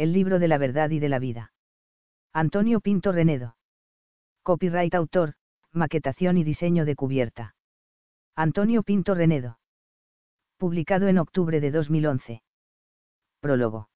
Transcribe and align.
El 0.00 0.14
libro 0.14 0.38
de 0.38 0.48
la 0.48 0.56
verdad 0.56 0.88
y 0.88 0.98
de 0.98 1.10
la 1.10 1.18
vida. 1.18 1.52
Antonio 2.32 2.80
Pinto 2.80 3.12
Renedo. 3.12 3.56
Copyright 4.42 4.94
autor, 4.94 5.34
maquetación 5.72 6.38
y 6.38 6.42
diseño 6.42 6.86
de 6.86 6.96
cubierta. 6.96 7.54
Antonio 8.34 8.82
Pinto 8.82 9.14
Renedo. 9.14 9.58
Publicado 10.56 11.08
en 11.08 11.18
octubre 11.18 11.60
de 11.60 11.70
2011. 11.70 12.42
Prólogo. 13.40 13.90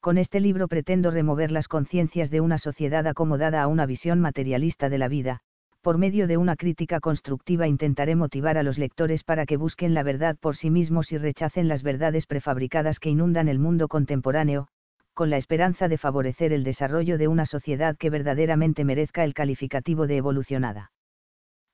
Con 0.00 0.16
este 0.16 0.40
libro 0.40 0.68
pretendo 0.68 1.10
remover 1.10 1.50
las 1.50 1.68
conciencias 1.68 2.30
de 2.30 2.40
una 2.40 2.56
sociedad 2.56 3.06
acomodada 3.06 3.60
a 3.60 3.66
una 3.66 3.84
visión 3.84 4.20
materialista 4.20 4.88
de 4.88 4.96
la 4.96 5.08
vida, 5.08 5.40
por 5.82 5.98
medio 5.98 6.28
de 6.28 6.38
una 6.38 6.56
crítica 6.56 6.98
constructiva 6.98 7.68
intentaré 7.68 8.16
motivar 8.16 8.56
a 8.56 8.62
los 8.62 8.78
lectores 8.78 9.22
para 9.22 9.44
que 9.44 9.58
busquen 9.58 9.92
la 9.92 10.02
verdad 10.02 10.38
por 10.40 10.56
sí 10.56 10.70
mismos 10.70 11.12
y 11.12 11.18
rechacen 11.18 11.68
las 11.68 11.82
verdades 11.82 12.26
prefabricadas 12.26 12.98
que 12.98 13.10
inundan 13.10 13.48
el 13.48 13.58
mundo 13.58 13.86
contemporáneo, 13.86 14.68
con 15.14 15.30
la 15.30 15.36
esperanza 15.36 15.88
de 15.88 15.98
favorecer 15.98 16.52
el 16.52 16.64
desarrollo 16.64 17.18
de 17.18 17.28
una 17.28 17.46
sociedad 17.46 17.96
que 17.96 18.10
verdaderamente 18.10 18.84
merezca 18.84 19.24
el 19.24 19.34
calificativo 19.34 20.06
de 20.06 20.16
evolucionada. 20.16 20.92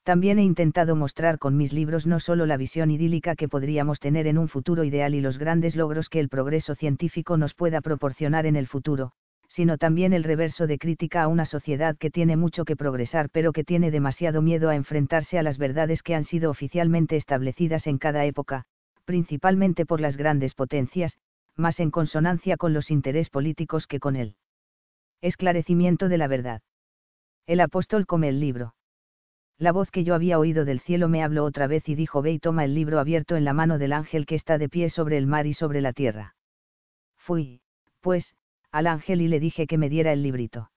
También 0.06 0.38
he 0.38 0.44
intentado 0.44 0.94
mostrar 0.94 1.38
con 1.38 1.56
mis 1.56 1.72
libros 1.72 2.06
no 2.06 2.20
solo 2.20 2.46
la 2.46 2.56
visión 2.56 2.92
idílica 2.92 3.34
que 3.34 3.48
podríamos 3.48 3.98
tener 3.98 4.28
en 4.28 4.38
un 4.38 4.48
futuro 4.48 4.84
ideal 4.84 5.16
y 5.16 5.20
los 5.20 5.36
grandes 5.36 5.74
logros 5.74 6.08
que 6.08 6.20
el 6.20 6.28
progreso 6.28 6.76
científico 6.76 7.36
nos 7.36 7.54
pueda 7.54 7.80
proporcionar 7.80 8.46
en 8.46 8.54
el 8.54 8.68
futuro, 8.68 9.10
sino 9.48 9.78
también 9.78 10.12
el 10.12 10.22
reverso 10.22 10.66
de 10.66 10.78
crítica 10.78 11.22
a 11.22 11.28
una 11.28 11.44
sociedad 11.44 11.96
que 11.96 12.10
tiene 12.10 12.36
mucho 12.36 12.64
que 12.64 12.76
progresar 12.76 13.30
pero 13.30 13.52
que 13.52 13.64
tiene 13.64 13.90
demasiado 13.90 14.42
miedo 14.42 14.68
a 14.68 14.76
enfrentarse 14.76 15.38
a 15.38 15.42
las 15.42 15.58
verdades 15.58 16.02
que 16.02 16.14
han 16.14 16.24
sido 16.24 16.50
oficialmente 16.50 17.16
establecidas 17.16 17.88
en 17.88 17.98
cada 17.98 18.24
época, 18.26 18.64
principalmente 19.04 19.86
por 19.86 20.00
las 20.00 20.16
grandes 20.16 20.54
potencias, 20.54 21.16
más 21.56 21.80
en 21.80 21.90
consonancia 21.90 22.56
con 22.56 22.72
los 22.72 22.90
intereses 22.90 23.30
políticos 23.30 23.86
que 23.86 24.00
con 24.00 24.16
él. 24.16 24.36
Esclarecimiento 25.20 26.08
de 26.08 26.18
la 26.18 26.28
verdad. 26.28 26.62
El 27.46 27.60
apóstol 27.60 28.06
come 28.06 28.28
el 28.28 28.40
libro. 28.40 28.74
La 29.58 29.72
voz 29.72 29.90
que 29.90 30.04
yo 30.04 30.14
había 30.14 30.38
oído 30.38 30.64
del 30.64 30.80
cielo 30.80 31.08
me 31.08 31.22
habló 31.22 31.44
otra 31.44 31.66
vez 31.66 31.88
y 31.88 31.94
dijo 31.94 32.20
ve 32.20 32.32
y 32.32 32.38
toma 32.38 32.64
el 32.64 32.74
libro 32.74 33.00
abierto 33.00 33.36
en 33.36 33.44
la 33.44 33.54
mano 33.54 33.78
del 33.78 33.92
ángel 33.92 34.26
que 34.26 34.34
está 34.34 34.58
de 34.58 34.68
pie 34.68 34.90
sobre 34.90 35.16
el 35.16 35.26
mar 35.26 35.46
y 35.46 35.54
sobre 35.54 35.80
la 35.80 35.92
tierra. 35.94 36.36
Fui, 37.16 37.62
pues, 38.00 38.34
al 38.70 38.86
ángel 38.86 39.22
y 39.22 39.28
le 39.28 39.40
dije 39.40 39.66
que 39.66 39.78
me 39.78 39.88
diera 39.88 40.12
el 40.12 40.22
librito. 40.22 40.70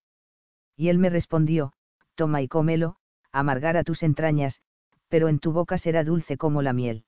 Y 0.78 0.88
él 0.88 0.98
me 0.98 1.10
respondió, 1.10 1.74
toma 2.16 2.42
y 2.42 2.48
cómelo, 2.48 2.96
amargará 3.34 3.84
tus 3.84 4.02
entrañas, 4.02 4.62
pero 5.10 5.28
en 5.28 5.40
tu 5.40 5.52
boca 5.52 5.78
será 5.78 6.06
dulce 6.06 6.38
como 6.38 6.62
la 6.62 6.72
miel. 6.72 7.04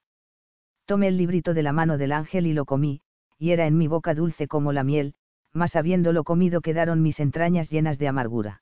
Tomé 0.86 1.08
el 1.08 1.18
librito 1.18 1.53
de 1.53 1.64
la 1.64 1.72
mano 1.72 1.98
del 1.98 2.12
ángel 2.12 2.48
y 2.48 2.53
lo 2.53 2.66
comí, 2.66 3.02
y 3.42 3.53
era 3.53 3.66
en 3.66 3.75
mi 3.75 3.88
boca 3.88 4.14
dulce 4.14 4.47
como 4.47 4.72
la 4.72 4.84
miel, 4.84 5.16
mas 5.52 5.75
habiéndolo 5.75 6.23
comido 6.23 6.61
quedaron 6.61 7.02
mis 7.02 7.20
entrañas 7.20 7.72
llenas 7.72 7.97
de 7.97 8.08
amargura. 8.08 8.61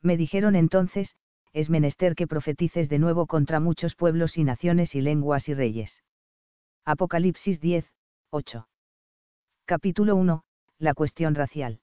Me 0.00 0.16
dijeron 0.16 0.54
entonces, 0.54 1.16
es 1.52 1.68
menester 1.68 2.14
que 2.14 2.28
profetices 2.28 2.88
de 2.88 3.00
nuevo 3.00 3.26
contra 3.26 3.58
muchos 3.58 3.96
pueblos 3.96 4.38
y 4.38 4.44
naciones 4.44 4.94
y 4.94 5.00
lenguas 5.00 5.48
y 5.48 5.54
reyes. 5.54 6.04
Apocalipsis 6.84 7.60
10, 7.60 7.90
8. 8.30 8.68
Capítulo 9.64 10.14
1, 10.14 10.44
la 10.78 10.94
cuestión 10.94 11.34
racial. 11.34 11.80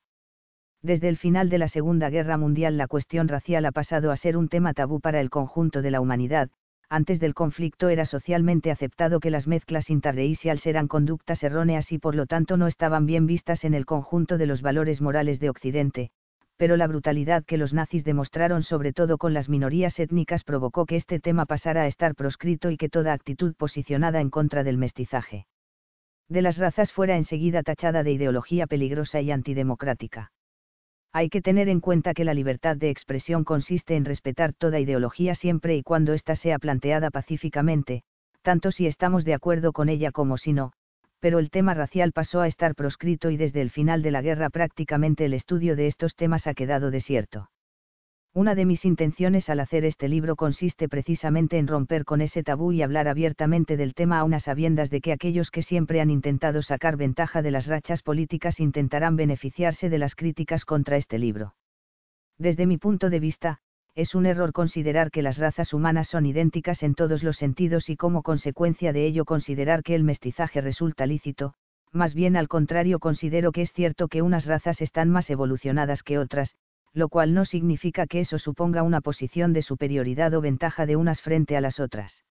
Desde 0.82 1.10
el 1.10 1.18
final 1.18 1.50
de 1.50 1.58
la 1.58 1.68
Segunda 1.68 2.10
Guerra 2.10 2.38
Mundial 2.38 2.78
la 2.78 2.88
cuestión 2.88 3.28
racial 3.28 3.66
ha 3.66 3.74
pasado 3.74 4.12
a 4.12 4.16
ser 4.16 4.38
un 4.38 4.48
tema 4.48 4.74
tabú 4.74 5.02
para 5.02 5.20
el 5.20 5.30
conjunto 5.30 5.82
de 5.82 5.92
la 5.92 6.00
humanidad, 6.00 6.50
antes 6.90 7.20
del 7.20 7.34
conflicto 7.34 7.90
era 7.90 8.06
socialmente 8.06 8.72
aceptado 8.72 9.20
que 9.20 9.32
las 9.32 9.48
mezclas 9.48 9.90
interraciales 9.90 10.66
eran 10.66 10.88
conductas 10.88 11.44
erróneas 11.44 11.92
y 11.92 12.00
por 12.00 12.16
lo 12.16 12.26
tanto 12.26 12.58
no 12.58 12.68
estaban 12.68 13.06
bien 13.06 13.26
vistas 13.26 13.64
en 13.64 13.74
el 13.74 13.86
conjunto 13.86 14.38
de 14.38 14.46
los 14.46 14.62
valores 14.62 15.02
morales 15.02 15.40
de 15.40 15.50
Occidente, 15.50 16.12
pero 16.58 16.78
la 16.78 16.88
brutalidad 16.88 17.44
que 17.44 17.58
los 17.58 17.74
nazis 17.74 18.04
demostraron 18.04 18.64
sobre 18.64 18.94
todo 18.94 19.18
con 19.18 19.34
las 19.34 19.50
minorías 19.50 20.00
étnicas 20.00 20.44
provocó 20.44 20.86
que 20.86 20.96
este 20.96 21.20
tema 21.20 21.46
pasara 21.46 21.82
a 21.84 21.88
estar 21.88 22.16
proscrito 22.16 22.72
y 22.72 22.78
que 22.78 22.90
toda 22.90 23.14
actitud 23.14 23.56
posicionada 23.56 24.22
en 24.22 24.30
contra 24.30 24.64
del 24.64 24.78
mestizaje 24.78 25.48
de 26.28 26.42
las 26.42 26.58
razas 26.58 26.92
fuera 26.92 27.18
enseguida 27.18 27.62
tachada 27.62 28.04
de 28.04 28.12
ideología 28.12 28.68
peligrosa 28.68 29.22
y 29.22 29.32
antidemocrática. 29.32 30.32
Hay 31.18 31.30
que 31.30 31.42
tener 31.42 31.70
en 31.70 31.80
cuenta 31.80 32.14
que 32.14 32.26
la 32.26 32.34
libertad 32.34 32.76
de 32.76 32.90
expresión 32.90 33.46
consiste 33.46 33.96
en 33.96 34.04
respetar 34.04 34.52
toda 34.52 34.82
ideología 34.82 35.34
siempre 35.34 35.78
y 35.78 35.82
cuando 35.82 36.12
ésta 36.12 36.36
sea 36.36 36.60
planteada 36.60 37.10
pacíficamente, 37.10 38.04
tanto 38.42 38.70
si 38.70 38.86
estamos 38.86 39.24
de 39.24 39.34
acuerdo 39.34 39.72
con 39.72 39.88
ella 39.88 40.12
como 40.12 40.38
si 40.38 40.52
no, 40.52 40.74
pero 41.22 41.40
el 41.40 41.52
tema 41.52 41.74
racial 41.74 42.12
pasó 42.12 42.42
a 42.42 42.50
estar 42.50 42.76
proscrito 42.76 43.30
y 43.30 43.38
desde 43.38 43.62
el 43.62 43.70
final 43.70 44.02
de 44.02 44.12
la 44.12 44.22
guerra 44.22 44.50
prácticamente 44.50 45.24
el 45.24 45.34
estudio 45.34 45.78
de 45.78 45.88
estos 45.88 46.18
temas 46.18 46.48
ha 46.48 46.54
quedado 46.54 46.92
desierto. 46.92 47.48
Una 48.36 48.54
de 48.54 48.66
mis 48.66 48.84
intenciones 48.84 49.50
al 49.50 49.62
hacer 49.62 49.86
este 49.86 50.10
libro 50.10 50.36
consiste 50.36 50.90
precisamente 50.90 51.58
en 51.58 51.68
romper 51.68 52.04
con 52.04 52.20
ese 52.20 52.44
tabú 52.44 52.74
y 52.74 52.82
hablar 52.82 53.08
abiertamente 53.08 53.78
del 53.78 53.94
tema 53.94 54.20
a 54.20 54.26
unas 54.26 54.44
sabiendas 54.44 54.90
de 54.90 55.00
que 55.00 55.14
aquellos 55.14 55.52
que 55.52 55.64
siempre 55.64 56.02
han 56.02 56.10
intentado 56.10 56.62
sacar 56.62 56.98
ventaja 56.98 57.42
de 57.42 57.52
las 57.52 57.66
rachas 57.66 58.04
políticas 58.04 58.60
intentarán 58.60 59.16
beneficiarse 59.16 59.90
de 59.90 60.00
las 60.00 60.16
críticas 60.16 60.66
contra 60.66 60.98
este 60.98 61.18
libro. 61.18 61.56
Desde 62.38 62.66
mi 62.66 62.78
punto 62.78 63.10
de 63.10 63.22
vista, 63.22 63.60
es 63.96 64.16
un 64.16 64.26
error 64.26 64.52
considerar 64.52 65.12
que 65.12 65.22
las 65.22 65.38
razas 65.38 65.74
humanas 65.74 66.10
son 66.10 66.26
idénticas 66.26 66.84
en 66.84 66.94
todos 66.94 67.24
los 67.24 67.38
sentidos 67.38 67.90
y 67.90 67.96
como 67.96 68.22
consecuencia 68.22 68.92
de 68.92 69.06
ello 69.06 69.24
considerar 69.24 69.82
que 69.82 69.96
el 69.96 70.04
mestizaje 70.04 70.60
resulta 70.60 71.06
lícito, 71.06 71.54
más 71.94 72.14
bien 72.14 72.36
al 72.36 72.50
contrario 72.50 73.00
considero 73.00 73.54
que 73.54 73.62
es 73.62 73.72
cierto 73.72 74.10
que 74.10 74.22
unas 74.22 74.46
razas 74.46 74.82
están 74.82 75.10
más 75.10 75.30
evolucionadas 75.30 76.04
que 76.04 76.20
otras, 76.20 76.54
lo 76.96 77.10
cual 77.10 77.34
no 77.34 77.44
significa 77.44 78.08
que 78.08 78.22
eso 78.22 78.40
suponga 78.40 78.82
una 78.82 79.02
posición 79.02 79.52
de 79.52 79.62
superioridad 79.62 80.34
o 80.34 80.40
ventaja 80.40 80.86
de 80.86 80.96
unas 80.96 81.22
frente 81.22 81.58
a 81.58 81.62
las 81.62 81.82
otras. 81.82 82.24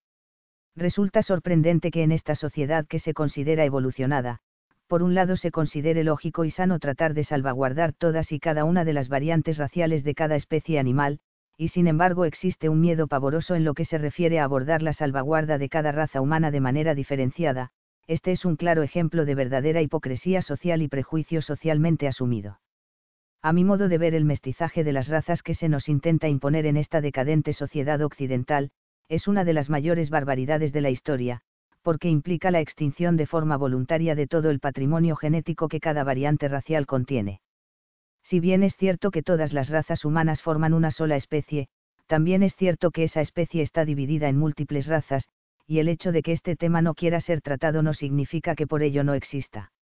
Resulta 0.75 1.23
sorprendente 1.23 1.91
que 1.91 2.03
en 2.03 2.11
esta 2.11 2.35
sociedad 2.35 2.87
que 2.87 2.99
se 2.99 3.13
considera 3.13 3.65
evolucionada, 3.67 4.41
por 4.89 5.03
un 5.03 5.15
lado 5.15 5.37
se 5.37 5.51
considere 5.51 6.03
lógico 6.03 6.47
y 6.47 6.51
sano 6.51 6.79
tratar 6.79 7.13
de 7.13 7.25
salvaguardar 7.25 7.93
todas 7.93 8.33
y 8.33 8.41
cada 8.41 8.65
una 8.65 8.87
de 8.87 8.95
las 8.95 9.09
variantes 9.09 9.59
raciales 9.59 10.03
de 10.03 10.15
cada 10.15 10.35
especie 10.35 10.79
animal, 10.79 11.21
y 11.59 11.69
sin 11.69 11.87
embargo 11.87 12.25
existe 12.25 12.71
un 12.71 12.81
miedo 12.81 13.07
pavoroso 13.07 13.55
en 13.55 13.65
lo 13.65 13.75
que 13.75 13.85
se 13.85 13.99
refiere 13.99 14.41
a 14.41 14.45
abordar 14.45 14.83
la 14.83 14.95
salvaguarda 14.95 15.59
de 15.59 15.69
cada 15.69 15.93
raza 15.93 16.23
humana 16.23 16.51
de 16.51 16.61
manera 16.61 16.95
diferenciada, 16.95 17.71
este 18.07 18.33
es 18.33 18.47
un 18.47 18.57
claro 18.57 18.83
ejemplo 18.83 19.27
de 19.27 19.35
verdadera 19.35 19.83
hipocresía 19.83 20.41
social 20.41 20.81
y 20.81 20.89
prejuicio 20.89 21.43
socialmente 21.43 22.09
asumido. 22.09 22.59
A 23.45 23.53
mi 23.53 23.63
modo 23.63 23.91
de 23.91 23.99
ver 23.99 24.15
el 24.15 24.25
mestizaje 24.25 24.85
de 24.85 24.95
las 24.95 25.09
razas 25.09 25.43
que 25.43 25.55
se 25.55 25.69
nos 25.69 25.91
intenta 25.91 26.31
imponer 26.31 26.65
en 26.65 26.79
esta 26.79 27.03
decadente 27.03 27.53
sociedad 27.53 28.01
occidental, 28.01 28.71
es 29.11 29.29
una 29.29 29.45
de 29.45 29.53
las 29.53 29.69
mayores 29.69 30.09
barbaridades 30.09 30.73
de 30.73 30.81
la 30.81 30.89
historia, 30.89 31.43
porque 31.83 32.09
implica 32.09 32.51
la 32.51 32.61
extinción 32.61 33.19
de 33.19 33.27
forma 33.27 33.59
voluntaria 33.59 34.15
de 34.15 34.27
todo 34.27 34.49
el 34.49 34.61
patrimonio 34.61 35.15
genético 35.15 35.69
que 35.69 35.79
cada 35.79 36.05
variante 36.05 36.49
racial 36.49 36.87
contiene. 36.87 37.43
Si 38.23 38.41
bien 38.41 38.63
es 38.63 38.79
cierto 38.79 39.11
que 39.11 39.23
todas 39.23 39.53
las 39.53 39.69
razas 39.69 40.07
humanas 40.07 40.41
forman 40.41 40.73
una 40.73 40.91
sola 40.91 41.17
especie, 41.17 41.69
también 42.07 42.43
es 42.43 42.57
cierto 42.57 42.93
que 42.93 43.05
esa 43.05 43.21
especie 43.21 43.61
está 43.61 43.85
dividida 43.85 44.31
en 44.31 44.39
múltiples 44.39 44.87
razas, 44.87 45.29
y 45.67 45.81
el 45.81 45.89
hecho 45.89 46.13
de 46.13 46.23
que 46.23 46.33
este 46.33 46.57
tema 46.57 46.81
no 46.81 46.95
quiera 46.95 47.21
ser 47.21 47.43
tratado 47.43 47.83
no 47.83 47.93
significa 47.93 48.55
que 48.55 48.67
por 48.67 48.83
ello 48.83 49.05
no 49.05 49.13
exista. 49.13 49.74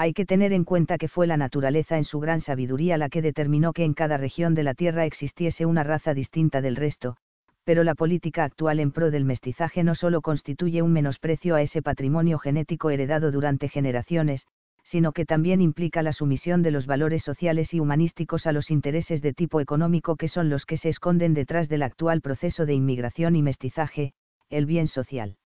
Hay 0.00 0.12
que 0.12 0.24
tener 0.24 0.52
en 0.52 0.62
cuenta 0.62 0.96
que 0.96 1.08
fue 1.08 1.26
la 1.26 1.36
naturaleza 1.36 1.98
en 1.98 2.04
su 2.04 2.20
gran 2.20 2.40
sabiduría 2.40 2.96
la 2.98 3.08
que 3.08 3.20
determinó 3.20 3.72
que 3.72 3.82
en 3.82 3.94
cada 3.94 4.16
región 4.16 4.54
de 4.54 4.62
la 4.62 4.74
Tierra 4.74 5.04
existiese 5.06 5.66
una 5.66 5.82
raza 5.82 6.14
distinta 6.14 6.60
del 6.60 6.76
resto, 6.76 7.16
pero 7.64 7.82
la 7.82 7.96
política 7.96 8.44
actual 8.44 8.78
en 8.78 8.92
pro 8.92 9.10
del 9.10 9.24
mestizaje 9.24 9.82
no 9.82 9.96
solo 9.96 10.20
constituye 10.20 10.82
un 10.82 10.92
menosprecio 10.92 11.56
a 11.56 11.62
ese 11.62 11.82
patrimonio 11.82 12.38
genético 12.38 12.90
heredado 12.90 13.32
durante 13.32 13.68
generaciones, 13.68 14.46
sino 14.84 15.10
que 15.10 15.26
también 15.26 15.60
implica 15.60 16.04
la 16.04 16.12
sumisión 16.12 16.62
de 16.62 16.70
los 16.70 16.86
valores 16.86 17.24
sociales 17.24 17.74
y 17.74 17.80
humanísticos 17.80 18.46
a 18.46 18.52
los 18.52 18.70
intereses 18.70 19.20
de 19.20 19.32
tipo 19.32 19.60
económico 19.60 20.14
que 20.14 20.28
son 20.28 20.48
los 20.48 20.64
que 20.64 20.76
se 20.76 20.90
esconden 20.90 21.34
detrás 21.34 21.68
del 21.68 21.82
actual 21.82 22.20
proceso 22.20 22.66
de 22.66 22.74
inmigración 22.74 23.34
y 23.34 23.42
mestizaje, 23.42 24.12
el 24.48 24.64
bien 24.64 24.86
social 24.86 25.38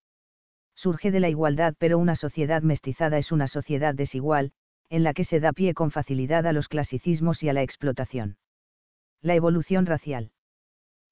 surge 0.74 1.10
de 1.10 1.20
la 1.20 1.28
igualdad 1.28 1.74
pero 1.78 1.98
una 1.98 2.16
sociedad 2.16 2.62
mestizada 2.62 3.18
es 3.18 3.32
una 3.32 3.48
sociedad 3.48 3.94
desigual, 3.94 4.52
en 4.88 5.02
la 5.02 5.14
que 5.14 5.24
se 5.24 5.40
da 5.40 5.52
pie 5.52 5.74
con 5.74 5.90
facilidad 5.90 6.46
a 6.46 6.52
los 6.52 6.68
clasicismos 6.68 7.42
y 7.42 7.48
a 7.48 7.52
la 7.52 7.62
explotación. 7.62 8.36
La 9.20 9.34
evolución 9.34 9.86
racial. 9.86 10.32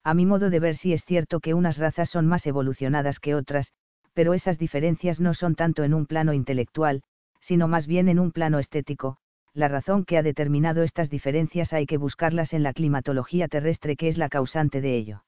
A 0.03 0.15
mi 0.15 0.27
modo 0.27 0.51
de 0.51 0.61
ver 0.61 0.77
sí 0.77 0.93
es 0.93 1.05
cierto 1.05 1.41
que 1.41 1.55
unas 1.55 1.79
razas 1.79 2.11
son 2.11 2.27
más 2.27 2.47
evolucionadas 2.47 3.21
que 3.21 3.35
otras, 3.35 3.73
pero 4.15 4.35
esas 4.35 4.59
diferencias 4.59 5.21
no 5.21 5.35
son 5.35 5.55
tanto 5.55 5.85
en 5.85 5.95
un 5.95 6.07
plano 6.07 6.33
intelectual, 6.33 7.03
sino 7.41 7.69
más 7.69 7.87
bien 7.87 8.09
en 8.09 8.19
un 8.19 8.33
plano 8.33 8.59
estético, 8.59 9.19
la 9.53 9.69
razón 9.69 10.05
que 10.05 10.17
ha 10.17 10.23
determinado 10.23 10.83
estas 10.83 11.11
diferencias 11.11 11.73
hay 11.73 11.87
que 11.87 11.97
buscarlas 11.97 12.53
en 12.53 12.63
la 12.63 12.73
climatología 12.73 13.49
terrestre 13.49 13.97
que 13.97 14.09
es 14.09 14.17
la 14.17 14.29
causante 14.29 14.81
de 14.81 14.97
ello. 14.97 15.25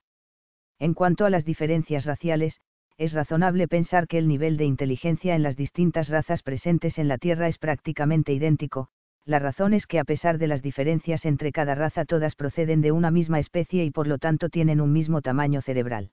En 0.79 0.95
cuanto 0.95 1.25
a 1.25 1.31
las 1.31 1.45
diferencias 1.45 2.05
raciales, 2.05 2.61
es 2.99 3.13
razonable 3.13 3.69
pensar 3.69 4.07
que 4.07 4.19
el 4.19 4.29
nivel 4.29 4.57
de 4.57 4.65
inteligencia 4.65 5.35
en 5.35 5.43
las 5.43 5.57
distintas 5.57 6.09
razas 6.09 6.43
presentes 6.43 6.99
en 6.99 7.09
la 7.09 7.19
Tierra 7.19 7.49
es 7.49 7.59
prácticamente 7.59 8.33
idéntico, 8.33 8.89
la 9.25 9.39
razón 9.39 9.73
es 9.73 9.87
que 9.87 10.01
a 10.01 10.05
pesar 10.05 10.39
de 10.39 10.49
las 10.49 10.63
diferencias 10.63 11.25
entre 11.25 11.53
cada 11.53 11.75
raza 11.75 12.05
todas 12.05 12.35
proceden 12.35 12.81
de 12.81 12.93
una 12.93 13.11
misma 13.11 13.39
especie 13.39 13.85
y 13.85 13.91
por 13.91 14.07
lo 14.07 14.19
tanto 14.19 14.49
tienen 14.49 14.81
un 14.81 14.93
mismo 14.93 15.23
tamaño 15.23 15.63
cerebral. 15.63 16.11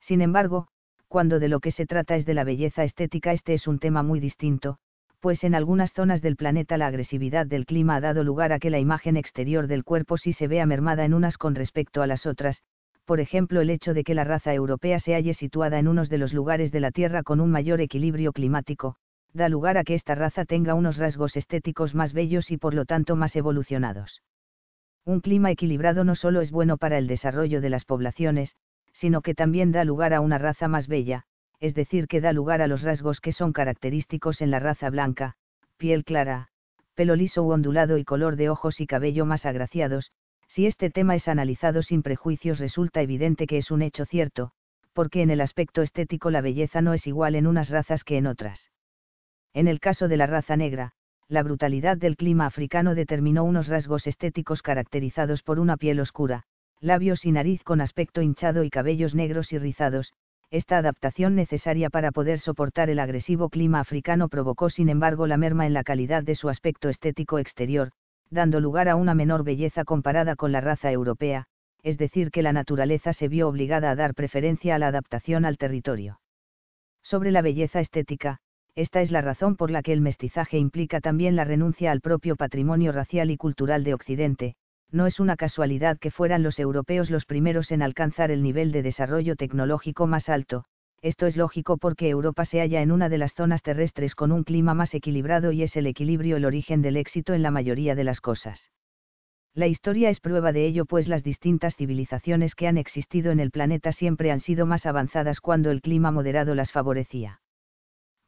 Sin 0.00 0.20
embargo, 0.20 0.66
cuando 1.08 1.38
de 1.38 1.48
lo 1.48 1.60
que 1.60 1.70
se 1.70 1.86
trata 1.86 2.16
es 2.16 2.26
de 2.26 2.34
la 2.34 2.44
belleza 2.44 2.82
estética 2.82 3.32
este 3.32 3.54
es 3.54 3.68
un 3.68 3.78
tema 3.78 4.02
muy 4.02 4.18
distinto, 4.18 4.78
pues 5.20 5.44
en 5.44 5.54
algunas 5.54 5.92
zonas 5.92 6.20
del 6.20 6.36
planeta 6.36 6.76
la 6.78 6.88
agresividad 6.88 7.46
del 7.46 7.64
clima 7.64 7.96
ha 7.96 8.00
dado 8.00 8.24
lugar 8.24 8.52
a 8.52 8.58
que 8.58 8.70
la 8.70 8.78
imagen 8.78 9.16
exterior 9.16 9.66
del 9.66 9.84
cuerpo 9.84 10.18
sí 10.18 10.32
se 10.32 10.48
vea 10.48 10.66
mermada 10.66 11.04
en 11.04 11.14
unas 11.14 11.38
con 11.38 11.54
respecto 11.54 12.02
a 12.02 12.06
las 12.06 12.26
otras, 12.26 12.62
por 13.06 13.20
ejemplo 13.20 13.60
el 13.60 13.70
hecho 13.70 13.94
de 13.94 14.04
que 14.04 14.14
la 14.14 14.24
raza 14.24 14.52
europea 14.52 14.98
se 15.00 15.14
halle 15.14 15.32
situada 15.32 15.78
en 15.78 15.88
unos 15.88 16.10
de 16.10 16.18
los 16.18 16.34
lugares 16.34 16.72
de 16.72 16.80
la 16.80 16.90
Tierra 16.90 17.22
con 17.22 17.40
un 17.40 17.50
mayor 17.50 17.80
equilibrio 17.80 18.32
climático, 18.32 18.96
da 19.32 19.48
lugar 19.48 19.78
a 19.78 19.84
que 19.84 19.94
esta 19.94 20.14
raza 20.14 20.44
tenga 20.44 20.74
unos 20.74 20.96
rasgos 20.96 21.36
estéticos 21.36 21.94
más 21.94 22.12
bellos 22.12 22.50
y 22.50 22.58
por 22.58 22.74
lo 22.74 22.84
tanto 22.84 23.14
más 23.14 23.36
evolucionados. 23.36 24.22
Un 25.04 25.20
clima 25.20 25.52
equilibrado 25.52 26.02
no 26.02 26.16
solo 26.16 26.40
es 26.40 26.50
bueno 26.50 26.78
para 26.78 26.98
el 26.98 27.06
desarrollo 27.06 27.60
de 27.60 27.70
las 27.70 27.84
poblaciones, 27.84 28.56
sino 28.92 29.20
que 29.22 29.34
también 29.34 29.70
da 29.70 29.84
lugar 29.84 30.12
a 30.12 30.20
una 30.20 30.38
raza 30.38 30.66
más 30.66 30.88
bella, 30.88 31.22
es 31.60 31.74
decir, 31.74 32.08
que 32.08 32.20
da 32.20 32.32
lugar 32.32 32.60
a 32.60 32.66
los 32.66 32.82
rasgos 32.82 33.20
que 33.20 33.32
son 33.32 33.52
característicos 33.52 34.40
en 34.40 34.50
la 34.50 34.58
raza 34.58 34.90
blanca, 34.90 35.34
piel 35.76 36.04
clara, 36.04 36.48
pelo 36.94 37.14
liso 37.14 37.44
u 37.44 37.52
ondulado 37.52 37.98
y 37.98 38.04
color 38.04 38.34
de 38.34 38.50
ojos 38.50 38.80
y 38.80 38.86
cabello 38.86 39.26
más 39.26 39.46
agraciados, 39.46 40.10
si 40.48 40.66
este 40.66 40.90
tema 40.90 41.14
es 41.14 41.28
analizado 41.28 41.82
sin 41.82 42.02
prejuicios 42.02 42.58
resulta 42.58 43.02
evidente 43.02 43.46
que 43.46 43.58
es 43.58 43.70
un 43.70 43.82
hecho 43.82 44.04
cierto, 44.04 44.52
porque 44.92 45.22
en 45.22 45.30
el 45.30 45.40
aspecto 45.40 45.82
estético 45.82 46.30
la 46.30 46.40
belleza 46.40 46.80
no 46.80 46.94
es 46.94 47.06
igual 47.06 47.34
en 47.34 47.46
unas 47.46 47.68
razas 47.68 48.04
que 48.04 48.16
en 48.16 48.26
otras. 48.26 48.70
En 49.52 49.68
el 49.68 49.80
caso 49.80 50.08
de 50.08 50.16
la 50.16 50.26
raza 50.26 50.56
negra, 50.56 50.92
la 51.28 51.42
brutalidad 51.42 51.96
del 51.96 52.16
clima 52.16 52.46
africano 52.46 52.94
determinó 52.94 53.44
unos 53.44 53.68
rasgos 53.68 54.06
estéticos 54.06 54.62
caracterizados 54.62 55.42
por 55.42 55.58
una 55.58 55.76
piel 55.76 56.00
oscura, 56.00 56.44
labios 56.80 57.24
y 57.24 57.32
nariz 57.32 57.62
con 57.64 57.80
aspecto 57.80 58.22
hinchado 58.22 58.64
y 58.64 58.70
cabellos 58.70 59.14
negros 59.14 59.52
y 59.52 59.58
rizados. 59.58 60.12
Esta 60.50 60.78
adaptación 60.78 61.34
necesaria 61.34 61.90
para 61.90 62.12
poder 62.12 62.38
soportar 62.38 62.88
el 62.88 63.00
agresivo 63.00 63.48
clima 63.48 63.80
africano 63.80 64.28
provocó 64.28 64.70
sin 64.70 64.88
embargo 64.88 65.26
la 65.26 65.36
merma 65.36 65.66
en 65.66 65.72
la 65.72 65.82
calidad 65.82 66.22
de 66.22 66.36
su 66.36 66.48
aspecto 66.48 66.88
estético 66.88 67.38
exterior, 67.40 67.90
dando 68.30 68.60
lugar 68.60 68.88
a 68.88 68.96
una 68.96 69.14
menor 69.14 69.44
belleza 69.44 69.84
comparada 69.84 70.36
con 70.36 70.52
la 70.52 70.60
raza 70.60 70.90
europea, 70.90 71.46
es 71.82 71.98
decir 71.98 72.30
que 72.30 72.42
la 72.42 72.52
naturaleza 72.52 73.12
se 73.12 73.28
vio 73.28 73.48
obligada 73.48 73.90
a 73.90 73.94
dar 73.94 74.14
preferencia 74.14 74.74
a 74.74 74.78
la 74.78 74.88
adaptación 74.88 75.44
al 75.44 75.58
territorio. 75.58 76.20
Sobre 77.02 77.30
la 77.30 77.42
belleza 77.42 77.80
estética, 77.80 78.38
esta 78.74 79.00
es 79.00 79.10
la 79.10 79.22
razón 79.22 79.56
por 79.56 79.70
la 79.70 79.82
que 79.82 79.92
el 79.92 80.00
mestizaje 80.00 80.58
implica 80.58 81.00
también 81.00 81.36
la 81.36 81.44
renuncia 81.44 81.92
al 81.92 82.00
propio 82.00 82.36
patrimonio 82.36 82.92
racial 82.92 83.30
y 83.30 83.36
cultural 83.36 83.84
de 83.84 83.94
Occidente, 83.94 84.54
no 84.90 85.06
es 85.06 85.18
una 85.20 85.36
casualidad 85.36 85.98
que 85.98 86.10
fueran 86.10 86.42
los 86.42 86.58
europeos 86.58 87.10
los 87.10 87.24
primeros 87.24 87.72
en 87.72 87.82
alcanzar 87.82 88.30
el 88.30 88.42
nivel 88.42 88.72
de 88.72 88.82
desarrollo 88.82 89.36
tecnológico 89.36 90.06
más 90.06 90.28
alto, 90.28 90.64
esto 91.06 91.26
es 91.26 91.36
lógico 91.36 91.78
porque 91.78 92.08
Europa 92.08 92.44
se 92.44 92.60
halla 92.60 92.82
en 92.82 92.90
una 92.90 93.08
de 93.08 93.18
las 93.18 93.34
zonas 93.34 93.62
terrestres 93.62 94.14
con 94.14 94.32
un 94.32 94.44
clima 94.44 94.74
más 94.74 94.94
equilibrado 94.94 95.52
y 95.52 95.62
es 95.62 95.76
el 95.76 95.86
equilibrio 95.86 96.36
el 96.36 96.44
origen 96.44 96.82
del 96.82 96.96
éxito 96.96 97.34
en 97.34 97.42
la 97.42 97.50
mayoría 97.50 97.94
de 97.94 98.04
las 98.04 98.20
cosas. 98.20 98.70
La 99.54 99.66
historia 99.66 100.10
es 100.10 100.20
prueba 100.20 100.52
de 100.52 100.66
ello 100.66 100.84
pues 100.84 101.08
las 101.08 101.22
distintas 101.22 101.76
civilizaciones 101.76 102.54
que 102.54 102.68
han 102.68 102.76
existido 102.76 103.32
en 103.32 103.40
el 103.40 103.50
planeta 103.50 103.92
siempre 103.92 104.30
han 104.30 104.40
sido 104.40 104.66
más 104.66 104.84
avanzadas 104.84 105.40
cuando 105.40 105.70
el 105.70 105.80
clima 105.80 106.10
moderado 106.10 106.54
las 106.54 106.72
favorecía 106.72 107.40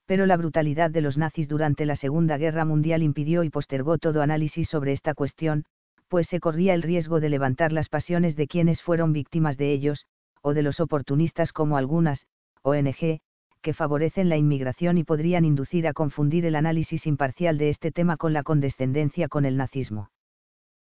pero 0.09 0.25
la 0.25 0.39
brutalidad 0.39 0.91
de 0.91 1.03
los 1.03 1.19
nazis 1.19 1.49
durante 1.49 1.85
la 1.85 1.95
Segunda 1.95 2.39
Guerra 2.39 2.65
Mundial 2.65 3.03
impidió 3.03 3.45
y 3.45 3.51
postergó 3.51 3.99
todo 3.99 4.23
análisis 4.23 4.67
sobre 4.67 4.95
esta 4.95 5.13
cuestión, 5.13 5.67
pues 6.09 6.27
se 6.29 6.41
corría 6.41 6.73
el 6.73 6.81
riesgo 6.81 7.21
de 7.21 7.29
levantar 7.29 7.73
las 7.73 7.91
pasiones 7.91 8.35
de 8.35 8.47
quienes 8.47 8.81
fueron 8.81 9.13
víctimas 9.13 9.59
de 9.59 9.71
ellos, 9.71 10.07
o 10.41 10.55
de 10.55 10.63
los 10.63 10.81
oportunistas 10.81 11.53
como 11.53 11.77
algunas, 11.77 12.25
ONG, 12.63 13.21
que 13.61 13.75
favorecen 13.75 14.29
la 14.29 14.37
inmigración 14.37 14.99
y 14.99 15.05
podrían 15.05 15.45
inducir 15.45 15.87
a 15.87 15.93
confundir 15.93 16.47
el 16.47 16.57
análisis 16.57 17.07
imparcial 17.07 17.59
de 17.59 17.71
este 17.71 17.93
tema 17.93 18.17
con 18.17 18.33
la 18.33 18.43
condescendencia 18.43 19.29
con 19.29 19.45
el 19.45 19.57
nazismo. 19.57 20.11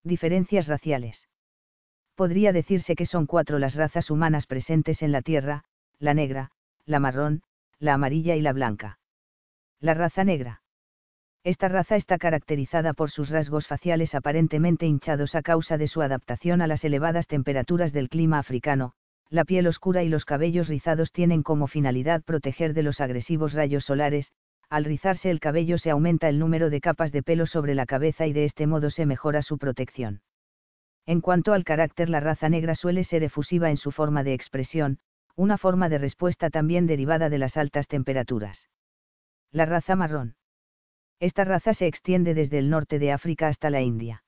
Diferencias 0.05 0.67
raciales. 0.67 1.29
Podría 2.15 2.53
decirse 2.53 2.95
que 2.95 3.07
son 3.07 3.27
cuatro 3.27 3.59
las 3.59 3.75
razas 3.75 4.11
humanas 4.11 4.47
presentes 4.47 5.03
en 5.03 5.13
la 5.13 5.23
Tierra, 5.23 5.65
la 5.99 6.15
negra, 6.15 6.51
la 6.85 7.01
marrón, 7.01 7.43
la 7.79 7.95
amarilla 7.95 8.37
y 8.37 8.41
la 8.41 8.53
blanca. 8.53 8.99
La 9.81 9.95
raza 9.95 10.25
negra. 10.25 10.63
Esta 11.45 11.69
raza 11.69 11.97
está 11.97 12.19
caracterizada 12.19 12.93
por 12.93 13.11
sus 13.11 13.31
rasgos 13.31 13.67
faciales 13.67 14.15
aparentemente 14.15 14.87
hinchados 14.87 15.35
a 15.35 15.43
causa 15.43 15.79
de 15.79 15.87
su 15.87 16.03
adaptación 16.03 16.61
a 16.61 16.67
las 16.67 16.85
elevadas 16.85 17.27
temperaturas 17.29 17.93
del 17.93 18.09
clima 18.09 18.39
africano, 18.39 18.95
la 19.31 19.45
piel 19.45 19.67
oscura 19.67 20.03
y 20.03 20.09
los 20.09 20.25
cabellos 20.25 20.69
rizados 20.69 21.13
tienen 21.13 21.43
como 21.43 21.67
finalidad 21.67 22.23
proteger 22.23 22.73
de 22.75 22.83
los 22.83 23.01
agresivos 23.01 23.53
rayos 23.53 23.85
solares, 23.85 24.33
al 24.71 24.85
rizarse 24.85 25.31
el 25.31 25.41
cabello 25.41 25.79
se 25.79 25.91
aumenta 25.91 26.29
el 26.29 26.39
número 26.39 26.71
de 26.71 26.81
capas 26.81 27.13
de 27.13 27.23
pelo 27.23 27.47
sobre 27.47 27.75
la 27.75 27.87
cabeza 27.87 28.27
y 28.27 28.33
de 28.33 28.45
este 28.45 28.67
modo 28.67 28.91
se 28.91 29.07
mejora 29.07 29.43
su 29.43 29.59
protección. 29.59 30.21
En 31.07 31.21
cuanto 31.21 31.55
al 31.55 31.65
carácter, 31.65 32.11
la 32.11 32.21
raza 32.21 32.49
negra 32.49 32.75
suele 32.75 33.05
ser 33.05 33.23
efusiva 33.23 33.71
en 33.71 33.79
su 33.79 33.93
forma 33.93 34.25
de 34.25 34.35
expresión, 34.35 34.99
una 35.37 35.57
forma 35.57 35.89
de 35.89 35.99
respuesta 35.99 36.51
también 36.51 36.87
derivada 36.87 37.31
de 37.31 37.39
las 37.39 37.57
altas 37.57 37.87
temperaturas. 37.87 38.69
La 39.51 39.65
raza 39.65 39.97
marrón. 39.97 40.37
Esta 41.21 41.45
raza 41.45 41.73
se 41.73 41.87
extiende 41.87 42.35
desde 42.35 42.59
el 42.59 42.69
norte 42.69 42.99
de 42.99 43.13
África 43.13 43.49
hasta 43.49 43.71
la 43.71 43.81
India. 43.81 44.23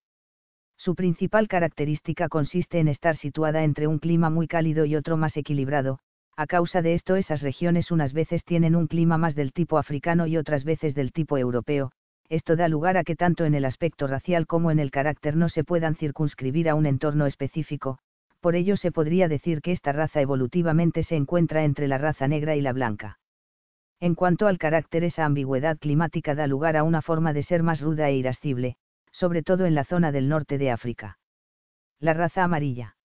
Su 0.83 0.95
principal 0.95 1.47
característica 1.47 2.31
consiste 2.31 2.79
en 2.79 2.89
estar 2.89 3.15
situada 3.15 3.65
entre 3.65 3.87
un 3.87 3.99
clima 3.99 4.31
muy 4.31 4.49
cálido 4.49 4.87
y 4.87 4.97
otro 4.97 5.19
más 5.19 5.37
equilibrado, 5.37 5.99
a 6.39 6.47
causa 6.47 6.81
de 6.81 6.95
esto 6.95 7.17
esas 7.17 7.43
regiones 7.43 7.91
unas 7.91 8.15
veces 8.15 8.47
tienen 8.47 8.75
un 8.75 8.87
clima 8.87 9.19
más 9.19 9.35
del 9.35 9.53
tipo 9.53 9.77
africano 9.77 10.27
y 10.27 10.39
otras 10.39 10.65
veces 10.65 10.95
del 10.95 11.13
tipo 11.13 11.37
europeo, 11.37 11.93
esto 12.31 12.57
da 12.57 12.67
lugar 12.67 12.97
a 12.97 13.05
que 13.05 13.15
tanto 13.15 13.45
en 13.45 13.55
el 13.55 13.67
aspecto 13.67 14.07
racial 14.07 14.47
como 14.47 14.71
en 14.71 14.79
el 14.79 14.91
carácter 14.91 15.37
no 15.37 15.51
se 15.51 15.65
puedan 15.65 15.97
circunscribir 15.97 16.71
a 16.71 16.75
un 16.75 16.87
entorno 16.87 17.27
específico, 17.27 17.99
por 18.41 18.55
ello 18.55 18.79
se 18.79 18.91
podría 18.91 19.29
decir 19.29 19.61
que 19.61 19.73
esta 19.73 19.93
raza 19.93 20.23
evolutivamente 20.23 21.03
se 21.03 21.17
encuentra 21.17 21.65
entre 21.65 21.89
la 21.89 21.99
raza 21.99 22.27
negra 22.27 22.57
y 22.57 22.63
la 22.63 22.73
blanca. 22.73 23.19
En 24.01 24.15
cuanto 24.15 24.47
al 24.47 24.57
carácter, 24.57 25.05
esa 25.05 25.27
ambigüedad 25.27 25.77
climática 25.77 26.35
da 26.35 26.47
lugar 26.47 26.79
a 26.79 26.85
una 26.85 27.03
forma 27.03 27.35
de 27.35 27.43
ser 27.43 27.63
más 27.63 27.83
ruda 27.83 28.09
e 28.09 28.17
irascible, 28.17 28.77
sobre 29.13 29.43
todo 29.43 29.67
en 29.67 29.75
la 29.75 29.85
zona 29.85 30.13
del 30.13 30.29
norte 30.29 30.59
de 30.59 30.71
África. 30.71 31.19
La 31.99 32.15
raza 32.15 32.45
amarilla. 32.45 32.97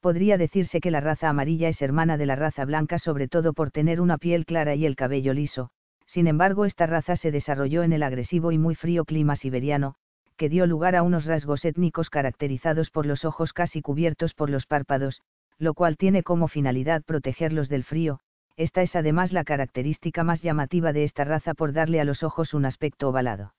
Podría 0.00 0.38
decirse 0.38 0.80
que 0.80 0.90
la 0.90 1.00
raza 1.00 1.28
amarilla 1.28 1.68
es 1.68 1.82
hermana 1.82 2.16
de 2.16 2.26
la 2.26 2.36
raza 2.36 2.64
blanca 2.64 2.98
sobre 2.98 3.28
todo 3.28 3.52
por 3.52 3.70
tener 3.70 4.00
una 4.00 4.18
piel 4.18 4.46
clara 4.46 4.74
y 4.74 4.86
el 4.86 4.96
cabello 4.96 5.34
liso, 5.34 5.70
sin 6.06 6.26
embargo 6.26 6.64
esta 6.64 6.86
raza 6.86 7.16
se 7.16 7.30
desarrolló 7.30 7.82
en 7.82 7.92
el 7.92 8.02
agresivo 8.02 8.52
y 8.52 8.58
muy 8.58 8.74
frío 8.74 9.04
clima 9.04 9.36
siberiano, 9.36 9.94
que 10.36 10.48
dio 10.48 10.66
lugar 10.66 10.94
a 10.94 11.02
unos 11.02 11.24
rasgos 11.24 11.64
étnicos 11.64 12.10
caracterizados 12.10 12.90
por 12.90 13.06
los 13.06 13.24
ojos 13.24 13.52
casi 13.52 13.82
cubiertos 13.82 14.34
por 14.34 14.50
los 14.50 14.66
párpados, 14.66 15.20
lo 15.58 15.74
cual 15.74 15.96
tiene 15.96 16.22
como 16.22 16.46
finalidad 16.46 17.02
protegerlos 17.02 17.68
del 17.68 17.82
frío, 17.82 18.20
esta 18.56 18.82
es 18.82 18.94
además 18.96 19.32
la 19.32 19.44
característica 19.44 20.24
más 20.24 20.42
llamativa 20.42 20.92
de 20.92 21.04
esta 21.04 21.24
raza 21.24 21.54
por 21.54 21.72
darle 21.72 22.00
a 22.00 22.04
los 22.04 22.22
ojos 22.22 22.54
un 22.54 22.64
aspecto 22.64 23.08
ovalado. 23.08 23.52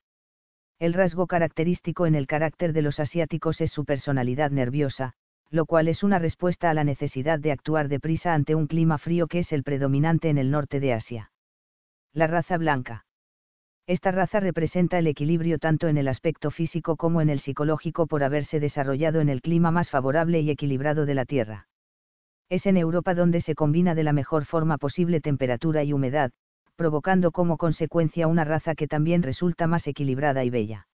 El 0.80 0.94
rasgo 0.94 1.26
característico 1.26 2.06
en 2.06 2.14
el 2.16 2.26
carácter 2.26 2.72
de 2.72 2.82
los 2.82 2.98
asiáticos 2.98 3.60
es 3.60 3.70
su 3.70 3.84
personalidad 3.84 4.50
nerviosa, 4.50 5.12
lo 5.50 5.66
cual 5.66 5.88
es 5.88 6.02
una 6.02 6.18
respuesta 6.18 6.70
a 6.70 6.74
la 6.74 6.84
necesidad 6.84 7.38
de 7.38 7.52
actuar 7.52 7.88
deprisa 7.88 8.34
ante 8.34 8.54
un 8.54 8.66
clima 8.66 8.98
frío 8.98 9.26
que 9.26 9.40
es 9.40 9.52
el 9.52 9.62
predominante 9.62 10.30
en 10.30 10.38
el 10.38 10.50
norte 10.50 10.80
de 10.80 10.94
Asia. 10.94 11.32
La 12.14 12.26
raza 12.26 12.56
blanca. 12.56 13.04
Esta 13.86 14.10
raza 14.10 14.40
representa 14.40 14.98
el 14.98 15.06
equilibrio 15.06 15.58
tanto 15.58 15.86
en 15.86 15.98
el 15.98 16.08
aspecto 16.08 16.50
físico 16.50 16.96
como 16.96 17.20
en 17.20 17.28
el 17.28 17.40
psicológico 17.40 18.06
por 18.06 18.24
haberse 18.24 18.58
desarrollado 18.58 19.20
en 19.20 19.28
el 19.28 19.42
clima 19.42 19.70
más 19.70 19.90
favorable 19.90 20.40
y 20.40 20.50
equilibrado 20.50 21.04
de 21.04 21.14
la 21.14 21.26
Tierra 21.26 21.68
es 22.50 22.66
en 22.66 22.76
Europa 22.76 23.14
donde 23.14 23.40
se 23.40 23.54
combina 23.54 23.94
de 23.94 24.02
la 24.02 24.12
mejor 24.12 24.44
forma 24.44 24.76
posible 24.76 25.20
temperatura 25.20 25.84
y 25.84 25.92
humedad, 25.92 26.32
provocando 26.76 27.32
como 27.32 27.56
consecuencia 27.56 28.26
una 28.26 28.44
raza 28.44 28.74
que 28.74 28.88
también 28.88 29.22
resulta 29.22 29.66
más 29.66 29.86
equilibrada 29.86 30.44
y 30.44 30.50
bella. 30.50 30.86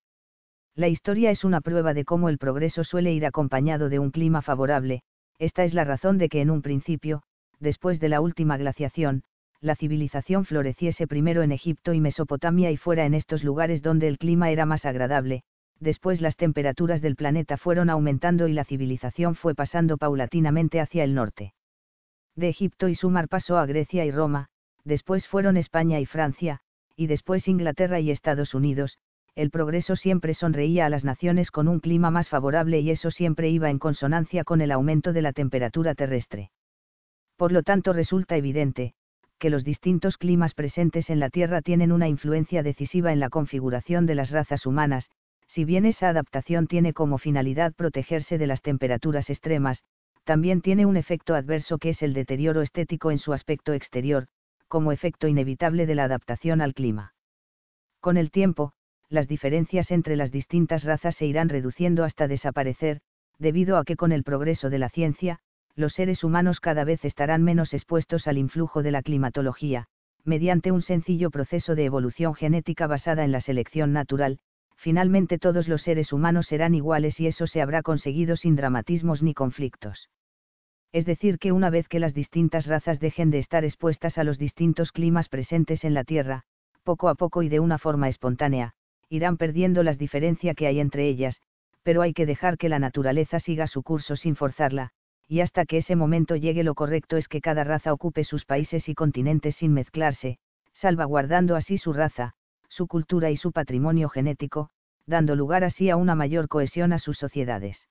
La 0.74 0.88
historia 0.88 1.30
es 1.30 1.44
una 1.44 1.60
prueba 1.60 1.94
de 1.94 2.04
cómo 2.04 2.28
el 2.28 2.38
progreso 2.38 2.84
suele 2.84 3.12
ir 3.12 3.24
acompañado 3.24 3.88
de 3.88 3.98
un 3.98 4.10
clima 4.10 4.42
favorable, 4.42 5.02
esta 5.38 5.64
es 5.64 5.74
la 5.74 5.84
razón 5.84 6.18
de 6.18 6.28
que 6.28 6.40
en 6.40 6.50
un 6.50 6.62
principio, 6.62 7.22
después 7.60 8.00
de 8.00 8.08
la 8.08 8.20
última 8.20 8.56
glaciación, 8.56 9.22
la 9.60 9.74
civilización 9.74 10.44
floreciese 10.44 11.06
primero 11.06 11.42
en 11.42 11.52
Egipto 11.52 11.94
y 11.94 12.00
Mesopotamia 12.00 12.70
y 12.70 12.76
fuera 12.76 13.06
en 13.06 13.14
estos 13.14 13.42
lugares 13.42 13.82
donde 13.82 14.08
el 14.08 14.18
clima 14.18 14.50
era 14.50 14.66
más 14.66 14.84
agradable, 14.84 15.42
después 15.80 16.20
las 16.20 16.36
temperaturas 16.36 17.00
del 17.00 17.16
planeta 17.16 17.56
fueron 17.56 17.90
aumentando 17.90 18.48
y 18.48 18.52
la 18.52 18.64
civilización 18.64 19.34
fue 19.34 19.54
pasando 19.54 19.96
paulatinamente 19.96 20.80
hacia 20.80 21.04
el 21.04 21.14
norte. 21.14 21.54
De 22.34 22.48
Egipto 22.48 22.88
y 22.88 22.94
Sumar 22.94 23.28
pasó 23.28 23.56
a 23.56 23.66
Grecia 23.66 24.04
y 24.04 24.10
Roma, 24.10 24.48
después 24.86 25.26
fueron 25.26 25.56
España 25.56 26.00
y 26.00 26.06
Francia, 26.06 26.60
y 26.96 27.08
después 27.08 27.48
Inglaterra 27.48 28.00
y 28.00 28.10
Estados 28.10 28.54
Unidos, 28.54 28.98
el 29.34 29.50
progreso 29.50 29.96
siempre 29.96 30.32
sonreía 30.32 30.86
a 30.86 30.88
las 30.88 31.04
naciones 31.04 31.50
con 31.50 31.68
un 31.68 31.80
clima 31.80 32.10
más 32.10 32.30
favorable 32.30 32.80
y 32.80 32.90
eso 32.90 33.10
siempre 33.10 33.50
iba 33.50 33.68
en 33.68 33.78
consonancia 33.78 34.44
con 34.44 34.62
el 34.62 34.72
aumento 34.72 35.12
de 35.12 35.20
la 35.20 35.32
temperatura 35.32 35.94
terrestre. 35.94 36.50
Por 37.36 37.52
lo 37.52 37.62
tanto 37.62 37.92
resulta 37.92 38.36
evidente, 38.36 38.94
que 39.38 39.50
los 39.50 39.64
distintos 39.64 40.16
climas 40.16 40.54
presentes 40.54 41.10
en 41.10 41.20
la 41.20 41.28
Tierra 41.28 41.60
tienen 41.60 41.92
una 41.92 42.08
influencia 42.08 42.62
decisiva 42.62 43.12
en 43.12 43.20
la 43.20 43.28
configuración 43.28 44.06
de 44.06 44.14
las 44.14 44.30
razas 44.30 44.64
humanas, 44.64 45.10
si 45.48 45.64
bien 45.64 45.84
esa 45.84 46.08
adaptación 46.08 46.66
tiene 46.66 46.94
como 46.94 47.18
finalidad 47.18 47.74
protegerse 47.74 48.38
de 48.38 48.46
las 48.46 48.62
temperaturas 48.62 49.28
extremas, 49.28 49.82
también 50.24 50.62
tiene 50.62 50.86
un 50.86 50.96
efecto 50.96 51.34
adverso 51.34 51.76
que 51.76 51.90
es 51.90 52.02
el 52.02 52.14
deterioro 52.14 52.62
estético 52.62 53.10
en 53.10 53.18
su 53.18 53.32
aspecto 53.32 53.74
exterior, 53.74 54.28
como 54.68 54.92
efecto 54.92 55.28
inevitable 55.28 55.86
de 55.86 55.94
la 55.94 56.04
adaptación 56.04 56.60
al 56.60 56.74
clima. 56.74 57.14
Con 58.00 58.16
el 58.16 58.30
tiempo, 58.30 58.72
las 59.08 59.28
diferencias 59.28 59.90
entre 59.90 60.16
las 60.16 60.32
distintas 60.32 60.84
razas 60.84 61.16
se 61.16 61.26
irán 61.26 61.48
reduciendo 61.48 62.04
hasta 62.04 62.28
desaparecer, 62.28 63.00
debido 63.38 63.76
a 63.76 63.84
que 63.84 63.96
con 63.96 64.12
el 64.12 64.24
progreso 64.24 64.70
de 64.70 64.78
la 64.78 64.88
ciencia, 64.88 65.38
los 65.74 65.92
seres 65.92 66.24
humanos 66.24 66.60
cada 66.60 66.84
vez 66.84 67.04
estarán 67.04 67.42
menos 67.42 67.74
expuestos 67.74 68.26
al 68.26 68.38
influjo 68.38 68.82
de 68.82 68.90
la 68.90 69.02
climatología, 69.02 69.86
mediante 70.24 70.72
un 70.72 70.82
sencillo 70.82 71.30
proceso 71.30 71.74
de 71.74 71.84
evolución 71.84 72.34
genética 72.34 72.86
basada 72.86 73.24
en 73.24 73.32
la 73.32 73.40
selección 73.40 73.92
natural, 73.92 74.38
finalmente 74.76 75.38
todos 75.38 75.68
los 75.68 75.82
seres 75.82 76.12
humanos 76.12 76.46
serán 76.46 76.74
iguales 76.74 77.20
y 77.20 77.26
eso 77.26 77.46
se 77.46 77.60
habrá 77.60 77.82
conseguido 77.82 78.36
sin 78.36 78.56
dramatismos 78.56 79.22
ni 79.22 79.34
conflictos. 79.34 80.08
Es 80.92 81.04
decir, 81.04 81.38
que 81.38 81.52
una 81.52 81.70
vez 81.70 81.88
que 81.88 82.00
las 82.00 82.14
distintas 82.14 82.66
razas 82.66 83.00
dejen 83.00 83.30
de 83.30 83.38
estar 83.38 83.64
expuestas 83.64 84.18
a 84.18 84.24
los 84.24 84.38
distintos 84.38 84.92
climas 84.92 85.28
presentes 85.28 85.84
en 85.84 85.94
la 85.94 86.04
Tierra, 86.04 86.42
poco 86.84 87.08
a 87.08 87.14
poco 87.14 87.42
y 87.42 87.48
de 87.48 87.60
una 87.60 87.78
forma 87.78 88.08
espontánea, 88.08 88.74
irán 89.08 89.36
perdiendo 89.36 89.82
las 89.82 89.98
diferencias 89.98 90.56
que 90.56 90.66
hay 90.66 90.80
entre 90.80 91.08
ellas, 91.08 91.40
pero 91.82 92.02
hay 92.02 92.12
que 92.12 92.26
dejar 92.26 92.58
que 92.58 92.68
la 92.68 92.78
naturaleza 92.78 93.38
siga 93.40 93.66
su 93.66 93.82
curso 93.82 94.16
sin 94.16 94.36
forzarla, 94.36 94.90
y 95.28 95.40
hasta 95.40 95.66
que 95.66 95.78
ese 95.78 95.96
momento 95.96 96.36
llegue 96.36 96.64
lo 96.64 96.74
correcto 96.74 97.16
es 97.16 97.28
que 97.28 97.40
cada 97.40 97.64
raza 97.64 97.92
ocupe 97.92 98.24
sus 98.24 98.44
países 98.44 98.88
y 98.88 98.94
continentes 98.94 99.56
sin 99.56 99.72
mezclarse, 99.72 100.38
salvaguardando 100.72 101.56
así 101.56 101.78
su 101.78 101.92
raza, 101.92 102.34
su 102.68 102.86
cultura 102.86 103.30
y 103.30 103.36
su 103.36 103.52
patrimonio 103.52 104.08
genético, 104.08 104.70
dando 105.06 105.34
lugar 105.34 105.64
así 105.64 105.90
a 105.90 105.96
una 105.96 106.14
mayor 106.14 106.48
cohesión 106.48 106.92
a 106.92 106.98
sus 106.98 107.18
sociedades. 107.18 107.88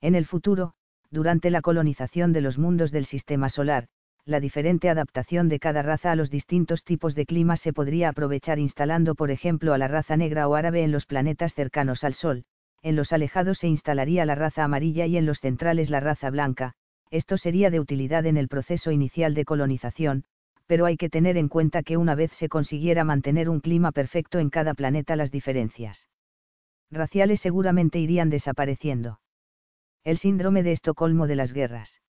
En 0.00 0.14
el 0.14 0.26
futuro, 0.26 0.74
durante 1.10 1.50
la 1.50 1.62
colonización 1.62 2.32
de 2.32 2.40
los 2.40 2.58
mundos 2.58 2.90
del 2.90 3.06
sistema 3.06 3.48
solar, 3.48 3.86
la 4.24 4.40
diferente 4.40 4.90
adaptación 4.90 5.48
de 5.48 5.60
cada 5.60 5.82
raza 5.82 6.10
a 6.10 6.16
los 6.16 6.30
distintos 6.30 6.82
tipos 6.82 7.14
de 7.14 7.26
clima 7.26 7.56
se 7.56 7.72
podría 7.72 8.08
aprovechar 8.08 8.58
instalando 8.58 9.14
por 9.14 9.30
ejemplo 9.30 9.72
a 9.72 9.78
la 9.78 9.86
raza 9.86 10.16
negra 10.16 10.48
o 10.48 10.56
árabe 10.56 10.82
en 10.82 10.90
los 10.90 11.06
planetas 11.06 11.54
cercanos 11.54 12.02
al 12.02 12.14
Sol, 12.14 12.44
en 12.82 12.96
los 12.96 13.12
alejados 13.12 13.58
se 13.58 13.68
instalaría 13.68 14.26
la 14.26 14.34
raza 14.34 14.64
amarilla 14.64 15.06
y 15.06 15.16
en 15.16 15.26
los 15.26 15.38
centrales 15.38 15.90
la 15.90 16.00
raza 16.00 16.30
blanca, 16.30 16.72
esto 17.10 17.38
sería 17.38 17.70
de 17.70 17.78
utilidad 17.78 18.26
en 18.26 18.36
el 18.36 18.48
proceso 18.48 18.90
inicial 18.90 19.34
de 19.34 19.44
colonización, 19.44 20.24
pero 20.66 20.86
hay 20.86 20.96
que 20.96 21.08
tener 21.08 21.36
en 21.36 21.48
cuenta 21.48 21.82
que 21.82 21.96
una 21.96 22.16
vez 22.16 22.32
se 22.32 22.48
consiguiera 22.48 23.04
mantener 23.04 23.48
un 23.48 23.60
clima 23.60 23.92
perfecto 23.92 24.40
en 24.40 24.50
cada 24.50 24.74
planeta 24.74 25.14
las 25.14 25.30
diferencias 25.30 26.08
raciales 26.90 27.40
seguramente 27.40 27.98
irían 27.98 28.30
desapareciendo. 28.30 29.18
El 30.06 30.18
síndrome 30.18 30.62
de 30.62 30.70
Estocolmo 30.70 31.26
de 31.26 31.34
las 31.34 31.52
guerras. 31.52 32.00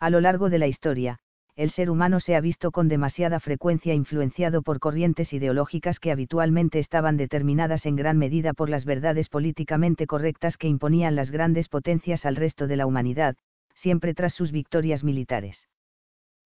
A 0.00 0.10
lo 0.10 0.20
largo 0.20 0.50
de 0.50 0.58
la 0.58 0.66
historia, 0.66 1.20
el 1.54 1.70
ser 1.70 1.88
humano 1.88 2.18
se 2.18 2.34
ha 2.34 2.40
visto 2.40 2.72
con 2.72 2.88
demasiada 2.88 3.38
frecuencia 3.38 3.94
influenciado 3.94 4.62
por 4.62 4.80
corrientes 4.80 5.32
ideológicas 5.32 6.00
que 6.00 6.10
habitualmente 6.10 6.80
estaban 6.80 7.16
determinadas 7.16 7.86
en 7.86 7.94
gran 7.94 8.18
medida 8.18 8.54
por 8.54 8.68
las 8.68 8.84
verdades 8.84 9.28
políticamente 9.28 10.08
correctas 10.08 10.56
que 10.56 10.66
imponían 10.66 11.14
las 11.14 11.30
grandes 11.30 11.68
potencias 11.68 12.26
al 12.26 12.34
resto 12.34 12.66
de 12.66 12.74
la 12.74 12.86
humanidad, 12.86 13.36
siempre 13.76 14.14
tras 14.14 14.34
sus 14.34 14.50
victorias 14.50 15.04
militares. 15.04 15.68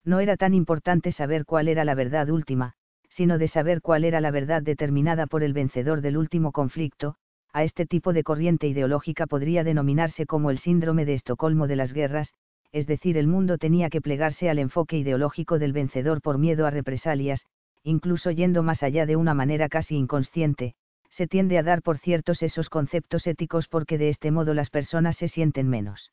No 0.05 0.21
era 0.21 0.37
tan 0.37 0.53
importante 0.53 1.11
saber 1.11 1.47
cuál 1.47 1.69
era 1.69 1.87
la 1.87 1.95
verdad 1.95 2.29
última, 2.29 2.75
sino 3.09 3.39
de 3.39 3.49
saber 3.49 3.81
cuál 3.81 4.05
era 4.05 4.21
la 4.21 4.31
verdad 4.31 4.61
determinada 4.63 5.27
por 5.27 5.43
el 5.43 5.55
vencedor 5.55 6.03
del 6.03 6.19
último 6.19 6.53
conflicto, 6.53 7.17
a 7.57 7.65
este 7.65 7.87
tipo 7.87 8.13
de 8.13 8.23
corriente 8.23 8.69
ideológica 8.69 9.27
podría 9.27 9.65
denominarse 9.65 10.27
como 10.27 10.51
el 10.51 10.59
síndrome 10.59 11.07
de 11.07 11.15
Estocolmo 11.15 11.67
de 11.67 11.77
las 11.77 11.95
guerras, 11.95 12.35
es 12.71 12.87
decir, 12.87 13.17
el 13.17 13.29
mundo 13.29 13.57
tenía 13.57 13.89
que 13.89 14.03
plegarse 14.03 14.51
al 14.51 14.59
enfoque 14.59 14.99
ideológico 14.99 15.59
del 15.59 15.73
vencedor 15.73 16.21
por 16.21 16.37
miedo 16.37 16.67
a 16.67 16.71
represalias, 16.71 17.47
incluso 17.83 18.31
yendo 18.31 18.63
más 18.63 18.83
allá 18.83 19.07
de 19.07 19.17
una 19.17 19.33
manera 19.33 19.71
casi 19.71 19.97
inconsciente, 19.97 20.75
se 21.09 21.27
tiende 21.27 21.57
a 21.57 21.63
dar 21.63 21.81
por 21.81 21.97
ciertos 21.97 22.43
esos 22.43 22.69
conceptos 22.69 23.27
éticos 23.27 23.69
porque 23.69 23.97
de 23.97 24.11
este 24.11 24.31
modo 24.31 24.53
las 24.53 24.69
personas 24.69 25.17
se 25.17 25.29
sienten 25.29 25.67
menos 25.67 26.13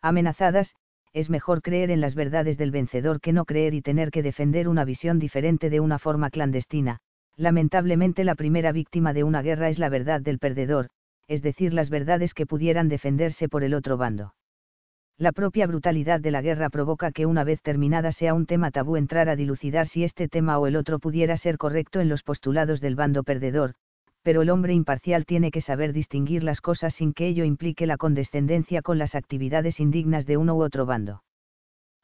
amenazadas, 0.00 0.74
es 1.12 1.28
mejor 1.28 1.60
creer 1.60 1.90
en 1.90 2.00
las 2.00 2.14
verdades 2.14 2.56
del 2.56 2.70
vencedor 2.70 3.20
que 3.20 3.34
no 3.34 3.44
creer 3.44 3.74
y 3.74 3.82
tener 3.82 4.10
que 4.10 4.22
defender 4.22 4.68
una 4.68 4.86
visión 4.86 5.18
diferente 5.18 5.68
de 5.68 5.80
una 5.80 5.98
forma 5.98 6.30
clandestina. 6.30 7.02
Lamentablemente 7.36 8.22
la 8.22 8.36
primera 8.36 8.70
víctima 8.70 9.12
de 9.12 9.24
una 9.24 9.42
guerra 9.42 9.68
es 9.68 9.78
la 9.78 9.88
verdad 9.88 10.20
del 10.20 10.38
perdedor, 10.38 10.88
es 11.26 11.42
decir, 11.42 11.74
las 11.74 11.90
verdades 11.90 12.32
que 12.32 12.46
pudieran 12.46 12.88
defenderse 12.88 13.48
por 13.48 13.64
el 13.64 13.74
otro 13.74 13.96
bando. 13.96 14.34
La 15.16 15.32
propia 15.32 15.66
brutalidad 15.66 16.20
de 16.20 16.30
la 16.30 16.42
guerra 16.42 16.70
provoca 16.70 17.12
que 17.12 17.26
una 17.26 17.44
vez 17.44 17.60
terminada 17.62 18.12
sea 18.12 18.34
un 18.34 18.46
tema 18.46 18.70
tabú 18.70 18.96
entrar 18.96 19.28
a 19.28 19.36
dilucidar 19.36 19.88
si 19.88 20.04
este 20.04 20.28
tema 20.28 20.58
o 20.58 20.66
el 20.66 20.76
otro 20.76 20.98
pudiera 20.98 21.36
ser 21.36 21.56
correcto 21.56 22.00
en 22.00 22.08
los 22.08 22.22
postulados 22.22 22.80
del 22.80 22.96
bando 22.96 23.22
perdedor, 23.22 23.74
pero 24.22 24.42
el 24.42 24.50
hombre 24.50 24.72
imparcial 24.72 25.24
tiene 25.24 25.50
que 25.50 25.60
saber 25.60 25.92
distinguir 25.92 26.42
las 26.42 26.60
cosas 26.60 26.94
sin 26.94 27.12
que 27.12 27.28
ello 27.28 27.44
implique 27.44 27.86
la 27.86 27.96
condescendencia 27.96 28.82
con 28.82 28.98
las 28.98 29.14
actividades 29.14 29.80
indignas 29.80 30.26
de 30.26 30.36
uno 30.36 30.56
u 30.56 30.62
otro 30.62 30.86
bando. 30.86 31.22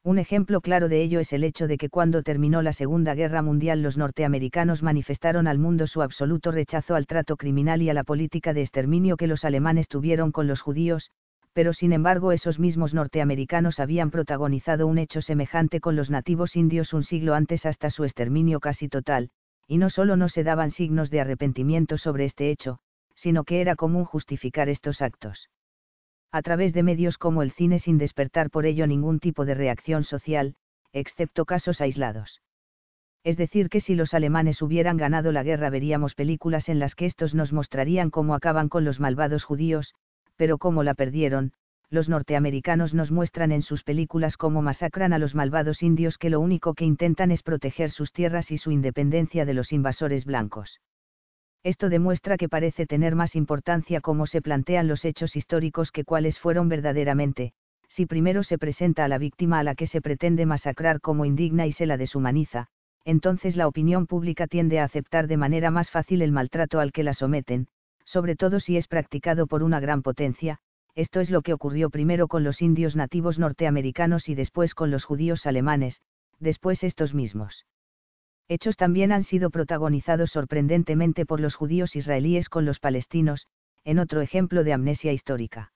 Un 0.03 0.17
ejemplo 0.17 0.61
claro 0.61 0.89
de 0.89 1.03
ello 1.03 1.19
es 1.19 1.31
el 1.31 1.43
hecho 1.43 1.67
de 1.67 1.77
que 1.77 1.89
cuando 1.89 2.23
terminó 2.23 2.63
la 2.63 2.73
Segunda 2.73 3.13
Guerra 3.13 3.43
Mundial 3.43 3.83
los 3.83 3.97
norteamericanos 3.97 4.81
manifestaron 4.81 5.45
al 5.47 5.59
mundo 5.59 5.85
su 5.85 6.01
absoluto 6.01 6.51
rechazo 6.51 6.95
al 6.95 7.05
trato 7.05 7.37
criminal 7.37 7.83
y 7.83 7.91
a 7.91 7.93
la 7.93 8.03
política 8.03 8.51
de 8.51 8.61
exterminio 8.61 9.15
que 9.15 9.27
los 9.27 9.45
alemanes 9.45 9.87
tuvieron 9.87 10.31
con 10.31 10.47
los 10.47 10.59
judíos, 10.59 11.11
pero 11.53 11.71
sin 11.71 11.93
embargo 11.93 12.31
esos 12.31 12.57
mismos 12.57 12.95
norteamericanos 12.95 13.79
habían 13.79 14.09
protagonizado 14.09 14.87
un 14.87 14.97
hecho 14.97 15.21
semejante 15.21 15.79
con 15.79 15.95
los 15.95 16.09
nativos 16.09 16.55
indios 16.55 16.93
un 16.93 17.03
siglo 17.03 17.35
antes 17.35 17.67
hasta 17.67 17.91
su 17.91 18.03
exterminio 18.03 18.59
casi 18.59 18.89
total, 18.89 19.29
y 19.67 19.77
no 19.77 19.91
solo 19.91 20.17
no 20.17 20.29
se 20.29 20.43
daban 20.43 20.71
signos 20.71 21.11
de 21.11 21.21
arrepentimiento 21.21 21.99
sobre 21.99 22.25
este 22.25 22.49
hecho, 22.49 22.79
sino 23.15 23.43
que 23.43 23.61
era 23.61 23.75
común 23.75 24.05
justificar 24.05 24.67
estos 24.67 25.03
actos. 25.03 25.49
A 26.33 26.41
través 26.41 26.73
de 26.73 26.83
medios 26.83 27.17
como 27.17 27.41
el 27.43 27.51
cine 27.51 27.79
sin 27.79 27.97
despertar 27.97 28.49
por 28.49 28.65
ello 28.65 28.87
ningún 28.87 29.19
tipo 29.19 29.45
de 29.45 29.53
reacción 29.53 30.03
social, 30.05 30.55
excepto 30.93 31.45
casos 31.45 31.81
aislados. 31.81 32.41
Es 33.23 33.37
decir, 33.37 33.69
que 33.69 33.81
si 33.81 33.95
los 33.95 34.13
alemanes 34.13 34.61
hubieran 34.61 34.97
ganado 34.97 35.31
la 35.31 35.43
guerra 35.43 35.69
veríamos 35.69 36.15
películas 36.15 36.69
en 36.69 36.79
las 36.79 36.95
que 36.95 37.05
estos 37.05 37.35
nos 37.35 37.51
mostrarían 37.53 38.09
cómo 38.09 38.33
acaban 38.33 38.69
con 38.69 38.85
los 38.85 38.99
malvados 38.99 39.43
judíos, 39.43 39.93
pero 40.37 40.57
como 40.57 40.83
la 40.83 40.93
perdieron, 40.93 41.51
los 41.89 42.07
norteamericanos 42.07 42.93
nos 42.93 43.11
muestran 43.11 43.51
en 43.51 43.61
sus 43.61 43.83
películas 43.83 44.37
cómo 44.37 44.61
masacran 44.61 45.11
a 45.11 45.19
los 45.19 45.35
malvados 45.35 45.83
indios 45.83 46.17
que 46.17 46.29
lo 46.29 46.39
único 46.39 46.73
que 46.73 46.85
intentan 46.85 47.31
es 47.31 47.43
proteger 47.43 47.91
sus 47.91 48.13
tierras 48.13 48.49
y 48.49 48.57
su 48.57 48.71
independencia 48.71 49.45
de 49.45 49.53
los 49.53 49.73
invasores 49.73 50.23
blancos. 50.23 50.79
Esto 51.63 51.89
demuestra 51.89 52.37
que 52.37 52.49
parece 52.49 52.87
tener 52.87 53.15
más 53.15 53.35
importancia 53.35 54.01
cómo 54.01 54.25
se 54.25 54.41
plantean 54.41 54.87
los 54.87 55.05
hechos 55.05 55.35
históricos 55.35 55.91
que 55.91 56.03
cuáles 56.03 56.39
fueron 56.39 56.69
verdaderamente, 56.69 57.53
si 57.87 58.07
primero 58.07 58.43
se 58.43 58.57
presenta 58.57 59.05
a 59.05 59.07
la 59.07 59.19
víctima 59.19 59.59
a 59.59 59.63
la 59.63 59.75
que 59.75 59.85
se 59.85 60.01
pretende 60.01 60.45
masacrar 60.45 61.01
como 61.01 61.25
indigna 61.25 61.67
y 61.67 61.71
se 61.71 61.85
la 61.85 61.97
deshumaniza, 61.97 62.67
entonces 63.05 63.55
la 63.55 63.67
opinión 63.67 64.07
pública 64.07 64.47
tiende 64.47 64.79
a 64.79 64.85
aceptar 64.85 65.27
de 65.27 65.37
manera 65.37 65.71
más 65.71 65.91
fácil 65.91 66.21
el 66.21 66.31
maltrato 66.31 66.79
al 66.79 66.91
que 66.91 67.03
la 67.03 67.13
someten, 67.13 67.67
sobre 68.05 68.35
todo 68.35 68.59
si 68.59 68.77
es 68.77 68.87
practicado 68.87 69.45
por 69.45 69.61
una 69.61 69.79
gran 69.79 70.01
potencia, 70.01 70.59
esto 70.95 71.19
es 71.19 71.29
lo 71.29 71.41
que 71.41 71.53
ocurrió 71.53 71.89
primero 71.89 72.27
con 72.27 72.43
los 72.43 72.61
indios 72.61 72.95
nativos 72.95 73.39
norteamericanos 73.39 74.29
y 74.29 74.35
después 74.35 74.73
con 74.73 74.89
los 74.89 75.05
judíos 75.05 75.45
alemanes, 75.45 76.01
después 76.39 76.83
estos 76.83 77.13
mismos. 77.13 77.65
Hechos 78.51 78.75
también 78.75 79.13
han 79.13 79.23
sido 79.23 79.49
protagonizados 79.49 80.31
sorprendentemente 80.31 81.25
por 81.25 81.39
los 81.39 81.55
judíos 81.55 81.95
israelíes 81.95 82.49
con 82.49 82.65
los 82.65 82.81
palestinos, 82.81 83.47
en 83.85 83.97
otro 83.97 84.19
ejemplo 84.19 84.65
de 84.65 84.73
amnesia 84.73 85.13
histórica. 85.13 85.71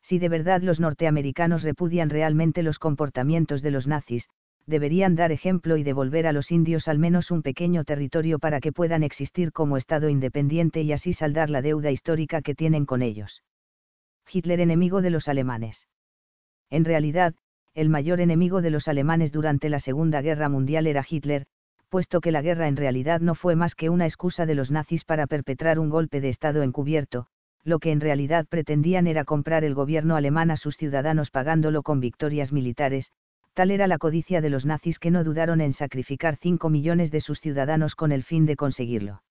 Si 0.00 0.18
de 0.18 0.30
verdad 0.30 0.62
los 0.62 0.80
norteamericanos 0.80 1.62
repudian 1.62 2.08
realmente 2.08 2.62
los 2.62 2.78
comportamientos 2.78 3.60
de 3.60 3.70
los 3.70 3.86
nazis, 3.86 4.30
deberían 4.64 5.14
dar 5.14 5.30
ejemplo 5.30 5.76
y 5.76 5.82
devolver 5.82 6.26
a 6.26 6.32
los 6.32 6.50
indios 6.50 6.88
al 6.88 6.98
menos 6.98 7.30
un 7.30 7.42
pequeño 7.42 7.84
territorio 7.84 8.38
para 8.38 8.60
que 8.60 8.72
puedan 8.72 9.02
existir 9.02 9.52
como 9.52 9.76
Estado 9.76 10.08
independiente 10.08 10.80
y 10.80 10.92
así 10.92 11.12
saldar 11.12 11.50
la 11.50 11.60
deuda 11.60 11.90
histórica 11.90 12.40
que 12.40 12.54
tienen 12.54 12.86
con 12.86 13.02
ellos. 13.02 13.42
Hitler 14.32 14.60
enemigo 14.60 15.02
de 15.02 15.10
los 15.10 15.28
alemanes. 15.28 15.86
En 16.70 16.86
realidad, 16.86 17.34
el 17.74 17.90
mayor 17.90 18.22
enemigo 18.22 18.62
de 18.62 18.70
los 18.70 18.88
alemanes 18.88 19.32
durante 19.32 19.68
la 19.68 19.80
Segunda 19.80 20.22
Guerra 20.22 20.48
Mundial 20.48 20.86
era 20.86 21.04
Hitler, 21.06 21.46
puesto 21.90 22.20
que 22.20 22.32
la 22.32 22.40
guerra 22.40 22.68
en 22.68 22.76
realidad 22.76 23.20
no 23.20 23.34
fue 23.34 23.56
más 23.56 23.74
que 23.74 23.90
una 23.90 24.06
excusa 24.06 24.46
de 24.46 24.54
los 24.54 24.70
nazis 24.70 25.04
para 25.04 25.26
perpetrar 25.26 25.78
un 25.78 25.90
golpe 25.90 26.20
de 26.20 26.30
Estado 26.30 26.62
encubierto, 26.62 27.26
lo 27.64 27.80
que 27.80 27.90
en 27.90 28.00
realidad 28.00 28.46
pretendían 28.48 29.06
era 29.06 29.24
comprar 29.24 29.64
el 29.64 29.74
gobierno 29.74 30.16
alemán 30.16 30.50
a 30.50 30.56
sus 30.56 30.76
ciudadanos 30.76 31.30
pagándolo 31.30 31.82
con 31.82 32.00
victorias 32.00 32.52
militares, 32.52 33.10
tal 33.54 33.70
era 33.70 33.86
la 33.86 33.98
codicia 33.98 34.40
de 34.40 34.50
los 34.50 34.64
nazis 34.64 34.98
que 34.98 35.10
no 35.10 35.24
dudaron 35.24 35.60
en 35.60 35.72
sacrificar 35.72 36.36
5 36.36 36.70
millones 36.70 37.10
de 37.10 37.20
sus 37.20 37.40
ciudadanos 37.40 37.96
con 37.96 38.12
el 38.12 38.22
fin 38.22 38.46
de 38.46 38.56
conseguirlo. 38.56 39.22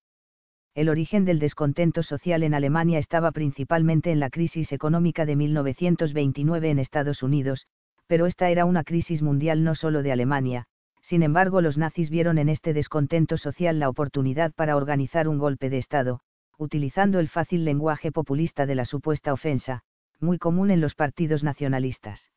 El 0.75 0.89
origen 0.89 1.25
del 1.25 1.39
descontento 1.39 2.03
social 2.03 2.43
en 2.43 2.53
Alemania 2.53 2.99
estaba 2.99 3.31
principalmente 3.31 4.11
en 4.11 4.19
la 4.19 4.29
crisis 4.29 4.71
económica 4.71 5.25
de 5.25 5.35
1929 5.35 6.69
en 6.69 6.79
Estados 6.79 7.23
Unidos, 7.23 7.65
pero 8.05 8.27
esta 8.27 8.49
era 8.49 8.65
una 8.65 8.83
crisis 8.83 9.21
mundial 9.21 9.63
no 9.63 9.75
solo 9.75 10.03
de 10.03 10.11
Alemania, 10.11 10.65
sin 11.09 11.23
embargo 11.23 11.59
los 11.61 11.75
nazis 11.75 12.11
vieron 12.11 12.37
en 12.37 12.49
este 12.49 12.71
descontento 12.71 13.39
social 13.39 13.79
la 13.79 13.89
oportunidad 13.89 14.53
para 14.53 14.75
organizar 14.75 15.27
un 15.27 15.39
golpe 15.39 15.71
de 15.71 15.79
Estado, 15.79 16.19
utilizando 16.59 17.19
el 17.19 17.27
fácil 17.27 17.65
lenguaje 17.65 18.11
populista 18.11 18.67
de 18.67 18.75
la 18.75 18.85
supuesta 18.85 19.33
ofensa, 19.33 19.81
muy 20.19 20.37
común 20.37 20.69
en 20.69 20.81
los 20.81 20.93
partidos 20.93 21.43
nacionalistas. 21.43 22.29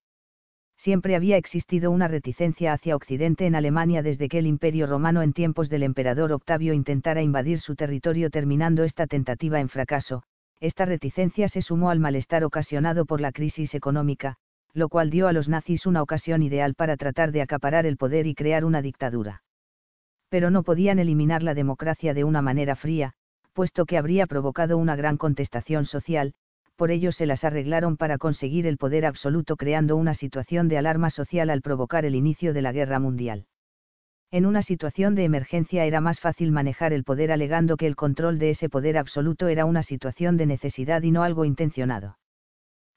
Siempre 0.78 1.16
había 1.16 1.36
existido 1.36 1.90
una 1.90 2.08
reticencia 2.08 2.72
hacia 2.72 2.96
Occidente 2.96 3.44
en 3.44 3.56
Alemania 3.56 4.02
desde 4.02 4.30
que 4.30 4.38
el 4.38 4.46
Imperio 4.46 4.86
romano 4.86 5.20
en 5.20 5.34
tiempos 5.34 5.68
del 5.68 5.82
emperador 5.82 6.32
Octavio 6.32 6.72
intentara 6.72 7.20
invadir 7.20 7.60
su 7.60 7.76
territorio 7.76 8.30
terminando 8.30 8.84
esta 8.84 9.06
tentativa 9.06 9.60
en 9.60 9.68
fracaso, 9.68 10.22
esta 10.60 10.86
reticencia 10.86 11.46
se 11.48 11.60
sumó 11.60 11.90
al 11.90 12.00
malestar 12.00 12.42
ocasionado 12.42 13.04
por 13.04 13.20
la 13.20 13.32
crisis 13.32 13.74
económica, 13.74 14.38
lo 14.74 14.88
cual 14.88 15.10
dio 15.10 15.28
a 15.28 15.32
los 15.32 15.48
nazis 15.48 15.86
una 15.86 16.02
ocasión 16.02 16.42
ideal 16.42 16.74
para 16.74 16.96
tratar 16.96 17.32
de 17.32 17.42
acaparar 17.42 17.86
el 17.86 17.96
poder 17.96 18.26
y 18.26 18.34
crear 18.34 18.64
una 18.64 18.82
dictadura. 18.82 19.42
Pero 20.28 20.50
no 20.50 20.62
podían 20.62 20.98
eliminar 20.98 21.42
la 21.42 21.54
democracia 21.54 22.14
de 22.14 22.24
una 22.24 22.40
manera 22.40 22.74
fría, 22.74 23.12
puesto 23.52 23.84
que 23.84 23.98
habría 23.98 24.26
provocado 24.26 24.78
una 24.78 24.96
gran 24.96 25.18
contestación 25.18 25.84
social, 25.84 26.32
por 26.76 26.90
ello 26.90 27.12
se 27.12 27.26
las 27.26 27.44
arreglaron 27.44 27.96
para 27.96 28.18
conseguir 28.18 28.66
el 28.66 28.78
poder 28.78 29.04
absoluto 29.04 29.56
creando 29.56 29.96
una 29.96 30.14
situación 30.14 30.68
de 30.68 30.78
alarma 30.78 31.10
social 31.10 31.50
al 31.50 31.60
provocar 31.60 32.04
el 32.04 32.14
inicio 32.14 32.54
de 32.54 32.62
la 32.62 32.72
guerra 32.72 32.98
mundial. 32.98 33.46
En 34.30 34.46
una 34.46 34.62
situación 34.62 35.14
de 35.14 35.24
emergencia 35.24 35.84
era 35.84 36.00
más 36.00 36.18
fácil 36.18 36.50
manejar 36.50 36.94
el 36.94 37.04
poder 37.04 37.30
alegando 37.30 37.76
que 37.76 37.86
el 37.86 37.96
control 37.96 38.38
de 38.38 38.50
ese 38.50 38.70
poder 38.70 38.96
absoluto 38.96 39.48
era 39.48 39.66
una 39.66 39.82
situación 39.82 40.38
de 40.38 40.46
necesidad 40.46 41.02
y 41.02 41.10
no 41.10 41.22
algo 41.22 41.44
intencionado. 41.44 42.16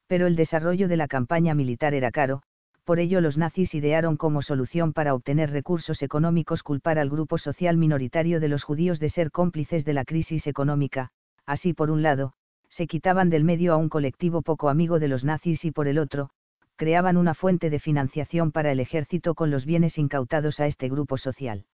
Pero 0.08 0.28
el 0.28 0.36
desarrollo 0.36 0.88
de 0.88 0.98
la 0.98 1.08
campaña 1.08 1.54
militar 1.56 1.94
era 1.94 2.12
caro, 2.12 2.42
por 2.84 3.00
ello 3.00 3.20
los 3.20 3.38
nazis 3.38 3.74
idearon 3.74 4.16
como 4.16 4.44
solución 4.44 4.94
para 4.94 5.16
obtener 5.16 5.50
recursos 5.50 6.04
económicos 6.04 6.62
culpar 6.62 7.00
al 7.00 7.10
grupo 7.10 7.40
social 7.40 7.78
minoritario 7.78 8.40
de 8.40 8.48
los 8.48 8.64
judíos 8.64 9.00
de 9.00 9.10
ser 9.10 9.32
cómplices 9.32 9.86
de 9.86 9.94
la 9.94 10.06
crisis 10.06 10.46
económica, 10.46 11.10
así 11.48 11.74
por 11.74 11.90
un 11.90 12.04
lado, 12.04 12.34
se 12.70 12.86
quitaban 12.86 13.30
del 13.30 13.44
medio 13.44 13.74
a 13.74 13.78
un 13.78 13.90
colectivo 13.90 14.44
poco 14.44 14.70
amigo 14.70 15.00
de 15.00 15.08
los 15.08 15.24
nazis 15.24 15.66
y 15.66 15.72
por 15.72 15.88
el 15.88 15.98
otro, 15.98 16.30
creaban 16.76 17.18
una 17.18 17.34
fuente 17.34 17.70
de 17.70 17.80
financiación 17.80 18.52
para 18.52 18.72
el 18.72 18.80
ejército 18.80 19.34
con 19.34 19.50
los 19.50 19.66
bienes 19.66 19.98
incautados 19.98 20.60
a 20.60 20.68
este 20.68 20.90
grupo 20.90 21.18
social. 21.18 21.66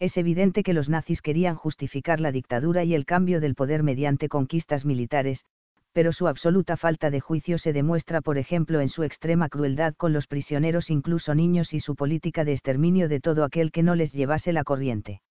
Es 0.00 0.16
evidente 0.16 0.64
que 0.64 0.72
los 0.72 0.88
nazis 0.88 1.22
querían 1.22 1.54
justificar 1.54 2.18
la 2.18 2.32
dictadura 2.32 2.82
y 2.82 2.94
el 2.94 3.06
cambio 3.06 3.40
del 3.40 3.54
poder 3.54 3.84
mediante 3.84 4.28
conquistas 4.28 4.84
militares, 4.84 5.44
pero 5.94 6.12
su 6.12 6.26
absoluta 6.26 6.76
falta 6.76 7.08
de 7.10 7.20
juicio 7.20 7.56
se 7.56 7.72
demuestra 7.72 8.20
por 8.20 8.36
ejemplo 8.36 8.80
en 8.80 8.88
su 8.88 9.04
extrema 9.04 9.48
crueldad 9.48 9.94
con 9.94 10.12
los 10.12 10.26
prisioneros 10.26 10.90
incluso 10.90 11.36
niños 11.36 11.72
y 11.72 11.78
su 11.78 11.94
política 11.94 12.44
de 12.44 12.52
exterminio 12.52 13.08
de 13.08 13.20
todo 13.20 13.44
aquel 13.44 13.70
que 13.70 13.84
no 13.84 13.94
les 13.94 14.12
llevase 14.12 14.52
la 14.52 14.64
corriente. 14.64 15.22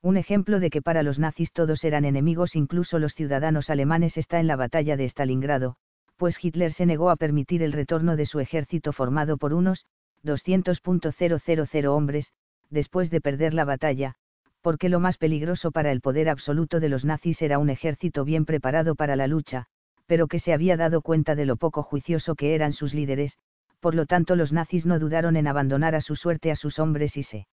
Un 0.00 0.16
ejemplo 0.16 0.60
de 0.60 0.70
que 0.70 0.80
para 0.80 1.02
los 1.02 1.18
nazis 1.18 1.52
todos 1.52 1.84
eran 1.84 2.06
enemigos 2.06 2.56
incluso 2.56 2.98
los 2.98 3.14
ciudadanos 3.14 3.68
alemanes 3.68 4.16
está 4.16 4.40
en 4.40 4.46
la 4.46 4.56
batalla 4.56 4.96
de 4.96 5.04
Stalingrado, 5.04 5.76
pues 6.16 6.42
Hitler 6.42 6.72
se 6.72 6.86
negó 6.86 7.10
a 7.10 7.16
permitir 7.16 7.62
el 7.62 7.72
retorno 7.72 8.16
de 8.16 8.24
su 8.24 8.40
ejército 8.40 8.92
formado 8.92 9.36
por 9.36 9.52
unos 9.52 9.84
200.000 10.24 11.86
hombres, 11.86 12.32
después 12.70 13.10
de 13.10 13.20
perder 13.20 13.52
la 13.52 13.66
batalla, 13.66 14.14
porque 14.62 14.88
lo 14.88 15.00
más 15.00 15.18
peligroso 15.18 15.70
para 15.70 15.92
el 15.92 16.00
poder 16.00 16.30
absoluto 16.30 16.80
de 16.80 16.88
los 16.88 17.04
nazis 17.04 17.42
era 17.42 17.58
un 17.58 17.68
ejército 17.68 18.24
bien 18.24 18.46
preparado 18.46 18.94
para 18.94 19.16
la 19.16 19.26
lucha, 19.26 19.66
pero 20.12 20.26
que 20.26 20.40
se 20.40 20.52
había 20.52 20.76
dado 20.76 21.00
cuenta 21.00 21.34
de 21.34 21.46
lo 21.46 21.56
poco 21.56 21.82
juicioso 21.82 22.34
que 22.34 22.54
eran 22.54 22.74
sus 22.74 22.92
líderes, 22.92 23.38
por 23.80 23.94
lo 23.94 24.04
tanto 24.04 24.36
los 24.36 24.52
nazis 24.52 24.84
no 24.84 24.98
dudaron 24.98 25.36
en 25.36 25.46
abandonar 25.46 25.94
a 25.94 26.02
su 26.02 26.16
suerte 26.16 26.50
a 26.50 26.54
sus 26.54 26.78
hombres 26.78 27.16
y 27.16 27.22
se 27.22 27.46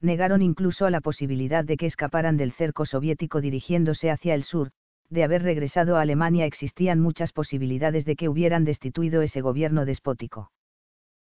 negaron 0.00 0.40
incluso 0.40 0.86
a 0.86 0.90
la 0.90 1.02
posibilidad 1.02 1.62
de 1.62 1.76
que 1.76 1.84
escaparan 1.84 2.38
del 2.38 2.52
cerco 2.52 2.86
soviético 2.86 3.42
dirigiéndose 3.42 4.10
hacia 4.10 4.34
el 4.34 4.44
sur, 4.44 4.70
de 5.10 5.24
haber 5.24 5.42
regresado 5.42 5.98
a 5.98 6.00
Alemania 6.00 6.46
existían 6.46 7.00
muchas 7.00 7.34
posibilidades 7.34 8.06
de 8.06 8.16
que 8.16 8.30
hubieran 8.30 8.64
destituido 8.64 9.20
ese 9.20 9.42
gobierno 9.42 9.84
despótico. 9.84 10.50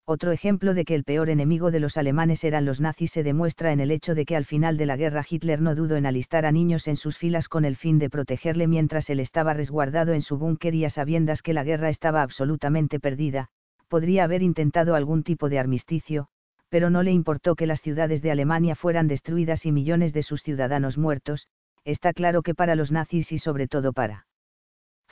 Otro 0.10 0.32
ejemplo 0.32 0.74
de 0.74 0.86
que 0.86 0.96
el 0.96 1.04
peor 1.04 1.30
enemigo 1.30 1.70
de 1.70 1.82
los 1.82 1.98
alemanes 1.98 2.41
eran 2.46 2.63
los 2.63 2.80
nazis 2.80 3.12
se 3.12 3.24
demuestra 3.24 3.74
en 3.74 3.82
el 3.82 3.91
hecho 3.91 4.15
de 4.15 4.24
que 4.24 4.38
al 4.38 4.46
final 4.46 4.78
de 4.78 4.86
la 4.86 4.96
guerra 4.96 5.26
Hitler 5.30 5.60
no 5.60 5.76
dudó 5.76 5.98
en 5.98 6.06
alistar 6.06 6.46
a 6.46 6.54
niños 6.54 6.88
en 6.88 6.96
sus 6.96 7.17
filas 7.17 7.50
con 7.50 7.65
el 7.65 7.76
fin 7.76 8.00
de 8.00 8.10
protegerle 8.10 8.67
mientras 8.67 9.10
él 9.10 9.20
estaba 9.20 9.54
resguardado 9.54 10.13
en 10.13 10.22
su 10.22 10.38
búnker 10.38 10.74
y 10.76 10.86
a 10.86 10.89
sabiendas 10.89 11.41
que 11.41 11.54
la 11.54 11.65
guerra 11.65 11.89
estaba 11.89 12.22
absolutamente 12.22 13.02
perdida, 13.02 13.50
podría 13.89 14.24
haber 14.24 14.43
intentado 14.43 14.96
algún 14.96 15.24
tipo 15.24 15.50
de 15.50 15.60
armisticio, 15.60 16.30
pero 16.70 16.89
no 16.89 17.04
le 17.04 17.12
importó 17.12 17.56
que 17.56 17.67
las 17.67 17.82
ciudades 17.82 18.22
de 18.22 18.32
Alemania 18.32 18.76
fueran 18.78 19.10
destruidas 19.10 19.65
y 19.65 19.74
millones 19.74 20.13
de 20.13 20.24
sus 20.24 20.41
ciudadanos 20.41 20.98
muertos, 20.98 21.50
está 21.84 22.13
claro 22.13 22.43
que 22.43 22.56
para 22.56 22.76
los 22.76 22.93
nazis 22.93 23.34
y 23.34 23.39
sobre 23.39 23.67
todo 23.67 23.91
para 23.91 24.27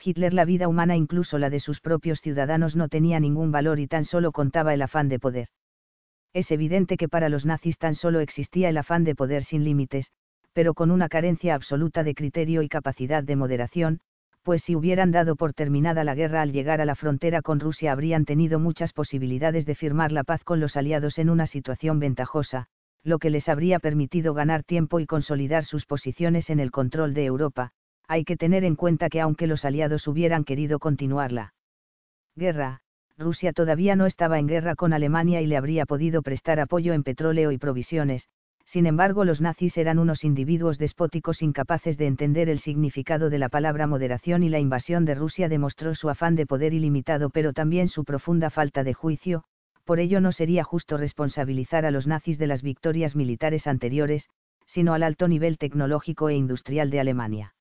Hitler 0.02 0.34
la 0.34 0.44
vida 0.44 0.68
humana 0.68 0.96
incluso 0.96 1.38
la 1.38 1.50
de 1.50 1.60
sus 1.60 1.80
propios 1.80 2.20
ciudadanos 2.20 2.76
no 2.76 2.88
tenía 2.88 3.20
ningún 3.20 3.50
valor 3.50 3.80
y 3.80 3.86
tan 3.86 4.04
solo 4.04 4.32
contaba 4.32 4.74
el 4.74 4.82
afán 4.82 5.08
de 5.08 5.18
poder. 5.18 5.48
Es 6.32 6.50
evidente 6.50 6.96
que 6.96 7.08
para 7.08 7.28
los 7.28 7.46
nazis 7.46 7.78
tan 7.78 7.94
solo 7.94 8.20
existía 8.20 8.68
el 8.68 8.76
afán 8.76 9.04
de 9.04 9.14
poder 9.14 9.44
sin 9.44 9.64
límites, 9.64 10.12
pero 10.52 10.74
con 10.74 10.90
una 10.90 11.08
carencia 11.08 11.54
absoluta 11.54 12.04
de 12.04 12.14
criterio 12.14 12.62
y 12.62 12.68
capacidad 12.68 13.22
de 13.22 13.36
moderación, 13.36 14.00
pues 14.42 14.62
si 14.62 14.76
hubieran 14.76 15.10
dado 15.10 15.34
por 15.34 15.54
terminada 15.54 16.04
la 16.04 16.14
guerra 16.14 16.40
al 16.40 16.52
llegar 16.52 16.80
a 16.80 16.84
la 16.84 16.94
frontera 16.94 17.42
con 17.42 17.58
Rusia 17.58 17.90
habrían 17.90 18.24
tenido 18.24 18.60
muchas 18.60 18.92
posibilidades 18.92 19.66
de 19.66 19.74
firmar 19.74 20.12
la 20.12 20.24
paz 20.24 20.44
con 20.44 20.60
los 20.60 20.76
aliados 20.76 21.18
en 21.18 21.30
una 21.30 21.46
situación 21.46 21.98
ventajosa, 21.98 22.68
lo 23.02 23.18
que 23.18 23.30
les 23.30 23.48
habría 23.48 23.80
permitido 23.80 24.34
ganar 24.34 24.62
tiempo 24.62 25.00
y 25.00 25.06
consolidar 25.06 25.64
sus 25.64 25.84
posiciones 25.84 26.48
en 26.48 26.60
el 26.60 26.70
control 26.70 27.12
de 27.12 27.24
Europa, 27.24 27.72
hay 28.08 28.24
que 28.24 28.36
tener 28.36 28.64
en 28.64 28.76
cuenta 28.76 29.08
que 29.08 29.20
aunque 29.20 29.46
los 29.46 29.64
aliados 29.64 30.06
hubieran 30.06 30.44
querido 30.44 30.78
continuar 30.78 31.32
la 31.32 31.52
guerra, 32.36 32.80
Rusia 33.18 33.52
todavía 33.52 33.96
no 33.96 34.06
estaba 34.06 34.38
en 34.38 34.46
guerra 34.46 34.74
con 34.74 34.92
Alemania 34.92 35.40
y 35.40 35.46
le 35.46 35.56
habría 35.56 35.86
podido 35.86 36.22
prestar 36.22 36.60
apoyo 36.60 36.92
en 36.92 37.02
petróleo 37.02 37.50
y 37.50 37.58
provisiones, 37.58 38.28
sin 38.66 38.86
embargo 38.86 39.24
los 39.24 39.40
nazis 39.40 39.76
eran 39.78 39.98
unos 39.98 40.22
individuos 40.22 40.78
despóticos 40.78 41.42
incapaces 41.42 41.96
de 41.96 42.06
entender 42.06 42.48
el 42.48 42.60
significado 42.60 43.30
de 43.30 43.38
la 43.38 43.48
palabra 43.48 43.86
moderación 43.86 44.42
y 44.42 44.50
la 44.50 44.58
invasión 44.58 45.04
de 45.04 45.14
Rusia 45.14 45.48
demostró 45.48 45.94
su 45.94 46.10
afán 46.10 46.36
de 46.36 46.46
poder 46.46 46.74
ilimitado 46.74 47.30
pero 47.30 47.52
también 47.52 47.88
su 47.88 48.04
profunda 48.04 48.50
falta 48.50 48.84
de 48.84 48.92
juicio, 48.92 49.44
por 49.84 49.98
ello 49.98 50.20
no 50.20 50.30
sería 50.32 50.62
justo 50.62 50.96
responsabilizar 50.96 51.86
a 51.86 51.90
los 51.90 52.06
nazis 52.06 52.38
de 52.38 52.48
las 52.48 52.62
victorias 52.62 53.16
militares 53.16 53.66
anteriores, 53.66 54.28
sino 54.66 54.94
al 54.94 55.04
alto 55.04 55.26
nivel 55.26 55.58
tecnológico 55.58 56.28
e 56.28 56.34
industrial 56.34 56.90
de 56.90 57.00
Alemania 57.00 57.55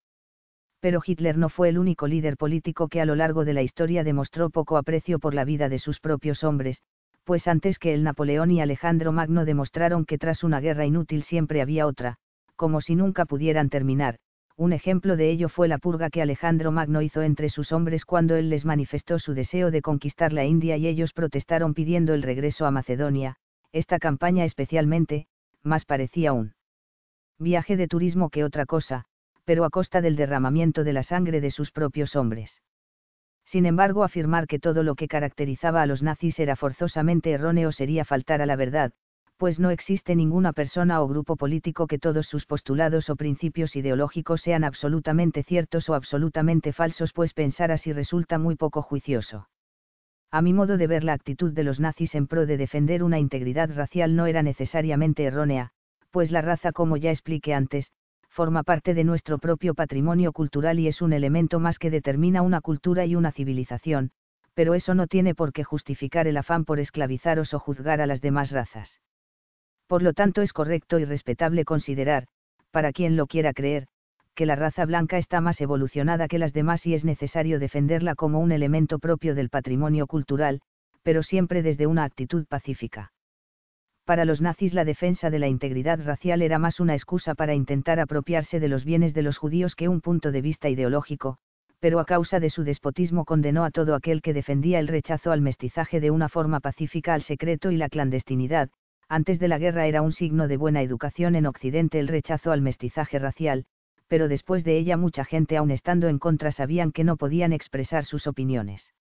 pero 0.86 1.02
Hitler 1.04 1.36
no 1.36 1.50
fue 1.50 1.70
el 1.70 1.80
único 1.80 2.06
líder 2.06 2.38
político 2.38 2.90
que 2.90 3.02
a 3.02 3.06
lo 3.06 3.16
largo 3.16 3.44
de 3.44 3.56
la 3.56 3.64
historia 3.64 4.04
demostró 4.04 4.52
poco 4.52 4.78
aprecio 4.78 5.18
por 5.18 5.34
la 5.34 5.44
vida 5.44 5.68
de 5.68 5.80
sus 5.80 6.00
propios 6.00 6.44
hombres, 6.44 6.84
pues 7.24 7.48
antes 7.48 7.80
que 7.80 7.96
el 7.96 8.04
Napoleón 8.04 8.52
y 8.52 8.62
Alejandro 8.62 9.12
Magno 9.12 9.46
demostraron 9.46 10.06
que 10.06 10.20
tras 10.20 10.44
una 10.44 10.60
guerra 10.60 10.86
inútil 10.86 11.24
siempre 11.24 11.64
había 11.64 11.88
otra, 11.88 12.18
como 12.56 12.82
si 12.82 12.94
nunca 12.94 13.26
pudieran 13.26 13.70
terminar. 13.70 14.18
Un 14.58 14.74
ejemplo 14.74 15.18
de 15.18 15.32
ello 15.32 15.50
fue 15.50 15.68
la 15.68 15.80
purga 15.80 16.12
que 16.12 16.22
Alejandro 16.22 16.72
Magno 16.72 17.02
hizo 17.02 17.24
entre 17.24 17.50
sus 17.50 17.72
hombres 17.72 18.06
cuando 18.06 18.36
él 18.36 18.52
les 18.52 18.64
manifestó 18.64 19.18
su 19.18 19.34
deseo 19.34 19.72
de 19.72 19.82
conquistar 19.82 20.34
la 20.34 20.46
India 20.46 20.78
y 20.78 20.86
ellos 20.86 21.14
protestaron 21.14 21.74
pidiendo 21.74 22.14
el 22.14 22.22
regreso 22.22 22.68
a 22.68 22.70
Macedonia. 22.70 23.38
Esta 23.72 23.98
campaña 23.98 24.46
especialmente, 24.46 25.26
más 25.64 25.84
parecía 25.84 26.32
un 26.32 26.54
viaje 27.40 27.76
de 27.76 27.88
turismo 27.88 28.30
que 28.30 28.44
otra 28.44 28.68
cosa, 28.68 29.08
pero 29.46 29.64
a 29.64 29.70
costa 29.70 30.02
del 30.02 30.16
derramamiento 30.16 30.84
de 30.84 30.94
la 30.94 31.04
sangre 31.04 31.40
de 31.40 31.52
sus 31.52 31.72
propios 31.72 32.16
hombres. 32.16 32.62
Sin 33.46 33.66
embargo, 33.66 34.04
afirmar 34.04 34.48
que 34.48 34.60
todo 34.60 34.84
lo 34.84 34.96
que 34.96 35.08
caracterizaba 35.08 35.82
a 35.82 35.86
los 35.86 36.02
nazis 36.02 36.40
era 36.40 36.56
forzosamente 36.56 37.32
erróneo 37.32 37.72
sería 37.72 38.04
faltar 38.04 38.42
a 38.42 38.46
la 38.46 38.56
verdad, 38.56 38.92
pues 39.38 39.60
no 39.60 39.70
existe 39.70 40.16
ninguna 40.16 40.54
persona 40.54 41.02
o 41.02 41.08
grupo 41.08 41.36
político 41.36 41.88
que 41.88 42.00
todos 42.00 42.28
sus 42.28 42.46
postulados 42.46 43.10
o 43.10 43.16
principios 43.16 43.76
ideológicos 43.76 44.42
sean 44.42 44.64
absolutamente 44.64 45.44
ciertos 45.44 45.90
o 45.90 45.94
absolutamente 45.94 46.74
falsos, 46.74 47.12
pues 47.14 47.34
pensar 47.34 47.72
así 47.72 47.92
resulta 47.94 48.38
muy 48.40 48.56
poco 48.56 48.82
juicioso. 48.82 49.48
A 50.32 50.42
mi 50.42 50.54
modo 50.54 50.78
de 50.78 50.88
ver 50.88 51.04
la 51.04 51.14
actitud 51.14 51.54
de 51.54 51.64
los 51.64 51.80
nazis 51.80 52.16
en 52.16 52.28
pro 52.28 52.46
de 52.46 52.58
defender 52.58 53.04
una 53.04 53.20
integridad 53.20 53.70
racial 53.74 54.16
no 54.16 54.26
era 54.26 54.42
necesariamente 54.42 55.24
errónea, 55.24 55.72
pues 56.12 56.32
la 56.32 56.42
raza 56.42 56.72
como 56.72 56.98
ya 56.98 57.12
expliqué 57.12 57.54
antes, 57.54 57.92
forma 58.36 58.64
parte 58.64 58.94
de 58.94 59.06
nuestro 59.06 59.38
propio 59.38 59.74
patrimonio 59.74 60.34
cultural 60.34 60.78
y 60.78 60.90
es 60.90 61.02
un 61.02 61.14
elemento 61.14 61.62
más 61.62 61.80
que 61.80 61.90
determina 61.90 62.42
una 62.42 62.60
cultura 62.60 63.06
y 63.06 63.16
una 63.16 63.32
civilización, 63.32 64.12
pero 64.54 64.74
eso 64.74 64.94
no 64.94 65.08
tiene 65.08 65.34
por 65.34 65.54
qué 65.54 65.64
justificar 65.64 66.28
el 66.28 66.36
afán 66.36 66.66
por 66.66 66.80
esclavizaros 66.82 67.54
o 67.54 67.60
juzgar 67.60 68.02
a 68.02 68.06
las 68.06 68.20
demás 68.20 68.52
razas. 68.52 69.00
Por 69.88 70.02
lo 70.02 70.12
tanto 70.12 70.42
es 70.42 70.52
correcto 70.52 71.00
y 71.00 71.06
respetable 71.06 71.64
considerar, 71.64 72.28
para 72.72 72.92
quien 72.92 73.16
lo 73.16 73.26
quiera 73.26 73.54
creer, 73.54 73.88
que 74.36 74.46
la 74.46 74.58
raza 74.58 74.86
blanca 74.86 75.18
está 75.18 75.40
más 75.40 75.62
evolucionada 75.62 76.28
que 76.28 76.38
las 76.38 76.52
demás 76.52 76.86
y 76.86 76.94
es 76.94 77.06
necesario 77.06 77.58
defenderla 77.58 78.16
como 78.16 78.42
un 78.42 78.52
elemento 78.52 79.00
propio 79.00 79.34
del 79.34 79.50
patrimonio 79.50 80.08
cultural, 80.08 80.60
pero 81.04 81.24
siempre 81.24 81.64
desde 81.64 81.88
una 81.88 82.04
actitud 82.04 82.46
pacífica. 82.50 83.14
Para 84.06 84.24
los 84.24 84.40
nazis 84.40 84.76
la 84.76 84.86
defensa 84.86 85.32
de 85.32 85.40
la 85.40 85.48
integridad 85.48 86.00
racial 86.00 86.44
era 86.44 86.60
más 86.60 86.80
una 86.80 86.94
excusa 86.94 87.34
para 87.34 87.56
intentar 87.56 88.00
apropiarse 88.00 88.60
de 88.60 88.68
los 88.68 88.86
bienes 88.86 89.16
de 89.16 89.24
los 89.24 89.40
judíos 89.40 89.74
que 89.74 89.90
un 89.90 90.00
punto 90.00 90.32
de 90.32 90.42
vista 90.42 90.70
ideológico, 90.70 91.40
pero 91.80 92.00
a 92.00 92.06
causa 92.06 92.40
de 92.40 92.52
su 92.52 92.64
despotismo 92.64 93.26
condenó 93.26 93.66
a 93.66 93.72
todo 93.72 93.96
aquel 93.96 94.22
que 94.22 94.36
defendía 94.36 94.78
el 94.78 94.88
rechazo 94.88 95.32
al 95.32 95.42
mestizaje 95.42 96.00
de 96.00 96.12
una 96.12 96.30
forma 96.30 96.60
pacífica 96.60 97.16
al 97.16 97.24
secreto 97.24 97.72
y 97.72 97.78
la 97.78 97.90
clandestinidad, 97.90 98.70
antes 99.10 99.40
de 99.40 99.48
la 99.48 99.58
guerra 99.58 99.88
era 99.88 100.04
un 100.04 100.12
signo 100.12 100.48
de 100.48 100.58
buena 100.58 100.84
educación 100.84 101.36
en 101.36 101.48
Occidente 101.48 102.00
el 102.00 102.08
rechazo 102.08 102.52
al 102.52 102.62
mestizaje 102.62 103.18
racial, 103.18 103.66
pero 104.08 104.28
después 104.28 104.64
de 104.64 104.78
ella 104.78 104.98
mucha 104.98 105.26
gente 105.26 105.58
aun 105.58 105.72
estando 105.72 106.10
en 106.10 106.20
contra 106.20 106.52
sabían 106.52 106.92
que 106.92 107.04
no 107.04 107.18
podían 107.18 107.54
expresar 107.54 108.06
sus 108.06 108.28
opiniones. 108.28 108.94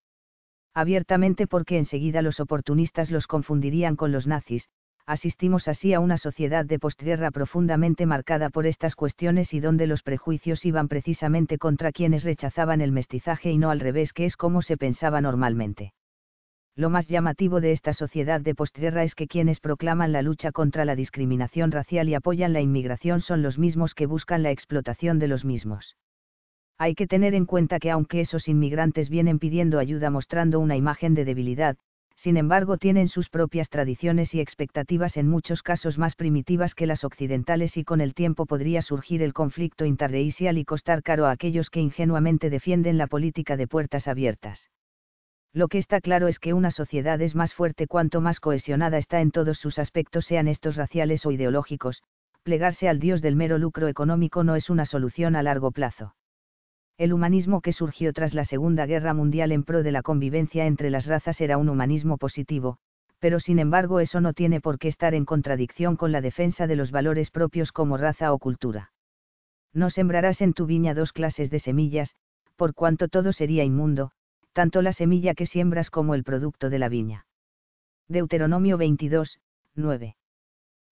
Abiertamente 0.73 1.47
porque 1.47 1.77
enseguida 1.77 2.23
los 2.23 2.40
oportunistas 2.40 3.11
los 3.11 3.27
confundirían 3.27 3.97
con 3.97 4.11
los 4.11 4.27
nazis, 4.27 4.71
asistimos 5.07 5.69
así 5.69 5.93
a 5.93 6.01
una 6.01 6.17
sociedad 6.17 6.64
de 6.64 6.79
postguerra 6.79 7.31
profundamente 7.31 8.07
marcada 8.07 8.51
por 8.51 8.67
estas 8.67 8.97
cuestiones 8.97 9.53
y 9.53 9.61
donde 9.61 9.87
los 9.87 10.03
prejuicios 10.03 10.64
iban 10.64 10.88
precisamente 10.88 11.59
contra 11.59 11.93
quienes 11.93 12.25
rechazaban 12.25 12.81
el 12.81 12.93
mestizaje 12.93 13.51
y 13.51 13.59
no 13.59 13.71
al 13.71 13.81
revés 13.81 14.12
que 14.12 14.25
es 14.25 14.37
como 14.37 14.62
se 14.62 14.77
pensaba 14.77 15.21
normalmente. 15.21 15.93
Lo 16.77 16.90
más 16.90 17.07
llamativo 17.07 17.61
de 17.61 17.71
esta 17.71 17.93
sociedad 17.93 18.40
de 18.40 18.55
postguerra 18.55 19.05
es 19.05 19.14
que 19.14 19.29
quienes 19.29 19.61
proclaman 19.61 20.11
la 20.11 20.23
lucha 20.23 20.51
contra 20.51 20.85
la 20.85 20.97
discriminación 20.97 21.71
racial 21.71 22.09
y 22.09 22.14
apoyan 22.14 22.53
la 22.53 22.61
inmigración 22.61 23.21
son 23.21 23.43
los 23.43 23.59
mismos 23.59 23.95
que 23.95 24.07
buscan 24.07 24.43
la 24.43 24.51
explotación 24.51 25.21
de 25.21 25.29
los 25.29 25.45
mismos. 25.45 25.97
Hay 26.77 26.97
que 26.97 27.07
tener 27.07 27.35
en 27.35 27.47
cuenta 27.47 27.79
que 27.79 27.93
aunque 27.93 28.21
esos 28.21 28.49
inmigrantes 28.49 29.09
vienen 29.09 29.38
pidiendo 29.38 29.79
ayuda 29.79 30.11
mostrando 30.11 30.59
una 30.59 30.77
imagen 30.77 31.14
de 31.14 31.25
debilidad, 31.25 31.77
sin 32.24 32.38
embargo 32.38 32.78
tienen 32.78 33.08
sus 33.08 33.28
propias 33.28 33.68
tradiciones 33.68 34.32
y 34.32 34.40
expectativas 34.40 35.18
en 35.18 35.28
muchos 35.28 35.62
casos 35.62 35.98
más 35.98 36.16
primitivas 36.16 36.74
que 36.74 36.87
las 36.87 37.04
occidentales 37.04 37.76
y 37.76 37.84
con 37.84 38.00
el 38.00 38.14
tiempo 38.14 38.46
podría 38.46 38.80
surgir 38.80 39.20
el 39.20 39.34
conflicto 39.34 39.84
interracial 39.84 40.56
y 40.56 40.64
costar 40.64 41.02
caro 41.02 41.26
a 41.26 41.32
aquellos 41.32 41.68
que 41.68 41.80
ingenuamente 41.80 42.48
defienden 42.48 42.96
la 42.96 43.08
política 43.08 43.58
de 43.58 43.66
puertas 43.66 44.08
abiertas. 44.08 44.70
Lo 45.52 45.68
que 45.68 45.76
está 45.76 46.00
claro 46.00 46.26
es 46.26 46.38
que 46.38 46.54
una 46.54 46.70
sociedad 46.70 47.20
es 47.20 47.34
más 47.34 47.52
fuerte 47.52 47.87
cuanto 47.87 48.22
más 48.22 48.40
cohesionada 48.40 48.96
está 48.96 49.20
en 49.20 49.30
todos 49.30 49.58
sus 49.58 49.78
aspectos, 49.78 50.24
sean 50.24 50.48
estos 50.48 50.76
raciales 50.76 51.26
o 51.26 51.30
ideológicos, 51.30 52.02
plegarse 52.42 52.88
al 52.88 53.00
dios 53.00 53.20
del 53.20 53.37
mero 53.37 53.58
lucro 53.58 53.87
económico 53.87 54.44
no 54.44 54.56
es 54.56 54.70
una 54.70 54.87
solución 54.87 55.37
a 55.37 55.42
largo 55.42 55.72
plazo. 55.72 56.14
El 56.96 57.12
humanismo 57.12 57.61
que 57.61 57.72
surgió 57.72 58.12
tras 58.12 58.35
la 58.35 58.44
Segunda 58.44 58.87
Guerra 58.87 59.14
Mundial 59.14 59.50
en 59.50 59.64
pro 59.64 59.83
de 59.83 59.90
la 59.90 60.02
convivencia 60.02 60.66
entre 60.66 60.90
las 60.90 61.07
razas 61.07 61.40
era 61.40 61.59
un 61.59 61.68
humanismo 61.68 62.18
positivo, 62.18 62.78
pero 63.18 63.40
sin 63.40 63.59
embargo 63.59 63.98
eso 63.98 64.20
no 64.20 64.33
tiene 64.33 64.61
por 64.61 64.78
qué 64.78 64.88
estar 64.88 65.12
en 65.12 65.24
contradicción 65.24 65.96
con 65.96 66.12
la 66.12 66.20
defensa 66.20 66.68
de 66.68 66.76
los 66.76 66.92
valores 66.92 67.33
propios 67.33 67.72
como 67.72 67.96
raza 67.96 68.33
o 68.33 68.38
cultura. 68.38 68.92
No 69.72 69.90
sembrarás 69.90 70.40
en 70.40 70.52
tu 70.52 70.66
viña 70.66 70.94
dos 70.94 71.12
clases 71.12 71.50
de 71.50 71.59
semillas, 71.59 72.14
por 72.54 72.74
cuanto 72.74 73.09
todo 73.09 73.33
sería 73.33 73.64
inmundo, 73.64 74.12
tanto 74.52 74.80
la 74.80 74.92
semilla 74.92 75.35
que 75.35 75.46
siembras 75.46 75.90
como 75.90 76.14
el 76.14 76.22
producto 76.22 76.70
de 76.70 76.78
la 76.78 76.88
viña. 76.88 77.26
Deuteronomio 78.07 78.78
22, 78.78 79.40
9. 79.74 80.14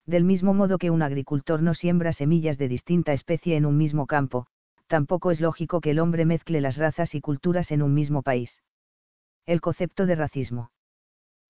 Del 0.07 0.25
mismo 0.25 0.53
modo 0.53 0.79
que 0.79 0.91
un 0.91 1.03
agricultor 1.03 1.63
no 1.63 1.75
siembra 1.75 2.13
semillas 2.13 2.59
de 2.59 2.67
distinta 2.67 3.13
especie 3.13 3.55
en 3.57 3.67
un 3.67 3.77
mismo 3.77 4.07
campo, 4.07 4.49
tampoco 4.93 5.31
es 5.31 5.41
lógico 5.41 5.81
que 5.81 5.93
el 5.93 6.01
hombre 6.01 6.27
mezcle 6.27 6.61
las 6.61 6.77
razas 6.77 7.15
y 7.15 7.23
culturas 7.23 7.71
en 7.71 7.81
un 7.81 7.95
mismo 7.95 8.21
país. 8.21 8.61
El 9.47 9.63
concepto 9.63 10.05
de 10.05 10.17
racismo. 10.17 10.71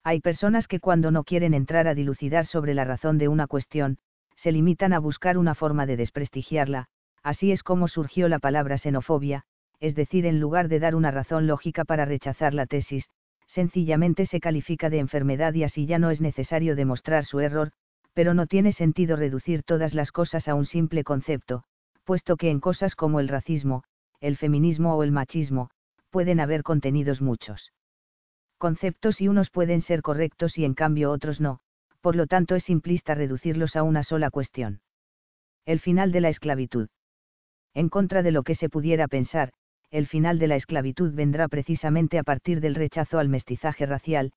Hay 0.04 0.20
personas 0.20 0.68
que 0.68 0.78
cuando 0.78 1.10
no 1.10 1.24
quieren 1.24 1.52
entrar 1.52 1.88
a 1.88 1.94
dilucidar 1.96 2.46
sobre 2.46 2.72
la 2.72 2.84
razón 2.84 3.18
de 3.18 3.26
una 3.26 3.48
cuestión, 3.48 3.98
se 4.36 4.52
limitan 4.52 4.92
a 4.92 5.00
buscar 5.00 5.38
una 5.38 5.56
forma 5.56 5.86
de 5.86 5.96
desprestigiarla, 5.96 6.86
así 7.24 7.50
es 7.50 7.64
como 7.64 7.88
surgió 7.88 8.28
la 8.28 8.38
palabra 8.38 8.78
xenofobia, 8.78 9.42
es 9.80 9.96
decir, 9.96 10.24
en 10.24 10.38
lugar 10.38 10.68
de 10.68 10.78
dar 10.78 10.94
una 10.94 11.10
razón 11.10 11.48
lógica 11.48 11.84
para 11.84 12.04
rechazar 12.04 12.54
la 12.54 12.66
tesis, 12.66 13.10
sencillamente 13.48 14.26
se 14.26 14.38
califica 14.38 14.88
de 14.88 15.00
enfermedad 15.00 15.52
y 15.54 15.64
así 15.64 15.86
ya 15.86 15.98
no 15.98 16.10
es 16.12 16.20
necesario 16.20 16.76
demostrar 16.76 17.24
su 17.24 17.40
error, 17.40 17.72
pero 18.14 18.34
no 18.34 18.46
tiene 18.46 18.72
sentido 18.72 19.16
reducir 19.16 19.64
todas 19.64 19.94
las 19.94 20.12
cosas 20.12 20.46
a 20.46 20.54
un 20.54 20.66
simple 20.66 21.02
concepto, 21.02 21.64
puesto 22.04 22.36
que 22.36 22.50
en 22.50 22.60
cosas 22.60 22.94
como 22.94 23.20
el 23.20 23.28
racismo, 23.28 23.84
el 24.20 24.36
feminismo 24.36 24.94
o 24.94 25.02
el 25.02 25.12
machismo, 25.12 25.70
pueden 26.10 26.40
haber 26.40 26.62
contenidos 26.62 27.20
muchos 27.20 27.72
conceptos 28.58 29.20
y 29.20 29.26
unos 29.26 29.50
pueden 29.50 29.82
ser 29.82 30.02
correctos 30.02 30.56
y 30.56 30.64
en 30.64 30.74
cambio 30.74 31.10
otros 31.10 31.40
no, 31.40 31.58
por 32.00 32.14
lo 32.14 32.26
tanto 32.28 32.54
es 32.54 32.62
simplista 32.62 33.14
reducirlos 33.14 33.74
a 33.74 33.82
una 33.82 34.04
sola 34.04 34.30
cuestión. 34.30 34.82
El 35.64 35.80
final 35.80 36.12
de 36.12 36.20
la 36.20 36.28
esclavitud. 36.28 36.88
En 37.74 37.88
contra 37.88 38.22
de 38.22 38.30
lo 38.30 38.44
que 38.44 38.54
se 38.54 38.68
pudiera 38.68 39.08
pensar, 39.08 39.52
el 39.90 40.06
final 40.06 40.38
de 40.38 40.46
la 40.46 40.56
esclavitud 40.56 41.12
vendrá 41.12 41.48
precisamente 41.48 42.18
a 42.18 42.22
partir 42.22 42.60
del 42.60 42.74
rechazo 42.74 43.18
al 43.18 43.28
mestizaje 43.28 43.84
racial, 43.84 44.32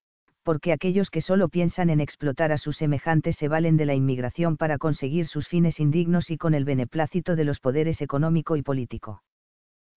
porque 0.45 0.71
aquellos 0.71 1.09
que 1.09 1.21
solo 1.21 1.49
piensan 1.49 1.89
en 1.89 1.99
explotar 1.99 2.51
a 2.51 2.59
sus 2.59 2.77
semejantes 2.77 3.35
se 3.35 3.47
valen 3.47 3.77
de 3.77 3.87
la 3.87 3.95
inmigración 3.95 4.57
para 4.57 4.77
conseguir 4.77 5.25
sus 5.25 5.47
fines 5.47 5.79
indignos 5.79 6.29
y 6.29 6.37
con 6.37 6.53
el 6.53 6.65
beneplácito 6.65 7.35
de 7.35 7.45
los 7.45 7.59
poderes 7.59 7.99
económico 7.99 8.55
y 8.55 8.61
político. 8.61 9.23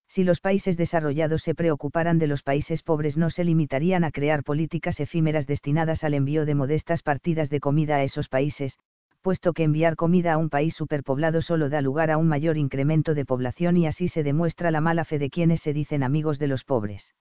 Si 0.09 0.25
los 0.25 0.41
países 0.41 0.79
desarrollados 0.79 1.43
se 1.43 1.55
preocuparan 1.55 2.19
de 2.19 2.29
los 2.29 2.43
países 2.43 2.83
pobres 2.83 3.19
no 3.19 3.29
se 3.29 3.45
limitarían 3.45 4.05
a 4.05 4.11
crear 4.11 4.43
políticas 4.43 4.99
efímeras 5.01 5.47
destinadas 5.47 6.03
al 6.03 6.15
envío 6.15 6.47
de 6.47 6.55
modestas 6.55 7.03
partidas 7.03 7.51
de 7.51 7.61
comida 7.61 7.97
a 7.97 8.03
esos 8.03 8.31
países, 8.31 8.79
puesto 9.21 9.53
que 9.53 9.65
enviar 9.65 9.97
comida 9.97 10.33
a 10.33 10.39
un 10.39 10.49
país 10.49 10.75
superpoblado 10.75 11.43
solo 11.43 11.69
da 11.69 11.83
lugar 11.83 12.11
a 12.11 12.17
un 12.17 12.27
mayor 12.27 12.57
incremento 12.57 13.15
de 13.15 13.27
población 13.27 13.77
y 13.77 13.87
así 13.87 14.09
se 14.09 14.23
demuestra 14.23 14.71
la 14.71 14.81
mala 14.81 15.05
fe 15.05 15.19
de 15.19 15.29
quienes 15.29 15.61
se 15.61 15.75
dicen 15.75 16.03
amigos 16.03 16.39
de 16.39 16.49
los 16.49 16.65
pobres. 16.65 17.13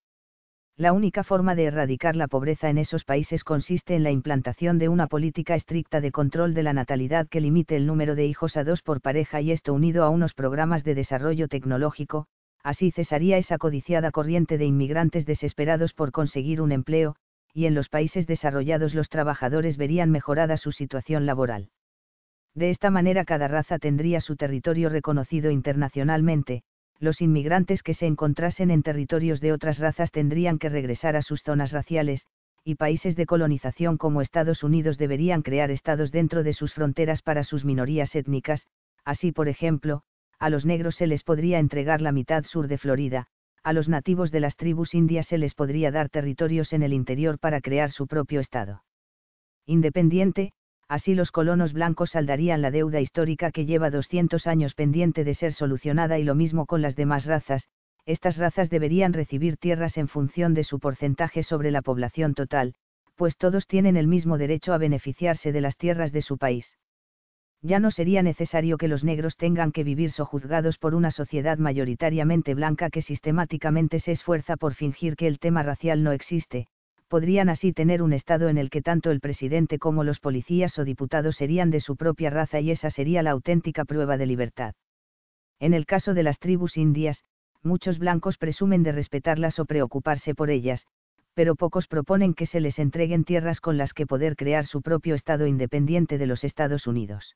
La 0.80 0.94
única 0.94 1.24
forma 1.24 1.56
de 1.56 1.64
erradicar 1.64 2.16
la 2.16 2.28
pobreza 2.28 2.70
en 2.70 2.78
esos 2.78 3.04
países 3.04 3.44
consiste 3.44 3.96
en 3.96 4.04
la 4.04 4.12
implantación 4.12 4.78
de 4.78 4.90
una 4.90 5.08
política 5.08 5.56
estricta 5.56 6.02
de 6.02 6.12
control 6.12 6.54
de 6.54 6.62
la 6.62 6.72
natalidad 6.72 7.28
que 7.28 7.42
limite 7.42 7.76
el 7.76 7.88
número 7.88 8.14
de 8.14 8.28
hijos 8.28 8.58
a 8.58 8.64
dos 8.64 8.84
por 8.84 9.02
pareja 9.02 9.42
y 9.42 9.52
esto 9.52 9.74
unido 9.74 10.04
a 10.04 10.10
unos 10.10 10.36
programas 10.36 10.84
de 10.84 10.94
desarrollo 10.94 11.48
tecnológico, 11.48 12.28
así 12.62 12.92
cesaría 12.92 13.40
esa 13.40 13.58
codiciada 13.58 14.12
corriente 14.12 14.60
de 14.60 14.66
inmigrantes 14.66 15.26
desesperados 15.26 15.94
por 15.94 16.12
conseguir 16.12 16.62
un 16.62 16.72
empleo, 16.72 17.16
y 17.56 17.66
en 17.66 17.74
los 17.74 17.90
países 17.90 18.28
desarrollados 18.28 18.94
los 18.94 19.10
trabajadores 19.10 19.78
verían 19.78 20.12
mejorada 20.12 20.58
su 20.58 20.72
situación 20.72 21.26
laboral. 21.26 21.72
De 22.54 22.70
esta 22.70 22.92
manera 22.92 23.26
cada 23.26 23.48
raza 23.48 23.80
tendría 23.80 24.22
su 24.22 24.36
territorio 24.36 24.90
reconocido 24.90 25.50
internacionalmente, 25.50 26.62
los 27.00 27.22
inmigrantes 27.22 27.84
que 27.84 27.94
se 27.94 28.06
encontrasen 28.06 28.72
en 28.72 28.84
territorios 28.84 29.40
de 29.42 29.54
otras 29.54 29.80
razas 29.80 30.12
tendrían 30.12 30.58
que 30.58 30.70
regresar 30.70 31.16
a 31.16 31.22
sus 31.22 31.44
zonas 31.44 31.72
raciales, 31.72 32.26
y 32.64 32.76
países 32.76 33.16
de 33.16 33.26
colonización 33.26 33.98
como 33.98 34.22
Estados 34.22 34.64
Unidos 34.64 34.98
deberían 34.98 35.42
crear 35.42 35.72
estados 35.72 36.12
dentro 36.12 36.44
de 36.44 36.54
sus 36.54 36.74
fronteras 36.74 37.22
para 37.22 37.44
sus 37.44 37.64
minorías 37.64 38.14
étnicas, 38.16 38.68
así 39.06 39.32
por 39.32 39.48
ejemplo, 39.48 40.02
a 40.40 40.50
los 40.50 40.66
negros 40.66 40.96
se 40.96 41.08
les 41.08 41.24
podría 41.24 41.60
entregar 41.60 42.02
la 42.02 42.12
mitad 42.12 42.44
sur 42.44 42.68
de 42.68 42.78
Florida, 42.78 43.28
a 43.64 43.74
los 43.74 43.90
nativos 43.90 44.32
de 44.32 44.40
las 44.40 44.56
tribus 44.56 44.94
indias 44.94 45.28
se 45.28 45.38
les 45.38 45.54
podría 45.54 45.92
dar 45.92 46.10
territorios 46.10 46.74
en 46.74 46.84
el 46.84 46.94
interior 46.94 47.40
para 47.40 47.62
crear 47.62 47.92
su 47.92 48.08
propio 48.08 48.40
estado. 48.40 48.84
Independiente, 49.66 50.54
así 50.88 51.16
los 51.16 51.32
colonos 51.32 51.74
blancos 51.74 52.12
saldarían 52.12 52.62
la 52.62 52.72
deuda 52.72 53.02
histórica 53.02 53.52
que 53.52 53.66
lleva 53.66 53.90
200 53.90 54.48
años 54.48 54.74
pendiente 54.74 55.24
de 55.24 55.34
ser 55.34 55.54
solucionada 55.54 56.20
y 56.20 56.24
lo 56.24 56.36
mismo 56.36 56.66
con 56.66 56.82
las 56.82 56.96
demás 56.96 57.26
razas, 57.26 57.68
estas 58.06 58.38
razas 58.38 58.70
deberían 58.70 59.14
recibir 59.14 59.58
tierras 59.58 59.98
en 59.98 60.08
función 60.08 60.54
de 60.54 60.64
su 60.64 60.80
porcentaje 60.80 61.44
sobre 61.44 61.72
la 61.72 61.82
población 61.82 62.34
total, 62.34 62.74
pues 63.16 63.36
todos 63.36 63.68
tienen 63.68 63.98
el 63.98 64.08
mismo 64.08 64.38
derecho 64.38 64.74
a 64.74 64.78
beneficiarse 64.78 65.52
de 65.52 65.62
las 65.62 65.76
tierras 65.76 66.12
de 66.12 66.22
su 66.22 66.38
país. 66.38 66.78
Ya 67.62 67.80
no 67.80 67.92
sería 67.92 68.22
necesario 68.22 68.78
que 68.78 68.88
los 68.88 69.04
negros 69.04 69.36
tengan 69.36 69.72
que 69.72 69.84
vivir 69.84 70.12
sojuzgados 70.12 70.78
por 70.78 70.94
una 70.94 71.12
sociedad 71.12 71.58
mayoritariamente 71.58 72.54
blanca 72.54 72.90
que 72.90 73.02
sistemáticamente 73.02 74.00
se 74.00 74.12
esfuerza 74.12 74.56
por 74.56 74.76
fingir 74.76 75.16
que 75.16 75.28
el 75.28 75.40
tema 75.40 75.64
racial 75.64 76.04
no 76.04 76.12
existe, 76.12 76.68
podrían 77.08 77.50
así 77.50 77.74
tener 77.74 78.02
un 78.02 78.14
Estado 78.14 78.50
en 78.50 78.58
el 78.58 78.70
que 78.70 78.82
tanto 78.82 79.12
el 79.12 79.20
presidente 79.20 79.80
como 79.80 80.04
los 80.04 80.20
policías 80.20 80.78
o 80.78 80.84
diputados 80.84 81.38
serían 81.38 81.72
de 81.72 81.80
su 81.80 81.96
propia 81.96 82.30
raza 82.30 82.60
y 82.60 82.72
esa 82.72 82.90
sería 82.90 83.24
la 83.24 83.32
auténtica 83.32 83.86
prueba 83.86 84.18
de 84.18 84.26
libertad. 84.26 84.76
En 85.60 85.74
el 85.74 85.86
caso 85.86 86.14
de 86.14 86.24
las 86.24 86.40
tribus 86.40 86.78
indias, 86.78 87.24
muchos 87.64 88.00
blancos 88.00 88.38
presumen 88.38 88.84
de 88.84 88.92
respetarlas 88.92 89.60
o 89.60 89.66
preocuparse 89.66 90.36
por 90.36 90.50
ellas, 90.50 90.86
pero 91.34 91.56
pocos 91.56 91.88
proponen 91.88 92.34
que 92.34 92.48
se 92.48 92.60
les 92.60 92.80
entreguen 92.80 93.24
tierras 93.24 93.62
con 93.62 93.78
las 93.78 93.94
que 93.94 94.08
poder 94.08 94.36
crear 94.36 94.66
su 94.66 94.82
propio 94.82 95.16
Estado 95.16 95.46
independiente 95.48 96.18
de 96.18 96.28
los 96.28 96.44
Estados 96.44 96.88
Unidos. 96.88 97.36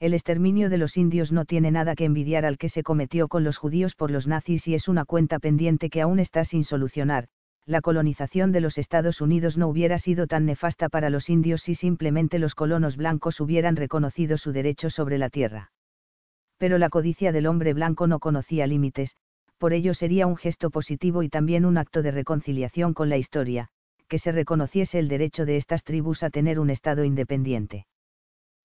El 0.00 0.14
exterminio 0.14 0.70
de 0.70 0.78
los 0.78 0.96
indios 0.96 1.32
no 1.32 1.44
tiene 1.44 1.72
nada 1.72 1.96
que 1.96 2.04
envidiar 2.04 2.44
al 2.44 2.58
que 2.58 2.68
se 2.68 2.84
cometió 2.84 3.26
con 3.26 3.42
los 3.42 3.56
judíos 3.56 3.96
por 3.96 4.12
los 4.12 4.28
nazis 4.28 4.68
y 4.68 4.74
es 4.74 4.86
una 4.86 5.04
cuenta 5.04 5.40
pendiente 5.40 5.90
que 5.90 6.00
aún 6.00 6.20
está 6.20 6.44
sin 6.44 6.62
solucionar, 6.62 7.28
la 7.68 7.82
colonización 7.82 8.50
de 8.50 8.62
los 8.62 8.78
Estados 8.78 9.20
Unidos 9.20 9.58
no 9.58 9.68
hubiera 9.68 9.98
sido 9.98 10.26
tan 10.26 10.46
nefasta 10.46 10.88
para 10.88 11.10
los 11.10 11.28
indios 11.28 11.60
si 11.60 11.74
simplemente 11.74 12.38
los 12.38 12.54
colonos 12.54 12.96
blancos 12.96 13.40
hubieran 13.40 13.76
reconocido 13.76 14.38
su 14.38 14.52
derecho 14.52 14.88
sobre 14.88 15.18
la 15.18 15.28
tierra. 15.28 15.70
Pero 16.56 16.78
la 16.78 16.88
codicia 16.88 17.30
del 17.30 17.46
hombre 17.46 17.74
blanco 17.74 18.06
no 18.06 18.20
conocía 18.20 18.66
límites, 18.66 19.14
por 19.58 19.74
ello 19.74 19.92
sería 19.92 20.26
un 20.26 20.38
gesto 20.38 20.70
positivo 20.70 21.22
y 21.22 21.28
también 21.28 21.66
un 21.66 21.76
acto 21.76 22.00
de 22.00 22.10
reconciliación 22.10 22.94
con 22.94 23.10
la 23.10 23.18
historia, 23.18 23.68
que 24.08 24.18
se 24.18 24.32
reconociese 24.32 24.98
el 24.98 25.08
derecho 25.08 25.44
de 25.44 25.58
estas 25.58 25.84
tribus 25.84 26.22
a 26.22 26.30
tener 26.30 26.58
un 26.60 26.70
Estado 26.70 27.04
independiente. 27.04 27.84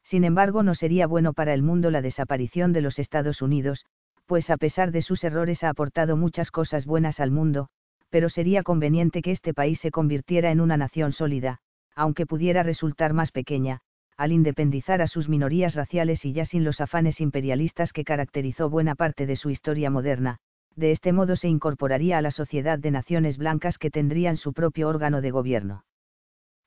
Sin 0.05 0.23
embargo, 0.23 0.63
no 0.63 0.75
sería 0.75 1.07
bueno 1.07 1.33
para 1.33 1.53
el 1.53 1.61
mundo 1.61 1.91
la 1.91 2.01
desaparición 2.01 2.71
de 2.71 2.81
los 2.81 2.99
Estados 2.99 3.41
Unidos, 3.41 3.85
pues 4.27 4.49
a 4.49 4.55
pesar 4.55 4.91
de 4.91 5.01
sus 5.01 5.25
errores 5.25 5.61
ha 5.65 5.69
aportado 5.69 6.15
muchas 6.15 6.51
cosas 6.51 6.85
buenas 6.85 7.19
al 7.19 7.31
mundo, 7.31 7.67
pero 8.13 8.29
sería 8.29 8.61
conveniente 8.61 9.23
que 9.23 9.31
este 9.31 9.55
país 9.55 9.79
se 9.79 9.89
convirtiera 9.89 10.51
en 10.51 10.61
una 10.61 10.77
nación 10.77 11.13
sólida, 11.13 11.57
aunque 11.95 12.27
pudiera 12.27 12.61
resultar 12.61 13.11
más 13.11 13.31
pequeña, 13.31 13.79
al 14.17 14.31
independizar 14.31 15.01
a 15.01 15.07
sus 15.07 15.29
minorías 15.29 15.73
raciales 15.73 16.23
y 16.23 16.31
ya 16.31 16.45
sin 16.45 16.63
los 16.63 16.79
afanes 16.79 17.19
imperialistas 17.19 17.91
que 17.91 18.03
caracterizó 18.03 18.69
buena 18.69 18.93
parte 18.93 19.25
de 19.25 19.35
su 19.35 19.49
historia 19.49 19.89
moderna, 19.89 20.37
de 20.75 20.91
este 20.91 21.11
modo 21.11 21.35
se 21.35 21.47
incorporaría 21.47 22.19
a 22.19 22.21
la 22.21 22.29
sociedad 22.29 22.77
de 22.77 22.91
naciones 22.91 23.39
blancas 23.39 23.79
que 23.79 23.89
tendrían 23.89 24.37
su 24.37 24.53
propio 24.53 24.89
órgano 24.89 25.19
de 25.19 25.31
gobierno 25.31 25.83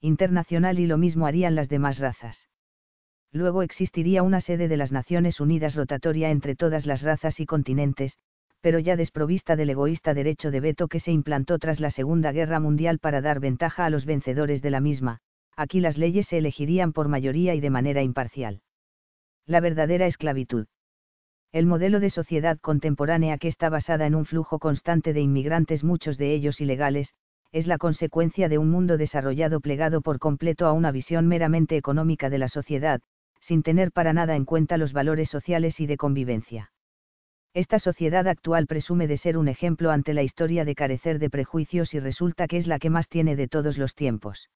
internacional 0.00 0.80
y 0.80 0.88
lo 0.88 0.98
mismo 0.98 1.28
harían 1.28 1.54
las 1.54 1.68
demás 1.68 2.00
razas. 2.00 2.48
Luego 3.30 3.62
existiría 3.62 4.24
una 4.24 4.40
sede 4.40 4.66
de 4.66 4.76
las 4.76 4.90
Naciones 4.90 5.38
Unidas 5.38 5.76
rotatoria 5.76 6.30
entre 6.30 6.56
todas 6.56 6.86
las 6.86 7.02
razas 7.02 7.38
y 7.38 7.46
continentes, 7.46 8.18
pero 8.60 8.78
ya 8.78 8.96
desprovista 8.96 9.56
del 9.56 9.70
egoísta 9.70 10.14
derecho 10.14 10.50
de 10.50 10.60
veto 10.60 10.88
que 10.88 11.00
se 11.00 11.12
implantó 11.12 11.58
tras 11.58 11.80
la 11.80 11.90
Segunda 11.90 12.32
Guerra 12.32 12.60
Mundial 12.60 12.98
para 12.98 13.20
dar 13.20 13.40
ventaja 13.40 13.84
a 13.84 13.90
los 13.90 14.06
vencedores 14.06 14.62
de 14.62 14.70
la 14.70 14.80
misma, 14.80 15.18
aquí 15.56 15.80
las 15.80 15.96
leyes 15.96 16.26
se 16.26 16.38
elegirían 16.38 16.92
por 16.92 17.08
mayoría 17.08 17.54
y 17.54 17.60
de 17.60 17.70
manera 17.70 18.02
imparcial. 18.02 18.62
La 19.46 19.60
verdadera 19.60 20.06
esclavitud. 20.06 20.66
El 21.52 21.66
modelo 21.66 22.00
de 22.00 22.10
sociedad 22.10 22.58
contemporánea 22.58 23.38
que 23.38 23.48
está 23.48 23.70
basada 23.70 24.06
en 24.06 24.14
un 24.14 24.26
flujo 24.26 24.58
constante 24.58 25.12
de 25.12 25.20
inmigrantes, 25.20 25.84
muchos 25.84 26.18
de 26.18 26.34
ellos 26.34 26.60
ilegales, 26.60 27.14
es 27.52 27.66
la 27.66 27.78
consecuencia 27.78 28.48
de 28.48 28.58
un 28.58 28.70
mundo 28.70 28.98
desarrollado 28.98 29.60
plegado 29.60 30.02
por 30.02 30.18
completo 30.18 30.66
a 30.66 30.72
una 30.72 30.90
visión 30.90 31.26
meramente 31.26 31.76
económica 31.76 32.28
de 32.28 32.38
la 32.38 32.48
sociedad, 32.48 33.00
sin 33.40 33.62
tener 33.62 33.92
para 33.92 34.12
nada 34.12 34.36
en 34.36 34.44
cuenta 34.44 34.76
los 34.76 34.92
valores 34.92 35.30
sociales 35.30 35.80
y 35.80 35.86
de 35.86 35.96
convivencia. 35.96 36.72
Esta 37.56 37.78
sociedad 37.78 38.28
actual 38.28 38.66
presume 38.66 39.08
de 39.08 39.16
ser 39.16 39.38
un 39.38 39.48
ejemplo 39.48 39.90
ante 39.90 40.12
la 40.12 40.22
historia 40.22 40.66
de 40.66 40.74
carecer 40.74 41.18
de 41.18 41.30
prejuicios 41.30 41.94
y 41.94 42.00
resulta 42.00 42.48
que 42.48 42.58
es 42.58 42.66
la 42.66 42.78
que 42.78 42.90
más 42.90 43.08
tiene 43.08 43.34
de 43.34 43.48
todos 43.48 43.78
los 43.78 43.94
tiempos. 43.94 44.50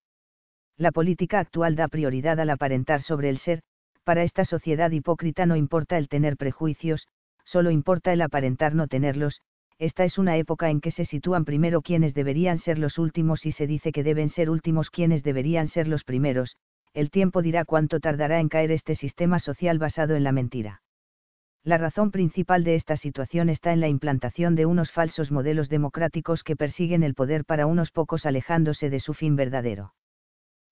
La 0.77 0.91
política 0.91 1.39
actual 1.39 1.75
da 1.75 1.87
prioridad 1.87 2.39
al 2.39 2.51
aparentar 2.51 3.01
sobre 3.01 3.29
el 3.29 3.39
ser, 3.39 3.63
para 4.03 4.21
esta 4.21 4.45
sociedad 4.45 4.91
hipócrita 4.91 5.47
no 5.47 5.55
importa 5.55 5.97
el 5.97 6.09
tener 6.09 6.37
prejuicios, 6.37 7.07
solo 7.43 7.71
importa 7.71 8.13
el 8.13 8.21
aparentar 8.21 8.75
no 8.75 8.85
tenerlos, 8.85 9.41
esta 9.79 10.03
es 10.03 10.19
una 10.19 10.37
época 10.37 10.69
en 10.69 10.79
que 10.79 10.91
se 10.91 11.05
sitúan 11.05 11.43
primero 11.43 11.81
quienes 11.81 12.13
deberían 12.13 12.59
ser 12.59 12.77
los 12.77 12.99
últimos 12.99 13.47
y 13.47 13.51
se 13.51 13.65
dice 13.65 13.91
que 13.91 14.03
deben 14.03 14.29
ser 14.29 14.47
últimos 14.47 14.91
quienes 14.91 15.23
deberían 15.23 15.69
ser 15.69 15.87
los 15.87 16.03
primeros, 16.03 16.55
el 16.93 17.09
tiempo 17.09 17.41
dirá 17.41 17.65
cuánto 17.65 17.99
tardará 17.99 18.39
en 18.39 18.47
caer 18.47 18.69
este 18.69 18.93
sistema 18.93 19.39
social 19.39 19.79
basado 19.79 20.15
en 20.15 20.23
la 20.23 20.33
mentira. 20.33 20.83
La 21.63 21.77
razón 21.77 22.09
principal 22.09 22.63
de 22.63 22.73
esta 22.73 22.97
situación 22.97 23.47
está 23.47 23.71
en 23.71 23.81
la 23.81 23.87
implantación 23.87 24.55
de 24.55 24.65
unos 24.65 24.91
falsos 24.91 25.31
modelos 25.31 25.69
democráticos 25.69 26.43
que 26.43 26.55
persiguen 26.55 27.03
el 27.03 27.13
poder 27.13 27.45
para 27.45 27.67
unos 27.67 27.91
pocos 27.91 28.25
alejándose 28.25 28.89
de 28.89 28.99
su 28.99 29.13
fin 29.13 29.35
verdadero. 29.35 29.93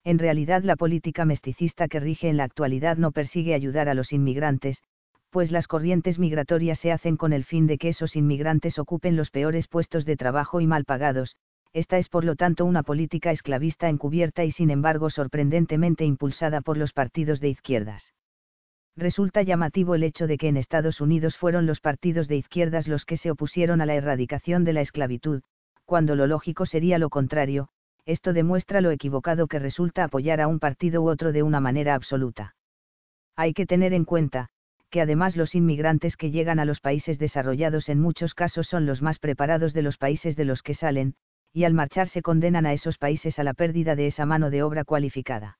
En 0.04 0.18
realidad 0.18 0.64
la 0.64 0.76
política 0.76 1.26
mesticista 1.26 1.88
que 1.88 2.00
rige 2.00 2.28
en 2.28 2.38
la 2.38 2.46
actualidad 2.46 2.98
no 2.98 3.12
persigue 3.12 3.54
ayudar 3.54 3.88
a 3.88 3.94
los 3.94 4.12
inmigrantes, 4.14 4.82
pues 5.30 5.52
las 5.52 5.68
corrientes 5.68 6.18
migratorias 6.18 6.80
se 6.80 6.92
hacen 6.92 7.18
con 7.18 7.34
el 7.34 7.44
fin 7.44 7.68
de 7.68 7.78
que 7.78 7.90
esos 7.90 8.16
inmigrantes 8.16 8.80
ocupen 8.80 9.16
los 9.16 9.30
peores 9.30 9.68
puestos 9.68 10.06
de 10.06 10.18
trabajo 10.18 10.60
y 10.60 10.66
mal 10.66 10.86
pagados, 10.86 11.36
esta 11.72 12.00
es 12.00 12.10
por 12.10 12.26
lo 12.26 12.36
tanto 12.36 12.66
una 12.66 12.82
política 12.82 13.30
esclavista 13.32 13.90
encubierta 13.90 14.44
y 14.44 14.52
sin 14.52 14.72
embargo 14.72 15.12
sorprendentemente 15.12 16.04
impulsada 16.04 16.62
por 16.62 16.78
los 16.78 16.94
partidos 16.94 17.40
de 17.42 17.50
izquierdas 17.50 18.12
resulta 18.96 19.42
llamativo 19.42 19.96
el 19.96 20.04
hecho 20.04 20.28
de 20.28 20.38
que 20.38 20.48
en 20.48 20.58
Estados 20.58 21.02
Unidos 21.02 21.38
fueron 21.38 21.66
los 21.66 21.80
partidos 21.80 22.28
de 22.28 22.38
izquierdas 22.38 22.88
los 22.88 23.06
que 23.06 23.18
se 23.18 23.32
opusieron 23.32 23.82
a 23.82 23.86
la 23.86 23.96
erradicación 23.96 24.64
de 24.64 24.74
la 24.74 24.82
esclavitud, 24.82 25.42
cuando 25.86 26.16
lo 26.16 26.28
lógico 26.28 26.66
sería 26.66 27.00
lo 27.00 27.10
contrario, 27.10 27.70
esto 28.06 28.34
demuestra 28.34 28.82
lo 28.82 28.92
equivocado 28.92 29.48
que 29.48 29.60
resulta 29.60 30.04
apoyar 30.04 30.42
a 30.42 30.48
un 30.48 30.60
partido 30.60 31.02
u 31.02 31.10
otro 31.10 31.32
de 31.32 31.44
una 31.44 31.60
manera 31.60 31.96
absoluta. 31.96 32.56
Hay 33.36 33.54
que 33.54 33.66
tener 33.66 33.94
en 33.94 34.06
cuenta, 34.06 34.50
que 34.90 35.02
además 35.02 35.36
los 35.36 35.56
inmigrantes 35.56 36.18
que 36.18 36.32
llegan 36.32 36.60
a 36.60 36.66
los 36.66 36.82
países 36.82 37.20
desarrollados 37.20 37.90
en 37.90 38.00
muchos 38.00 38.34
casos 38.34 38.68
son 38.68 38.86
los 38.86 39.02
más 39.02 39.20
preparados 39.20 39.74
de 39.74 39.84
los 39.84 39.98
países 39.98 40.36
de 40.36 40.46
los 40.46 40.64
que 40.64 40.74
salen, 40.74 41.16
y 41.54 41.64
al 41.64 41.74
marcharse 41.74 42.22
condenan 42.22 42.66
a 42.66 42.74
esos 42.74 42.98
países 42.98 43.40
a 43.40 43.44
la 43.44 43.54
pérdida 43.54 43.96
de 43.96 44.08
esa 44.08 44.26
mano 44.26 44.50
de 44.50 44.64
obra 44.64 44.84
cualificada. 44.84 45.58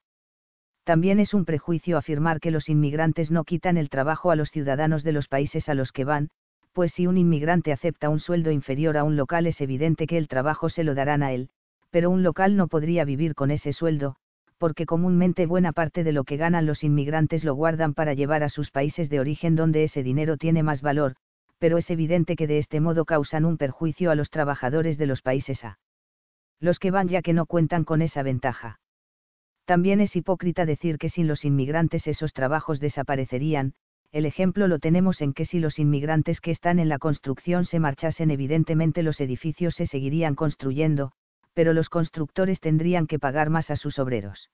También 0.90 1.20
es 1.20 1.36
un 1.36 1.46
prejuicio 1.46 2.00
afirmar 2.00 2.40
que 2.40 2.50
los 2.50 2.68
inmigrantes 2.68 3.30
no 3.30 3.44
quitan 3.44 3.78
el 3.78 3.92
trabajo 3.92 4.32
a 4.32 4.36
los 4.36 4.50
ciudadanos 4.50 5.04
de 5.04 5.12
los 5.12 5.28
países 5.28 5.70
a 5.70 5.76
los 5.76 5.92
que 5.92 6.04
van, 6.04 6.32
pues 6.74 6.94
si 6.94 7.06
un 7.06 7.16
inmigrante 7.16 7.72
acepta 7.72 8.10
un 8.10 8.20
sueldo 8.20 8.50
inferior 8.50 8.98
a 8.98 9.04
un 9.04 9.16
local 9.16 9.46
es 9.46 9.62
evidente 9.62 10.08
que 10.08 10.18
el 10.18 10.28
trabajo 10.28 10.68
se 10.68 10.84
lo 10.84 10.96
darán 10.96 11.22
a 11.22 11.32
él, 11.32 11.52
pero 11.92 12.10
un 12.10 12.24
local 12.24 12.56
no 12.56 12.68
podría 12.68 13.06
vivir 13.06 13.36
con 13.36 13.52
ese 13.52 13.72
sueldo, 13.72 14.16
porque 14.58 14.88
comúnmente 14.88 15.46
buena 15.46 15.74
parte 15.74 16.04
de 16.04 16.12
lo 16.12 16.24
que 16.24 16.38
ganan 16.38 16.66
los 16.66 16.84
inmigrantes 16.84 17.44
lo 17.44 17.54
guardan 17.54 17.94
para 17.94 18.16
llevar 18.16 18.42
a 18.42 18.50
sus 18.50 18.72
países 18.72 19.12
de 19.12 19.20
origen 19.20 19.56
donde 19.56 19.84
ese 19.84 20.02
dinero 20.02 20.38
tiene 20.38 20.64
más 20.64 20.82
valor, 20.82 21.14
pero 21.60 21.78
es 21.78 21.88
evidente 21.92 22.36
que 22.36 22.48
de 22.48 22.58
este 22.58 22.80
modo 22.80 23.06
causan 23.06 23.46
un 23.46 23.58
perjuicio 23.58 24.10
a 24.10 24.16
los 24.16 24.32
trabajadores 24.32 24.98
de 24.98 25.06
los 25.06 25.22
países 25.22 25.64
A. 25.64 25.78
Los 26.60 26.80
que 26.80 26.90
van 26.90 27.10
ya 27.10 27.22
que 27.22 27.34
no 27.34 27.46
cuentan 27.46 27.84
con 27.84 28.02
esa 28.02 28.24
ventaja. 28.24 28.80
También 29.70 30.02
es 30.02 30.16
hipócrita 30.16 30.66
decir 30.66 30.98
que 30.98 31.12
sin 31.12 31.28
los 31.28 31.46
inmigrantes 31.46 32.08
esos 32.08 32.34
trabajos 32.34 32.80
desaparecerían, 32.80 33.76
el 34.12 34.26
ejemplo 34.26 34.68
lo 34.68 34.80
tenemos 34.80 35.22
en 35.22 35.32
que 35.32 35.46
si 35.46 35.60
los 35.60 35.78
inmigrantes 35.78 36.42
que 36.42 36.50
están 36.50 36.80
en 36.80 36.90
la 36.90 36.98
construcción 36.98 37.68
se 37.68 37.78
marchasen 37.78 38.32
evidentemente 38.32 39.04
los 39.04 39.22
edificios 39.22 39.76
se 39.76 39.86
seguirían 39.86 40.34
construyendo, 40.34 41.12
pero 41.54 41.74
los 41.74 41.88
constructores 41.88 42.60
tendrían 42.60 43.06
que 43.06 43.20
pagar 43.20 43.52
más 43.52 43.70
a 43.70 43.76
sus 43.76 44.00
obreros. 44.00 44.50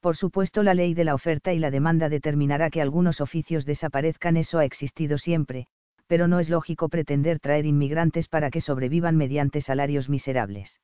Por 0.00 0.16
supuesto 0.16 0.62
la 0.62 0.72
ley 0.72 0.94
de 0.94 1.04
la 1.04 1.14
oferta 1.14 1.52
y 1.52 1.58
la 1.58 1.70
demanda 1.70 2.08
determinará 2.08 2.70
que 2.70 2.80
algunos 2.80 3.20
oficios 3.20 3.66
desaparezcan, 3.66 4.38
eso 4.38 4.56
ha 4.56 4.64
existido 4.64 5.18
siempre, 5.18 5.66
pero 6.06 6.26
no 6.26 6.40
es 6.40 6.48
lógico 6.48 6.88
pretender 6.88 7.38
traer 7.38 7.66
inmigrantes 7.66 8.28
para 8.28 8.50
que 8.50 8.62
sobrevivan 8.62 9.14
mediante 9.14 9.60
salarios 9.60 10.08
miserables. 10.08 10.80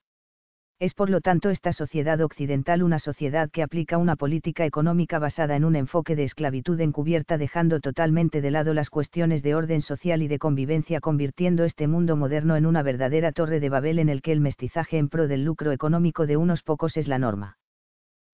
Es 0.81 0.95
por 0.95 1.11
lo 1.11 1.21
tanto 1.21 1.51
esta 1.51 1.73
sociedad 1.73 2.21
occidental 2.21 2.85
una 2.85 3.01
sociedad 3.01 3.51
que 3.51 3.65
aplica 3.65 3.99
una 3.99 4.15
política 4.15 4.65
económica 4.65 5.19
basada 5.19 5.57
en 5.57 5.65
un 5.65 5.75
enfoque 5.75 6.15
de 6.15 6.23
esclavitud 6.23 6.81
encubierta 6.81 7.37
dejando 7.37 7.81
totalmente 7.81 8.41
de 8.41 8.53
lado 8.53 8.75
las 8.75 8.89
cuestiones 8.89 9.43
de 9.43 9.57
orden 9.57 9.83
social 9.83 10.23
y 10.23 10.29
de 10.29 10.39
convivencia 10.39 11.01
convirtiendo 11.01 11.65
este 11.65 11.89
mundo 11.89 12.15
moderno 12.15 12.55
en 12.55 12.65
una 12.65 12.85
verdadera 12.85 13.33
torre 13.33 13.59
de 13.59 13.71
Babel 13.71 13.99
en 13.99 14.09
el 14.09 14.23
que 14.23 14.31
el 14.31 14.39
mestizaje 14.39 14.99
en 14.99 15.09
pro 15.09 15.27
del 15.27 15.45
lucro 15.45 15.73
económico 15.73 16.29
de 16.29 16.37
unos 16.37 16.63
pocos 16.63 16.97
es 16.97 17.09
la 17.09 17.19
norma. 17.19 17.59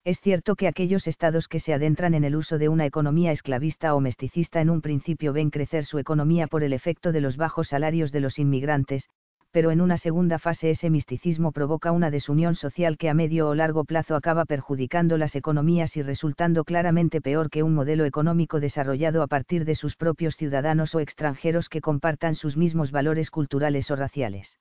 Es 0.03 0.19
cierto 0.19 0.58
que 0.58 0.67
aquellos 0.67 1.08
estados 1.08 1.47
que 1.47 1.62
se 1.62 1.73
adentran 1.73 2.13
en 2.13 2.25
el 2.25 2.36
uso 2.36 2.58
de 2.58 2.67
una 2.67 2.86
economía 2.86 3.32
esclavista 3.32 3.95
o 3.95 4.01
mesticista 4.01 4.60
en 4.60 4.69
un 4.69 4.82
principio 4.82 5.32
ven 5.32 5.49
crecer 5.49 5.86
su 5.86 5.97
economía 5.97 6.47
por 6.47 6.63
el 6.63 6.73
efecto 6.73 7.13
de 7.13 7.21
los 7.21 7.38
bajos 7.38 7.69
salarios 7.69 8.12
de 8.12 8.19
los 8.19 8.38
inmigrantes, 8.38 9.08
pero 9.53 9.69
en 9.69 9.81
una 9.81 9.99
segunda 9.99 10.39
fase 10.39 10.71
ese 10.71 10.89
misticismo 10.89 11.51
provoca 11.51 11.91
una 11.91 12.09
desunión 12.09 12.55
social 12.55 12.97
que 12.97 13.07
a 13.07 13.13
medio 13.13 13.47
o 13.47 13.53
largo 13.53 13.85
plazo 13.85 14.15
acaba 14.15 14.45
perjudicando 14.45 15.15
las 15.15 15.35
economías 15.35 15.95
y 15.95 16.01
resultando 16.01 16.63
claramente 16.63 17.21
peor 17.21 17.51
que 17.51 17.61
un 17.61 17.75
modelo 17.75 18.03
económico 18.03 18.59
desarrollado 18.59 19.21
a 19.21 19.27
partir 19.27 19.63
de 19.63 19.75
sus 19.75 19.95
propios 19.95 20.35
ciudadanos 20.37 20.95
o 20.95 20.99
extranjeros 20.99 21.69
que 21.69 21.81
compartan 21.81 22.33
sus 22.33 22.57
mismos 22.57 22.89
valores 22.89 23.29
culturales 23.29 23.91
o 23.91 23.95
raciales. 23.95 24.57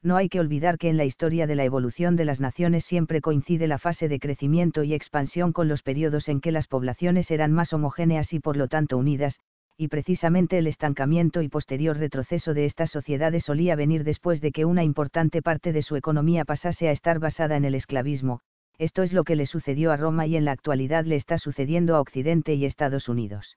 No 0.00 0.16
hay 0.16 0.28
que 0.28 0.38
olvidar 0.38 0.78
que 0.78 0.90
en 0.90 0.96
la 0.96 1.06
historia 1.06 1.48
de 1.48 1.56
la 1.56 1.64
evolución 1.64 2.14
de 2.14 2.24
las 2.24 2.38
naciones 2.38 2.84
siempre 2.84 3.20
coincide 3.20 3.66
la 3.66 3.78
fase 3.78 4.06
de 4.06 4.20
crecimiento 4.20 4.84
y 4.84 4.94
expansión 4.94 5.52
con 5.52 5.66
los 5.66 5.82
periodos 5.82 6.28
en 6.28 6.40
que 6.40 6.52
las 6.52 6.68
poblaciones 6.68 7.32
eran 7.32 7.50
más 7.50 7.72
homogéneas 7.72 8.32
y 8.32 8.38
por 8.38 8.56
lo 8.56 8.68
tanto 8.68 8.96
unidas, 8.96 9.40
y 9.76 9.88
precisamente 9.88 10.58
el 10.58 10.66
estancamiento 10.66 11.42
y 11.42 11.48
posterior 11.48 11.96
retroceso 11.98 12.54
de 12.54 12.64
estas 12.66 12.90
sociedades 12.90 13.44
solía 13.44 13.76
venir 13.76 14.04
después 14.04 14.40
de 14.40 14.52
que 14.52 14.64
una 14.64 14.84
importante 14.84 15.42
parte 15.42 15.72
de 15.72 15.82
su 15.82 15.96
economía 15.96 16.44
pasase 16.44 16.88
a 16.88 16.92
estar 16.92 17.18
basada 17.18 17.56
en 17.56 17.64
el 17.64 17.74
esclavismo, 17.74 18.40
esto 18.78 19.02
es 19.02 19.12
lo 19.12 19.24
que 19.24 19.36
le 19.36 19.46
sucedió 19.46 19.92
a 19.92 19.96
Roma 19.96 20.26
y 20.26 20.36
en 20.36 20.44
la 20.44 20.52
actualidad 20.52 21.04
le 21.04 21.16
está 21.16 21.38
sucediendo 21.38 21.96
a 21.96 22.00
Occidente 22.00 22.54
y 22.54 22.64
Estados 22.64 23.08
Unidos. 23.08 23.56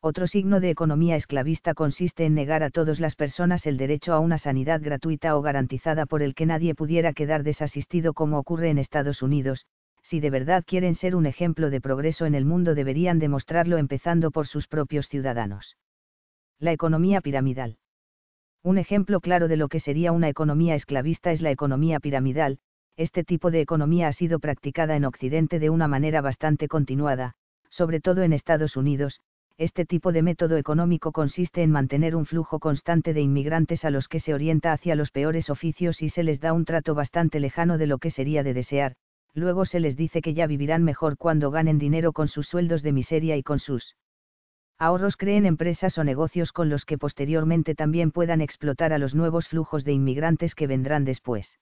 Otro 0.00 0.26
signo 0.26 0.60
de 0.60 0.70
economía 0.70 1.16
esclavista 1.16 1.74
consiste 1.74 2.26
en 2.26 2.34
negar 2.34 2.62
a 2.62 2.70
todas 2.70 3.00
las 3.00 3.16
personas 3.16 3.66
el 3.66 3.76
derecho 3.76 4.12
a 4.12 4.20
una 4.20 4.38
sanidad 4.38 4.80
gratuita 4.82 5.36
o 5.36 5.42
garantizada 5.42 6.06
por 6.06 6.22
el 6.22 6.34
que 6.34 6.46
nadie 6.46 6.74
pudiera 6.74 7.12
quedar 7.12 7.42
desasistido 7.42 8.12
como 8.12 8.38
ocurre 8.38 8.70
en 8.70 8.78
Estados 8.78 9.22
Unidos, 9.22 9.64
si 10.08 10.20
de 10.20 10.30
verdad 10.30 10.62
quieren 10.64 10.94
ser 10.94 11.16
un 11.16 11.26
ejemplo 11.26 11.68
de 11.68 11.80
progreso 11.80 12.26
en 12.26 12.36
el 12.36 12.44
mundo 12.44 12.76
deberían 12.76 13.18
demostrarlo 13.18 13.76
empezando 13.76 14.30
por 14.30 14.46
sus 14.46 14.68
propios 14.68 15.08
ciudadanos. 15.08 15.76
La 16.60 16.70
economía 16.70 17.20
piramidal. 17.20 17.78
Un 18.62 18.78
ejemplo 18.78 19.20
claro 19.20 19.48
de 19.48 19.56
lo 19.56 19.68
que 19.68 19.80
sería 19.80 20.12
una 20.12 20.28
economía 20.28 20.76
esclavista 20.76 21.32
es 21.32 21.40
la 21.40 21.50
economía 21.50 21.98
piramidal, 21.98 22.58
este 22.96 23.24
tipo 23.24 23.50
de 23.50 23.60
economía 23.60 24.06
ha 24.06 24.12
sido 24.12 24.38
practicada 24.38 24.94
en 24.94 25.04
Occidente 25.04 25.58
de 25.58 25.70
una 25.70 25.88
manera 25.88 26.20
bastante 26.20 26.68
continuada, 26.68 27.34
sobre 27.68 28.00
todo 28.00 28.22
en 28.22 28.32
Estados 28.32 28.76
Unidos, 28.76 29.20
este 29.58 29.86
tipo 29.86 30.12
de 30.12 30.22
método 30.22 30.56
económico 30.56 31.10
consiste 31.10 31.62
en 31.62 31.72
mantener 31.72 32.14
un 32.14 32.26
flujo 32.26 32.60
constante 32.60 33.12
de 33.12 33.22
inmigrantes 33.22 33.84
a 33.84 33.90
los 33.90 34.06
que 34.06 34.20
se 34.20 34.34
orienta 34.34 34.72
hacia 34.72 34.94
los 34.94 35.10
peores 35.10 35.50
oficios 35.50 36.00
y 36.00 36.10
se 36.10 36.22
les 36.22 36.40
da 36.40 36.52
un 36.52 36.64
trato 36.64 36.94
bastante 36.94 37.40
lejano 37.40 37.76
de 37.76 37.86
lo 37.86 37.98
que 37.98 38.10
sería 38.10 38.42
de 38.42 38.54
desear, 38.54 38.94
luego 39.36 39.66
se 39.66 39.80
les 39.80 39.96
dice 39.96 40.22
que 40.22 40.34
ya 40.34 40.46
vivirán 40.46 40.82
mejor 40.82 41.18
cuando 41.18 41.50
ganen 41.50 41.78
dinero 41.78 42.12
con 42.12 42.26
sus 42.26 42.48
sueldos 42.48 42.82
de 42.82 42.92
miseria 42.92 43.36
y 43.36 43.42
con 43.42 43.58
sus 43.58 43.94
ahorros 44.78 45.16
creen 45.16 45.46
empresas 45.46 45.96
o 45.98 46.04
negocios 46.04 46.52
con 46.52 46.70
los 46.70 46.84
que 46.84 46.98
posteriormente 46.98 47.74
también 47.74 48.10
puedan 48.10 48.40
explotar 48.40 48.92
a 48.92 48.98
los 48.98 49.14
nuevos 49.14 49.48
flujos 49.48 49.84
de 49.84 49.92
inmigrantes 49.92 50.54
que 50.54 50.66
vendrán 50.66 51.04
después. 51.04 51.58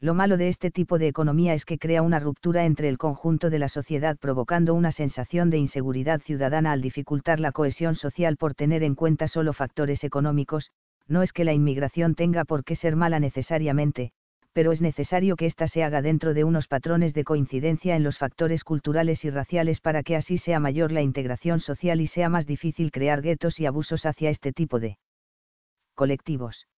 Lo 0.00 0.14
malo 0.14 0.36
de 0.36 0.48
este 0.48 0.70
tipo 0.70 0.98
de 0.98 1.08
economía 1.08 1.54
es 1.54 1.64
que 1.64 1.78
crea 1.78 2.02
una 2.02 2.20
ruptura 2.20 2.64
entre 2.64 2.88
el 2.88 2.98
conjunto 2.98 3.50
de 3.50 3.58
la 3.58 3.68
sociedad 3.68 4.16
provocando 4.18 4.74
una 4.74 4.92
sensación 4.92 5.50
de 5.50 5.58
inseguridad 5.58 6.20
ciudadana 6.20 6.72
al 6.72 6.80
dificultar 6.80 7.40
la 7.40 7.52
cohesión 7.52 7.96
social 7.96 8.36
por 8.36 8.54
tener 8.54 8.82
en 8.82 8.94
cuenta 8.94 9.28
solo 9.28 9.52
factores 9.52 10.04
económicos, 10.04 10.70
no 11.08 11.22
es 11.22 11.32
que 11.32 11.44
la 11.44 11.52
inmigración 11.54 12.14
tenga 12.14 12.44
por 12.44 12.64
qué 12.64 12.76
ser 12.76 12.96
mala 12.96 13.18
necesariamente, 13.20 14.12
pero 14.54 14.70
es 14.70 14.80
necesario 14.80 15.34
que 15.34 15.46
ésta 15.46 15.66
se 15.66 15.82
haga 15.82 16.00
dentro 16.00 16.32
de 16.32 16.44
unos 16.44 16.68
patrones 16.68 17.12
de 17.12 17.24
coincidencia 17.24 17.96
en 17.96 18.04
los 18.04 18.18
factores 18.18 18.62
culturales 18.62 19.24
y 19.24 19.30
raciales 19.30 19.80
para 19.80 20.04
que 20.04 20.14
así 20.14 20.38
sea 20.38 20.60
mayor 20.60 20.92
la 20.92 21.02
integración 21.02 21.60
social 21.60 22.00
y 22.00 22.06
sea 22.06 22.28
más 22.28 22.46
difícil 22.46 22.92
crear 22.92 23.20
guetos 23.20 23.58
y 23.58 23.66
abusos 23.66 24.06
hacia 24.06 24.30
este 24.30 24.52
tipo 24.52 24.78
de 24.78 24.96
colectivos. 25.94 26.68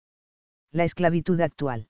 La 0.72 0.84
esclavitud 0.84 1.38
actual 1.40 1.88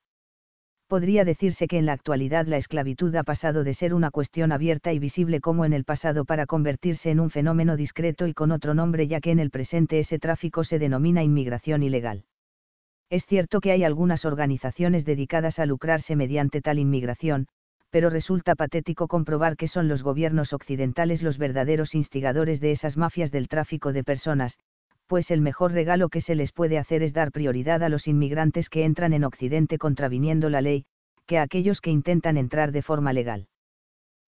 podría 0.89 1.25
decirse 1.25 1.69
que 1.69 1.79
en 1.79 1.87
la 1.87 1.93
actualidad 1.93 2.47
la 2.47 2.57
esclavitud 2.57 3.15
ha 3.15 3.23
pasado 3.23 3.65
de 3.65 3.75
ser 3.75 3.95
una 3.95 4.11
cuestión 4.11 4.53
abierta 4.53 4.93
y 4.93 4.99
visible 4.99 5.41
como 5.41 5.65
en 5.65 5.73
el 5.73 5.85
pasado 5.85 6.25
para 6.25 6.47
convertirse 6.47 7.11
en 7.11 7.21
un 7.21 7.31
fenómeno 7.31 7.77
discreto 7.77 8.27
y 8.27 8.35
con 8.35 8.51
otro 8.51 8.75
nombre 8.75 9.07
ya 9.07 9.21
que 9.21 9.31
en 9.31 9.39
el 9.39 9.51
presente 9.51 10.01
ese 10.01 10.19
tráfico 10.19 10.65
se 10.65 10.79
denomina 10.79 11.23
inmigración 11.23 11.83
ilegal. 11.85 12.25
Es 13.09 13.25
cierto 13.27 13.61
que 13.61 13.71
hay 13.71 13.85
algunas 13.85 14.25
organizaciones 14.25 15.05
dedicadas 15.05 15.59
a 15.59 15.67
lucrarse 15.67 16.17
mediante 16.17 16.61
tal 16.61 16.79
inmigración, 16.79 17.47
pero 17.91 18.11
resulta 18.11 18.57
patético 18.57 19.07
comprobar 19.07 19.57
que 19.57 19.69
son 19.69 19.87
los 19.87 20.03
gobiernos 20.03 20.53
occidentales 20.53 21.23
los 21.23 21.39
verdaderos 21.39 21.95
instigadores 21.95 22.61
de 22.61 22.73
esas 22.73 22.97
mafias 22.97 23.31
del 23.31 23.49
tráfico 23.49 23.93
de 23.93 24.03
personas, 24.03 24.59
pues 25.07 25.31
el 25.31 25.41
mejor 25.41 25.73
regalo 25.73 26.09
que 26.09 26.21
se 26.21 26.35
les 26.35 26.53
puede 26.53 26.79
hacer 26.79 27.05
es 27.05 27.13
dar 27.13 27.31
prioridad 27.31 27.85
a 27.85 27.89
los 27.89 28.09
inmigrantes 28.09 28.69
que 28.69 28.85
entran 28.85 29.13
en 29.13 29.23
Occidente 29.23 29.79
contraviniendo 29.79 30.51
la 30.51 30.61
ley, 30.61 30.85
que 31.27 31.39
a 31.39 31.43
aquellos 31.43 31.81
que 31.81 31.93
intentan 31.93 32.37
entrar 32.37 32.73
de 32.73 32.83
forma 32.83 33.13
legal. 33.13 33.47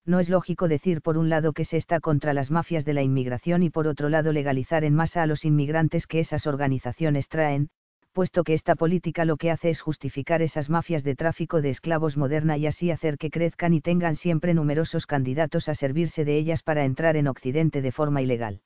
No 0.05 0.21
es 0.21 0.29
lógico 0.29 0.69
decir 0.69 1.01
por 1.01 1.17
un 1.17 1.27
lado 1.27 1.51
que 1.51 1.65
se 1.65 1.75
está 1.75 1.99
contra 1.99 2.33
las 2.33 2.49
mafias 2.49 2.85
de 2.85 2.93
la 2.93 3.03
inmigración 3.03 3.61
y 3.61 3.69
por 3.69 3.87
otro 3.87 4.07
lado 4.07 4.31
legalizar 4.31 4.85
en 4.85 4.95
masa 4.95 5.21
a 5.21 5.27
los 5.27 5.43
inmigrantes 5.43 6.07
que 6.07 6.21
esas 6.21 6.47
organizaciones 6.47 7.27
traen, 7.27 7.69
puesto 8.11 8.43
que 8.43 8.53
esta 8.53 8.75
política 8.75 9.25
lo 9.25 9.37
que 9.37 9.51
hace 9.51 9.69
es 9.69 9.81
justificar 9.81 10.41
esas 10.41 10.69
mafias 10.69 11.03
de 11.03 11.15
tráfico 11.15 11.61
de 11.61 11.69
esclavos 11.69 12.17
moderna 12.17 12.57
y 12.57 12.67
así 12.67 12.91
hacer 12.91 13.17
que 13.17 13.29
crezcan 13.29 13.73
y 13.73 13.81
tengan 13.81 14.15
siempre 14.15 14.53
numerosos 14.53 15.05
candidatos 15.05 15.69
a 15.69 15.75
servirse 15.75 16.25
de 16.25 16.37
ellas 16.37 16.63
para 16.63 16.85
entrar 16.85 17.15
en 17.15 17.27
Occidente 17.27 17.81
de 17.81 17.91
forma 17.91 18.21
ilegal 18.21 18.61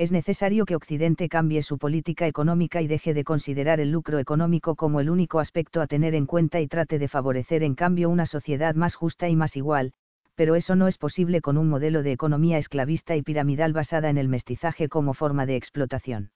es 0.00 0.10
necesario 0.10 0.64
que 0.64 0.76
Occidente 0.76 1.28
cambie 1.28 1.62
su 1.62 1.76
política 1.76 2.26
económica 2.26 2.80
y 2.80 2.86
deje 2.86 3.12
de 3.12 3.22
considerar 3.22 3.80
el 3.80 3.90
lucro 3.90 4.18
económico 4.18 4.74
como 4.74 5.00
el 5.00 5.10
único 5.10 5.40
aspecto 5.40 5.82
a 5.82 5.86
tener 5.86 6.14
en 6.14 6.24
cuenta 6.24 6.58
y 6.58 6.68
trate 6.68 6.98
de 6.98 7.06
favorecer 7.06 7.62
en 7.62 7.74
cambio 7.74 8.08
una 8.08 8.24
sociedad 8.24 8.74
más 8.74 8.94
justa 8.94 9.28
y 9.28 9.36
más 9.36 9.56
igual, 9.56 9.92
pero 10.36 10.54
eso 10.54 10.74
no 10.74 10.88
es 10.88 10.96
posible 10.96 11.42
con 11.42 11.58
un 11.58 11.68
modelo 11.68 12.02
de 12.02 12.12
economía 12.12 12.56
esclavista 12.56 13.14
y 13.14 13.20
piramidal 13.20 13.74
basada 13.74 14.08
en 14.08 14.16
el 14.16 14.28
mestizaje 14.28 14.88
como 14.88 15.12
forma 15.12 15.44
de 15.44 15.56
explotación. 15.56 16.30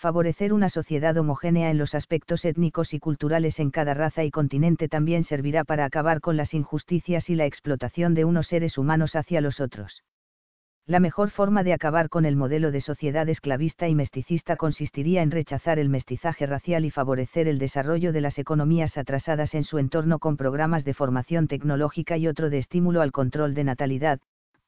Favorecer 0.00 0.54
una 0.54 0.70
sociedad 0.70 1.14
homogénea 1.18 1.70
en 1.70 1.76
los 1.76 1.94
aspectos 1.94 2.46
étnicos 2.46 2.94
y 2.94 2.98
culturales 2.98 3.58
en 3.58 3.70
cada 3.70 3.92
raza 3.92 4.24
y 4.24 4.30
continente 4.30 4.88
también 4.88 5.24
servirá 5.24 5.62
para 5.62 5.84
acabar 5.84 6.22
con 6.22 6.38
las 6.38 6.54
injusticias 6.54 7.28
y 7.28 7.34
la 7.34 7.44
explotación 7.44 8.14
de 8.14 8.24
unos 8.24 8.46
seres 8.46 8.78
humanos 8.78 9.14
hacia 9.14 9.42
los 9.42 9.60
otros. 9.60 10.02
La 10.86 11.00
mejor 11.00 11.28
forma 11.28 11.64
de 11.64 11.74
acabar 11.74 12.08
con 12.08 12.24
el 12.24 12.34
modelo 12.34 12.70
de 12.70 12.80
sociedad 12.80 13.28
esclavista 13.28 13.88
y 13.88 13.94
mesticista 13.94 14.56
consistiría 14.56 15.20
en 15.20 15.30
rechazar 15.30 15.78
el 15.78 15.90
mestizaje 15.90 16.46
racial 16.46 16.86
y 16.86 16.90
favorecer 16.90 17.46
el 17.46 17.58
desarrollo 17.58 18.14
de 18.14 18.22
las 18.22 18.38
economías 18.38 18.96
atrasadas 18.96 19.52
en 19.54 19.64
su 19.64 19.76
entorno 19.76 20.18
con 20.18 20.38
programas 20.38 20.82
de 20.86 20.94
formación 20.94 21.46
tecnológica 21.46 22.16
y 22.16 22.26
otro 22.26 22.48
de 22.48 22.56
estímulo 22.56 23.02
al 23.02 23.12
control 23.12 23.52
de 23.52 23.64
natalidad, 23.64 24.20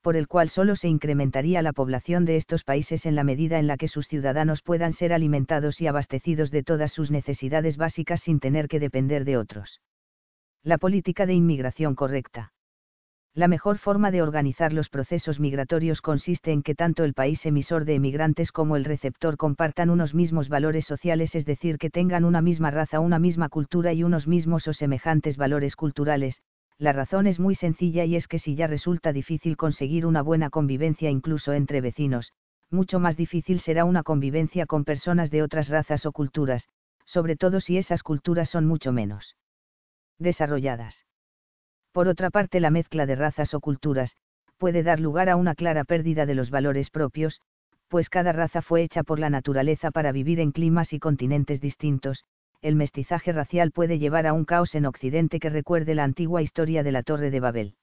por 0.03 0.17
el 0.17 0.29
cual 0.29 0.51
solo 0.51 0.77
se 0.77 0.89
incrementaría 0.89 1.63
la 1.63 1.73
población 1.73 2.25
de 2.25 2.37
estos 2.37 2.65
países 2.65 3.07
en 3.07 3.15
la 3.15 3.25
medida 3.25 3.59
en 3.59 3.67
la 3.67 3.77
que 3.77 3.89
sus 3.89 4.09
ciudadanos 4.09 4.61
puedan 4.61 4.93
ser 4.93 5.13
alimentados 5.13 5.81
y 5.81 5.87
abastecidos 5.87 6.51
de 6.51 6.63
todas 6.63 6.93
sus 6.93 7.11
necesidades 7.11 7.77
básicas 7.77 8.21
sin 8.21 8.41
tener 8.41 8.69
que 8.69 8.81
depender 8.81 9.25
de 9.25 9.39
otros. 9.39 9.81
La 10.63 10.79
política 10.79 11.25
de 11.25 11.35
inmigración 11.35 11.95
correcta. 11.95 12.53
La 13.35 13.49
mejor 13.49 13.79
forma 13.79 14.11
de 14.11 14.21
organizar 14.21 14.75
los 14.75 14.91
procesos 14.91 15.41
migratorios 15.41 16.03
consiste 16.03 16.53
en 16.53 16.63
que 16.63 16.75
tanto 16.75 17.03
el 17.03 17.15
país 17.15 17.47
emisor 17.47 17.87
de 17.87 17.95
emigrantes 17.95 18.53
como 18.53 18.77
el 18.77 18.85
receptor 18.85 19.39
compartan 19.39 19.89
unos 19.89 20.13
mismos 20.13 20.51
valores 20.51 20.85
sociales, 20.85 21.35
es 21.35 21.47
decir, 21.47 21.79
que 21.79 21.89
tengan 21.89 22.27
una 22.27 22.43
misma 22.43 22.71
raza, 22.71 23.01
una 23.01 23.19
misma 23.19 23.49
cultura 23.49 23.95
y 23.95 24.03
unos 24.03 24.29
mismos 24.29 24.69
o 24.69 24.75
semejantes 24.75 25.39
valores 25.39 25.77
culturales. 25.77 26.43
La 26.83 26.93
razón 26.93 27.29
es 27.29 27.39
muy 27.39 27.55
sencilla 27.55 28.05
y 28.05 28.17
es 28.17 28.27
que 28.27 28.41
si 28.41 28.57
ya 28.57 28.67
resulta 28.67 29.13
difícil 29.13 29.57
conseguir 29.57 30.05
una 30.05 30.21
buena 30.21 30.51
convivencia 30.51 31.11
incluso 31.11 31.53
entre 31.53 31.81
vecinos, 31.81 32.33
mucho 32.73 32.99
más 32.99 33.17
difícil 33.17 33.61
será 33.61 33.85
una 33.85 34.03
convivencia 34.03 34.67
con 34.67 34.83
personas 34.83 35.31
de 35.31 35.45
otras 35.45 35.69
razas 35.69 36.07
o 36.07 36.11
culturas, 36.11 36.67
sobre 37.05 37.37
todo 37.37 37.61
si 37.61 37.79
esas 37.79 38.03
culturas 38.03 38.51
son 38.51 38.67
mucho 38.67 38.91
menos 38.91 39.37
desarrolladas. 40.19 41.05
Por 41.93 42.09
otra 42.09 42.31
parte, 42.31 42.59
la 42.59 42.71
mezcla 42.71 43.07
de 43.07 43.15
razas 43.15 43.55
o 43.55 43.61
culturas, 43.61 44.17
puede 44.59 44.83
dar 44.83 44.99
lugar 44.99 45.29
a 45.29 45.37
una 45.37 45.55
clara 45.55 45.85
pérdida 45.85 46.27
de 46.27 46.35
los 46.35 46.51
valores 46.51 46.91
propios, 46.91 47.41
pues 47.87 48.11
cada 48.11 48.33
raza 48.33 48.61
fue 48.61 48.83
hecha 48.83 49.05
por 49.05 49.21
la 49.21 49.31
naturaleza 49.31 49.93
para 49.93 50.11
vivir 50.11 50.41
en 50.41 50.51
climas 50.51 50.93
y 50.93 50.99
continentes 50.99 51.61
distintos, 51.61 52.25
el 52.63 52.77
mestizaje 52.77 53.33
racial 53.33 53.73
puede 53.73 53.99
llevar 53.99 54.27
a 54.27 54.33
un 54.33 54.45
caos 54.45 54.77
en 54.77 54.87
Occidente 54.87 55.41
que 55.41 55.51
recuerde 55.51 55.97
la 55.97 56.05
antigua 56.05 56.43
historia 56.43 56.85
de 56.85 56.93
la 56.93 57.03
Torre 57.03 57.33
de 57.33 57.41
Babel. 57.41 57.75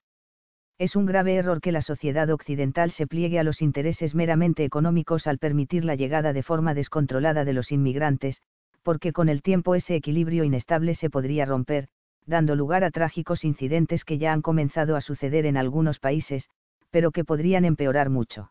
Es 0.78 0.96
un 0.96 1.04
grave 1.04 1.34
error 1.34 1.60
que 1.60 1.72
la 1.72 1.82
sociedad 1.82 2.30
occidental 2.30 2.90
se 2.90 3.06
pliegue 3.06 3.38
a 3.38 3.44
los 3.44 3.60
intereses 3.60 4.14
meramente 4.14 4.64
económicos 4.64 5.26
al 5.26 5.36
permitir 5.36 5.84
la 5.84 5.94
llegada 5.94 6.32
de 6.32 6.42
forma 6.42 6.72
descontrolada 6.72 7.44
de 7.44 7.52
los 7.52 7.70
inmigrantes, 7.70 8.40
porque 8.82 9.12
con 9.12 9.28
el 9.28 9.42
tiempo 9.42 9.74
ese 9.74 9.94
equilibrio 9.94 10.42
inestable 10.42 10.94
se 10.94 11.10
podría 11.10 11.44
romper, 11.44 11.88
dando 12.24 12.56
lugar 12.56 12.82
a 12.82 12.90
trágicos 12.90 13.44
incidentes 13.44 14.06
que 14.06 14.16
ya 14.16 14.32
han 14.32 14.40
comenzado 14.40 14.96
a 14.96 15.02
suceder 15.02 15.44
en 15.44 15.58
algunos 15.58 15.98
países, 15.98 16.48
pero 16.90 17.10
que 17.10 17.24
podrían 17.24 17.66
empeorar 17.66 18.08
mucho. 18.08 18.50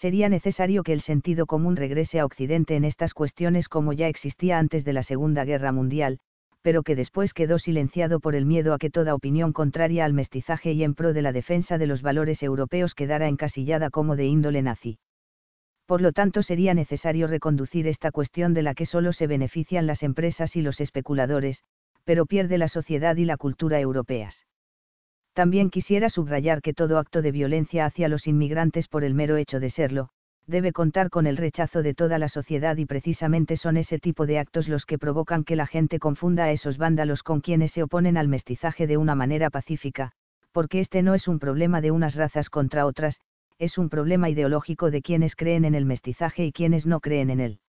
Sería 0.00 0.30
necesario 0.30 0.82
que 0.82 0.94
el 0.94 1.02
sentido 1.02 1.44
común 1.44 1.76
regrese 1.76 2.20
a 2.20 2.24
Occidente 2.24 2.74
en 2.74 2.84
estas 2.86 3.12
cuestiones 3.12 3.68
como 3.68 3.92
ya 3.92 4.08
existía 4.08 4.58
antes 4.58 4.82
de 4.82 4.94
la 4.94 5.02
Segunda 5.02 5.44
Guerra 5.44 5.72
Mundial, 5.72 6.20
pero 6.62 6.82
que 6.82 6.96
después 6.96 7.34
quedó 7.34 7.58
silenciado 7.58 8.18
por 8.18 8.34
el 8.34 8.46
miedo 8.46 8.72
a 8.72 8.78
que 8.78 8.88
toda 8.88 9.14
opinión 9.14 9.52
contraria 9.52 10.06
al 10.06 10.14
mestizaje 10.14 10.72
y 10.72 10.84
en 10.84 10.94
pro 10.94 11.12
de 11.12 11.20
la 11.20 11.32
defensa 11.32 11.76
de 11.76 11.86
los 11.86 12.00
valores 12.00 12.42
europeos 12.42 12.94
quedara 12.94 13.28
encasillada 13.28 13.90
como 13.90 14.16
de 14.16 14.24
índole 14.24 14.62
nazi 14.62 14.98
Por 15.84 16.00
lo 16.00 16.12
tanto, 16.12 16.42
sería 16.42 16.72
necesario 16.72 17.26
reconducir 17.26 17.86
esta 17.86 18.10
cuestión 18.10 18.54
de 18.54 18.62
la 18.62 18.72
que 18.72 18.86
solo 18.86 19.12
se 19.12 19.26
benefician 19.26 19.86
las 19.86 20.02
empresas 20.02 20.56
y 20.56 20.62
los 20.62 20.80
especuladores, 20.80 21.62
pero 22.04 22.24
pierde 22.24 22.56
la 22.56 22.68
sociedad 22.68 23.16
y 23.16 23.26
la 23.26 23.36
cultura 23.36 23.78
europeas. 23.80 24.46
También 25.32 25.70
quisiera 25.70 26.10
subrayar 26.10 26.60
que 26.60 26.74
todo 26.74 26.98
acto 26.98 27.22
de 27.22 27.32
violencia 27.32 27.86
hacia 27.86 28.08
los 28.08 28.26
inmigrantes 28.26 28.88
por 28.88 29.04
el 29.04 29.14
mero 29.14 29.36
hecho 29.36 29.60
de 29.60 29.70
serlo, 29.70 30.10
debe 30.46 30.72
contar 30.72 31.10
con 31.10 31.26
el 31.26 31.36
rechazo 31.36 31.82
de 31.82 31.94
toda 31.94 32.18
la 32.18 32.28
sociedad 32.28 32.76
y 32.76 32.84
precisamente 32.84 33.56
son 33.56 33.76
ese 33.76 33.98
tipo 33.98 34.26
de 34.26 34.38
actos 34.38 34.68
los 34.68 34.84
que 34.84 34.98
provocan 34.98 35.44
que 35.44 35.56
la 35.56 35.66
gente 35.66 35.98
confunda 35.98 36.44
a 36.44 36.50
esos 36.50 36.76
vándalos 36.76 37.22
con 37.22 37.40
quienes 37.40 37.72
se 37.72 37.84
oponen 37.84 38.16
al 38.16 38.28
mestizaje 38.28 38.86
de 38.86 38.96
una 38.96 39.14
manera 39.14 39.50
pacífica, 39.50 40.12
porque 40.52 40.80
este 40.80 41.02
no 41.02 41.14
es 41.14 41.28
un 41.28 41.38
problema 41.38 41.80
de 41.80 41.92
unas 41.92 42.16
razas 42.16 42.50
contra 42.50 42.84
otras, 42.84 43.20
es 43.58 43.78
un 43.78 43.88
problema 43.88 44.28
ideológico 44.28 44.90
de 44.90 45.02
quienes 45.02 45.36
creen 45.36 45.64
en 45.64 45.74
el 45.74 45.84
mestizaje 45.84 46.44
y 46.44 46.52
quienes 46.52 46.86
no 46.86 47.00
creen 47.00 47.30
en 47.30 47.40
él. 47.40 47.60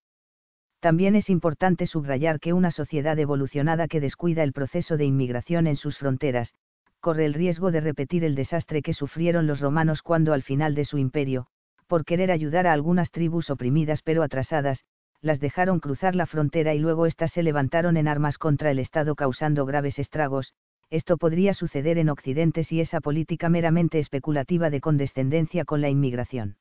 También 0.80 1.16
es 1.16 1.30
importante 1.30 1.86
subrayar 1.86 2.40
que 2.40 2.54
una 2.54 2.72
sociedad 2.72 3.20
evolucionada 3.20 3.88
que 3.88 4.00
descuida 4.00 4.42
el 4.42 4.52
proceso 4.52 4.98
de 4.98 5.06
inmigración 5.06 5.68
en 5.68 5.76
sus 5.76 6.00
fronteras, 6.00 6.56
corre 7.02 7.26
el 7.26 7.34
riesgo 7.34 7.72
de 7.72 7.82
repetir 7.82 8.24
el 8.24 8.36
desastre 8.36 8.82
que 8.82 8.94
sufrieron 8.94 9.48
los 9.48 9.60
romanos 9.60 10.02
cuando 10.02 10.32
al 10.32 10.44
final 10.44 10.76
de 10.76 10.86
su 10.86 10.98
imperio, 10.98 11.48
por 11.88 12.06
querer 12.06 12.32
ayudar 12.32 12.68
a 12.68 12.74
algunas 12.74 13.12
tribus 13.12 13.50
oprimidas 13.50 14.02
pero 14.02 14.24
atrasadas, 14.24 14.86
las 15.20 15.40
dejaron 15.40 15.80
cruzar 15.80 16.16
la 16.16 16.26
frontera 16.26 16.74
y 16.74 16.80
luego 16.80 17.06
éstas 17.06 17.32
se 17.32 17.44
levantaron 17.44 17.98
en 17.98 18.08
armas 18.08 18.38
contra 18.38 18.72
el 18.72 18.80
Estado 18.80 19.16
causando 19.16 19.66
graves 19.66 20.00
estragos, 20.00 20.54
esto 20.90 21.18
podría 21.18 21.54
suceder 21.54 21.98
en 21.98 22.10
Occidente 22.10 22.64
si 22.64 22.82
esa 22.82 23.02
política 23.02 23.50
meramente 23.50 24.00
especulativa 24.00 24.70
de 24.70 24.82
condescendencia 24.82 25.66
con 25.66 25.82
la 25.82 25.90
inmigración 25.90 26.58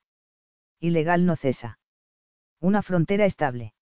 ilegal 0.81 1.27
no 1.27 1.37
cesa. 1.37 1.79
Una 2.59 2.81
frontera 2.81 3.27
estable. 3.27 3.75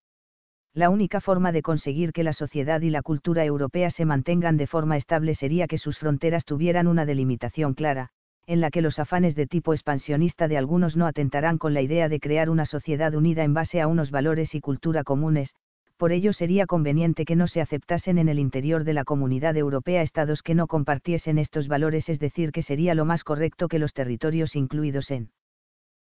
La 0.74 0.90
única 0.90 1.20
forma 1.20 1.50
de 1.50 1.62
conseguir 1.62 2.12
que 2.12 2.22
la 2.22 2.32
sociedad 2.32 2.80
y 2.82 2.90
la 2.90 3.02
cultura 3.02 3.44
europea 3.44 3.90
se 3.90 4.04
mantengan 4.04 4.56
de 4.56 4.66
forma 4.66 4.96
estable 4.96 5.34
sería 5.34 5.66
que 5.66 5.78
sus 5.78 5.98
fronteras 5.98 6.44
tuvieran 6.44 6.86
una 6.86 7.06
delimitación 7.06 7.74
clara, 7.74 8.10
en 8.46 8.60
la 8.60 8.70
que 8.70 8.80
los 8.80 8.98
afanes 8.98 9.34
de 9.34 9.46
tipo 9.46 9.74
expansionista 9.74 10.48
de 10.48 10.56
algunos 10.56 10.96
no 10.96 11.06
atentarán 11.06 11.58
con 11.58 11.74
la 11.74 11.82
idea 11.82 12.08
de 12.08 12.20
crear 12.20 12.48
una 12.48 12.64
sociedad 12.64 13.14
unida 13.14 13.44
en 13.44 13.54
base 13.54 13.80
a 13.80 13.86
unos 13.86 14.10
valores 14.10 14.54
y 14.54 14.60
cultura 14.60 15.04
comunes, 15.04 15.54
por 15.98 16.12
ello 16.12 16.32
sería 16.32 16.64
conveniente 16.66 17.24
que 17.24 17.34
no 17.34 17.48
se 17.48 17.60
aceptasen 17.60 18.18
en 18.18 18.28
el 18.28 18.38
interior 18.38 18.84
de 18.84 18.94
la 18.94 19.04
comunidad 19.04 19.56
europea 19.56 20.00
estados 20.00 20.42
que 20.42 20.54
no 20.54 20.66
compartiesen 20.66 21.38
estos 21.38 21.66
valores, 21.66 22.08
es 22.08 22.20
decir, 22.20 22.52
que 22.52 22.62
sería 22.62 22.94
lo 22.94 23.04
más 23.04 23.24
correcto 23.24 23.68
que 23.68 23.80
los 23.80 23.92
territorios 23.92 24.54
incluidos 24.54 25.10
en 25.10 25.30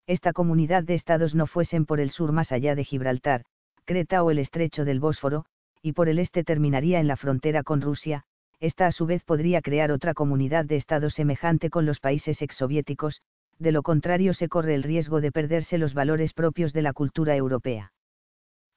esta 0.06 0.32
comunidad 0.32 0.84
de 0.84 0.96
estados 0.96 1.36
no 1.36 1.46
fuesen 1.46 1.86
por 1.86 2.00
el 2.00 2.10
sur 2.10 2.32
más 2.32 2.52
allá 2.52 2.74
de 2.74 2.84
Gibraltar, 2.84 3.44
Creta 3.90 4.22
o 4.22 4.30
el 4.30 4.38
estrecho 4.38 4.86
del 4.86 5.00
Bósforo, 5.00 5.46
y 5.82 5.94
por 5.94 6.10
el 6.10 6.20
este 6.20 6.44
terminaría 6.44 7.00
en 7.00 7.08
la 7.08 7.18
frontera 7.18 7.64
con 7.64 7.82
Rusia, 7.82 8.22
esta 8.60 8.86
a 8.86 8.92
su 8.92 9.08
vez 9.08 9.24
podría 9.24 9.64
crear 9.64 9.92
otra 9.92 10.14
comunidad 10.14 10.66
de 10.66 10.76
estados 10.76 11.16
semejante 11.16 11.72
con 11.72 11.88
los 11.88 12.00
países 12.00 12.44
exsoviéticos, 12.44 13.24
de 13.58 13.72
lo 13.72 13.82
contrario 13.82 14.36
se 14.36 14.48
corre 14.48 14.76
el 14.76 14.84
riesgo 14.84 15.22
de 15.22 15.32
perderse 15.32 15.80
los 15.80 15.96
valores 15.96 16.34
propios 16.34 16.72
de 16.72 16.84
la 16.84 16.94
cultura 16.94 17.36
europea. 17.36 17.92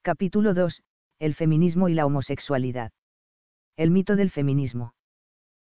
Capítulo 0.00 0.54
2. 0.54 0.82
El 1.18 1.34
feminismo 1.34 1.90
y 1.90 1.92
la 1.92 2.06
homosexualidad. 2.06 2.90
El 3.76 3.90
mito 3.90 4.16
del 4.16 4.30
feminismo. 4.30 4.94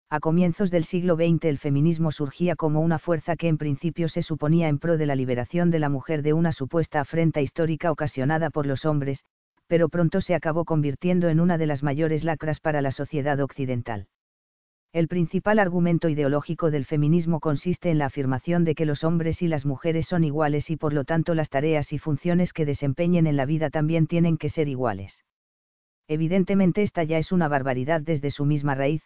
A 0.09 0.19
comienzos 0.19 0.71
del 0.71 0.85
siglo 0.85 1.17
XX 1.17 1.45
el 1.45 1.59
feminismo 1.59 2.11
surgía 2.11 2.55
como 2.55 2.81
una 2.81 2.97
fuerza 2.97 3.35
que 3.35 3.47
en 3.47 3.59
principio 3.59 4.09
se 4.09 4.23
suponía 4.23 4.69
en 4.69 4.79
pro 4.79 4.97
de 4.97 5.05
la 5.05 5.13
liberación 5.13 5.69
de 5.69 5.77
la 5.77 5.89
mujer 5.89 6.23
de 6.23 6.33
una 6.33 6.51
supuesta 6.51 6.99
afrenta 6.99 7.41
histórica 7.41 7.91
ocasionada 7.91 8.49
por 8.49 8.65
los 8.65 8.85
hombres, 8.85 9.23
pero 9.67 9.89
pronto 9.89 10.21
se 10.21 10.35
acabó 10.35 10.65
convirtiendo 10.65 11.29
en 11.29 11.39
una 11.39 11.57
de 11.57 11.65
las 11.65 11.83
mayores 11.83 12.23
lacras 12.23 12.59
para 12.59 12.81
la 12.81 12.91
sociedad 12.91 13.39
occidental. 13.39 14.07
El 14.93 15.09
principal 15.09 15.59
argumento 15.59 16.07
ideológico 16.07 16.71
del 16.71 16.85
feminismo 16.85 17.41
consiste 17.41 17.89
en 17.89 17.97
la 17.97 18.05
afirmación 18.05 18.63
de 18.63 18.75
que 18.75 18.85
los 18.85 19.03
hombres 19.03 19.41
y 19.41 19.47
las 19.49 19.65
mujeres 19.65 20.07
son 20.07 20.23
iguales 20.23 20.69
y 20.69 20.77
por 20.77 20.93
lo 20.93 21.03
tanto 21.03 21.35
las 21.35 21.49
tareas 21.49 21.91
y 21.91 21.99
funciones 21.99 22.53
que 22.53 22.65
desempeñen 22.65 23.27
en 23.27 23.35
la 23.35 23.45
vida 23.45 23.69
también 23.69 24.07
tienen 24.07 24.37
que 24.37 24.49
ser 24.49 24.69
iguales. 24.69 25.25
Evidentemente 26.07 26.81
esta 26.81 27.03
ya 27.03 27.17
es 27.17 27.31
una 27.31 27.47
barbaridad 27.47 27.99
desde 27.99 28.31
su 28.31 28.45
misma 28.45 28.75
raíz, 28.75 29.01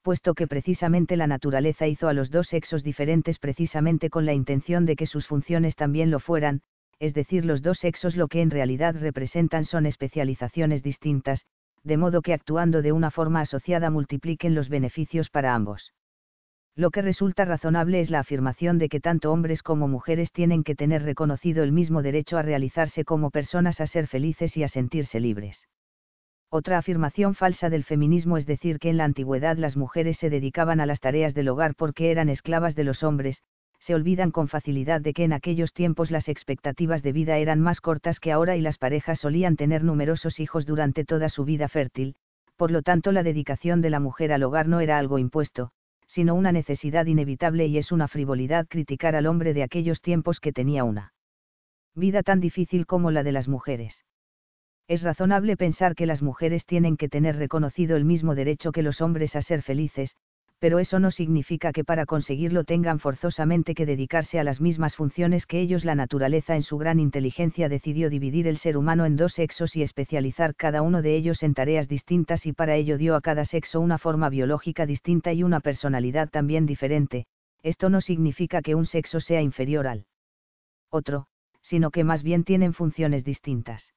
puesto 0.00 0.34
que 0.34 0.46
precisamente 0.46 1.16
la 1.16 1.26
naturaleza 1.26 1.86
hizo 1.88 2.08
a 2.08 2.12
los 2.12 2.30
dos 2.30 2.48
sexos 2.48 2.84
diferentes 2.84 3.38
precisamente 3.38 4.10
con 4.10 4.24
la 4.24 4.32
intención 4.32 4.86
de 4.86 4.96
que 4.96 5.06
sus 5.06 5.26
funciones 5.26 5.76
también 5.76 6.10
lo 6.10 6.20
fueran, 6.20 6.62
es 7.04 7.12
decir, 7.12 7.44
los 7.44 7.60
dos 7.60 7.78
sexos 7.78 8.16
lo 8.16 8.28
que 8.28 8.40
en 8.40 8.50
realidad 8.50 8.96
representan 8.98 9.66
son 9.66 9.84
especializaciones 9.84 10.82
distintas, 10.82 11.44
de 11.82 11.98
modo 11.98 12.22
que 12.22 12.32
actuando 12.32 12.80
de 12.80 12.92
una 12.92 13.10
forma 13.10 13.42
asociada 13.42 13.90
multipliquen 13.90 14.54
los 14.54 14.70
beneficios 14.70 15.28
para 15.28 15.54
ambos. 15.54 15.92
Lo 16.74 16.90
que 16.90 17.02
resulta 17.02 17.44
razonable 17.44 18.00
es 18.00 18.08
la 18.08 18.20
afirmación 18.20 18.78
de 18.78 18.88
que 18.88 19.00
tanto 19.00 19.32
hombres 19.32 19.62
como 19.62 19.86
mujeres 19.86 20.32
tienen 20.32 20.64
que 20.64 20.74
tener 20.74 21.02
reconocido 21.02 21.62
el 21.62 21.72
mismo 21.72 22.00
derecho 22.00 22.38
a 22.38 22.42
realizarse 22.42 23.04
como 23.04 23.30
personas, 23.30 23.82
a 23.82 23.86
ser 23.86 24.06
felices 24.06 24.56
y 24.56 24.62
a 24.62 24.68
sentirse 24.68 25.20
libres. 25.20 25.68
Otra 26.48 26.78
afirmación 26.78 27.34
falsa 27.34 27.68
del 27.68 27.84
feminismo 27.84 28.38
es 28.38 28.46
decir 28.46 28.78
que 28.78 28.88
en 28.88 28.96
la 28.96 29.04
antigüedad 29.04 29.58
las 29.58 29.76
mujeres 29.76 30.16
se 30.16 30.30
dedicaban 30.30 30.80
a 30.80 30.86
las 30.86 31.00
tareas 31.00 31.34
del 31.34 31.48
hogar 31.48 31.74
porque 31.74 32.10
eran 32.10 32.30
esclavas 32.30 32.74
de 32.74 32.84
los 32.84 33.02
hombres, 33.02 33.42
se 33.84 33.94
olvidan 33.94 34.30
con 34.30 34.48
facilidad 34.48 35.02
de 35.02 35.12
que 35.12 35.24
en 35.24 35.34
aquellos 35.34 35.74
tiempos 35.74 36.10
las 36.10 36.30
expectativas 36.30 37.02
de 37.02 37.12
vida 37.12 37.36
eran 37.36 37.60
más 37.60 37.82
cortas 37.82 38.18
que 38.18 38.32
ahora 38.32 38.56
y 38.56 38.62
las 38.62 38.78
parejas 38.78 39.20
solían 39.20 39.56
tener 39.56 39.84
numerosos 39.84 40.40
hijos 40.40 40.64
durante 40.64 41.04
toda 41.04 41.28
su 41.28 41.44
vida 41.44 41.68
fértil, 41.68 42.14
por 42.56 42.70
lo 42.70 42.80
tanto 42.80 43.12
la 43.12 43.22
dedicación 43.22 43.82
de 43.82 43.90
la 43.90 44.00
mujer 44.00 44.32
al 44.32 44.42
hogar 44.42 44.68
no 44.68 44.80
era 44.80 44.98
algo 44.98 45.18
impuesto, 45.18 45.70
sino 46.06 46.34
una 46.34 46.50
necesidad 46.50 47.04
inevitable 47.04 47.66
y 47.66 47.76
es 47.76 47.92
una 47.92 48.08
frivolidad 48.08 48.66
criticar 48.68 49.16
al 49.16 49.26
hombre 49.26 49.52
de 49.52 49.62
aquellos 49.62 50.00
tiempos 50.00 50.40
que 50.40 50.54
tenía 50.54 50.82
una 50.82 51.12
vida 51.94 52.22
tan 52.22 52.40
difícil 52.40 52.86
como 52.86 53.10
la 53.10 53.22
de 53.22 53.32
las 53.32 53.48
mujeres. 53.48 54.02
Es 54.88 55.02
razonable 55.02 55.58
pensar 55.58 55.94
que 55.94 56.06
las 56.06 56.22
mujeres 56.22 56.64
tienen 56.64 56.96
que 56.96 57.10
tener 57.10 57.36
reconocido 57.36 57.98
el 57.98 58.06
mismo 58.06 58.34
derecho 58.34 58.72
que 58.72 58.82
los 58.82 59.02
hombres 59.02 59.36
a 59.36 59.42
ser 59.42 59.60
felices, 59.60 60.16
pero 60.64 60.78
eso 60.78 60.98
no 60.98 61.10
significa 61.10 61.74
que 61.74 61.84
para 61.84 62.06
conseguirlo 62.06 62.64
tengan 62.64 62.98
forzosamente 62.98 63.74
que 63.74 63.84
dedicarse 63.84 64.40
a 64.40 64.44
las 64.44 64.62
mismas 64.62 64.96
funciones 64.96 65.44
que 65.44 65.60
ellos. 65.60 65.84
La 65.84 65.94
naturaleza 65.94 66.56
en 66.56 66.62
su 66.62 66.78
gran 66.78 67.00
inteligencia 67.00 67.68
decidió 67.68 68.08
dividir 68.08 68.46
el 68.46 68.56
ser 68.56 68.78
humano 68.78 69.04
en 69.04 69.14
dos 69.14 69.34
sexos 69.34 69.76
y 69.76 69.82
especializar 69.82 70.54
cada 70.54 70.80
uno 70.80 71.02
de 71.02 71.16
ellos 71.16 71.42
en 71.42 71.52
tareas 71.52 71.86
distintas 71.86 72.46
y 72.46 72.54
para 72.54 72.76
ello 72.76 72.96
dio 72.96 73.14
a 73.14 73.20
cada 73.20 73.44
sexo 73.44 73.78
una 73.78 73.98
forma 73.98 74.30
biológica 74.30 74.86
distinta 74.86 75.34
y 75.34 75.42
una 75.42 75.60
personalidad 75.60 76.30
también 76.30 76.64
diferente, 76.64 77.26
esto 77.62 77.90
no 77.90 78.00
significa 78.00 78.62
que 78.62 78.74
un 78.74 78.86
sexo 78.86 79.20
sea 79.20 79.42
inferior 79.42 79.86
al 79.86 80.06
otro, 80.88 81.26
sino 81.60 81.90
que 81.90 82.04
más 82.04 82.22
bien 82.22 82.42
tienen 82.42 82.72
funciones 82.72 83.22
distintas. 83.22 83.92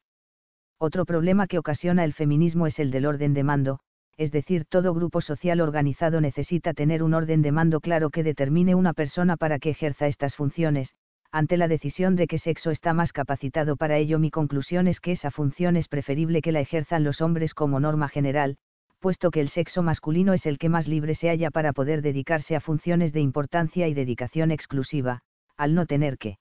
Otro 0.78 1.06
problema 1.06 1.48
que 1.48 1.60
ocasiona 1.60 2.04
el 2.04 2.12
feminismo 2.12 2.68
es 2.68 2.78
el 2.78 2.92
del 2.92 3.06
orden 3.06 3.34
de 3.34 3.44
mando, 3.46 3.80
es 4.18 4.32
decir, 4.32 4.66
todo 4.66 4.94
grupo 4.94 5.22
social 5.22 5.62
organizado 5.62 6.22
necesita 6.22 6.74
tener 6.74 7.04
un 7.04 7.14
orden 7.14 7.44
de 7.44 7.52
mando 7.52 7.80
claro 7.80 8.10
que 8.10 8.24
determine 8.24 8.74
una 8.74 8.94
persona 8.94 9.38
para 9.38 9.60
que 9.60 9.70
ejerza 9.70 10.08
estas 10.08 10.36
funciones, 10.36 10.96
ante 11.32 11.56
la 11.56 11.68
decisión 11.68 12.16
de 12.16 12.26
qué 12.26 12.40
sexo 12.40 12.72
está 12.72 12.94
más 12.94 13.14
capacitado 13.14 13.76
para 13.76 13.98
ello 13.98 14.18
mi 14.18 14.32
conclusión 14.32 14.88
es 14.88 15.00
que 15.00 15.12
esa 15.12 15.30
función 15.30 15.76
es 15.76 15.88
preferible 15.88 16.42
que 16.42 16.52
la 16.52 16.62
ejerzan 16.62 17.04
los 17.04 17.22
hombres 17.22 17.54
como 17.54 17.80
norma 17.80 18.08
general, 18.08 18.58
puesto 19.00 19.30
que 19.30 19.42
el 19.42 19.50
sexo 19.50 19.84
masculino 19.84 20.34
es 20.34 20.48
el 20.48 20.58
que 20.58 20.70
más 20.70 20.88
libre 20.88 21.14
se 21.14 21.30
halla 21.30 21.52
para 21.52 21.74
poder 21.74 22.02
dedicarse 22.02 22.56
a 22.56 22.60
funciones 22.60 23.14
de 23.14 23.22
importancia 23.22 23.88
y 23.88 23.94
dedicación 23.94 24.50
exclusiva, 24.50 25.22
al 25.58 25.76
no 25.76 25.86
tener 25.86 26.18
que 26.18 26.40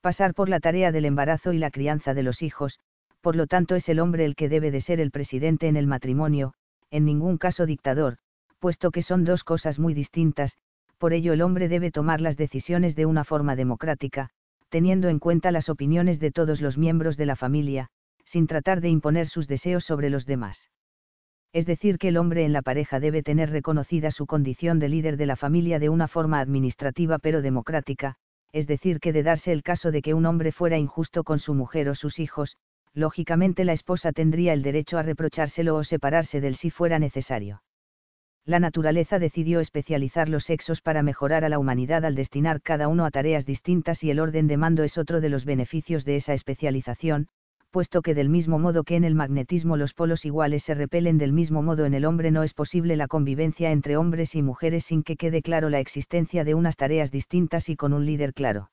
pasar 0.00 0.34
por 0.34 0.48
la 0.48 0.60
tarea 0.60 0.92
del 0.92 1.06
embarazo 1.06 1.52
y 1.52 1.58
la 1.58 1.70
crianza 1.70 2.14
de 2.14 2.22
los 2.22 2.42
hijos, 2.42 2.78
por 3.20 3.34
lo 3.34 3.46
tanto 3.46 3.74
es 3.74 3.88
el 3.88 3.98
hombre 3.98 4.26
el 4.26 4.36
que 4.36 4.48
debe 4.48 4.70
de 4.70 4.82
ser 4.82 5.00
el 5.00 5.10
presidente 5.10 5.66
en 5.66 5.76
el 5.76 5.86
matrimonio, 5.86 6.52
en 6.94 7.04
ningún 7.04 7.38
caso 7.38 7.66
dictador, 7.66 8.18
puesto 8.60 8.92
que 8.92 9.02
son 9.02 9.24
dos 9.24 9.42
cosas 9.42 9.80
muy 9.80 9.94
distintas, 9.94 10.56
por 10.96 11.12
ello 11.12 11.32
el 11.32 11.42
hombre 11.42 11.68
debe 11.68 11.90
tomar 11.90 12.20
las 12.20 12.36
decisiones 12.36 12.94
de 12.94 13.04
una 13.04 13.24
forma 13.24 13.56
democrática, 13.56 14.30
teniendo 14.68 15.08
en 15.08 15.18
cuenta 15.18 15.50
las 15.50 15.68
opiniones 15.68 16.20
de 16.20 16.30
todos 16.30 16.60
los 16.60 16.78
miembros 16.78 17.16
de 17.16 17.26
la 17.26 17.34
familia, 17.34 17.88
sin 18.24 18.46
tratar 18.46 18.80
de 18.80 18.90
imponer 18.90 19.26
sus 19.26 19.48
deseos 19.48 19.84
sobre 19.84 20.08
los 20.08 20.24
demás. 20.24 20.70
Es 21.52 21.66
decir, 21.66 21.98
que 21.98 22.08
el 22.08 22.16
hombre 22.16 22.44
en 22.44 22.52
la 22.52 22.62
pareja 22.62 23.00
debe 23.00 23.24
tener 23.24 23.50
reconocida 23.50 24.12
su 24.12 24.26
condición 24.26 24.78
de 24.78 24.88
líder 24.88 25.16
de 25.16 25.26
la 25.26 25.34
familia 25.34 25.80
de 25.80 25.88
una 25.88 26.06
forma 26.06 26.38
administrativa 26.38 27.18
pero 27.18 27.42
democrática, 27.42 28.14
es 28.52 28.68
decir, 28.68 29.00
que 29.00 29.12
de 29.12 29.24
darse 29.24 29.50
el 29.50 29.64
caso 29.64 29.90
de 29.90 30.00
que 30.00 30.14
un 30.14 30.26
hombre 30.26 30.52
fuera 30.52 30.78
injusto 30.78 31.24
con 31.24 31.40
su 31.40 31.54
mujer 31.54 31.88
o 31.88 31.96
sus 31.96 32.20
hijos, 32.20 32.56
lógicamente 32.94 33.64
la 33.64 33.72
esposa 33.72 34.12
tendría 34.12 34.52
el 34.52 34.62
derecho 34.62 34.98
a 34.98 35.02
reprochárselo 35.02 35.76
o 35.76 35.84
separarse 35.84 36.40
del 36.40 36.56
si 36.56 36.70
fuera 36.70 36.98
necesario. 36.98 37.62
La 38.46 38.60
naturaleza 38.60 39.18
decidió 39.18 39.60
especializar 39.60 40.28
los 40.28 40.44
sexos 40.44 40.82
para 40.82 41.02
mejorar 41.02 41.44
a 41.44 41.48
la 41.48 41.58
humanidad 41.58 42.04
al 42.04 42.14
destinar 42.14 42.60
cada 42.60 42.88
uno 42.88 43.06
a 43.06 43.10
tareas 43.10 43.46
distintas 43.46 44.04
y 44.04 44.10
el 44.10 44.20
orden 44.20 44.46
de 44.46 44.58
mando 44.58 44.84
es 44.84 44.98
otro 44.98 45.20
de 45.20 45.30
los 45.30 45.44
beneficios 45.44 46.04
de 46.04 46.16
esa 46.16 46.34
especialización, 46.34 47.28
puesto 47.70 48.02
que 48.02 48.14
del 48.14 48.28
mismo 48.28 48.58
modo 48.58 48.84
que 48.84 48.96
en 48.96 49.04
el 49.04 49.14
magnetismo 49.14 49.76
los 49.76 49.94
polos 49.94 50.24
iguales 50.24 50.62
se 50.62 50.74
repelen 50.74 51.18
del 51.18 51.32
mismo 51.32 51.62
modo 51.62 51.86
en 51.86 51.94
el 51.94 52.04
hombre 52.04 52.30
no 52.30 52.42
es 52.42 52.54
posible 52.54 52.96
la 52.96 53.08
convivencia 53.08 53.72
entre 53.72 53.96
hombres 53.96 54.34
y 54.34 54.42
mujeres 54.42 54.84
sin 54.84 55.02
que 55.02 55.16
quede 55.16 55.42
claro 55.42 55.70
la 55.70 55.80
existencia 55.80 56.44
de 56.44 56.54
unas 56.54 56.76
tareas 56.76 57.10
distintas 57.10 57.68
y 57.68 57.76
con 57.76 57.92
un 57.92 58.04
líder 58.06 58.34
claro. 58.34 58.68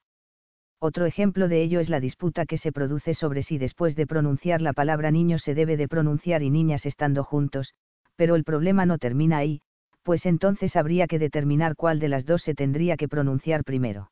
Otro 0.83 1.05
ejemplo 1.05 1.47
de 1.47 1.61
ello 1.61 1.79
es 1.79 1.89
la 1.89 1.99
disputa 1.99 2.47
que 2.47 2.57
se 2.57 2.71
produce 2.71 3.13
sobre 3.13 3.43
si 3.43 3.59
después 3.59 3.95
de 3.95 4.07
pronunciar 4.07 4.63
la 4.63 4.73
palabra 4.73 5.11
niño 5.11 5.37
se 5.37 5.53
debe 5.53 5.77
de 5.77 5.87
pronunciar 5.87 6.41
y 6.41 6.49
niñas 6.49 6.87
estando 6.87 7.23
juntos, 7.23 7.75
pero 8.15 8.33
el 8.35 8.43
problema 8.43 8.87
no 8.87 8.97
termina 8.97 9.37
ahí, 9.37 9.61
pues 10.01 10.25
entonces 10.25 10.75
habría 10.75 11.05
que 11.05 11.19
determinar 11.19 11.75
cuál 11.75 11.99
de 11.99 12.09
las 12.09 12.25
dos 12.25 12.41
se 12.41 12.55
tendría 12.55 12.97
que 12.97 13.07
pronunciar 13.07 13.63
primero. 13.63 14.09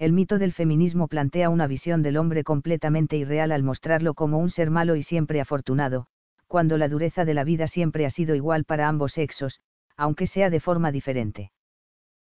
El 0.00 0.12
mito 0.12 0.40
del 0.40 0.52
feminismo 0.52 1.06
plantea 1.06 1.50
una 1.50 1.68
visión 1.68 2.02
del 2.02 2.16
hombre 2.16 2.42
completamente 2.42 3.16
irreal 3.16 3.52
al 3.52 3.62
mostrarlo 3.62 4.14
como 4.14 4.38
un 4.38 4.50
ser 4.50 4.70
malo 4.70 4.96
y 4.96 5.04
siempre 5.04 5.40
afortunado, 5.40 6.08
cuando 6.48 6.78
la 6.78 6.88
dureza 6.88 7.24
de 7.24 7.34
la 7.34 7.44
vida 7.44 7.68
siempre 7.68 8.06
ha 8.06 8.10
sido 8.10 8.34
igual 8.34 8.64
para 8.64 8.88
ambos 8.88 9.12
sexos, 9.12 9.60
aunque 9.96 10.26
sea 10.26 10.50
de 10.50 10.58
forma 10.58 10.90
diferente. 10.90 11.52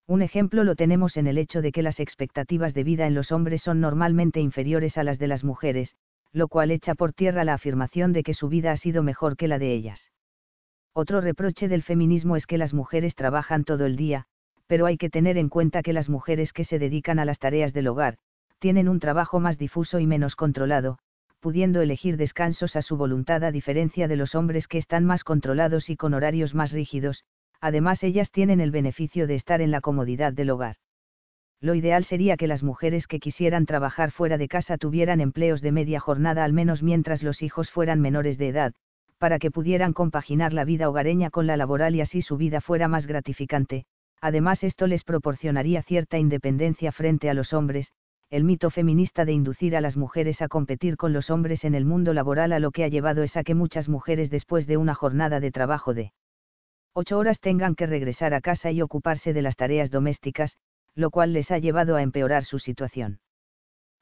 Un 0.10 0.24
ejemplo 0.24 0.64
lo 0.64 0.74
tenemos 0.74 1.18
en 1.18 1.28
el 1.28 1.38
hecho 1.38 1.62
de 1.62 1.72
que 1.72 1.84
las 1.84 2.00
expectativas 2.00 2.74
de 2.74 2.84
vida 2.84 3.06
en 3.06 3.14
los 3.14 3.32
hombres 3.32 3.62
son 3.62 3.80
normalmente 3.80 4.40
inferiores 4.40 4.98
a 4.98 5.04
las 5.04 5.20
de 5.20 5.28
las 5.28 5.44
mujeres, 5.44 5.96
lo 6.32 6.48
cual 6.48 6.72
echa 6.72 6.96
por 6.96 7.14
tierra 7.14 7.44
la 7.44 7.54
afirmación 7.54 8.12
de 8.12 8.24
que 8.24 8.34
su 8.34 8.50
vida 8.50 8.72
ha 8.72 8.78
sido 8.78 9.04
mejor 9.04 9.38
que 9.38 9.48
la 9.48 9.60
de 9.60 9.72
ellas. 9.72 10.10
Otro 10.94 11.22
reproche 11.22 11.68
del 11.68 11.84
feminismo 11.84 12.38
es 12.38 12.48
que 12.48 12.58
las 12.58 12.74
mujeres 12.74 13.14
trabajan 13.14 13.66
todo 13.66 13.86
el 13.86 13.98
día, 13.98 14.26
pero 14.66 14.88
hay 14.88 14.98
que 14.98 15.12
tener 15.12 15.38
en 15.38 15.48
cuenta 15.48 15.84
que 15.84 15.94
las 15.94 16.10
mujeres 16.10 16.54
que 16.54 16.64
se 16.64 16.80
dedican 16.80 17.20
a 17.20 17.26
las 17.26 17.38
tareas 17.38 17.72
del 17.72 17.88
hogar, 17.88 18.18
tienen 18.58 18.90
un 18.90 19.00
trabajo 19.00 19.40
más 19.40 19.60
difuso 19.60 20.00
y 20.00 20.08
menos 20.08 20.36
controlado, 20.36 20.98
pudiendo 21.40 21.84
elegir 21.84 22.18
descansos 22.18 22.76
a 22.76 22.82
su 22.82 22.98
voluntad 22.98 23.44
a 23.44 23.52
diferencia 23.52 24.08
de 24.08 24.16
los 24.16 24.34
hombres 24.34 24.68
que 24.68 24.80
están 24.80 25.06
más 25.06 25.24
controlados 25.24 25.88
y 25.92 25.96
con 25.96 26.16
horarios 26.16 26.56
más 26.56 26.72
rígidos, 26.72 27.26
además 27.62 28.04
ellas 28.04 28.32
tienen 28.32 28.62
el 28.62 28.72
beneficio 28.72 29.28
de 29.28 29.36
estar 29.36 29.62
en 29.62 29.72
la 29.72 29.82
comodidad 29.82 30.34
del 30.34 30.50
hogar. 30.50 30.76
Lo 31.62 31.76
ideal 31.76 32.06
sería 32.06 32.38
que 32.38 32.48
las 32.48 32.64
mujeres 32.64 33.06
que 33.06 33.20
quisieran 33.20 33.66
trabajar 33.66 34.12
fuera 34.12 34.38
de 34.38 34.48
casa 34.48 34.78
tuvieran 34.78 35.20
empleos 35.20 35.62
de 35.62 35.74
media 35.74 36.00
jornada 36.00 36.46
al 36.46 36.54
menos 36.54 36.82
mientras 36.82 37.22
los 37.22 37.42
hijos 37.42 37.70
fueran 37.70 38.00
menores 38.00 38.38
de 38.38 38.48
edad, 38.48 38.74
para 39.18 39.40
que 39.40 39.52
pudieran 39.52 39.92
compaginar 39.92 40.54
la 40.54 40.64
vida 40.64 40.90
hogareña 40.90 41.30
con 41.30 41.48
la 41.48 41.58
laboral 41.58 41.96
y 41.96 42.02
así 42.02 42.22
su 42.22 42.38
vida 42.38 42.62
fuera 42.62 42.88
más 42.88 43.08
gratificante, 43.08 43.86
además 44.22 44.64
esto 44.64 44.88
les 44.88 45.04
proporcionaría 45.04 45.82
cierta 45.82 46.18
independencia 46.18 46.94
frente 46.94 47.30
a 47.30 47.34
los 47.34 47.52
hombres, 47.52 47.92
el 48.30 48.46
mito 48.46 48.70
feminista 48.70 49.26
de 49.26 49.34
inducir 49.34 49.76
a 49.76 49.82
las 49.82 49.98
mujeres 49.98 50.42
a 50.42 50.48
competir 50.48 50.96
con 50.96 51.12
los 51.12 51.30
hombres 51.30 51.66
en 51.66 51.76
el 51.76 51.84
mundo 51.84 52.14
laboral 52.14 52.54
a 52.54 52.60
lo 52.60 52.72
que 52.72 52.86
ha 52.86 52.88
llevado 52.88 53.24
es 53.24 53.36
a 53.36 53.44
que 53.44 53.56
muchas 53.56 53.90
mujeres 53.90 54.30
después 54.30 54.68
de 54.68 54.78
una 54.78 54.96
jornada 54.96 55.40
de 55.40 55.52
trabajo 55.52 55.94
de 55.94 56.14
ocho 56.94 57.18
horas 57.18 57.40
tengan 57.40 57.76
que 57.76 57.86
regresar 57.86 58.34
a 58.34 58.42
casa 58.42 58.72
y 58.72 58.82
ocuparse 58.82 59.34
de 59.34 59.42
las 59.42 59.56
tareas 59.56 59.92
domésticas, 59.92 60.58
lo 60.96 61.12
cual 61.12 61.34
les 61.34 61.52
ha 61.52 61.60
llevado 61.60 61.96
a 61.96 62.02
empeorar 62.02 62.44
su 62.44 62.60
situación. 62.60 63.20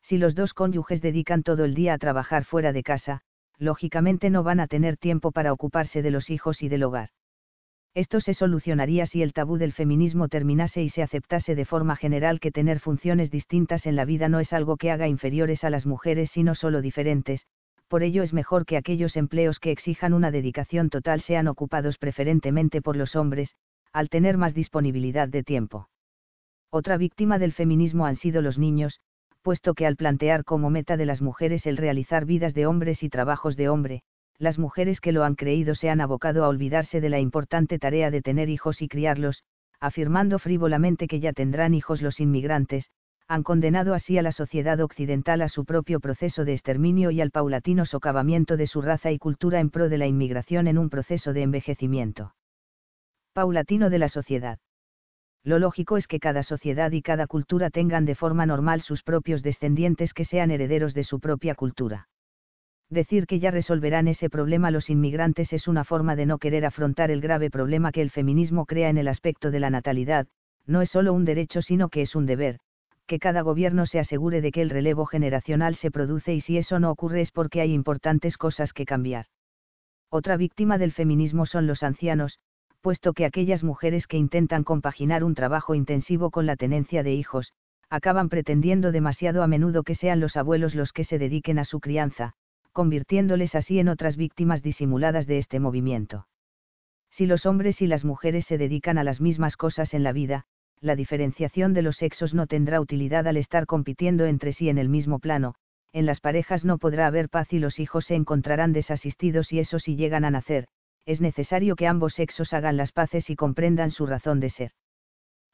Si 0.02 0.18
los 0.18 0.36
dos 0.36 0.54
cónyuges 0.54 1.02
dedican 1.02 1.44
todo 1.44 1.66
el 1.66 1.76
día 1.76 1.94
a 1.94 1.98
trabajar 1.98 2.46
fuera 2.46 2.72
de 2.72 2.84
casa, 2.84 3.22
lógicamente 3.58 4.30
no 4.30 4.44
van 4.44 4.60
a 4.60 4.68
tener 4.68 4.98
tiempo 4.98 5.32
para 5.32 5.52
ocuparse 5.52 6.02
de 6.02 6.12
los 6.12 6.30
hijos 6.30 6.62
y 6.62 6.70
del 6.70 6.84
hogar. 6.84 7.10
Esto 7.94 8.22
se 8.22 8.36
solucionaría 8.36 9.08
si 9.08 9.24
el 9.24 9.34
tabú 9.34 9.58
del 9.58 9.74
feminismo 9.74 10.28
terminase 10.28 10.84
y 10.84 10.90
se 10.90 11.02
aceptase 11.02 11.56
de 11.56 11.66
forma 11.66 11.96
general 11.96 12.40
que 12.40 12.52
tener 12.52 12.80
funciones 12.80 13.32
distintas 13.32 13.88
en 13.88 13.96
la 13.96 14.06
vida 14.06 14.30
no 14.30 14.40
es 14.40 14.54
algo 14.54 14.78
que 14.78 14.92
haga 14.92 15.08
inferiores 15.08 15.64
a 15.64 15.72
las 15.72 15.88
mujeres 15.88 16.30
sino 16.32 16.54
solo 16.54 16.82
diferentes, 16.82 17.48
por 17.88 18.04
ello 18.04 18.24
es 18.24 18.34
mejor 18.34 18.66
que 18.66 18.78
aquellos 18.78 19.16
empleos 19.16 19.60
que 19.60 19.72
exijan 19.72 20.14
una 20.14 20.32
dedicación 20.32 20.90
total 20.90 21.22
sean 21.22 21.48
ocupados 21.48 21.98
preferentemente 21.98 22.82
por 22.82 22.96
los 22.96 23.16
hombres, 23.16 23.56
al 23.94 24.10
tener 24.10 24.38
más 24.38 24.54
disponibilidad 24.54 25.28
de 25.28 25.44
tiempo. 25.44 25.90
Otra 26.70 26.98
víctima 26.98 27.40
del 27.40 27.54
feminismo 27.54 28.06
han 28.06 28.18
sido 28.18 28.42
los 28.42 28.58
niños, 28.58 29.00
puesto 29.42 29.74
que 29.74 29.86
al 29.86 29.96
plantear 29.96 30.44
como 30.44 30.70
meta 30.70 30.98
de 30.98 31.06
las 31.06 31.22
mujeres 31.22 31.66
el 31.66 31.78
realizar 31.78 32.26
vidas 32.26 32.54
de 32.54 32.66
hombres 32.66 33.04
y 33.04 33.10
trabajos 33.10 33.56
de 33.56 33.70
hombre, 33.70 34.04
las 34.38 34.60
mujeres 34.60 35.00
que 35.00 35.14
lo 35.14 35.24
han 35.24 35.36
creído 35.36 35.74
se 35.74 35.90
han 35.90 36.02
abocado 36.02 36.44
a 36.44 36.50
olvidarse 36.50 37.02
de 37.02 37.10
la 37.10 37.20
importante 37.20 37.80
tarea 37.80 38.12
de 38.12 38.22
tener 38.22 38.50
hijos 38.50 38.82
y 38.82 38.88
criarlos, 38.88 39.44
afirmando 39.80 40.38
frívolamente 40.40 41.08
que 41.08 41.20
ya 41.20 41.34
tendrán 41.34 41.74
hijos 41.74 42.02
los 42.02 42.20
inmigrantes, 42.20 42.90
han 43.28 43.44
condenado 43.44 43.94
así 43.94 44.18
a 44.18 44.22
la 44.22 44.32
sociedad 44.32 44.80
occidental 44.80 45.42
a 45.42 45.50
su 45.50 45.66
propio 45.66 46.00
proceso 46.00 46.46
de 46.46 46.54
exterminio 46.54 47.12
y 47.12 47.20
al 47.20 47.32
paulatino 47.32 47.86
socavamiento 47.86 48.56
de 48.56 48.68
su 48.68 48.82
raza 48.82 49.12
y 49.12 49.18
cultura 49.18 49.60
en 49.60 49.70
pro 49.70 49.90
de 49.90 49.98
la 49.98 50.08
inmigración 50.08 50.68
en 50.68 50.78
un 50.78 50.90
proceso 50.90 51.34
de 51.34 51.42
envejecimiento 51.42 52.34
paulatino 53.34 53.90
de 53.90 54.00
la 54.00 54.10
sociedad 54.10 54.60
lo 55.48 55.60
lógico 55.60 55.96
es 55.96 56.08
que 56.08 56.20
cada 56.20 56.44
sociedad 56.44 56.92
y 56.92 57.02
cada 57.02 57.26
cultura 57.26 57.70
tengan 57.70 58.04
de 58.04 58.16
forma 58.16 58.46
normal 58.46 58.82
sus 58.82 59.02
propios 59.02 59.44
descendientes 59.44 60.14
que 60.14 60.26
sean 60.26 60.52
herederos 60.52 60.94
de 60.94 61.06
su 61.06 61.22
propia 61.22 61.56
cultura. 61.56 62.10
Decir 62.90 63.28
que 63.28 63.40
ya 63.40 63.50
resolverán 63.50 64.10
ese 64.10 64.30
problema 64.30 64.72
los 64.72 64.90
inmigrantes 64.90 65.54
es 65.54 65.70
una 65.70 65.86
forma 65.86 66.18
de 66.18 66.26
no 66.26 66.38
querer 66.38 66.66
afrontar 66.66 67.12
el 67.12 67.22
grave 67.22 67.50
problema 67.50 67.94
que 67.94 68.02
el 68.02 68.10
feminismo 68.10 68.66
crea 68.66 68.90
en 68.90 68.98
el 68.98 69.08
aspecto 69.08 69.50
de 69.50 69.62
la 69.62 69.70
natalidad, 69.70 70.28
no 70.66 70.82
es 70.82 70.90
solo 70.90 71.14
un 71.14 71.24
derecho 71.24 71.62
sino 71.62 71.88
que 71.88 72.02
es 72.02 72.14
un 72.14 72.26
deber, 72.26 72.60
que 73.08 73.20
cada 73.20 73.42
gobierno 73.42 73.86
se 73.86 74.00
asegure 74.00 74.42
de 74.42 74.52
que 74.52 74.62
el 74.62 74.70
relevo 74.70 75.06
generacional 75.06 75.76
se 75.76 75.90
produce 75.90 76.34
y 76.34 76.42
si 76.42 76.58
eso 76.58 76.80
no 76.80 76.92
ocurre 76.92 77.22
es 77.22 77.32
porque 77.32 77.62
hay 77.62 77.74
importantes 77.74 78.38
cosas 78.38 78.74
que 78.74 78.86
cambiar. 78.86 79.26
Otra 80.10 80.38
víctima 80.38 80.78
del 80.78 80.92
feminismo 80.92 81.46
son 81.46 81.68
los 81.68 81.84
ancianos, 81.84 82.40
puesto 82.82 83.14
que 83.14 83.26
aquellas 83.26 83.64
mujeres 83.64 84.08
que 84.08 84.18
intentan 84.18 84.64
compaginar 84.64 85.24
un 85.24 85.36
trabajo 85.36 85.74
intensivo 85.74 86.30
con 86.32 86.46
la 86.46 86.56
tenencia 86.56 87.04
de 87.04 87.14
hijos, 87.14 87.54
acaban 87.90 88.30
pretendiendo 88.30 88.92
demasiado 88.92 89.44
a 89.44 89.48
menudo 89.48 89.84
que 89.84 89.96
sean 89.96 90.20
los 90.20 90.38
abuelos 90.38 90.76
los 90.76 90.94
que 90.94 91.04
se 91.04 91.18
dediquen 91.18 91.60
a 91.60 91.66
su 91.66 91.80
crianza, 91.80 92.34
convirtiéndoles 92.74 93.56
así 93.56 93.80
en 93.80 93.88
otras 93.88 94.18
víctimas 94.18 94.62
disimuladas 94.62 95.26
de 95.26 95.40
este 95.40 95.60
movimiento. 95.60 96.28
Si 97.10 97.26
los 97.26 97.46
hombres 97.46 97.82
y 97.82 97.88
las 97.88 98.06
mujeres 98.06 98.46
se 98.46 98.58
dedican 98.58 98.98
a 98.98 99.04
las 99.04 99.22
mismas 99.22 99.58
cosas 99.58 99.94
en 99.94 100.04
la 100.04 100.12
vida, 100.12 100.46
la 100.82 100.96
diferenciación 100.96 101.74
de 101.74 101.82
los 101.82 101.98
sexos 101.98 102.34
no 102.34 102.48
tendrá 102.48 102.80
utilidad 102.80 103.28
al 103.28 103.38
estar 103.38 103.66
compitiendo 103.66 104.26
entre 104.26 104.54
sí 104.54 104.70
en 104.70 104.78
el 104.78 104.90
mismo 104.90 105.20
plano, 105.20 105.56
en 105.94 106.06
las 106.06 106.20
parejas 106.20 106.66
no 106.66 106.78
podrá 106.78 107.08
haber 107.08 107.30
paz 107.30 107.52
y 107.54 107.60
los 107.60 107.80
hijos 107.80 108.06
se 108.06 108.16
encontrarán 108.16 108.74
desasistidos 108.74 109.52
y 109.52 109.60
eso 109.60 109.80
si 109.80 109.96
llegan 109.96 110.26
a 110.26 110.32
nacer, 110.32 110.68
es 111.06 111.22
necesario 111.22 111.76
que 111.76 111.88
ambos 111.88 112.14
sexos 112.14 112.54
hagan 112.54 112.78
las 112.78 112.92
paces 112.92 113.30
y 113.30 113.36
comprendan 113.36 113.92
su 113.92 114.06
razón 114.06 114.40
de 114.40 114.50
ser. 114.50 114.72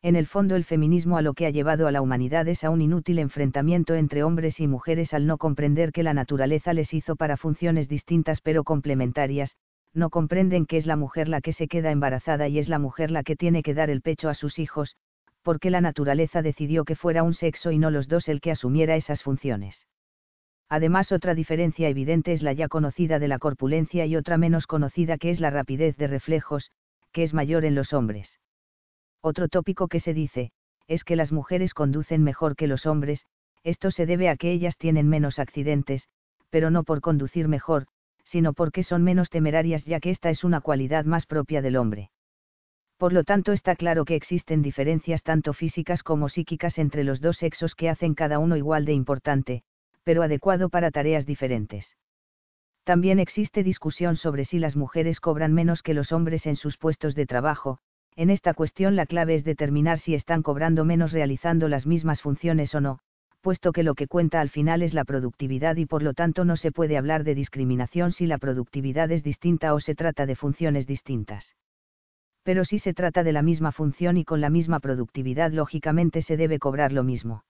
En 0.02 0.18
el 0.18 0.28
fondo 0.28 0.58
el 0.58 0.66
feminismo 0.66 1.16
a 1.16 1.22
lo 1.22 1.34
que 1.34 1.46
ha 1.46 1.50
llevado 1.50 1.88
a 1.88 1.92
la 1.92 2.02
humanidad 2.02 2.46
es 2.50 2.66
a 2.66 2.70
un 2.70 2.82
inútil 2.82 3.20
enfrentamiento 3.20 3.94
entre 3.96 4.24
hombres 4.24 4.60
y 4.60 4.68
mujeres 4.68 5.14
al 5.14 5.26
no 5.26 5.38
comprender 5.38 5.94
que 5.94 6.04
la 6.04 6.14
naturaleza 6.14 6.74
les 6.74 6.94
hizo 6.94 7.16
para 7.16 7.38
funciones 7.38 7.88
distintas 7.88 8.42
pero 8.42 8.66
complementarias, 8.66 9.56
no 9.94 10.10
comprenden 10.10 10.66
que 10.66 10.78
es 10.78 10.86
la 10.86 10.98
mujer 10.98 11.30
la 11.30 11.40
que 11.40 11.54
se 11.54 11.68
queda 11.68 11.92
embarazada 11.92 12.50
y 12.50 12.60
es 12.60 12.68
la 12.68 12.80
mujer 12.80 13.12
la 13.12 13.24
que 13.24 13.36
tiene 13.36 13.64
que 13.64 13.74
dar 13.74 13.90
el 13.90 14.02
pecho 14.02 14.28
a 14.28 14.34
sus 14.34 14.60
hijos, 14.60 14.98
porque 15.44 15.70
la 15.70 15.82
naturaleza 15.82 16.42
decidió 16.42 16.86
que 16.86 16.96
fuera 16.96 17.24
un 17.24 17.34
sexo 17.34 17.72
y 17.72 17.78
no 17.78 17.92
los 17.92 18.08
dos 18.08 18.28
el 18.30 18.42
que 18.42 18.52
asumiera 18.52 18.96
esas 18.96 19.22
funciones. 19.22 19.86
Además 20.70 21.12
otra 21.12 21.36
diferencia 21.36 21.90
evidente 21.90 22.34
es 22.34 22.42
la 22.42 22.54
ya 22.54 22.68
conocida 22.68 23.20
de 23.20 23.28
la 23.28 23.38
corpulencia 23.38 24.06
y 24.06 24.16
otra 24.16 24.38
menos 24.38 24.66
conocida 24.66 25.18
que 25.18 25.30
es 25.30 25.40
la 25.40 25.52
rapidez 25.52 25.98
de 25.98 26.08
reflejos, 26.08 26.72
que 27.12 27.24
es 27.24 27.34
mayor 27.34 27.66
en 27.66 27.76
los 27.76 27.94
hombres. 27.94 28.40
Otro 29.22 29.48
tópico 29.50 29.88
que 29.88 30.00
se 30.00 30.14
dice, 30.14 30.52
es 30.88 31.04
que 31.04 31.16
las 31.16 31.32
mujeres 31.32 31.74
conducen 31.74 32.24
mejor 32.24 32.56
que 32.56 32.68
los 32.68 32.86
hombres, 32.86 33.26
esto 33.64 33.92
se 33.92 34.06
debe 34.06 34.30
a 34.30 34.36
que 34.36 34.52
ellas 34.52 34.78
tienen 34.78 35.08
menos 35.08 35.40
accidentes, 35.40 36.08
pero 36.50 36.72
no 36.72 36.84
por 36.84 37.02
conducir 37.02 37.48
mejor, 37.48 37.86
sino 38.26 38.54
porque 38.54 38.84
son 38.84 39.04
menos 39.04 39.30
temerarias 39.30 39.86
ya 39.86 40.00
que 40.00 40.10
esta 40.10 40.30
es 40.30 40.44
una 40.44 40.62
cualidad 40.62 41.06
más 41.06 41.26
propia 41.26 41.62
del 41.62 41.78
hombre. 41.78 42.10
Por 43.04 43.12
lo 43.12 43.26
tanto 43.26 43.52
está 43.52 43.76
claro 43.76 44.06
que 44.06 44.16
existen 44.16 44.62
diferencias 44.62 45.24
tanto 45.24 45.52
físicas 45.52 46.04
como 46.04 46.30
psíquicas 46.30 46.78
entre 46.78 47.04
los 47.04 47.20
dos 47.20 47.36
sexos 47.36 47.76
que 47.76 47.90
hacen 47.90 48.14
cada 48.14 48.40
uno 48.40 48.56
igual 48.56 48.86
de 48.86 48.94
importante, 48.94 49.64
pero 50.06 50.24
adecuado 50.24 50.70
para 50.70 50.90
tareas 50.90 51.26
diferentes. 51.26 51.98
También 52.86 53.20
existe 53.20 53.62
discusión 53.62 54.16
sobre 54.16 54.46
si 54.46 54.58
las 54.58 54.78
mujeres 54.78 55.20
cobran 55.20 55.52
menos 55.54 55.84
que 55.84 55.94
los 55.94 56.14
hombres 56.14 56.46
en 56.46 56.56
sus 56.56 56.78
puestos 56.78 57.14
de 57.14 57.26
trabajo, 57.26 57.78
en 58.16 58.30
esta 58.30 58.54
cuestión 58.54 58.96
la 58.96 59.06
clave 59.06 59.36
es 59.36 59.44
determinar 59.44 60.00
si 60.00 60.16
están 60.16 60.42
cobrando 60.42 60.86
menos 60.86 61.12
realizando 61.12 61.68
las 61.68 61.86
mismas 61.86 62.22
funciones 62.22 62.74
o 62.74 62.80
no, 62.80 63.00
puesto 63.42 63.74
que 63.74 63.84
lo 63.84 63.96
que 63.96 64.08
cuenta 64.08 64.40
al 64.40 64.50
final 64.50 64.82
es 64.82 64.94
la 64.94 65.04
productividad 65.04 65.76
y 65.76 65.86
por 65.86 66.04
lo 66.04 66.14
tanto 66.14 66.46
no 66.46 66.56
se 66.56 66.72
puede 66.72 66.98
hablar 66.98 67.26
de 67.26 67.36
discriminación 67.36 68.14
si 68.14 68.28
la 68.28 68.38
productividad 68.38 69.12
es 69.12 69.24
distinta 69.24 69.74
o 69.74 69.82
se 69.82 69.94
trata 69.94 70.26
de 70.26 70.38
funciones 70.38 70.88
distintas. 70.88 71.54
Pero 72.44 72.66
si 72.66 72.80
se 72.80 72.94
trata 72.94 73.24
de 73.24 73.32
la 73.32 73.42
misma 73.42 73.72
función 73.72 74.18
y 74.18 74.26
con 74.26 74.42
la 74.42 74.50
misma 74.50 74.80
productividad, 74.80 75.52
lógicamente 75.52 76.22
se 76.22 76.38
debe 76.38 76.60
cobrar 76.60 76.92
lo 76.92 77.04
mismo. 77.04 77.44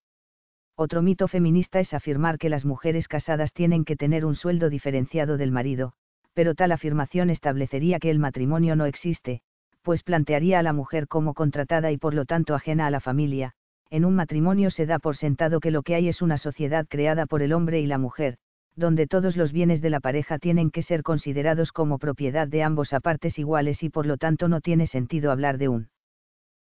Otro 0.75 1.01
mito 1.01 1.27
feminista 1.27 1.79
es 1.79 1.93
afirmar 1.93 2.37
que 2.37 2.49
las 2.49 2.65
mujeres 2.65 3.07
casadas 3.07 3.53
tienen 3.53 3.85
que 3.85 3.95
tener 3.95 4.25
un 4.25 4.35
sueldo 4.35 4.69
diferenciado 4.69 5.37
del 5.37 5.51
marido, 5.51 5.93
pero 6.33 6.55
tal 6.55 6.71
afirmación 6.71 7.29
establecería 7.29 7.99
que 7.99 8.09
el 8.09 8.19
matrimonio 8.19 8.75
no 8.75 8.85
existe, 8.85 9.41
pues 9.83 10.03
plantearía 10.03 10.59
a 10.59 10.63
la 10.63 10.73
mujer 10.73 11.07
como 11.07 11.33
contratada 11.33 11.91
y 11.91 11.97
por 11.97 12.13
lo 12.13 12.25
tanto 12.25 12.55
ajena 12.55 12.87
a 12.87 12.91
la 12.91 12.99
familia, 12.99 13.53
en 13.89 14.05
un 14.05 14.15
matrimonio 14.15 14.71
se 14.71 14.87
da 14.87 14.97
por 14.97 15.17
sentado 15.17 15.59
que 15.59 15.69
lo 15.69 15.83
que 15.83 15.93
hay 15.93 16.07
es 16.07 16.23
una 16.23 16.37
sociedad 16.37 16.87
creada 16.87 17.27
por 17.27 17.43
el 17.43 17.53
hombre 17.53 17.79
y 17.79 17.85
la 17.85 17.99
mujer, 17.99 18.37
donde 18.75 19.07
todos 19.07 19.37
los 19.37 19.51
bienes 19.51 19.81
de 19.81 19.89
la 19.89 19.99
pareja 19.99 20.39
tienen 20.39 20.71
que 20.71 20.81
ser 20.81 21.03
considerados 21.03 21.71
como 21.71 21.99
propiedad 21.99 22.47
de 22.47 22.63
ambos 22.63 22.93
a 22.93 22.99
partes 22.99 23.37
iguales 23.37 23.83
y 23.83 23.89
por 23.89 24.05
lo 24.05 24.17
tanto 24.17 24.47
no 24.47 24.61
tiene 24.61 24.87
sentido 24.87 25.31
hablar 25.31 25.57
de 25.57 25.69
un 25.69 25.89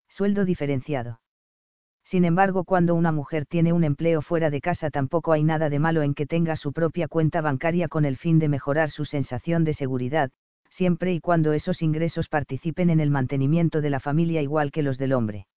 sueldo 0.07 0.45
diferenciado. 0.45 1.19
Sin 2.03 2.23
embargo, 2.23 2.63
cuando 2.63 2.95
una 2.95 3.11
mujer 3.11 3.45
tiene 3.45 3.73
un 3.73 3.83
empleo 3.83 4.21
fuera 4.21 4.49
de 4.49 4.61
casa 4.61 4.89
tampoco 4.89 5.33
hay 5.33 5.43
nada 5.43 5.69
de 5.69 5.79
malo 5.79 6.01
en 6.03 6.13
que 6.13 6.25
tenga 6.25 6.55
su 6.55 6.71
propia 6.71 7.09
cuenta 7.09 7.41
bancaria 7.41 7.89
con 7.89 8.05
el 8.05 8.15
fin 8.15 8.39
de 8.39 8.47
mejorar 8.47 8.89
su 8.89 9.03
sensación 9.03 9.65
de 9.65 9.73
seguridad, 9.73 10.31
siempre 10.69 11.13
y 11.13 11.19
cuando 11.19 11.51
esos 11.51 11.81
ingresos 11.81 12.29
participen 12.29 12.89
en 12.89 13.01
el 13.01 13.11
mantenimiento 13.11 13.81
de 13.81 13.89
la 13.89 13.99
familia 13.99 14.41
igual 14.41 14.71
que 14.71 14.83
los 14.83 14.97
del 14.97 15.11
hombre. 15.11 15.47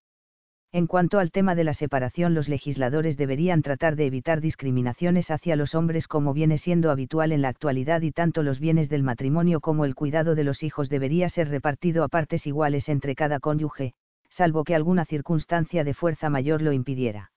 En 0.72 0.86
cuanto 0.86 1.18
al 1.18 1.32
tema 1.32 1.56
de 1.56 1.64
la 1.64 1.74
separación, 1.74 2.32
los 2.32 2.48
legisladores 2.48 3.16
deberían 3.16 3.60
tratar 3.60 3.96
de 3.96 4.06
evitar 4.06 4.40
discriminaciones 4.40 5.28
hacia 5.32 5.56
los 5.56 5.74
hombres 5.74 6.06
como 6.06 6.32
viene 6.32 6.58
siendo 6.58 6.92
habitual 6.92 7.32
en 7.32 7.42
la 7.42 7.48
actualidad 7.48 8.02
y 8.02 8.12
tanto 8.12 8.44
los 8.44 8.60
bienes 8.60 8.88
del 8.88 9.02
matrimonio 9.02 9.60
como 9.60 9.84
el 9.84 9.96
cuidado 9.96 10.36
de 10.36 10.44
los 10.44 10.62
hijos 10.62 10.88
debería 10.88 11.28
ser 11.28 11.48
repartido 11.48 12.04
a 12.04 12.08
partes 12.08 12.46
iguales 12.46 12.88
entre 12.88 13.16
cada 13.16 13.40
cónyuge, 13.40 13.94
salvo 14.28 14.62
que 14.62 14.76
alguna 14.76 15.04
circunstancia 15.06 15.82
de 15.82 15.92
fuerza 15.92 16.30
mayor 16.30 16.62
lo 16.62 16.72
impidiera. 16.72 17.32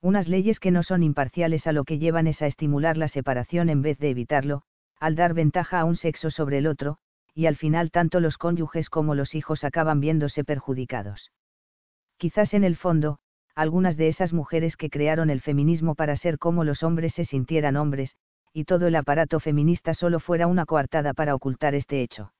Unas 0.00 0.26
leyes 0.26 0.58
que 0.58 0.72
no 0.72 0.82
son 0.82 1.04
imparciales 1.04 1.68
a 1.68 1.72
lo 1.72 1.84
que 1.84 1.98
llevan 1.98 2.26
es 2.26 2.42
a 2.42 2.48
estimular 2.48 2.96
la 2.96 3.06
separación 3.06 3.68
en 3.68 3.82
vez 3.82 3.98
de 3.98 4.10
evitarlo, 4.10 4.62
al 4.98 5.14
dar 5.14 5.32
ventaja 5.32 5.78
a 5.78 5.84
un 5.84 5.96
sexo 5.96 6.32
sobre 6.32 6.58
el 6.58 6.66
otro, 6.66 6.98
y 7.34 7.46
al 7.46 7.54
final 7.54 7.92
tanto 7.92 8.18
los 8.18 8.36
cónyuges 8.36 8.90
como 8.90 9.14
los 9.14 9.36
hijos 9.36 9.62
acaban 9.62 10.00
viéndose 10.00 10.42
perjudicados. 10.42 11.30
Quizás 12.18 12.52
en 12.52 12.64
el 12.64 12.76
fondo, 12.76 13.18
algunas 13.54 13.96
de 13.96 14.08
esas 14.08 14.32
mujeres 14.32 14.76
que 14.76 14.90
crearon 14.90 15.30
el 15.30 15.40
feminismo 15.40 15.94
para 15.94 16.16
ser 16.16 16.38
como 16.38 16.64
los 16.64 16.82
hombres 16.82 17.14
se 17.14 17.24
sintieran 17.24 17.76
hombres, 17.76 18.16
y 18.52 18.64
todo 18.64 18.88
el 18.88 18.96
aparato 18.96 19.38
feminista 19.38 19.94
solo 19.94 20.18
fuera 20.18 20.48
una 20.48 20.66
coartada 20.66 21.14
para 21.14 21.34
ocultar 21.34 21.76
este 21.76 22.02
hecho. 22.02 22.32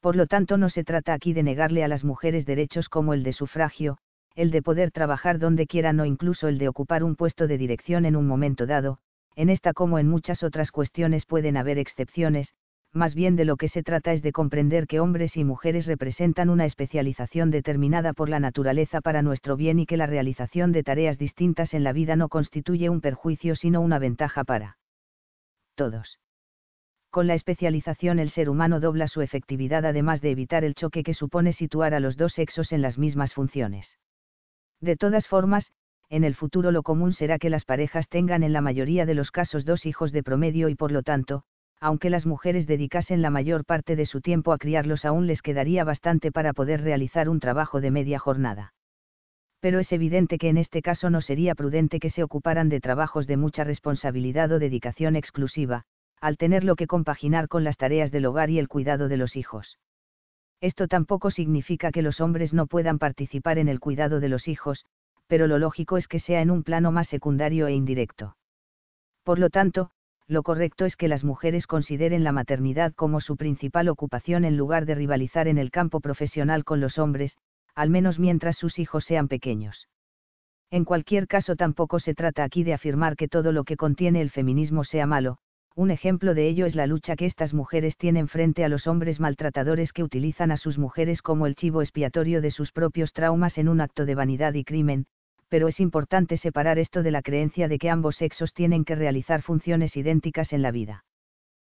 Por 0.00 0.16
lo 0.16 0.26
tanto, 0.26 0.58
no 0.58 0.68
se 0.68 0.84
trata 0.84 1.14
aquí 1.14 1.32
de 1.32 1.44
negarle 1.44 1.84
a 1.84 1.88
las 1.88 2.04
mujeres 2.04 2.44
derechos 2.44 2.88
como 2.88 3.14
el 3.14 3.22
de 3.22 3.32
sufragio, 3.32 3.98
el 4.34 4.50
de 4.50 4.62
poder 4.62 4.90
trabajar 4.90 5.38
donde 5.38 5.66
quieran 5.66 5.98
o 6.00 6.04
incluso 6.04 6.48
el 6.48 6.58
de 6.58 6.68
ocupar 6.68 7.02
un 7.02 7.16
puesto 7.16 7.46
de 7.46 7.58
dirección 7.58 8.04
en 8.04 8.16
un 8.16 8.26
momento 8.26 8.66
dado, 8.66 8.98
en 9.34 9.48
esta 9.48 9.72
como 9.72 9.98
en 9.98 10.08
muchas 10.08 10.42
otras 10.42 10.72
cuestiones 10.72 11.24
pueden 11.24 11.56
haber 11.56 11.78
excepciones, 11.78 12.54
más 12.92 13.14
bien 13.14 13.36
de 13.36 13.44
lo 13.44 13.56
que 13.56 13.68
se 13.68 13.82
trata 13.82 14.12
es 14.12 14.22
de 14.22 14.32
comprender 14.32 14.86
que 14.86 15.00
hombres 15.00 15.36
y 15.36 15.44
mujeres 15.44 15.86
representan 15.86 16.48
una 16.50 16.64
especialización 16.64 17.50
determinada 17.50 18.12
por 18.12 18.28
la 18.28 18.40
naturaleza 18.40 19.00
para 19.00 19.22
nuestro 19.22 19.56
bien 19.56 19.78
y 19.78 19.86
que 19.86 19.96
la 19.96 20.06
realización 20.06 20.72
de 20.72 20.82
tareas 20.82 21.18
distintas 21.18 21.74
en 21.74 21.84
la 21.84 21.92
vida 21.92 22.16
no 22.16 22.28
constituye 22.28 22.88
un 22.88 23.00
perjuicio 23.00 23.56
sino 23.56 23.80
una 23.80 23.98
ventaja 23.98 24.44
para 24.44 24.78
todos. 25.74 26.18
Con 27.10 27.26
la 27.26 27.34
especialización 27.34 28.18
el 28.18 28.30
ser 28.30 28.50
humano 28.50 28.80
dobla 28.80 29.08
su 29.08 29.22
efectividad 29.22 29.86
además 29.86 30.20
de 30.20 30.30
evitar 30.30 30.64
el 30.64 30.74
choque 30.74 31.02
que 31.02 31.14
supone 31.14 31.52
situar 31.52 31.94
a 31.94 32.00
los 32.00 32.16
dos 32.16 32.34
sexos 32.34 32.72
en 32.72 32.82
las 32.82 32.98
mismas 32.98 33.32
funciones. 33.32 33.98
De 34.80 34.96
todas 34.96 35.26
formas, 35.26 35.72
en 36.10 36.24
el 36.24 36.34
futuro 36.34 36.70
lo 36.70 36.82
común 36.82 37.12
será 37.12 37.38
que 37.38 37.50
las 37.50 37.64
parejas 37.64 38.08
tengan 38.08 38.42
en 38.42 38.52
la 38.52 38.60
mayoría 38.60 39.06
de 39.06 39.14
los 39.14 39.30
casos 39.30 39.64
dos 39.64 39.86
hijos 39.86 40.12
de 40.12 40.22
promedio 40.22 40.68
y 40.68 40.74
por 40.74 40.92
lo 40.92 41.02
tanto, 41.02 41.44
aunque 41.80 42.10
las 42.10 42.26
mujeres 42.26 42.66
dedicasen 42.66 43.22
la 43.22 43.30
mayor 43.30 43.64
parte 43.64 43.96
de 43.96 44.06
su 44.06 44.20
tiempo 44.20 44.52
a 44.52 44.58
criarlos 44.58 45.04
aún 45.04 45.26
les 45.26 45.42
quedaría 45.42 45.84
bastante 45.84 46.32
para 46.32 46.52
poder 46.52 46.82
realizar 46.82 47.28
un 47.28 47.40
trabajo 47.40 47.80
de 47.80 47.90
media 47.90 48.18
jornada. 48.18 48.72
Pero 49.60 49.80
es 49.80 49.90
evidente 49.92 50.38
que 50.38 50.48
en 50.48 50.56
este 50.56 50.82
caso 50.82 51.10
no 51.10 51.20
sería 51.20 51.54
prudente 51.54 52.00
que 52.00 52.10
se 52.10 52.22
ocuparan 52.22 52.68
de 52.68 52.80
trabajos 52.80 53.26
de 53.26 53.36
mucha 53.36 53.64
responsabilidad 53.64 54.52
o 54.52 54.58
dedicación 54.58 55.16
exclusiva, 55.16 55.84
al 56.20 56.36
tenerlo 56.36 56.76
que 56.76 56.86
compaginar 56.86 57.48
con 57.48 57.64
las 57.64 57.76
tareas 57.76 58.10
del 58.10 58.26
hogar 58.26 58.50
y 58.50 58.58
el 58.58 58.68
cuidado 58.68 59.08
de 59.08 59.16
los 59.16 59.36
hijos. 59.36 59.78
Esto 60.60 60.88
tampoco 60.88 61.30
significa 61.30 61.92
que 61.92 62.02
los 62.02 62.20
hombres 62.20 62.52
no 62.52 62.66
puedan 62.66 62.98
participar 62.98 63.58
en 63.58 63.68
el 63.68 63.78
cuidado 63.78 64.18
de 64.18 64.28
los 64.28 64.48
hijos, 64.48 64.84
pero 65.28 65.46
lo 65.46 65.58
lógico 65.58 65.96
es 65.96 66.08
que 66.08 66.18
sea 66.18 66.40
en 66.40 66.50
un 66.50 66.64
plano 66.64 66.90
más 66.90 67.08
secundario 67.08 67.68
e 67.68 67.74
indirecto. 67.74 68.36
Por 69.22 69.38
lo 69.38 69.50
tanto, 69.50 69.90
lo 70.28 70.42
correcto 70.42 70.84
es 70.84 70.94
que 70.94 71.08
las 71.08 71.24
mujeres 71.24 71.66
consideren 71.66 72.22
la 72.22 72.32
maternidad 72.32 72.92
como 72.94 73.20
su 73.20 73.36
principal 73.36 73.88
ocupación 73.88 74.44
en 74.44 74.58
lugar 74.58 74.84
de 74.84 74.94
rivalizar 74.94 75.48
en 75.48 75.56
el 75.56 75.70
campo 75.70 76.00
profesional 76.00 76.64
con 76.64 76.80
los 76.80 76.98
hombres, 76.98 77.36
al 77.74 77.88
menos 77.88 78.18
mientras 78.18 78.56
sus 78.56 78.78
hijos 78.78 79.04
sean 79.04 79.26
pequeños. 79.28 79.88
En 80.70 80.84
cualquier 80.84 81.26
caso 81.26 81.56
tampoco 81.56 81.98
se 81.98 82.14
trata 82.14 82.44
aquí 82.44 82.62
de 82.62 82.74
afirmar 82.74 83.16
que 83.16 83.26
todo 83.26 83.52
lo 83.52 83.64
que 83.64 83.78
contiene 83.78 84.20
el 84.20 84.28
feminismo 84.28 84.84
sea 84.84 85.06
malo, 85.06 85.38
un 85.74 85.90
ejemplo 85.90 86.34
de 86.34 86.48
ello 86.48 86.66
es 86.66 86.74
la 86.74 86.86
lucha 86.86 87.16
que 87.16 87.24
estas 87.24 87.54
mujeres 87.54 87.96
tienen 87.96 88.28
frente 88.28 88.64
a 88.64 88.68
los 88.68 88.86
hombres 88.86 89.20
maltratadores 89.20 89.92
que 89.92 90.02
utilizan 90.02 90.50
a 90.50 90.56
sus 90.56 90.76
mujeres 90.76 91.22
como 91.22 91.46
el 91.46 91.54
chivo 91.54 91.80
expiatorio 91.80 92.42
de 92.42 92.50
sus 92.50 92.72
propios 92.72 93.12
traumas 93.12 93.56
en 93.56 93.68
un 93.68 93.80
acto 93.80 94.04
de 94.04 94.16
vanidad 94.16 94.54
y 94.54 94.64
crimen, 94.64 95.06
pero 95.48 95.68
es 95.68 95.80
importante 95.80 96.36
separar 96.36 96.78
esto 96.78 97.02
de 97.02 97.10
la 97.10 97.22
creencia 97.22 97.68
de 97.68 97.78
que 97.78 97.90
ambos 97.90 98.16
sexos 98.16 98.52
tienen 98.52 98.84
que 98.84 98.94
realizar 98.94 99.42
funciones 99.42 99.96
idénticas 99.96 100.52
en 100.52 100.62
la 100.62 100.70
vida. 100.70 101.04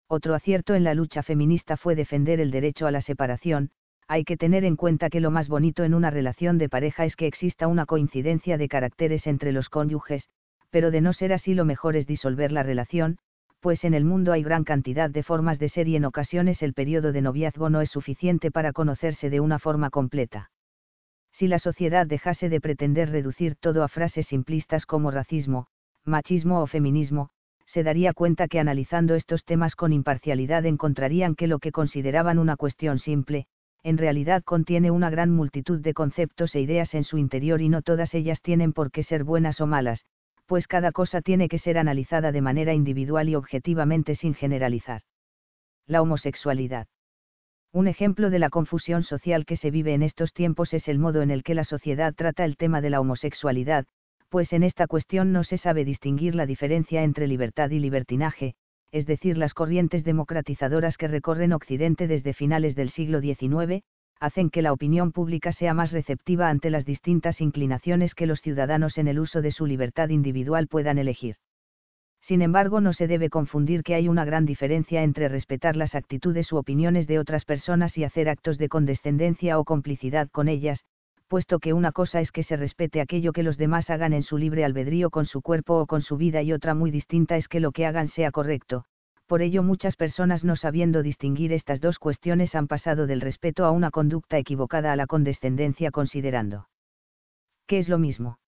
Otro 0.07 0.35
acierto 0.35 0.75
en 0.75 0.83
la 0.83 0.93
lucha 0.93 1.23
feminista 1.23 1.77
fue 1.77 1.95
defender 1.95 2.41
el 2.41 2.51
derecho 2.51 2.85
a 2.85 2.91
la 2.91 3.01
separación, 3.01 3.71
hay 4.07 4.25
que 4.25 4.35
tener 4.35 4.65
en 4.65 4.75
cuenta 4.75 5.09
que 5.09 5.21
lo 5.21 5.31
más 5.31 5.47
bonito 5.47 5.85
en 5.85 5.93
una 5.93 6.09
relación 6.09 6.57
de 6.57 6.67
pareja 6.67 7.05
es 7.05 7.15
que 7.15 7.27
exista 7.27 7.67
una 7.67 7.85
coincidencia 7.85 8.57
de 8.57 8.67
caracteres 8.67 9.25
entre 9.25 9.53
los 9.53 9.69
cónyuges, 9.69 10.27
pero 10.69 10.91
de 10.91 10.99
no 10.99 11.13
ser 11.13 11.31
así 11.31 11.53
lo 11.53 11.63
mejor 11.63 11.95
es 11.95 12.07
disolver 12.07 12.51
la 12.51 12.63
relación, 12.63 13.19
pues 13.61 13.85
en 13.85 13.93
el 13.93 14.03
mundo 14.03 14.33
hay 14.33 14.43
gran 14.43 14.65
cantidad 14.65 15.09
de 15.09 15.23
formas 15.23 15.59
de 15.59 15.69
ser 15.69 15.87
y 15.87 15.95
en 15.95 16.03
ocasiones 16.03 16.61
el 16.61 16.73
periodo 16.73 17.13
de 17.13 17.21
noviazgo 17.21 17.69
no 17.69 17.79
es 17.79 17.89
suficiente 17.89 18.51
para 18.51 18.73
conocerse 18.73 19.29
de 19.29 19.39
una 19.39 19.59
forma 19.59 19.89
completa 19.89 20.49
si 21.31 21.47
la 21.47 21.59
sociedad 21.59 22.07
dejase 22.07 22.49
de 22.49 22.61
pretender 22.61 23.09
reducir 23.09 23.55
todo 23.55 23.83
a 23.83 23.87
frases 23.87 24.27
simplistas 24.27 24.85
como 24.85 25.11
racismo, 25.11 25.67
machismo 26.05 26.61
o 26.61 26.67
feminismo, 26.67 27.29
se 27.65 27.83
daría 27.83 28.13
cuenta 28.13 28.47
que 28.47 28.59
analizando 28.59 29.15
estos 29.15 29.45
temas 29.45 29.75
con 29.75 29.93
imparcialidad 29.93 30.65
encontrarían 30.65 31.35
que 31.35 31.47
lo 31.47 31.59
que 31.59 31.71
consideraban 31.71 32.37
una 32.37 32.57
cuestión 32.57 32.99
simple, 32.99 33.45
en 33.83 33.97
realidad 33.97 34.43
contiene 34.43 34.91
una 34.91 35.09
gran 35.09 35.31
multitud 35.31 35.79
de 35.79 35.93
conceptos 35.93 36.53
e 36.55 36.61
ideas 36.61 36.93
en 36.93 37.03
su 37.03 37.17
interior 37.17 37.61
y 37.61 37.69
no 37.69 37.81
todas 37.81 38.13
ellas 38.13 38.41
tienen 38.41 38.73
por 38.73 38.91
qué 38.91 39.03
ser 39.03 39.23
buenas 39.23 39.61
o 39.61 39.67
malas, 39.67 40.05
pues 40.45 40.67
cada 40.67 40.91
cosa 40.91 41.21
tiene 41.21 41.47
que 41.47 41.59
ser 41.59 41.77
analizada 41.77 42.31
de 42.31 42.41
manera 42.41 42.73
individual 42.73 43.29
y 43.29 43.35
objetivamente 43.35 44.15
sin 44.15 44.33
generalizar. 44.33 45.01
La 45.87 46.01
homosexualidad. 46.01 46.87
Un 47.73 47.87
ejemplo 47.87 48.29
de 48.29 48.39
la 48.39 48.49
confusión 48.49 49.03
social 49.03 49.45
que 49.45 49.55
se 49.55 49.71
vive 49.71 49.93
en 49.93 50.03
estos 50.03 50.33
tiempos 50.33 50.73
es 50.73 50.89
el 50.89 50.99
modo 50.99 51.21
en 51.21 51.31
el 51.31 51.41
que 51.41 51.55
la 51.55 51.63
sociedad 51.63 52.13
trata 52.13 52.43
el 52.43 52.57
tema 52.57 52.81
de 52.81 52.89
la 52.89 52.99
homosexualidad, 52.99 53.85
pues 54.27 54.51
en 54.51 54.63
esta 54.63 54.87
cuestión 54.87 55.31
no 55.31 55.45
se 55.45 55.57
sabe 55.57 55.85
distinguir 55.85 56.35
la 56.35 56.45
diferencia 56.45 57.03
entre 57.03 57.27
libertad 57.27 57.69
y 57.69 57.79
libertinaje, 57.79 58.55
es 58.91 59.05
decir, 59.05 59.37
las 59.37 59.53
corrientes 59.53 60.03
democratizadoras 60.03 60.97
que 60.97 61.07
recorren 61.07 61.53
Occidente 61.53 62.07
desde 62.07 62.33
finales 62.33 62.75
del 62.75 62.89
siglo 62.89 63.21
XIX, 63.21 63.83
hacen 64.19 64.49
que 64.49 64.61
la 64.61 64.73
opinión 64.73 65.13
pública 65.13 65.53
sea 65.53 65.73
más 65.73 65.93
receptiva 65.93 66.49
ante 66.49 66.71
las 66.71 66.85
distintas 66.85 67.39
inclinaciones 67.39 68.15
que 68.15 68.27
los 68.27 68.41
ciudadanos 68.41 68.97
en 68.97 69.07
el 69.07 69.17
uso 69.17 69.41
de 69.41 69.51
su 69.51 69.65
libertad 69.65 70.09
individual 70.09 70.67
puedan 70.67 70.97
elegir. 70.97 71.37
Sin 72.21 72.41
embargo, 72.41 72.81
no 72.81 72.93
se 72.93 73.07
debe 73.07 73.29
confundir 73.29 73.83
que 73.83 73.95
hay 73.95 74.07
una 74.07 74.25
gran 74.25 74.45
diferencia 74.45 75.03
entre 75.03 75.27
respetar 75.27 75.75
las 75.75 75.95
actitudes 75.95 76.51
u 76.51 76.57
opiniones 76.57 77.07
de 77.07 77.19
otras 77.19 77.45
personas 77.45 77.97
y 77.97 78.03
hacer 78.03 78.29
actos 78.29 78.57
de 78.57 78.69
condescendencia 78.69 79.59
o 79.59 79.65
complicidad 79.65 80.29
con 80.29 80.47
ellas, 80.47 80.85
puesto 81.27 81.59
que 81.59 81.73
una 81.73 81.91
cosa 81.91 82.21
es 82.21 82.31
que 82.31 82.43
se 82.43 82.57
respete 82.57 83.01
aquello 83.01 83.31
que 83.31 83.41
los 83.41 83.57
demás 83.57 83.89
hagan 83.89 84.13
en 84.13 84.21
su 84.21 84.37
libre 84.37 84.65
albedrío 84.65 85.09
con 85.09 85.25
su 85.25 85.41
cuerpo 85.41 85.79
o 85.79 85.87
con 85.87 86.01
su 86.01 86.17
vida 86.17 86.41
y 86.41 86.53
otra 86.53 86.75
muy 86.75 86.91
distinta 86.91 87.37
es 87.37 87.47
que 87.47 87.59
lo 87.59 87.71
que 87.71 87.85
hagan 87.85 88.07
sea 88.07 88.31
correcto. 88.31 88.85
Por 89.27 89.41
ello 89.41 89.63
muchas 89.63 89.95
personas 89.95 90.43
no 90.43 90.57
sabiendo 90.57 91.01
distinguir 91.01 91.53
estas 91.53 91.79
dos 91.79 91.99
cuestiones 91.99 92.53
han 92.53 92.67
pasado 92.67 93.07
del 93.07 93.21
respeto 93.21 93.63
a 93.63 93.71
una 93.71 93.89
conducta 93.89 94.37
equivocada 94.37 94.91
a 94.91 94.97
la 94.97 95.07
condescendencia 95.07 95.89
considerando. 95.89 96.67
¿Qué 97.65 97.79
es 97.79 97.87
lo 97.87 97.97
mismo? 97.97 98.39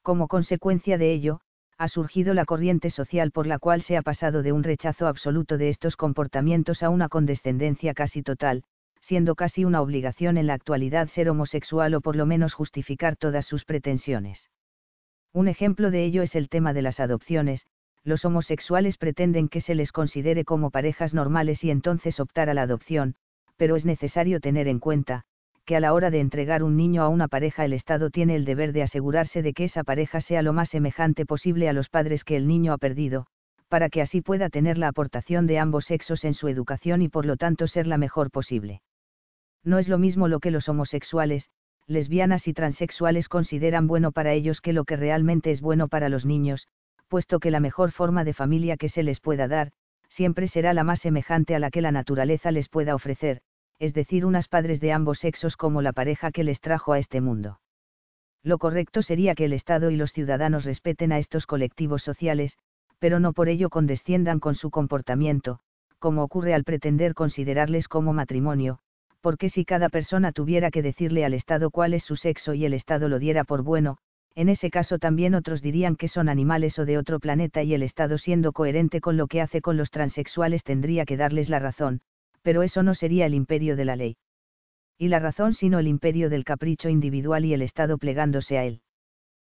Como 0.00 0.26
consecuencia 0.26 0.96
de 0.96 1.12
ello, 1.12 1.42
ha 1.78 1.86
surgido 1.88 2.34
la 2.34 2.44
corriente 2.44 2.90
social 2.90 3.30
por 3.30 3.46
la 3.46 3.60
cual 3.60 3.82
se 3.82 3.96
ha 3.96 4.02
pasado 4.02 4.42
de 4.42 4.50
un 4.50 4.64
rechazo 4.64 5.06
absoluto 5.06 5.58
de 5.58 5.68
estos 5.68 5.94
comportamientos 5.94 6.82
a 6.82 6.90
una 6.90 7.08
condescendencia 7.08 7.94
casi 7.94 8.22
total, 8.22 8.64
siendo 9.00 9.36
casi 9.36 9.64
una 9.64 9.80
obligación 9.80 10.38
en 10.38 10.48
la 10.48 10.54
actualidad 10.54 11.08
ser 11.08 11.30
homosexual 11.30 11.94
o 11.94 12.00
por 12.00 12.16
lo 12.16 12.26
menos 12.26 12.52
justificar 12.52 13.14
todas 13.16 13.46
sus 13.46 13.64
pretensiones. 13.64 14.50
Un 15.32 15.46
ejemplo 15.46 15.92
de 15.92 16.04
ello 16.04 16.22
es 16.22 16.34
el 16.34 16.48
tema 16.48 16.72
de 16.72 16.82
las 16.82 16.98
adopciones, 16.98 17.64
los 18.02 18.24
homosexuales 18.24 18.96
pretenden 18.96 19.48
que 19.48 19.60
se 19.60 19.76
les 19.76 19.92
considere 19.92 20.44
como 20.44 20.70
parejas 20.70 21.14
normales 21.14 21.62
y 21.62 21.70
entonces 21.70 22.18
optar 22.18 22.48
a 22.48 22.54
la 22.54 22.62
adopción, 22.62 23.14
pero 23.56 23.76
es 23.76 23.84
necesario 23.84 24.40
tener 24.40 24.66
en 24.66 24.80
cuenta, 24.80 25.26
que 25.68 25.76
a 25.76 25.80
la 25.80 25.92
hora 25.92 26.10
de 26.10 26.20
entregar 26.20 26.62
un 26.62 26.78
niño 26.78 27.02
a 27.02 27.08
una 27.08 27.28
pareja 27.28 27.66
el 27.66 27.74
Estado 27.74 28.08
tiene 28.08 28.34
el 28.34 28.46
deber 28.46 28.72
de 28.72 28.82
asegurarse 28.82 29.42
de 29.42 29.52
que 29.52 29.64
esa 29.64 29.84
pareja 29.84 30.22
sea 30.22 30.40
lo 30.40 30.54
más 30.54 30.70
semejante 30.70 31.26
posible 31.26 31.68
a 31.68 31.74
los 31.74 31.90
padres 31.90 32.24
que 32.24 32.36
el 32.36 32.48
niño 32.48 32.72
ha 32.72 32.78
perdido, 32.78 33.26
para 33.68 33.90
que 33.90 34.00
así 34.00 34.22
pueda 34.22 34.48
tener 34.48 34.78
la 34.78 34.88
aportación 34.88 35.46
de 35.46 35.58
ambos 35.58 35.84
sexos 35.84 36.24
en 36.24 36.32
su 36.32 36.48
educación 36.48 37.02
y 37.02 37.10
por 37.10 37.26
lo 37.26 37.36
tanto 37.36 37.66
ser 37.66 37.86
la 37.86 37.98
mejor 37.98 38.30
posible. 38.30 38.80
No 39.62 39.78
es 39.78 39.88
lo 39.88 39.98
mismo 39.98 40.26
lo 40.26 40.40
que 40.40 40.50
los 40.50 40.70
homosexuales, 40.70 41.50
lesbianas 41.86 42.48
y 42.48 42.54
transexuales 42.54 43.28
consideran 43.28 43.86
bueno 43.86 44.10
para 44.10 44.32
ellos 44.32 44.62
que 44.62 44.72
lo 44.72 44.84
que 44.84 44.96
realmente 44.96 45.50
es 45.50 45.60
bueno 45.60 45.88
para 45.88 46.08
los 46.08 46.24
niños, 46.24 46.66
puesto 47.08 47.40
que 47.40 47.50
la 47.50 47.60
mejor 47.60 47.90
forma 47.90 48.24
de 48.24 48.32
familia 48.32 48.78
que 48.78 48.88
se 48.88 49.02
les 49.02 49.20
pueda 49.20 49.48
dar, 49.48 49.72
siempre 50.08 50.48
será 50.48 50.72
la 50.72 50.82
más 50.82 51.00
semejante 51.00 51.54
a 51.54 51.58
la 51.58 51.70
que 51.70 51.82
la 51.82 51.92
naturaleza 51.92 52.52
les 52.52 52.70
pueda 52.70 52.94
ofrecer, 52.94 53.42
es 53.78 53.94
decir, 53.94 54.24
unas 54.26 54.48
padres 54.48 54.80
de 54.80 54.92
ambos 54.92 55.20
sexos 55.20 55.56
como 55.56 55.82
la 55.82 55.92
pareja 55.92 56.30
que 56.30 56.44
les 56.44 56.60
trajo 56.60 56.92
a 56.92 56.98
este 56.98 57.20
mundo. 57.20 57.60
Lo 58.42 58.58
correcto 58.58 59.02
sería 59.02 59.34
que 59.34 59.44
el 59.44 59.52
Estado 59.52 59.90
y 59.90 59.96
los 59.96 60.12
ciudadanos 60.12 60.64
respeten 60.64 61.12
a 61.12 61.18
estos 61.18 61.46
colectivos 61.46 62.02
sociales, 62.02 62.56
pero 62.98 63.20
no 63.20 63.32
por 63.32 63.48
ello 63.48 63.70
condesciendan 63.70 64.40
con 64.40 64.54
su 64.54 64.70
comportamiento, 64.70 65.60
como 65.98 66.22
ocurre 66.22 66.54
al 66.54 66.64
pretender 66.64 67.14
considerarles 67.14 67.88
como 67.88 68.12
matrimonio, 68.12 68.78
porque 69.20 69.50
si 69.50 69.64
cada 69.64 69.88
persona 69.88 70.32
tuviera 70.32 70.70
que 70.70 70.82
decirle 70.82 71.24
al 71.24 71.34
Estado 71.34 71.70
cuál 71.70 71.94
es 71.94 72.04
su 72.04 72.16
sexo 72.16 72.54
y 72.54 72.64
el 72.64 72.74
Estado 72.74 73.08
lo 73.08 73.18
diera 73.18 73.44
por 73.44 73.62
bueno, 73.62 73.98
en 74.34 74.48
ese 74.48 74.70
caso 74.70 74.98
también 74.98 75.34
otros 75.34 75.62
dirían 75.62 75.96
que 75.96 76.06
son 76.06 76.28
animales 76.28 76.78
o 76.78 76.84
de 76.84 76.98
otro 76.98 77.18
planeta 77.18 77.62
y 77.64 77.74
el 77.74 77.82
Estado 77.82 78.18
siendo 78.18 78.52
coherente 78.52 79.00
con 79.00 79.16
lo 79.16 79.26
que 79.26 79.40
hace 79.40 79.60
con 79.60 79.76
los 79.76 79.90
transexuales 79.90 80.62
tendría 80.62 81.04
que 81.04 81.16
darles 81.16 81.48
la 81.48 81.58
razón, 81.58 82.00
pero 82.48 82.62
eso 82.62 82.82
no 82.82 82.94
sería 82.94 83.26
el 83.26 83.34
imperio 83.34 83.76
de 83.76 83.84
la 83.84 83.94
ley. 83.94 84.16
Y 84.96 85.08
la 85.08 85.18
razón 85.18 85.52
sino 85.52 85.80
el 85.80 85.86
imperio 85.86 86.30
del 86.30 86.44
capricho 86.44 86.88
individual 86.88 87.44
y 87.44 87.52
el 87.52 87.60
Estado 87.60 87.98
plegándose 87.98 88.56
a 88.56 88.64
él. 88.64 88.80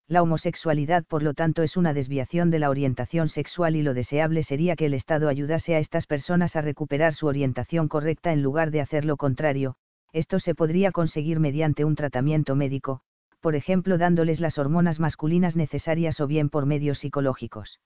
La 0.07 0.23
homosexualidad 0.23 1.05
por 1.05 1.21
lo 1.21 1.35
tanto 1.35 1.61
es 1.61 1.77
una 1.77 1.93
desviación 1.93 2.49
de 2.49 2.57
la 2.57 2.71
orientación 2.71 3.29
sexual 3.29 3.75
y 3.75 3.83
lo 3.83 3.93
deseable 3.93 4.41
sería 4.41 4.75
que 4.75 4.87
el 4.87 4.95
Estado 4.95 5.29
ayudase 5.29 5.75
a 5.75 5.77
estas 5.77 6.07
personas 6.07 6.55
a 6.55 6.61
recuperar 6.61 7.13
su 7.13 7.27
orientación 7.27 7.89
correcta 7.89 8.33
en 8.33 8.41
lugar 8.41 8.71
de 8.71 8.81
hacer 8.81 9.05
lo 9.05 9.17
contrario, 9.17 9.75
esto 10.11 10.39
se 10.39 10.55
podría 10.55 10.91
conseguir 10.91 11.39
mediante 11.39 11.85
un 11.85 11.93
tratamiento 11.93 12.55
médico, 12.55 13.01
por 13.39 13.53
ejemplo 13.53 13.99
dándoles 13.99 14.39
las 14.39 14.57
hormonas 14.57 14.99
masculinas 14.99 15.55
necesarias 15.55 16.19
o 16.21 16.25
bien 16.25 16.49
por 16.49 16.65
medios 16.65 16.97
psicológicos. 16.97 17.79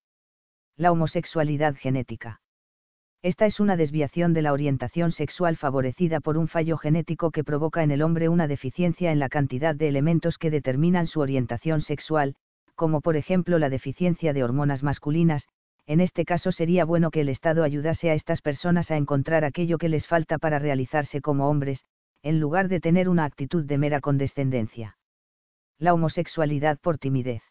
La 0.77 0.93
homosexualidad 0.93 1.75
genética. 1.75 2.39
Esta 3.23 3.45
es 3.45 3.61
una 3.61 3.77
desviación 3.77 4.33
de 4.33 4.41
la 4.41 4.51
orientación 4.51 5.13
sexual 5.13 5.55
favorecida 5.55 6.19
por 6.19 6.37
un 6.37 6.49
fallo 6.49 6.75
genético 6.75 7.31
que 7.31 7.45
provoca 7.45 7.81
en 7.81 7.91
el 7.91 8.01
hombre 8.01 8.27
una 8.27 8.49
deficiencia 8.49 9.13
en 9.13 9.19
la 9.19 9.29
cantidad 9.29 9.73
de 9.73 9.87
elementos 9.87 10.37
que 10.37 10.51
determinan 10.51 11.07
su 11.07 11.21
orientación 11.21 11.81
sexual, 11.81 12.35
como 12.75 12.99
por 12.99 13.15
ejemplo 13.15 13.59
la 13.59 13.69
deficiencia 13.69 14.33
de 14.33 14.43
hormonas 14.43 14.83
masculinas, 14.83 15.47
en 15.87 16.01
este 16.01 16.25
caso 16.25 16.51
sería 16.51 16.83
bueno 16.83 17.11
que 17.11 17.21
el 17.21 17.29
Estado 17.29 17.63
ayudase 17.63 18.09
a 18.09 18.13
estas 18.13 18.41
personas 18.41 18.91
a 18.91 18.97
encontrar 18.97 19.45
aquello 19.45 19.77
que 19.77 19.87
les 19.87 20.05
falta 20.05 20.37
para 20.37 20.59
realizarse 20.59 21.21
como 21.21 21.49
hombres, 21.49 21.85
en 22.23 22.41
lugar 22.41 22.67
de 22.67 22.81
tener 22.81 23.07
una 23.07 23.23
actitud 23.23 23.63
de 23.63 23.77
mera 23.77 24.01
condescendencia 24.01 24.97
la 25.79 25.93
homosexualidad 25.93 26.79
por 26.79 26.97
timidez. 26.97 27.41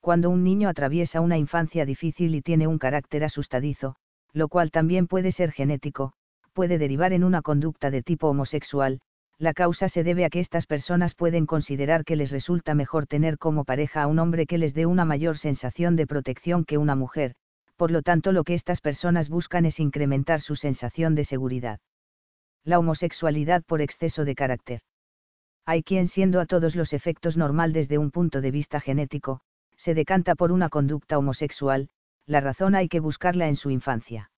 Cuando 0.00 0.30
un 0.30 0.44
niño 0.44 0.68
atraviesa 0.68 1.20
una 1.20 1.38
infancia 1.38 1.84
difícil 1.84 2.34
y 2.36 2.42
tiene 2.42 2.68
un 2.68 2.78
carácter 2.78 3.24
asustadizo, 3.24 3.96
lo 4.32 4.48
cual 4.48 4.70
también 4.70 5.06
puede 5.06 5.32
ser 5.32 5.52
genético, 5.52 6.12
puede 6.52 6.78
derivar 6.78 7.12
en 7.12 7.24
una 7.24 7.42
conducta 7.42 7.90
de 7.90 8.02
tipo 8.02 8.28
homosexual, 8.28 9.00
la 9.38 9.54
causa 9.54 9.88
se 9.88 10.04
debe 10.04 10.24
a 10.24 10.30
que 10.30 10.40
estas 10.40 10.66
personas 10.66 11.14
pueden 11.14 11.46
considerar 11.46 12.04
que 12.04 12.16
les 12.16 12.30
resulta 12.30 12.74
mejor 12.74 13.06
tener 13.06 13.38
como 13.38 13.64
pareja 13.64 14.02
a 14.02 14.06
un 14.06 14.18
hombre 14.18 14.46
que 14.46 14.58
les 14.58 14.74
dé 14.74 14.86
una 14.86 15.04
mayor 15.04 15.38
sensación 15.38 15.96
de 15.96 16.06
protección 16.06 16.64
que 16.64 16.78
una 16.78 16.94
mujer, 16.94 17.34
por 17.76 17.90
lo 17.90 18.02
tanto 18.02 18.30
lo 18.30 18.44
que 18.44 18.54
estas 18.54 18.80
personas 18.80 19.28
buscan 19.28 19.66
es 19.66 19.80
incrementar 19.80 20.40
su 20.40 20.54
sensación 20.54 21.14
de 21.14 21.24
seguridad. 21.24 21.80
La 22.64 22.78
homosexualidad 22.78 23.64
por 23.64 23.80
exceso 23.80 24.24
de 24.24 24.36
carácter. 24.36 24.82
Hay 25.66 25.82
quien 25.82 26.08
siendo 26.08 26.40
a 26.40 26.46
todos 26.46 26.76
los 26.76 26.92
efectos 26.92 27.36
normal 27.36 27.72
desde 27.72 27.98
un 27.98 28.10
punto 28.10 28.40
de 28.40 28.50
vista 28.52 28.80
genético, 28.80 29.40
se 29.76 29.94
decanta 29.94 30.36
por 30.36 30.52
una 30.52 30.68
conducta 30.68 31.18
homosexual, 31.18 31.88
la 32.26 32.40
razón 32.40 32.74
hay 32.74 32.88
que 32.88 33.00
buscarla 33.00 33.48
en 33.48 33.56
su 33.56 33.70
infancia. 33.70 34.30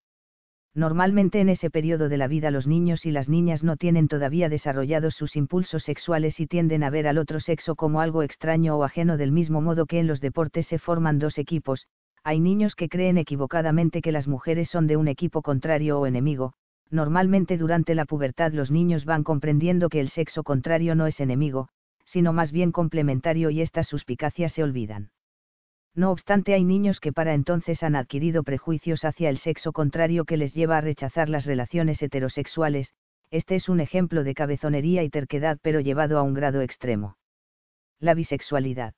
Normalmente 0.76 1.40
en 1.40 1.48
ese 1.48 1.70
periodo 1.70 2.08
de 2.08 2.16
la 2.16 2.26
vida 2.26 2.50
los 2.50 2.66
niños 2.66 3.06
y 3.06 3.12
las 3.12 3.28
niñas 3.28 3.62
no 3.62 3.76
tienen 3.76 4.08
todavía 4.08 4.48
desarrollados 4.48 5.14
sus 5.14 5.36
impulsos 5.36 5.84
sexuales 5.84 6.40
y 6.40 6.48
tienden 6.48 6.82
a 6.82 6.90
ver 6.90 7.06
al 7.06 7.18
otro 7.18 7.38
sexo 7.38 7.76
como 7.76 8.00
algo 8.00 8.24
extraño 8.24 8.76
o 8.76 8.82
ajeno 8.82 9.16
del 9.16 9.30
mismo 9.30 9.60
modo 9.60 9.86
que 9.86 10.00
en 10.00 10.08
los 10.08 10.20
deportes 10.20 10.66
se 10.66 10.78
forman 10.78 11.20
dos 11.20 11.38
equipos, 11.38 11.86
hay 12.24 12.40
niños 12.40 12.74
que 12.74 12.88
creen 12.88 13.18
equivocadamente 13.18 14.02
que 14.02 14.10
las 14.10 14.26
mujeres 14.26 14.68
son 14.68 14.88
de 14.88 14.96
un 14.96 15.06
equipo 15.06 15.42
contrario 15.42 16.00
o 16.00 16.06
enemigo, 16.06 16.54
normalmente 16.90 17.56
durante 17.56 17.94
la 17.94 18.04
pubertad 18.04 18.52
los 18.52 18.72
niños 18.72 19.04
van 19.04 19.22
comprendiendo 19.22 19.88
que 19.88 20.00
el 20.00 20.08
sexo 20.08 20.42
contrario 20.42 20.96
no 20.96 21.06
es 21.06 21.20
enemigo, 21.20 21.68
sino 22.04 22.32
más 22.32 22.50
bien 22.50 22.72
complementario 22.72 23.50
y 23.50 23.60
estas 23.60 23.86
suspicacias 23.86 24.52
se 24.52 24.64
olvidan. 24.64 25.10
No 25.96 26.10
obstante 26.10 26.54
hay 26.54 26.64
niños 26.64 26.98
que 26.98 27.12
para 27.12 27.34
entonces 27.34 27.82
han 27.84 27.94
adquirido 27.94 28.42
prejuicios 28.42 29.04
hacia 29.04 29.30
el 29.30 29.38
sexo 29.38 29.72
contrario 29.72 30.24
que 30.24 30.36
les 30.36 30.52
lleva 30.52 30.78
a 30.78 30.80
rechazar 30.80 31.28
las 31.28 31.46
relaciones 31.46 32.02
heterosexuales, 32.02 32.92
este 33.30 33.54
es 33.54 33.68
un 33.68 33.80
ejemplo 33.80 34.24
de 34.24 34.34
cabezonería 34.34 35.04
y 35.04 35.10
terquedad 35.10 35.58
pero 35.62 35.80
llevado 35.80 36.18
a 36.18 36.22
un 36.22 36.34
grado 36.34 36.62
extremo. 36.62 37.16
La 38.00 38.14
bisexualidad. 38.14 38.94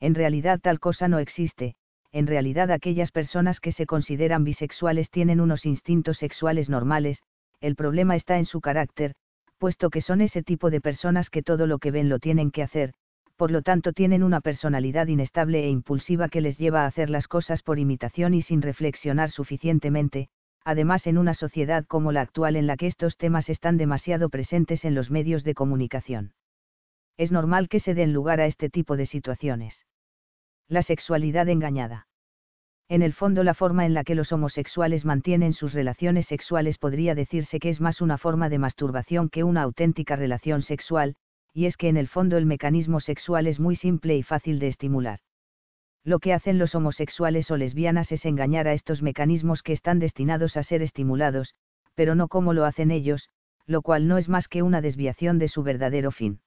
En 0.00 0.14
realidad 0.14 0.58
tal 0.60 0.80
cosa 0.80 1.08
no 1.08 1.18
existe, 1.18 1.74
en 2.12 2.26
realidad 2.26 2.70
aquellas 2.70 3.12
personas 3.12 3.60
que 3.60 3.72
se 3.72 3.84
consideran 3.84 4.42
bisexuales 4.42 5.10
tienen 5.10 5.40
unos 5.40 5.66
instintos 5.66 6.18
sexuales 6.18 6.70
normales, 6.70 7.22
el 7.60 7.76
problema 7.76 8.16
está 8.16 8.38
en 8.38 8.46
su 8.46 8.62
carácter, 8.62 9.14
puesto 9.58 9.90
que 9.90 10.00
son 10.00 10.22
ese 10.22 10.42
tipo 10.42 10.70
de 10.70 10.80
personas 10.80 11.28
que 11.28 11.42
todo 11.42 11.66
lo 11.66 11.78
que 11.78 11.90
ven 11.90 12.08
lo 12.08 12.18
tienen 12.18 12.50
que 12.50 12.62
hacer, 12.62 12.92
por 13.36 13.50
lo 13.50 13.62
tanto 13.62 13.92
tienen 13.92 14.22
una 14.22 14.40
personalidad 14.40 15.06
inestable 15.06 15.64
e 15.64 15.68
impulsiva 15.68 16.28
que 16.28 16.40
les 16.40 16.58
lleva 16.58 16.82
a 16.82 16.86
hacer 16.86 17.10
las 17.10 17.28
cosas 17.28 17.62
por 17.62 17.78
imitación 17.78 18.34
y 18.34 18.42
sin 18.42 18.62
reflexionar 18.62 19.30
suficientemente, 19.30 20.28
además 20.64 21.06
en 21.06 21.18
una 21.18 21.34
sociedad 21.34 21.84
como 21.86 22.12
la 22.12 22.22
actual 22.22 22.56
en 22.56 22.66
la 22.66 22.76
que 22.76 22.86
estos 22.86 23.16
temas 23.16 23.48
están 23.50 23.76
demasiado 23.76 24.30
presentes 24.30 24.84
en 24.84 24.94
los 24.94 25.10
medios 25.10 25.44
de 25.44 25.54
comunicación. 25.54 26.32
Es 27.18 27.30
normal 27.30 27.68
que 27.68 27.80
se 27.80 27.94
den 27.94 28.12
lugar 28.12 28.40
a 28.40 28.46
este 28.46 28.68
tipo 28.70 28.96
de 28.96 29.06
situaciones. 29.06 29.84
La 30.68 30.82
sexualidad 30.82 31.48
engañada. 31.48 32.08
En 32.88 33.02
el 33.02 33.12
fondo 33.12 33.44
la 33.44 33.54
forma 33.54 33.84
en 33.84 33.94
la 33.94 34.04
que 34.04 34.14
los 34.14 34.32
homosexuales 34.32 35.04
mantienen 35.04 35.52
sus 35.52 35.72
relaciones 35.72 36.26
sexuales 36.26 36.78
podría 36.78 37.14
decirse 37.14 37.58
que 37.58 37.68
es 37.68 37.80
más 37.80 38.00
una 38.00 38.16
forma 38.16 38.48
de 38.48 38.58
masturbación 38.58 39.28
que 39.28 39.44
una 39.44 39.62
auténtica 39.62 40.16
relación 40.16 40.62
sexual, 40.62 41.16
y 41.56 41.64
es 41.64 41.78
que 41.78 41.88
en 41.88 41.96
el 41.96 42.06
fondo 42.06 42.36
el 42.36 42.44
mecanismo 42.44 43.00
sexual 43.00 43.46
es 43.46 43.58
muy 43.58 43.76
simple 43.76 44.14
y 44.14 44.22
fácil 44.22 44.58
de 44.58 44.68
estimular. 44.68 45.20
Lo 46.04 46.18
que 46.18 46.34
hacen 46.34 46.58
los 46.58 46.74
homosexuales 46.74 47.50
o 47.50 47.56
lesbianas 47.56 48.12
es 48.12 48.26
engañar 48.26 48.68
a 48.68 48.74
estos 48.74 49.00
mecanismos 49.00 49.62
que 49.62 49.72
están 49.72 49.98
destinados 49.98 50.58
a 50.58 50.62
ser 50.62 50.82
estimulados, 50.82 51.54
pero 51.94 52.14
no 52.14 52.28
como 52.28 52.52
lo 52.52 52.66
hacen 52.66 52.90
ellos, 52.90 53.30
lo 53.64 53.80
cual 53.80 54.06
no 54.06 54.18
es 54.18 54.28
más 54.28 54.48
que 54.48 54.62
una 54.62 54.82
desviación 54.82 55.38
de 55.38 55.48
su 55.48 55.62
verdadero 55.62 56.10
fin. 56.10 56.40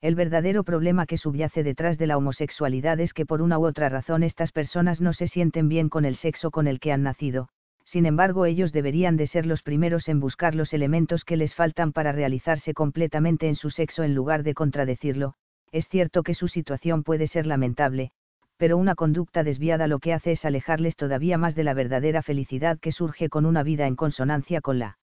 El 0.00 0.14
verdadero 0.14 0.64
problema 0.64 1.04
que 1.04 1.18
subyace 1.18 1.62
detrás 1.62 1.98
de 1.98 2.06
la 2.06 2.16
homosexualidad 2.16 3.00
es 3.00 3.12
que 3.12 3.26
por 3.26 3.42
una 3.42 3.58
u 3.58 3.66
otra 3.66 3.90
razón 3.90 4.22
estas 4.22 4.50
personas 4.50 5.02
no 5.02 5.12
se 5.12 5.28
sienten 5.28 5.68
bien 5.68 5.90
con 5.90 6.06
el 6.06 6.16
sexo 6.16 6.50
con 6.50 6.66
el 6.68 6.80
que 6.80 6.90
han 6.90 7.02
nacido, 7.02 7.50
sin 7.84 8.06
embargo 8.06 8.46
ellos 8.46 8.72
deberían 8.72 9.16
de 9.16 9.26
ser 9.26 9.46
los 9.46 9.62
primeros 9.62 10.08
en 10.08 10.20
buscar 10.20 10.54
los 10.54 10.72
elementos 10.72 11.24
que 11.24 11.36
les 11.36 11.54
faltan 11.54 11.92
para 11.92 12.12
realizarse 12.12 12.74
completamente 12.74 13.48
en 13.48 13.56
su 13.56 13.70
sexo 13.70 14.02
en 14.02 14.14
lugar 14.14 14.42
de 14.42 14.54
contradecirlo, 14.54 15.34
es 15.72 15.88
cierto 15.88 16.22
que 16.22 16.34
su 16.34 16.48
situación 16.48 17.02
puede 17.02 17.28
ser 17.28 17.46
lamentable, 17.46 18.12
pero 18.56 18.76
una 18.76 18.94
conducta 18.94 19.42
desviada 19.42 19.88
lo 19.88 19.98
que 19.98 20.12
hace 20.12 20.32
es 20.32 20.44
alejarles 20.44 20.96
todavía 20.96 21.38
más 21.38 21.54
de 21.54 21.64
la 21.64 21.74
verdadera 21.74 22.22
felicidad 22.22 22.78
que 22.78 22.92
surge 22.92 23.28
con 23.28 23.46
una 23.46 23.62
vida 23.62 23.86
en 23.86 23.96
consonancia 23.96 24.60
con 24.60 24.78
la 24.78 24.98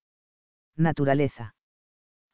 naturaleza. 0.77 1.55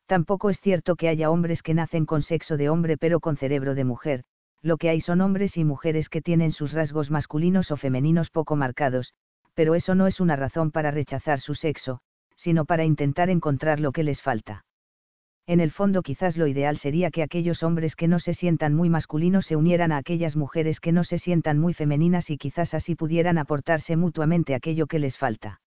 Tampoco 0.06 0.52
es 0.52 0.60
cierto 0.62 0.96
que 0.96 1.10
haya 1.10 1.32
hombres 1.32 1.64
que 1.64 1.74
nacen 1.74 2.06
con 2.06 2.22
sexo 2.22 2.58
de 2.58 2.70
hombre 2.70 2.98
pero 2.98 3.20
con 3.20 3.38
cerebro 3.38 3.74
de 3.74 3.86
mujer, 3.86 4.24
lo 4.62 4.78
que 4.78 4.90
hay 4.90 5.02
son 5.02 5.22
hombres 5.22 5.58
y 5.58 5.64
mujeres 5.64 6.10
que 6.10 6.22
tienen 6.22 6.52
sus 6.52 6.74
rasgos 6.74 7.10
masculinos 7.10 7.72
o 7.72 7.78
femeninos 7.78 8.30
poco 8.30 8.56
marcados, 8.56 9.14
pero 9.56 9.74
eso 9.74 9.96
no 9.96 10.06
es 10.06 10.20
una 10.20 10.36
razón 10.36 10.70
para 10.70 10.92
rechazar 10.92 11.40
su 11.40 11.56
sexo, 11.56 12.00
sino 12.38 12.66
para 12.66 12.86
intentar 12.86 13.30
encontrar 13.30 13.80
lo 13.80 13.92
que 13.92 14.04
les 14.04 14.22
falta. 14.22 14.66
En 15.48 15.60
el 15.60 15.72
fondo 15.72 16.02
quizás 16.02 16.38
lo 16.38 16.48
ideal 16.48 16.78
sería 16.78 17.12
que 17.12 17.22
aquellos 17.22 17.62
hombres 17.64 17.96
que 17.96 18.08
no 18.08 18.20
se 18.20 18.34
sientan 18.34 18.74
muy 18.74 18.90
masculinos 18.90 19.46
se 19.46 19.56
unieran 19.56 19.92
a 19.92 19.98
aquellas 19.98 20.36
mujeres 20.36 20.80
que 20.80 20.92
no 20.92 21.04
se 21.04 21.20
sientan 21.20 21.60
muy 21.60 21.74
femeninas 21.74 22.30
y 22.30 22.38
quizás 22.38 22.74
así 22.74 22.96
pudieran 22.96 23.38
aportarse 23.38 23.96
mutuamente 23.96 24.56
aquello 24.56 24.88
que 24.88 25.00
les 25.00 25.18
falta. 25.18 25.62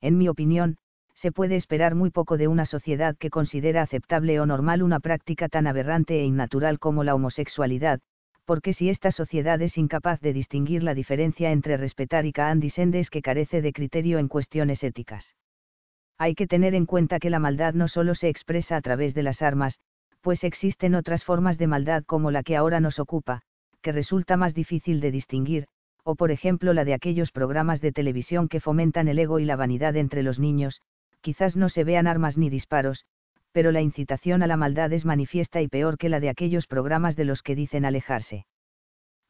En 0.00 0.16
mi 0.16 0.28
opinión, 0.28 0.78
se 1.14 1.32
puede 1.32 1.56
esperar 1.56 1.94
muy 1.94 2.10
poco 2.10 2.38
de 2.38 2.48
una 2.48 2.66
sociedad 2.66 3.16
que 3.16 3.30
considera 3.30 3.82
aceptable 3.82 4.40
o 4.40 4.46
normal 4.46 4.82
una 4.82 5.00
práctica 5.00 5.48
tan 5.48 5.66
aberrante 5.66 6.20
e 6.20 6.24
innatural 6.24 6.78
como 6.78 7.04
la 7.04 7.14
homosexualidad, 7.14 8.00
porque 8.44 8.74
si 8.74 8.90
esta 8.90 9.10
sociedad 9.10 9.60
es 9.62 9.78
incapaz 9.78 10.20
de 10.20 10.32
distinguir 10.32 10.82
la 10.82 10.94
diferencia 10.94 11.50
entre 11.50 11.76
respetar 11.76 12.26
y 12.26 12.32
caandisende 12.32 13.00
es 13.00 13.10
que 13.10 13.22
carece 13.22 13.62
de 13.62 13.72
criterio 13.72 14.18
en 14.18 14.28
cuestiones 14.28 14.82
éticas. 14.82 15.34
Hay 16.18 16.34
que 16.34 16.46
tener 16.46 16.74
en 16.74 16.86
cuenta 16.86 17.18
que 17.18 17.30
la 17.30 17.38
maldad 17.38 17.74
no 17.74 17.88
solo 17.88 18.14
se 18.14 18.28
expresa 18.28 18.76
a 18.76 18.80
través 18.80 19.14
de 19.14 19.22
las 19.22 19.42
armas, 19.42 19.78
pues 20.20 20.44
existen 20.44 20.94
otras 20.94 21.24
formas 21.24 21.58
de 21.58 21.66
maldad 21.66 22.04
como 22.04 22.30
la 22.30 22.42
que 22.42 22.56
ahora 22.56 22.80
nos 22.80 22.98
ocupa, 22.98 23.40
que 23.82 23.92
resulta 23.92 24.36
más 24.36 24.54
difícil 24.54 25.00
de 25.00 25.10
distinguir, 25.10 25.66
o 26.04 26.14
por 26.14 26.30
ejemplo 26.30 26.72
la 26.72 26.84
de 26.84 26.94
aquellos 26.94 27.32
programas 27.32 27.80
de 27.80 27.92
televisión 27.92 28.48
que 28.48 28.60
fomentan 28.60 29.08
el 29.08 29.18
ego 29.18 29.38
y 29.38 29.44
la 29.44 29.56
vanidad 29.56 29.96
entre 29.96 30.22
los 30.22 30.38
niños, 30.38 30.80
quizás 31.20 31.56
no 31.56 31.68
se 31.68 31.84
vean 31.84 32.06
armas 32.06 32.36
ni 32.36 32.50
disparos, 32.50 33.04
pero 33.54 33.70
la 33.70 33.82
incitación 33.82 34.42
a 34.42 34.48
la 34.48 34.56
maldad 34.56 34.92
es 34.92 35.04
manifiesta 35.04 35.62
y 35.62 35.68
peor 35.68 35.96
que 35.96 36.08
la 36.08 36.18
de 36.18 36.28
aquellos 36.28 36.66
programas 36.66 37.14
de 37.14 37.24
los 37.24 37.40
que 37.40 37.54
dicen 37.54 37.84
alejarse. 37.84 38.46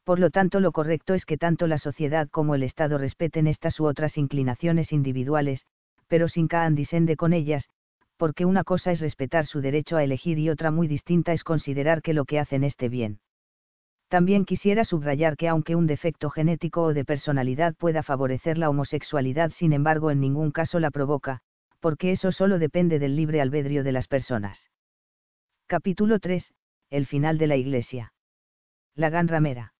Por 0.03 0.17
lo 0.17 0.31
tanto, 0.31 0.59
lo 0.59 0.71
correcto 0.71 1.13
es 1.13 1.25
que 1.25 1.37
tanto 1.37 1.67
la 1.67 1.77
sociedad 1.77 2.27
como 2.29 2.55
el 2.55 2.63
Estado 2.63 2.97
respeten 2.97 3.45
estas 3.45 3.79
u 3.79 3.85
otras 3.85 4.17
inclinaciones 4.17 4.91
individuales, 4.91 5.67
pero 6.07 6.27
sin 6.27 6.47
caandisende 6.47 7.15
con 7.15 7.33
ellas, 7.33 7.69
porque 8.17 8.45
una 8.45 8.63
cosa 8.63 8.91
es 8.91 8.99
respetar 8.99 9.45
su 9.45 9.61
derecho 9.61 9.95
a 9.95 10.03
elegir 10.03 10.39
y 10.39 10.49
otra 10.49 10.71
muy 10.71 10.87
distinta 10.87 11.31
es 11.31 11.43
considerar 11.43 12.01
que 12.01 12.15
lo 12.15 12.25
que 12.25 12.39
hacen 12.39 12.63
esté 12.63 12.89
bien. 12.89 13.19
También 14.07 14.43
quisiera 14.45 14.85
subrayar 14.85 15.37
que 15.37 15.49
aunque 15.49 15.75
un 15.75 15.85
defecto 15.85 16.31
genético 16.31 16.81
o 16.81 16.93
de 16.95 17.05
personalidad 17.05 17.75
pueda 17.75 18.01
favorecer 18.01 18.57
la 18.57 18.71
homosexualidad, 18.71 19.51
sin 19.51 19.71
embargo 19.71 20.09
en 20.09 20.19
ningún 20.19 20.49
caso 20.49 20.79
la 20.79 20.89
provoca, 20.89 21.41
porque 21.85 22.11
eso 22.11 22.31
solo 22.31 22.57
depende 22.57 22.97
del 22.97 23.15
libre 23.15 23.41
albedrío 23.41 23.83
de 23.83 23.91
las 23.91 24.07
personas. 24.07 24.71
Capítulo 25.67 26.17
3. 26.17 26.51
El 26.89 27.05
final 27.05 27.37
de 27.37 27.45
la 27.45 27.57
Iglesia. 27.57 28.11
La 28.95 29.11
gran 29.11 29.27
ramera. 29.27 29.75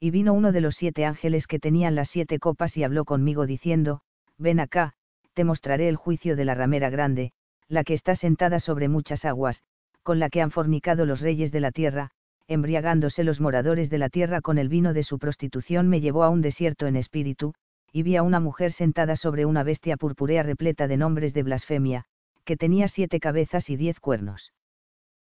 Y 0.00 0.10
vino 0.10 0.32
uno 0.32 0.50
de 0.50 0.60
los 0.60 0.74
siete 0.74 1.04
ángeles 1.04 1.46
que 1.46 1.60
tenían 1.60 1.94
las 1.94 2.10
siete 2.10 2.40
copas 2.40 2.76
y 2.76 2.82
habló 2.82 3.04
conmigo 3.04 3.46
diciendo, 3.46 4.00
Ven 4.38 4.58
acá, 4.58 4.94
te 5.32 5.44
mostraré 5.44 5.88
el 5.88 5.94
juicio 5.94 6.34
de 6.34 6.44
la 6.44 6.56
ramera 6.56 6.90
grande, 6.90 7.30
la 7.68 7.84
que 7.84 7.94
está 7.94 8.16
sentada 8.16 8.58
sobre 8.58 8.88
muchas 8.88 9.24
aguas, 9.24 9.62
con 10.02 10.18
la 10.18 10.30
que 10.30 10.42
han 10.42 10.50
fornicado 10.50 11.06
los 11.06 11.20
reyes 11.20 11.52
de 11.52 11.60
la 11.60 11.70
tierra, 11.70 12.10
embriagándose 12.48 13.22
los 13.22 13.40
moradores 13.40 13.88
de 13.88 13.98
la 13.98 14.08
tierra 14.08 14.40
con 14.40 14.58
el 14.58 14.68
vino 14.68 14.94
de 14.94 15.04
su 15.04 15.20
prostitución 15.20 15.86
me 15.86 16.00
llevó 16.00 16.24
a 16.24 16.28
un 16.28 16.40
desierto 16.40 16.88
en 16.88 16.96
espíritu, 16.96 17.54
y 17.92 18.02
vi 18.02 18.16
a 18.16 18.22
una 18.22 18.40
mujer 18.40 18.72
sentada 18.72 19.16
sobre 19.16 19.46
una 19.46 19.62
bestia 19.62 19.96
purpúrea 19.96 20.42
repleta 20.42 20.86
de 20.86 20.96
nombres 20.96 21.34
de 21.34 21.42
blasfemia, 21.42 22.04
que 22.44 22.56
tenía 22.56 22.88
siete 22.88 23.20
cabezas 23.20 23.68
y 23.70 23.76
diez 23.76 24.00
cuernos. 24.00 24.52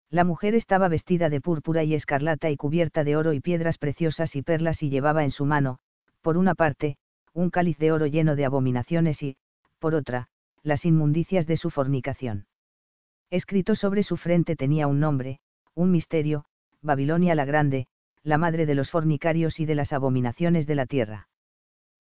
La 0.10 0.24
mujer 0.24 0.56
estaba 0.56 0.88
vestida 0.88 1.30
de 1.30 1.42
púrpura 1.42 1.84
y 1.84 1.94
escarlata 1.94 2.50
y 2.50 2.58
cubierta 2.58 3.04
de 3.04 3.16
oro 3.16 3.34
y 3.34 3.42
piedras 3.42 3.78
preciosas 3.78 4.36
y 4.36 4.42
perlas 4.42 4.82
y 4.84 4.90
llevaba 4.90 5.24
en 5.24 5.32
su 5.32 5.46
mano, 5.46 5.80
por 6.22 6.38
una 6.38 6.56
parte, 6.56 6.98
un 7.34 7.50
cáliz 7.50 7.78
de 7.78 7.92
oro 7.92 8.08
lleno 8.08 8.36
de 8.36 8.46
abominaciones 8.46 9.22
y, 9.22 9.38
por 9.80 9.94
otra, 9.94 10.28
las 10.64 10.86
inmundicias 10.86 11.48
de 11.48 11.58
su 11.58 11.70
fornicación. 11.70 12.48
Escrito 13.30 13.76
sobre 13.76 14.04
su 14.04 14.18
frente 14.18 14.56
tenía 14.56 14.88
un 14.88 15.00
nombre, 15.00 15.40
un 15.74 15.92
misterio, 15.92 16.46
Babilonia 16.82 17.36
la 17.36 17.46
Grande, 17.46 17.88
la 18.24 18.38
madre 18.38 18.66
de 18.66 18.76
los 18.76 18.90
fornicarios 18.90 19.60
y 19.60 19.66
de 19.66 19.76
las 19.76 19.94
abominaciones 19.94 20.66
de 20.66 20.76
la 20.76 20.86
tierra. 20.86 21.28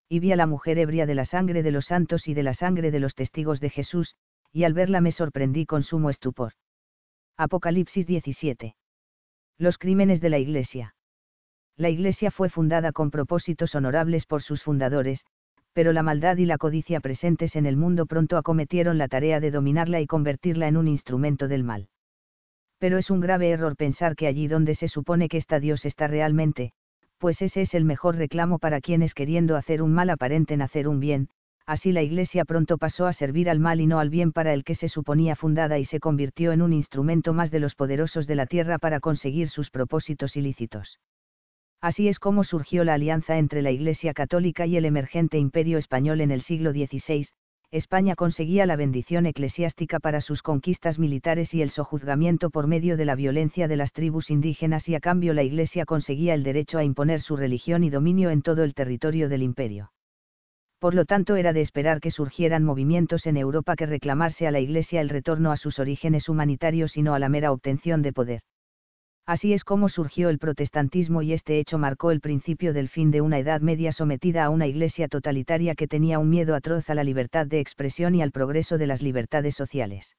Y 0.08 0.20
vi 0.20 0.32
a 0.32 0.36
la 0.36 0.46
mujer 0.46 0.78
ebria 0.78 1.06
de 1.06 1.14
la 1.14 1.24
sangre 1.24 1.62
de 1.62 1.70
los 1.70 1.86
santos 1.86 2.28
y 2.28 2.34
de 2.34 2.42
la 2.42 2.54
sangre 2.54 2.90
de 2.90 3.00
los 3.00 3.14
testigos 3.14 3.60
de 3.60 3.70
Jesús, 3.70 4.14
y 4.52 4.64
al 4.64 4.74
verla 4.74 5.00
me 5.00 5.12
sorprendí 5.12 5.66
con 5.66 5.82
sumo 5.82 6.10
estupor. 6.10 6.52
Apocalipsis 7.36 8.06
17. 8.06 8.76
Los 9.58 9.78
crímenes 9.78 10.20
de 10.20 10.28
la 10.28 10.38
Iglesia. 10.38 10.94
La 11.76 11.88
Iglesia 11.88 12.30
fue 12.30 12.50
fundada 12.50 12.92
con 12.92 13.10
propósitos 13.10 13.74
honorables 13.74 14.26
por 14.26 14.42
sus 14.42 14.62
fundadores, 14.62 15.24
pero 15.72 15.92
la 15.92 16.04
maldad 16.04 16.36
y 16.36 16.46
la 16.46 16.56
codicia 16.56 17.00
presentes 17.00 17.56
en 17.56 17.66
el 17.66 17.76
mundo 17.76 18.06
pronto 18.06 18.36
acometieron 18.36 18.96
la 18.96 19.08
tarea 19.08 19.40
de 19.40 19.50
dominarla 19.50 20.00
y 20.00 20.06
convertirla 20.06 20.68
en 20.68 20.76
un 20.76 20.86
instrumento 20.86 21.48
del 21.48 21.64
mal. 21.64 21.88
Pero 22.78 22.98
es 22.98 23.10
un 23.10 23.20
grave 23.20 23.50
error 23.50 23.76
pensar 23.76 24.14
que 24.14 24.28
allí 24.28 24.46
donde 24.46 24.76
se 24.76 24.86
supone 24.86 25.28
que 25.28 25.38
está 25.38 25.58
Dios 25.58 25.84
está 25.84 26.06
realmente, 26.06 26.72
pues 27.18 27.40
ese 27.42 27.62
es 27.62 27.74
el 27.74 27.84
mejor 27.84 28.16
reclamo 28.16 28.58
para 28.58 28.80
quienes 28.80 29.14
queriendo 29.14 29.56
hacer 29.56 29.82
un 29.82 29.92
mal 29.92 30.10
aparenten 30.10 30.62
hacer 30.62 30.88
un 30.88 31.00
bien, 31.00 31.28
así 31.66 31.92
la 31.92 32.02
Iglesia 32.02 32.44
pronto 32.44 32.78
pasó 32.78 33.06
a 33.06 33.12
servir 33.12 33.48
al 33.48 33.58
mal 33.58 33.80
y 33.80 33.86
no 33.86 33.98
al 33.98 34.10
bien 34.10 34.32
para 34.32 34.52
el 34.52 34.64
que 34.64 34.74
se 34.74 34.88
suponía 34.88 35.36
fundada 35.36 35.78
y 35.78 35.84
se 35.84 36.00
convirtió 36.00 36.52
en 36.52 36.62
un 36.62 36.72
instrumento 36.72 37.32
más 37.32 37.50
de 37.50 37.60
los 37.60 37.74
poderosos 37.74 38.26
de 38.26 38.34
la 38.34 38.46
tierra 38.46 38.78
para 38.78 39.00
conseguir 39.00 39.48
sus 39.48 39.70
propósitos 39.70 40.36
ilícitos. 40.36 40.98
Así 41.80 42.08
es 42.08 42.18
como 42.18 42.44
surgió 42.44 42.84
la 42.84 42.94
alianza 42.94 43.36
entre 43.36 43.60
la 43.60 43.70
Iglesia 43.70 44.14
Católica 44.14 44.66
y 44.66 44.76
el 44.76 44.86
emergente 44.86 45.38
Imperio 45.38 45.78
Español 45.78 46.20
en 46.20 46.30
el 46.30 46.40
siglo 46.40 46.72
XVI, 46.72 47.28
España 47.74 48.14
conseguía 48.14 48.66
la 48.66 48.76
bendición 48.76 49.26
eclesiástica 49.26 49.98
para 49.98 50.20
sus 50.20 50.42
conquistas 50.42 51.00
militares 51.00 51.52
y 51.54 51.60
el 51.60 51.70
sojuzgamiento 51.70 52.50
por 52.50 52.68
medio 52.68 52.96
de 52.96 53.04
la 53.04 53.16
violencia 53.16 53.66
de 53.66 53.74
las 53.74 53.90
tribus 53.90 54.30
indígenas 54.30 54.88
y 54.88 54.94
a 54.94 55.00
cambio 55.00 55.34
la 55.34 55.42
Iglesia 55.42 55.84
conseguía 55.84 56.34
el 56.34 56.44
derecho 56.44 56.78
a 56.78 56.84
imponer 56.84 57.20
su 57.20 57.34
religión 57.34 57.82
y 57.82 57.90
dominio 57.90 58.30
en 58.30 58.42
todo 58.42 58.62
el 58.62 58.74
territorio 58.74 59.28
del 59.28 59.42
imperio. 59.42 59.90
Por 60.78 60.94
lo 60.94 61.04
tanto 61.04 61.34
era 61.34 61.52
de 61.52 61.62
esperar 61.62 61.98
que 61.98 62.12
surgieran 62.12 62.62
movimientos 62.62 63.26
en 63.26 63.36
Europa 63.36 63.74
que 63.74 63.86
reclamarse 63.86 64.46
a 64.46 64.52
la 64.52 64.60
Iglesia 64.60 65.00
el 65.00 65.08
retorno 65.08 65.50
a 65.50 65.56
sus 65.56 65.80
orígenes 65.80 66.28
humanitarios 66.28 66.96
y 66.96 67.02
no 67.02 67.12
a 67.12 67.18
la 67.18 67.28
mera 67.28 67.50
obtención 67.50 68.02
de 68.02 68.12
poder. 68.12 68.42
Así 69.26 69.54
es 69.54 69.64
como 69.64 69.88
surgió 69.88 70.28
el 70.28 70.38
protestantismo 70.38 71.22
y 71.22 71.32
este 71.32 71.58
hecho 71.58 71.78
marcó 71.78 72.10
el 72.10 72.20
principio 72.20 72.74
del 72.74 72.90
fin 72.90 73.10
de 73.10 73.22
una 73.22 73.38
Edad 73.38 73.62
Media 73.62 73.90
sometida 73.90 74.44
a 74.44 74.50
una 74.50 74.66
iglesia 74.66 75.08
totalitaria 75.08 75.74
que 75.74 75.88
tenía 75.88 76.18
un 76.18 76.28
miedo 76.28 76.54
atroz 76.54 76.90
a 76.90 76.94
la 76.94 77.04
libertad 77.04 77.46
de 77.46 77.60
expresión 77.60 78.14
y 78.14 78.20
al 78.20 78.32
progreso 78.32 78.76
de 78.76 78.86
las 78.86 79.00
libertades 79.00 79.54
sociales. 79.54 80.14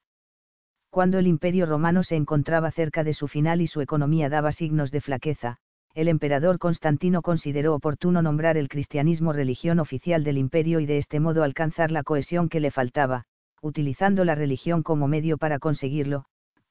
Cuando 0.90 1.20
el 1.20 1.28
imperio 1.28 1.66
romano 1.66 2.02
se 2.02 2.16
encontraba 2.16 2.72
cerca 2.72 3.04
de 3.04 3.14
su 3.14 3.28
final 3.28 3.60
y 3.60 3.68
su 3.68 3.80
economía 3.80 4.28
daba 4.28 4.50
signos 4.50 4.90
de 4.90 5.00
flaqueza, 5.00 5.58
el 5.94 6.08
emperador 6.08 6.58
Constantino 6.58 7.22
consideró 7.22 7.74
oportuno 7.74 8.22
nombrar 8.22 8.56
el 8.56 8.68
cristianismo 8.68 9.32
religión 9.32 9.78
oficial 9.78 10.24
del 10.24 10.36
imperio 10.36 10.80
y 10.80 10.86
de 10.86 10.98
este 10.98 11.20
modo 11.20 11.44
alcanzar 11.44 11.92
la 11.92 12.02
cohesión 12.02 12.48
que 12.48 12.60
le 12.60 12.72
faltaba, 12.72 13.24
utilizando 13.62 14.24
la 14.24 14.34
religión 14.34 14.82
como 14.82 15.06
medio 15.06 15.38
para 15.38 15.58
conseguirlo, 15.58 16.26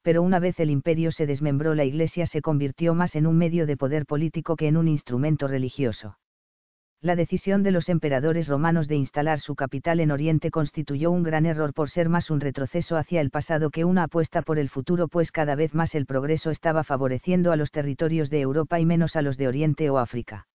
pero 0.06 0.22
una 0.22 0.38
vez 0.38 0.60
el 0.60 0.70
imperio 0.70 1.10
se 1.10 1.26
desmembró 1.26 1.74
la 1.74 1.84
Iglesia 1.84 2.26
se 2.26 2.40
convirtió 2.40 2.94
más 2.94 3.16
en 3.16 3.26
un 3.26 3.36
medio 3.36 3.66
de 3.66 3.76
poder 3.76 4.06
político 4.06 4.54
que 4.54 4.68
en 4.68 4.76
un 4.76 4.86
instrumento 4.86 5.48
religioso. 5.48 6.16
La 7.00 7.16
decisión 7.16 7.64
de 7.64 7.72
los 7.72 7.88
emperadores 7.88 8.46
romanos 8.46 8.86
de 8.86 8.94
instalar 8.94 9.40
su 9.40 9.56
capital 9.56 9.98
en 9.98 10.12
Oriente 10.12 10.52
constituyó 10.52 11.10
un 11.10 11.24
gran 11.24 11.44
error 11.44 11.74
por 11.74 11.90
ser 11.90 12.08
más 12.08 12.30
un 12.30 12.38
retroceso 12.38 12.96
hacia 12.96 13.20
el 13.20 13.30
pasado 13.30 13.70
que 13.70 13.84
una 13.84 14.04
apuesta 14.04 14.42
por 14.42 14.60
el 14.60 14.68
futuro, 14.68 15.08
pues 15.08 15.32
cada 15.32 15.56
vez 15.56 15.74
más 15.74 15.92
el 15.96 16.06
progreso 16.06 16.52
estaba 16.52 16.84
favoreciendo 16.84 17.50
a 17.50 17.56
los 17.56 17.72
territorios 17.72 18.30
de 18.30 18.42
Europa 18.42 18.78
y 18.78 18.86
menos 18.86 19.16
a 19.16 19.22
los 19.22 19.36
de 19.36 19.48
Oriente 19.48 19.90
o 19.90 19.98
África. 19.98 20.46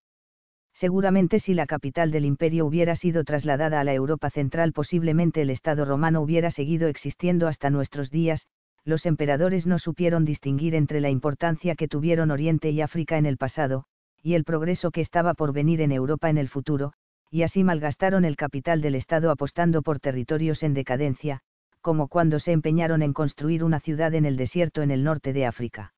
Seguramente 0.76 1.42
si 1.42 1.56
la 1.56 1.66
capital 1.66 2.12
del 2.12 2.24
imperio 2.24 2.66
hubiera 2.66 2.96
sido 2.96 3.26
trasladada 3.26 3.82
a 3.82 3.84
la 3.84 3.94
Europa 3.94 4.30
central 4.30 4.72
posiblemente 4.72 5.42
el 5.42 5.50
Estado 5.50 5.84
romano 5.84 6.22
hubiera 6.22 6.52
seguido 6.52 6.88
existiendo 6.88 7.50
hasta 7.50 7.70
nuestros 7.70 8.12
días, 8.12 8.48
los 8.84 9.06
emperadores 9.06 9.68
no 9.68 9.80
supieron 9.80 10.26
distinguir 10.26 10.76
entre 10.76 11.02
la 11.02 11.10
importancia 11.10 11.76
que 11.76 11.88
tuvieron 11.88 12.32
Oriente 12.32 12.72
y 12.72 12.82
África 12.82 13.18
en 13.18 13.26
el 13.26 13.38
pasado, 13.38 13.86
y 14.24 14.34
el 14.34 14.44
progreso 14.44 14.92
que 14.92 15.02
estaba 15.02 15.34
por 15.34 15.54
venir 15.54 15.82
en 15.82 15.92
Europa 15.92 16.30
en 16.30 16.38
el 16.38 16.50
futuro, 16.50 16.94
y 17.30 17.44
así 17.44 17.64
malgastaron 17.64 18.26
el 18.26 18.36
capital 18.36 18.82
del 18.82 18.96
Estado 18.96 19.32
apostando 19.32 19.82
por 19.82 20.00
territorios 20.00 20.64
en 20.64 20.74
decadencia, 20.74 21.42
como 21.82 22.08
cuando 22.08 22.40
se 22.40 22.52
empeñaron 22.52 23.02
en 23.02 23.14
construir 23.14 23.64
una 23.64 23.80
ciudad 23.80 24.14
en 24.14 24.26
el 24.26 24.38
desierto 24.38 24.82
en 24.82 24.92
el 24.92 25.04
norte 25.04 25.34
de 25.34 25.46
África. 25.46 25.94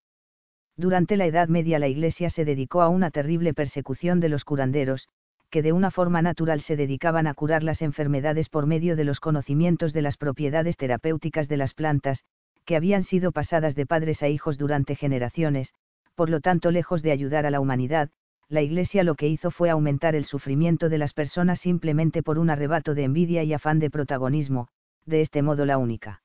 Durante 0.77 1.17
la 1.17 1.25
Edad 1.25 1.49
Media 1.49 1.79
la 1.79 1.87
Iglesia 1.87 2.29
se 2.29 2.45
dedicó 2.45 2.81
a 2.81 2.89
una 2.89 3.11
terrible 3.11 3.53
persecución 3.53 4.19
de 4.19 4.29
los 4.29 4.43
curanderos, 4.43 5.07
que 5.49 5.61
de 5.61 5.71
una 5.71 5.91
forma 5.91 6.21
natural 6.21 6.61
se 6.61 6.75
dedicaban 6.75 7.27
a 7.27 7.35
curar 7.35 7.63
las 7.63 7.81
enfermedades 7.81 8.49
por 8.49 8.65
medio 8.65 8.95
de 8.95 9.03
los 9.03 9.19
conocimientos 9.19 9.93
de 9.93 10.01
las 10.01 10.17
propiedades 10.17 10.77
terapéuticas 10.77 11.47
de 11.47 11.57
las 11.57 11.75
plantas, 11.75 12.23
que 12.63 12.75
habían 12.75 13.03
sido 13.03 13.31
pasadas 13.31 13.75
de 13.75 13.85
padres 13.85 14.23
a 14.23 14.27
hijos 14.27 14.57
durante 14.57 14.95
generaciones, 14.95 15.73
por 16.15 16.29
lo 16.29 16.41
tanto 16.41 16.71
lejos 16.71 17.01
de 17.01 17.11
ayudar 17.11 17.45
a 17.45 17.51
la 17.51 17.59
humanidad, 17.59 18.09
la 18.49 18.61
Iglesia 18.61 19.03
lo 19.03 19.15
que 19.15 19.27
hizo 19.27 19.51
fue 19.51 19.69
aumentar 19.69 20.15
el 20.15 20.25
sufrimiento 20.25 20.89
de 20.89 20.97
las 20.97 21.13
personas 21.13 21.59
simplemente 21.59 22.21
por 22.21 22.37
un 22.37 22.49
arrebato 22.49 22.93
de 22.93 23.03
envidia 23.03 23.43
y 23.43 23.53
afán 23.53 23.79
de 23.79 23.89
protagonismo, 23.89 24.67
de 25.05 25.21
este 25.21 25.41
modo 25.41 25.65
la 25.65 25.77
única 25.77 26.21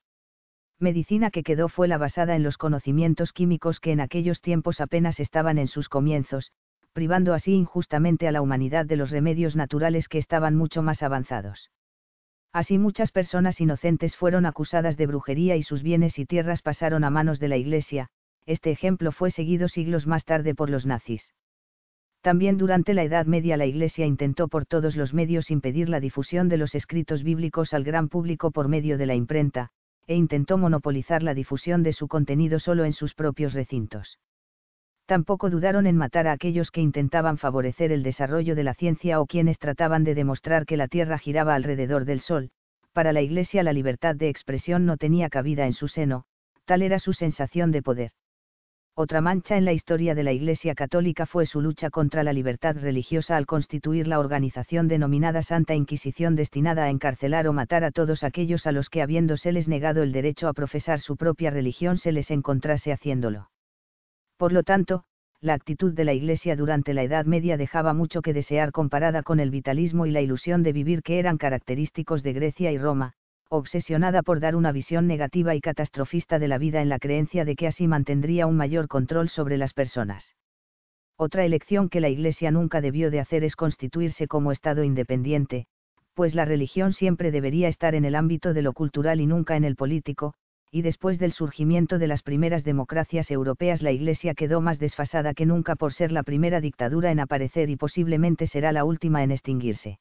medicina 0.78 1.30
que 1.30 1.42
quedó 1.42 1.68
fue 1.68 1.88
la 1.88 1.98
basada 1.98 2.36
en 2.36 2.42
los 2.42 2.56
conocimientos 2.56 3.32
químicos 3.32 3.80
que 3.80 3.92
en 3.92 4.00
aquellos 4.00 4.40
tiempos 4.40 4.80
apenas 4.80 5.18
estaban 5.18 5.58
en 5.58 5.66
sus 5.66 5.88
comienzos, 5.88 6.52
privando 6.92 7.34
así 7.34 7.52
injustamente 7.52 8.28
a 8.28 8.32
la 8.32 8.42
humanidad 8.42 8.86
de 8.86 8.96
los 8.96 9.10
remedios 9.10 9.56
naturales 9.56 10.08
que 10.08 10.18
estaban 10.18 10.54
mucho 10.54 10.82
más 10.82 11.02
avanzados. 11.02 11.70
Así 12.52 12.78
muchas 12.78 13.12
personas 13.12 13.60
inocentes 13.60 14.16
fueron 14.16 14.46
acusadas 14.46 14.96
de 14.96 15.06
brujería 15.06 15.56
y 15.56 15.62
sus 15.62 15.82
bienes 15.82 16.18
y 16.18 16.26
tierras 16.26 16.62
pasaron 16.62 17.04
a 17.04 17.10
manos 17.10 17.40
de 17.40 17.48
la 17.48 17.56
Iglesia, 17.56 18.08
este 18.46 18.70
ejemplo 18.70 19.12
fue 19.12 19.30
seguido 19.30 19.68
siglos 19.68 20.06
más 20.06 20.24
tarde 20.24 20.54
por 20.54 20.70
los 20.70 20.86
nazis. 20.86 21.34
También 22.22 22.56
durante 22.58 22.94
la 22.94 23.04
Edad 23.04 23.26
Media 23.26 23.56
la 23.56 23.66
Iglesia 23.66 24.06
intentó 24.06 24.48
por 24.48 24.64
todos 24.64 24.96
los 24.96 25.14
medios 25.14 25.50
impedir 25.50 25.88
la 25.88 26.00
difusión 26.00 26.48
de 26.48 26.56
los 26.56 26.74
escritos 26.74 27.22
bíblicos 27.22 27.74
al 27.74 27.84
gran 27.84 28.08
público 28.08 28.50
por 28.50 28.68
medio 28.68 28.98
de 28.98 29.06
la 29.06 29.14
imprenta, 29.14 29.70
e 30.06 30.16
intentó 30.16 30.56
monopolizar 30.58 31.22
la 31.22 31.34
difusión 31.34 31.82
de 31.82 31.92
su 31.92 32.08
contenido 32.08 32.58
solo 32.58 32.84
en 32.84 32.94
sus 32.94 33.14
propios 33.14 33.52
recintos. 33.52 34.18
Tampoco 35.08 35.48
dudaron 35.48 35.86
en 35.86 35.96
matar 35.96 36.26
a 36.26 36.32
aquellos 36.32 36.70
que 36.70 36.82
intentaban 36.82 37.38
favorecer 37.38 37.92
el 37.92 38.02
desarrollo 38.02 38.54
de 38.54 38.62
la 38.62 38.74
ciencia 38.74 39.22
o 39.22 39.26
quienes 39.26 39.58
trataban 39.58 40.04
de 40.04 40.14
demostrar 40.14 40.66
que 40.66 40.76
la 40.76 40.86
Tierra 40.86 41.16
giraba 41.16 41.54
alrededor 41.54 42.04
del 42.04 42.20
Sol, 42.20 42.50
para 42.92 43.14
la 43.14 43.22
Iglesia 43.22 43.62
la 43.62 43.72
libertad 43.72 44.14
de 44.14 44.28
expresión 44.28 44.84
no 44.84 44.98
tenía 44.98 45.30
cabida 45.30 45.64
en 45.64 45.72
su 45.72 45.88
seno, 45.88 46.24
tal 46.66 46.82
era 46.82 46.98
su 46.98 47.14
sensación 47.14 47.70
de 47.72 47.80
poder. 47.80 48.10
Otra 48.94 49.22
mancha 49.22 49.56
en 49.56 49.64
la 49.64 49.72
historia 49.72 50.14
de 50.14 50.24
la 50.24 50.32
Iglesia 50.32 50.74
Católica 50.74 51.24
fue 51.24 51.46
su 51.46 51.62
lucha 51.62 51.88
contra 51.88 52.22
la 52.22 52.34
libertad 52.34 52.76
religiosa 52.76 53.38
al 53.38 53.46
constituir 53.46 54.06
la 54.08 54.18
organización 54.18 54.88
denominada 54.88 55.40
Santa 55.40 55.74
Inquisición 55.74 56.36
destinada 56.36 56.84
a 56.84 56.90
encarcelar 56.90 57.48
o 57.48 57.54
matar 57.54 57.82
a 57.82 57.92
todos 57.92 58.24
aquellos 58.24 58.66
a 58.66 58.72
los 58.72 58.90
que 58.90 59.00
habiéndoseles 59.00 59.68
negado 59.68 60.02
el 60.02 60.12
derecho 60.12 60.48
a 60.48 60.52
profesar 60.52 61.00
su 61.00 61.16
propia 61.16 61.50
religión 61.50 61.96
se 61.96 62.12
les 62.12 62.30
encontrase 62.30 62.92
haciéndolo. 62.92 63.48
Por 64.38 64.52
lo 64.52 64.62
tanto, 64.62 65.04
la 65.40 65.54
actitud 65.54 65.92
de 65.92 66.04
la 66.04 66.14
Iglesia 66.14 66.56
durante 66.56 66.94
la 66.94 67.02
Edad 67.02 67.26
Media 67.26 67.56
dejaba 67.56 67.92
mucho 67.92 68.22
que 68.22 68.32
desear 68.32 68.72
comparada 68.72 69.22
con 69.22 69.40
el 69.40 69.50
vitalismo 69.50 70.06
y 70.06 70.12
la 70.12 70.20
ilusión 70.20 70.62
de 70.62 70.72
vivir 70.72 71.02
que 71.02 71.18
eran 71.18 71.38
característicos 71.38 72.22
de 72.22 72.32
Grecia 72.32 72.72
y 72.72 72.78
Roma, 72.78 73.14
obsesionada 73.50 74.22
por 74.22 74.40
dar 74.40 74.54
una 74.54 74.72
visión 74.72 75.06
negativa 75.06 75.54
y 75.54 75.60
catastrofista 75.60 76.38
de 76.38 76.48
la 76.48 76.58
vida 76.58 76.80
en 76.82 76.88
la 76.88 76.98
creencia 76.98 77.44
de 77.44 77.56
que 77.56 77.66
así 77.66 77.88
mantendría 77.88 78.46
un 78.46 78.56
mayor 78.56 78.88
control 78.88 79.28
sobre 79.28 79.58
las 79.58 79.74
personas. 79.74 80.36
Otra 81.16 81.44
elección 81.44 81.88
que 81.88 82.00
la 82.00 82.08
Iglesia 82.08 82.52
nunca 82.52 82.80
debió 82.80 83.10
de 83.10 83.18
hacer 83.18 83.42
es 83.42 83.56
constituirse 83.56 84.28
como 84.28 84.52
Estado 84.52 84.84
independiente, 84.84 85.66
pues 86.14 86.34
la 86.36 86.44
religión 86.44 86.92
siempre 86.92 87.32
debería 87.32 87.68
estar 87.68 87.96
en 87.96 88.04
el 88.04 88.14
ámbito 88.14 88.54
de 88.54 88.62
lo 88.62 88.72
cultural 88.72 89.20
y 89.20 89.26
nunca 89.26 89.56
en 89.56 89.64
el 89.64 89.74
político, 89.74 90.34
y 90.70 90.82
después 90.82 91.18
del 91.18 91.32
surgimiento 91.32 91.98
de 91.98 92.06
las 92.06 92.22
primeras 92.22 92.62
democracias 92.62 93.30
europeas 93.30 93.80
la 93.82 93.90
Iglesia 93.90 94.34
quedó 94.34 94.60
más 94.60 94.78
desfasada 94.78 95.32
que 95.34 95.46
nunca 95.46 95.76
por 95.76 95.94
ser 95.94 96.12
la 96.12 96.22
primera 96.22 96.60
dictadura 96.60 97.10
en 97.10 97.20
aparecer 97.20 97.70
y 97.70 97.76
posiblemente 97.76 98.46
será 98.46 98.72
la 98.72 98.84
última 98.84 99.22
en 99.22 99.30
extinguirse. 99.30 99.98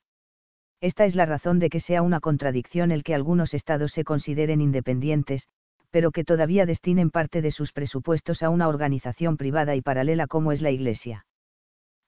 Esta 0.82 1.06
es 1.06 1.16
la 1.16 1.26
razón 1.26 1.60
de 1.60 1.70
que 1.70 1.80
sea 1.80 2.02
una 2.02 2.20
contradicción 2.20 2.92
el 2.92 3.04
que 3.04 3.16
algunos 3.16 3.54
estados 3.54 3.94
se 3.94 4.04
consideren 4.04 4.62
independientes, 4.62 5.48
pero 5.90 6.12
que 6.12 6.24
todavía 6.24 6.66
destinen 6.66 7.10
parte 7.10 7.42
de 7.42 7.52
sus 7.52 7.72
presupuestos 7.72 8.44
a 8.44 8.50
una 8.50 8.68
organización 8.68 9.38
privada 9.38 9.76
y 9.76 9.82
paralela 9.82 10.28
como 10.28 10.52
es 10.52 10.62
la 10.62 10.70
Iglesia. 10.70 11.26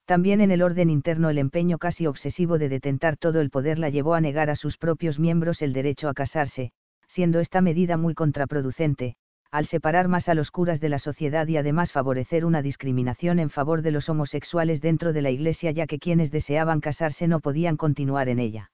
También 0.04 0.40
en 0.40 0.50
el 0.50 0.62
orden 0.62 0.90
interno 0.90 1.30
el 1.30 1.38
empeño 1.38 1.78
casi 1.78 2.06
obsesivo 2.06 2.58
de 2.58 2.68
detentar 2.68 3.16
todo 3.16 3.40
el 3.40 3.50
poder 3.50 3.78
la 3.78 3.90
llevó 3.90 4.14
a 4.14 4.20
negar 4.20 4.50
a 4.50 4.56
sus 4.56 4.76
propios 4.76 5.18
miembros 5.18 5.62
el 5.62 5.72
derecho 5.72 6.08
a 6.08 6.14
casarse, 6.14 6.72
siendo 7.10 7.40
esta 7.40 7.60
medida 7.60 7.96
muy 7.96 8.14
contraproducente, 8.14 9.16
al 9.50 9.66
separar 9.66 10.06
más 10.06 10.28
a 10.28 10.34
los 10.34 10.50
curas 10.50 10.80
de 10.80 10.88
la 10.88 10.98
sociedad 10.98 11.46
y 11.48 11.56
además 11.56 11.90
favorecer 11.90 12.44
una 12.44 12.62
discriminación 12.62 13.40
en 13.40 13.50
favor 13.50 13.82
de 13.82 13.90
los 13.90 14.08
homosexuales 14.08 14.80
dentro 14.80 15.12
de 15.12 15.22
la 15.22 15.30
Iglesia 15.30 15.72
ya 15.72 15.86
que 15.86 15.98
quienes 15.98 16.30
deseaban 16.30 16.80
casarse 16.80 17.26
no 17.26 17.40
podían 17.40 17.76
continuar 17.76 18.28
en 18.28 18.38
ella. 18.38 18.70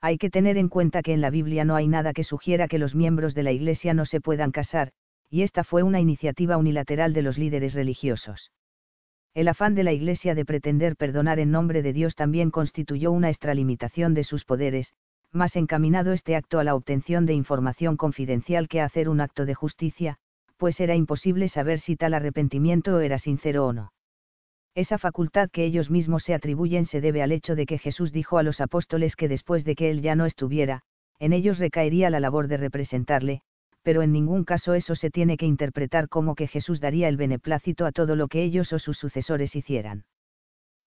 Hay 0.00 0.16
que 0.16 0.30
tener 0.30 0.56
en 0.56 0.68
cuenta 0.68 1.02
que 1.02 1.12
en 1.12 1.20
la 1.20 1.30
Biblia 1.30 1.64
no 1.64 1.74
hay 1.74 1.88
nada 1.88 2.12
que 2.12 2.22
sugiera 2.22 2.68
que 2.68 2.78
los 2.78 2.94
miembros 2.94 3.34
de 3.34 3.42
la 3.42 3.50
Iglesia 3.50 3.94
no 3.94 4.06
se 4.06 4.20
puedan 4.20 4.52
casar, 4.52 4.92
y 5.28 5.42
esta 5.42 5.64
fue 5.64 5.82
una 5.82 6.00
iniciativa 6.00 6.56
unilateral 6.56 7.12
de 7.12 7.22
los 7.22 7.36
líderes 7.36 7.74
religiosos. 7.74 8.52
El 9.34 9.48
afán 9.48 9.74
de 9.74 9.82
la 9.82 9.92
Iglesia 9.92 10.36
de 10.36 10.44
pretender 10.44 10.96
perdonar 10.96 11.40
en 11.40 11.50
nombre 11.50 11.82
de 11.82 11.92
Dios 11.92 12.14
también 12.14 12.50
constituyó 12.50 13.10
una 13.10 13.28
extralimitación 13.28 14.14
de 14.14 14.22
sus 14.22 14.44
poderes, 14.44 14.94
más 15.32 15.56
encaminado 15.56 16.12
este 16.12 16.36
acto 16.36 16.58
a 16.58 16.64
la 16.64 16.74
obtención 16.74 17.26
de 17.26 17.34
información 17.34 17.96
confidencial 17.96 18.68
que 18.68 18.80
a 18.80 18.84
hacer 18.84 19.08
un 19.08 19.20
acto 19.20 19.46
de 19.46 19.54
justicia, 19.54 20.16
pues 20.56 20.80
era 20.80 20.94
imposible 20.94 21.48
saber 21.48 21.80
si 21.80 21.96
tal 21.96 22.14
arrepentimiento 22.14 23.00
era 23.00 23.18
sincero 23.18 23.66
o 23.66 23.72
no. 23.72 23.92
Esa 24.74 24.98
facultad 24.98 25.50
que 25.50 25.64
ellos 25.64 25.90
mismos 25.90 26.24
se 26.24 26.34
atribuyen 26.34 26.86
se 26.86 27.00
debe 27.00 27.22
al 27.22 27.32
hecho 27.32 27.56
de 27.56 27.66
que 27.66 27.78
Jesús 27.78 28.12
dijo 28.12 28.38
a 28.38 28.42
los 28.42 28.60
apóstoles 28.60 29.16
que 29.16 29.28
después 29.28 29.64
de 29.64 29.74
que 29.74 29.90
él 29.90 30.02
ya 30.02 30.14
no 30.14 30.24
estuviera, 30.24 30.82
en 31.18 31.32
ellos 31.32 31.58
recaería 31.58 32.10
la 32.10 32.20
labor 32.20 32.48
de 32.48 32.58
representarle, 32.58 33.42
pero 33.82 34.02
en 34.02 34.12
ningún 34.12 34.44
caso 34.44 34.74
eso 34.74 34.94
se 34.94 35.10
tiene 35.10 35.36
que 35.36 35.46
interpretar 35.46 36.08
como 36.08 36.34
que 36.34 36.46
Jesús 36.46 36.80
daría 36.80 37.08
el 37.08 37.16
beneplácito 37.16 37.86
a 37.86 37.92
todo 37.92 38.16
lo 38.16 38.28
que 38.28 38.42
ellos 38.42 38.72
o 38.72 38.78
sus 38.78 38.98
sucesores 38.98 39.56
hicieran. 39.56 40.04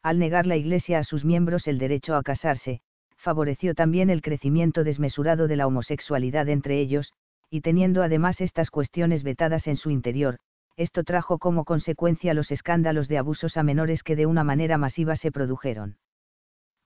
Al 0.04 0.20
negar 0.20 0.48
la 0.48 0.56
Iglesia 0.56 1.00
a 1.00 1.04
sus 1.04 1.26
miembros 1.26 1.68
el 1.68 1.78
derecho 1.78 2.16
a 2.16 2.24
casarse, 2.24 2.82
favoreció 3.22 3.76
también 3.76 4.10
el 4.10 4.22
crecimiento 4.22 4.84
desmesurado 4.84 5.48
de 5.48 5.56
la 5.56 5.68
homosexualidad 5.68 6.50
entre 6.50 6.80
ellos, 6.80 7.14
y 7.52 7.62
teniendo 7.62 8.02
además 8.02 8.42
estas 8.42 8.72
cuestiones 8.72 9.22
vetadas 9.24 9.68
en 9.68 9.78
su 9.78 9.92
interior, 9.92 10.38
esto 10.76 11.04
trajo 11.04 11.38
como 11.38 11.64
consecuencia 11.64 12.34
los 12.34 12.52
escándalos 12.52 13.08
de 13.08 13.20
abusos 13.20 13.58
a 13.58 13.64
menores 13.64 14.02
que 14.02 14.16
de 14.16 14.26
una 14.26 14.44
manera 14.44 14.78
masiva 14.78 15.16
se 15.16 15.32
produjeron. 15.32 15.98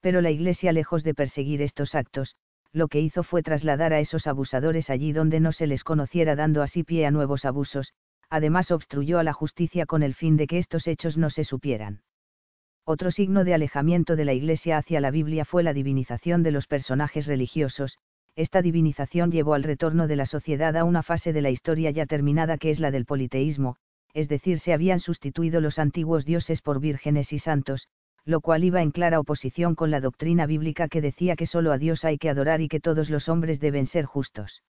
Pero 0.02 0.22
la 0.22 0.32
Iglesia, 0.32 0.74
lejos 0.74 1.04
de 1.04 1.14
perseguir 1.14 1.62
estos 1.62 1.96
actos, 1.96 2.36
lo 2.74 2.90
que 2.90 3.00
hizo 3.00 3.24
fue 3.24 3.42
trasladar 3.42 3.94
a 3.94 4.00
esos 4.02 4.28
abusadores 4.28 4.90
allí 4.90 5.14
donde 5.14 5.40
no 5.40 5.54
se 5.54 5.68
les 5.68 5.86
conociera 5.86 6.36
dando 6.36 6.62
así 6.62 6.84
pie 6.84 7.06
a 7.06 7.12
nuevos 7.12 7.46
abusos, 7.46 7.94
además 8.30 8.72
obstruyó 8.72 9.20
a 9.20 9.24
la 9.24 9.34
justicia 9.34 9.86
con 9.86 10.04
el 10.04 10.14
fin 10.14 10.36
de 10.36 10.48
que 10.48 10.58
estos 10.58 10.88
hechos 10.88 11.16
no 11.16 11.30
se 11.30 11.46
supieran. 11.46 12.02
Otro 12.88 13.10
signo 13.10 13.44
de 13.44 13.56
alejamiento 13.56 14.16
de 14.16 14.26
la 14.26 14.34
Iglesia 14.34 14.78
hacia 14.78 15.02
la 15.02 15.10
Biblia 15.10 15.44
fue 15.44 15.64
la 15.64 15.74
divinización 15.74 16.44
de 16.44 16.52
los 16.52 16.68
personajes 16.68 17.26
religiosos, 17.26 17.98
esta 18.36 18.62
divinización 18.62 19.32
llevó 19.32 19.56
al 19.56 19.64
retorno 19.64 20.08
de 20.08 20.16
la 20.16 20.28
sociedad 20.28 20.78
a 20.78 20.84
una 20.84 21.02
fase 21.02 21.34
de 21.34 21.42
la 21.42 21.50
historia 21.50 21.90
ya 21.90 22.06
terminada 22.06 22.60
que 22.60 22.70
es 22.70 22.80
la 22.80 22.92
del 22.92 23.06
politeísmo, 23.06 23.78
es 24.14 24.30
decir, 24.30 24.60
se 24.60 24.72
habían 24.72 25.00
sustituido 25.00 25.62
los 25.62 25.80
antiguos 25.80 26.26
dioses 26.26 26.62
por 26.62 26.80
vírgenes 26.80 27.34
y 27.34 27.40
santos, 27.40 27.88
lo 28.24 28.40
cual 28.40 28.64
iba 28.64 28.84
en 28.84 28.92
clara 28.92 29.20
oposición 29.20 29.74
con 29.74 29.90
la 29.90 30.00
doctrina 30.00 30.46
bíblica 30.46 30.88
que 30.88 31.02
decía 31.02 31.36
que 31.36 31.48
solo 31.48 31.72
a 31.72 31.80
Dios 31.80 32.06
hay 32.06 32.20
que 32.20 32.30
adorar 32.30 32.62
y 32.62 32.68
que 32.68 32.80
todos 32.80 33.10
los 33.10 33.30
hombres 33.30 33.60
deben 33.60 33.88
ser 33.88 34.06
justos. 34.06 34.62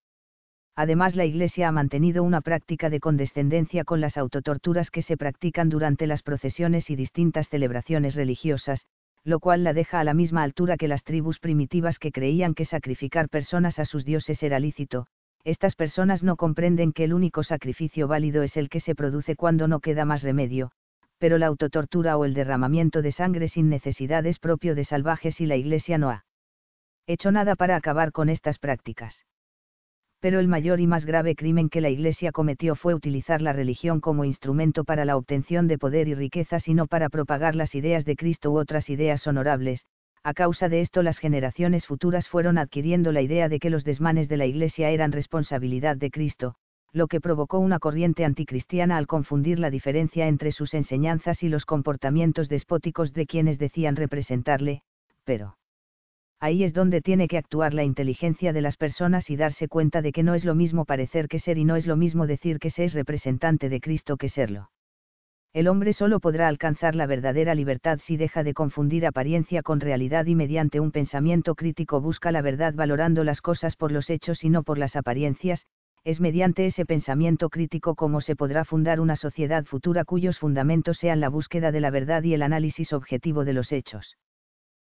Además 0.78 1.16
la 1.16 1.24
Iglesia 1.24 1.68
ha 1.68 1.72
mantenido 1.72 2.22
una 2.22 2.42
práctica 2.42 2.90
de 2.90 3.00
condescendencia 3.00 3.84
con 3.84 4.02
las 4.02 4.18
autotorturas 4.18 4.90
que 4.90 5.00
se 5.00 5.16
practican 5.16 5.70
durante 5.70 6.06
las 6.06 6.22
procesiones 6.22 6.90
y 6.90 6.96
distintas 6.96 7.48
celebraciones 7.48 8.14
religiosas, 8.14 8.84
lo 9.24 9.40
cual 9.40 9.64
la 9.64 9.72
deja 9.72 10.00
a 10.00 10.04
la 10.04 10.12
misma 10.12 10.42
altura 10.42 10.76
que 10.76 10.86
las 10.86 11.02
tribus 11.02 11.38
primitivas 11.38 11.98
que 11.98 12.12
creían 12.12 12.54
que 12.54 12.66
sacrificar 12.66 13.30
personas 13.30 13.78
a 13.78 13.86
sus 13.86 14.04
dioses 14.04 14.42
era 14.42 14.60
lícito, 14.60 15.06
estas 15.44 15.76
personas 15.76 16.22
no 16.22 16.36
comprenden 16.36 16.92
que 16.92 17.04
el 17.04 17.14
único 17.14 17.42
sacrificio 17.42 18.06
válido 18.06 18.42
es 18.42 18.58
el 18.58 18.68
que 18.68 18.80
se 18.80 18.94
produce 18.94 19.34
cuando 19.34 19.68
no 19.68 19.80
queda 19.80 20.04
más 20.04 20.22
remedio, 20.22 20.72
pero 21.18 21.38
la 21.38 21.46
autotortura 21.46 22.18
o 22.18 22.26
el 22.26 22.34
derramamiento 22.34 23.00
de 23.00 23.12
sangre 23.12 23.48
sin 23.48 23.70
necesidad 23.70 24.26
es 24.26 24.38
propio 24.38 24.74
de 24.74 24.84
salvajes 24.84 25.40
y 25.40 25.46
la 25.46 25.56
Iglesia 25.56 25.96
no 25.96 26.10
ha 26.10 26.26
hecho 27.06 27.32
nada 27.32 27.56
para 27.56 27.76
acabar 27.76 28.12
con 28.12 28.28
estas 28.28 28.58
prácticas 28.58 29.24
pero 30.20 30.40
el 30.40 30.48
mayor 30.48 30.80
y 30.80 30.86
más 30.86 31.04
grave 31.04 31.34
crimen 31.34 31.68
que 31.68 31.80
la 31.80 31.90
Iglesia 31.90 32.32
cometió 32.32 32.74
fue 32.74 32.94
utilizar 32.94 33.42
la 33.42 33.52
religión 33.52 34.00
como 34.00 34.24
instrumento 34.24 34.84
para 34.84 35.04
la 35.04 35.16
obtención 35.16 35.68
de 35.68 35.78
poder 35.78 36.08
y 36.08 36.14
riquezas 36.14 36.68
y 36.68 36.74
no 36.74 36.86
para 36.86 37.08
propagar 37.08 37.54
las 37.54 37.74
ideas 37.74 38.04
de 38.04 38.16
Cristo 38.16 38.50
u 38.50 38.58
otras 38.58 38.88
ideas 38.88 39.26
honorables. 39.26 39.84
A 40.22 40.34
causa 40.34 40.68
de 40.68 40.80
esto 40.80 41.02
las 41.02 41.18
generaciones 41.18 41.86
futuras 41.86 42.26
fueron 42.28 42.58
adquiriendo 42.58 43.12
la 43.12 43.22
idea 43.22 43.48
de 43.48 43.60
que 43.60 43.70
los 43.70 43.84
desmanes 43.84 44.28
de 44.28 44.36
la 44.36 44.46
Iglesia 44.46 44.90
eran 44.90 45.12
responsabilidad 45.12 45.96
de 45.96 46.10
Cristo, 46.10 46.56
lo 46.92 47.06
que 47.06 47.20
provocó 47.20 47.58
una 47.58 47.78
corriente 47.78 48.24
anticristiana 48.24 48.96
al 48.96 49.06
confundir 49.06 49.58
la 49.58 49.70
diferencia 49.70 50.26
entre 50.26 50.50
sus 50.50 50.74
enseñanzas 50.74 51.42
y 51.42 51.48
los 51.48 51.64
comportamientos 51.64 52.48
despóticos 52.48 53.12
de 53.12 53.26
quienes 53.26 53.58
decían 53.58 53.96
representarle, 53.96 54.82
pero 55.24 55.56
ahí 56.40 56.64
es 56.64 56.74
donde 56.74 57.00
tiene 57.00 57.28
que 57.28 57.38
actuar 57.38 57.74
la 57.74 57.84
inteligencia 57.84 58.52
de 58.52 58.60
las 58.60 58.76
personas 58.76 59.30
y 59.30 59.36
darse 59.36 59.68
cuenta 59.68 60.02
de 60.02 60.12
que 60.12 60.22
no 60.22 60.34
es 60.34 60.44
lo 60.44 60.54
mismo 60.54 60.84
parecer 60.84 61.28
que 61.28 61.40
ser 61.40 61.58
y 61.58 61.64
no 61.64 61.76
es 61.76 61.86
lo 61.86 61.96
mismo 61.96 62.26
decir 62.26 62.58
que 62.58 62.70
se 62.70 62.84
es 62.84 62.94
representante 62.94 63.68
de 63.68 63.80
Cristo 63.80 64.16
que 64.16 64.28
serlo. 64.28 64.70
El 65.52 65.68
hombre 65.68 65.94
solo 65.94 66.20
podrá 66.20 66.48
alcanzar 66.48 66.94
la 66.94 67.06
verdadera 67.06 67.54
libertad 67.54 67.98
si 68.02 68.18
deja 68.18 68.42
de 68.42 68.52
confundir 68.52 69.06
apariencia 69.06 69.62
con 69.62 69.80
realidad 69.80 70.26
y 70.26 70.34
mediante 70.34 70.80
un 70.80 70.92
pensamiento 70.92 71.54
crítico 71.54 72.02
busca 72.02 72.30
la 72.30 72.42
verdad 72.42 72.74
valorando 72.74 73.24
las 73.24 73.40
cosas 73.40 73.74
por 73.74 73.90
los 73.90 74.10
hechos 74.10 74.44
y 74.44 74.50
no 74.50 74.64
por 74.64 74.76
las 74.76 74.96
apariencias, 74.96 75.64
es 76.04 76.20
mediante 76.20 76.66
ese 76.66 76.84
pensamiento 76.84 77.48
crítico 77.48 77.94
como 77.94 78.20
se 78.20 78.36
podrá 78.36 78.66
fundar 78.66 79.00
una 79.00 79.16
sociedad 79.16 79.64
futura 79.64 80.04
cuyos 80.04 80.38
fundamentos 80.38 80.98
sean 80.98 81.20
la 81.20 81.30
búsqueda 81.30 81.72
de 81.72 81.80
la 81.80 81.90
verdad 81.90 82.22
y 82.22 82.34
el 82.34 82.42
análisis 82.42 82.92
objetivo 82.92 83.46
de 83.46 83.54
los 83.54 83.72
hechos. 83.72 84.18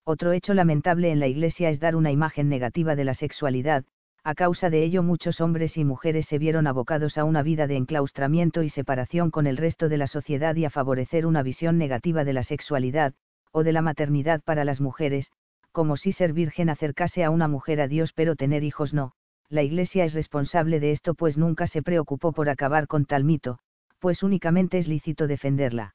Otro 0.04 0.32
hecho 0.32 0.52
lamentable 0.52 1.12
en 1.12 1.20
la 1.20 1.28
Iglesia 1.28 1.70
es 1.70 1.78
dar 1.78 1.94
una 1.94 2.10
imagen 2.10 2.48
negativa 2.48 2.96
de 2.96 3.04
la 3.04 3.14
sexualidad, 3.14 3.84
a 4.24 4.34
causa 4.34 4.70
de 4.70 4.82
ello 4.82 5.02
muchos 5.02 5.40
hombres 5.40 5.76
y 5.76 5.84
mujeres 5.84 6.26
se 6.26 6.38
vieron 6.38 6.66
abocados 6.66 7.18
a 7.18 7.24
una 7.24 7.42
vida 7.42 7.66
de 7.66 7.76
enclaustramiento 7.76 8.62
y 8.62 8.68
separación 8.68 9.30
con 9.30 9.46
el 9.46 9.56
resto 9.56 9.88
de 9.88 9.98
la 9.98 10.06
sociedad 10.06 10.56
y 10.56 10.64
a 10.64 10.70
favorecer 10.70 11.26
una 11.26 11.42
visión 11.42 11.78
negativa 11.78 12.24
de 12.24 12.32
la 12.32 12.42
sexualidad, 12.42 13.14
o 13.52 13.62
de 13.62 13.72
la 13.72 13.82
maternidad 13.82 14.40
para 14.42 14.64
las 14.64 14.80
mujeres, 14.80 15.30
como 15.72 15.96
si 15.96 16.12
ser 16.12 16.32
virgen 16.32 16.68
acercase 16.68 17.24
a 17.24 17.30
una 17.30 17.48
mujer 17.48 17.80
a 17.80 17.88
Dios 17.88 18.12
pero 18.12 18.36
tener 18.36 18.62
hijos 18.62 18.92
no. 18.92 19.14
La 19.48 19.62
Iglesia 19.62 20.04
es 20.04 20.14
responsable 20.14 20.80
de 20.80 20.92
esto 20.92 21.14
pues 21.14 21.36
nunca 21.36 21.66
se 21.66 21.82
preocupó 21.82 22.32
por 22.32 22.48
acabar 22.48 22.86
con 22.86 23.04
tal 23.04 23.24
mito, 23.24 23.58
pues 24.00 24.22
únicamente 24.22 24.78
es 24.78 24.88
lícito 24.88 25.26
defenderla. 25.26 25.94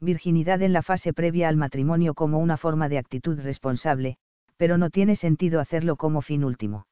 Virginidad 0.00 0.60
en 0.62 0.72
la 0.72 0.82
fase 0.82 1.12
previa 1.12 1.48
al 1.48 1.56
matrimonio 1.56 2.14
como 2.14 2.38
una 2.38 2.56
forma 2.56 2.88
de 2.88 2.98
actitud 2.98 3.40
responsable, 3.40 4.18
pero 4.56 4.76
no 4.76 4.90
tiene 4.90 5.16
sentido 5.16 5.58
hacerlo 5.60 5.96
como 5.96 6.20
fin 6.20 6.44
último. 6.44 6.86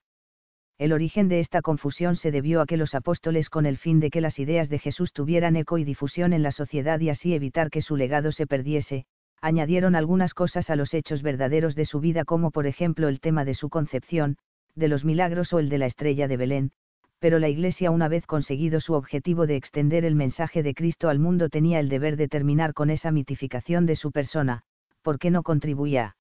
El 0.79 0.93
origen 0.93 1.29
de 1.29 1.41
esta 1.41 1.63
confusión 1.63 2.17
se 2.17 2.31
debió 2.31 2.61
a 2.61 2.67
que 2.67 2.77
los 2.77 2.95
apóstoles 2.95 3.49
con 3.51 3.67
el 3.67 3.77
fin 3.77 4.01
de 4.01 4.11
que 4.11 4.21
las 4.21 4.39
ideas 4.39 4.69
de 4.69 4.79
Jesús 4.79 5.13
tuvieran 5.13 5.55
eco 5.55 5.79
y 5.79 5.85
difusión 5.85 6.33
en 6.33 6.43
la 6.43 6.51
sociedad 6.51 6.99
y 6.99 7.11
así 7.11 7.35
evitar 7.35 7.71
que 7.71 7.83
su 7.83 7.97
legado 7.97 8.33
se 8.33 8.47
perdiese, 8.47 9.05
añadieron 9.41 9.95
algunas 9.95 10.35
cosas 10.35 10.71
a 10.71 10.77
los 10.77 10.95
hechos 10.95 11.23
verdaderos 11.23 11.75
de 11.75 11.85
su 11.85 12.01
vida 12.01 12.25
como 12.25 12.51
por 12.51 12.67
ejemplo 12.67 13.09
el 13.09 13.21
tema 13.21 13.45
de 13.45 13.55
su 13.55 13.69
concepción, 13.69 14.37
de 14.75 14.89
los 14.89 15.05
milagros 15.05 15.53
o 15.53 15.59
el 15.59 15.69
de 15.69 15.79
la 15.79 15.87
estrella 15.87 16.27
de 16.27 16.37
Belén, 16.37 16.73
pero 17.19 17.39
la 17.39 17.49
Iglesia 17.49 17.91
una 17.91 18.09
vez 18.09 18.27
conseguido 18.27 18.81
su 18.81 18.95
objetivo 18.95 19.47
de 19.47 19.57
extender 19.57 20.05
el 20.05 20.15
mensaje 20.15 20.63
de 20.63 20.75
Cristo 20.75 21.09
al 21.09 21.19
mundo 21.19 21.49
tenía 21.49 21.81
el 21.81 21.89
deber 21.89 22.17
de 22.17 22.29
terminar 22.29 22.75
con 22.75 22.91
esa 22.91 23.11
mitificación 23.11 23.87
de 23.87 23.97
su 23.97 24.13
persona, 24.13 24.63
porque 25.03 25.31
no 25.31 25.43
contribuía 25.43 26.05
a 26.05 26.17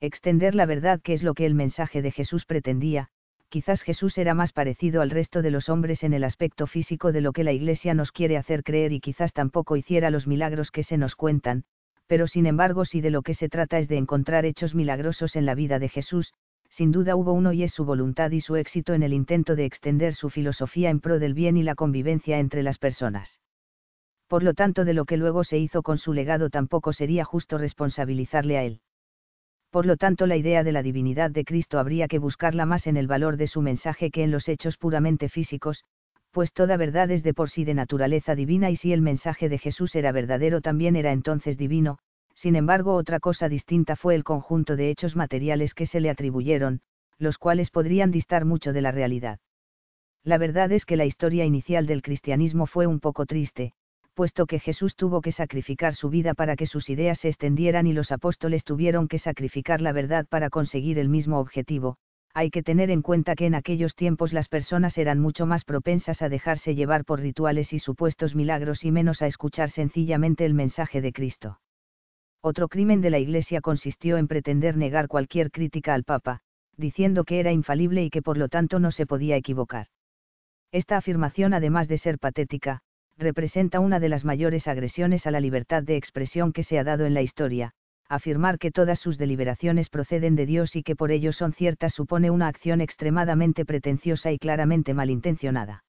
extender 0.00 0.54
la 0.54 0.66
verdad 0.66 1.00
que 1.00 1.14
es 1.14 1.22
lo 1.22 1.34
que 1.34 1.46
el 1.46 1.54
mensaje 1.54 2.02
de 2.02 2.10
Jesús 2.10 2.44
pretendía, 2.44 3.08
quizás 3.48 3.82
Jesús 3.82 4.18
era 4.18 4.34
más 4.34 4.52
parecido 4.52 5.00
al 5.00 5.10
resto 5.10 5.42
de 5.42 5.50
los 5.50 5.68
hombres 5.68 6.02
en 6.02 6.12
el 6.12 6.24
aspecto 6.24 6.66
físico 6.66 7.12
de 7.12 7.20
lo 7.20 7.32
que 7.32 7.44
la 7.44 7.52
Iglesia 7.52 7.94
nos 7.94 8.12
quiere 8.12 8.36
hacer 8.36 8.62
creer 8.62 8.92
y 8.92 9.00
quizás 9.00 9.32
tampoco 9.32 9.76
hiciera 9.76 10.10
los 10.10 10.26
milagros 10.26 10.70
que 10.70 10.82
se 10.82 10.98
nos 10.98 11.14
cuentan, 11.14 11.64
pero 12.06 12.26
sin 12.26 12.46
embargo 12.46 12.84
si 12.84 13.00
de 13.00 13.10
lo 13.10 13.22
que 13.22 13.34
se 13.34 13.48
trata 13.48 13.78
es 13.78 13.88
de 13.88 13.96
encontrar 13.96 14.44
hechos 14.44 14.74
milagrosos 14.74 15.36
en 15.36 15.46
la 15.46 15.54
vida 15.54 15.78
de 15.78 15.88
Jesús, 15.88 16.32
sin 16.76 16.92
duda 16.92 17.16
hubo 17.16 17.32
uno 17.32 17.52
y 17.52 17.62
es 17.62 17.72
su 17.72 17.84
voluntad 17.84 18.30
y 18.30 18.40
su 18.40 18.56
éxito 18.56 18.94
en 18.94 19.02
el 19.02 19.12
intento 19.12 19.56
de 19.56 19.64
extender 19.64 20.14
su 20.14 20.30
filosofía 20.30 20.90
en 20.90 21.00
pro 21.00 21.18
del 21.18 21.34
bien 21.34 21.56
y 21.56 21.62
la 21.62 21.74
convivencia 21.74 22.38
entre 22.38 22.62
las 22.62 22.78
personas. 22.78 23.40
Por 24.28 24.42
lo 24.42 24.54
tanto 24.54 24.84
de 24.84 24.94
lo 24.94 25.04
que 25.04 25.16
luego 25.16 25.42
se 25.42 25.58
hizo 25.58 25.82
con 25.82 25.98
su 25.98 26.12
legado 26.12 26.50
tampoco 26.50 26.92
sería 26.92 27.24
justo 27.24 27.58
responsabilizarle 27.58 28.58
a 28.58 28.64
él 28.64 28.80
por 29.76 29.84
lo 29.84 29.98
tanto 29.98 30.26
la 30.26 30.38
idea 30.38 30.64
de 30.64 30.72
la 30.72 30.82
divinidad 30.82 31.30
de 31.30 31.44
Cristo 31.44 31.78
habría 31.78 32.08
que 32.08 32.18
buscarla 32.18 32.64
más 32.64 32.86
en 32.86 32.96
el 32.96 33.06
valor 33.06 33.36
de 33.36 33.46
su 33.46 33.60
mensaje 33.60 34.10
que 34.10 34.24
en 34.24 34.30
los 34.30 34.48
hechos 34.48 34.78
puramente 34.78 35.28
físicos, 35.28 35.84
pues 36.30 36.54
toda 36.54 36.78
verdad 36.78 37.10
es 37.10 37.22
de 37.22 37.34
por 37.34 37.50
sí 37.50 37.64
de 37.64 37.74
naturaleza 37.74 38.34
divina 38.34 38.70
y 38.70 38.76
si 38.76 38.94
el 38.94 39.02
mensaje 39.02 39.50
de 39.50 39.58
Jesús 39.58 39.94
era 39.94 40.12
verdadero 40.12 40.62
también 40.62 40.96
era 40.96 41.12
entonces 41.12 41.58
divino, 41.58 41.98
sin 42.36 42.54
embargo 42.54 42.94
otra 42.94 43.18
cosa 43.18 43.48
distinta 43.48 43.96
fue 43.96 44.14
el 44.14 44.22
conjunto 44.22 44.76
de 44.76 44.90
hechos 44.90 45.16
materiales 45.16 45.74
que 45.74 45.86
se 45.86 46.00
le 46.00 46.10
atribuyeron, 46.10 46.80
los 47.18 47.38
cuales 47.38 47.70
podrían 47.70 48.10
distar 48.10 48.44
mucho 48.44 48.72
de 48.72 48.82
la 48.82 48.92
realidad. 48.92 49.40
La 50.22 50.38
verdad 50.38 50.70
es 50.70 50.84
que 50.84 50.96
la 50.96 51.06
historia 51.06 51.44
inicial 51.44 51.86
del 51.86 52.02
cristianismo 52.02 52.66
fue 52.66 52.86
un 52.86 53.00
poco 53.00 53.26
triste, 53.26 53.72
puesto 54.14 54.46
que 54.46 54.60
Jesús 54.60 54.96
tuvo 54.96 55.20
que 55.20 55.32
sacrificar 55.32 55.94
su 55.94 56.10
vida 56.10 56.34
para 56.34 56.56
que 56.56 56.66
sus 56.66 56.88
ideas 56.90 57.18
se 57.18 57.28
extendieran 57.28 57.86
y 57.86 57.92
los 57.92 58.12
apóstoles 58.12 58.64
tuvieron 58.64 59.08
que 59.08 59.18
sacrificar 59.18 59.80
la 59.80 59.92
verdad 59.92 60.26
para 60.28 60.50
conseguir 60.50 60.98
el 60.98 61.08
mismo 61.08 61.38
objetivo, 61.38 61.96
hay 62.36 62.50
que 62.50 62.62
tener 62.62 62.90
en 62.90 63.00
cuenta 63.00 63.34
que 63.34 63.46
en 63.46 63.54
aquellos 63.54 63.94
tiempos 63.94 64.34
las 64.34 64.48
personas 64.48 64.98
eran 64.98 65.18
mucho 65.18 65.46
más 65.46 65.64
propensas 65.64 66.20
a 66.20 66.28
dejarse 66.28 66.74
llevar 66.74 67.06
por 67.06 67.20
rituales 67.20 67.72
y 67.72 67.78
supuestos 67.78 68.34
milagros 68.34 68.84
y 68.84 68.92
menos 68.92 69.22
a 69.22 69.26
escuchar 69.26 69.70
sencillamente 69.70 70.44
el 70.44 70.52
mensaje 70.52 71.00
de 71.00 71.14
Cristo. 71.14 71.60
Otro 72.48 72.68
crimen 72.68 73.00
de 73.00 73.10
la 73.10 73.18
Iglesia 73.18 73.60
consistió 73.60 74.18
en 74.18 74.28
pretender 74.28 74.76
negar 74.76 75.08
cualquier 75.08 75.50
crítica 75.50 75.94
al 75.94 76.04
Papa, 76.04 76.42
diciendo 76.76 77.24
que 77.24 77.40
era 77.40 77.50
infalible 77.50 78.04
y 78.04 78.08
que 78.08 78.22
por 78.22 78.38
lo 78.38 78.48
tanto 78.48 78.78
no 78.78 78.92
se 78.92 79.04
podía 79.04 79.34
equivocar. 79.34 79.88
Esta 80.70 80.96
afirmación 80.96 81.54
además 81.54 81.88
de 81.88 81.98
ser 81.98 82.20
patética, 82.20 82.82
representa 83.18 83.80
una 83.80 83.98
de 83.98 84.10
las 84.10 84.24
mayores 84.24 84.68
agresiones 84.68 85.26
a 85.26 85.32
la 85.32 85.40
libertad 85.40 85.82
de 85.82 85.96
expresión 85.96 86.52
que 86.52 86.62
se 86.62 86.78
ha 86.78 86.84
dado 86.84 87.04
en 87.04 87.14
la 87.14 87.22
historia, 87.22 87.72
afirmar 88.08 88.60
que 88.60 88.70
todas 88.70 89.00
sus 89.00 89.18
deliberaciones 89.18 89.88
proceden 89.88 90.36
de 90.36 90.46
Dios 90.46 90.76
y 90.76 90.84
que 90.84 90.94
por 90.94 91.10
ello 91.10 91.32
son 91.32 91.52
ciertas 91.52 91.94
supone 91.94 92.30
una 92.30 92.46
acción 92.46 92.80
extremadamente 92.80 93.64
pretenciosa 93.64 94.30
y 94.30 94.38
claramente 94.38 94.94
malintencionada. 94.94 95.82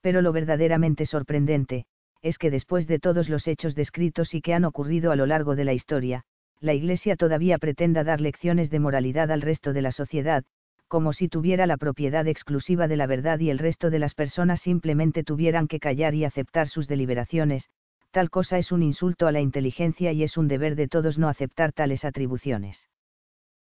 Pero 0.00 0.22
lo 0.22 0.32
verdaderamente 0.32 1.06
sorprendente, 1.06 1.86
es 2.22 2.38
que 2.38 2.50
después 2.50 2.86
de 2.86 2.98
todos 2.98 3.28
los 3.28 3.46
hechos 3.46 3.74
descritos 3.74 4.34
y 4.34 4.40
que 4.40 4.54
han 4.54 4.64
ocurrido 4.64 5.12
a 5.12 5.16
lo 5.16 5.26
largo 5.26 5.56
de 5.56 5.64
la 5.64 5.72
historia, 5.72 6.24
la 6.60 6.74
Iglesia 6.74 7.16
todavía 7.16 7.58
pretenda 7.58 8.02
dar 8.02 8.20
lecciones 8.20 8.70
de 8.70 8.80
moralidad 8.80 9.30
al 9.30 9.42
resto 9.42 9.72
de 9.72 9.82
la 9.82 9.92
sociedad, 9.92 10.44
como 10.88 11.12
si 11.12 11.28
tuviera 11.28 11.66
la 11.66 11.76
propiedad 11.76 12.26
exclusiva 12.26 12.88
de 12.88 12.96
la 12.96 13.06
verdad 13.06 13.38
y 13.38 13.50
el 13.50 13.58
resto 13.58 13.90
de 13.90 13.98
las 13.98 14.14
personas 14.14 14.60
simplemente 14.60 15.22
tuvieran 15.22 15.68
que 15.68 15.78
callar 15.78 16.14
y 16.14 16.24
aceptar 16.24 16.66
sus 16.66 16.88
deliberaciones, 16.88 17.68
tal 18.10 18.30
cosa 18.30 18.58
es 18.58 18.72
un 18.72 18.82
insulto 18.82 19.26
a 19.26 19.32
la 19.32 19.40
inteligencia 19.40 20.12
y 20.12 20.22
es 20.22 20.36
un 20.36 20.48
deber 20.48 20.74
de 20.74 20.88
todos 20.88 21.18
no 21.18 21.28
aceptar 21.28 21.72
tales 21.72 22.04
atribuciones. 22.04 22.87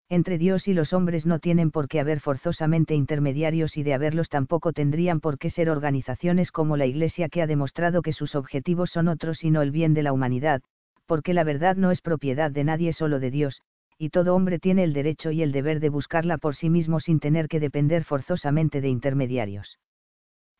Entre 0.08 0.38
Dios 0.38 0.68
y 0.68 0.74
los 0.74 0.92
hombres 0.92 1.26
no 1.26 1.40
tienen 1.40 1.72
por 1.72 1.88
qué 1.88 1.98
haber 1.98 2.20
forzosamente 2.20 2.94
intermediarios 2.94 3.76
y 3.76 3.82
de 3.82 3.92
haberlos 3.92 4.28
tampoco 4.28 4.72
tendrían 4.72 5.18
por 5.18 5.36
qué 5.36 5.50
ser 5.50 5.68
organizaciones 5.68 6.52
como 6.52 6.76
la 6.76 6.86
Iglesia 6.86 7.28
que 7.28 7.42
ha 7.42 7.48
demostrado 7.48 8.02
que 8.02 8.12
sus 8.12 8.36
objetivos 8.36 8.90
son 8.90 9.08
otros 9.08 9.42
y 9.42 9.50
no 9.50 9.62
el 9.62 9.72
bien 9.72 9.94
de 9.94 10.04
la 10.04 10.12
humanidad, 10.12 10.62
porque 11.06 11.34
la 11.34 11.42
verdad 11.42 11.74
no 11.74 11.90
es 11.90 12.02
propiedad 12.02 12.52
de 12.52 12.62
nadie 12.62 12.92
solo 12.92 13.18
de 13.18 13.32
Dios, 13.32 13.62
y 13.98 14.10
todo 14.10 14.36
hombre 14.36 14.60
tiene 14.60 14.84
el 14.84 14.92
derecho 14.92 15.32
y 15.32 15.42
el 15.42 15.50
deber 15.50 15.80
de 15.80 15.88
buscarla 15.88 16.38
por 16.38 16.54
sí 16.54 16.70
mismo 16.70 17.00
sin 17.00 17.18
tener 17.18 17.48
que 17.48 17.58
depender 17.58 18.04
forzosamente 18.04 18.80
de 18.80 18.90
intermediarios. 18.90 19.80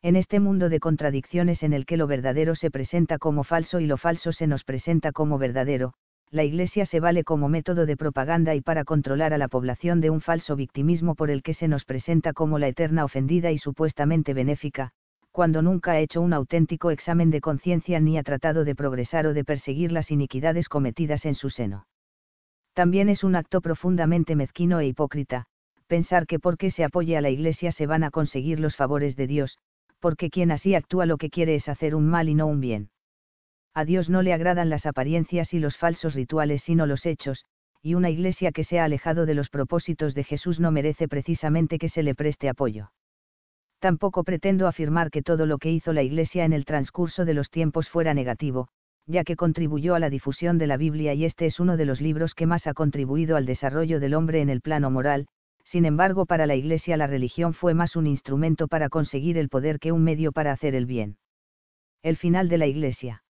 En 0.01 0.17
este 0.17 0.41
mundo 0.41 0.67
de 0.67 0.81
contradicciones 0.81 1.63
en 1.63 1.71
el 1.71 1.85
que 1.85 1.95
lo 1.95 2.07
verdadero 2.07 2.53
se 2.55 2.69
presenta 2.69 3.17
como 3.17 3.45
falso 3.45 3.79
y 3.79 3.85
lo 3.85 3.95
falso 3.95 4.33
se 4.33 4.45
nos 4.45 4.65
presenta 4.65 5.13
como 5.13 5.37
verdadero, 5.37 5.93
la 6.29 6.43
Iglesia 6.43 6.85
se 6.85 6.99
vale 6.99 7.23
como 7.23 7.47
método 7.47 7.85
de 7.85 7.95
propaganda 7.95 8.53
y 8.53 8.61
para 8.61 8.83
controlar 8.83 9.33
a 9.33 9.37
la 9.37 9.47
población 9.47 10.01
de 10.01 10.09
un 10.09 10.19
falso 10.19 10.55
victimismo 10.55 11.15
por 11.15 11.29
el 11.29 11.41
que 11.41 11.53
se 11.53 11.67
nos 11.67 11.85
presenta 11.85 12.33
como 12.33 12.59
la 12.59 12.67
eterna 12.67 13.05
ofendida 13.05 13.51
y 13.51 13.57
supuestamente 13.57 14.33
benéfica, 14.33 14.91
cuando 15.31 15.61
nunca 15.61 15.91
ha 15.91 15.99
hecho 15.99 16.19
un 16.19 16.33
auténtico 16.33 16.91
examen 16.91 17.29
de 17.29 17.41
conciencia 17.41 17.99
ni 17.99 18.17
ha 18.17 18.23
tratado 18.23 18.65
de 18.65 18.75
progresar 18.75 19.27
o 19.27 19.33
de 19.33 19.45
perseguir 19.45 19.91
las 19.91 20.11
iniquidades 20.11 20.67
cometidas 20.67 21.25
en 21.25 21.35
su 21.35 21.49
seno. 21.49 21.87
También 22.73 23.07
es 23.07 23.23
un 23.23 23.35
acto 23.35 23.61
profundamente 23.61 24.35
mezquino 24.35 24.79
e 24.79 24.87
hipócrita, 24.87 25.45
pensar 25.87 26.27
que 26.27 26.39
porque 26.39 26.71
se 26.71 26.83
apoye 26.83 27.15
a 27.15 27.21
la 27.21 27.29
Iglesia 27.29 27.71
se 27.71 27.87
van 27.87 28.03
a 28.03 28.11
conseguir 28.11 28.59
los 28.59 28.75
favores 28.75 29.15
de 29.15 29.27
Dios, 29.27 29.57
porque 29.99 30.29
quien 30.29 30.51
así 30.51 30.75
actúa 30.75 31.05
lo 31.05 31.17
que 31.17 31.29
quiere 31.29 31.55
es 31.55 31.69
hacer 31.69 31.95
un 31.95 32.07
mal 32.07 32.29
y 32.29 32.35
no 32.35 32.47
un 32.47 32.59
bien. 32.59 32.89
A 33.77 33.85
Dios 33.85 34.09
no 34.09 34.23
le 34.23 34.33
agradan 34.33 34.71
las 34.71 34.87
apariencias 34.87 35.53
y 35.53 35.59
los 35.59 35.77
falsos 35.77 36.15
rituales 36.15 36.63
sino 36.63 36.87
los 36.87 37.05
hechos, 37.05 37.45
y 37.83 37.93
una 37.93 38.09
Iglesia 38.09 38.51
que 38.51 38.63
se 38.63 38.79
ha 38.79 38.85
alejado 38.85 39.27
de 39.27 39.35
los 39.35 39.51
propósitos 39.51 40.15
de 40.15 40.23
Jesús 40.23 40.59
no 40.59 40.71
merece 40.71 41.07
precisamente 41.07 41.77
que 41.77 41.87
se 41.87 42.01
le 42.01 42.15
preste 42.15 42.49
apoyo. 42.49 42.91
Tampoco 43.77 44.23
pretendo 44.23 44.65
afirmar 44.65 45.11
que 45.11 45.21
todo 45.21 45.45
lo 45.45 45.59
que 45.59 45.71
hizo 45.71 45.93
la 45.93 46.01
Iglesia 46.01 46.43
en 46.43 46.53
el 46.53 46.65
transcurso 46.65 47.23
de 47.23 47.35
los 47.35 47.51
tiempos 47.51 47.87
fuera 47.87 48.15
negativo, 48.15 48.67
ya 49.05 49.23
que 49.23 49.35
contribuyó 49.35 49.93
a 49.93 49.99
la 49.99 50.09
difusión 50.09 50.57
de 50.57 50.65
la 50.65 50.77
Biblia 50.77 51.13
y 51.13 51.25
este 51.25 51.45
es 51.45 51.59
uno 51.59 51.77
de 51.77 51.85
los 51.85 52.01
libros 52.01 52.33
que 52.33 52.47
más 52.47 52.65
ha 52.65 52.73
contribuido 52.73 53.37
al 53.37 53.45
desarrollo 53.45 53.99
del 53.99 54.15
hombre 54.15 54.41
en 54.41 54.49
el 54.49 54.61
plano 54.61 54.89
moral, 54.89 55.27
sin 55.65 55.85
embargo 55.85 56.25
para 56.25 56.47
la 56.47 56.55
Iglesia 56.55 56.97
la 56.97 57.05
religión 57.05 57.53
fue 57.53 57.75
más 57.75 57.95
un 57.95 58.07
instrumento 58.07 58.67
para 58.67 58.89
conseguir 58.89 59.37
el 59.37 59.49
poder 59.49 59.77
que 59.77 59.91
un 59.91 60.03
medio 60.03 60.31
para 60.31 60.51
hacer 60.51 60.73
el 60.73 60.87
bien. 60.87 61.19
El 62.01 62.17
final 62.17 62.49
de 62.49 62.57
la 62.57 62.65
Iglesia. 62.65 63.21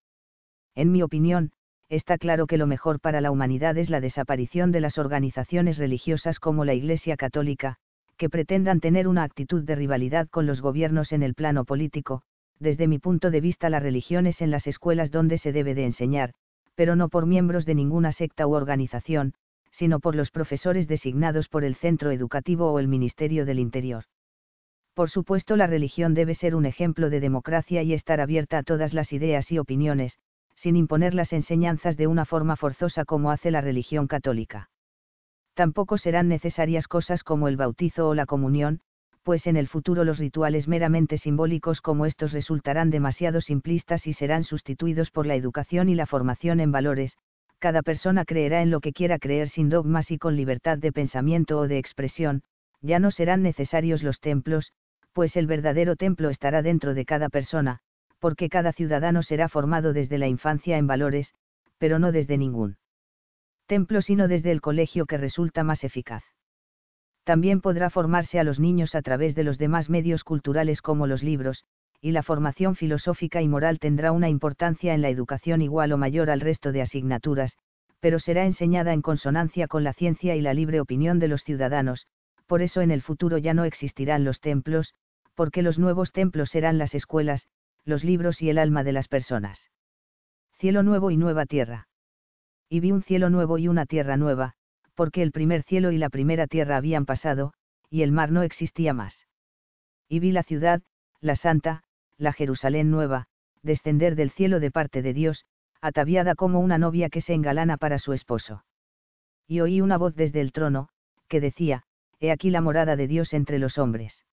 En 0.77 0.91
mi 0.91 1.01
opinión, 1.01 1.49
está 1.89 2.19
claro 2.19 2.45
que 2.45 2.59
lo 2.59 2.67
mejor 2.67 2.99
para 2.99 3.19
la 3.19 3.31
humanidad 3.31 3.75
es 3.79 3.89
la 3.89 3.99
desaparición 3.99 4.71
de 4.71 4.79
las 4.79 4.99
organizaciones 4.99 5.79
religiosas 5.79 6.39
como 6.39 6.65
la 6.65 6.75
Iglesia 6.75 7.17
Católica, 7.17 7.77
que 8.15 8.29
pretendan 8.29 8.79
tener 8.79 9.07
una 9.07 9.23
actitud 9.23 9.63
de 9.63 9.73
rivalidad 9.73 10.27
con 10.29 10.45
los 10.45 10.61
gobiernos 10.61 11.13
en 11.13 11.23
el 11.23 11.33
plano 11.33 11.65
político, 11.65 12.21
Desde 12.59 12.87
mi 12.87 12.99
punto 12.99 13.31
de 13.31 13.41
vista 13.41 13.71
la 13.71 13.79
religión 13.79 14.27
es 14.27 14.39
en 14.39 14.51
las 14.51 14.67
escuelas 14.67 15.09
donde 15.09 15.39
se 15.39 15.51
debe 15.51 15.73
de 15.73 15.85
enseñar, 15.85 16.33
pero 16.75 16.95
no 16.95 17.09
por 17.09 17.25
miembros 17.25 17.65
de 17.65 17.73
ninguna 17.73 18.11
secta 18.11 18.45
u 18.45 18.53
organización, 18.53 19.33
sino 19.71 19.99
por 19.99 20.13
los 20.13 20.29
profesores 20.29 20.87
designados 20.87 21.49
por 21.49 21.63
el 21.63 21.75
centro 21.75 22.11
educativo 22.11 22.71
o 22.71 22.77
el 22.77 22.87
Ministerio 22.87 23.47
del 23.47 23.57
Interior. 23.57 24.03
Por 24.93 25.09
supuesto 25.09 25.55
la 25.55 25.65
religión 25.65 26.13
debe 26.13 26.35
ser 26.35 26.53
un 26.53 26.67
ejemplo 26.67 27.09
de 27.09 27.19
democracia 27.19 27.81
y 27.81 27.93
estar 27.93 28.21
abierta 28.21 28.59
a 28.59 28.63
todas 28.63 28.93
las 28.93 29.11
ideas 29.11 29.51
y 29.51 29.57
opiniones, 29.57 30.19
sin 30.57 30.75
imponer 30.75 31.13
las 31.13 31.33
enseñanzas 31.33 31.97
de 31.97 32.07
una 32.07 32.25
forma 32.25 32.55
forzosa 32.55 33.05
como 33.05 33.31
hace 33.31 33.51
la 33.51 33.61
religión 33.61 34.07
católica. 34.07 34.69
Tampoco 35.53 35.97
serán 35.97 36.27
necesarias 36.27 36.87
cosas 36.87 37.23
como 37.23 37.47
el 37.47 37.57
bautizo 37.57 38.09
o 38.09 38.13
la 38.13 38.25
comunión, 38.25 38.81
pues 39.23 39.47
en 39.47 39.55
el 39.55 39.67
futuro 39.67 40.03
los 40.03 40.19
rituales 40.19 40.67
meramente 40.67 41.17
simbólicos 41.17 41.81
como 41.81 42.05
estos 42.05 42.31
resultarán 42.31 42.89
demasiado 42.89 43.41
simplistas 43.41 44.07
y 44.07 44.13
serán 44.13 44.43
sustituidos 44.43 45.11
por 45.11 45.25
la 45.25 45.35
educación 45.35 45.89
y 45.89 45.95
la 45.95 46.05
formación 46.05 46.59
en 46.59 46.71
valores, 46.71 47.17
cada 47.59 47.81
persona 47.81 48.23
creerá 48.23 48.61
en 48.61 48.69
lo 48.69 48.79
que 48.79 48.93
quiera 48.93 49.19
creer 49.19 49.49
sin 49.49 49.69
dogmas 49.69 50.11
y 50.11 50.17
con 50.17 50.35
libertad 50.35 50.77
de 50.77 50.91
pensamiento 50.91 51.59
o 51.59 51.67
de 51.67 51.77
expresión, 51.77 52.43
ya 52.81 52.99
no 52.99 53.11
serán 53.11 53.41
necesarios 53.41 54.03
los 54.03 54.19
templos, 54.19 54.71
pues 55.13 55.35
el 55.35 55.47
verdadero 55.47 55.95
templo 55.95 56.29
estará 56.29 56.61
dentro 56.61 56.93
de 56.93 57.05
cada 57.05 57.29
persona, 57.29 57.79
porque 58.19 58.49
cada 58.49 58.73
ciudadano 58.73 59.23
será 59.23 59.49
formado 59.49 59.93
desde 59.93 60.17
la 60.17 60.27
infancia 60.27 60.77
en 60.77 60.87
valores, 60.87 61.33
pero 61.77 61.99
no 61.99 62.11
desde 62.11 62.37
ningún 62.37 62.77
templo 63.67 64.01
sino 64.01 64.27
desde 64.27 64.51
el 64.51 64.61
colegio 64.61 65.05
que 65.05 65.17
resulta 65.17 65.63
más 65.63 65.83
eficaz. 65.83 66.23
También 67.25 67.59
podrá 67.59 67.89
formarse 67.89 68.39
a 68.39 68.45
los 68.45 68.59
niños 68.59 68.95
a 68.95 69.01
través 69.01 69.35
de 69.35 69.43
los 69.43 69.57
demás 69.57 69.89
medios 69.89 70.23
culturales 70.23 70.81
como 70.81 71.05
los 71.07 71.21
libros, 71.21 71.65
y 71.99 72.11
la 72.11 72.23
formación 72.23 72.75
filosófica 72.75 73.41
y 73.41 73.49
moral 73.49 73.79
tendrá 73.79 74.13
una 74.13 74.29
importancia 74.29 74.93
en 74.93 75.01
la 75.01 75.09
educación 75.09 75.61
igual 75.61 75.91
o 75.91 75.97
mayor 75.97 76.29
al 76.29 76.39
resto 76.39 76.71
de 76.71 76.81
asignaturas, 76.81 77.57
pero 77.99 78.19
será 78.19 78.45
enseñada 78.45 78.93
en 78.93 79.01
consonancia 79.01 79.67
con 79.67 79.83
la 79.83 79.93
ciencia 79.93 80.35
y 80.35 80.41
la 80.41 80.53
libre 80.53 80.79
opinión 80.79 81.19
de 81.19 81.27
los 81.27 81.43
ciudadanos, 81.43 82.07
por 82.45 82.61
eso 82.61 82.81
en 82.81 82.91
el 82.91 83.01
futuro 83.01 83.37
ya 83.37 83.53
no 83.53 83.65
existirán 83.65 84.23
los 84.23 84.39
templos, 84.39 84.93
porque 85.35 85.61
los 85.61 85.77
nuevos 85.77 86.11
templos 86.13 86.49
serán 86.49 86.77
las 86.77 86.95
escuelas, 86.95 87.47
los 87.87 88.03
libros 88.03 88.41
y 88.41 88.49
el 88.49 88.57
alma 88.57 88.83
de 88.83 88.91
las 88.91 89.07
personas. 89.07 89.71
Cielo 90.57 90.83
nuevo 90.83 91.09
y 91.09 91.17
nueva 91.17 91.45
tierra. 91.45 91.87
Y 92.69 92.81
vi 92.81 92.91
un 92.91 93.01
cielo 93.01 93.29
nuevo 93.29 93.57
y 93.57 93.69
una 93.69 93.85
tierra 93.85 94.17
nueva, 94.17 94.53
porque 94.93 95.23
el 95.23 95.31
primer 95.31 95.63
cielo 95.63 95.91
y 95.91 95.97
la 95.97 96.09
primera 96.09 96.47
tierra 96.47 96.75
habían 96.75 97.05
pasado, 97.05 97.53
y 97.89 98.01
el 98.01 98.11
mar 98.11 98.31
no 98.31 98.43
existía 98.43 98.93
más. 98.93 99.25
Y 100.09 100.19
vi 100.19 100.33
la 100.33 100.43
ciudad, 100.43 100.81
la 101.21 101.37
santa, 101.37 101.83
la 102.17 102.33
Jerusalén 102.33 102.91
nueva, 102.91 103.27
descender 103.63 104.15
del 104.15 104.31
cielo 104.31 104.59
de 104.59 104.69
parte 104.69 105.01
de 105.01 105.13
Dios, 105.13 105.45
ataviada 105.79 106.35
como 106.35 106.59
una 106.59 106.77
novia 106.77 107.09
que 107.09 107.21
se 107.21 107.33
engalana 107.33 107.77
para 107.77 107.99
su 107.99 108.11
esposo. 108.11 108.65
Y 109.47 109.61
oí 109.61 109.79
una 109.79 109.97
voz 109.97 110.13
desde 110.13 110.41
el 110.41 110.51
trono, 110.51 110.89
que 111.29 111.39
decía, 111.39 111.83
He 112.19 112.31
aquí 112.31 112.49
la 112.49 112.61
morada 112.61 112.97
de 112.97 113.07
Dios 113.07 113.33
entre 113.33 113.59
los 113.59 113.77
hombres. 113.77 114.25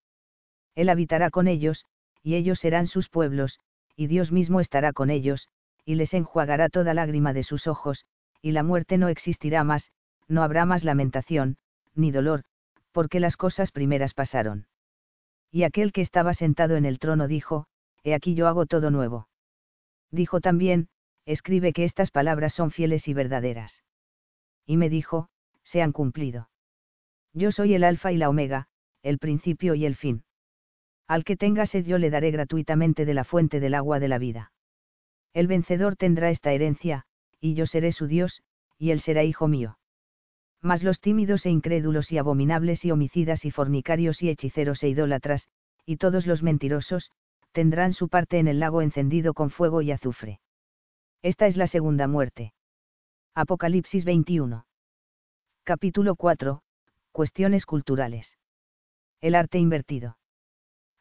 Él 0.75 0.89
habitará 0.89 1.31
con 1.31 1.47
ellos, 1.47 1.85
y 2.25 2.35
ellos 2.35 2.59
serán 2.59 2.89
sus 2.89 3.09
pueblos, 3.09 3.61
y 3.95 4.09
Dios 4.09 4.33
mismo 4.33 4.59
estará 4.59 4.93
con 4.93 5.11
ellos, 5.11 5.49
y 5.85 5.95
les 5.95 6.15
enjuagará 6.15 6.71
toda 6.71 6.95
lágrima 6.95 7.35
de 7.35 7.45
sus 7.45 7.67
ojos, 7.67 8.07
y 8.41 8.53
la 8.53 8.63
muerte 8.63 8.99
no 8.99 9.09
existirá 9.09 9.63
más, 9.63 9.93
no 10.27 10.43
habrá 10.43 10.65
más 10.65 10.83
lamentación, 10.83 11.59
ni 11.95 12.11
dolor, 12.11 12.43
porque 12.93 13.21
las 13.21 13.37
cosas 13.37 13.71
primeras 13.71 14.15
pasaron. 14.15 14.67
Y 15.53 15.63
aquel 15.65 15.93
que 15.93 16.01
estaba 16.01 16.33
sentado 16.35 16.77
en 16.77 16.87
el 16.87 16.99
trono 16.99 17.29
dijo, 17.29 17.67
He 18.03 18.15
aquí 18.15 18.35
yo 18.35 18.49
hago 18.49 18.67
todo 18.67 18.91
nuevo. 18.91 19.29
Dijo 20.11 20.41
también, 20.41 20.89
escribe 21.27 21.73
que 21.73 21.85
estas 21.85 22.11
palabras 22.11 22.55
son 22.55 22.71
fieles 22.71 23.07
y 23.07 23.15
verdaderas. 23.15 23.83
Y 24.67 24.77
me 24.79 24.89
dijo, 24.89 25.29
se 25.63 25.83
han 25.83 25.93
cumplido. 25.93 26.49
Yo 27.35 27.53
soy 27.53 27.75
el 27.75 27.85
alfa 27.85 28.13
y 28.13 28.17
la 28.17 28.29
omega, 28.29 28.69
el 29.03 29.19
principio 29.19 29.75
y 29.75 29.85
el 29.87 29.97
fin. 29.97 30.25
Al 31.07 31.25
que 31.25 31.37
tenga 31.37 31.67
sed 31.67 31.85
yo 31.87 31.99
le 31.99 32.11
daré 32.11 32.31
gratuitamente 32.31 33.05
de 33.05 33.15
la 33.15 33.25
fuente 33.25 33.61
del 33.61 33.75
agua 33.75 34.01
de 34.01 34.09
la 34.09 34.19
vida. 34.19 34.53
El 35.33 35.47
vencedor 35.47 35.97
tendrá 35.97 36.31
esta 36.31 36.53
herencia, 36.53 37.05
y 37.41 37.55
yo 37.55 37.67
seré 37.67 37.93
su 37.93 38.07
Dios, 38.07 38.43
y 38.79 38.91
él 38.91 39.01
será 39.01 39.25
hijo 39.25 39.49
mío 39.49 39.77
mas 40.65 40.83
los 40.83 40.99
tímidos 40.99 41.45
e 41.45 41.51
incrédulos 41.51 42.11
y 42.11 42.17
abominables 42.17 42.87
y 42.87 42.91
homicidas 42.91 43.45
y 43.45 43.51
fornicarios 43.51 44.23
y 44.23 44.31
hechiceros 44.31 44.83
e 44.83 44.89
idólatras, 44.89 45.47
y 45.85 45.99
todos 45.99 46.27
los 46.27 46.43
mentirosos, 46.43 47.11
tendrán 47.53 47.93
su 47.93 48.09
parte 48.09 48.39
en 48.39 48.49
el 48.49 48.61
lago 48.61 48.81
encendido 48.81 49.35
con 49.35 49.51
fuego 49.51 49.83
y 49.83 49.93
azufre. 49.93 50.41
Esta 51.21 51.47
es 51.47 51.59
la 51.59 51.67
segunda 51.67 52.09
muerte. 52.09 52.55
Apocalipsis 53.35 54.07
21. 54.07 54.65
Capítulo 55.65 56.17
4. 56.17 56.63
Cuestiones 57.13 57.67
culturales. 57.67 58.39
El 59.21 59.35
arte 59.35 59.59
invertido. 59.59 60.17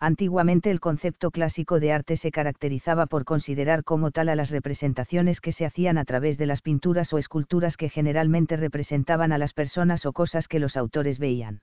Antiguamente 0.06 0.70
el 0.70 0.82
concepto 0.82 1.32
clásico 1.32 1.80
de 1.80 1.94
arte 1.94 2.18
se 2.18 2.30
caracterizaba 2.30 3.06
por 3.06 3.24
considerar 3.24 3.86
como 3.86 4.12
tal 4.12 4.28
a 4.28 4.36
las 4.36 4.50
representaciones 4.50 5.40
que 5.40 5.54
se 5.54 5.64
hacían 5.64 5.98
a 5.98 6.04
través 6.04 6.38
de 6.38 6.46
las 6.46 6.62
pinturas 6.62 7.14
o 7.14 7.18
esculturas 7.18 7.78
que 7.78 7.88
generalmente 7.88 8.58
representaban 8.58 9.32
a 9.32 9.38
las 9.38 9.54
personas 9.54 10.06
o 10.06 10.12
cosas 10.12 10.50
que 10.50 10.60
los 10.60 10.76
autores 10.76 11.20
veían. 11.20 11.62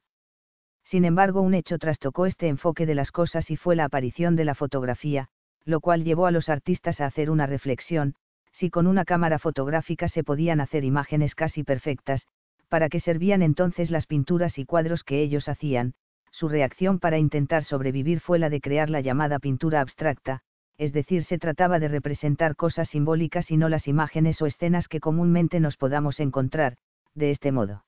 Sin 0.85 1.05
embargo, 1.05 1.43
un 1.43 1.53
hecho 1.53 1.77
trastocó 1.77 2.25
este 2.25 2.49
enfoque 2.49 2.87
de 2.87 2.95
las 2.95 3.13
cosas 3.13 3.51
y 3.51 3.59
fue 3.59 3.77
la 3.77 3.85
aparición 3.85 4.37
de 4.37 4.47
la 4.47 4.55
fotografía, 4.55 5.29
lo 5.67 5.81
cual 5.81 6.03
llevó 6.03 6.25
a 6.25 6.31
los 6.31 6.49
artistas 6.49 7.03
a 7.03 7.05
hacer 7.05 7.29
una 7.29 7.45
reflexión, 7.45 8.15
si 8.53 8.71
con 8.71 8.87
una 8.87 9.05
cámara 9.05 9.39
fotográfica 9.39 10.09
se 10.09 10.25
podían 10.25 10.63
hacer 10.63 10.85
imágenes 10.85 11.35
casi 11.35 11.63
perfectas, 11.63 12.27
¿para 12.71 12.89
qué 12.89 13.01
servían 13.01 13.43
entonces 13.43 13.91
las 13.91 14.07
pinturas 14.07 14.57
y 14.57 14.65
cuadros 14.65 15.05
que 15.05 15.21
ellos 15.21 15.47
hacían? 15.47 15.93
Su 16.31 16.49
reacción 16.49 16.99
para 16.99 17.19
intentar 17.19 17.65
sobrevivir 17.65 18.21
fue 18.21 18.39
la 18.39 18.51
de 18.51 18.61
crear 18.61 18.91
la 18.91 19.01
llamada 19.01 19.39
pintura 19.39 19.81
abstracta, 19.81 20.41
es 20.79 20.93
decir, 20.93 21.25
se 21.25 21.39
trataba 21.39 21.79
de 21.79 21.89
representar 21.89 22.57
cosas 22.57 22.89
simbólicas 22.89 23.51
y 23.51 23.57
no 23.57 23.69
las 23.69 23.87
imágenes 23.87 24.41
o 24.41 24.47
escenas 24.47 24.89
que 24.89 25.01
comúnmente 25.01 25.61
nos 25.61 25.77
podamos 25.77 26.21
encontrar, 26.21 26.77
de 27.15 27.31
este 27.31 27.53
modo. 27.53 27.85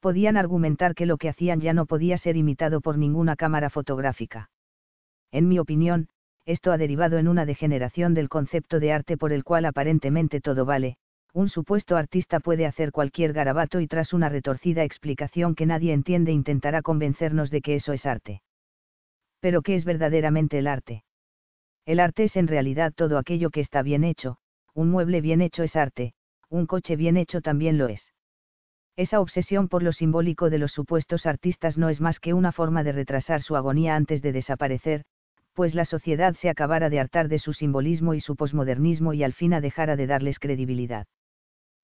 Podían 0.00 0.36
argumentar 0.36 0.94
que 0.94 1.06
lo 1.06 1.18
que 1.18 1.28
hacían 1.28 1.60
ya 1.60 1.74
no 1.74 1.86
podía 1.86 2.16
ser 2.16 2.36
imitado 2.36 2.80
por 2.80 2.96
ninguna 2.96 3.36
cámara 3.36 3.68
fotográfica. 3.68 4.50
En 5.32 5.48
mi 5.48 5.58
opinión, 5.58 6.08
esto 6.46 6.72
ha 6.72 6.78
derivado 6.78 7.18
en 7.18 7.28
una 7.28 7.44
degeneración 7.44 8.14
del 8.14 8.30
concepto 8.30 8.80
de 8.80 8.92
arte 8.92 9.18
por 9.18 9.32
el 9.32 9.44
cual 9.44 9.66
aparentemente 9.66 10.40
todo 10.40 10.64
vale, 10.64 10.96
un 11.32 11.48
supuesto 11.48 11.96
artista 11.96 12.40
puede 12.40 12.66
hacer 12.66 12.90
cualquier 12.90 13.32
garabato 13.32 13.80
y 13.80 13.86
tras 13.86 14.12
una 14.12 14.28
retorcida 14.28 14.84
explicación 14.84 15.54
que 15.54 15.66
nadie 15.66 15.92
entiende 15.92 16.32
intentará 16.32 16.82
convencernos 16.82 17.50
de 17.50 17.60
que 17.60 17.74
eso 17.74 17.92
es 17.92 18.06
arte. 18.06 18.42
Pero 19.40 19.62
¿qué 19.62 19.76
es 19.76 19.84
verdaderamente 19.84 20.58
el 20.58 20.66
arte? 20.66 21.04
El 21.86 22.00
arte 22.00 22.24
es 22.24 22.36
en 22.36 22.48
realidad 22.48 22.92
todo 22.94 23.18
aquello 23.18 23.50
que 23.50 23.60
está 23.60 23.82
bien 23.82 24.04
hecho, 24.04 24.38
un 24.74 24.90
mueble 24.90 25.20
bien 25.20 25.40
hecho 25.40 25.62
es 25.62 25.76
arte, 25.76 26.14
un 26.48 26.66
coche 26.66 26.96
bien 26.96 27.16
hecho 27.16 27.40
también 27.40 27.78
lo 27.78 27.88
es. 27.88 28.12
Esa 28.96 29.20
obsesión 29.20 29.68
por 29.68 29.82
lo 29.82 29.92
simbólico 29.92 30.50
de 30.50 30.58
los 30.58 30.72
supuestos 30.72 31.24
artistas 31.24 31.78
no 31.78 31.88
es 31.88 32.00
más 32.00 32.18
que 32.18 32.34
una 32.34 32.50
forma 32.50 32.82
de 32.82 32.92
retrasar 32.92 33.42
su 33.42 33.54
agonía 33.54 33.94
antes 33.94 34.22
de 34.22 34.32
desaparecer, 34.32 35.04
pues 35.54 35.74
la 35.74 35.84
sociedad 35.84 36.34
se 36.34 36.48
acabara 36.48 36.90
de 36.90 37.00
hartar 37.00 37.28
de 37.28 37.38
su 37.38 37.52
simbolismo 37.52 38.14
y 38.14 38.20
su 38.20 38.34
posmodernismo 38.34 39.12
y 39.12 39.22
al 39.22 39.32
fin 39.32 39.54
a 39.54 39.60
dejara 39.60 39.96
de 39.96 40.06
darles 40.06 40.38
credibilidad. 40.38 41.06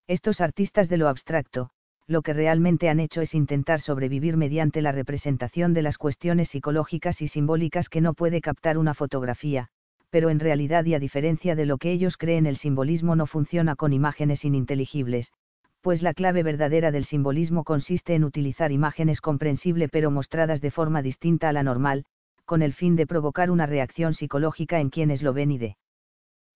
Estos 0.07 0.43
artistas 0.43 0.91
de 0.91 0.99
lo 0.99 1.09
abstracto, 1.09 1.71
lo 2.07 2.21
que 2.21 2.35
realmente 2.35 2.91
han 2.91 3.01
hecho 3.01 3.23
es 3.23 3.35
intentar 3.35 3.81
sobrevivir 3.81 4.37
mediante 4.37 4.83
la 4.83 4.93
representación 4.93 5.73
de 5.73 5.81
las 5.81 5.97
cuestiones 5.97 6.51
psicológicas 6.51 7.23
y 7.23 7.29
simbólicas 7.29 7.89
que 7.89 8.03
no 8.03 8.13
puede 8.13 8.43
captar 8.43 8.77
una 8.77 8.93
fotografía, 8.93 9.69
pero 10.11 10.29
en 10.29 10.41
realidad 10.41 10.85
y 10.85 10.93
a 10.93 10.99
diferencia 10.99 11.57
de 11.57 11.65
lo 11.65 11.79
que 11.79 11.91
ellos 11.91 12.19
creen 12.19 12.45
el 12.45 12.59
simbolismo 12.59 13.17
no 13.17 13.25
funciona 13.25 13.77
con 13.77 13.95
imágenes 13.95 14.45
ininteligibles, 14.45 15.33
pues 15.81 16.03
la 16.03 16.13
clave 16.13 16.43
verdadera 16.43 16.91
del 16.91 17.07
simbolismo 17.07 17.65
consiste 17.65 18.15
en 18.15 18.25
utilizar 18.25 18.73
imágenes 18.73 19.23
comprensible 19.23 19.89
pero 19.89 20.11
mostradas 20.11 20.61
de 20.61 20.71
forma 20.71 21.01
distinta 21.01 21.49
a 21.49 21.55
la 21.55 21.63
normal, 21.63 22.05
con 22.45 22.61
el 22.61 22.75
fin 22.75 22.95
de 22.95 23.07
provocar 23.07 23.51
una 23.51 23.65
reacción 23.65 24.13
psicológica 24.13 24.81
en 24.81 24.91
quienes 24.91 25.23
lo 25.23 25.33
ven 25.33 25.51
y 25.51 25.57
de 25.57 25.77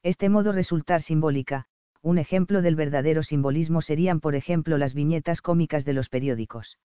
este 0.03 0.29
modo 0.29 0.53
resultar 0.53 1.03
simbólica, 1.03 1.67
un 2.03 2.19
ejemplo 2.19 2.63
del 2.63 2.77
verdadero 2.77 3.23
simbolismo 3.23 3.83
serían 3.83 4.21
por 4.21 4.35
ejemplo 4.35 4.79
las 4.79 4.95
viñetas 4.95 5.43
cómicas 5.43 5.85
de 5.85 5.93
los 5.93 6.09
periódicos. 6.09 6.79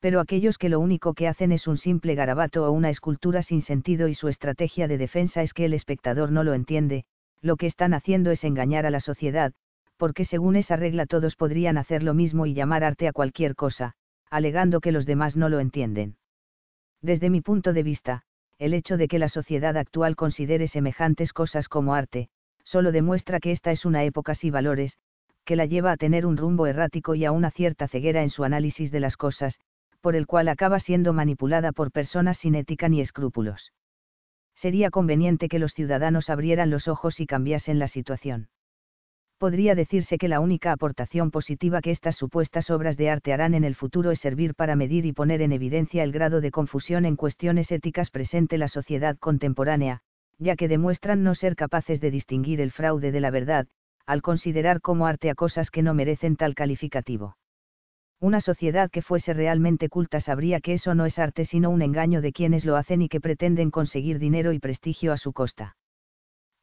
Pero 0.00 0.20
aquellos 0.20 0.58
que 0.58 0.68
lo 0.68 0.80
único 0.80 1.14
que 1.14 1.28
hacen 1.28 1.52
es 1.52 1.66
un 1.66 1.78
simple 1.78 2.14
garabato 2.14 2.64
o 2.64 2.70
una 2.70 2.90
escultura 2.90 3.42
sin 3.42 3.62
sentido 3.62 4.08
y 4.08 4.14
su 4.14 4.28
estrategia 4.28 4.88
de 4.88 4.98
defensa 4.98 5.42
es 5.42 5.54
que 5.54 5.64
el 5.64 5.74
espectador 5.74 6.30
no 6.32 6.44
lo 6.44 6.54
entiende, 6.54 7.04
lo 7.40 7.56
que 7.56 7.66
están 7.66 7.94
haciendo 7.94 8.30
es 8.30 8.44
engañar 8.44 8.86
a 8.86 8.90
la 8.90 9.00
sociedad, 9.00 9.52
porque 9.96 10.24
según 10.24 10.56
esa 10.56 10.76
regla 10.76 11.06
todos 11.06 11.36
podrían 11.36 11.78
hacer 11.78 12.02
lo 12.02 12.14
mismo 12.14 12.46
y 12.46 12.54
llamar 12.54 12.84
arte 12.84 13.08
a 13.08 13.12
cualquier 13.12 13.54
cosa, 13.54 13.94
alegando 14.30 14.80
que 14.80 14.92
los 14.92 15.06
demás 15.06 15.36
no 15.36 15.48
lo 15.48 15.60
entienden. 15.60 16.16
Desde 17.00 17.30
mi 17.30 17.40
punto 17.40 17.72
de 17.72 17.82
vista, 17.82 18.22
el 18.58 18.74
hecho 18.74 18.96
de 18.96 19.08
que 19.08 19.18
la 19.18 19.28
sociedad 19.28 19.76
actual 19.76 20.16
considere 20.16 20.68
semejantes 20.68 21.32
cosas 21.32 21.68
como 21.68 21.94
arte, 21.94 22.28
solo 22.66 22.92
demuestra 22.92 23.40
que 23.40 23.52
esta 23.52 23.70
es 23.70 23.86
una 23.86 24.04
época 24.04 24.34
sin 24.34 24.52
valores, 24.52 24.98
que 25.46 25.56
la 25.56 25.64
lleva 25.64 25.92
a 25.92 25.96
tener 25.96 26.26
un 26.26 26.36
rumbo 26.36 26.66
errático 26.66 27.14
y 27.14 27.24
a 27.24 27.32
una 27.32 27.50
cierta 27.50 27.88
ceguera 27.88 28.22
en 28.22 28.28
su 28.30 28.44
análisis 28.44 28.90
de 28.90 29.00
las 29.00 29.16
cosas, 29.16 29.58
por 30.02 30.16
el 30.16 30.26
cual 30.26 30.48
acaba 30.48 30.80
siendo 30.80 31.12
manipulada 31.12 31.72
por 31.72 31.92
personas 31.92 32.36
sin 32.38 32.56
ética 32.56 32.88
ni 32.88 33.00
escrúpulos. 33.00 33.72
Sería 34.56 34.90
conveniente 34.90 35.48
que 35.48 35.58
los 35.60 35.72
ciudadanos 35.72 36.28
abrieran 36.28 36.70
los 36.70 36.88
ojos 36.88 37.20
y 37.20 37.26
cambiasen 37.26 37.78
la 37.78 37.88
situación 37.88 38.48
podría 39.38 39.74
decirse 39.74 40.16
que 40.18 40.28
la 40.28 40.40
única 40.40 40.72
aportación 40.72 41.30
positiva 41.30 41.80
que 41.80 41.90
estas 41.90 42.16
supuestas 42.16 42.70
obras 42.70 42.96
de 42.96 43.10
arte 43.10 43.32
harán 43.32 43.54
en 43.54 43.64
el 43.64 43.74
futuro 43.74 44.10
es 44.10 44.20
servir 44.20 44.54
para 44.54 44.76
medir 44.76 45.04
y 45.04 45.12
poner 45.12 45.42
en 45.42 45.52
evidencia 45.52 46.02
el 46.02 46.12
grado 46.12 46.40
de 46.40 46.50
confusión 46.50 47.04
en 47.04 47.16
cuestiones 47.16 47.70
éticas 47.70 48.10
presente 48.10 48.56
la 48.56 48.68
sociedad 48.68 49.16
contemporánea, 49.18 50.00
ya 50.38 50.56
que 50.56 50.68
demuestran 50.68 51.22
no 51.22 51.34
ser 51.34 51.56
capaces 51.56 52.00
de 52.00 52.10
distinguir 52.10 52.60
el 52.60 52.70
fraude 52.70 53.12
de 53.12 53.20
la 53.20 53.30
verdad, 53.30 53.66
al 54.06 54.22
considerar 54.22 54.80
como 54.80 55.06
arte 55.06 55.30
a 55.30 55.34
cosas 55.34 55.70
que 55.70 55.82
no 55.82 55.94
merecen 55.94 56.36
tal 56.36 56.54
calificativo. 56.54 57.36
Una 58.20 58.40
sociedad 58.40 58.90
que 58.90 59.02
fuese 59.02 59.34
realmente 59.34 59.88
culta 59.88 60.20
sabría 60.20 60.60
que 60.60 60.74
eso 60.74 60.94
no 60.94 61.06
es 61.06 61.18
arte 61.18 61.44
sino 61.44 61.70
un 61.70 61.82
engaño 61.82 62.22
de 62.22 62.32
quienes 62.32 62.64
lo 62.64 62.76
hacen 62.76 63.02
y 63.02 63.08
que 63.08 63.20
pretenden 63.20 63.70
conseguir 63.70 64.18
dinero 64.18 64.52
y 64.52 64.58
prestigio 64.58 65.12
a 65.12 65.18
su 65.18 65.32
costa 65.32 65.76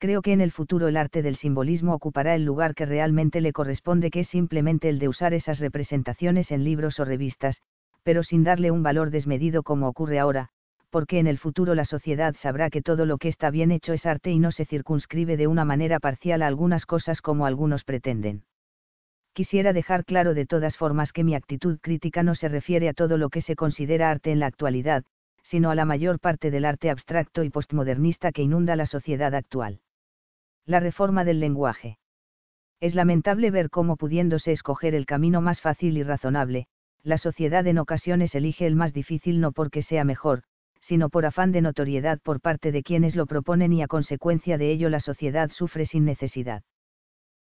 creo 0.03 0.21
que 0.21 0.33
en 0.33 0.41
el 0.41 0.51
futuro 0.51 0.89
el 0.89 0.97
arte 0.97 1.21
del 1.21 1.37
simbolismo 1.37 1.93
ocupará 1.93 2.35
el 2.35 2.43
lugar 2.43 2.75
que 2.75 2.85
realmente 2.85 3.39
le 3.39 3.53
corresponde, 3.53 4.11
que 4.11 4.19
es 4.19 4.27
simplemente 4.27 4.89
el 4.89 4.99
de 4.99 5.07
usar 5.07 5.33
esas 5.33 5.59
representaciones 5.59 6.51
en 6.51 6.65
libros 6.65 6.99
o 6.99 7.05
revistas, 7.05 7.61
pero 8.03 8.21
sin 8.21 8.43
darle 8.43 8.69
un 8.69 8.83
valor 8.83 9.11
desmedido 9.11 9.63
como 9.63 9.87
ocurre 9.87 10.19
ahora, 10.19 10.49
porque 10.93 11.17
en 11.17 11.25
el 11.25 11.39
futuro 11.39 11.73
la 11.73 11.85
sociedad 11.85 12.35
sabrá 12.39 12.69
que 12.69 12.83
todo 12.83 13.07
lo 13.07 13.17
que 13.17 13.27
está 13.27 13.49
bien 13.49 13.71
hecho 13.71 13.93
es 13.93 14.05
arte 14.05 14.29
y 14.29 14.37
no 14.37 14.51
se 14.51 14.65
circunscribe 14.65 15.37
de 15.37 15.47
una 15.47 15.65
manera 15.65 15.99
parcial 15.99 16.43
a 16.43 16.47
algunas 16.47 16.85
cosas 16.85 17.19
como 17.19 17.47
algunos 17.47 17.83
pretenden. 17.83 18.43
Quisiera 19.33 19.73
dejar 19.73 20.05
claro 20.05 20.35
de 20.35 20.45
todas 20.45 20.77
formas 20.77 21.11
que 21.11 21.23
mi 21.23 21.33
actitud 21.33 21.79
crítica 21.81 22.21
no 22.21 22.35
se 22.35 22.47
refiere 22.47 22.89
a 22.89 22.93
todo 22.93 23.17
lo 23.17 23.29
que 23.29 23.41
se 23.41 23.55
considera 23.55 24.11
arte 24.11 24.31
en 24.31 24.39
la 24.39 24.45
actualidad, 24.45 25.03
sino 25.41 25.71
a 25.71 25.75
la 25.75 25.85
mayor 25.85 26.19
parte 26.19 26.51
del 26.51 26.63
arte 26.63 26.91
abstracto 26.91 27.43
y 27.43 27.49
postmodernista 27.49 28.31
que 28.31 28.43
inunda 28.43 28.75
la 28.75 28.85
sociedad 28.85 29.33
actual 29.33 29.81
la 30.65 30.79
reforma 30.79 31.25
del 31.25 31.39
lenguaje. 31.39 31.97
Es 32.79 32.95
lamentable 32.95 33.51
ver 33.51 33.69
cómo 33.69 33.97
pudiéndose 33.97 34.51
escoger 34.51 34.95
el 34.95 35.05
camino 35.05 35.41
más 35.41 35.61
fácil 35.61 35.97
y 35.97 36.03
razonable, 36.03 36.67
la 37.03 37.17
sociedad 37.17 37.67
en 37.67 37.79
ocasiones 37.79 38.33
elige 38.35 38.65
el 38.65 38.75
más 38.75 38.93
difícil 38.93 39.41
no 39.41 39.51
porque 39.51 39.81
sea 39.81 40.05
mejor, 40.05 40.43
sino 40.83 41.09
por 41.09 41.25
afán 41.25 41.51
de 41.51 41.61
notoriedad 41.61 42.19
por 42.21 42.39
parte 42.39 42.71
de 42.71 42.83
quienes 42.83 43.15
lo 43.15 43.25
proponen 43.25 43.73
y 43.73 43.81
a 43.81 43.87
consecuencia 43.87 44.57
de 44.57 44.71
ello 44.71 44.89
la 44.89 44.99
sociedad 44.99 45.49
sufre 45.51 45.85
sin 45.85 46.05
necesidad. 46.05 46.63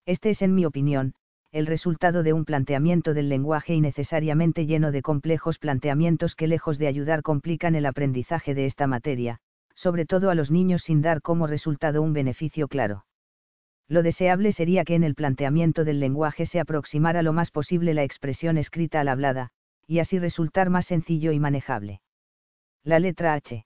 Este 0.05 0.31
es, 0.31 0.41
en 0.41 0.55
mi 0.55 0.65
opinión, 0.65 1.13
el 1.51 1.67
resultado 1.67 2.23
de 2.23 2.33
un 2.33 2.45
planteamiento 2.45 3.13
del 3.13 3.29
lenguaje 3.29 3.73
innecesariamente 3.73 4.65
lleno 4.65 4.91
de 4.91 5.01
complejos 5.01 5.59
planteamientos 5.59 6.35
que 6.35 6.47
lejos 6.47 6.77
de 6.77 6.87
ayudar 6.87 7.21
complican 7.21 7.75
el 7.75 7.85
aprendizaje 7.85 8.55
de 8.55 8.65
esta 8.65 8.87
materia, 8.87 9.39
sobre 9.75 10.05
todo 10.05 10.29
a 10.29 10.35
los 10.35 10.49
niños 10.49 10.83
sin 10.83 11.01
dar 11.01 11.21
como 11.21 11.47
resultado 11.47 12.01
un 12.01 12.13
beneficio 12.13 12.67
claro 12.67 13.05
lo 13.91 14.03
deseable 14.03 14.53
sería 14.53 14.85
que 14.85 14.95
en 14.95 15.03
el 15.03 15.15
planteamiento 15.15 15.83
del 15.83 15.99
lenguaje 15.99 16.45
se 16.45 16.61
aproximara 16.61 17.21
lo 17.23 17.33
más 17.33 17.51
posible 17.51 17.93
la 17.93 18.03
expresión 18.03 18.57
escrita 18.57 19.01
a 19.01 19.03
la 19.03 19.11
hablada, 19.11 19.49
y 19.85 19.99
así 19.99 20.17
resultar 20.17 20.69
más 20.69 20.85
sencillo 20.85 21.33
y 21.33 21.41
manejable. 21.41 21.99
La 22.83 22.97
letra 22.97 23.35
H. 23.35 23.63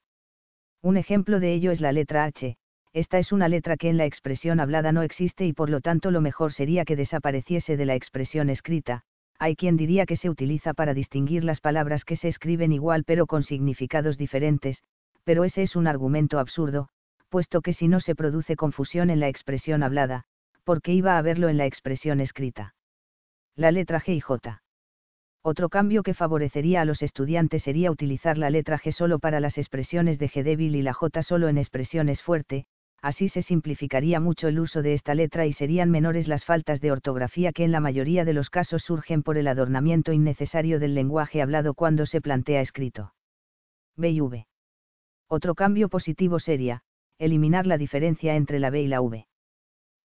Un 0.82 0.98
ejemplo 0.98 1.40
de 1.40 1.54
ello 1.54 1.72
es 1.72 1.80
la 1.80 1.94
letra 1.94 2.26
H, 2.26 2.58
esta 2.92 3.18
es 3.18 3.32
una 3.32 3.48
letra 3.48 3.78
que 3.78 3.88
en 3.88 3.96
la 3.96 4.06
expresión 4.06 4.60
hablada 4.60 4.92
no 4.92 5.04
existe 5.04 5.46
y 5.46 5.54
por 5.54 5.70
lo 5.70 5.80
tanto 5.80 6.12
lo 6.12 6.20
mejor 6.20 6.52
sería 6.52 6.84
que 6.84 6.98
desapareciese 6.98 7.78
de 7.78 7.86
la 7.86 7.96
expresión 7.96 8.50
escrita, 8.50 9.04
hay 9.40 9.56
quien 9.56 9.78
diría 9.78 10.06
que 10.06 10.18
se 10.18 10.30
utiliza 10.30 10.74
para 10.74 10.94
distinguir 10.94 11.46
las 11.46 11.62
palabras 11.62 12.04
que 12.04 12.18
se 12.18 12.28
escriben 12.28 12.74
igual 12.74 13.06
pero 13.06 13.26
con 13.26 13.44
significados 13.44 14.18
diferentes, 14.18 14.84
pero 15.24 15.46
ese 15.46 15.64
es 15.64 15.78
un 15.78 15.88
argumento 15.88 16.38
absurdo, 16.38 16.90
puesto 17.30 17.62
que 17.62 17.72
si 17.72 17.88
no 17.88 18.02
se 18.02 18.16
produce 18.16 18.58
confusión 18.58 19.10
en 19.10 19.22
la 19.22 19.30
expresión 19.30 19.82
hablada, 19.82 20.26
¿por 20.66 20.82
qué 20.82 20.92
iba 20.92 21.14
a 21.14 21.20
haberlo 21.20 21.48
en 21.48 21.58
la 21.58 21.66
expresión 21.66 22.20
escrita? 22.20 22.76
La 23.56 23.72
letra 23.72 24.02
G 24.02 24.14
y 24.18 24.20
J. 24.20 24.62
Otro 25.48 25.70
cambio 25.70 26.02
que 26.02 26.16
favorecería 26.16 26.82
a 26.82 26.86
los 26.86 27.04
estudiantes 27.04 27.62
sería 27.62 27.92
utilizar 27.92 28.36
la 28.36 28.50
letra 28.50 28.80
G 28.80 28.92
solo 28.92 29.20
para 29.20 29.40
las 29.40 29.60
expresiones 29.60 30.18
de 30.18 30.28
G 30.28 30.42
débil 30.42 30.76
y 30.76 30.82
la 30.82 30.92
J 30.92 31.22
solo 31.22 31.50
en 31.50 31.60
expresiones 31.60 32.24
fuerte, 32.24 32.66
así 33.00 33.30
se 33.30 33.44
simplificaría 33.44 34.20
mucho 34.20 34.48
el 34.48 34.60
uso 34.60 34.82
de 34.82 34.96
esta 34.96 35.14
letra 35.14 35.46
y 35.46 35.54
serían 35.54 35.92
menores 35.92 36.28
las 36.28 36.46
faltas 36.46 36.82
de 36.82 36.92
ortografía 36.92 37.52
que 37.52 37.64
en 37.64 37.72
la 37.72 37.80
mayoría 37.80 38.26
de 38.26 38.34
los 38.34 38.50
casos 38.50 38.82
surgen 38.82 39.22
por 39.22 39.38
el 39.38 39.48
adornamiento 39.48 40.14
innecesario 40.14 40.80
del 40.80 40.96
lenguaje 40.96 41.44
hablado 41.44 41.76
cuando 41.76 42.08
se 42.08 42.22
plantea 42.22 42.62
escrito. 42.62 43.14
B 43.96 44.10
y 44.10 44.22
V. 44.22 44.48
Otro 45.28 45.54
cambio 45.54 45.90
positivo 45.90 46.40
sería, 46.40 46.82
eliminar 47.20 47.68
la 47.68 47.78
diferencia 47.78 48.36
entre 48.36 48.58
la 48.58 48.72
B 48.72 48.82
y 48.82 48.88
la 48.88 49.00
V. 49.00 49.28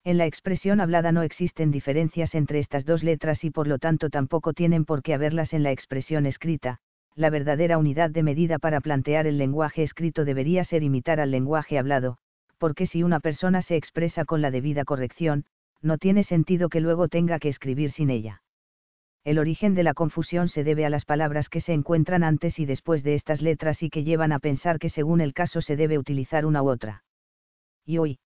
En 0.02 0.16
la 0.16 0.24
expresión 0.24 0.80
hablada 0.80 1.12
no 1.12 1.22
existen 1.22 1.70
diferencias 1.70 2.34
entre 2.34 2.58
estas 2.58 2.86
dos 2.86 3.02
letras 3.02 3.44
y 3.44 3.50
por 3.50 3.66
lo 3.66 3.78
tanto 3.78 4.08
tampoco 4.08 4.54
tienen 4.54 4.86
por 4.86 5.02
qué 5.02 5.12
haberlas 5.12 5.52
en 5.52 5.62
la 5.62 5.72
expresión 5.72 6.24
escrita, 6.24 6.78
la 7.14 7.28
verdadera 7.28 7.76
unidad 7.76 8.10
de 8.10 8.22
medida 8.22 8.58
para 8.58 8.80
plantear 8.80 9.26
el 9.26 9.36
lenguaje 9.36 9.82
escrito 9.82 10.24
debería 10.24 10.64
ser 10.64 10.82
imitar 10.82 11.20
al 11.20 11.30
lenguaje 11.30 11.78
hablado, 11.78 12.16
porque 12.56 12.86
si 12.86 13.02
una 13.02 13.20
persona 13.20 13.60
se 13.60 13.76
expresa 13.76 14.24
con 14.24 14.40
la 14.40 14.50
debida 14.50 14.84
corrección, 14.84 15.44
no 15.82 15.98
tiene 15.98 16.24
sentido 16.24 16.70
que 16.70 16.80
luego 16.80 17.08
tenga 17.08 17.38
que 17.38 17.50
escribir 17.50 17.90
sin 17.90 18.08
ella. 18.08 18.42
El 19.22 19.38
origen 19.38 19.74
de 19.74 19.82
la 19.82 19.92
confusión 19.92 20.48
se 20.48 20.64
debe 20.64 20.86
a 20.86 20.90
las 20.90 21.04
palabras 21.04 21.50
que 21.50 21.60
se 21.60 21.74
encuentran 21.74 22.22
antes 22.22 22.58
y 22.58 22.64
después 22.64 23.02
de 23.02 23.16
estas 23.16 23.42
letras 23.42 23.82
y 23.82 23.90
que 23.90 24.02
llevan 24.02 24.32
a 24.32 24.38
pensar 24.38 24.78
que 24.78 24.88
según 24.88 25.20
el 25.20 25.34
caso 25.34 25.60
se 25.60 25.76
debe 25.76 25.98
utilizar 25.98 26.46
una 26.46 26.62
u 26.62 26.70
otra. 26.70 27.04
Y 27.84 27.98
hoy. 27.98 28.18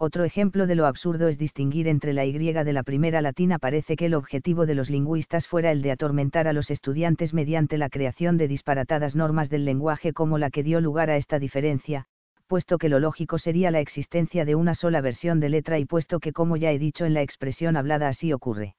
Otro 0.00 0.22
ejemplo 0.22 0.68
de 0.68 0.76
lo 0.76 0.86
absurdo 0.86 1.26
es 1.26 1.38
distinguir 1.38 1.88
entre 1.88 2.12
la 2.12 2.24
Y 2.24 2.32
de 2.32 2.72
la 2.72 2.84
primera 2.84 3.20
latina. 3.20 3.58
Parece 3.58 3.96
que 3.96 4.06
el 4.06 4.14
objetivo 4.14 4.64
de 4.64 4.76
los 4.76 4.90
lingüistas 4.90 5.48
fuera 5.48 5.72
el 5.72 5.82
de 5.82 5.90
atormentar 5.90 6.46
a 6.46 6.52
los 6.52 6.70
estudiantes 6.70 7.34
mediante 7.34 7.78
la 7.78 7.88
creación 7.88 8.36
de 8.36 8.46
disparatadas 8.46 9.16
normas 9.16 9.50
del 9.50 9.64
lenguaje 9.64 10.12
como 10.12 10.38
la 10.38 10.50
que 10.50 10.62
dio 10.62 10.80
lugar 10.80 11.10
a 11.10 11.16
esta 11.16 11.40
diferencia, 11.40 12.04
puesto 12.46 12.78
que 12.78 12.88
lo 12.88 13.00
lógico 13.00 13.38
sería 13.38 13.72
la 13.72 13.80
existencia 13.80 14.44
de 14.44 14.54
una 14.54 14.76
sola 14.76 15.00
versión 15.00 15.40
de 15.40 15.48
letra 15.48 15.80
y 15.80 15.84
puesto 15.84 16.20
que 16.20 16.32
como 16.32 16.56
ya 16.56 16.70
he 16.70 16.78
dicho 16.78 17.04
en 17.04 17.14
la 17.14 17.22
expresión 17.22 17.76
hablada 17.76 18.06
así 18.06 18.32
ocurre. 18.32 18.76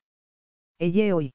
Elle 0.79 1.11
hoy. 1.11 1.33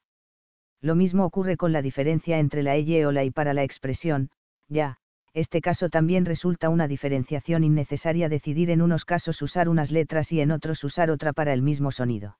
Lo 0.81 0.95
mismo 0.95 1.27
ocurre 1.27 1.59
con 1.59 1.73
la 1.73 1.83
diferencia 1.83 2.39
entre 2.39 2.63
la 2.63 2.75
elle 2.77 3.05
o 3.05 3.13
la 3.13 3.25
y 3.25 3.31
para 3.31 3.53
la 3.53 3.65
expresión, 3.65 4.31
ya, 4.67 4.97
este 5.35 5.61
caso 5.61 5.91
también 5.91 6.25
resulta 6.25 6.69
una 6.69 6.87
diferenciación 6.87 7.65
innecesaria 7.65 8.29
decidir 8.29 8.71
en 8.71 8.81
unos 8.81 9.05
casos 9.05 9.43
usar 9.43 9.69
unas 9.69 9.91
letras 9.91 10.31
y 10.31 10.41
en 10.41 10.53
otros 10.53 10.85
usar 10.85 11.11
otra 11.11 11.33
para 11.33 11.53
el 11.53 11.61
mismo 11.61 11.91
sonido. 11.91 12.39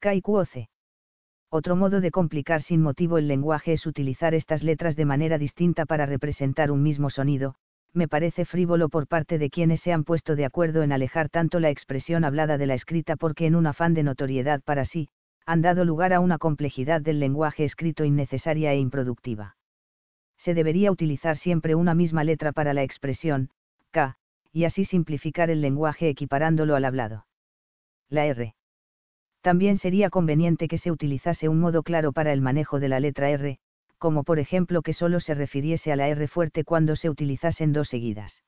C. 0.00 0.68
Otro 1.50 1.74
modo 1.74 2.00
de 2.00 2.12
complicar 2.12 2.62
sin 2.62 2.82
motivo 2.82 3.18
el 3.18 3.26
lenguaje 3.26 3.72
es 3.72 3.84
utilizar 3.84 4.34
estas 4.34 4.62
letras 4.62 4.94
de 4.94 5.06
manera 5.06 5.38
distinta 5.38 5.86
para 5.86 6.06
representar 6.06 6.70
un 6.70 6.82
mismo 6.82 7.10
sonido, 7.10 7.56
me 7.92 8.06
parece 8.06 8.44
frívolo 8.44 8.88
por 8.88 9.08
parte 9.08 9.38
de 9.38 9.50
quienes 9.50 9.80
se 9.80 9.92
han 9.92 10.04
puesto 10.04 10.36
de 10.36 10.44
acuerdo 10.44 10.82
en 10.82 10.92
alejar 10.92 11.28
tanto 11.28 11.58
la 11.58 11.70
expresión 11.70 12.24
hablada 12.24 12.58
de 12.58 12.66
la 12.66 12.74
escrita 12.74 13.16
porque 13.16 13.46
en 13.46 13.56
un 13.56 13.66
afán 13.66 13.94
de 13.94 14.04
notoriedad 14.04 14.62
para 14.62 14.84
sí, 14.84 15.08
han 15.46 15.62
dado 15.62 15.84
lugar 15.84 16.12
a 16.12 16.20
una 16.20 16.38
complejidad 16.38 17.00
del 17.00 17.18
lenguaje 17.18 17.64
escrito 17.64 18.04
innecesaria 18.04 18.72
e 18.72 18.78
improductiva. 18.78 19.57
Se 20.38 20.54
debería 20.54 20.90
utilizar 20.90 21.36
siempre 21.36 21.74
una 21.74 21.94
misma 21.94 22.24
letra 22.24 22.52
para 22.52 22.72
la 22.72 22.82
expresión, 22.82 23.50
K, 23.90 24.16
y 24.52 24.64
así 24.64 24.84
simplificar 24.84 25.50
el 25.50 25.60
lenguaje 25.60 26.08
equiparándolo 26.08 26.76
al 26.76 26.84
hablado. 26.84 27.26
La 28.08 28.26
R. 28.26 28.54
También 29.40 29.78
sería 29.78 30.10
conveniente 30.10 30.68
que 30.68 30.78
se 30.78 30.90
utilizase 30.90 31.48
un 31.48 31.60
modo 31.60 31.82
claro 31.82 32.12
para 32.12 32.32
el 32.32 32.40
manejo 32.40 32.80
de 32.80 32.88
la 32.88 33.00
letra 33.00 33.30
R, 33.30 33.58
como 33.98 34.24
por 34.24 34.38
ejemplo 34.38 34.82
que 34.82 34.92
solo 34.92 35.20
se 35.20 35.34
refiriese 35.34 35.92
a 35.92 35.96
la 35.96 36.08
R 36.08 36.28
fuerte 36.28 36.64
cuando 36.64 36.96
se 36.96 37.10
utilizasen 37.10 37.72
dos 37.72 37.88
seguidas. 37.88 38.42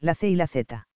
La 0.00 0.14
C 0.14 0.28
y 0.28 0.36
la 0.36 0.48
Z. 0.48 0.88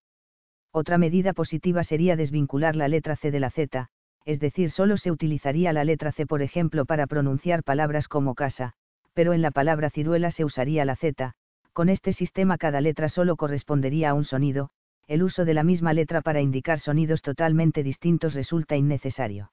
Otra 0.73 0.99
medida 0.99 1.33
positiva 1.33 1.85
sería 1.85 2.17
desvincular 2.17 2.77
la 2.77 2.89
letra 2.89 3.17
C 3.17 3.31
de 3.31 3.41
la 3.41 3.51
Z, 3.51 3.89
es 4.25 4.41
decir, 4.41 4.71
solo 4.71 4.97
se 4.97 5.11
utilizaría 5.11 5.73
la 5.73 5.85
letra 5.85 6.13
C 6.13 6.27
por 6.27 6.43
ejemplo 6.43 6.85
para 6.85 7.07
pronunciar 7.07 7.63
palabras 7.63 8.09
como 8.09 8.35
casa, 8.35 8.75
pero 9.17 9.33
en 9.33 9.41
la 9.41 9.51
palabra 9.51 9.89
ciruela 9.89 10.31
se 10.31 10.45
usaría 10.45 10.85
la 10.85 10.95
Z, 10.95 11.33
con 11.73 11.89
este 11.89 12.13
sistema 12.13 12.59
cada 12.59 12.83
letra 12.83 13.09
solo 13.09 13.37
correspondería 13.37 14.11
a 14.11 14.15
un 14.15 14.27
sonido, 14.27 14.69
el 15.07 15.23
uso 15.23 15.47
de 15.47 15.55
la 15.55 15.63
misma 15.63 15.95
letra 15.95 16.21
para 16.21 16.43
indicar 16.43 16.81
sonidos 16.81 17.23
totalmente 17.23 17.83
distintos 17.83 18.35
resulta 18.35 18.77
innecesario. 18.77 19.53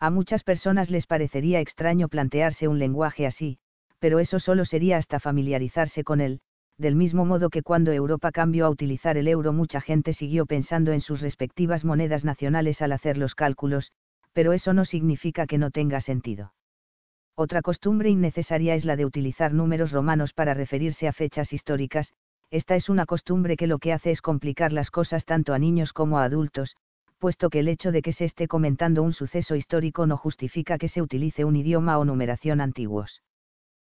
A 0.00 0.10
muchas 0.10 0.42
personas 0.42 0.90
les 0.90 1.06
parecería 1.06 1.60
extraño 1.60 2.08
plantearse 2.08 2.66
un 2.66 2.80
lenguaje 2.80 3.24
así, 3.24 3.58
pero 4.00 4.18
eso 4.18 4.40
solo 4.40 4.64
sería 4.64 4.96
hasta 4.96 5.20
familiarizarse 5.20 6.02
con 6.02 6.20
él, 6.20 6.40
del 6.76 6.96
mismo 6.96 7.24
modo 7.24 7.50
que 7.50 7.62
cuando 7.62 7.92
Europa 7.92 8.32
cambió 8.32 8.66
a 8.66 8.70
utilizar 8.70 9.16
el 9.16 9.28
euro 9.28 9.52
mucha 9.52 9.80
gente 9.80 10.12
siguió 10.12 10.44
pensando 10.44 10.90
en 10.90 11.02
sus 11.02 11.20
respectivas 11.20 11.84
monedas 11.84 12.24
nacionales 12.24 12.82
al 12.82 12.90
hacer 12.90 13.16
los 13.16 13.36
cálculos, 13.36 13.92
pero 14.32 14.52
eso 14.52 14.72
no 14.72 14.84
significa 14.84 15.46
que 15.46 15.58
no 15.58 15.70
tenga 15.70 16.00
sentido. 16.00 16.52
Otra 17.34 17.62
costumbre 17.62 18.10
innecesaria 18.10 18.74
es 18.74 18.84
la 18.84 18.96
de 18.96 19.06
utilizar 19.06 19.54
números 19.54 19.90
romanos 19.90 20.32
para 20.32 20.52
referirse 20.52 21.08
a 21.08 21.12
fechas 21.12 21.52
históricas, 21.52 22.12
esta 22.50 22.76
es 22.76 22.90
una 22.90 23.06
costumbre 23.06 23.56
que 23.56 23.66
lo 23.66 23.78
que 23.78 23.94
hace 23.94 24.10
es 24.10 24.20
complicar 24.20 24.72
las 24.72 24.90
cosas 24.90 25.24
tanto 25.24 25.54
a 25.54 25.58
niños 25.58 25.94
como 25.94 26.18
a 26.18 26.24
adultos, 26.24 26.76
puesto 27.18 27.48
que 27.48 27.60
el 27.60 27.68
hecho 27.68 27.92
de 27.92 28.02
que 28.02 28.12
se 28.12 28.26
esté 28.26 28.48
comentando 28.48 29.02
un 29.02 29.14
suceso 29.14 29.54
histórico 29.54 30.06
no 30.06 30.18
justifica 30.18 30.76
que 30.76 30.88
se 30.88 31.00
utilice 31.00 31.46
un 31.46 31.56
idioma 31.56 31.98
o 31.98 32.04
numeración 32.04 32.60
antiguos. 32.60 33.22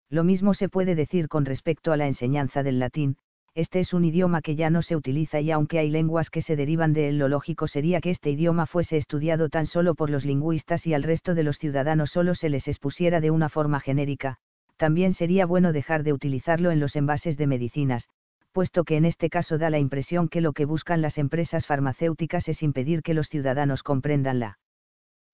Lo 0.10 0.24
mismo 0.24 0.56
se 0.56 0.70
puede 0.70 0.96
decir 0.96 1.28
con 1.28 1.46
respecto 1.46 1.92
a 1.92 1.98
la 1.98 2.08
enseñanza 2.08 2.64
del 2.64 2.80
latín, 2.80 3.18
este 3.58 3.80
es 3.80 3.92
un 3.92 4.06
idioma 4.06 4.44
que 4.44 4.56
ya 4.56 4.70
no 4.70 4.84
se 4.84 4.96
utiliza 4.96 5.42
y 5.42 5.50
aunque 5.50 5.80
hay 5.80 5.90
lenguas 5.90 6.30
que 6.30 6.44
se 6.44 6.56
derivan 6.56 6.94
de 6.94 7.10
él, 7.10 7.18
lo 7.18 7.28
lógico 7.28 7.68
sería 7.68 8.02
que 8.02 8.12
este 8.12 8.30
idioma 8.30 8.68
fuese 8.68 8.98
estudiado 8.98 9.50
tan 9.50 9.66
solo 9.66 9.96
por 9.96 10.12
los 10.12 10.26
lingüistas 10.26 10.86
y 10.86 10.94
al 10.94 11.02
resto 11.02 11.34
de 11.34 11.42
los 11.42 11.58
ciudadanos 11.58 12.12
solo 12.12 12.36
se 12.36 12.50
les 12.50 12.68
expusiera 12.68 13.20
de 13.20 13.32
una 13.32 13.50
forma 13.50 13.80
genérica, 13.80 14.38
también 14.76 15.16
sería 15.16 15.48
bueno 15.48 15.74
dejar 15.74 16.04
de 16.04 16.14
utilizarlo 16.14 16.70
en 16.70 16.80
los 16.80 16.96
envases 16.96 17.36
de 17.36 17.48
medicinas, 17.48 18.08
puesto 18.52 18.84
que 18.84 18.96
en 18.96 19.06
este 19.06 19.28
caso 19.32 19.58
da 19.58 19.72
la 19.72 19.80
impresión 19.80 20.30
que 20.30 20.40
lo 20.42 20.54
que 20.54 20.66
buscan 20.66 21.02
las 21.02 21.18
empresas 21.18 21.66
farmacéuticas 21.66 22.48
es 22.50 22.62
impedir 22.62 23.02
que 23.02 23.16
los 23.16 23.28
ciudadanos 23.28 23.82
comprendan 23.82 24.38
la 24.38 24.60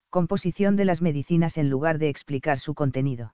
composición 0.09 0.77
de 0.77 0.85
las 0.85 1.01
medicinas 1.01 1.57
en 1.57 1.69
lugar 1.69 1.97
de 1.97 2.07
explicar 2.07 2.59
su 2.59 2.73
contenido. 2.73 3.33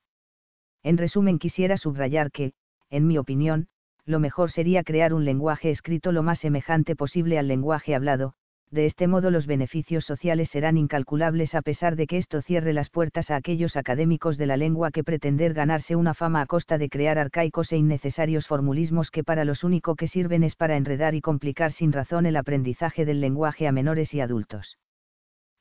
En 0.81 0.97
resumen, 0.97 1.37
quisiera 1.37 1.77
subrayar 1.77 2.31
que, 2.31 2.53
en 2.89 3.05
mi 3.05 3.19
opinión, 3.19 3.67
lo 4.09 4.19
mejor 4.19 4.51
sería 4.51 4.83
crear 4.83 5.13
un 5.13 5.23
lenguaje 5.23 5.69
escrito 5.69 6.11
lo 6.11 6.23
más 6.23 6.39
semejante 6.39 6.95
posible 6.95 7.37
al 7.37 7.47
lenguaje 7.47 7.93
hablado, 7.93 8.33
de 8.71 8.87
este 8.87 9.07
modo 9.07 9.29
los 9.29 9.45
beneficios 9.45 10.03
sociales 10.03 10.49
serán 10.49 10.77
incalculables 10.77 11.53
a 11.53 11.61
pesar 11.61 11.95
de 11.95 12.07
que 12.07 12.17
esto 12.17 12.41
cierre 12.41 12.73
las 12.73 12.89
puertas 12.89 13.29
a 13.29 13.35
aquellos 13.35 13.77
académicos 13.77 14.39
de 14.39 14.47
la 14.47 14.57
lengua 14.57 14.89
que 14.89 15.03
pretender 15.03 15.53
ganarse 15.53 15.95
una 15.95 16.15
fama 16.15 16.41
a 16.41 16.47
costa 16.47 16.79
de 16.79 16.89
crear 16.89 17.19
arcaicos 17.19 17.71
e 17.71 17.77
innecesarios 17.77 18.47
formulismos 18.47 19.11
que 19.11 19.23
para 19.23 19.45
los 19.45 19.63
único 19.63 19.95
que 19.95 20.07
sirven 20.07 20.43
es 20.43 20.55
para 20.55 20.75
enredar 20.75 21.13
y 21.13 21.21
complicar 21.21 21.71
sin 21.71 21.93
razón 21.93 22.25
el 22.25 22.35
aprendizaje 22.35 23.05
del 23.05 23.21
lenguaje 23.21 23.67
a 23.67 23.71
menores 23.71 24.11
y 24.15 24.21
adultos. 24.21 24.79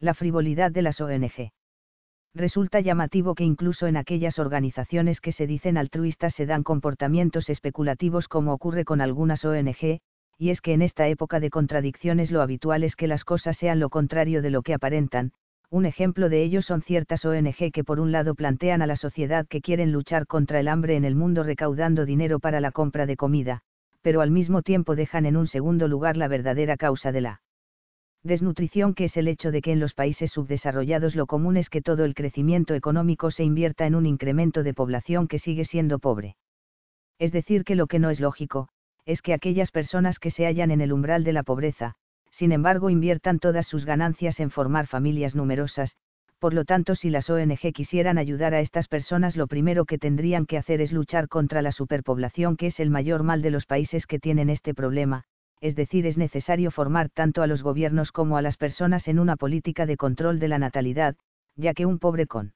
La 0.00 0.14
frivolidad 0.14 0.70
de 0.70 0.82
las 0.82 1.02
ONG. 1.02 1.50
Resulta 2.34 2.80
llamativo 2.80 3.34
que 3.34 3.44
incluso 3.44 3.86
en 3.86 3.96
aquellas 3.96 4.38
organizaciones 4.38 5.20
que 5.20 5.32
se 5.32 5.46
dicen 5.46 5.76
altruistas 5.76 6.34
se 6.34 6.46
dan 6.46 6.62
comportamientos 6.62 7.48
especulativos 7.48 8.28
como 8.28 8.52
ocurre 8.52 8.84
con 8.84 9.00
algunas 9.00 9.44
ONG, 9.44 10.00
y 10.38 10.50
es 10.50 10.60
que 10.60 10.72
en 10.72 10.82
esta 10.82 11.08
época 11.08 11.40
de 11.40 11.50
contradicciones 11.50 12.30
lo 12.30 12.42
habitual 12.42 12.84
es 12.84 12.94
que 12.94 13.08
las 13.08 13.24
cosas 13.24 13.56
sean 13.56 13.80
lo 13.80 13.90
contrario 13.90 14.40
de 14.40 14.50
lo 14.50 14.62
que 14.62 14.74
aparentan, 14.74 15.32
un 15.70 15.84
ejemplo 15.84 16.28
de 16.28 16.42
ello 16.42 16.62
son 16.62 16.80
ciertas 16.80 17.24
ONG 17.24 17.72
que 17.72 17.84
por 17.84 18.00
un 18.00 18.12
lado 18.12 18.34
plantean 18.34 18.80
a 18.80 18.86
la 18.86 18.96
sociedad 18.96 19.46
que 19.46 19.60
quieren 19.60 19.92
luchar 19.92 20.26
contra 20.26 20.60
el 20.60 20.68
hambre 20.68 20.96
en 20.96 21.04
el 21.04 21.14
mundo 21.14 21.42
recaudando 21.42 22.06
dinero 22.06 22.40
para 22.40 22.60
la 22.60 22.72
compra 22.72 23.04
de 23.04 23.16
comida, 23.16 23.60
pero 24.00 24.20
al 24.20 24.30
mismo 24.30 24.62
tiempo 24.62 24.96
dejan 24.96 25.26
en 25.26 25.36
un 25.36 25.46
segundo 25.46 25.88
lugar 25.88 26.16
la 26.16 26.28
verdadera 26.28 26.76
causa 26.76 27.12
de 27.12 27.20
la 27.20 27.40
desnutrición 28.24 28.94
que 28.94 29.04
es 29.04 29.16
el 29.16 29.28
hecho 29.28 29.50
de 29.50 29.62
que 29.62 29.72
en 29.72 29.80
los 29.80 29.94
países 29.94 30.32
subdesarrollados 30.32 31.14
lo 31.14 31.26
común 31.26 31.56
es 31.56 31.70
que 31.70 31.82
todo 31.82 32.04
el 32.04 32.14
crecimiento 32.14 32.74
económico 32.74 33.30
se 33.30 33.44
invierta 33.44 33.86
en 33.86 33.94
un 33.94 34.06
incremento 34.06 34.62
de 34.62 34.74
población 34.74 35.28
que 35.28 35.38
sigue 35.38 35.64
siendo 35.64 35.98
pobre. 35.98 36.36
Es 37.18 37.32
decir, 37.32 37.64
que 37.64 37.74
lo 37.74 37.86
que 37.86 37.98
no 37.98 38.10
es 38.10 38.20
lógico, 38.20 38.68
es 39.04 39.22
que 39.22 39.32
aquellas 39.32 39.70
personas 39.70 40.18
que 40.18 40.30
se 40.30 40.46
hallan 40.46 40.70
en 40.70 40.80
el 40.80 40.92
umbral 40.92 41.24
de 41.24 41.32
la 41.32 41.42
pobreza, 41.42 41.94
sin 42.30 42.52
embargo 42.52 42.90
inviertan 42.90 43.38
todas 43.38 43.66
sus 43.66 43.84
ganancias 43.84 44.38
en 44.40 44.50
formar 44.50 44.86
familias 44.86 45.34
numerosas, 45.34 45.96
por 46.38 46.54
lo 46.54 46.64
tanto 46.64 46.94
si 46.94 47.10
las 47.10 47.28
ONG 47.30 47.72
quisieran 47.72 48.18
ayudar 48.18 48.54
a 48.54 48.60
estas 48.60 48.86
personas 48.86 49.36
lo 49.36 49.46
primero 49.46 49.84
que 49.84 49.98
tendrían 49.98 50.46
que 50.46 50.56
hacer 50.56 50.80
es 50.80 50.92
luchar 50.92 51.28
contra 51.28 51.62
la 51.62 51.72
superpoblación 51.72 52.56
que 52.56 52.68
es 52.68 52.78
el 52.78 52.90
mayor 52.90 53.22
mal 53.24 53.42
de 53.42 53.50
los 53.50 53.66
países 53.66 54.06
que 54.06 54.20
tienen 54.20 54.50
este 54.50 54.74
problema, 54.74 55.24
es 55.60 55.74
decir, 55.74 56.06
es 56.06 56.16
necesario 56.16 56.70
formar 56.70 57.10
tanto 57.10 57.42
a 57.42 57.46
los 57.46 57.62
gobiernos 57.62 58.12
como 58.12 58.36
a 58.36 58.42
las 58.42 58.56
personas 58.56 59.08
en 59.08 59.18
una 59.18 59.36
política 59.36 59.86
de 59.86 59.96
control 59.96 60.38
de 60.38 60.48
la 60.48 60.58
natalidad, 60.58 61.16
ya 61.56 61.74
que 61.74 61.86
un 61.86 61.98
pobre 61.98 62.26
con 62.26 62.52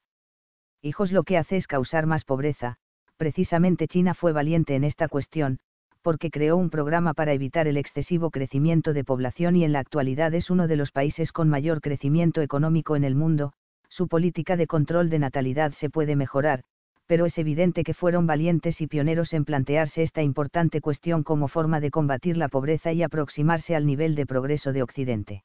hijos 0.82 1.12
lo 1.12 1.22
que 1.22 1.38
hace 1.38 1.56
es 1.56 1.66
causar 1.66 2.06
más 2.06 2.24
pobreza, 2.24 2.76
precisamente 3.16 3.88
China 3.88 4.14
fue 4.14 4.32
valiente 4.32 4.74
en 4.74 4.84
esta 4.84 5.08
cuestión, 5.08 5.58
porque 6.02 6.30
creó 6.30 6.56
un 6.56 6.70
programa 6.70 7.14
para 7.14 7.32
evitar 7.32 7.68
el 7.68 7.76
excesivo 7.76 8.30
crecimiento 8.30 8.92
de 8.92 9.04
población 9.04 9.54
y 9.56 9.64
en 9.64 9.72
la 9.72 9.78
actualidad 9.78 10.34
es 10.34 10.50
uno 10.50 10.66
de 10.66 10.76
los 10.76 10.90
países 10.90 11.32
con 11.32 11.48
mayor 11.48 11.80
crecimiento 11.80 12.42
económico 12.42 12.96
en 12.96 13.04
el 13.04 13.14
mundo, 13.14 13.52
su 13.88 14.08
política 14.08 14.56
de 14.56 14.66
control 14.66 15.10
de 15.10 15.18
natalidad 15.20 15.72
se 15.72 15.90
puede 15.90 16.16
mejorar, 16.16 16.64
pero 17.12 17.26
es 17.26 17.36
evidente 17.36 17.84
que 17.84 17.92
fueron 17.92 18.26
valientes 18.26 18.80
y 18.80 18.86
pioneros 18.86 19.34
en 19.34 19.44
plantearse 19.44 20.02
esta 20.02 20.22
importante 20.22 20.80
cuestión 20.80 21.24
como 21.24 21.46
forma 21.46 21.78
de 21.78 21.90
combatir 21.90 22.38
la 22.38 22.48
pobreza 22.48 22.90
y 22.90 23.02
aproximarse 23.02 23.76
al 23.76 23.84
nivel 23.84 24.14
de 24.14 24.24
progreso 24.24 24.72
de 24.72 24.82
Occidente. 24.82 25.44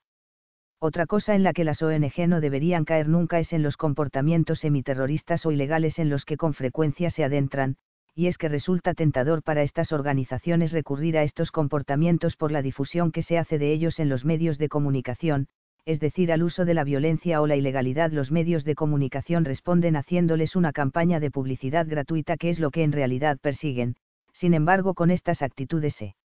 Otra 0.79 1.07
cosa 1.07 1.35
en 1.35 1.43
la 1.43 1.51
que 1.51 1.65
las 1.65 1.81
ONG 1.81 2.25
no 2.29 2.39
deberían 2.39 2.85
caer 2.85 3.09
nunca 3.09 3.41
es 3.41 3.51
en 3.51 3.63
los 3.63 3.75
comportamientos 3.75 4.61
semiterroristas 4.61 5.45
o 5.45 5.51
ilegales 5.51 5.99
en 5.99 6.09
los 6.09 6.23
que 6.23 6.37
con 6.37 6.53
frecuencia 6.53 7.09
se 7.09 7.25
adentran, 7.25 7.75
y 8.15 8.27
es 8.27 8.37
que 8.37 8.47
resulta 8.47 8.93
tentador 8.93 9.43
para 9.43 9.61
estas 9.61 9.91
organizaciones 9.91 10.71
recurrir 10.71 11.17
a 11.17 11.23
estos 11.23 11.51
comportamientos 11.51 12.37
por 12.37 12.53
la 12.53 12.61
difusión 12.61 13.11
que 13.11 13.23
se 13.23 13.37
hace 13.37 13.57
de 13.57 13.73
ellos 13.73 13.99
en 13.99 14.07
los 14.07 14.23
medios 14.23 14.57
de 14.57 14.69
comunicación, 14.69 15.49
es 15.87 16.01
decir, 16.01 16.33
al 16.33 16.43
uso 16.43 16.65
de 16.65 16.73
la 16.73 16.83
violencia 16.83 17.41
o 17.41 17.47
la 17.47 17.55
ilegalidad. 17.55 18.11
Los 18.11 18.29
medios 18.29 18.65
de 18.65 18.75
comunicación 18.75 19.45
responden 19.45 19.95
haciéndoles 19.95 20.57
una 20.57 20.73
campaña 20.73 21.21
de 21.21 21.31
publicidad 21.31 21.87
gratuita 21.87 22.35
que 22.35 22.49
es 22.49 22.59
lo 22.59 22.71
que 22.71 22.83
en 22.83 22.91
realidad 22.91 23.37
persiguen, 23.39 23.95
sin 24.33 24.53
embargo 24.53 24.93
con 24.95 25.11
estas 25.11 25.41
actitudes 25.41 25.95
se 25.95 26.15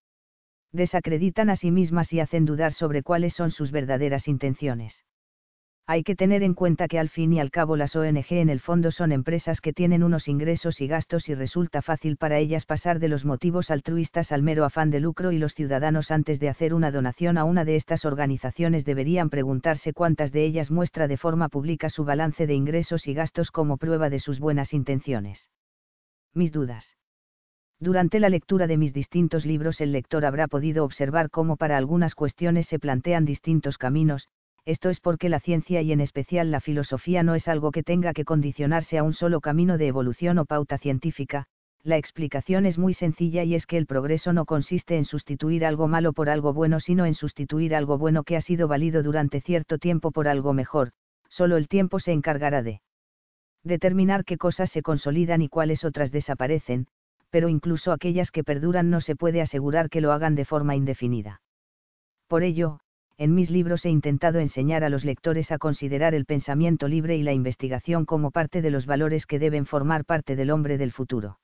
desacreditan 0.72 1.48
a 1.48 1.54
sí 1.54 1.70
mismas 1.70 2.12
y 2.12 2.18
hacen 2.18 2.44
dudar 2.44 2.72
sobre 2.72 3.04
cuáles 3.04 3.34
son 3.34 3.52
sus 3.52 3.70
verdaderas 3.70 4.26
intenciones. 4.26 5.04
Hay 5.86 6.04
que 6.04 6.14
tener 6.14 6.44
en 6.44 6.54
cuenta 6.54 6.86
que 6.86 7.00
al 7.00 7.08
fin 7.08 7.32
y 7.32 7.40
al 7.40 7.50
cabo 7.50 7.76
las 7.76 7.96
ONG 7.96 8.26
en 8.30 8.48
el 8.50 8.60
fondo 8.60 8.92
son 8.92 9.10
empresas 9.10 9.60
que 9.60 9.72
tienen 9.72 10.04
unos 10.04 10.28
ingresos 10.28 10.80
y 10.80 10.86
gastos 10.86 11.28
y 11.28 11.34
resulta 11.34 11.82
fácil 11.82 12.16
para 12.16 12.38
ellas 12.38 12.66
pasar 12.66 13.00
de 13.00 13.08
los 13.08 13.24
motivos 13.24 13.68
altruistas 13.70 14.30
al 14.30 14.42
mero 14.42 14.64
afán 14.64 14.90
de 14.90 15.00
lucro 15.00 15.32
y 15.32 15.38
los 15.38 15.54
ciudadanos 15.54 16.12
antes 16.12 16.38
de 16.38 16.48
hacer 16.48 16.72
una 16.72 16.92
donación 16.92 17.36
a 17.36 17.44
una 17.44 17.64
de 17.64 17.74
estas 17.74 18.04
organizaciones 18.04 18.84
deberían 18.84 19.28
preguntarse 19.28 19.92
cuántas 19.92 20.30
de 20.30 20.44
ellas 20.44 20.70
muestra 20.70 21.08
de 21.08 21.16
forma 21.16 21.48
pública 21.48 21.90
su 21.90 22.04
balance 22.04 22.46
de 22.46 22.54
ingresos 22.54 23.08
y 23.08 23.14
gastos 23.14 23.50
como 23.50 23.76
prueba 23.76 24.08
de 24.08 24.20
sus 24.20 24.38
buenas 24.38 24.72
intenciones. 24.72 25.48
Mis 26.32 26.52
dudas. 26.52 26.96
Durante 27.80 28.20
la 28.20 28.28
lectura 28.28 28.68
de 28.68 28.76
mis 28.76 28.92
distintos 28.92 29.44
libros 29.44 29.80
el 29.80 29.90
lector 29.90 30.24
habrá 30.24 30.46
podido 30.46 30.84
observar 30.84 31.28
cómo 31.28 31.56
para 31.56 31.76
algunas 31.76 32.14
cuestiones 32.14 32.68
se 32.68 32.78
plantean 32.78 33.24
distintos 33.24 33.76
caminos, 33.76 34.28
esto 34.64 34.90
es 34.90 35.00
porque 35.00 35.28
la 35.28 35.40
ciencia 35.40 35.82
y 35.82 35.92
en 35.92 36.00
especial 36.00 36.50
la 36.50 36.60
filosofía 36.60 37.22
no 37.22 37.34
es 37.34 37.48
algo 37.48 37.72
que 37.72 37.82
tenga 37.82 38.12
que 38.12 38.24
condicionarse 38.24 38.98
a 38.98 39.02
un 39.02 39.12
solo 39.12 39.40
camino 39.40 39.76
de 39.76 39.88
evolución 39.88 40.38
o 40.38 40.44
pauta 40.44 40.78
científica, 40.78 41.46
la 41.82 41.96
explicación 41.96 42.64
es 42.64 42.78
muy 42.78 42.94
sencilla 42.94 43.42
y 43.42 43.56
es 43.56 43.66
que 43.66 43.76
el 43.76 43.86
progreso 43.86 44.32
no 44.32 44.44
consiste 44.44 44.96
en 44.96 45.04
sustituir 45.04 45.64
algo 45.64 45.88
malo 45.88 46.12
por 46.12 46.30
algo 46.30 46.52
bueno, 46.52 46.78
sino 46.78 47.06
en 47.06 47.14
sustituir 47.14 47.74
algo 47.74 47.98
bueno 47.98 48.22
que 48.22 48.36
ha 48.36 48.40
sido 48.40 48.68
válido 48.68 49.02
durante 49.02 49.40
cierto 49.40 49.78
tiempo 49.78 50.12
por 50.12 50.28
algo 50.28 50.52
mejor, 50.52 50.92
solo 51.28 51.56
el 51.56 51.66
tiempo 51.66 51.98
se 51.98 52.12
encargará 52.12 52.62
de 52.62 52.82
determinar 53.64 54.24
qué 54.24 54.38
cosas 54.38 54.70
se 54.70 54.82
consolidan 54.82 55.42
y 55.42 55.48
cuáles 55.48 55.84
otras 55.84 56.12
desaparecen, 56.12 56.86
pero 57.30 57.48
incluso 57.48 57.90
aquellas 57.90 58.30
que 58.30 58.44
perduran 58.44 58.90
no 58.90 59.00
se 59.00 59.16
puede 59.16 59.40
asegurar 59.40 59.88
que 59.88 60.00
lo 60.00 60.12
hagan 60.12 60.36
de 60.36 60.44
forma 60.44 60.76
indefinida. 60.76 61.40
Por 62.28 62.42
ello, 62.44 62.78
en 63.22 63.36
mis 63.36 63.50
libros 63.50 63.86
he 63.86 63.88
intentado 63.88 64.40
enseñar 64.40 64.82
a 64.82 64.88
los 64.88 65.04
lectores 65.04 65.52
a 65.52 65.58
considerar 65.58 66.12
el 66.12 66.24
pensamiento 66.24 66.88
libre 66.88 67.16
y 67.16 67.22
la 67.22 67.32
investigación 67.32 68.04
como 68.04 68.32
parte 68.32 68.62
de 68.62 68.72
los 68.72 68.84
valores 68.84 69.26
que 69.26 69.38
deben 69.38 69.64
formar 69.64 70.04
parte 70.04 70.34
del 70.34 70.50
hombre 70.50 70.76
del 70.76 70.90
futuro. 70.90 71.38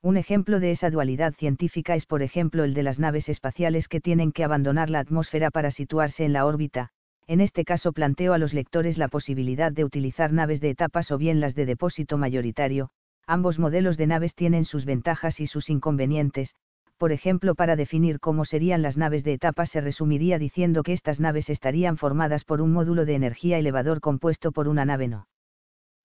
Un 0.00 0.16
ejemplo 0.16 0.60
de 0.60 0.70
esa 0.70 0.90
dualidad 0.90 1.34
científica 1.34 1.96
es 1.96 2.06
por 2.06 2.22
ejemplo 2.22 2.62
el 2.62 2.72
de 2.72 2.84
las 2.84 3.00
naves 3.00 3.28
espaciales 3.28 3.88
que 3.88 4.00
tienen 4.00 4.30
que 4.30 4.44
abandonar 4.44 4.90
la 4.90 5.00
atmósfera 5.00 5.50
para 5.50 5.72
situarse 5.72 6.24
en 6.24 6.32
la 6.32 6.46
órbita, 6.46 6.90
en 7.26 7.40
este 7.40 7.64
caso 7.64 7.92
planteo 7.92 8.32
a 8.32 8.38
los 8.38 8.54
lectores 8.54 8.96
la 8.96 9.08
posibilidad 9.08 9.72
de 9.72 9.84
utilizar 9.84 10.32
naves 10.32 10.60
de 10.60 10.70
etapas 10.70 11.10
o 11.10 11.18
bien 11.18 11.40
las 11.40 11.56
de 11.56 11.66
depósito 11.66 12.16
mayoritario, 12.16 12.90
ambos 13.26 13.58
modelos 13.58 13.96
de 13.96 14.06
naves 14.06 14.36
tienen 14.36 14.64
sus 14.64 14.84
ventajas 14.84 15.40
y 15.40 15.48
sus 15.48 15.68
inconvenientes, 15.68 16.54
por 17.02 17.10
ejemplo, 17.10 17.56
para 17.56 17.74
definir 17.74 18.20
cómo 18.20 18.44
serían 18.44 18.80
las 18.80 18.96
naves 18.96 19.24
de 19.24 19.32
etapa 19.32 19.66
se 19.66 19.80
resumiría 19.80 20.38
diciendo 20.38 20.84
que 20.84 20.92
estas 20.92 21.18
naves 21.18 21.50
estarían 21.50 21.96
formadas 21.96 22.44
por 22.44 22.60
un 22.60 22.72
módulo 22.72 23.04
de 23.04 23.16
energía 23.16 23.58
elevador 23.58 24.00
compuesto 24.00 24.52
por 24.52 24.68
una 24.68 24.84
nave 24.84 25.08
no 25.08 25.26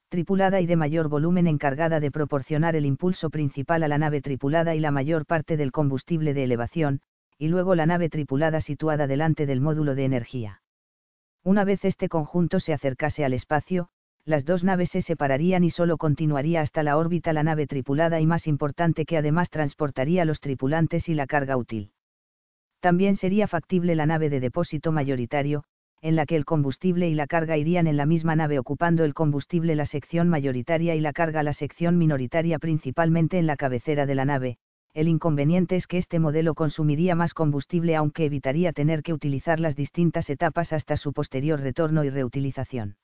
tripulada 0.09 0.59
y 0.59 0.65
de 0.65 0.75
mayor 0.75 1.07
volumen 1.07 1.45
encargada 1.45 1.99
de 1.99 2.09
proporcionar 2.09 2.75
el 2.75 2.87
impulso 2.87 3.29
principal 3.29 3.83
a 3.83 3.87
la 3.87 3.99
nave 3.99 4.21
tripulada 4.21 4.73
y 4.73 4.79
la 4.79 4.89
mayor 4.89 5.27
parte 5.27 5.55
del 5.55 5.71
combustible 5.71 6.33
de 6.33 6.45
elevación, 6.45 7.01
y 7.37 7.49
luego 7.49 7.75
la 7.75 7.85
nave 7.85 8.09
tripulada 8.09 8.59
situada 8.59 9.05
delante 9.05 9.45
del 9.45 9.61
módulo 9.61 9.93
de 9.93 10.03
energía. 10.03 10.63
Una 11.43 11.63
vez 11.63 11.85
este 11.85 12.09
conjunto 12.09 12.59
se 12.59 12.73
acercase 12.73 13.23
al 13.23 13.33
espacio, 13.33 13.89
las 14.27 14.43
dos 14.43 14.61
naves 14.65 14.89
se 14.89 15.01
separarían 15.01 15.63
y 15.63 15.69
solo 15.69 15.97
continuaría 15.97 16.59
hasta 16.59 16.83
la 16.83 16.97
órbita 16.97 17.31
la 17.31 17.43
nave 17.43 17.65
tripulada 17.65 18.19
y 18.19 18.25
más 18.27 18.45
importante 18.45 19.05
que 19.05 19.15
además 19.15 19.49
transportaría 19.49 20.25
los 20.25 20.41
tripulantes 20.41 21.07
y 21.07 21.13
la 21.13 21.27
carga 21.27 21.55
útil. 21.55 21.91
También 22.81 23.15
sería 23.15 23.47
factible 23.47 23.95
la 23.95 24.05
nave 24.05 24.29
de 24.29 24.41
depósito 24.41 24.91
mayoritario, 24.91 25.63
en 26.01 26.17
la 26.17 26.25
que 26.25 26.35
el 26.35 26.43
combustible 26.43 27.07
y 27.07 27.15
la 27.15 27.25
carga 27.25 27.55
irían 27.55 27.87
en 27.87 27.95
la 27.95 28.05
misma 28.05 28.35
nave 28.35 28.59
ocupando 28.59 29.05
el 29.05 29.13
combustible 29.13 29.75
la 29.75 29.85
sección 29.85 30.27
mayoritaria 30.27 30.93
y 30.93 30.99
la 30.99 31.13
carga 31.13 31.41
la 31.41 31.53
sección 31.53 31.97
minoritaria 31.97 32.59
principalmente 32.59 33.39
en 33.39 33.47
la 33.47 33.55
cabecera 33.55 34.05
de 34.05 34.15
la 34.15 34.25
nave. 34.25 34.57
El 34.93 35.07
inconveniente 35.07 35.77
es 35.77 35.87
que 35.87 35.99
este 35.99 36.19
modelo 36.19 36.53
consumiría 36.53 37.15
más 37.15 37.33
combustible 37.33 37.95
aunque 37.95 38.25
evitaría 38.25 38.73
tener 38.73 39.03
que 39.03 39.13
utilizar 39.13 39.61
las 39.61 39.77
distintas 39.77 40.29
etapas 40.29 40.73
hasta 40.73 40.97
su 40.97 41.13
posterior 41.13 41.61
retorno 41.61 42.03
y 42.03 42.09
reutilización. 42.09 42.97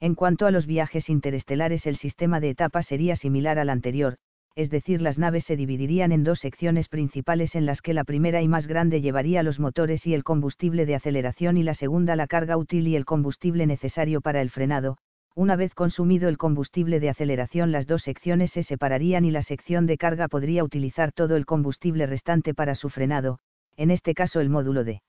En 0.00 0.14
cuanto 0.14 0.46
a 0.46 0.50
los 0.50 0.66
viajes 0.66 1.08
interestelares 1.08 1.86
el 1.86 1.96
sistema 1.96 2.38
de 2.38 2.50
etapas 2.50 2.86
sería 2.86 3.16
similar 3.16 3.58
al 3.58 3.70
anterior, 3.70 4.18
es 4.54 4.70
decir, 4.70 5.02
las 5.02 5.18
naves 5.18 5.44
se 5.44 5.56
dividirían 5.56 6.12
en 6.12 6.24
dos 6.24 6.40
secciones 6.40 6.88
principales 6.88 7.54
en 7.54 7.66
las 7.66 7.82
que 7.82 7.94
la 7.94 8.04
primera 8.04 8.40
y 8.42 8.48
más 8.48 8.66
grande 8.66 9.02
llevaría 9.02 9.42
los 9.42 9.60
motores 9.60 10.06
y 10.06 10.14
el 10.14 10.24
combustible 10.24 10.86
de 10.86 10.94
aceleración 10.94 11.58
y 11.58 11.62
la 11.62 11.74
segunda 11.74 12.16
la 12.16 12.26
carga 12.26 12.56
útil 12.56 12.88
y 12.88 12.96
el 12.96 13.04
combustible 13.04 13.66
necesario 13.66 14.20
para 14.20 14.40
el 14.40 14.50
frenado. 14.50 14.96
Una 15.34 15.56
vez 15.56 15.74
consumido 15.74 16.30
el 16.30 16.38
combustible 16.38 17.00
de 17.00 17.10
aceleración 17.10 17.70
las 17.70 17.86
dos 17.86 18.02
secciones 18.02 18.52
se 18.52 18.62
separarían 18.62 19.26
y 19.26 19.30
la 19.30 19.42
sección 19.42 19.84
de 19.86 19.98
carga 19.98 20.28
podría 20.28 20.64
utilizar 20.64 21.12
todo 21.12 21.36
el 21.36 21.44
combustible 21.44 22.06
restante 22.06 22.54
para 22.54 22.74
su 22.74 22.88
frenado, 22.88 23.38
en 23.76 23.90
este 23.90 24.14
caso 24.14 24.40
el 24.40 24.48
módulo 24.48 24.84
de 24.84 25.02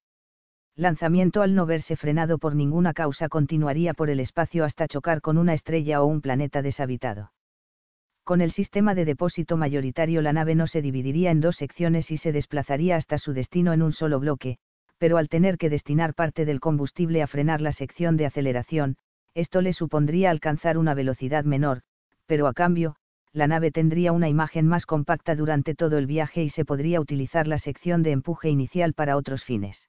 lanzamiento 0.77 1.41
al 1.41 1.55
no 1.55 1.65
verse 1.65 1.95
frenado 1.95 2.37
por 2.37 2.55
ninguna 2.55 2.93
causa 2.93 3.29
continuaría 3.29 3.95
por 3.95 4.11
el 4.11 4.19
espacio 4.19 4.63
hasta 4.63 4.87
chocar 4.87 5.21
con 5.21 5.39
una 5.39 5.55
estrella 5.55 6.03
o 6.03 6.05
un 6.05 6.21
planeta 6.21 6.61
deshabitado. 6.61 7.31
Con 8.23 8.41
el 8.41 8.51
sistema 8.51 8.93
de 8.93 9.03
depósito 9.03 9.57
mayoritario 9.57 10.21
la 10.21 10.33
nave 10.33 10.53
no 10.53 10.67
se 10.67 10.83
dividiría 10.83 11.31
en 11.31 11.41
dos 11.41 11.55
secciones 11.55 12.11
y 12.11 12.17
se 12.17 12.31
desplazaría 12.31 12.95
hasta 12.95 13.17
su 13.17 13.33
destino 13.33 13.73
en 13.73 13.81
un 13.81 13.91
solo 13.91 14.19
bloque, 14.19 14.59
pero 14.99 15.17
al 15.17 15.29
tener 15.29 15.57
que 15.57 15.71
destinar 15.71 16.13
parte 16.13 16.45
del 16.45 16.59
combustible 16.59 17.23
a 17.23 17.27
frenar 17.27 17.59
la 17.59 17.71
sección 17.71 18.15
de 18.15 18.27
aceleración, 18.27 18.97
esto 19.33 19.61
le 19.61 19.73
supondría 19.73 20.29
alcanzar 20.29 20.77
una 20.77 20.93
velocidad 20.93 21.43
menor, 21.43 21.81
pero 22.27 22.45
a 22.47 22.53
cambio, 22.53 22.97
la 23.33 23.47
nave 23.47 23.71
tendría 23.71 24.11
una 24.11 24.29
imagen 24.29 24.67
más 24.67 24.85
compacta 24.85 25.35
durante 25.35 25.73
todo 25.73 25.97
el 25.97 26.05
viaje 26.05 26.43
y 26.43 26.49
se 26.49 26.65
podría 26.65 27.01
utilizar 27.01 27.47
la 27.47 27.57
sección 27.57 28.03
de 28.03 28.11
empuje 28.11 28.49
inicial 28.49 28.93
para 28.93 29.17
otros 29.17 29.43
fines. 29.43 29.87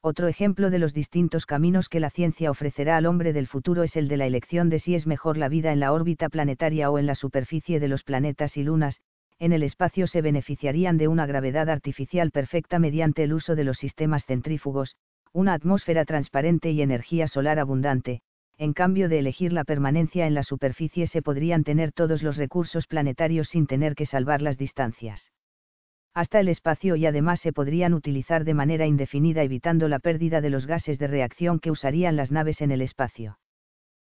Otro 0.00 0.28
ejemplo 0.28 0.70
de 0.70 0.78
los 0.78 0.94
distintos 0.94 1.44
caminos 1.44 1.88
que 1.88 1.98
la 1.98 2.10
ciencia 2.10 2.52
ofrecerá 2.52 2.96
al 2.96 3.06
hombre 3.06 3.32
del 3.32 3.48
futuro 3.48 3.82
es 3.82 3.96
el 3.96 4.06
de 4.06 4.16
la 4.16 4.26
elección 4.26 4.68
de 4.68 4.78
si 4.78 4.94
es 4.94 5.08
mejor 5.08 5.36
la 5.36 5.48
vida 5.48 5.72
en 5.72 5.80
la 5.80 5.92
órbita 5.92 6.28
planetaria 6.28 6.88
o 6.88 6.98
en 7.00 7.06
la 7.06 7.16
superficie 7.16 7.80
de 7.80 7.88
los 7.88 8.04
planetas 8.04 8.56
y 8.56 8.62
lunas, 8.62 9.00
en 9.40 9.52
el 9.52 9.64
espacio 9.64 10.06
se 10.06 10.22
beneficiarían 10.22 10.98
de 10.98 11.08
una 11.08 11.26
gravedad 11.26 11.68
artificial 11.68 12.30
perfecta 12.30 12.78
mediante 12.78 13.24
el 13.24 13.32
uso 13.32 13.56
de 13.56 13.64
los 13.64 13.78
sistemas 13.78 14.24
centrífugos, 14.24 14.94
una 15.32 15.52
atmósfera 15.52 16.04
transparente 16.04 16.70
y 16.70 16.80
energía 16.80 17.26
solar 17.26 17.58
abundante, 17.58 18.20
en 18.56 18.74
cambio 18.74 19.08
de 19.08 19.18
elegir 19.18 19.52
la 19.52 19.64
permanencia 19.64 20.28
en 20.28 20.34
la 20.34 20.44
superficie 20.44 21.08
se 21.08 21.22
podrían 21.22 21.64
tener 21.64 21.90
todos 21.90 22.22
los 22.22 22.36
recursos 22.36 22.86
planetarios 22.86 23.48
sin 23.48 23.66
tener 23.66 23.96
que 23.96 24.06
salvar 24.06 24.42
las 24.42 24.58
distancias 24.58 25.32
hasta 26.14 26.40
el 26.40 26.48
espacio 26.48 26.96
y 26.96 27.06
además 27.06 27.40
se 27.40 27.52
podrían 27.52 27.94
utilizar 27.94 28.44
de 28.44 28.54
manera 28.54 28.86
indefinida 28.86 29.42
evitando 29.42 29.88
la 29.88 29.98
pérdida 29.98 30.40
de 30.40 30.50
los 30.50 30.66
gases 30.66 30.98
de 30.98 31.06
reacción 31.06 31.60
que 31.60 31.70
usarían 31.70 32.16
las 32.16 32.32
naves 32.32 32.60
en 32.60 32.70
el 32.70 32.82
espacio. 32.82 33.38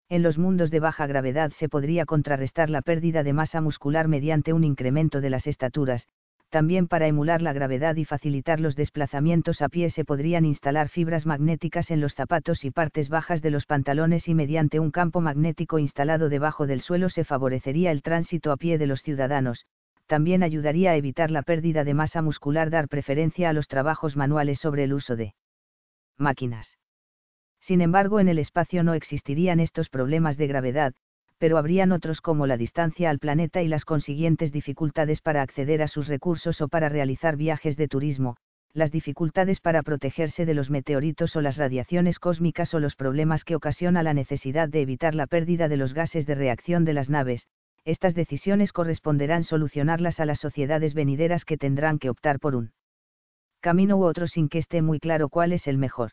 En 0.08 0.22
los 0.22 0.38
mundos 0.38 0.70
de 0.70 0.78
baja 0.78 1.06
gravedad 1.06 1.50
se 1.50 1.68
podría 1.68 2.04
contrarrestar 2.04 2.70
la 2.70 2.80
pérdida 2.80 3.24
de 3.24 3.32
masa 3.32 3.60
muscular 3.60 4.06
mediante 4.06 4.52
un 4.52 4.62
incremento 4.62 5.20
de 5.20 5.30
las 5.30 5.48
estaturas, 5.48 6.06
también 6.50 6.86
para 6.86 7.08
emular 7.08 7.42
la 7.42 7.52
gravedad 7.52 7.96
y 7.96 8.04
facilitar 8.04 8.60
los 8.60 8.76
desplazamientos 8.76 9.62
a 9.62 9.68
pie 9.68 9.90
se 9.90 10.04
podrían 10.04 10.44
instalar 10.44 10.88
fibras 10.88 11.26
magnéticas 11.26 11.90
en 11.90 12.00
los 12.00 12.14
zapatos 12.14 12.64
y 12.64 12.70
partes 12.70 13.08
bajas 13.08 13.42
de 13.42 13.50
los 13.50 13.66
pantalones 13.66 14.28
y 14.28 14.34
mediante 14.34 14.78
un 14.78 14.92
campo 14.92 15.20
magnético 15.20 15.80
instalado 15.80 16.28
debajo 16.28 16.68
del 16.68 16.80
suelo 16.80 17.08
se 17.08 17.24
favorecería 17.24 17.90
el 17.90 18.02
tránsito 18.02 18.52
a 18.52 18.56
pie 18.56 18.78
de 18.78 18.86
los 18.86 19.02
ciudadanos, 19.02 19.66
también 20.06 20.42
ayudaría 20.42 20.92
a 20.92 20.96
evitar 20.96 21.30
la 21.30 21.42
pérdida 21.42 21.84
de 21.84 21.94
masa 21.94 22.22
muscular, 22.22 22.70
dar 22.70 22.88
preferencia 22.88 23.50
a 23.50 23.52
los 23.52 23.68
trabajos 23.68 24.16
manuales 24.16 24.58
sobre 24.58 24.84
el 24.84 24.92
uso 24.92 25.16
de 25.16 25.34
máquinas. 26.16 26.76
Sin 27.60 27.80
embargo, 27.80 28.20
en 28.20 28.28
el 28.28 28.38
espacio 28.38 28.82
no 28.84 28.94
existirían 28.94 29.60
estos 29.60 29.88
problemas 29.88 30.36
de 30.36 30.46
gravedad, 30.46 30.94
pero 31.38 31.58
habrían 31.58 31.92
otros 31.92 32.20
como 32.20 32.46
la 32.46 32.56
distancia 32.56 33.10
al 33.10 33.18
planeta 33.18 33.62
y 33.62 33.68
las 33.68 33.84
consiguientes 33.84 34.52
dificultades 34.52 35.20
para 35.20 35.42
acceder 35.42 35.82
a 35.82 35.88
sus 35.88 36.08
recursos 36.08 36.60
o 36.60 36.68
para 36.68 36.88
realizar 36.88 37.36
viajes 37.36 37.76
de 37.76 37.88
turismo, 37.88 38.36
las 38.72 38.92
dificultades 38.92 39.60
para 39.60 39.82
protegerse 39.82 40.46
de 40.46 40.54
los 40.54 40.70
meteoritos 40.70 41.34
o 41.34 41.40
las 41.40 41.56
radiaciones 41.56 42.18
cósmicas 42.18 42.72
o 42.74 42.78
los 42.78 42.94
problemas 42.94 43.44
que 43.44 43.56
ocasiona 43.56 44.02
la 44.02 44.14
necesidad 44.14 44.68
de 44.68 44.82
evitar 44.82 45.14
la 45.14 45.26
pérdida 45.26 45.68
de 45.68 45.76
los 45.76 45.92
gases 45.92 46.26
de 46.26 46.34
reacción 46.34 46.84
de 46.84 46.92
las 46.92 47.10
naves, 47.10 47.48
estas 47.86 48.16
decisiones 48.16 48.72
corresponderán 48.72 49.44
solucionarlas 49.44 50.18
a 50.18 50.26
las 50.26 50.40
sociedades 50.40 50.92
venideras 50.92 51.44
que 51.44 51.56
tendrán 51.56 52.00
que 52.00 52.10
optar 52.10 52.40
por 52.40 52.56
un 52.56 52.72
camino 53.60 53.96
u 53.96 54.04
otro 54.04 54.26
sin 54.26 54.48
que 54.48 54.58
esté 54.58 54.82
muy 54.82 54.98
claro 54.98 55.28
cuál 55.28 55.52
es 55.52 55.68
el 55.68 55.78
mejor. 55.78 56.10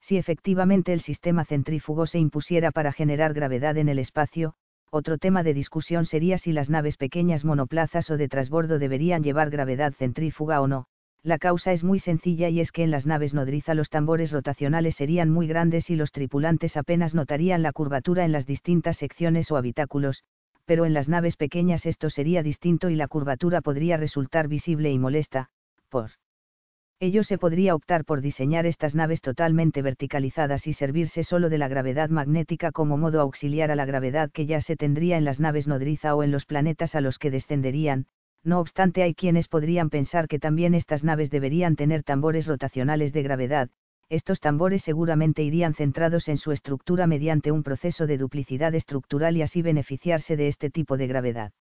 Si 0.00 0.16
efectivamente 0.16 0.92
el 0.92 1.00
sistema 1.00 1.44
centrífugo 1.44 2.06
se 2.06 2.18
impusiera 2.18 2.72
para 2.72 2.92
generar 2.92 3.34
gravedad 3.34 3.76
en 3.76 3.88
el 3.88 4.00
espacio, 4.00 4.54
otro 4.90 5.18
tema 5.18 5.44
de 5.44 5.54
discusión 5.54 6.06
sería 6.06 6.38
si 6.38 6.52
las 6.52 6.68
naves 6.68 6.96
pequeñas 6.96 7.44
monoplazas 7.44 8.10
o 8.10 8.16
de 8.16 8.28
trasbordo 8.28 8.80
deberían 8.80 9.22
llevar 9.22 9.50
gravedad 9.50 9.92
centrífuga 9.92 10.60
o 10.60 10.66
no. 10.66 10.86
La 11.22 11.38
causa 11.38 11.72
es 11.72 11.84
muy 11.84 12.00
sencilla 12.00 12.48
y 12.48 12.58
es 12.58 12.72
que 12.72 12.82
en 12.82 12.90
las 12.90 13.06
naves 13.06 13.32
nodriza 13.32 13.74
los 13.74 13.90
tambores 13.90 14.32
rotacionales 14.32 14.96
serían 14.96 15.30
muy 15.30 15.46
grandes 15.46 15.88
y 15.88 15.94
los 15.94 16.10
tripulantes 16.10 16.76
apenas 16.76 17.14
notarían 17.14 17.62
la 17.62 17.72
curvatura 17.72 18.24
en 18.24 18.32
las 18.32 18.46
distintas 18.46 18.96
secciones 18.96 19.50
o 19.52 19.56
habitáculos, 19.56 20.24
pero 20.64 20.84
en 20.84 20.94
las 20.94 21.08
naves 21.08 21.36
pequeñas 21.36 21.86
esto 21.86 22.10
sería 22.10 22.42
distinto 22.42 22.90
y 22.90 22.96
la 22.96 23.08
curvatura 23.08 23.60
podría 23.60 23.96
resultar 23.96 24.48
visible 24.48 24.90
y 24.90 24.98
molesta, 24.98 25.50
por 25.88 26.10
ello 27.02 27.24
se 27.24 27.38
podría 27.38 27.74
optar 27.74 28.04
por 28.04 28.20
diseñar 28.20 28.66
estas 28.66 28.94
naves 28.94 29.22
totalmente 29.22 29.80
verticalizadas 29.80 30.66
y 30.66 30.74
servirse 30.74 31.24
solo 31.24 31.48
de 31.48 31.56
la 31.56 31.66
gravedad 31.66 32.10
magnética 32.10 32.72
como 32.72 32.98
modo 32.98 33.22
auxiliar 33.22 33.70
a 33.70 33.74
la 33.74 33.86
gravedad 33.86 34.30
que 34.30 34.44
ya 34.44 34.60
se 34.60 34.76
tendría 34.76 35.16
en 35.16 35.24
las 35.24 35.40
naves 35.40 35.66
nodriza 35.66 36.14
o 36.14 36.22
en 36.22 36.30
los 36.30 36.44
planetas 36.44 36.94
a 36.94 37.00
los 37.00 37.18
que 37.18 37.30
descenderían, 37.30 38.06
no 38.44 38.60
obstante 38.60 39.02
hay 39.02 39.14
quienes 39.14 39.48
podrían 39.48 39.88
pensar 39.88 40.28
que 40.28 40.38
también 40.38 40.74
estas 40.74 41.02
naves 41.02 41.30
deberían 41.30 41.74
tener 41.74 42.02
tambores 42.02 42.46
rotacionales 42.46 43.14
de 43.14 43.22
gravedad, 43.22 43.70
estos 44.10 44.40
tambores 44.40 44.82
seguramente 44.82 45.44
irían 45.44 45.72
centrados 45.72 46.28
en 46.28 46.36
su 46.36 46.50
estructura 46.50 47.06
mediante 47.06 47.52
un 47.52 47.62
proceso 47.62 48.08
de 48.08 48.18
duplicidad 48.18 48.74
estructural 48.74 49.36
y 49.36 49.42
así 49.42 49.62
beneficiarse 49.62 50.36
de 50.36 50.48
este 50.48 50.68
tipo 50.68 50.96
de 50.96 51.06
gravedad. 51.06 51.52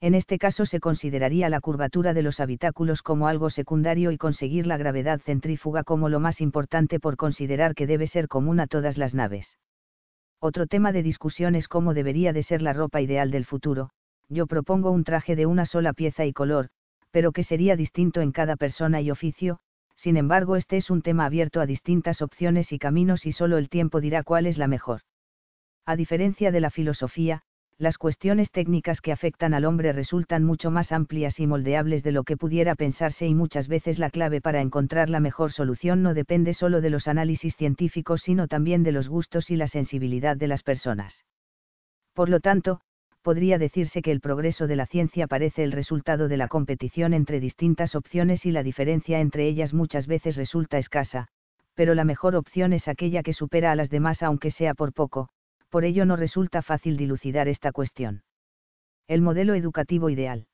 En 0.00 0.14
este 0.14 0.38
caso 0.38 0.66
se 0.66 0.78
consideraría 0.78 1.48
la 1.48 1.60
curvatura 1.60 2.14
de 2.14 2.22
los 2.22 2.38
habitáculos 2.38 3.02
como 3.02 3.26
algo 3.26 3.50
secundario 3.50 4.12
y 4.12 4.18
conseguir 4.18 4.66
la 4.66 4.76
gravedad 4.76 5.20
centrífuga 5.20 5.82
como 5.82 6.08
lo 6.08 6.20
más 6.20 6.40
importante 6.40 7.00
por 7.00 7.16
considerar 7.16 7.74
que 7.74 7.88
debe 7.88 8.06
ser 8.06 8.28
común 8.28 8.60
a 8.60 8.68
todas 8.68 8.96
las 8.96 9.12
naves. 9.12 9.58
Otro 10.38 10.66
tema 10.66 10.92
de 10.92 11.02
discusión 11.02 11.56
es 11.56 11.66
cómo 11.66 11.92
debería 11.92 12.32
de 12.32 12.44
ser 12.44 12.62
la 12.62 12.72
ropa 12.72 13.00
ideal 13.00 13.30
del 13.32 13.46
futuro, 13.46 13.90
yo 14.28 14.46
propongo 14.46 14.90
un 14.90 15.02
traje 15.02 15.34
de 15.34 15.46
una 15.46 15.66
sola 15.66 15.92
pieza 15.92 16.24
y 16.24 16.32
color, 16.32 16.68
pero 17.10 17.32
que 17.32 17.44
sería 17.44 17.76
distinto 17.76 18.20
en 18.20 18.30
cada 18.30 18.56
persona 18.56 19.00
y 19.00 19.10
oficio, 19.10 19.58
sin 19.96 20.16
embargo 20.16 20.56
este 20.56 20.76
es 20.76 20.90
un 20.90 21.02
tema 21.02 21.24
abierto 21.24 21.60
a 21.60 21.66
distintas 21.66 22.22
opciones 22.22 22.72
y 22.72 22.78
caminos 22.78 23.26
y 23.26 23.32
solo 23.32 23.58
el 23.58 23.68
tiempo 23.68 24.00
dirá 24.00 24.22
cuál 24.22 24.46
es 24.46 24.58
la 24.58 24.66
mejor. 24.66 25.00
A 25.86 25.96
diferencia 25.96 26.50
de 26.50 26.60
la 26.60 26.70
filosofía, 26.70 27.42
las 27.76 27.98
cuestiones 27.98 28.50
técnicas 28.52 29.00
que 29.00 29.10
afectan 29.10 29.52
al 29.52 29.64
hombre 29.64 29.92
resultan 29.92 30.44
mucho 30.44 30.70
más 30.70 30.92
amplias 30.92 31.40
y 31.40 31.46
moldeables 31.46 32.04
de 32.04 32.12
lo 32.12 32.22
que 32.22 32.36
pudiera 32.36 32.76
pensarse 32.76 33.26
y 33.26 33.34
muchas 33.34 33.66
veces 33.66 33.98
la 33.98 34.10
clave 34.10 34.40
para 34.40 34.60
encontrar 34.60 35.10
la 35.10 35.18
mejor 35.18 35.52
solución 35.52 36.02
no 36.02 36.14
depende 36.14 36.54
solo 36.54 36.80
de 36.80 36.90
los 36.90 37.08
análisis 37.08 37.56
científicos 37.56 38.22
sino 38.22 38.46
también 38.46 38.84
de 38.84 38.92
los 38.92 39.08
gustos 39.08 39.50
y 39.50 39.56
la 39.56 39.66
sensibilidad 39.66 40.36
de 40.36 40.48
las 40.48 40.62
personas. 40.62 41.24
Por 42.14 42.28
lo 42.28 42.38
tanto, 42.38 42.80
podría 43.24 43.58
decirse 43.58 44.02
que 44.02 44.12
el 44.12 44.20
progreso 44.20 44.66
de 44.66 44.76
la 44.76 44.84
ciencia 44.84 45.26
parece 45.26 45.64
el 45.64 45.72
resultado 45.72 46.28
de 46.28 46.36
la 46.36 46.46
competición 46.46 47.14
entre 47.14 47.40
distintas 47.40 47.94
opciones 47.94 48.44
y 48.44 48.50
la 48.52 48.62
diferencia 48.62 49.18
entre 49.18 49.48
ellas 49.48 49.72
muchas 49.72 50.06
veces 50.06 50.36
resulta 50.36 50.76
escasa, 50.76 51.28
pero 51.74 51.94
la 51.94 52.04
mejor 52.04 52.36
opción 52.36 52.74
es 52.74 52.86
aquella 52.86 53.22
que 53.22 53.32
supera 53.32 53.72
a 53.72 53.76
las 53.76 53.88
demás 53.88 54.22
aunque 54.22 54.50
sea 54.50 54.74
por 54.74 54.92
poco, 54.92 55.30
Por 55.70 55.86
ello 55.86 56.04
no 56.04 56.16
resulta 56.16 56.60
fácil 56.60 56.98
dilucidar 56.98 57.48
esta 57.48 57.72
cuestión. 57.72 58.22
El 59.08 59.22
modelo 59.22 59.54
educativo 59.54 60.10
ideal. 60.10 60.46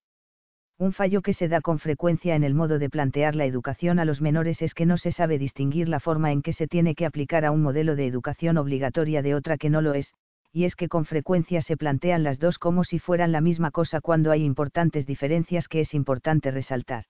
Un 0.78 0.92
fallo 0.92 1.22
que 1.22 1.34
se 1.34 1.48
da 1.48 1.60
con 1.60 1.80
frecuencia 1.80 2.36
en 2.36 2.44
el 2.44 2.54
modo 2.54 2.78
de 2.78 2.88
plantear 2.88 3.34
la 3.34 3.46
educación 3.46 3.98
a 3.98 4.04
los 4.04 4.20
menores 4.20 4.62
es 4.62 4.74
que 4.74 4.86
no 4.86 4.96
se 4.96 5.10
sabe 5.10 5.38
distinguir 5.38 5.88
la 5.88 5.98
forma 5.98 6.30
en 6.30 6.40
que 6.40 6.52
se 6.52 6.68
tiene 6.68 6.94
que 6.94 7.04
aplicar 7.04 7.44
a 7.44 7.50
un 7.50 7.62
modelo 7.62 7.96
de 7.96 8.06
educación 8.06 8.58
obligatoria 8.58 9.22
de 9.22 9.34
otra 9.34 9.58
que 9.58 9.70
no 9.70 9.82
lo 9.82 9.92
es, 9.92 10.14
y 10.52 10.64
es 10.64 10.74
que 10.74 10.88
con 10.88 11.04
frecuencia 11.04 11.62
se 11.62 11.76
plantean 11.76 12.22
las 12.22 12.38
dos 12.38 12.58
como 12.58 12.84
si 12.84 12.98
fueran 12.98 13.32
la 13.32 13.40
misma 13.40 13.70
cosa 13.70 14.00
cuando 14.00 14.30
hay 14.30 14.44
importantes 14.44 15.06
diferencias 15.06 15.68
que 15.68 15.80
es 15.80 15.94
importante 15.94 16.50
resaltar. 16.50 17.04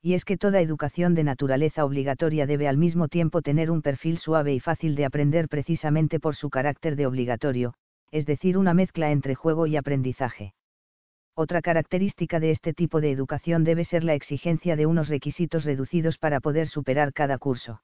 Y 0.00 0.14
es 0.14 0.24
que 0.24 0.36
toda 0.36 0.60
educación 0.60 1.14
de 1.14 1.24
naturaleza 1.24 1.84
obligatoria 1.84 2.46
debe 2.46 2.68
al 2.68 2.76
mismo 2.76 3.08
tiempo 3.08 3.40
tener 3.42 3.70
un 3.70 3.82
perfil 3.82 4.18
suave 4.18 4.52
y 4.52 4.60
fácil 4.60 4.96
de 4.96 5.04
aprender 5.04 5.48
precisamente 5.48 6.18
por 6.18 6.34
su 6.34 6.50
carácter 6.50 6.96
de 6.96 7.06
obligatorio, 7.06 7.74
es 8.10 8.26
decir, 8.26 8.58
una 8.58 8.74
mezcla 8.74 9.10
entre 9.10 9.34
juego 9.34 9.66
y 9.66 9.76
aprendizaje. 9.76 10.54
Otra 11.34 11.62
característica 11.62 12.40
de 12.40 12.50
este 12.50 12.74
tipo 12.74 13.00
de 13.00 13.10
educación 13.10 13.64
debe 13.64 13.84
ser 13.84 14.04
la 14.04 14.14
exigencia 14.14 14.76
de 14.76 14.86
unos 14.86 15.08
requisitos 15.08 15.64
reducidos 15.64 16.18
para 16.18 16.40
poder 16.40 16.68
superar 16.68 17.12
cada 17.12 17.38
curso. 17.38 17.80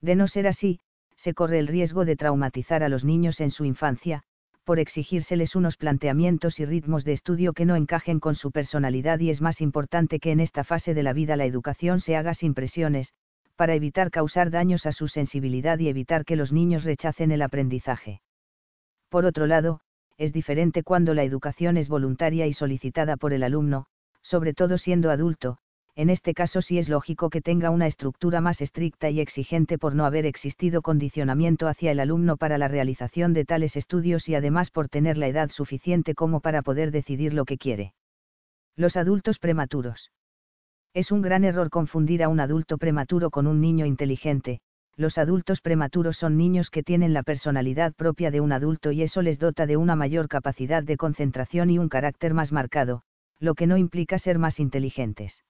De 0.00 0.16
no 0.16 0.28
ser 0.28 0.46
así, 0.46 0.80
se 1.18 1.34
corre 1.34 1.58
el 1.58 1.66
riesgo 1.66 2.04
de 2.04 2.16
traumatizar 2.16 2.82
a 2.82 2.88
los 2.88 3.04
niños 3.04 3.40
en 3.40 3.50
su 3.50 3.64
infancia, 3.64 4.22
por 4.64 4.78
exigírseles 4.78 5.56
unos 5.56 5.76
planteamientos 5.76 6.60
y 6.60 6.66
ritmos 6.66 7.04
de 7.04 7.12
estudio 7.14 7.52
que 7.52 7.64
no 7.64 7.74
encajen 7.74 8.20
con 8.20 8.34
su 8.34 8.50
personalidad 8.50 9.18
y 9.18 9.30
es 9.30 9.40
más 9.40 9.60
importante 9.60 10.20
que 10.20 10.30
en 10.30 10.40
esta 10.40 10.62
fase 10.62 10.94
de 10.94 11.02
la 11.02 11.12
vida 11.12 11.36
la 11.36 11.46
educación 11.46 12.00
se 12.00 12.16
haga 12.16 12.34
sin 12.34 12.54
presiones, 12.54 13.12
para 13.56 13.74
evitar 13.74 14.10
causar 14.10 14.50
daños 14.50 14.86
a 14.86 14.92
su 14.92 15.08
sensibilidad 15.08 15.78
y 15.78 15.88
evitar 15.88 16.24
que 16.24 16.36
los 16.36 16.52
niños 16.52 16.84
rechacen 16.84 17.32
el 17.32 17.42
aprendizaje. 17.42 18.20
Por 19.08 19.24
otro 19.24 19.46
lado, 19.46 19.80
es 20.18 20.32
diferente 20.32 20.82
cuando 20.82 21.14
la 21.14 21.24
educación 21.24 21.76
es 21.76 21.88
voluntaria 21.88 22.46
y 22.46 22.52
solicitada 22.52 23.16
por 23.16 23.32
el 23.32 23.42
alumno, 23.42 23.86
sobre 24.20 24.52
todo 24.52 24.76
siendo 24.76 25.10
adulto, 25.10 25.58
en 25.98 26.10
este 26.10 26.32
caso 26.32 26.62
sí 26.62 26.78
es 26.78 26.88
lógico 26.88 27.28
que 27.28 27.40
tenga 27.40 27.70
una 27.70 27.88
estructura 27.88 28.40
más 28.40 28.60
estricta 28.60 29.10
y 29.10 29.18
exigente 29.18 29.78
por 29.78 29.96
no 29.96 30.04
haber 30.04 30.26
existido 30.26 30.80
condicionamiento 30.80 31.66
hacia 31.66 31.90
el 31.90 31.98
alumno 31.98 32.36
para 32.36 32.56
la 32.56 32.68
realización 32.68 33.32
de 33.32 33.44
tales 33.44 33.74
estudios 33.74 34.28
y 34.28 34.36
además 34.36 34.70
por 34.70 34.88
tener 34.88 35.18
la 35.18 35.26
edad 35.26 35.50
suficiente 35.50 36.14
como 36.14 36.38
para 36.38 36.62
poder 36.62 36.92
decidir 36.92 37.34
lo 37.34 37.44
que 37.44 37.58
quiere. 37.58 37.94
Los 38.76 38.96
adultos 38.96 39.40
prematuros. 39.40 40.12
Es 40.94 41.10
un 41.10 41.20
gran 41.20 41.42
error 41.42 41.68
confundir 41.68 42.22
a 42.22 42.28
un 42.28 42.38
adulto 42.38 42.78
prematuro 42.78 43.30
con 43.30 43.48
un 43.48 43.60
niño 43.60 43.84
inteligente, 43.84 44.60
los 44.94 45.18
adultos 45.18 45.60
prematuros 45.60 46.16
son 46.16 46.36
niños 46.36 46.70
que 46.70 46.84
tienen 46.84 47.12
la 47.12 47.24
personalidad 47.24 47.92
propia 47.92 48.30
de 48.30 48.40
un 48.40 48.52
adulto 48.52 48.92
y 48.92 49.02
eso 49.02 49.20
les 49.20 49.40
dota 49.40 49.66
de 49.66 49.76
una 49.76 49.96
mayor 49.96 50.28
capacidad 50.28 50.84
de 50.84 50.96
concentración 50.96 51.70
y 51.70 51.78
un 51.80 51.88
carácter 51.88 52.34
más 52.34 52.52
marcado, 52.52 53.02
lo 53.40 53.56
que 53.56 53.66
no 53.66 53.76
implica 53.76 54.20
ser 54.20 54.38
más 54.38 54.60
inteligentes. 54.60 55.42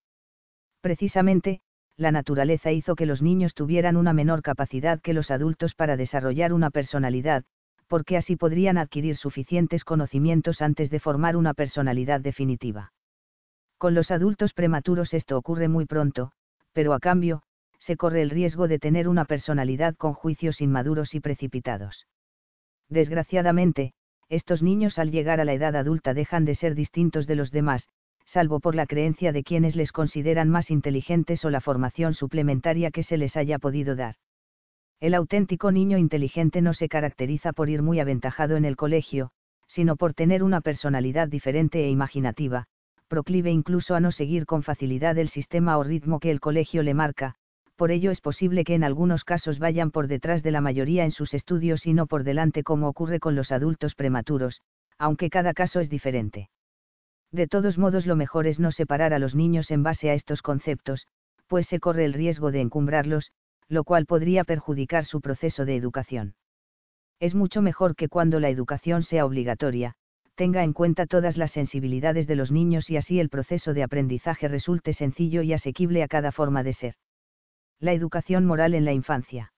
Precisamente, 0.81 1.61
la 1.97 2.13
naturaleza 2.13 2.71
hizo 2.71 2.95
que 2.95 3.07
los 3.07 3.23
niños 3.23 3.55
tuvieran 3.55 3.97
una 3.97 4.13
menor 4.13 4.43
capacidad 4.43 5.01
que 5.01 5.13
los 5.13 5.31
adultos 5.31 5.75
para 5.75 5.97
desarrollar 5.97 6.53
una 6.53 6.71
personalidad, 6.71 7.45
porque 7.89 8.17
así 8.17 8.37
podrían 8.37 8.79
adquirir 8.79 9.17
suficientes 9.17 9.85
conocimientos 9.85 10.63
antes 10.63 10.91
de 10.91 11.01
formar 11.01 11.37
una 11.37 11.55
personalidad 11.55 12.21
definitiva. 12.21 12.93
Con 13.79 13.95
los 13.95 14.11
adultos 14.11 14.55
prematuros 14.55 15.15
esto 15.15 15.37
ocurre 15.37 15.69
muy 15.69 15.87
pronto, 15.87 16.33
pero 16.73 16.93
a 16.93 17.01
cambio, 17.01 17.43
se 17.79 17.97
corre 17.97 18.23
el 18.23 18.31
riesgo 18.31 18.69
de 18.69 18.79
tener 18.79 19.09
una 19.09 19.25
personalidad 19.25 19.97
con 19.97 20.15
juicios 20.15 20.61
inmaduros 20.61 21.15
y 21.15 21.21
precipitados. 21.21 22.07
Desgraciadamente, 22.89 23.95
estos 24.29 24.63
niños 24.63 24.99
al 24.99 25.11
llegar 25.11 25.41
a 25.41 25.45
la 25.45 25.55
edad 25.55 25.75
adulta 25.75 26.15
dejan 26.15 26.45
de 26.45 26.55
ser 26.55 26.75
distintos 26.75 27.27
de 27.27 27.37
los 27.37 27.51
demás, 27.51 27.89
salvo 28.29 28.61
por 28.61 28.75
la 28.75 28.87
creencia 28.87 29.33
de 29.33 29.43
quienes 29.43 29.75
les 29.75 29.91
consideran 29.91 30.51
más 30.51 30.71
inteligentes 30.71 31.45
o 31.45 31.51
la 31.51 31.61
formación 31.61 32.15
suplementaria 32.15 32.91
que 32.91 33.03
se 33.03 33.17
les 33.17 33.37
haya 33.37 33.59
podido 33.59 33.97
dar. 33.97 34.17
El 35.01 35.15
auténtico 35.15 35.73
niño 35.73 35.97
inteligente 35.97 36.61
no 36.61 36.75
se 36.75 36.89
caracteriza 36.89 37.53
por 37.53 37.71
ir 37.71 37.83
muy 37.83 38.01
aventajado 38.01 38.57
en 38.57 38.65
el 38.65 38.77
colegio, 38.77 39.31
sino 39.67 39.97
por 39.97 40.13
tener 40.13 40.43
una 40.43 40.61
personalidad 40.61 41.29
diferente 41.29 41.85
e 41.85 41.91
imaginativa, 41.91 42.67
proclive 43.07 43.51
incluso 43.51 43.95
a 43.95 44.01
no 44.01 44.13
seguir 44.13 44.45
con 44.45 44.63
facilidad 44.63 45.17
el 45.17 45.31
sistema 45.31 45.79
o 45.79 45.83
ritmo 45.83 46.21
que 46.21 46.31
el 46.31 46.41
colegio 46.41 46.83
le 46.83 46.95
marca, 46.95 47.35
por 47.77 47.93
ello 47.93 48.11
es 48.11 48.21
posible 48.21 48.65
que 48.65 48.75
en 48.75 48.85
algunos 48.85 49.25
casos 49.25 49.59
vayan 49.59 49.91
por 49.91 50.09
detrás 50.09 50.43
de 50.43 50.51
la 50.51 50.61
mayoría 50.61 51.05
en 51.05 51.13
sus 51.13 51.33
estudios 51.33 51.87
y 51.87 51.95
no 51.95 52.07
por 52.07 52.25
delante 52.25 52.63
como 52.63 52.89
ocurre 52.89 53.21
con 53.21 53.37
los 53.37 53.53
adultos 53.53 53.95
prematuros, 53.95 54.61
aunque 54.99 55.31
cada 55.31 55.55
caso 55.55 55.81
es 55.81 55.89
diferente. 55.89 56.51
De 57.31 57.47
todos 57.47 57.77
modos 57.77 58.07
lo 58.07 58.17
mejor 58.17 58.47
es 58.47 58.59
no 58.59 58.73
separar 58.73 59.13
a 59.13 59.19
los 59.19 59.35
niños 59.35 59.71
en 59.71 59.83
base 59.83 60.11
a 60.11 60.15
estos 60.15 60.43
conceptos, 60.43 61.07
pues 61.47 61.67
se 61.67 61.81
corre 61.81 62.05
el 62.05 62.15
riesgo 62.15 62.51
de 62.51 62.61
encumbrarlos, 62.61 63.33
lo 63.69 63.85
cual 63.85 64.07
podría 64.07 64.45
perjudicar 64.45 65.05
su 65.05 65.21
proceso 65.21 65.65
de 65.65 65.77
educación. 65.77 66.35
Es 67.21 67.35
mucho 67.35 67.61
mejor 67.63 67.97
que 67.97 68.09
cuando 68.09 68.41
la 68.41 68.49
educación 68.49 69.03
sea 69.03 69.27
obligatoria, 69.27 69.95
tenga 70.37 70.63
en 70.63 70.73
cuenta 70.73 71.07
todas 71.07 71.37
las 71.37 71.51
sensibilidades 71.51 72.27
de 72.29 72.37
los 72.37 72.53
niños 72.53 72.89
y 72.91 72.97
así 72.97 73.19
el 73.19 73.29
proceso 73.29 73.75
de 73.75 73.83
aprendizaje 73.83 74.47
resulte 74.47 74.93
sencillo 74.95 75.43
y 75.43 75.53
asequible 75.53 76.03
a 76.03 76.09
cada 76.09 76.31
forma 76.31 76.63
de 76.63 76.75
ser 76.75 76.95
la 77.81 77.93
educación 77.93 78.45
moral 78.45 78.75
en 78.75 78.85
la 78.85 78.93
infancia. 78.93 79.53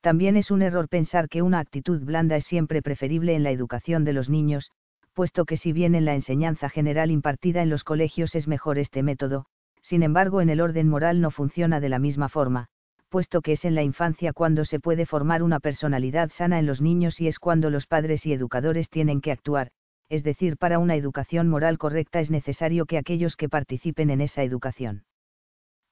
También 0.00 0.36
es 0.36 0.50
un 0.50 0.62
error 0.62 0.88
pensar 0.88 1.28
que 1.28 1.42
una 1.42 1.58
actitud 1.58 2.02
blanda 2.02 2.36
es 2.36 2.44
siempre 2.44 2.82
preferible 2.82 3.34
en 3.34 3.42
la 3.42 3.50
educación 3.50 4.04
de 4.04 4.14
los 4.14 4.30
niños, 4.30 4.70
puesto 5.12 5.44
que 5.44 5.56
si 5.56 5.72
bien 5.72 5.94
en 5.94 6.04
la 6.04 6.14
enseñanza 6.14 6.68
general 6.68 7.10
impartida 7.10 7.62
en 7.62 7.70
los 7.70 7.84
colegios 7.84 8.34
es 8.34 8.48
mejor 8.48 8.78
este 8.78 9.02
método, 9.02 9.46
sin 9.82 10.02
embargo 10.02 10.40
en 10.40 10.50
el 10.50 10.60
orden 10.60 10.88
moral 10.88 11.20
no 11.20 11.30
funciona 11.30 11.80
de 11.80 11.88
la 11.88 11.98
misma 11.98 12.28
forma, 12.28 12.66
puesto 13.08 13.42
que 13.42 13.52
es 13.52 13.64
en 13.64 13.74
la 13.74 13.82
infancia 13.82 14.32
cuando 14.32 14.64
se 14.64 14.80
puede 14.80 15.04
formar 15.06 15.42
una 15.42 15.60
personalidad 15.60 16.30
sana 16.30 16.58
en 16.58 16.66
los 16.66 16.80
niños 16.80 17.20
y 17.20 17.28
es 17.28 17.38
cuando 17.38 17.68
los 17.68 17.86
padres 17.86 18.24
y 18.24 18.32
educadores 18.32 18.88
tienen 18.88 19.20
que 19.20 19.32
actuar, 19.32 19.72
es 20.08 20.22
decir, 20.22 20.56
para 20.56 20.78
una 20.78 20.96
educación 20.96 21.48
moral 21.48 21.78
correcta 21.78 22.20
es 22.20 22.30
necesario 22.30 22.86
que 22.86 22.98
aquellos 22.98 23.36
que 23.36 23.48
participen 23.48 24.10
en 24.10 24.20
esa 24.20 24.42
educación 24.42 25.04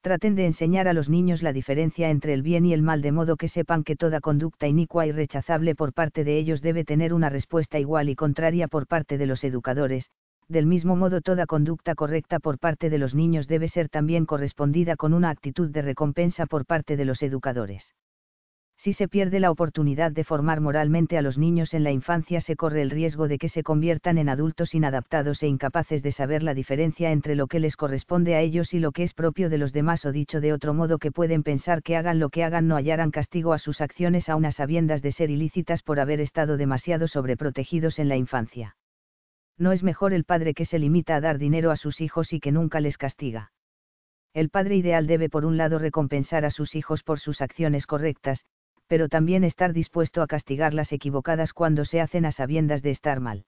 traten 0.01 0.35
de 0.35 0.45
enseñar 0.45 0.87
a 0.87 0.93
los 0.93 1.09
niños 1.09 1.43
la 1.43 1.53
diferencia 1.53 2.09
entre 2.09 2.33
el 2.33 2.41
bien 2.41 2.65
y 2.65 2.73
el 2.73 2.81
mal 2.81 3.01
de 3.01 3.11
modo 3.11 3.35
que 3.35 3.49
sepan 3.49 3.83
que 3.83 3.95
toda 3.95 4.21
conducta 4.21 4.67
inicua 4.67 5.05
y 5.05 5.11
rechazable 5.11 5.75
por 5.75 5.93
parte 5.93 6.23
de 6.23 6.37
ellos 6.37 6.61
debe 6.61 6.85
tener 6.85 7.13
una 7.13 7.29
respuesta 7.29 7.79
igual 7.79 8.09
y 8.09 8.15
contraria 8.15 8.67
por 8.67 8.87
parte 8.87 9.17
de 9.17 9.25
los 9.25 9.43
educadores, 9.43 10.09
del 10.47 10.65
mismo 10.65 10.95
modo 10.95 11.21
toda 11.21 11.45
conducta 11.45 11.95
correcta 11.95 12.39
por 12.39 12.59
parte 12.59 12.89
de 12.89 12.97
los 12.97 13.13
niños 13.13 13.47
debe 13.47 13.67
ser 13.67 13.89
también 13.89 14.25
correspondida 14.25 14.95
con 14.95 15.13
una 15.13 15.29
actitud 15.29 15.69
de 15.69 15.81
recompensa 15.81 16.45
por 16.45 16.65
parte 16.65 16.97
de 16.97 17.05
los 17.05 17.21
educadores. 17.21 17.93
Si 18.81 18.93
se 18.93 19.09
pierde 19.09 19.41
la 19.41 19.51
oportunidad 19.51 20.13
de 20.13 20.23
formar 20.23 20.61
moralmente 20.61 21.17
a 21.17 21.21
los 21.21 21.37
niños 21.37 21.73
en 21.73 21.83
la 21.83 21.91
infancia 21.91 22.39
se 22.39 22.55
corre 22.55 22.81
el 22.81 22.91
riesgo 22.91 23.27
de 23.27 23.37
que 23.37 23.49
se 23.49 23.61
conviertan 23.61 24.17
en 24.17 24.29
adultos 24.29 24.73
inadaptados 24.73 25.43
e 25.43 25.47
incapaces 25.47 26.01
de 26.01 26.13
saber 26.13 26.43
la 26.43 26.53
diferencia 26.53 27.11
entre 27.11 27.35
lo 27.35 27.47
que 27.47 27.59
les 27.59 27.75
corresponde 27.75 28.35
a 28.35 28.39
ellos 28.39 28.73
y 28.73 28.79
lo 28.79 28.93
que 28.93 29.03
es 29.03 29.13
propio 29.13 29.49
de 29.49 29.57
los 29.57 29.73
demás 29.73 30.05
o 30.05 30.13
dicho 30.13 30.39
de 30.39 30.53
otro 30.53 30.73
modo 30.73 30.97
que 30.97 31.11
pueden 31.11 31.43
pensar 31.43 31.83
que 31.83 31.97
hagan 31.97 32.19
lo 32.19 32.29
que 32.29 32.45
hagan 32.45 32.69
no 32.69 32.77
hallarán 32.77 33.11
castigo 33.11 33.51
a 33.51 33.59
sus 33.59 33.81
acciones 33.81 34.29
a 34.29 34.37
unas 34.37 34.55
sabiendas 34.55 35.01
de 35.01 35.11
ser 35.11 35.29
ilícitas 35.29 35.83
por 35.83 35.99
haber 35.99 36.21
estado 36.21 36.55
demasiado 36.55 37.09
sobreprotegidos 37.09 37.99
en 37.99 38.07
la 38.07 38.15
infancia. 38.15 38.77
No 39.57 39.73
es 39.73 39.83
mejor 39.83 40.13
el 40.13 40.23
padre 40.23 40.53
que 40.53 40.63
se 40.63 40.79
limita 40.79 41.17
a 41.17 41.21
dar 41.21 41.37
dinero 41.37 41.71
a 41.71 41.75
sus 41.75 41.99
hijos 41.99 42.31
y 42.31 42.39
que 42.39 42.53
nunca 42.53 42.79
les 42.79 42.97
castiga. 42.97 43.51
El 44.33 44.49
padre 44.49 44.77
ideal 44.77 45.05
debe 45.05 45.27
por 45.27 45.43
un 45.43 45.57
lado 45.57 45.79
recompensar 45.79 46.45
a 46.45 46.51
sus 46.51 46.75
hijos 46.75 47.03
por 47.03 47.19
sus 47.19 47.41
acciones 47.41 47.85
correctas, 47.85 48.45
pero 48.89 49.07
también 49.07 49.43
estar 49.43 49.71
dispuesto 49.71 50.23
a 50.23 50.27
castigar 50.27 50.73
las 50.73 50.91
equivocadas 50.91 51.53
cuando 51.53 51.85
se 51.85 52.01
hacen 52.01 52.25
a 52.25 52.31
sabiendas 52.31 52.81
de 52.81 52.89
estar 52.89 53.19
mal. 53.19 53.45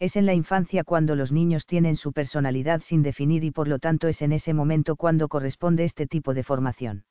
Es 0.00 0.16
en 0.16 0.26
la 0.26 0.34
infancia 0.34 0.82
cuando 0.82 1.14
los 1.14 1.30
niños 1.30 1.64
tienen 1.64 1.96
su 1.96 2.12
personalidad 2.12 2.82
sin 2.84 3.04
definir 3.04 3.44
y 3.44 3.52
por 3.52 3.68
lo 3.68 3.78
tanto 3.78 4.08
es 4.08 4.20
en 4.20 4.32
ese 4.32 4.54
momento 4.54 4.96
cuando 4.96 5.28
corresponde 5.28 5.84
este 5.84 6.08
tipo 6.08 6.34
de 6.34 6.42
formación. 6.42 7.04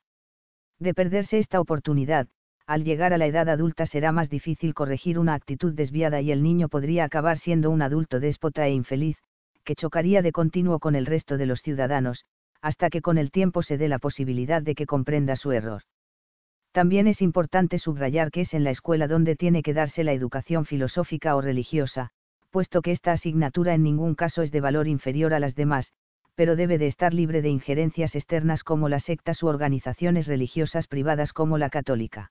De 0.78 0.92
perderse 0.92 1.38
esta 1.38 1.58
oportunidad, 1.58 2.28
al 2.66 2.84
llegar 2.84 3.14
a 3.14 3.18
la 3.18 3.26
edad 3.26 3.48
adulta 3.48 3.86
será 3.86 4.12
más 4.12 4.28
difícil 4.28 4.74
corregir 4.74 5.18
una 5.18 5.32
actitud 5.32 5.72
desviada 5.72 6.20
y 6.20 6.30
el 6.30 6.42
niño 6.42 6.68
podría 6.68 7.04
acabar 7.04 7.38
siendo 7.38 7.70
un 7.70 7.80
adulto 7.80 8.20
déspota 8.20 8.66
e 8.66 8.72
infeliz, 8.72 9.16
que 9.64 9.74
chocaría 9.74 10.20
de 10.20 10.32
continuo 10.32 10.80
con 10.80 10.94
el 10.94 11.06
resto 11.06 11.38
de 11.38 11.46
los 11.46 11.62
ciudadanos, 11.62 12.26
hasta 12.60 12.90
que 12.90 13.00
con 13.00 13.16
el 13.16 13.30
tiempo 13.30 13.62
se 13.62 13.78
dé 13.78 13.88
la 13.88 13.98
posibilidad 13.98 14.62
de 14.62 14.74
que 14.74 14.84
comprenda 14.84 15.34
su 15.34 15.52
error. 15.52 15.82
También 16.78 17.08
es 17.08 17.22
importante 17.22 17.80
subrayar 17.80 18.30
que 18.30 18.42
es 18.42 18.54
en 18.54 18.62
la 18.62 18.70
escuela 18.70 19.08
donde 19.08 19.34
tiene 19.34 19.64
que 19.64 19.74
darse 19.74 20.04
la 20.04 20.12
educación 20.12 20.64
filosófica 20.64 21.34
o 21.34 21.40
religiosa, 21.40 22.10
puesto 22.50 22.82
que 22.82 22.92
esta 22.92 23.10
asignatura 23.10 23.74
en 23.74 23.82
ningún 23.82 24.14
caso 24.14 24.42
es 24.42 24.52
de 24.52 24.60
valor 24.60 24.86
inferior 24.86 25.34
a 25.34 25.40
las 25.40 25.56
demás, 25.56 25.92
pero 26.36 26.54
debe 26.54 26.78
de 26.78 26.86
estar 26.86 27.12
libre 27.12 27.42
de 27.42 27.48
injerencias 27.48 28.14
externas 28.14 28.62
como 28.62 28.88
las 28.88 29.02
sectas 29.02 29.42
u 29.42 29.48
organizaciones 29.48 30.28
religiosas 30.28 30.86
privadas 30.86 31.32
como 31.32 31.58
la 31.58 31.68
católica. 31.68 32.30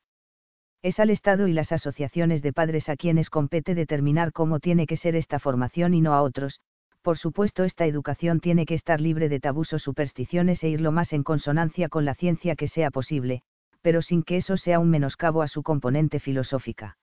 Es 0.82 1.02
al 1.02 1.10
Estado 1.10 1.50
y 1.50 1.52
las 1.52 1.74
asociaciones 1.74 2.42
de 2.42 2.54
padres 2.54 2.88
a 2.88 2.96
quienes 2.96 3.30
compete 3.30 3.76
determinar 3.76 4.32
cómo 4.32 4.62
tiene 4.62 4.88
que 4.88 4.96
ser 4.96 5.18
esta 5.18 5.40
formación 5.40 5.94
y 5.94 6.00
no 6.00 6.14
a 6.14 6.22
otros, 6.22 6.62
por 7.02 7.18
supuesto 7.18 7.66
esta 7.66 7.86
educación 7.86 8.40
tiene 8.40 8.66
que 8.66 8.76
estar 8.76 9.02
libre 9.02 9.28
de 9.28 9.42
tabús 9.42 9.74
o 9.74 9.80
supersticiones 9.80 10.64
e 10.64 10.70
ir 10.70 10.80
lo 10.80 10.94
más 10.94 11.12
en 11.12 11.24
consonancia 11.24 11.90
con 11.90 12.06
la 12.06 12.16
ciencia 12.16 12.56
que 12.56 12.70
sea 12.70 12.92
posible, 12.92 13.44
pero 13.88 14.02
sin 14.02 14.22
que 14.22 14.36
eso 14.36 14.58
sea 14.58 14.80
un 14.80 14.90
menoscabo 14.90 15.42
a 15.42 15.48
su 15.48 15.64
componente 15.64 16.20
filosófica. 16.20 16.98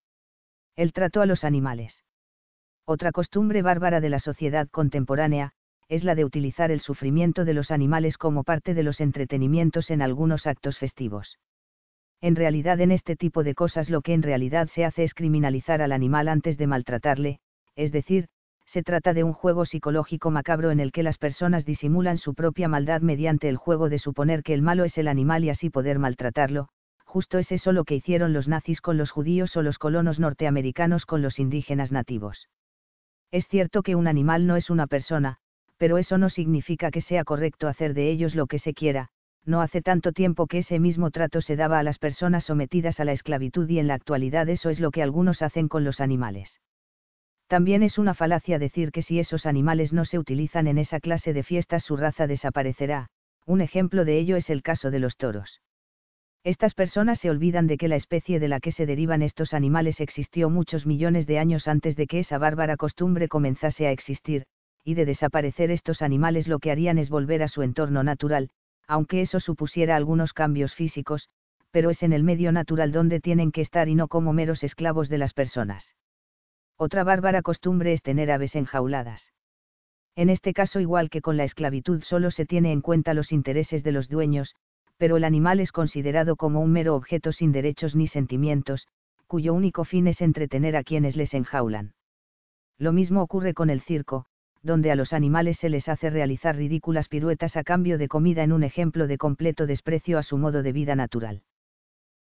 El 0.76 0.92
trato 0.92 1.22
a 1.22 1.26
los 1.26 1.42
animales. 1.42 2.04
Otra 2.84 3.10
costumbre 3.10 3.62
bárbara 3.62 4.02
de 4.02 4.10
la 4.10 4.18
sociedad 4.18 4.68
contemporánea, 4.68 5.52
es 5.88 6.04
la 6.04 6.14
de 6.14 6.26
utilizar 6.26 6.70
el 6.70 6.80
sufrimiento 6.80 7.46
de 7.46 7.54
los 7.54 7.70
animales 7.70 8.18
como 8.18 8.44
parte 8.44 8.74
de 8.74 8.82
los 8.82 9.00
entretenimientos 9.00 9.90
en 9.90 10.02
algunos 10.02 10.46
actos 10.46 10.76
festivos. 10.76 11.38
En 12.20 12.36
realidad 12.36 12.78
en 12.82 12.90
este 12.90 13.16
tipo 13.16 13.44
de 13.44 13.54
cosas 13.54 13.88
lo 13.88 14.02
que 14.02 14.12
en 14.12 14.22
realidad 14.22 14.68
se 14.68 14.84
hace 14.84 15.04
es 15.04 15.14
criminalizar 15.14 15.80
al 15.80 15.90
animal 15.90 16.28
antes 16.28 16.58
de 16.58 16.66
maltratarle, 16.66 17.38
es 17.76 17.92
decir, 17.92 18.26
se 18.66 18.82
trata 18.82 19.14
de 19.14 19.24
un 19.24 19.32
juego 19.32 19.64
psicológico 19.64 20.30
macabro 20.30 20.70
en 20.70 20.80
el 20.80 20.92
que 20.92 21.02
las 21.02 21.16
personas 21.16 21.64
disimulan 21.64 22.18
su 22.18 22.34
propia 22.34 22.68
maldad 22.68 23.00
mediante 23.00 23.48
el 23.48 23.56
juego 23.56 23.88
de 23.88 23.98
suponer 23.98 24.42
que 24.42 24.52
el 24.52 24.60
malo 24.62 24.84
es 24.84 24.98
el 24.98 25.08
animal 25.08 25.44
y 25.44 25.50
así 25.50 25.70
poder 25.70 25.98
maltratarlo, 25.98 26.68
justo 27.14 27.38
es 27.38 27.52
eso 27.52 27.70
lo 27.70 27.84
que 27.84 27.94
hicieron 27.94 28.32
los 28.32 28.48
nazis 28.48 28.80
con 28.80 28.96
los 28.96 29.12
judíos 29.12 29.56
o 29.56 29.62
los 29.62 29.78
colonos 29.78 30.18
norteamericanos 30.18 31.06
con 31.06 31.22
los 31.22 31.38
indígenas 31.38 31.92
nativos. 31.92 32.48
Es 33.30 33.46
cierto 33.46 33.84
que 33.84 33.94
un 33.94 34.08
animal 34.08 34.48
no 34.48 34.56
es 34.56 34.68
una 34.68 34.88
persona, 34.88 35.36
pero 35.76 35.98
eso 35.98 36.18
no 36.18 36.28
significa 36.28 36.90
que 36.90 37.00
sea 37.00 37.22
correcto 37.22 37.68
hacer 37.68 37.94
de 37.94 38.10
ellos 38.10 38.34
lo 38.34 38.48
que 38.48 38.58
se 38.58 38.74
quiera, 38.74 39.10
no 39.44 39.60
hace 39.60 39.80
tanto 39.80 40.10
tiempo 40.10 40.48
que 40.48 40.58
ese 40.58 40.80
mismo 40.80 41.12
trato 41.12 41.40
se 41.40 41.54
daba 41.54 41.78
a 41.78 41.84
las 41.84 42.00
personas 42.00 42.42
sometidas 42.42 42.98
a 42.98 43.04
la 43.04 43.12
esclavitud 43.12 43.68
y 43.68 43.78
en 43.78 43.86
la 43.86 43.94
actualidad 43.94 44.48
eso 44.48 44.68
es 44.68 44.80
lo 44.80 44.90
que 44.90 45.04
algunos 45.04 45.40
hacen 45.40 45.68
con 45.68 45.84
los 45.84 46.00
animales. 46.00 46.60
También 47.46 47.84
es 47.84 47.96
una 47.96 48.14
falacia 48.14 48.58
decir 48.58 48.90
que 48.90 49.02
si 49.02 49.20
esos 49.20 49.46
animales 49.46 49.92
no 49.92 50.04
se 50.04 50.18
utilizan 50.18 50.66
en 50.66 50.78
esa 50.78 50.98
clase 50.98 51.32
de 51.32 51.44
fiestas 51.44 51.84
su 51.84 51.96
raza 51.96 52.26
desaparecerá, 52.26 53.06
un 53.46 53.60
ejemplo 53.60 54.04
de 54.04 54.18
ello 54.18 54.34
es 54.34 54.50
el 54.50 54.64
caso 54.64 54.90
de 54.90 54.98
los 54.98 55.16
toros. 55.16 55.60
Estas 56.44 56.74
personas 56.74 57.20
se 57.20 57.30
olvidan 57.30 57.66
de 57.66 57.78
que 57.78 57.88
la 57.88 57.96
especie 57.96 58.38
de 58.38 58.48
la 58.48 58.60
que 58.60 58.70
se 58.70 58.84
derivan 58.84 59.22
estos 59.22 59.54
animales 59.54 59.98
existió 60.00 60.50
muchos 60.50 60.84
millones 60.84 61.26
de 61.26 61.38
años 61.38 61.66
antes 61.66 61.96
de 61.96 62.06
que 62.06 62.18
esa 62.18 62.36
bárbara 62.36 62.76
costumbre 62.76 63.28
comenzase 63.28 63.86
a 63.86 63.92
existir, 63.92 64.44
y 64.84 64.92
de 64.92 65.06
desaparecer 65.06 65.70
estos 65.70 66.02
animales 66.02 66.46
lo 66.46 66.58
que 66.58 66.70
harían 66.70 66.98
es 66.98 67.08
volver 67.08 67.42
a 67.42 67.48
su 67.48 67.62
entorno 67.62 68.04
natural, 68.04 68.50
aunque 68.86 69.22
eso 69.22 69.40
supusiera 69.40 69.96
algunos 69.96 70.34
cambios 70.34 70.74
físicos, 70.74 71.30
pero 71.70 71.88
es 71.88 72.02
en 72.02 72.12
el 72.12 72.22
medio 72.22 72.52
natural 72.52 72.92
donde 72.92 73.20
tienen 73.20 73.50
que 73.50 73.62
estar 73.62 73.88
y 73.88 73.94
no 73.94 74.08
como 74.08 74.34
meros 74.34 74.62
esclavos 74.62 75.08
de 75.08 75.16
las 75.16 75.32
personas. 75.32 75.94
Otra 76.76 77.04
bárbara 77.04 77.40
costumbre 77.40 77.94
es 77.94 78.02
tener 78.02 78.30
aves 78.30 78.54
enjauladas. 78.54 79.32
En 80.14 80.28
este 80.28 80.52
caso 80.52 80.78
igual 80.78 81.08
que 81.08 81.22
con 81.22 81.38
la 81.38 81.44
esclavitud 81.44 82.02
solo 82.02 82.30
se 82.30 82.44
tiene 82.44 82.70
en 82.70 82.82
cuenta 82.82 83.14
los 83.14 83.32
intereses 83.32 83.82
de 83.82 83.92
los 83.92 84.08
dueños, 84.10 84.54
pero 85.04 85.18
el 85.18 85.24
animal 85.24 85.60
es 85.60 85.70
considerado 85.70 86.34
como 86.34 86.62
un 86.62 86.72
mero 86.72 86.94
objeto 86.94 87.30
sin 87.30 87.52
derechos 87.52 87.94
ni 87.94 88.08
sentimientos, 88.08 88.88
cuyo 89.26 89.52
único 89.52 89.84
fin 89.84 90.06
es 90.06 90.22
entretener 90.22 90.76
a 90.76 90.82
quienes 90.82 91.14
les 91.14 91.34
enjaulan. 91.34 91.92
Lo 92.78 92.90
mismo 92.90 93.20
ocurre 93.20 93.52
con 93.52 93.68
el 93.68 93.82
circo, 93.82 94.24
donde 94.62 94.90
a 94.90 94.96
los 94.96 95.12
animales 95.12 95.58
se 95.58 95.68
les 95.68 95.90
hace 95.90 96.08
realizar 96.08 96.56
ridículas 96.56 97.08
piruetas 97.08 97.54
a 97.58 97.64
cambio 97.64 97.98
de 97.98 98.08
comida 98.08 98.44
en 98.44 98.52
un 98.52 98.62
ejemplo 98.62 99.06
de 99.06 99.18
completo 99.18 99.66
desprecio 99.66 100.16
a 100.16 100.22
su 100.22 100.38
modo 100.38 100.62
de 100.62 100.72
vida 100.72 100.96
natural. 100.96 101.42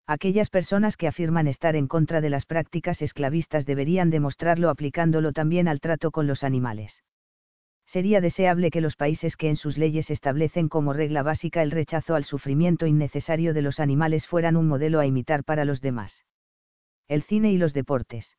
Aquellas 0.06 0.50
personas 0.50 0.98
que 0.98 1.08
afirman 1.08 1.48
estar 1.48 1.78
en 1.78 1.88
contra 1.88 2.20
de 2.20 2.32
las 2.32 2.46
prácticas 2.46 3.02
esclavistas 3.02 3.66
deberían 3.66 4.10
demostrarlo 4.10 4.70
aplicándolo 4.70 5.32
también 5.32 5.70
al 5.70 5.80
trato 5.80 6.12
con 6.12 6.28
los 6.28 6.44
animales. 6.44 7.02
Sería 7.94 8.22
deseable 8.22 8.72
que 8.72 8.82
los 8.82 8.96
países 8.96 9.38
que 9.38 9.50
en 9.50 9.56
sus 9.56 9.78
leyes 9.78 10.10
establecen 10.10 10.68
como 10.68 10.94
regla 10.94 11.22
básica 11.22 11.62
el 11.62 11.70
rechazo 11.70 12.16
al 12.16 12.24
sufrimiento 12.24 12.88
innecesario 12.88 13.54
de 13.54 13.62
los 13.62 13.80
animales 13.80 14.26
fueran 14.26 14.58
un 14.58 14.68
modelo 14.68 15.00
a 15.00 15.06
imitar 15.06 15.44
para 15.44 15.64
los 15.64 15.80
demás. 15.80 16.24
El 17.08 17.22
cine 17.22 17.52
y 17.52 17.60
los 17.60 17.72
deportes. 17.76 18.36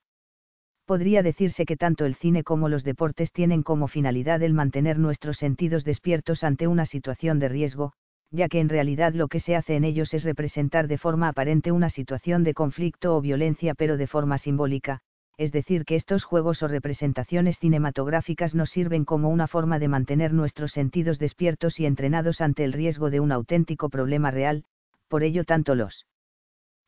Podría 0.86 1.22
decirse 1.22 1.66
que 1.66 1.76
tanto 1.76 2.04
el 2.04 2.16
cine 2.16 2.42
como 2.42 2.68
los 2.68 2.82
deportes 2.82 3.30
tienen 3.30 3.62
como 3.62 3.86
finalidad 3.86 4.42
el 4.42 4.54
mantener 4.54 4.98
nuestros 4.98 5.36
sentidos 5.36 5.84
despiertos 5.84 6.42
ante 6.42 6.66
una 6.66 6.84
situación 6.84 7.38
de 7.38 7.48
riesgo, 7.48 7.92
ya 8.32 8.48
que 8.48 8.58
en 8.58 8.68
realidad 8.68 9.14
lo 9.14 9.28
que 9.28 9.38
se 9.38 9.54
hace 9.54 9.76
en 9.76 9.84
ellos 9.84 10.14
es 10.14 10.24
representar 10.24 10.88
de 10.88 10.98
forma 10.98 11.28
aparente 11.28 11.70
una 11.70 11.90
situación 11.90 12.42
de 12.42 12.54
conflicto 12.54 13.16
o 13.16 13.20
violencia 13.20 13.74
pero 13.74 13.96
de 13.98 14.08
forma 14.08 14.36
simbólica, 14.38 15.00
es 15.36 15.52
decir, 15.52 15.84
que 15.84 15.96
estos 15.96 16.24
juegos 16.24 16.62
o 16.62 16.68
representaciones 16.68 17.58
cinematográficas 17.58 18.54
nos 18.54 18.70
sirven 18.70 19.04
como 19.04 19.28
una 19.28 19.46
forma 19.48 19.78
de 19.78 19.88
mantener 19.88 20.32
nuestros 20.32 20.72
sentidos 20.72 21.18
despiertos 21.18 21.80
y 21.80 21.86
entrenados 21.86 22.40
ante 22.40 22.64
el 22.64 22.72
riesgo 22.72 23.10
de 23.10 23.20
un 23.20 23.32
auténtico 23.32 23.88
problema 23.88 24.30
real, 24.30 24.64
por 25.08 25.22
ello 25.22 25.44
tanto 25.44 25.74
los 25.74 26.06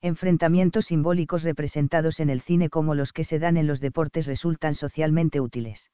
enfrentamientos 0.02 0.86
simbólicos 0.86 1.43
representados 1.43 2.20
en 2.20 2.31
el 2.31 2.40
cine 2.40 2.68
como 2.68 2.94
los 2.94 3.12
que 3.12 3.24
se 3.24 3.39
dan 3.39 3.56
en 3.56 3.66
los 3.66 3.81
deportes 3.81 4.27
resultan 4.27 4.74
socialmente 4.74 5.40
útiles. 5.40 5.90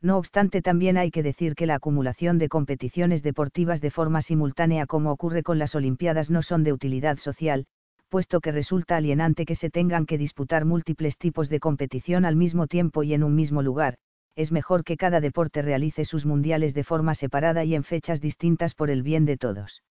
No 0.00 0.18
obstante, 0.18 0.60
también 0.60 0.98
hay 0.98 1.10
que 1.10 1.22
decir 1.22 1.54
que 1.54 1.66
la 1.66 1.76
acumulación 1.76 2.38
de 2.38 2.50
competiciones 2.50 3.22
deportivas 3.22 3.80
de 3.80 3.90
forma 3.90 4.20
simultánea 4.20 4.86
como 4.86 5.10
ocurre 5.10 5.42
con 5.42 5.58
las 5.58 5.74
Olimpiadas 5.74 6.30
no 6.30 6.42
son 6.42 6.62
de 6.62 6.74
utilidad 6.74 7.16
social, 7.16 7.66
puesto 8.14 8.40
que 8.40 8.52
resulta 8.52 8.96
alienante 8.96 9.44
que 9.44 9.56
se 9.56 9.70
tengan 9.70 10.06
que 10.06 10.18
disputar 10.18 10.64
múltiples 10.64 11.18
tipos 11.18 11.48
de 11.48 11.58
competición 11.58 12.24
al 12.24 12.36
mismo 12.36 12.68
tiempo 12.68 13.02
y 13.02 13.12
en 13.12 13.24
un 13.24 13.34
mismo 13.34 13.60
lugar, 13.60 13.96
es 14.36 14.52
mejor 14.52 14.84
que 14.84 14.96
cada 14.96 15.20
deporte 15.20 15.62
realice 15.62 16.04
sus 16.04 16.24
mundiales 16.24 16.74
de 16.74 16.84
forma 16.84 17.16
separada 17.16 17.64
y 17.64 17.74
en 17.74 17.82
fechas 17.82 18.20
distintas 18.20 18.76
por 18.76 18.88
el 18.88 19.02
bien 19.02 19.24
de 19.24 19.36
todos. 19.36 19.82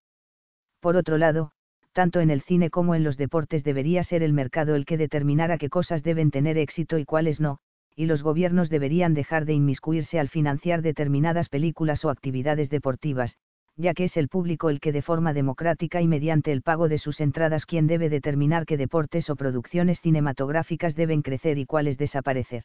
Por 0.79 0.95
otro 0.95 1.17
lado, 1.17 1.51
tanto 1.91 2.21
en 2.21 2.29
el 2.29 2.41
cine 2.43 2.69
como 2.69 2.95
en 2.95 3.03
los 3.03 3.17
deportes 3.17 3.65
debería 3.65 4.05
ser 4.05 4.23
el 4.23 4.31
mercado 4.31 4.75
el 4.75 4.85
que 4.85 4.95
determinara 4.95 5.57
qué 5.57 5.67
cosas 5.67 6.01
deben 6.01 6.31
tener 6.31 6.57
éxito 6.57 6.97
y 6.99 7.03
cuáles 7.03 7.41
no, 7.41 7.57
y 7.93 8.05
los 8.05 8.23
gobiernos 8.23 8.69
deberían 8.69 9.13
dejar 9.13 9.43
de 9.43 9.51
inmiscuirse 9.51 10.17
al 10.17 10.29
financiar 10.29 10.81
determinadas 10.81 11.49
películas 11.49 12.05
o 12.05 12.09
actividades 12.09 12.69
deportivas, 12.69 13.35
ya 13.75 13.93
que 13.93 14.05
es 14.05 14.17
el 14.17 14.29
público 14.29 14.69
el 14.69 14.79
que 14.79 14.91
de 14.91 15.01
forma 15.01 15.33
democrática 15.33 16.01
y 16.01 16.07
mediante 16.07 16.51
el 16.51 16.61
pago 16.61 16.87
de 16.89 16.97
sus 16.97 17.19
entradas 17.21 17.65
quien 17.65 17.87
debe 17.87 18.09
determinar 18.09 18.65
qué 18.65 18.77
deportes 18.77 19.29
o 19.29 19.35
producciones 19.35 19.99
cinematográficas 20.01 20.95
deben 20.95 21.21
crecer 21.21 21.57
y 21.57 21.65
cuáles 21.65 21.97
desaparecer. 21.97 22.63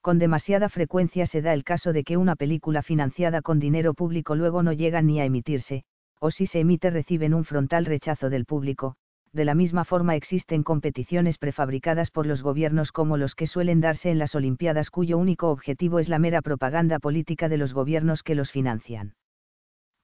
Con 0.00 0.18
demasiada 0.18 0.68
frecuencia 0.68 1.26
se 1.26 1.42
da 1.42 1.54
el 1.54 1.64
caso 1.64 1.92
de 1.92 2.04
que 2.04 2.16
una 2.16 2.36
película 2.36 2.82
financiada 2.82 3.42
con 3.42 3.58
dinero 3.58 3.94
público 3.94 4.34
luego 4.34 4.62
no 4.62 4.72
llega 4.72 5.00
ni 5.02 5.20
a 5.20 5.24
emitirse, 5.24 5.84
o 6.20 6.30
si 6.30 6.46
se 6.46 6.60
emite 6.60 6.90
reciben 6.90 7.34
un 7.34 7.44
frontal 7.44 7.84
rechazo 7.84 8.30
del 8.30 8.44
público, 8.44 8.96
de 9.32 9.44
la 9.44 9.54
misma 9.54 9.84
forma 9.84 10.14
existen 10.14 10.62
competiciones 10.62 11.38
prefabricadas 11.38 12.10
por 12.10 12.26
los 12.26 12.42
gobiernos 12.42 12.92
como 12.92 13.16
los 13.16 13.34
que 13.34 13.46
suelen 13.46 13.80
darse 13.80 14.10
en 14.10 14.18
las 14.18 14.34
Olimpiadas 14.34 14.90
cuyo 14.90 15.18
único 15.18 15.50
objetivo 15.50 15.98
es 16.00 16.08
la 16.08 16.18
mera 16.18 16.42
propaganda 16.42 16.98
política 16.98 17.48
de 17.48 17.56
los 17.56 17.72
gobiernos 17.72 18.22
que 18.22 18.34
los 18.34 18.50
financian. 18.50 19.14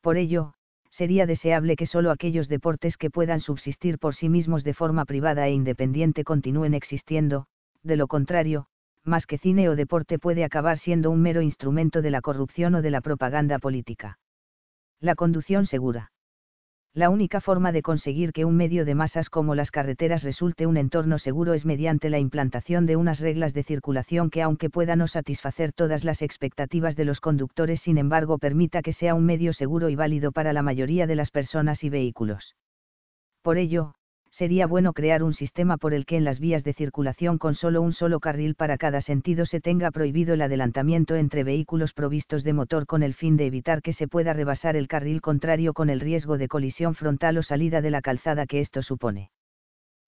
Por 0.00 0.16
ello, 0.16 0.54
sería 0.90 1.26
deseable 1.26 1.76
que 1.76 1.86
solo 1.86 2.10
aquellos 2.10 2.48
deportes 2.48 2.96
que 2.96 3.10
puedan 3.10 3.40
subsistir 3.40 3.98
por 3.98 4.14
sí 4.14 4.28
mismos 4.28 4.64
de 4.64 4.74
forma 4.74 5.04
privada 5.04 5.46
e 5.46 5.52
independiente 5.52 6.24
continúen 6.24 6.74
existiendo, 6.74 7.46
de 7.82 7.96
lo 7.96 8.06
contrario, 8.06 8.66
más 9.04 9.26
que 9.26 9.38
cine 9.38 9.68
o 9.68 9.76
deporte 9.76 10.18
puede 10.18 10.44
acabar 10.44 10.78
siendo 10.78 11.10
un 11.10 11.22
mero 11.22 11.40
instrumento 11.40 12.02
de 12.02 12.10
la 12.10 12.20
corrupción 12.20 12.74
o 12.74 12.82
de 12.82 12.90
la 12.90 13.00
propaganda 13.00 13.58
política. 13.58 14.18
La 15.00 15.14
conducción 15.14 15.66
segura. 15.66 16.10
La 16.98 17.10
única 17.10 17.40
forma 17.40 17.70
de 17.70 17.80
conseguir 17.80 18.32
que 18.32 18.44
un 18.44 18.56
medio 18.56 18.84
de 18.84 18.96
masas 18.96 19.30
como 19.30 19.54
las 19.54 19.70
carreteras 19.70 20.24
resulte 20.24 20.66
un 20.66 20.76
entorno 20.76 21.20
seguro 21.20 21.54
es 21.54 21.64
mediante 21.64 22.10
la 22.10 22.18
implantación 22.18 22.86
de 22.86 22.96
unas 22.96 23.20
reglas 23.20 23.54
de 23.54 23.62
circulación 23.62 24.30
que 24.30 24.42
aunque 24.42 24.68
pueda 24.68 24.96
no 24.96 25.06
satisfacer 25.06 25.72
todas 25.72 26.02
las 26.02 26.22
expectativas 26.22 26.96
de 26.96 27.04
los 27.04 27.20
conductores, 27.20 27.82
sin 27.82 27.98
embargo 27.98 28.38
permita 28.38 28.82
que 28.82 28.92
sea 28.92 29.14
un 29.14 29.26
medio 29.26 29.52
seguro 29.52 29.90
y 29.90 29.94
válido 29.94 30.32
para 30.32 30.52
la 30.52 30.62
mayoría 30.62 31.06
de 31.06 31.14
las 31.14 31.30
personas 31.30 31.84
y 31.84 31.88
vehículos. 31.88 32.56
Por 33.42 33.58
ello, 33.58 33.94
sería 34.38 34.68
bueno 34.68 34.92
crear 34.92 35.24
un 35.24 35.34
sistema 35.34 35.78
por 35.78 35.92
el 35.92 36.06
que 36.06 36.16
en 36.16 36.22
las 36.22 36.38
vías 36.38 36.62
de 36.62 36.72
circulación 36.72 37.38
con 37.38 37.56
solo 37.56 37.82
un 37.82 37.92
solo 37.92 38.20
carril 38.20 38.54
para 38.54 38.78
cada 38.78 39.00
sentido 39.00 39.46
se 39.46 39.60
tenga 39.60 39.90
prohibido 39.90 40.34
el 40.34 40.42
adelantamiento 40.42 41.16
entre 41.16 41.42
vehículos 41.42 41.92
provistos 41.92 42.44
de 42.44 42.52
motor 42.52 42.86
con 42.86 43.02
el 43.02 43.14
fin 43.14 43.36
de 43.36 43.46
evitar 43.46 43.82
que 43.82 43.92
se 43.92 44.06
pueda 44.06 44.32
rebasar 44.34 44.76
el 44.76 44.86
carril 44.86 45.20
contrario 45.20 45.74
con 45.74 45.90
el 45.90 45.98
riesgo 45.98 46.38
de 46.38 46.46
colisión 46.46 46.94
frontal 46.94 47.36
o 47.38 47.42
salida 47.42 47.80
de 47.80 47.90
la 47.90 48.00
calzada 48.00 48.46
que 48.46 48.60
esto 48.60 48.80
supone. 48.80 49.32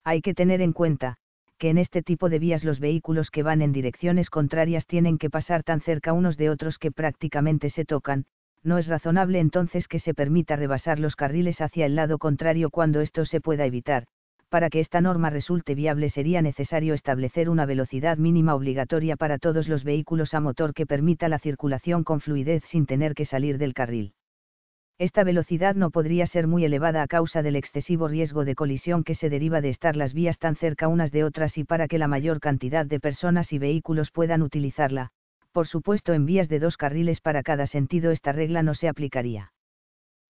Hay 0.04 0.20
que 0.20 0.32
tener 0.32 0.62
en 0.62 0.74
cuenta, 0.74 1.16
que 1.58 1.70
en 1.70 1.78
este 1.78 2.00
tipo 2.00 2.28
de 2.28 2.38
vías 2.38 2.62
los 2.62 2.78
vehículos 2.78 3.32
que 3.32 3.42
van 3.42 3.62
en 3.62 3.72
direcciones 3.72 4.30
contrarias 4.30 4.86
tienen 4.86 5.18
que 5.18 5.28
pasar 5.28 5.64
tan 5.64 5.80
cerca 5.80 6.12
unos 6.12 6.36
de 6.36 6.50
otros 6.50 6.78
que 6.78 6.92
prácticamente 6.92 7.68
se 7.68 7.84
tocan, 7.84 8.26
no 8.62 8.78
es 8.78 8.86
razonable 8.86 9.40
entonces 9.40 9.88
que 9.88 9.98
se 9.98 10.14
permita 10.14 10.54
rebasar 10.54 11.00
los 11.00 11.16
carriles 11.16 11.60
hacia 11.60 11.84
el 11.84 11.96
lado 11.96 12.18
contrario 12.18 12.70
cuando 12.70 13.00
esto 13.00 13.24
se 13.24 13.40
pueda 13.40 13.66
evitar, 13.66 14.04
Para 14.50 14.68
que 14.68 14.80
esta 14.80 15.00
norma 15.00 15.30
resulte 15.30 15.76
viable 15.76 16.10
sería 16.10 16.42
necesario 16.42 16.94
establecer 16.94 17.48
una 17.48 17.66
velocidad 17.66 18.18
mínima 18.18 18.56
obligatoria 18.56 19.16
para 19.16 19.38
todos 19.38 19.68
los 19.68 19.84
vehículos 19.84 20.34
a 20.34 20.40
motor 20.40 20.74
que 20.74 20.86
permita 20.86 21.28
la 21.28 21.38
circulación 21.38 22.02
con 22.02 22.20
fluidez 22.20 22.64
sin 22.66 22.84
tener 22.84 23.14
que 23.14 23.26
salir 23.26 23.58
del 23.58 23.74
carril. 23.74 24.12
Esta 24.98 25.22
velocidad 25.22 25.76
no 25.76 25.90
podría 25.90 26.26
ser 26.26 26.48
muy 26.48 26.64
elevada 26.64 27.02
a 27.02 27.06
causa 27.06 27.42
del 27.42 27.54
excesivo 27.54 28.08
riesgo 28.08 28.44
de 28.44 28.56
colisión 28.56 29.04
que 29.04 29.14
se 29.14 29.30
deriva 29.30 29.60
de 29.60 29.68
estar 29.68 29.94
las 29.94 30.12
vías 30.12 30.38
tan 30.40 30.56
cerca 30.56 30.88
unas 30.88 31.12
de 31.12 31.22
otras 31.22 31.56
y 31.56 31.62
para 31.62 31.86
que 31.86 31.98
la 31.98 32.08
mayor 32.08 32.40
cantidad 32.40 32.84
de 32.84 32.98
personas 32.98 33.52
y 33.52 33.58
vehículos 33.58 34.10
puedan 34.10 34.42
utilizarla, 34.42 35.12
por 35.52 35.68
supuesto 35.68 36.12
en 36.12 36.26
vías 36.26 36.48
de 36.48 36.58
dos 36.58 36.76
carriles 36.76 37.20
para 37.20 37.44
cada 37.44 37.68
sentido 37.68 38.10
esta 38.10 38.32
regla 38.32 38.64
no 38.64 38.74
se 38.74 38.88
aplicaría. 38.88 39.52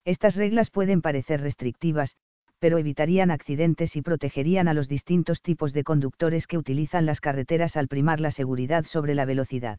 Estas 0.04 0.36
reglas 0.36 0.70
pueden 0.70 1.00
parecer 1.00 1.40
restrictivas, 1.40 2.16
pero 2.60 2.78
evitarían 2.78 3.30
accidentes 3.30 3.96
y 3.96 4.02
protegerían 4.02 4.68
a 4.68 4.74
los 4.74 4.86
distintos 4.86 5.42
tipos 5.42 5.72
de 5.72 5.82
conductores 5.82 6.46
que 6.46 6.58
utilizan 6.58 7.06
las 7.06 7.20
carreteras 7.20 7.76
al 7.76 7.88
primar 7.88 8.20
la 8.20 8.30
seguridad 8.30 8.84
sobre 8.84 9.14
la 9.14 9.24
velocidad. 9.24 9.78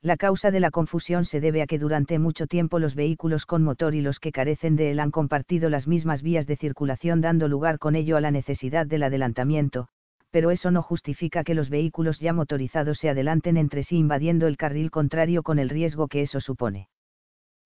La 0.00 0.16
causa 0.16 0.52
de 0.52 0.60
la 0.60 0.70
confusión 0.70 1.24
se 1.24 1.40
debe 1.40 1.60
a 1.60 1.66
que 1.66 1.80
durante 1.80 2.20
mucho 2.20 2.46
tiempo 2.46 2.78
los 2.78 2.94
vehículos 2.94 3.46
con 3.46 3.64
motor 3.64 3.96
y 3.96 4.00
los 4.00 4.20
que 4.20 4.30
carecen 4.30 4.76
de 4.76 4.92
él 4.92 5.00
han 5.00 5.10
compartido 5.10 5.70
las 5.70 5.88
mismas 5.88 6.22
vías 6.22 6.46
de 6.46 6.54
circulación 6.54 7.20
dando 7.20 7.48
lugar 7.48 7.80
con 7.80 7.96
ello 7.96 8.16
a 8.16 8.20
la 8.20 8.30
necesidad 8.30 8.86
del 8.86 9.02
adelantamiento, 9.02 9.88
pero 10.30 10.52
eso 10.52 10.70
no 10.70 10.82
justifica 10.82 11.42
que 11.42 11.54
los 11.54 11.68
vehículos 11.68 12.20
ya 12.20 12.32
motorizados 12.32 12.98
se 12.98 13.08
adelanten 13.08 13.56
entre 13.56 13.82
sí 13.82 13.96
invadiendo 13.96 14.46
el 14.46 14.56
carril 14.56 14.92
contrario 14.92 15.42
con 15.42 15.58
el 15.58 15.68
riesgo 15.68 16.06
que 16.06 16.22
eso 16.22 16.40
supone. 16.40 16.88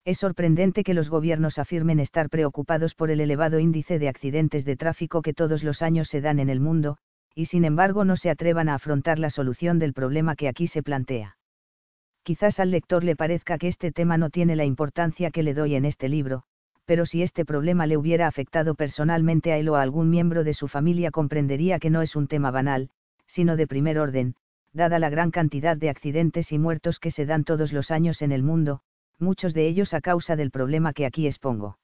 Es 0.04 0.18
sorprendente 0.18 0.82
que 0.82 0.94
los 0.94 1.08
gobiernos 1.08 1.58
afirmen 1.60 2.00
estar 2.00 2.28
preocupados 2.28 2.96
por 2.96 3.12
el 3.12 3.20
elevado 3.20 3.60
índice 3.60 4.00
de 4.00 4.08
accidentes 4.08 4.64
de 4.64 4.76
tráfico 4.76 5.22
que 5.22 5.32
todos 5.32 5.62
los 5.62 5.80
años 5.80 6.08
se 6.08 6.20
dan 6.20 6.40
en 6.40 6.48
el 6.48 6.58
mundo, 6.58 6.96
y 7.36 7.46
sin 7.46 7.64
embargo 7.64 8.04
no 8.04 8.16
se 8.16 8.28
atrevan 8.28 8.68
a 8.68 8.74
afrontar 8.74 9.20
la 9.20 9.30
solución 9.30 9.78
del 9.78 9.92
problema 9.92 10.34
que 10.34 10.48
aquí 10.48 10.66
se 10.66 10.82
plantea. 10.82 11.36
Quizás 12.24 12.58
al 12.58 12.72
lector 12.72 13.04
le 13.04 13.14
parezca 13.14 13.58
que 13.58 13.68
este 13.68 13.92
tema 13.92 14.18
no 14.18 14.30
tiene 14.30 14.56
la 14.56 14.64
importancia 14.64 15.30
que 15.30 15.44
le 15.44 15.54
doy 15.54 15.76
en 15.76 15.84
este 15.84 16.08
libro, 16.08 16.42
pero 16.84 17.06
si 17.06 17.22
este 17.22 17.44
problema 17.44 17.86
le 17.86 17.96
hubiera 17.96 18.26
afectado 18.26 18.74
personalmente 18.74 19.52
a 19.52 19.56
él 19.56 19.68
o 19.68 19.76
a 19.76 19.82
algún 19.82 20.10
miembro 20.10 20.42
de 20.42 20.54
su 20.54 20.66
familia 20.66 21.12
comprendería 21.12 21.78
que 21.78 21.90
no 21.90 22.02
es 22.02 22.16
un 22.16 22.26
tema 22.26 22.50
banal, 22.50 22.90
sino 23.28 23.56
de 23.56 23.68
primer 23.68 24.00
orden, 24.00 24.34
dada 24.72 24.98
la 24.98 25.10
gran 25.10 25.30
cantidad 25.30 25.76
de 25.76 25.90
accidentes 25.90 26.50
y 26.50 26.58
muertos 26.58 26.98
que 26.98 27.12
se 27.12 27.24
dan 27.24 27.44
todos 27.44 27.72
los 27.72 27.92
años 27.92 28.20
en 28.20 28.32
el 28.32 28.42
mundo, 28.42 28.82
muchos 29.22 29.54
de 29.54 29.66
ellos 29.66 29.94
a 29.94 30.02
causa 30.02 30.36
del 30.36 30.50
problema 30.50 30.92
que 30.92 31.06
aquí 31.06 31.26
expongo. 31.26 31.78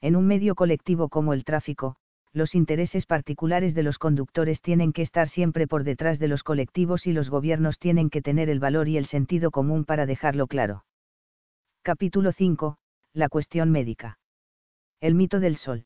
En 0.00 0.16
un 0.16 0.26
medio 0.26 0.54
colectivo 0.54 1.08
como 1.08 1.34
el 1.34 1.44
tráfico, 1.44 1.96
los 2.32 2.54
intereses 2.54 3.04
particulares 3.04 3.74
de 3.74 3.82
los 3.82 3.98
conductores 3.98 4.62
tienen 4.62 4.92
que 4.92 5.02
estar 5.02 5.28
siempre 5.28 5.66
por 5.66 5.84
detrás 5.84 6.18
de 6.18 6.28
los 6.28 6.42
colectivos 6.42 7.06
y 7.06 7.12
los 7.12 7.28
gobiernos 7.28 7.78
tienen 7.78 8.08
que 8.08 8.22
tener 8.22 8.48
el 8.48 8.58
valor 8.58 8.88
y 8.88 8.96
el 8.96 9.06
sentido 9.06 9.50
común 9.50 9.84
para 9.84 10.06
dejarlo 10.06 10.46
claro. 10.46 10.84
Capítulo 11.82 12.32
5. 12.32 12.78
La 13.12 13.28
cuestión 13.28 13.70
médica. 13.70 14.18
El 15.00 15.14
mito 15.14 15.40
del 15.40 15.56
sol. 15.56 15.84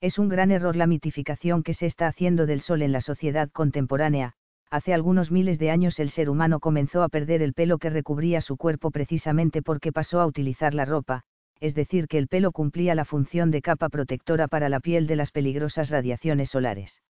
Es 0.00 0.18
un 0.18 0.28
gran 0.28 0.50
error 0.50 0.74
la 0.74 0.88
mitificación 0.88 1.62
que 1.62 1.74
se 1.74 1.86
está 1.86 2.08
haciendo 2.08 2.46
del 2.46 2.60
sol 2.60 2.82
en 2.82 2.90
la 2.90 3.00
sociedad 3.00 3.48
contemporánea, 3.52 4.34
hace 4.72 4.94
algunos 4.94 5.30
miles 5.30 5.58
de 5.58 5.70
años 5.70 6.00
el 6.00 6.08
ser 6.08 6.30
humano 6.30 6.58
comenzó 6.58 7.02
a 7.02 7.10
perder 7.10 7.42
el 7.42 7.52
pelo 7.52 7.76
que 7.76 7.90
recubría 7.90 8.40
su 8.40 8.56
cuerpo 8.56 8.90
precisamente 8.90 9.60
porque 9.60 9.92
pasó 9.92 10.18
a 10.18 10.26
utilizar 10.26 10.72
la 10.72 10.86
ropa, 10.86 11.24
es 11.60 11.74
decir, 11.74 12.08
que 12.08 12.16
el 12.16 12.26
pelo 12.26 12.52
cumplía 12.52 12.94
la 12.94 13.04
función 13.04 13.50
de 13.50 13.60
capa 13.60 13.90
protectora 13.90 14.48
para 14.48 14.70
la 14.70 14.80
piel 14.80 15.06
de 15.06 15.16
las 15.16 15.30
peligrosas 15.30 15.90
radiaciones 15.90 16.48
solares. 16.48 17.02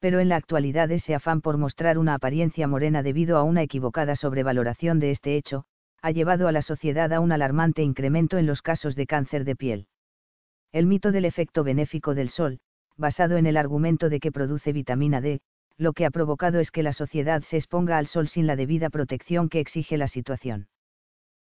Pero 0.00 0.18
en 0.18 0.28
la 0.28 0.34
actualidad 0.34 0.90
ese 0.90 1.14
afán 1.14 1.40
por 1.40 1.56
mostrar 1.56 1.98
una 1.98 2.14
apariencia 2.14 2.66
morena 2.66 3.04
debido 3.04 3.38
a 3.38 3.44
una 3.44 3.62
equivocada 3.62 4.16
sobrevaloración 4.16 4.98
de 4.98 5.12
este 5.12 5.36
hecho, 5.36 5.66
ha 6.02 6.10
llevado 6.10 6.48
a 6.48 6.52
la 6.52 6.62
sociedad 6.62 7.12
a 7.12 7.20
un 7.20 7.30
alarmante 7.30 7.84
incremento 7.84 8.38
en 8.38 8.46
los 8.46 8.60
casos 8.60 8.96
de 8.96 9.06
cáncer 9.06 9.44
de 9.44 9.54
piel. 9.54 9.86
El 10.72 10.86
mito 10.86 11.12
del 11.12 11.26
efecto 11.26 11.62
benéfico 11.62 12.16
del 12.16 12.28
sol, 12.28 12.58
basado 12.96 13.36
en 13.36 13.46
el 13.46 13.56
argumento 13.56 14.08
de 14.08 14.18
que 14.18 14.32
produce 14.32 14.72
vitamina 14.72 15.20
D, 15.20 15.42
lo 15.82 15.92
que 15.92 16.06
ha 16.06 16.10
provocado 16.10 16.60
es 16.60 16.70
que 16.70 16.82
la 16.82 16.92
sociedad 16.92 17.42
se 17.42 17.56
exponga 17.56 17.98
al 17.98 18.06
sol 18.06 18.28
sin 18.28 18.46
la 18.46 18.56
debida 18.56 18.88
protección 18.88 19.48
que 19.48 19.60
exige 19.60 19.98
la 19.98 20.08
situación. 20.08 20.68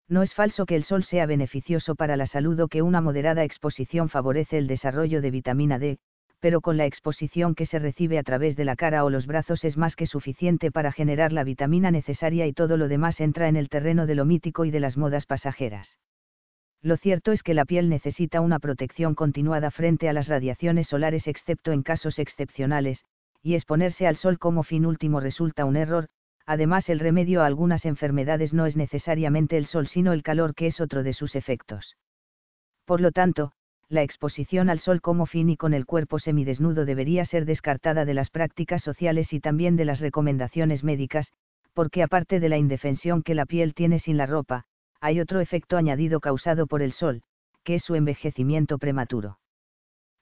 No 0.09 0.23
es 0.23 0.32
falso 0.32 0.65
que 0.65 0.77
el 0.77 0.85
sol 0.85 1.05
sea 1.05 1.27
beneficioso 1.27 1.94
para 1.94 2.16
la 2.16 2.27
salud 2.27 2.59
o 2.60 2.69
que 2.69 2.81
una 2.81 3.02
moderada 3.02 3.44
exposición 3.44 4.09
favorece 4.09 4.56
el 4.56 4.66
desarrollo 4.66 5.20
de 5.20 5.31
vitamina 5.31 5.78
D, 5.78 5.98
pero 6.40 6.60
con 6.60 6.77
la 6.77 6.86
exposición 6.86 7.55
que 7.55 7.66
se 7.66 7.78
recibe 7.78 8.19
a 8.19 8.23
través 8.23 8.56
de 8.56 8.65
la 8.65 8.77
cara 8.77 9.05
o 9.05 9.10
los 9.10 9.27
brazos 9.27 9.65
es 9.65 9.77
más 9.77 9.97
que 9.97 10.06
suficiente 10.06 10.70
para 10.70 10.93
generar 10.93 11.32
la 11.32 11.44
vitamina 11.44 11.90
necesaria 11.90 12.47
y 12.47 12.52
todo 12.52 12.77
lo 12.77 12.89
demás 12.89 13.20
entra 13.20 13.48
en 13.48 13.56
el 13.56 13.69
terreno 13.69 14.06
de 14.06 14.15
lo 14.15 14.24
mítico 14.24 14.65
y 14.65 14.70
de 14.70 14.81
las 14.81 14.97
modas 14.97 15.27
pasajeras. 15.27 15.98
Lo 16.81 16.97
cierto 16.97 17.32
es 17.32 17.43
que 17.43 17.55
la 17.55 17.65
piel 17.65 17.89
necesita 17.89 18.40
una 18.40 18.60
protección 18.60 19.15
continuada 19.16 19.73
frente 19.73 20.09
a 20.09 20.12
las 20.12 20.28
radiaciones 20.28 20.86
solares 20.86 21.27
excepto 21.27 21.73
en 21.73 21.82
casos 21.82 22.20
excepcionales, 22.20 23.05
y 23.43 23.55
exponerse 23.55 24.06
al 24.06 24.16
sol 24.16 24.39
como 24.39 24.62
fin 24.62 24.86
último 24.86 25.20
resulta 25.20 25.65
un 25.65 25.77
error, 25.77 26.09
además 26.47 26.89
el 26.89 26.98
remedio 26.98 27.43
a 27.43 27.47
algunas 27.47 27.85
enfermedades 27.85 28.52
no 28.52 28.66
es 28.66 28.77
necesariamente 28.77 29.56
el 29.56 29.66
sol 29.66 29.86
sino 29.86 30.12
el 30.12 30.23
calor 30.23 30.55
que 30.55 30.66
es 30.66 30.81
otro 30.81 31.02
de 31.02 31.12
sus 31.12 31.36
efectos. 31.36 31.97
Por 32.85 33.01
lo 33.01 33.12
tanto, 33.12 33.52
la 33.90 34.02
exposición 34.02 34.69
al 34.69 34.81
sol 34.81 35.01
como 35.01 35.27
fin 35.27 35.48
y 35.48 35.56
con 35.56 35.73
el 35.73 35.86
cuerpo 35.86 36.19
semidesnudo 36.19 36.85
debería 36.85 37.24
ser 37.24 37.44
descartada 37.47 38.05
de 38.05 38.15
las 38.15 38.31
prácticas 38.31 38.82
sociales 38.82 39.32
y 39.32 39.40
también 39.40 39.77
de 39.77 39.86
las 39.86 40.01
recomendaciones 40.01 40.85
médicas, 40.85 41.32
porque 41.73 42.02
aparte 42.02 42.40
de 42.40 42.48
la 42.48 42.59
indefensión 42.59 43.23
que 43.23 43.35
la 43.35 43.47
piel 43.47 43.73
tiene 43.73 43.98
sin 43.98 44.16
la 44.16 44.27
ropa, 44.27 44.65
hay 45.01 45.20
otro 45.20 45.40
efecto 45.40 45.77
añadido 45.77 46.20
causado 46.20 46.66
por 46.66 46.82
el 46.82 46.93
sol, 46.93 47.23
que 47.62 47.77
es 47.77 47.82
su 47.82 47.94
envejecimiento 47.94 48.78
prematuro. 48.78 49.39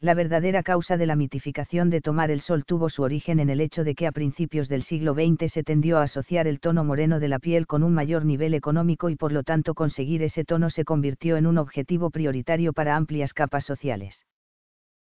La 0.00 0.12
verdadera 0.12 0.62
causa 0.62 0.98
de 0.98 1.06
la 1.06 1.16
mitificación 1.16 1.88
de 1.88 2.02
tomar 2.02 2.30
el 2.30 2.42
sol 2.42 2.66
tuvo 2.66 2.90
su 2.90 3.02
origen 3.02 3.40
en 3.40 3.48
el 3.48 3.62
hecho 3.62 3.82
de 3.82 3.94
que 3.94 4.06
a 4.06 4.12
principios 4.12 4.68
del 4.68 4.82
siglo 4.82 5.14
XX 5.14 5.50
se 5.50 5.62
tendió 5.62 5.98
a 5.98 6.02
asociar 6.02 6.46
el 6.46 6.60
tono 6.60 6.84
moreno 6.84 7.18
de 7.18 7.28
la 7.28 7.38
piel 7.38 7.66
con 7.66 7.82
un 7.82 7.94
mayor 7.94 8.26
nivel 8.26 8.52
económico 8.52 9.08
y 9.08 9.16
por 9.16 9.32
lo 9.32 9.42
tanto 9.42 9.72
conseguir 9.72 10.22
ese 10.22 10.44
tono 10.44 10.68
se 10.68 10.84
convirtió 10.84 11.38
en 11.38 11.46
un 11.46 11.56
objetivo 11.56 12.10
prioritario 12.10 12.74
para 12.74 12.94
amplias 12.94 13.32
capas 13.32 13.64
sociales. 13.64 14.26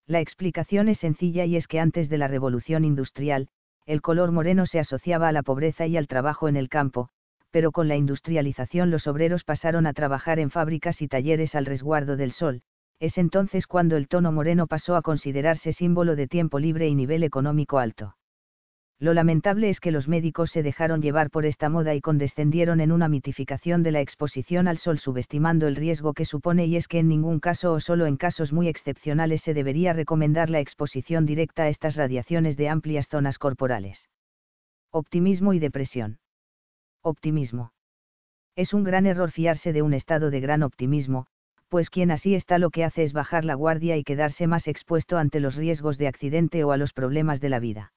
La 0.07 0.21
explicación 0.21 0.89
es 0.89 0.99
sencilla 0.99 1.45
y 1.45 1.57
es 1.57 1.67
que 1.67 1.81
antes 1.81 2.09
de 2.09 2.19
la 2.19 2.29
revolución 2.29 2.85
industrial, 2.85 3.49
el 3.87 4.01
color 4.01 4.31
moreno 4.31 4.65
se 4.65 4.79
asociaba 4.79 5.27
a 5.27 5.33
la 5.33 5.43
pobreza 5.43 5.89
y 5.89 5.97
al 5.97 6.07
trabajo 6.07 6.49
en 6.49 6.57
el 6.57 6.69
campo, 6.69 7.09
pero 7.51 7.73
con 7.73 7.89
la 7.89 7.97
industrialización 7.97 8.93
los 8.93 9.09
obreros 9.09 9.43
pasaron 9.43 9.87
a 9.87 9.93
trabajar 9.93 10.39
en 10.39 10.51
fábricas 10.51 11.03
y 11.03 11.09
talleres 11.09 11.57
al 11.57 11.67
resguardo 11.67 12.17
del 12.17 12.31
sol, 12.31 12.63
es 13.01 13.19
entonces 13.19 13.67
cuando 13.67 13.97
el 13.97 14.09
tono 14.09 14.33
moreno 14.33 14.67
pasó 14.67 14.97
a 14.97 15.03
considerarse 15.03 15.73
símbolo 15.73 16.17
de 16.17 16.29
tiempo 16.29 16.59
libre 16.59 16.89
y 16.89 16.95
nivel 16.95 17.23
económico 17.23 17.79
alto. 17.79 18.17
Lo 19.01 19.13
lamentable 19.13 19.71
es 19.71 19.81
que 19.81 19.91
los 19.91 20.09
médicos 20.09 20.51
se 20.51 20.63
dejaron 20.63 21.03
llevar 21.03 21.31
por 21.31 21.45
esta 21.47 21.69
moda 21.69 21.95
y 21.95 22.01
condescendieron 22.01 22.81
en 22.81 22.93
una 22.93 23.09
mitificación 23.09 23.83
de 23.83 23.91
la 23.91 24.01
exposición 24.01 24.69
al 24.69 24.79
sol 24.79 24.99
subestimando 24.99 25.67
el 25.67 25.77
riesgo 25.77 26.15
que 26.15 26.25
supone 26.25 26.67
y 26.67 26.77
es 26.77 26.87
que 26.87 27.01
en 27.01 27.09
ningún 27.09 27.41
caso 27.41 27.73
o 27.73 27.81
solo 27.81 28.07
en 28.07 28.17
casos 28.17 28.53
muy 28.53 28.69
excepcionales 28.69 29.43
se 29.43 29.53
debería 29.53 29.93
recomendar 29.93 30.49
la 30.49 30.61
exposición 30.61 31.27
directa 31.27 31.65
a 31.65 31.69
estas 31.69 31.97
radiaciones 31.97 32.57
de 32.57 32.69
amplias 32.69 33.09
zonas 33.09 33.39
corporales. 33.39 34.09
Optimismo 34.91 35.53
y 35.53 35.59
depresión. 35.59 36.19
Optimismo. 37.03 37.73
Es 38.55 38.73
un 38.73 38.85
gran 38.85 39.07
error 39.07 39.33
fiarse 39.33 39.73
de 39.73 39.83
un 39.83 39.93
estado 39.93 40.31
de 40.31 40.41
gran 40.41 40.63
optimismo, 40.63 41.27
pues 41.75 41.91
quien 41.91 42.13
así 42.13 42.37
está 42.37 42.61
lo 42.61 42.71
que 42.71 42.85
hace 42.85 43.03
es 43.03 43.13
bajar 43.13 43.45
la 43.45 43.55
guardia 43.55 43.97
y 43.97 44.05
quedarse 44.05 44.47
más 44.47 44.69
expuesto 44.69 45.19
ante 45.19 45.41
los 45.41 45.57
riesgos 45.57 45.99
de 45.99 46.07
accidente 46.07 46.63
o 46.63 46.71
a 46.71 46.77
los 46.77 46.93
problemas 46.93 47.41
de 47.41 47.49
la 47.49 47.59
vida. 47.59 47.93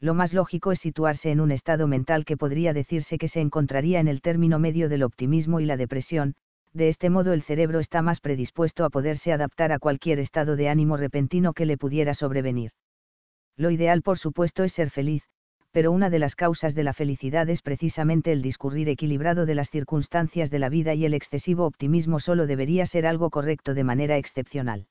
Lo 0.00 0.12
más 0.12 0.34
lógico 0.34 0.70
es 0.70 0.80
situarse 0.80 1.30
en 1.30 1.40
un 1.40 1.50
estado 1.50 1.86
mental 1.86 2.26
que 2.26 2.36
podría 2.36 2.74
decirse 2.74 3.16
que 3.16 3.28
se 3.28 3.40
encontraría 3.40 4.00
en 4.00 4.08
el 4.08 4.20
término 4.20 4.58
medio 4.58 4.90
del 4.90 5.02
optimismo 5.02 5.60
y 5.60 5.64
la 5.64 5.78
depresión, 5.78 6.34
de 6.74 6.90
este 6.90 7.08
modo 7.08 7.32
el 7.32 7.42
cerebro 7.42 7.80
está 7.80 8.02
más 8.02 8.20
predispuesto 8.20 8.84
a 8.84 8.90
poderse 8.90 9.32
adaptar 9.32 9.72
a 9.72 9.78
cualquier 9.78 10.18
estado 10.18 10.54
de 10.54 10.68
ánimo 10.68 10.98
repentino 10.98 11.54
que 11.54 11.64
le 11.64 11.78
pudiera 11.78 12.12
sobrevenir. 12.12 12.72
Lo 13.56 13.70
ideal 13.70 14.02
por 14.02 14.18
supuesto 14.18 14.62
es 14.62 14.74
ser 14.74 14.90
feliz, 14.90 15.22
pero 15.72 15.92
una 15.92 16.10
de 16.10 16.18
las 16.18 16.34
causas 16.34 16.74
de 16.74 16.82
la 16.82 16.92
felicidad 16.92 17.48
es 17.48 17.62
precisamente 17.62 18.32
el 18.32 18.42
discurrir 18.42 18.88
equilibrado 18.88 19.46
de 19.46 19.54
las 19.54 19.70
circunstancias 19.70 20.50
de 20.50 20.58
la 20.58 20.68
vida 20.68 20.94
y 20.94 21.04
el 21.04 21.14
excesivo 21.14 21.64
optimismo 21.66 22.20
solo 22.20 22.46
debería 22.46 22.86
ser 22.86 23.06
algo 23.06 23.30
correcto 23.30 23.74
de 23.74 23.84
manera 23.84 24.16
excepcional. 24.16 24.86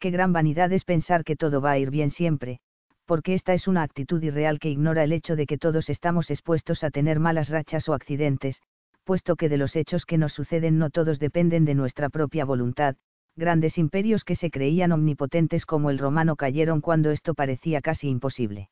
Qué 0.00 0.10
gran 0.10 0.32
vanidad 0.32 0.72
es 0.72 0.84
pensar 0.84 1.24
que 1.24 1.36
todo 1.36 1.60
va 1.60 1.72
a 1.72 1.78
ir 1.78 1.90
bien 1.90 2.10
siempre, 2.10 2.58
porque 3.06 3.34
esta 3.34 3.54
es 3.54 3.68
una 3.68 3.82
actitud 3.82 4.22
irreal 4.22 4.58
que 4.58 4.70
ignora 4.70 5.04
el 5.04 5.12
hecho 5.12 5.36
de 5.36 5.46
que 5.46 5.58
todos 5.58 5.88
estamos 5.88 6.30
expuestos 6.30 6.84
a 6.84 6.90
tener 6.90 7.20
malas 7.20 7.48
rachas 7.48 7.88
o 7.88 7.94
accidentes, 7.94 8.60
puesto 9.04 9.36
que 9.36 9.48
de 9.48 9.58
los 9.58 9.76
hechos 9.76 10.06
que 10.06 10.18
nos 10.18 10.32
suceden 10.32 10.78
no 10.78 10.90
todos 10.90 11.18
dependen 11.18 11.64
de 11.64 11.74
nuestra 11.74 12.08
propia 12.08 12.44
voluntad, 12.44 12.96
Grandes 13.36 13.78
imperios 13.78 14.22
que 14.22 14.36
se 14.36 14.48
creían 14.48 14.92
omnipotentes 14.92 15.66
como 15.66 15.90
el 15.90 15.98
romano 15.98 16.36
cayeron 16.36 16.80
cuando 16.80 17.10
esto 17.10 17.34
parecía 17.34 17.80
casi 17.80 18.08
imposible. 18.08 18.68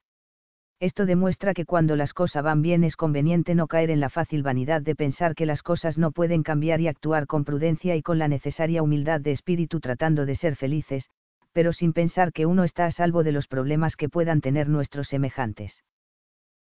Esto 0.82 1.06
demuestra 1.06 1.54
que 1.54 1.64
cuando 1.64 1.94
las 1.94 2.12
cosas 2.12 2.42
van 2.42 2.60
bien 2.60 2.82
es 2.82 2.96
conveniente 2.96 3.54
no 3.54 3.68
caer 3.68 3.92
en 3.92 4.00
la 4.00 4.10
fácil 4.10 4.42
vanidad 4.42 4.82
de 4.82 4.96
pensar 4.96 5.36
que 5.36 5.46
las 5.46 5.62
cosas 5.62 5.96
no 5.96 6.10
pueden 6.10 6.42
cambiar 6.42 6.80
y 6.80 6.88
actuar 6.88 7.28
con 7.28 7.44
prudencia 7.44 7.94
y 7.94 8.02
con 8.02 8.18
la 8.18 8.26
necesaria 8.26 8.82
humildad 8.82 9.20
de 9.20 9.30
espíritu 9.30 9.78
tratando 9.78 10.26
de 10.26 10.34
ser 10.34 10.56
felices, 10.56 11.08
pero 11.52 11.72
sin 11.72 11.92
pensar 11.92 12.32
que 12.32 12.46
uno 12.46 12.64
está 12.64 12.86
a 12.86 12.90
salvo 12.90 13.22
de 13.22 13.30
los 13.30 13.46
problemas 13.46 13.94
que 13.94 14.08
puedan 14.08 14.40
tener 14.40 14.68
nuestros 14.68 15.06
semejantes. 15.06 15.84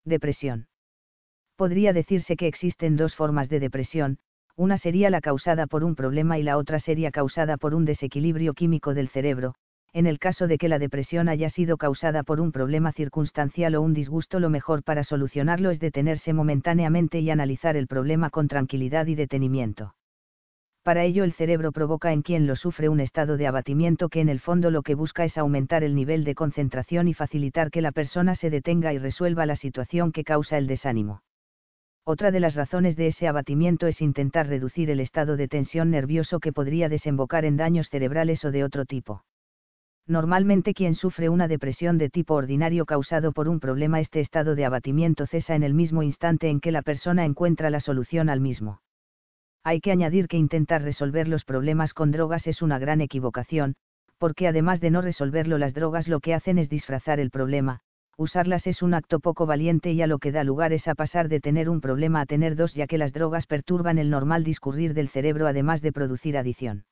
Depresión. 0.05 0.69
Podría 1.57 1.95
decirse 1.95 2.37
que 2.37 2.47
existen 2.47 2.97
dos 2.97 3.17
formas 3.17 3.49
de 3.49 3.59
depresión, 3.59 4.19
una 4.55 4.77
sería 4.77 5.09
la 5.09 5.23
causada 5.23 5.67
por 5.67 5.83
un 5.83 5.95
problema 5.95 6.39
y 6.39 6.43
la 6.43 6.59
otra 6.59 6.79
sería 6.79 7.11
causada 7.11 7.57
por 7.57 7.75
un 7.75 7.87
desequilibrio 7.87 8.53
químico 8.53 8.93
del 8.93 9.09
cerebro, 9.09 9.55
en 9.93 10.07
el 10.07 10.19
caso 10.19 10.47
de 10.47 10.57
que 10.57 10.69
la 10.69 10.79
depresión 10.79 11.29
haya 11.29 11.51
sido 11.51 11.77
causada 11.77 12.23
por 12.23 12.41
un 12.41 12.53
problema 12.53 12.93
circunstancial 12.93 13.75
o 13.75 13.83
un 13.83 13.93
disgusto, 13.93 14.39
lo 14.39 14.49
mejor 14.49 14.85
para 14.85 15.03
solucionarlo 15.03 15.71
es 15.71 15.81
detenerse 15.81 16.33
momentáneamente 16.33 17.19
y 17.21 17.31
analizar 17.31 17.77
el 17.77 17.89
problema 17.89 18.31
con 18.31 18.47
tranquilidad 18.47 19.07
y 19.09 19.17
detenimiento. 19.17 19.95
Para 20.83 21.05
ello 21.05 21.25
el 21.25 21.33
cerebro 21.33 21.73
provoca 21.73 22.13
en 22.13 22.23
quien 22.23 22.47
lo 22.47 22.57
sufre 22.57 22.89
un 22.89 23.01
estado 23.01 23.37
de 23.37 23.47
abatimiento 23.47 24.09
que 24.09 24.21
en 24.21 24.29
el 24.29 24.41
fondo 24.41 24.71
lo 24.71 24.83
que 24.83 24.95
busca 24.95 25.25
es 25.25 25.37
aumentar 25.37 25.85
el 25.85 25.95
nivel 25.95 26.25
de 26.25 26.35
concentración 26.35 27.07
y 27.09 27.15
facilitar 27.15 27.71
que 27.71 27.83
la 27.83 27.93
persona 27.93 28.35
se 28.35 28.49
detenga 28.49 28.93
y 28.95 28.99
resuelva 28.99 29.45
la 29.45 29.57
situación 29.57 30.11
que 30.13 30.25
causa 30.25 30.57
el 30.57 30.67
desánimo. 30.67 31.23
Otra 32.05 32.31
de 32.31 32.41
las 32.41 32.55
razones 32.55 32.97
de 32.97 33.09
ese 33.09 33.29
abatimiento 33.29 33.87
es 33.87 34.01
intentar 34.01 34.47
reducir 34.47 34.89
el 34.89 35.01
estado 35.01 35.37
de 35.37 35.49
tensión 35.49 35.91
nervioso 35.91 36.41
que 36.41 36.53
podría 36.53 36.89
desembocar 36.89 37.45
en 37.45 37.57
daños 37.57 37.91
cerebrales 37.91 38.45
o 38.45 38.51
de 38.51 38.65
otro 38.65 38.87
tipo. 38.87 39.23
Normalmente 40.11 40.75
quien 40.75 40.97
sufre 40.97 41.29
una 41.29 41.47
depresión 41.47 41.97
de 41.97 42.11
tipo 42.11 42.35
ordinario 42.35 42.85
causado 42.85 43.31
por 43.31 43.47
un 43.47 43.61
problema 43.61 44.01
este 44.01 44.19
estado 44.19 44.57
de 44.57 44.65
abatimiento 44.65 45.25
cesa 45.25 45.55
en 45.55 45.63
el 45.63 45.73
mismo 45.73 46.03
instante 46.03 46.51
en 46.51 46.59
que 46.59 46.73
la 46.73 46.83
persona 46.83 47.25
encuentra 47.25 47.71
la 47.71 47.79
solución 47.79 48.29
al 48.29 48.41
mismo. 48.41 48.81
Hay 49.63 49.81
que 49.81 49.93
añadir 49.93 50.27
que 50.27 50.37
intentar 50.37 50.83
resolver 50.83 51.29
los 51.29 51.45
problemas 51.45 51.95
con 51.95 52.11
drogas 52.11 52.49
es 52.49 52.61
una 52.61 52.81
gran 52.81 53.01
equivocación, 53.01 53.77
porque 54.19 54.49
además 54.49 54.81
de 54.81 54.91
no 54.91 55.01
resolverlo 55.01 55.59
las 55.59 55.75
drogas 55.75 56.09
lo 56.09 56.19
que 56.19 56.35
hacen 56.35 56.59
es 56.59 56.69
disfrazar 56.69 57.21
el 57.21 57.31
problema, 57.31 57.79
usarlas 58.17 58.67
es 58.67 58.83
un 58.83 58.95
acto 58.95 59.21
poco 59.21 59.47
valiente 59.47 59.93
y 59.93 60.03
a 60.03 60.09
lo 60.09 60.19
que 60.19 60.33
da 60.33 60.43
lugar 60.43 60.73
es 60.73 60.89
a 60.89 60.97
pasar 60.97 61.29
de 61.29 61.39
tener 61.39 61.69
un 61.69 61.81
problema 61.81 62.23
a 62.23 62.27
tener 62.27 62.57
dos 62.57 62.75
ya 62.75 62.89
que 62.89 62.99
las 62.99 63.13
drogas 63.13 63.47
perturban 63.47 63.97
el 63.97 64.11
normal 64.11 64.43
discurrir 64.43 64.93
del 64.93 65.09
cerebro 65.09 65.47
además 65.47 65.83
de 65.83 65.93
producir 65.93 66.37
adicción. 66.37 66.83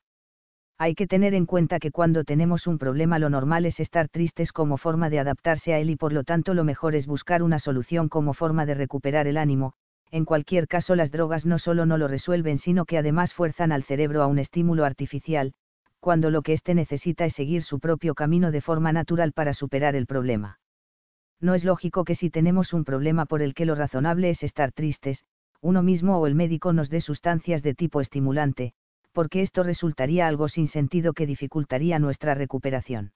Hay 0.81 0.95
que 0.95 1.07
tener 1.07 1.33
en 1.33 1.45
cuenta 1.45 1.77
que 1.77 1.91
cuando 1.91 2.23
tenemos 2.23 2.65
un 2.65 2.77
problema 2.77 3.19
lo 3.19 3.29
normal 3.29 3.65
es 3.65 3.81
estar 3.81 4.07
tristes 4.07 4.53
como 4.53 4.77
forma 4.77 5.09
de 5.09 5.19
adaptarse 5.19 5.73
a 5.73 5.79
él 5.79 5.89
y 5.89 5.97
por 5.97 6.13
lo 6.13 6.23
tanto 6.23 6.53
lo 6.53 6.63
mejor 6.63 6.95
es 6.95 7.05
buscar 7.05 7.43
una 7.43 7.59
solución 7.59 8.07
como 8.07 8.33
forma 8.33 8.65
de 8.65 8.75
recuperar 8.75 9.27
el 9.27 9.35
ánimo, 9.35 9.73
en 10.09 10.23
cualquier 10.23 10.69
caso 10.69 10.95
las 10.95 11.11
drogas 11.11 11.45
no 11.45 11.59
solo 11.59 11.85
no 11.85 11.97
lo 11.97 12.07
resuelven 12.07 12.59
sino 12.59 12.85
que 12.85 12.97
además 12.97 13.33
fuerzan 13.33 13.73
al 13.73 13.83
cerebro 13.83 14.23
a 14.23 14.27
un 14.27 14.39
estímulo 14.39 14.85
artificial, 14.85 15.51
cuando 15.99 16.31
lo 16.31 16.43
que 16.43 16.53
éste 16.53 16.73
necesita 16.73 17.25
es 17.25 17.33
seguir 17.33 17.63
su 17.63 17.81
propio 17.81 18.15
camino 18.15 18.49
de 18.49 18.61
forma 18.61 18.93
natural 18.93 19.33
para 19.33 19.53
superar 19.53 19.97
el 19.97 20.05
problema. 20.05 20.59
No 21.41 21.55
es 21.55 21.65
lógico 21.65 22.05
que 22.05 22.15
si 22.15 22.29
tenemos 22.29 22.71
un 22.71 22.85
problema 22.85 23.25
por 23.25 23.41
el 23.41 23.53
que 23.53 23.65
lo 23.65 23.75
razonable 23.75 24.29
es 24.29 24.43
estar 24.43 24.71
tristes, 24.71 25.25
uno 25.59 25.83
mismo 25.83 26.19
o 26.19 26.25
el 26.25 26.35
médico 26.35 26.71
nos 26.71 26.89
dé 26.89 27.01
sustancias 27.01 27.63
de 27.63 27.75
tipo 27.75 27.99
estimulante, 27.99 28.75
porque 29.19 29.41
esto 29.41 29.63
resultaría 29.63 30.29
algo 30.29 30.47
sin 30.47 30.69
sentido 30.69 31.11
que 31.11 31.25
dificultaría 31.25 31.99
nuestra 31.99 32.35
recuperación. 32.35 33.11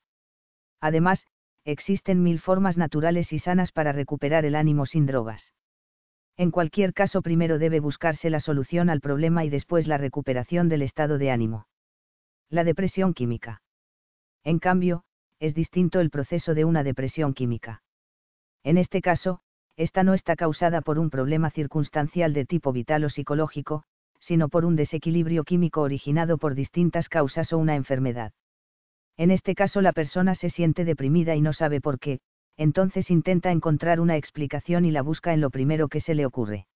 Además, 0.82 1.26
existen 1.64 2.22
mil 2.22 2.42
formas 2.42 2.76
naturales 2.76 3.32
y 3.32 3.40
sanas 3.40 3.72
para 3.72 3.94
recuperar 3.94 4.44
el 4.44 4.56
ánimo 4.56 4.86
sin 4.86 5.06
drogas. 5.06 5.54
En 6.36 6.52
cualquier 6.52 6.94
caso, 6.94 7.22
primero 7.22 7.58
debe 7.58 7.80
buscarse 7.80 8.30
la 8.30 8.42
solución 8.42 8.90
al 8.90 9.00
problema 9.00 9.46
y 9.46 9.50
después 9.50 9.88
la 9.88 9.98
recuperación 9.98 10.68
del 10.68 10.82
estado 10.82 11.18
de 11.18 11.32
ánimo. 11.32 11.68
La 12.50 12.66
depresión 12.66 13.14
química. 13.14 13.62
En 14.44 14.60
cambio, 14.60 15.06
es 15.40 15.56
distinto 15.56 16.02
el 16.02 16.10
proceso 16.10 16.54
de 16.54 16.66
una 16.66 16.84
depresión 16.84 17.34
química. 17.34 17.82
En 18.62 18.78
este 18.78 19.02
caso, 19.02 19.40
esta 19.78 20.04
no 20.04 20.16
está 20.16 20.36
causada 20.36 20.82
por 20.82 21.00
un 21.00 21.10
problema 21.10 21.50
circunstancial 21.50 22.34
de 22.34 22.46
tipo 22.46 22.74
vital 22.74 23.06
o 23.06 23.10
psicológico, 23.10 23.86
sino 24.24 24.48
por 24.48 24.64
un 24.64 24.76
desequilibrio 24.76 25.44
químico 25.44 25.82
originado 25.82 26.38
por 26.38 26.56
distintas 26.56 27.10
causas 27.10 27.52
o 27.52 27.58
una 27.58 27.76
enfermedad. 27.76 28.32
En 29.18 29.32
este 29.32 29.54
caso 29.54 29.82
la 29.82 29.92
persona 29.92 30.34
se 30.34 30.50
siente 30.50 30.86
deprimida 30.86 31.36
y 31.36 31.42
no 31.42 31.52
sabe 31.52 31.82
por 31.82 32.00
qué, 32.00 32.20
entonces 32.56 33.12
intenta 33.12 33.52
encontrar 33.52 34.00
una 34.00 34.16
explicación 34.16 34.86
y 34.86 34.92
la 34.92 35.02
busca 35.02 35.34
en 35.34 35.42
lo 35.42 35.50
primero 35.50 35.88
que 35.90 36.00
se 36.00 36.16
le 36.16 36.26
ocurre. 36.26 36.68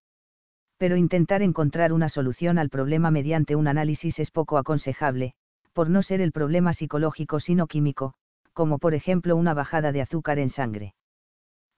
Pero 0.78 0.98
intentar 0.98 1.42
encontrar 1.42 1.94
una 1.94 2.10
solución 2.10 2.60
al 2.60 2.70
problema 2.70 3.12
mediante 3.12 3.56
un 3.56 3.68
análisis 3.68 4.20
es 4.20 4.30
poco 4.30 4.58
aconsejable, 4.58 5.34
por 5.74 5.90
no 5.90 6.04
ser 6.04 6.22
el 6.22 6.32
problema 6.32 6.74
psicológico 6.74 7.40
sino 7.40 7.68
químico, 7.68 8.14
como 8.54 8.78
por 8.78 8.94
ejemplo 8.94 9.36
una 9.36 9.54
bajada 9.54 9.92
de 9.92 10.02
azúcar 10.02 10.38
en 10.38 10.50
sangre. 10.50 10.96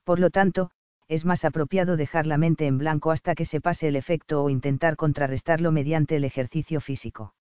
Por 0.04 0.18
lo 0.18 0.30
tanto, 0.30 0.70
es 1.10 1.24
más 1.24 1.44
apropiado 1.44 1.96
dejar 1.96 2.24
la 2.28 2.38
mente 2.38 2.68
en 2.68 2.78
blanco 2.78 3.10
hasta 3.10 3.34
que 3.34 3.44
se 3.44 3.60
pase 3.60 3.88
el 3.88 3.96
efecto 3.96 4.44
o 4.44 4.48
intentar 4.48 4.94
contrarrestarlo 4.94 5.72
mediante 5.72 6.14
el 6.14 6.22
ejercicio 6.22 6.80
físico. 6.80 7.34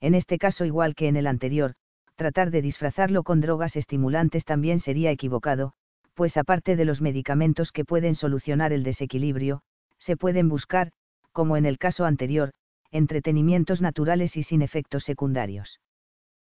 En 0.00 0.14
este 0.14 0.38
caso 0.38 0.64
igual 0.64 0.94
que 0.94 1.08
en 1.08 1.16
el 1.16 1.26
anterior, 1.26 1.74
tratar 2.14 2.52
de 2.52 2.62
disfrazarlo 2.62 3.24
con 3.24 3.40
drogas 3.40 3.74
estimulantes 3.74 4.44
también 4.44 4.78
sería 4.78 5.10
equivocado, 5.10 5.72
pues 6.14 6.36
aparte 6.36 6.76
de 6.76 6.84
los 6.84 7.00
medicamentos 7.00 7.72
que 7.72 7.84
pueden 7.84 8.14
solucionar 8.14 8.72
el 8.72 8.84
desequilibrio, 8.84 9.62
se 9.98 10.16
pueden 10.16 10.48
buscar, 10.48 10.92
como 11.32 11.56
en 11.56 11.66
el 11.66 11.78
caso 11.78 12.04
anterior, 12.04 12.52
entretenimientos 12.92 13.80
naturales 13.80 14.36
y 14.36 14.44
sin 14.44 14.62
efectos 14.62 15.02
secundarios. 15.02 15.80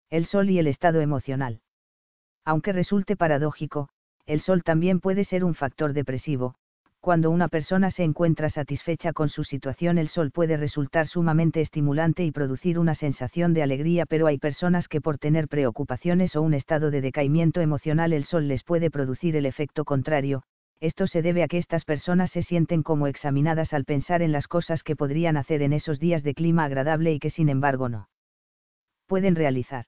El 0.10 0.26
sol 0.26 0.50
y 0.50 0.58
el 0.58 0.66
estado 0.66 1.02
emocional. 1.02 1.62
Aunque 2.44 2.74
resulte 2.74 3.16
paradójico, 3.16 3.90
el 4.32 4.40
sol 4.40 4.64
también 4.64 5.02
puede 5.02 5.26
ser 5.26 5.44
un 5.44 5.56
factor 5.56 5.92
depresivo, 5.92 6.56
cuando 7.02 7.32
una 7.32 7.50
persona 7.50 7.92
se 7.92 8.04
encuentra 8.04 8.50
satisfecha 8.50 9.12
con 9.12 9.28
su 9.28 9.44
situación 9.44 9.98
el 9.98 10.08
sol 10.08 10.32
puede 10.32 10.56
resultar 10.56 11.08
sumamente 11.08 11.60
estimulante 11.60 12.24
y 12.24 12.32
producir 12.32 12.80
una 12.80 12.96
sensación 12.96 13.54
de 13.54 13.62
alegría, 13.62 14.06
pero 14.06 14.28
hay 14.28 14.38
personas 14.38 14.88
que 14.88 15.02
por 15.02 15.18
tener 15.18 15.50
preocupaciones 15.50 16.38
o 16.38 16.44
un 16.44 16.54
estado 16.54 16.92
de 16.92 17.02
decaimiento 17.02 17.60
emocional 17.60 18.14
el 18.14 18.24
sol 18.24 18.48
les 18.48 18.64
puede 18.64 18.90
producir 18.90 19.36
el 19.36 19.46
efecto 19.46 19.84
contrario, 19.84 20.44
esto 20.80 21.08
se 21.08 21.22
debe 21.22 21.44
a 21.44 21.50
que 21.50 21.58
estas 21.58 21.84
personas 21.84 22.32
se 22.32 22.42
sienten 22.42 22.84
como 22.84 23.08
examinadas 23.08 23.74
al 23.74 23.84
pensar 23.84 24.22
en 24.22 24.32
las 24.32 24.48
cosas 24.48 24.82
que 24.82 24.96
podrían 24.96 25.36
hacer 25.36 25.62
en 25.62 25.74
esos 25.74 26.00
días 26.00 26.24
de 26.24 26.36
clima 26.36 26.64
agradable 26.64 27.12
y 27.12 27.20
que 27.20 27.32
sin 27.32 27.50
embargo 27.50 27.90
no 27.90 28.08
pueden 29.08 29.36
realizar. 29.36 29.88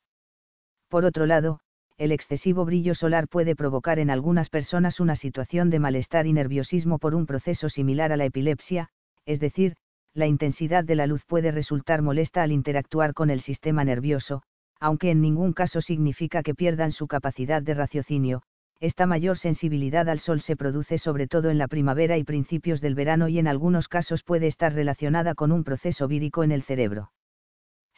Por 0.89 1.05
otro 1.05 1.25
lado, 1.25 1.61
el 1.97 2.11
excesivo 2.11 2.65
brillo 2.65 2.95
solar 2.95 3.27
puede 3.27 3.55
provocar 3.55 3.99
en 3.99 4.09
algunas 4.09 4.49
personas 4.49 4.99
una 4.99 5.15
situación 5.15 5.69
de 5.69 5.79
malestar 5.79 6.25
y 6.25 6.33
nerviosismo 6.33 6.97
por 6.97 7.13
un 7.13 7.25
proceso 7.25 7.69
similar 7.69 8.11
a 8.11 8.17
la 8.17 8.25
epilepsia, 8.25 8.89
es 9.25 9.39
decir, 9.39 9.75
la 10.13 10.27
intensidad 10.27 10.83
de 10.83 10.95
la 10.95 11.07
luz 11.07 11.23
puede 11.25 11.51
resultar 11.51 12.01
molesta 12.01 12.43
al 12.43 12.51
interactuar 12.51 13.13
con 13.13 13.29
el 13.29 13.41
sistema 13.41 13.83
nervioso, 13.83 14.43
aunque 14.79 15.11
en 15.11 15.21
ningún 15.21 15.53
caso 15.53 15.81
significa 15.81 16.43
que 16.43 16.55
pierdan 16.55 16.91
su 16.91 17.07
capacidad 17.07 17.61
de 17.61 17.73
raciocinio, 17.73 18.43
esta 18.79 19.05
mayor 19.05 19.37
sensibilidad 19.37 20.09
al 20.09 20.19
sol 20.19 20.41
se 20.41 20.55
produce 20.55 20.97
sobre 20.97 21.27
todo 21.27 21.49
en 21.49 21.57
la 21.57 21.67
primavera 21.67 22.17
y 22.17 22.23
principios 22.23 22.81
del 22.81 22.95
verano 22.95 23.27
y 23.29 23.39
en 23.39 23.47
algunos 23.47 23.87
casos 23.87 24.23
puede 24.23 24.47
estar 24.47 24.73
relacionada 24.73 25.35
con 25.35 25.51
un 25.51 25.63
proceso 25.63 26.07
vírico 26.07 26.43
en 26.43 26.51
el 26.51 26.63
cerebro 26.63 27.11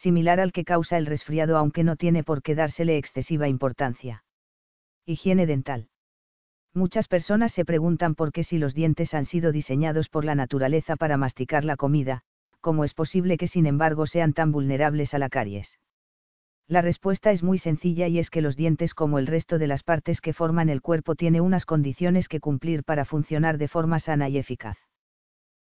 similar 0.06 0.40
al 0.40 0.52
que 0.52 0.66
causa 0.66 1.00
el 1.00 1.08
resfriado 1.08 1.58
aunque 1.58 1.84
no 1.84 1.96
tiene 1.96 2.24
por 2.24 2.44
qué 2.44 2.54
dársele 2.54 2.96
excesiva 3.00 3.48
importancia. 3.48 4.24
Higiene 5.04 5.48
dental. 5.48 5.88
Muchas 6.76 7.08
personas 7.08 7.54
se 7.54 7.66
preguntan 7.66 8.14
por 8.14 8.32
qué 8.32 8.44
si 8.44 8.60
los 8.60 8.76
dientes 8.76 9.16
han 9.16 9.26
sido 9.26 9.52
diseñados 9.52 10.10
por 10.10 10.24
la 10.24 10.36
naturaleza 10.36 10.96
para 10.96 11.18
masticar 11.18 11.66
la 11.66 11.76
comida, 11.76 12.22
cómo 12.62 12.84
es 12.84 12.94
posible 12.94 13.40
que 13.40 13.48
sin 13.48 13.66
embargo 13.66 14.06
sean 14.06 14.34
tan 14.34 14.52
vulnerables 14.52 15.16
a 15.16 15.18
la 15.18 15.28
caries. 15.28 15.80
La 16.68 16.84
respuesta 16.84 17.32
es 17.32 17.42
muy 17.42 17.58
sencilla 17.58 18.08
y 18.08 18.20
es 18.20 18.30
que 18.30 18.44
los 18.44 18.56
dientes 18.56 18.94
como 18.94 19.18
el 19.18 19.26
resto 19.26 19.58
de 19.58 19.66
las 19.66 19.82
partes 19.82 20.22
que 20.22 20.34
forman 20.34 20.70
el 20.70 20.84
cuerpo 20.84 21.16
tiene 21.16 21.42
unas 21.42 21.66
condiciones 21.66 22.28
que 22.28 22.40
cumplir 22.40 22.84
para 22.84 23.06
funcionar 23.06 23.58
de 23.58 23.70
forma 23.70 23.98
sana 23.98 24.30
y 24.30 24.38
eficaz. 24.38 24.78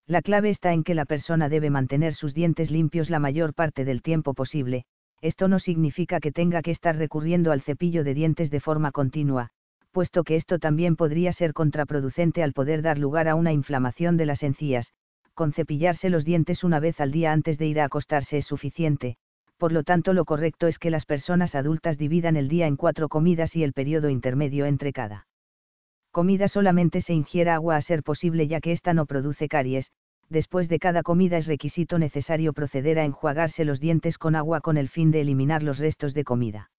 La 0.08 0.22
clave 0.22 0.48
está 0.48 0.72
en 0.72 0.84
que 0.84 0.94
la 0.94 1.04
persona 1.04 1.50
debe 1.50 1.68
mantener 1.68 2.14
sus 2.14 2.32
dientes 2.32 2.70
limpios 2.70 3.10
la 3.10 3.18
mayor 3.18 3.52
parte 3.52 3.84
del 3.84 4.00
tiempo 4.00 4.32
posible, 4.32 4.86
esto 5.20 5.48
no 5.48 5.58
significa 5.58 6.18
que 6.18 6.32
tenga 6.32 6.62
que 6.62 6.70
estar 6.70 6.96
recurriendo 6.96 7.52
al 7.52 7.60
cepillo 7.60 8.04
de 8.04 8.14
dientes 8.14 8.50
de 8.50 8.58
forma 8.58 8.90
continua, 8.90 9.50
puesto 9.92 10.24
que 10.24 10.36
esto 10.36 10.58
también 10.58 10.96
podría 10.96 11.34
ser 11.34 11.52
contraproducente 11.52 12.42
al 12.42 12.54
poder 12.54 12.80
dar 12.80 12.96
lugar 12.96 13.28
a 13.28 13.34
una 13.34 13.52
inflamación 13.52 14.16
de 14.16 14.24
las 14.24 14.42
encías, 14.42 14.94
con 15.34 15.52
cepillarse 15.52 16.08
los 16.08 16.24
dientes 16.24 16.64
una 16.64 16.80
vez 16.80 17.00
al 17.02 17.12
día 17.12 17.30
antes 17.30 17.58
de 17.58 17.66
ir 17.66 17.78
a 17.78 17.84
acostarse 17.84 18.38
es 18.38 18.46
suficiente, 18.46 19.18
Por 19.58 19.72
lo 19.72 19.82
tanto, 19.82 20.14
lo 20.14 20.24
correcto 20.24 20.68
es 20.68 20.78
que 20.78 20.90
las 20.90 21.04
personas 21.04 21.54
adultas 21.54 21.98
dividan 21.98 22.36
el 22.36 22.48
día 22.48 22.66
en 22.66 22.76
cuatro 22.76 23.08
comidas 23.08 23.54
y 23.56 23.62
el 23.62 23.74
periodo 23.74 24.08
intermedio 24.08 24.64
entre 24.64 24.92
cada 24.92 25.26
comida. 26.12 26.48
Solamente 26.48 27.02
se 27.02 27.12
ingiera 27.12 27.54
agua 27.54 27.76
a 27.76 27.82
ser 27.82 28.02
posible 28.02 28.48
ya 28.48 28.60
que 28.60 28.72
ésta 28.72 28.94
no 28.94 29.06
produce 29.06 29.48
caries, 29.48 29.90
después 30.30 30.68
de 30.68 30.78
cada 30.78 31.02
comida 31.02 31.38
es 31.38 31.46
requisito 31.46 31.98
necesario 31.98 32.52
proceder 32.52 32.98
a 32.98 33.04
enjuagarse 33.04 33.64
los 33.64 33.80
dientes 33.80 34.18
con 34.18 34.36
agua 34.36 34.60
con 34.60 34.76
el 34.76 34.88
fin 34.88 35.10
de 35.10 35.22
eliminar 35.22 35.62
los 35.62 35.78
restos 35.78 36.14
de 36.14 36.24
comida. 36.24 36.70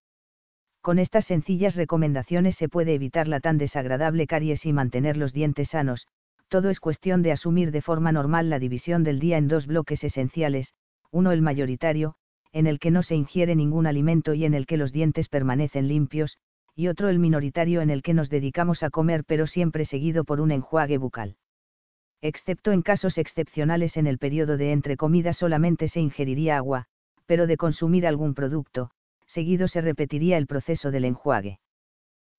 Con 0.81 0.99
estas 0.99 1.26
sencillas 1.26 1.76
recomendaciones 1.76 2.55
se 2.55 2.69
puede 2.69 2.93
evitar 2.93 3.27
la 3.27 3.39
tan 3.39 3.57
desagradable 3.57 4.27
caries 4.27 4.65
y 4.65 4.73
mantener 4.73 5.17
los 5.17 5.34
dientes 5.34 5.69
sanos, 5.69 6.07
todo 6.47 6.69
es 6.69 6.80
cuestión 6.80 7.21
de 7.21 7.31
asumir 7.31 7.71
de 7.71 7.81
forma 7.81 8.11
normal 8.11 8.49
la 8.49 8.59
división 8.59 9.03
del 9.03 9.19
día 9.19 9.38
en 9.38 9.47
dos 9.47 9.67
bloques 9.67 10.03
esenciales, 10.03 10.73
uno 11.11 11.31
el 11.31 11.41
mayoritario, 11.41 12.15
en 12.51 12.65
el 12.65 12.80
que 12.80 12.91
no 12.91 13.03
se 13.03 13.15
ingiere 13.15 13.55
ningún 13.55 13.88
alimento 13.88 14.34
y 14.34 14.45
en 14.45 14.53
el 14.53 14.65
que 14.65 14.77
los 14.77 14.91
dientes 14.91 15.27
permanecen 15.27 15.88
limpios, 15.88 16.38
y 16.76 16.88
otro 16.88 17.09
el 17.09 17.19
minoritario 17.19 17.81
en 17.81 17.89
el 17.89 18.01
que 18.01 18.13
nos 18.13 18.30
dedicamos 18.30 18.84
a 18.84 18.89
comer 18.89 19.23
pero 19.26 19.47
siempre 19.47 19.85
seguido 19.85 20.23
por 20.23 20.39
un 20.39 20.51
enjuague 20.51 20.97
bucal 20.97 21.35
excepto 22.21 22.71
en 22.71 22.81
casos 22.81 23.17
excepcionales 23.17 23.97
en 23.97 24.07
el 24.07 24.17
periodo 24.17 24.57
de 24.57 24.71
entre 24.71 24.97
comidas 24.97 25.37
solamente 25.37 25.87
se 25.87 25.99
ingeriría 26.01 26.57
agua, 26.57 26.85
pero 27.25 27.47
de 27.47 27.57
consumir 27.57 28.05
algún 28.05 28.33
producto, 28.33 28.91
seguido 29.27 29.67
se 29.67 29.81
repetiría 29.81 30.37
el 30.37 30.47
proceso 30.47 30.91
del 30.91 31.05
enjuague. 31.05 31.59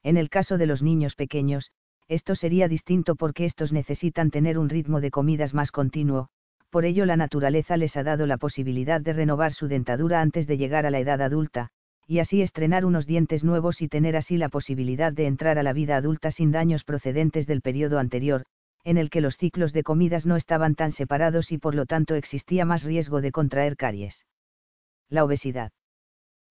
En 0.03 0.17
el 0.17 0.29
caso 0.29 0.59
de 0.59 0.67
los 0.67 0.83
niños 0.83 1.15
pequeños, 1.15 1.71
esto 2.09 2.35
sería 2.35 2.69
distinto 2.69 3.15
porque 3.15 3.45
estos 3.45 3.73
necesitan 3.73 4.31
tener 4.31 4.59
un 4.59 4.69
ritmo 4.69 5.01
de 5.01 5.11
comidas 5.11 5.55
más 5.55 5.71
continuo, 5.71 6.29
por 6.71 6.85
ello 6.85 7.07
la 7.07 7.17
naturaleza 7.17 7.77
les 7.77 7.97
ha 7.97 8.03
dado 8.03 8.27
la 8.27 8.37
posibilidad 8.37 9.01
de 9.01 9.13
renovar 9.13 9.53
su 9.53 9.69
dentadura 9.69 10.21
antes 10.21 10.47
de 10.47 10.57
llegar 10.57 10.87
a 10.87 10.91
la 10.91 11.01
edad 11.01 11.21
adulta, 11.23 11.69
y 12.07 12.19
así 12.19 12.43
estrenar 12.43 12.85
unos 12.85 13.07
dientes 13.07 13.45
nuevos 13.45 13.81
y 13.83 13.89
tener 13.89 14.17
así 14.17 14.37
la 14.37 14.49
posibilidad 14.49 15.13
de 15.13 15.27
entrar 15.27 15.59
a 15.59 15.63
la 15.63 15.73
vida 15.73 15.97
adulta 15.97 16.33
sin 16.33 16.51
daños 16.51 16.85
procedentes 16.85 17.47
del 17.47 17.61
periodo 17.61 18.01
anterior, 18.01 18.45
en 18.85 18.97
el 18.97 19.11
que 19.11 19.21
los 19.21 19.37
ciclos 19.37 19.73
de 19.73 19.83
comidas 19.83 20.27
no 20.27 20.37
estaban 20.37 20.75
tan 20.75 20.93
separados 20.93 21.53
y 21.53 21.59
por 21.59 21.75
lo 21.75 21.87
tanto 21.87 22.15
existía 22.15 22.65
más 22.65 22.83
riesgo 22.83 23.21
de 23.21 23.33
contraer 23.33 23.77
caries. 23.77 24.25
La 25.09 25.25
obesidad. 25.25 25.73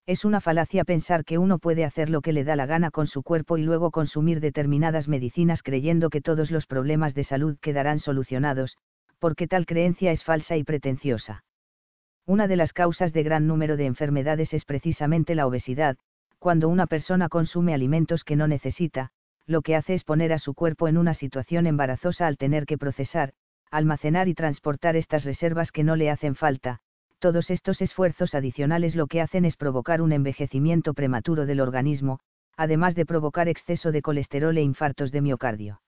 Es 0.06 0.24
una 0.24 0.40
falacia 0.40 0.84
pensar 0.84 1.24
que 1.24 1.38
uno 1.38 1.58
puede 1.58 1.84
hacer 1.84 2.10
lo 2.10 2.20
que 2.20 2.32
le 2.32 2.44
da 2.44 2.56
la 2.56 2.66
gana 2.66 2.90
con 2.90 3.06
su 3.06 3.22
cuerpo 3.22 3.58
y 3.58 3.62
luego 3.62 3.90
consumir 3.90 4.40
determinadas 4.40 5.08
medicinas 5.08 5.62
creyendo 5.62 6.10
que 6.10 6.20
todos 6.20 6.50
los 6.50 6.66
problemas 6.66 7.14
de 7.14 7.24
salud 7.24 7.56
quedarán 7.60 8.00
solucionados, 8.00 8.76
porque 9.18 9.46
tal 9.46 9.66
creencia 9.66 10.10
es 10.10 10.24
falsa 10.24 10.56
y 10.56 10.64
pretenciosa. 10.64 11.44
Una 12.26 12.48
de 12.48 12.56
las 12.56 12.72
causas 12.72 13.12
de 13.12 13.22
gran 13.22 13.46
número 13.46 13.76
de 13.76 13.86
enfermedades 13.86 14.54
es 14.54 14.64
precisamente 14.64 15.34
la 15.34 15.46
obesidad, 15.46 15.96
cuando 16.38 16.68
una 16.68 16.86
persona 16.86 17.28
consume 17.28 17.74
alimentos 17.74 18.24
que 18.24 18.36
no 18.36 18.48
necesita, 18.48 19.10
lo 19.50 19.62
que 19.62 19.74
hace 19.74 19.94
es 19.94 20.04
poner 20.04 20.32
a 20.32 20.38
su 20.38 20.54
cuerpo 20.54 20.86
en 20.86 20.96
una 20.96 21.12
situación 21.12 21.66
embarazosa 21.66 22.28
al 22.28 22.36
tener 22.36 22.66
que 22.66 22.78
procesar, 22.78 23.32
almacenar 23.72 24.28
y 24.28 24.34
transportar 24.34 24.94
estas 24.94 25.24
reservas 25.24 25.72
que 25.72 25.82
no 25.82 25.96
le 25.96 26.08
hacen 26.08 26.36
falta, 26.36 26.78
todos 27.18 27.50
estos 27.50 27.82
esfuerzos 27.82 28.36
adicionales 28.36 28.94
lo 28.94 29.08
que 29.08 29.20
hacen 29.20 29.44
es 29.44 29.56
provocar 29.56 30.02
un 30.02 30.12
envejecimiento 30.12 30.94
prematuro 30.94 31.46
del 31.46 31.60
organismo, 31.60 32.20
además 32.56 32.94
de 32.94 33.04
provocar 33.04 33.48
exceso 33.48 33.90
de 33.90 34.02
colesterol 34.02 34.56
e 34.56 34.62
infartos 34.62 35.10
de 35.10 35.20
miocardio. 35.20 35.82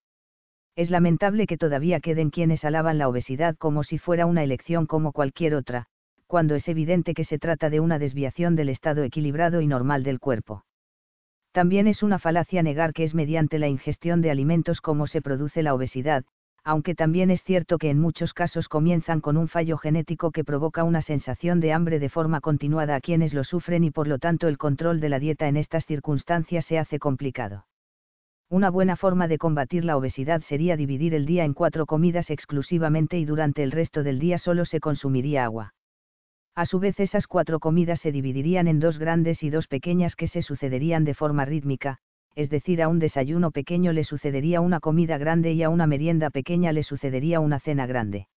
Es 0.74 0.90
lamentable 0.90 1.46
que 1.46 1.56
todavía 1.56 2.00
queden 2.00 2.30
quienes 2.30 2.64
alaban 2.64 2.98
la 2.98 3.08
obesidad 3.08 3.56
como 3.56 3.84
si 3.84 3.98
fuera 3.98 4.26
una 4.26 4.42
elección 4.42 4.86
como 4.86 5.12
cualquier 5.12 5.54
otra, 5.54 5.86
cuando 6.26 6.56
es 6.56 6.66
evidente 6.66 7.14
que 7.14 7.24
se 7.24 7.38
trata 7.38 7.70
de 7.70 7.78
una 7.78 8.00
desviación 8.00 8.56
del 8.56 8.70
estado 8.70 9.04
equilibrado 9.04 9.60
y 9.60 9.68
normal 9.68 10.02
del 10.02 10.18
cuerpo. 10.18 10.64
También 11.52 11.86
es 11.86 12.02
una 12.02 12.18
falacia 12.18 12.62
negar 12.62 12.94
que 12.94 13.04
es 13.04 13.14
mediante 13.14 13.58
la 13.58 13.68
ingestión 13.68 14.22
de 14.22 14.30
alimentos 14.30 14.80
como 14.80 15.06
se 15.06 15.20
produce 15.20 15.62
la 15.62 15.74
obesidad, 15.74 16.24
aunque 16.64 16.94
también 16.94 17.30
es 17.30 17.44
cierto 17.44 17.76
que 17.76 17.90
en 17.90 17.98
muchos 17.98 18.32
casos 18.32 18.68
comienzan 18.68 19.20
con 19.20 19.36
un 19.36 19.48
fallo 19.48 19.76
genético 19.76 20.30
que 20.30 20.44
provoca 20.44 20.82
una 20.82 21.02
sensación 21.02 21.60
de 21.60 21.72
hambre 21.72 21.98
de 21.98 22.08
forma 22.08 22.40
continuada 22.40 22.96
a 22.96 23.00
quienes 23.00 23.34
lo 23.34 23.44
sufren 23.44 23.84
y 23.84 23.90
por 23.90 24.08
lo 24.08 24.18
tanto 24.18 24.48
el 24.48 24.56
control 24.56 25.00
de 25.00 25.10
la 25.10 25.18
dieta 25.18 25.46
en 25.46 25.58
estas 25.58 25.84
circunstancias 25.84 26.64
se 26.64 26.78
hace 26.78 26.98
complicado. 26.98 27.66
Una 28.48 28.70
buena 28.70 28.96
forma 28.96 29.28
de 29.28 29.38
combatir 29.38 29.84
la 29.84 29.96
obesidad 29.96 30.42
sería 30.42 30.76
dividir 30.76 31.14
el 31.14 31.26
día 31.26 31.44
en 31.44 31.52
cuatro 31.52 31.84
comidas 31.84 32.30
exclusivamente 32.30 33.18
y 33.18 33.24
durante 33.24 33.62
el 33.62 33.72
resto 33.72 34.02
del 34.02 34.18
día 34.18 34.38
solo 34.38 34.64
se 34.64 34.80
consumiría 34.80 35.44
agua. 35.44 35.74
A 36.54 36.66
su 36.66 36.78
vez 36.80 37.00
esas 37.00 37.26
cuatro 37.26 37.60
comidas 37.60 38.00
se 38.00 38.12
dividirían 38.12 38.68
en 38.68 38.78
dos 38.78 38.98
grandes 38.98 39.42
y 39.42 39.48
dos 39.48 39.68
pequeñas 39.68 40.16
que 40.16 40.28
se 40.28 40.42
sucederían 40.42 41.04
de 41.04 41.14
forma 41.14 41.46
rítmica, 41.46 41.98
es 42.34 42.50
decir, 42.50 42.82
a 42.82 42.88
un 42.88 42.98
desayuno 42.98 43.50
pequeño 43.50 43.92
le 43.92 44.04
sucedería 44.04 44.60
una 44.60 44.78
comida 44.78 45.16
grande 45.16 45.52
y 45.52 45.62
a 45.62 45.70
una 45.70 45.86
merienda 45.86 46.28
pequeña 46.28 46.72
le 46.72 46.82
sucedería 46.82 47.40
una 47.40 47.58
cena 47.58 47.86
grande. 47.86 48.28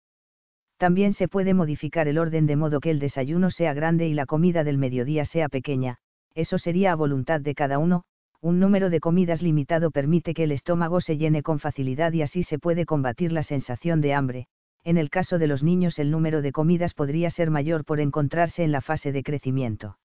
También 0.77 1.13
se 1.13 1.27
puede 1.27 1.53
modificar 1.53 2.07
el 2.07 2.17
orden 2.17 2.45
de 2.45 2.55
modo 2.55 2.79
que 2.79 2.91
el 2.91 2.99
desayuno 2.99 3.51
sea 3.51 3.73
grande 3.73 4.07
y 4.07 4.13
la 4.13 4.25
comida 4.25 4.63
del 4.63 4.77
mediodía 4.77 5.25
sea 5.25 5.49
pequeña, 5.49 5.97
eso 6.33 6.57
sería 6.57 6.93
a 6.93 6.95
voluntad 6.95 7.41
de 7.41 7.53
cada 7.53 7.79
uno, 7.79 8.03
un 8.41 8.59
número 8.59 8.89
de 8.89 8.99
comidas 8.99 9.41
limitado 9.41 9.91
permite 9.91 10.33
que 10.33 10.43
el 10.43 10.51
estómago 10.51 11.01
se 11.01 11.17
llene 11.17 11.41
con 11.41 11.59
facilidad 11.59 12.13
y 12.13 12.21
así 12.21 12.43
se 12.43 12.59
puede 12.59 12.85
combatir 12.85 13.31
la 13.31 13.43
sensación 13.43 14.01
de 14.01 14.13
hambre, 14.13 14.47
en 14.85 14.97
el 14.97 15.09
caso 15.09 15.39
de 15.39 15.47
los 15.47 15.63
niños 15.63 15.99
el 15.99 16.11
número 16.11 16.41
de 16.41 16.51
comidas 16.51 16.93
podría 16.93 17.31
ser 17.31 17.49
mayor 17.49 17.83
por 17.83 17.99
encontrarse 17.99 18.63
en 18.63 18.71
la 18.71 18.81
fase 18.81 19.11
de 19.11 19.23
crecimiento. 19.23 19.97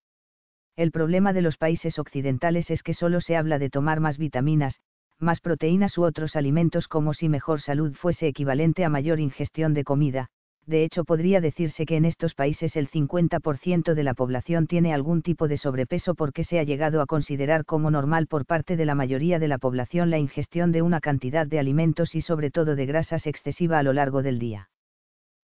El 0.74 0.90
problema 0.90 1.34
de 1.34 1.42
los 1.42 1.58
países 1.58 1.98
occidentales 1.98 2.70
es 2.70 2.82
que 2.82 2.94
solo 2.94 3.20
se 3.20 3.36
habla 3.36 3.58
de 3.58 3.68
tomar 3.68 4.00
más 4.00 4.16
vitaminas, 4.16 4.80
más 5.18 5.40
proteínas 5.40 5.98
u 5.98 6.02
otros 6.04 6.34
alimentos 6.34 6.88
como 6.88 7.12
si 7.12 7.28
mejor 7.28 7.60
salud 7.60 7.94
fuese 7.94 8.26
equivalente 8.26 8.84
a 8.84 8.88
mayor 8.88 9.20
ingestión 9.20 9.74
de 9.74 9.84
comida, 9.84 10.30
de 10.70 10.84
hecho 10.84 11.04
podría 11.04 11.40
decirse 11.40 11.84
que 11.84 11.96
en 11.96 12.04
estos 12.04 12.34
países 12.34 12.76
el 12.76 12.88
50% 12.88 13.92
de 13.94 14.02
la 14.04 14.14
población 14.14 14.66
tiene 14.66 14.94
algún 14.94 15.20
tipo 15.20 15.48
de 15.48 15.58
sobrepeso 15.58 16.14
porque 16.14 16.44
se 16.44 16.58
ha 16.58 16.62
llegado 16.62 17.02
a 17.02 17.06
considerar 17.06 17.64
como 17.64 17.90
normal 17.90 18.28
por 18.28 18.46
parte 18.46 18.76
de 18.76 18.86
la 18.86 18.94
mayoría 18.94 19.38
de 19.38 19.48
la 19.48 19.58
población 19.58 20.10
la 20.10 20.18
ingestión 20.18 20.72
de 20.72 20.82
una 20.82 21.00
cantidad 21.00 21.46
de 21.46 21.58
alimentos 21.58 22.14
y 22.14 22.22
sobre 22.22 22.50
todo 22.50 22.76
de 22.76 22.86
grasas 22.86 23.26
excesiva 23.26 23.78
a 23.78 23.82
lo 23.82 23.92
largo 23.92 24.22
del 24.22 24.38
día. 24.38 24.70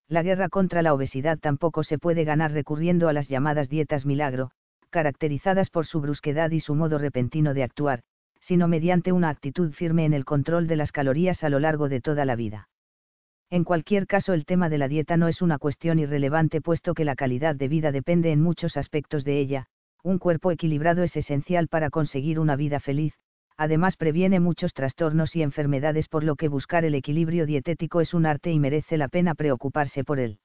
La 0.08 0.22
guerra 0.22 0.48
contra 0.48 0.82
la 0.82 0.94
obesidad 0.94 1.38
tampoco 1.38 1.82
se 1.82 1.98
puede 1.98 2.22
ganar 2.24 2.52
recurriendo 2.52 3.08
a 3.08 3.12
las 3.12 3.28
llamadas 3.28 3.68
dietas 3.68 4.06
milagro, 4.06 4.52
caracterizadas 4.90 5.70
por 5.70 5.86
su 5.86 6.00
brusquedad 6.00 6.52
y 6.52 6.60
su 6.60 6.76
modo 6.76 6.98
repentino 6.98 7.52
de 7.52 7.64
actuar, 7.64 8.02
sino 8.40 8.68
mediante 8.68 9.10
una 9.10 9.30
actitud 9.30 9.72
firme 9.72 10.04
en 10.04 10.14
el 10.14 10.24
control 10.24 10.68
de 10.68 10.76
las 10.76 10.92
calorías 10.92 11.42
a 11.42 11.48
lo 11.48 11.58
largo 11.58 11.88
de 11.88 12.00
toda 12.00 12.24
la 12.24 12.36
vida. 12.36 12.68
En 13.50 13.62
cualquier 13.62 14.06
caso, 14.06 14.32
el 14.32 14.44
tema 14.44 14.68
de 14.68 14.78
la 14.78 14.88
dieta 14.88 15.16
no 15.16 15.28
es 15.28 15.40
una 15.40 15.58
cuestión 15.58 16.00
irrelevante 16.00 16.60
puesto 16.60 16.94
que 16.94 17.04
la 17.04 17.14
calidad 17.14 17.54
de 17.54 17.68
vida 17.68 17.92
depende 17.92 18.32
en 18.32 18.42
muchos 18.42 18.76
aspectos 18.76 19.24
de 19.24 19.38
ella, 19.38 19.66
un 20.02 20.18
cuerpo 20.18 20.50
equilibrado 20.50 21.04
es 21.04 21.16
esencial 21.16 21.68
para 21.68 21.90
conseguir 21.90 22.40
una 22.40 22.56
vida 22.56 22.80
feliz, 22.80 23.14
además 23.56 23.96
previene 23.96 24.40
muchos 24.40 24.74
trastornos 24.74 25.36
y 25.36 25.42
enfermedades 25.42 26.08
por 26.08 26.24
lo 26.24 26.34
que 26.34 26.48
buscar 26.48 26.84
el 26.84 26.94
equilibrio 26.94 27.46
dietético 27.46 28.00
es 28.00 28.14
un 28.14 28.26
arte 28.26 28.50
y 28.50 28.58
merece 28.58 28.96
la 28.96 29.08
pena 29.08 29.34
preocuparse 29.34 30.02
por 30.02 30.18
él. 30.18 30.40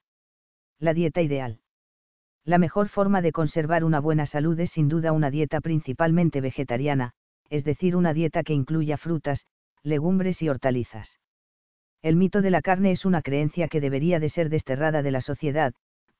La 0.80 0.94
dieta 0.94 1.22
ideal. 1.22 1.60
La 2.44 2.58
mejor 2.58 2.88
forma 2.88 3.22
de 3.22 3.32
conservar 3.32 3.84
una 3.84 4.00
buena 4.00 4.26
salud 4.26 4.60
es 4.60 4.72
sin 4.72 4.88
duda 4.88 5.12
una 5.12 5.30
dieta 5.30 5.62
principalmente 5.62 6.42
vegetariana, 6.42 7.14
es 7.50 7.64
decir, 7.64 7.96
una 7.96 8.14
dieta 8.14 8.44
que 8.44 8.54
incluya 8.54 8.98
frutas, 8.98 9.46
legumbres 9.84 10.42
y 10.42 10.50
hortalizas. 10.50 11.21
El 12.02 12.16
mito 12.16 12.42
de 12.42 12.50
la 12.50 12.62
carne 12.62 12.92
es 12.92 13.06
una 13.06 13.22
creencia 13.22 13.68
que 13.68 13.80
debería 13.80 14.20
de 14.20 14.30
ser 14.30 14.50
desterrada 14.50 15.04
de 15.04 15.12
la 15.12 15.22
sociedad, 15.22 15.74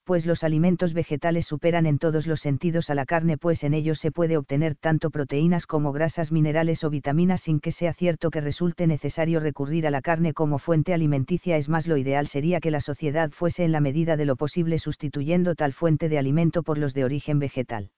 pues 0.04 0.26
los 0.26 0.42
alimentos 0.42 0.94
vegetales 0.94 1.46
superan 1.46 1.86
en 1.86 1.98
todos 1.98 2.26
los 2.26 2.40
sentidos 2.40 2.90
a 2.90 2.94
la 2.94 3.04
carne 3.04 3.36
pues 3.36 3.62
en 3.62 3.72
ellos 3.72 3.98
se 3.98 4.10
puede 4.10 4.36
obtener 4.36 4.74
tanto 4.74 5.10
proteínas 5.10 5.66
como 5.66 5.92
grasas 5.92 6.32
minerales 6.32 6.82
o 6.82 6.90
vitaminas 6.90 7.42
sin 7.42 7.60
que 7.60 7.72
sea 7.72 7.92
cierto 7.94 8.30
que 8.30 8.40
resulte 8.40 8.86
necesario 8.86 9.38
recurrir 9.38 9.86
a 9.86 9.90
la 9.90 10.02
carne 10.02 10.34
como 10.34 10.58
fuente 10.58 10.92
alimenticia 10.92 11.56
es 11.56 11.68
más 11.68 11.86
lo 11.86 11.96
ideal 11.96 12.26
sería 12.26 12.60
que 12.60 12.72
la 12.72 12.80
sociedad 12.80 13.30
fuese 13.30 13.64
en 13.64 13.72
la 13.72 13.80
medida 13.80 14.16
de 14.16 14.24
lo 14.24 14.36
posible 14.36 14.78
sustituyendo 14.78 15.54
tal 15.54 15.72
fuente 15.72 16.08
de 16.08 16.18
alimento 16.18 16.62
por 16.64 16.78
los 16.78 16.94
de 16.94 17.04
origen 17.04 17.38
vegetal. 17.38 17.90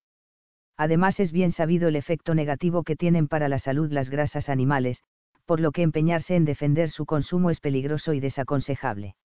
Además 0.76 1.20
es 1.20 1.32
bien 1.32 1.52
sabido 1.52 1.88
el 1.88 1.96
efecto 1.96 2.34
negativo 2.34 2.82
que 2.82 2.96
tienen 2.96 3.28
para 3.28 3.48
la 3.48 3.58
salud 3.58 3.90
las 3.92 4.10
grasas 4.10 4.48
animales, 4.48 5.02
por 5.44 5.60
lo 5.60 5.72
que 5.72 5.82
empeñarse 5.82 6.36
en 6.36 6.44
defender 6.44 6.90
su 6.90 7.06
consumo 7.06 7.50
es 7.50 7.60
peligroso 7.60 8.12
y 8.12 8.20
desaconsejable. 8.20 9.16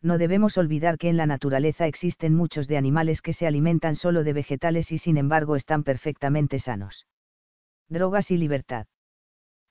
No 0.00 0.18
debemos 0.18 0.56
olvidar 0.56 0.96
que 0.96 1.08
en 1.08 1.16
la 1.16 1.26
naturaleza 1.26 1.86
existen 1.86 2.34
muchos 2.34 2.68
de 2.68 2.76
animales 2.76 3.20
que 3.20 3.32
se 3.32 3.46
alimentan 3.46 3.96
solo 3.96 4.22
de 4.22 4.32
vegetales 4.32 4.92
y 4.92 4.98
sin 4.98 5.16
embargo 5.16 5.56
están 5.56 5.82
perfectamente 5.82 6.60
sanos. 6.60 7.06
Drogas 7.88 8.30
y 8.30 8.36
libertad. 8.36 8.86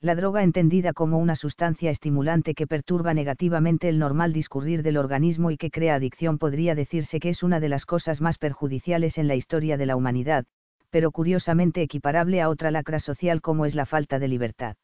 La 0.02 0.16
droga 0.16 0.44
entendida 0.44 0.94
como 0.94 1.18
una 1.18 1.36
sustancia 1.36 1.90
estimulante 1.90 2.54
que 2.54 2.68
perturba 2.68 3.14
negativamente 3.14 3.90
el 3.90 3.98
normal 4.00 4.34
discurrir 4.34 4.84
del 4.84 4.98
organismo 4.98 5.50
y 5.50 5.58
que 5.58 5.72
crea 5.72 5.96
adicción 5.96 6.38
podría 6.38 6.76
decirse 6.76 7.20
que 7.20 7.30
es 7.30 7.42
una 7.42 7.60
de 7.60 7.70
las 7.70 7.86
cosas 7.86 8.22
más 8.22 8.38
perjudiciales 8.38 9.18
en 9.18 9.28
la 9.28 9.36
historia 9.36 9.78
de 9.78 9.86
la 9.86 9.96
humanidad, 9.96 10.46
pero 10.90 11.12
curiosamente 11.12 11.82
equiparable 11.82 12.42
a 12.42 12.50
otra 12.50 12.70
lacra 12.70 13.00
social 13.00 13.42
como 13.42 13.66
es 13.66 13.76
la 13.76 13.86
falta 13.86 14.20
de 14.20 14.28
libertad. 14.28 14.76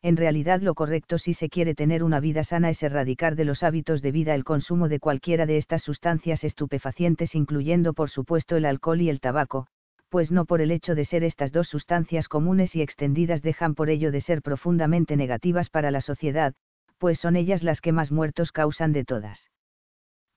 En 0.00 0.16
realidad 0.16 0.60
lo 0.60 0.74
correcto 0.74 1.18
si 1.18 1.34
se 1.34 1.48
quiere 1.48 1.74
tener 1.74 2.04
una 2.04 2.20
vida 2.20 2.44
sana 2.44 2.70
es 2.70 2.82
erradicar 2.82 3.34
de 3.34 3.44
los 3.44 3.64
hábitos 3.64 4.00
de 4.00 4.12
vida 4.12 4.34
el 4.36 4.44
consumo 4.44 4.88
de 4.88 5.00
cualquiera 5.00 5.44
de 5.44 5.56
estas 5.56 5.82
sustancias 5.82 6.44
estupefacientes 6.44 7.34
incluyendo 7.34 7.94
por 7.94 8.08
supuesto 8.08 8.56
el 8.56 8.64
alcohol 8.64 9.00
y 9.00 9.10
el 9.10 9.18
tabaco, 9.18 9.66
pues 10.08 10.30
no 10.30 10.44
por 10.44 10.60
el 10.60 10.70
hecho 10.70 10.94
de 10.94 11.04
ser 11.04 11.24
estas 11.24 11.50
dos 11.50 11.66
sustancias 11.66 12.28
comunes 12.28 12.76
y 12.76 12.82
extendidas 12.82 13.42
dejan 13.42 13.74
por 13.74 13.90
ello 13.90 14.12
de 14.12 14.20
ser 14.20 14.40
profundamente 14.40 15.16
negativas 15.16 15.68
para 15.68 15.90
la 15.90 16.00
sociedad, 16.00 16.54
pues 16.98 17.18
son 17.18 17.34
ellas 17.34 17.64
las 17.64 17.80
que 17.80 17.92
más 17.92 18.12
muertos 18.12 18.52
causan 18.52 18.92
de 18.92 19.04
todas. 19.04 19.50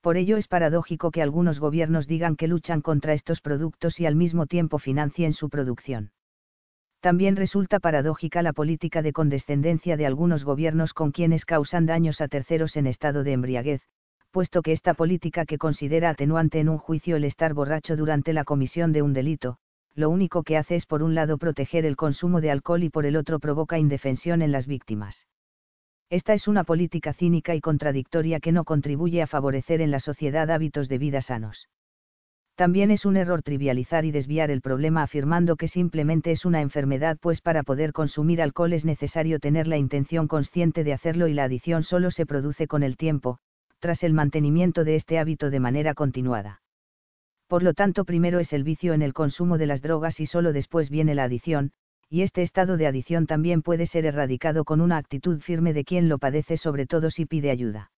Por 0.01 0.17
ello 0.17 0.37
es 0.37 0.47
paradójico 0.47 1.11
que 1.11 1.21
algunos 1.21 1.59
gobiernos 1.59 2.07
digan 2.07 2.35
que 2.35 2.47
luchan 2.47 2.81
contra 2.81 3.13
estos 3.13 3.41
productos 3.41 3.99
y 3.99 4.07
al 4.07 4.15
mismo 4.15 4.47
tiempo 4.47 4.79
financien 4.79 5.33
su 5.33 5.49
producción. 5.49 6.11
También 7.01 7.35
resulta 7.35 7.79
paradójica 7.79 8.43
la 8.43 8.53
política 8.53 9.01
de 9.01 9.11
condescendencia 9.11 9.97
de 9.97 10.05
algunos 10.05 10.43
gobiernos 10.43 10.93
con 10.93 11.11
quienes 11.11 11.45
causan 11.45 11.87
daños 11.87 12.21
a 12.21 12.27
terceros 12.27 12.77
en 12.77 12.85
estado 12.85 13.23
de 13.23 13.33
embriaguez, 13.33 13.81
puesto 14.29 14.61
que 14.61 14.71
esta 14.71 14.93
política 14.93 15.45
que 15.45 15.57
considera 15.57 16.11
atenuante 16.11 16.59
en 16.59 16.69
un 16.69 16.77
juicio 16.77 17.15
el 17.15 17.23
estar 17.23 17.55
borracho 17.55 17.97
durante 17.97 18.33
la 18.33 18.43
comisión 18.43 18.93
de 18.93 19.01
un 19.01 19.13
delito, 19.13 19.57
lo 19.95 20.11
único 20.11 20.43
que 20.43 20.57
hace 20.57 20.75
es 20.75 20.85
por 20.85 21.01
un 21.01 21.15
lado 21.15 21.39
proteger 21.39 21.85
el 21.85 21.95
consumo 21.95 22.39
de 22.39 22.51
alcohol 22.51 22.83
y 22.83 22.89
por 22.89 23.07
el 23.07 23.17
otro 23.17 23.39
provoca 23.39 23.79
indefensión 23.79 24.43
en 24.43 24.51
las 24.51 24.67
víctimas. 24.67 25.25
Esta 26.11 26.33
es 26.33 26.47
una 26.47 26.63
política 26.63 27.13
cínica 27.13 27.55
y 27.55 27.61
contradictoria 27.61 28.39
que 28.39 28.51
no 28.51 28.63
contribuye 28.63 29.23
a 29.23 29.27
favorecer 29.27 29.81
en 29.81 29.89
la 29.89 29.99
sociedad 29.99 30.51
hábitos 30.51 30.87
de 30.87 30.99
vida 30.99 31.21
sanos. 31.21 31.67
También 32.61 32.91
es 32.91 33.05
un 33.05 33.17
error 33.17 33.41
trivializar 33.41 34.05
y 34.05 34.11
desviar 34.11 34.51
el 34.51 34.61
problema 34.61 35.01
afirmando 35.01 35.55
que 35.55 35.67
simplemente 35.67 36.29
es 36.29 36.45
una 36.45 36.61
enfermedad 36.61 37.17
pues 37.19 37.41
para 37.41 37.63
poder 37.63 37.91
consumir 37.91 38.39
alcohol 38.39 38.73
es 38.73 38.85
necesario 38.85 39.39
tener 39.39 39.65
la 39.65 39.77
intención 39.77 40.27
consciente 40.27 40.83
de 40.83 40.93
hacerlo 40.93 41.27
y 41.27 41.33
la 41.33 41.45
adición 41.45 41.81
solo 41.81 42.11
se 42.11 42.27
produce 42.27 42.67
con 42.67 42.83
el 42.83 42.97
tiempo, 42.97 43.39
tras 43.79 44.03
el 44.03 44.13
mantenimiento 44.13 44.83
de 44.83 44.95
este 44.95 45.17
hábito 45.17 45.49
de 45.49 45.59
manera 45.59 45.95
continuada. 45.95 46.61
Por 47.47 47.63
lo 47.63 47.73
tanto, 47.73 48.05
primero 48.05 48.37
es 48.37 48.53
el 48.53 48.63
vicio 48.63 48.93
en 48.93 49.01
el 49.01 49.13
consumo 49.13 49.57
de 49.57 49.65
las 49.65 49.81
drogas 49.81 50.19
y 50.19 50.27
solo 50.27 50.53
después 50.53 50.91
viene 50.91 51.15
la 51.15 51.23
adición, 51.23 51.71
y 52.11 52.21
este 52.21 52.43
estado 52.43 52.77
de 52.77 52.85
adición 52.85 53.25
también 53.25 53.63
puede 53.63 53.87
ser 53.87 54.05
erradicado 54.05 54.65
con 54.65 54.81
una 54.81 54.97
actitud 54.97 55.41
firme 55.41 55.73
de 55.73 55.83
quien 55.83 56.09
lo 56.09 56.19
padece, 56.19 56.57
sobre 56.57 56.85
todo 56.85 57.09
si 57.09 57.25
pide 57.25 57.49
ayuda. 57.49 57.90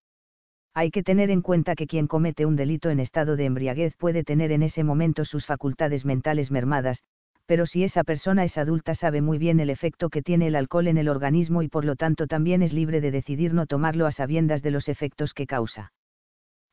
Hay 0.76 0.90
que 0.90 1.04
tener 1.04 1.30
en 1.30 1.42
cuenta 1.42 1.76
que 1.76 1.86
quien 1.86 2.08
comete 2.08 2.48
un 2.48 2.56
delito 2.56 2.90
en 2.90 3.00
estado 3.00 3.36
de 3.36 3.46
embriaguez 3.46 3.96
puede 3.96 4.24
tener 4.24 4.52
en 4.52 4.64
ese 4.64 4.84
momento 4.84 5.24
sus 5.24 5.46
facultades 5.46 6.04
mentales 6.04 6.50
mermadas, 6.50 7.04
pero 7.46 7.66
si 7.68 7.84
esa 7.84 8.04
persona 8.04 8.44
es 8.44 8.58
adulta 8.58 8.96
sabe 8.96 9.22
muy 9.22 9.38
bien 9.38 9.60
el 9.60 9.70
efecto 9.70 10.10
que 10.10 10.24
tiene 10.24 10.48
el 10.48 10.56
alcohol 10.56 10.88
en 10.88 10.98
el 10.98 11.10
organismo 11.10 11.62
y 11.62 11.68
por 11.68 11.86
lo 11.86 11.96
tanto 11.96 12.26
también 12.26 12.64
es 12.64 12.74
libre 12.74 13.02
de 13.02 13.12
decidir 13.12 13.54
no 13.54 13.68
tomarlo 13.68 14.08
a 14.08 14.12
sabiendas 14.12 14.64
de 14.64 14.72
los 14.72 14.90
efectos 14.90 15.34
que 15.34 15.46
causa. 15.46 15.92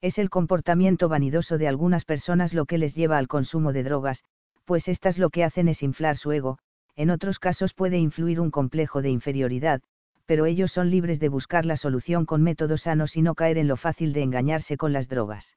Es 0.01 0.17
el 0.17 0.31
comportamiento 0.31 1.11
vanidoso 1.11 1.59
de 1.59 1.69
algunas 1.69 2.07
personas 2.07 2.55
lo 2.55 2.65
que 2.65 2.79
les 2.79 2.95
lleva 2.95 3.19
al 3.19 3.29
consumo 3.29 3.75
de 3.75 3.83
drogas, 3.83 4.25
pues 4.65 4.89
estas 4.89 5.19
lo 5.19 5.29
que 5.29 5.45
hacen 5.45 5.69
es 5.69 5.83
inflar 5.83 6.17
su 6.17 6.33
ego, 6.33 6.59
en 6.97 7.11
otros 7.11 7.39
casos 7.39 7.75
puede 7.75 7.99
influir 7.99 8.41
un 8.41 8.51
complejo 8.51 9.03
de 9.03 9.11
inferioridad, 9.11 9.83
pero 10.31 10.47
ellos 10.47 10.71
son 10.71 10.91
libres 10.91 11.19
de 11.19 11.29
buscar 11.29 11.67
la 11.67 11.77
solución 11.77 12.25
con 12.25 12.41
métodos 12.41 12.83
sanos 12.83 13.17
y 13.17 13.21
no 13.21 13.35
caer 13.35 13.59
en 13.59 13.67
lo 13.67 13.77
fácil 13.77 14.13
de 14.13 14.23
engañarse 14.23 14.77
con 14.77 14.93
las 14.93 15.09
drogas. 15.09 15.57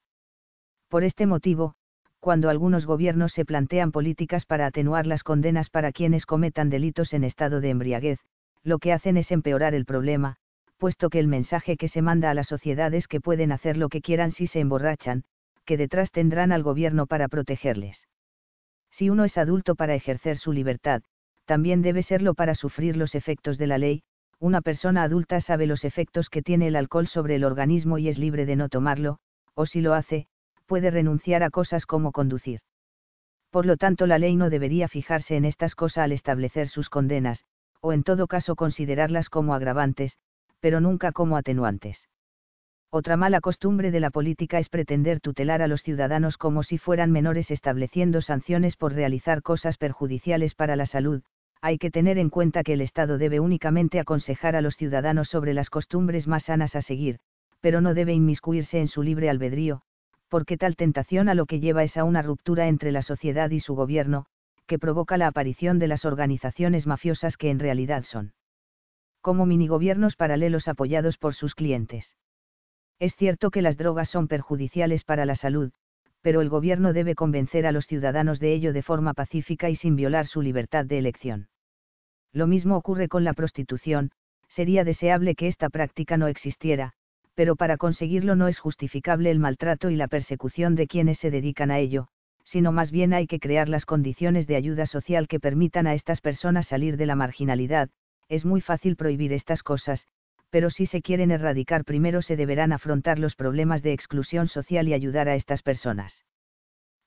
Por 0.89 1.03
este 1.03 1.27
motivo, 1.27 1.75
cuando 2.19 2.49
algunos 2.49 2.87
gobiernos 2.87 3.33
se 3.33 3.45
plantean 3.45 3.91
políticas 3.91 4.47
para 4.47 4.65
atenuar 4.65 5.05
las 5.05 5.21
condenas 5.21 5.69
para 5.69 5.91
quienes 5.91 6.25
cometan 6.25 6.71
delitos 6.71 7.13
en 7.13 7.23
estado 7.23 7.61
de 7.61 7.69
embriaguez, 7.69 8.17
lo 8.63 8.79
que 8.79 8.93
hacen 8.93 9.15
es 9.15 9.31
empeorar 9.31 9.75
el 9.75 9.85
problema, 9.85 10.37
puesto 10.79 11.11
que 11.11 11.19
el 11.19 11.27
mensaje 11.27 11.77
que 11.77 11.87
se 11.87 12.01
manda 12.01 12.31
a 12.31 12.33
la 12.33 12.43
sociedad 12.43 12.91
es 12.95 13.07
que 13.07 13.21
pueden 13.21 13.51
hacer 13.51 13.77
lo 13.77 13.89
que 13.89 14.01
quieran 14.01 14.31
si 14.31 14.47
se 14.47 14.59
emborrachan, 14.59 15.23
que 15.65 15.77
detrás 15.77 16.09
tendrán 16.09 16.51
al 16.51 16.63
gobierno 16.63 17.05
para 17.05 17.27
protegerles. 17.27 18.07
Si 18.89 19.11
uno 19.11 19.23
es 19.23 19.37
adulto 19.37 19.75
para 19.75 19.93
ejercer 19.93 20.39
su 20.39 20.51
libertad, 20.51 21.03
también 21.45 21.83
debe 21.83 22.01
serlo 22.01 22.33
para 22.33 22.55
sufrir 22.55 22.97
los 22.97 23.13
efectos 23.13 23.59
de 23.59 23.67
la 23.67 23.77
ley, 23.77 24.01
una 24.39 24.61
persona 24.61 25.03
adulta 25.03 25.41
sabe 25.41 25.67
los 25.67 25.85
efectos 25.85 26.29
que 26.29 26.41
tiene 26.41 26.67
el 26.67 26.75
alcohol 26.75 27.07
sobre 27.07 27.35
el 27.35 27.43
organismo 27.43 27.97
y 27.97 28.09
es 28.09 28.17
libre 28.17 28.45
de 28.45 28.55
no 28.55 28.69
tomarlo, 28.69 29.19
o 29.53 29.65
si 29.65 29.81
lo 29.81 29.93
hace, 29.93 30.27
puede 30.65 30.91
renunciar 30.91 31.43
a 31.43 31.49
cosas 31.49 31.85
como 31.85 32.11
conducir. 32.11 32.59
Por 33.49 33.65
lo 33.65 33.77
tanto, 33.77 34.07
la 34.07 34.17
ley 34.17 34.35
no 34.35 34.49
debería 34.49 34.87
fijarse 34.87 35.35
en 35.35 35.45
estas 35.45 35.75
cosas 35.75 36.05
al 36.05 36.11
establecer 36.11 36.67
sus 36.67 36.89
condenas, 36.89 37.45
o 37.81 37.93
en 37.93 38.03
todo 38.03 38.27
caso 38.27 38.55
considerarlas 38.55 39.29
como 39.29 39.53
agravantes, 39.53 40.17
pero 40.59 40.81
nunca 40.81 41.11
como 41.11 41.37
atenuantes. 41.37 42.07
Otra 42.89 43.17
mala 43.17 43.41
costumbre 43.41 43.91
de 43.91 43.99
la 43.99 44.11
política 44.11 44.59
es 44.59 44.69
pretender 44.69 45.19
tutelar 45.19 45.61
a 45.61 45.67
los 45.67 45.83
ciudadanos 45.83 46.37
como 46.37 46.63
si 46.63 46.77
fueran 46.77 47.11
menores 47.11 47.51
estableciendo 47.51 48.21
sanciones 48.21 48.75
por 48.75 48.93
realizar 48.93 49.41
cosas 49.41 49.77
perjudiciales 49.77 50.55
para 50.55 50.75
la 50.75 50.85
salud. 50.85 51.23
Hay 51.65 51.77
que 51.77 51.91
tener 51.91 52.17
en 52.17 52.29
cuenta 52.29 52.61
que 52.61 52.73
el 52.73 52.81
Estado 52.81 53.17
debe 53.17 53.39
únicamente 53.39 54.01
aconsejar 54.01 54.57
a 54.57 54.61
los 54.61 54.75
ciudadanos 54.75 55.29
sobre 55.29 55.53
las 55.53 55.69
costumbres 55.69 56.27
más 56.27 56.43
sanas 56.43 56.75
a 56.75 56.81
seguir, 56.81 57.19
pero 57.61 57.79
no 57.79 57.93
debe 57.93 58.11
inmiscuirse 58.13 58.81
en 58.81 58.89
su 58.89 59.01
libre 59.01 59.29
albedrío, 59.29 59.81
porque 60.27 60.57
tal 60.57 60.75
tentación 60.75 61.29
a 61.29 61.35
lo 61.35 61.45
que 61.45 61.61
lleva 61.61 61.85
es 61.85 61.95
a 61.95 62.03
una 62.03 62.21
ruptura 62.21 62.67
entre 62.67 62.91
la 62.91 63.01
sociedad 63.01 63.49
y 63.49 63.61
su 63.61 63.75
gobierno, 63.75 64.25
que 64.67 64.77
provoca 64.77 65.15
la 65.15 65.27
aparición 65.27 65.79
de 65.79 65.87
las 65.87 66.03
organizaciones 66.03 66.85
mafiosas 66.85 67.37
que 67.37 67.49
en 67.49 67.59
realidad 67.59 68.03
son 68.03 68.33
como 69.21 69.45
minigobiernos 69.45 70.17
paralelos 70.17 70.67
apoyados 70.67 71.17
por 71.17 71.33
sus 71.33 71.55
clientes. 71.55 72.17
Es 72.99 73.15
cierto 73.15 73.51
que 73.51 73.61
las 73.61 73.77
drogas 73.77 74.09
son 74.09 74.27
perjudiciales 74.27 75.05
para 75.05 75.25
la 75.25 75.35
salud, 75.35 75.71
pero 76.21 76.41
el 76.41 76.49
gobierno 76.49 76.91
debe 76.91 77.15
convencer 77.15 77.65
a 77.65 77.71
los 77.71 77.87
ciudadanos 77.87 78.41
de 78.41 78.53
ello 78.53 78.73
de 78.73 78.81
forma 78.81 79.13
pacífica 79.13 79.69
y 79.69 79.77
sin 79.77 79.95
violar 79.95 80.27
su 80.27 80.41
libertad 80.41 80.83
de 80.83 80.97
elección. 80.97 81.47
Lo 82.33 82.47
mismo 82.47 82.75
ocurre 82.75 83.07
con 83.07 83.23
la 83.23 83.33
prostitución, 83.33 84.11
sería 84.49 84.83
deseable 84.83 85.35
que 85.35 85.47
esta 85.47 85.69
práctica 85.69 86.17
no 86.17 86.27
existiera, 86.27 86.93
pero 87.35 87.55
para 87.55 87.77
conseguirlo 87.77 88.35
no 88.35 88.47
es 88.47 88.59
justificable 88.59 89.31
el 89.31 89.39
maltrato 89.39 89.89
y 89.89 89.95
la 89.95 90.07
persecución 90.07 90.75
de 90.75 90.87
quienes 90.87 91.19
se 91.19 91.31
dedican 91.31 91.71
a 91.71 91.79
ello, 91.79 92.07
sino 92.43 92.71
más 92.71 92.91
bien 92.91 93.13
hay 93.13 93.27
que 93.27 93.39
crear 93.39 93.69
las 93.69 93.85
condiciones 93.85 94.47
de 94.47 94.55
ayuda 94.55 94.85
social 94.85 95.27
que 95.27 95.39
permitan 95.39 95.87
a 95.87 95.93
estas 95.93 96.21
personas 96.21 96.67
salir 96.67 96.97
de 96.97 97.05
la 97.05 97.15
marginalidad, 97.15 97.89
es 98.29 98.45
muy 98.45 98.61
fácil 98.61 98.95
prohibir 98.95 99.31
estas 99.31 99.63
cosas, 99.63 100.07
pero 100.49 100.69
si 100.69 100.85
se 100.85 101.01
quieren 101.01 101.31
erradicar 101.31 101.83
primero 101.83 102.21
se 102.21 102.35
deberán 102.35 102.73
afrontar 102.73 103.17
los 103.17 103.35
problemas 103.35 103.81
de 103.81 103.93
exclusión 103.93 104.47
social 104.47 104.87
y 104.87 104.93
ayudar 104.93 105.29
a 105.29 105.35
estas 105.35 105.63
personas. 105.63 106.23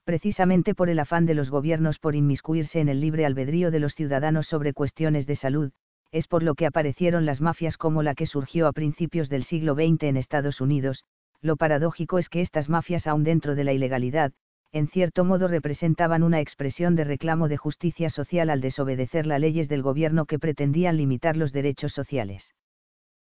Precisamente 0.07 0.77
por 0.77 0.89
el 0.89 1.01
afán 1.01 1.27
de 1.27 1.35
los 1.35 1.51
gobiernos 1.51 1.99
por 1.99 2.15
inmiscuirse 2.15 2.79
en 2.79 2.89
el 2.89 3.01
libre 3.01 3.27
albedrío 3.27 3.73
de 3.73 3.81
los 3.81 3.97
ciudadanos 3.97 4.47
sobre 4.47 4.73
cuestiones 4.73 5.27
de 5.27 5.35
salud, 5.35 5.73
es 6.13 6.29
por 6.29 6.45
lo 6.45 6.55
que 6.55 6.65
aparecieron 6.65 7.27
las 7.27 7.41
mafias 7.41 7.77
como 7.77 8.05
la 8.05 8.15
que 8.15 8.27
surgió 8.27 8.69
a 8.69 8.73
principios 8.73 9.29
del 9.29 9.43
siglo 9.43 9.75
XX 9.75 10.05
en 10.05 10.17
Estados 10.17 10.61
Unidos, 10.61 11.03
lo 11.43 11.57
paradójico 11.57 12.21
es 12.21 12.29
que 12.29 12.41
estas 12.41 12.69
mafias 12.69 13.09
aún 13.09 13.25
dentro 13.25 13.57
de 13.57 13.65
la 13.65 13.73
ilegalidad, 13.73 14.33
en 14.71 14.87
cierto 14.87 15.25
modo 15.25 15.49
representaban 15.49 16.23
una 16.23 16.39
expresión 16.39 16.95
de 16.95 17.03
reclamo 17.03 17.49
de 17.49 17.57
justicia 17.57 18.09
social 18.09 18.49
al 18.49 18.61
desobedecer 18.61 19.27
las 19.27 19.41
leyes 19.41 19.69
del 19.69 19.83
gobierno 19.83 20.27
que 20.27 20.39
pretendían 20.39 20.99
limitar 20.99 21.37
los 21.37 21.53
derechos 21.53 21.93
sociales. 21.93 22.55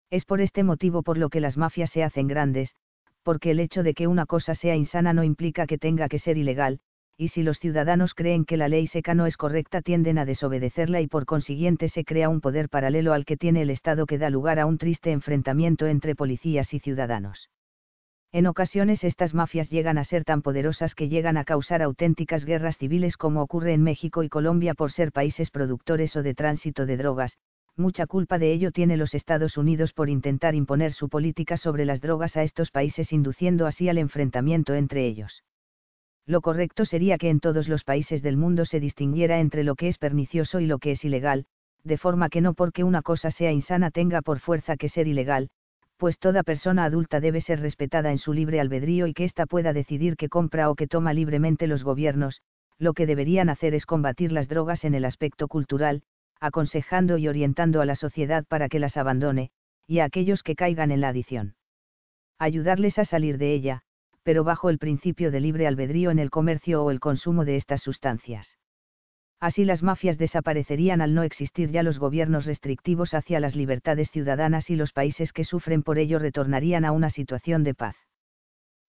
Es 0.10 0.24
por 0.24 0.40
este 0.40 0.64
motivo 0.64 1.04
por 1.04 1.18
lo 1.18 1.28
que 1.28 1.42
las 1.42 1.58
mafias 1.58 1.90
se 1.90 2.04
hacen 2.06 2.30
grandes, 2.30 2.74
porque 3.30 3.52
el 3.52 3.60
hecho 3.60 3.84
de 3.84 3.94
que 3.94 4.08
una 4.08 4.26
cosa 4.26 4.56
sea 4.56 4.76
insana 4.76 5.14
no 5.14 5.24
implica 5.24 5.68
que 5.68 5.78
tenga 5.78 6.10
que 6.10 6.18
ser 6.18 6.40
ilegal, 6.40 6.80
y 7.16 7.28
si 7.28 7.44
los 7.44 7.60
ciudadanos 7.60 8.16
creen 8.16 8.44
que 8.44 8.58
la 8.58 8.68
ley 8.68 8.88
seca 8.88 9.14
no 9.14 9.28
es 9.28 9.38
correcta 9.38 9.84
tienden 9.84 10.18
a 10.18 10.26
desobedecerla 10.26 11.00
y 11.00 11.06
por 11.06 11.28
consiguiente 11.28 11.90
se 11.90 12.04
crea 12.04 12.28
un 12.28 12.42
poder 12.42 12.70
paralelo 12.70 13.14
al 13.14 13.26
que 13.26 13.38
tiene 13.38 13.62
el 13.62 13.70
Estado 13.70 14.08
que 14.08 14.18
da 14.18 14.32
lugar 14.32 14.58
a 14.58 14.66
un 14.66 14.80
triste 14.80 15.12
enfrentamiento 15.12 15.86
entre 15.86 16.16
policías 16.16 16.74
y 16.74 16.80
ciudadanos. 16.80 17.52
En 18.32 18.48
ocasiones 18.48 19.04
estas 19.04 19.36
mafias 19.36 19.70
llegan 19.70 20.00
a 20.00 20.06
ser 20.06 20.24
tan 20.24 20.42
poderosas 20.42 20.96
que 20.96 21.08
llegan 21.08 21.38
a 21.38 21.44
causar 21.44 21.84
auténticas 21.84 22.46
guerras 22.46 22.80
civiles 22.80 23.16
como 23.16 23.44
ocurre 23.44 23.74
en 23.74 23.84
México 23.84 24.24
y 24.24 24.30
Colombia 24.30 24.74
por 24.74 24.92
ser 24.92 25.12
países 25.12 25.52
productores 25.52 26.16
o 26.16 26.24
de 26.24 26.34
tránsito 26.34 26.88
de 26.88 26.98
drogas, 26.98 27.38
mucha 27.80 28.06
culpa 28.06 28.38
de 28.38 28.52
ello 28.52 28.72
tiene 28.72 28.98
los 28.98 29.16
Estados 29.16 29.58
Unidos 29.58 29.94
por 29.94 30.10
intentar 30.10 30.54
imponer 30.54 30.94
su 30.94 31.10
política 31.10 31.58
sobre 31.58 31.86
las 31.86 32.02
drogas 32.02 32.38
a 32.38 32.44
estos 32.44 32.70
países 32.70 33.12
induciendo 33.12 33.66
así 33.66 33.90
al 33.90 33.98
enfrentamiento 33.98 34.76
entre 34.76 35.08
ellos. 35.08 35.44
Lo 36.26 36.42
correcto 36.42 36.86
sería 36.86 37.18
que 37.18 37.30
en 37.30 37.40
todos 37.40 37.68
los 37.68 37.84
países 37.84 38.22
del 38.22 38.38
mundo 38.38 38.66
se 38.66 38.80
distinguiera 38.80 39.40
entre 39.40 39.64
lo 39.64 39.76
que 39.76 39.88
es 39.88 39.98
pernicioso 39.98 40.60
y 40.60 40.68
lo 40.68 40.78
que 40.78 40.92
es 40.92 41.04
ilegal, 41.04 41.46
de 41.84 41.98
forma 41.98 42.30
que 42.30 42.42
no 42.42 42.54
porque 42.54 42.84
una 42.84 43.02
cosa 43.02 43.32
sea 43.32 43.52
insana 43.52 43.90
tenga 43.90 44.22
por 44.22 44.40
fuerza 44.40 44.78
que 44.78 44.90
ser 44.90 45.08
ilegal, 45.08 45.50
pues 45.98 46.20
toda 46.20 46.44
persona 46.44 46.86
adulta 46.86 47.20
debe 47.20 47.42
ser 47.42 47.62
respetada 47.62 48.12
en 48.12 48.20
su 48.20 48.32
libre 48.32 48.60
albedrío 48.60 49.08
y 49.08 49.14
que 49.14 49.26
ésta 49.26 49.46
pueda 49.46 49.74
decidir 49.74 50.16
que 50.18 50.30
compra 50.30 50.70
o 50.70 50.76
que 50.76 50.88
toma 50.88 51.14
libremente 51.14 51.68
los 51.68 51.84
gobiernos, 51.84 52.42
lo 52.78 52.94
que 52.94 53.06
deberían 53.06 53.50
hacer 53.50 53.74
es 53.74 53.86
combatir 53.86 54.32
las 54.32 54.48
drogas 54.48 54.86
en 54.86 54.96
el 54.96 55.06
aspecto 55.06 55.48
cultural, 55.48 56.04
aconsejando 56.40 57.18
y 57.18 57.28
orientando 57.28 57.82
a 57.82 57.86
la 57.86 57.96
sociedad 57.96 58.46
para 58.48 58.70
que 58.70 58.80
las 58.80 58.98
abandone, 58.98 59.52
y 59.88 60.00
a 60.00 60.06
aquellos 60.06 60.44
que 60.44 60.56
caigan 60.56 60.92
en 60.92 61.02
la 61.02 61.10
adición. 61.10 61.56
Ayudarles 62.38 63.00
a 63.00 63.06
salir 63.06 63.38
de 63.38 63.54
ella, 63.54 63.82
pero 64.24 64.44
bajo 64.44 64.70
el 64.70 64.78
principio 64.78 65.32
de 65.32 65.40
libre 65.40 65.68
albedrío 65.68 66.12
en 66.12 66.20
el 66.20 66.30
comercio 66.30 66.84
o 66.84 66.92
el 66.92 67.00
consumo 67.00 67.46
de 67.46 67.58
estas 67.58 67.82
sustancias. 67.82 68.58
Así 69.40 69.64
las 69.64 69.84
mafias 69.84 70.18
desaparecerían 70.18 71.02
al 71.02 71.14
no 71.14 71.24
existir 71.24 71.72
ya 71.72 71.82
los 71.82 71.98
gobiernos 71.98 72.46
restrictivos 72.46 73.14
hacia 73.14 73.40
las 73.40 73.56
libertades 73.56 74.12
ciudadanas 74.12 74.70
y 74.70 74.76
los 74.76 74.92
países 74.92 75.32
que 75.32 75.46
sufren 75.46 75.82
por 75.82 75.98
ello 75.98 76.20
retornarían 76.20 76.84
a 76.84 76.92
una 76.92 77.10
situación 77.10 77.64
de 77.64 77.74
paz. 77.74 77.96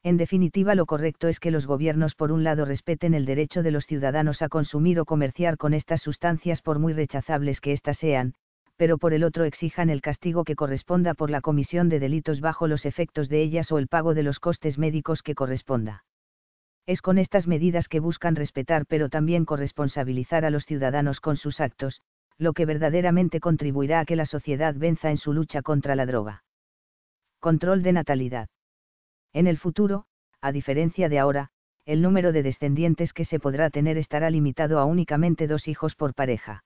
En 0.03 0.17
definitiva, 0.17 0.75
lo 0.75 0.87
correcto 0.87 1.29
es 1.29 1.41
que 1.41 1.51
los 1.51 1.67
gobiernos 1.67 2.15
por 2.15 2.33
un 2.33 2.43
lado 2.43 2.65
respeten 2.65 3.13
el 3.13 3.27
derecho 3.27 3.63
de 3.63 3.71
los 3.71 3.87
ciudadanos 3.87 4.41
a 4.41 4.49
consumir 4.49 4.99
o 4.99 5.05
comerciar 5.05 5.59
con 5.59 5.75
estas 5.75 6.01
sustancias 6.01 6.63
por 6.63 6.79
muy 6.79 6.95
rechazables 6.95 7.61
que 7.61 7.73
éstas 7.73 7.99
sean, 7.99 8.35
pero 8.77 8.97
por 8.97 9.13
el 9.13 9.25
otro 9.25 9.45
exijan 9.45 9.91
el 9.91 10.01
castigo 10.01 10.43
que 10.45 10.57
corresponda 10.57 11.13
por 11.13 11.29
la 11.29 11.43
comisión 11.43 11.91
de 11.91 12.01
delitos 12.01 12.41
bajo 12.41 12.67
los 12.67 12.87
efectos 12.87 13.29
de 13.29 13.43
ellas 13.43 13.71
o 13.73 13.79
el 13.79 13.89
pago 13.89 14.15
de 14.15 14.23
los 14.23 14.41
costes 14.41 14.79
médicos 14.79 15.23
que 15.23 15.35
corresponda. 15.35 16.05
Es 16.87 17.03
con 17.03 17.19
estas 17.19 17.47
medidas 17.47 17.89
que 17.89 18.01
buscan 18.01 18.37
respetar 18.37 18.87
pero 18.87 19.11
también 19.11 19.45
corresponsabilizar 19.45 20.47
a 20.47 20.51
los 20.51 20.65
ciudadanos 20.65 21.21
con 21.21 21.37
sus 21.37 21.61
actos, 21.61 22.01
lo 22.39 22.55
que 22.55 22.65
verdaderamente 22.65 23.39
contribuirá 23.39 24.01
a 24.01 24.07
que 24.07 24.17
la 24.17 24.25
sociedad 24.25 24.75
venza 24.75 25.11
en 25.11 25.19
su 25.19 25.35
lucha 25.35 25.61
contra 25.61 25.95
la 25.95 26.07
droga. 26.07 26.43
Control 27.39 27.83
de 27.83 27.93
natalidad. 27.93 28.49
En 29.33 29.47
el 29.47 29.59
futuro, 29.59 30.05
a 30.41 30.53
diferencia 30.53 31.09
de 31.09 31.19
ahora, 31.19 31.51
el 31.85 32.03
número 32.03 32.33
de 32.33 32.43
descendientes 32.43 33.13
que 33.13 33.25
se 33.25 33.39
podrá 33.41 33.71
tener 33.71 33.97
estará 33.97 34.31
limitado 34.31 34.79
a 34.79 34.85
únicamente 34.85 35.47
dos 35.47 35.69
hijos 35.69 35.95
por 35.95 36.15
pareja. 36.15 36.65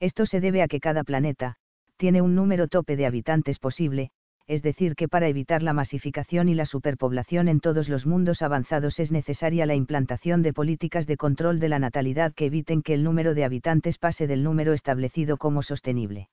Esto 0.00 0.26
se 0.26 0.40
debe 0.40 0.62
a 0.62 0.68
que 0.68 0.80
cada 0.80 1.04
planeta, 1.04 1.56
tiene 1.96 2.20
un 2.20 2.34
número 2.34 2.68
tope 2.68 2.96
de 2.96 3.06
habitantes 3.06 3.58
posible, 3.58 4.10
es 4.46 4.62
decir, 4.62 4.94
que 4.94 5.08
para 5.08 5.28
evitar 5.28 5.62
la 5.62 5.72
masificación 5.72 6.48
y 6.48 6.54
la 6.54 6.66
superpoblación 6.66 7.48
en 7.48 7.60
todos 7.60 7.88
los 7.88 8.04
mundos 8.04 8.42
avanzados 8.42 8.98
es 8.98 9.10
necesaria 9.10 9.64
la 9.64 9.74
implantación 9.74 10.42
de 10.42 10.52
políticas 10.52 11.06
de 11.06 11.16
control 11.16 11.60
de 11.60 11.68
la 11.70 11.78
natalidad 11.78 12.34
que 12.34 12.46
eviten 12.46 12.82
que 12.82 12.94
el 12.94 13.04
número 13.04 13.34
de 13.34 13.44
habitantes 13.44 13.96
pase 13.98 14.26
del 14.26 14.42
número 14.42 14.74
establecido 14.74 15.38
como 15.38 15.62
sostenible. 15.62 16.28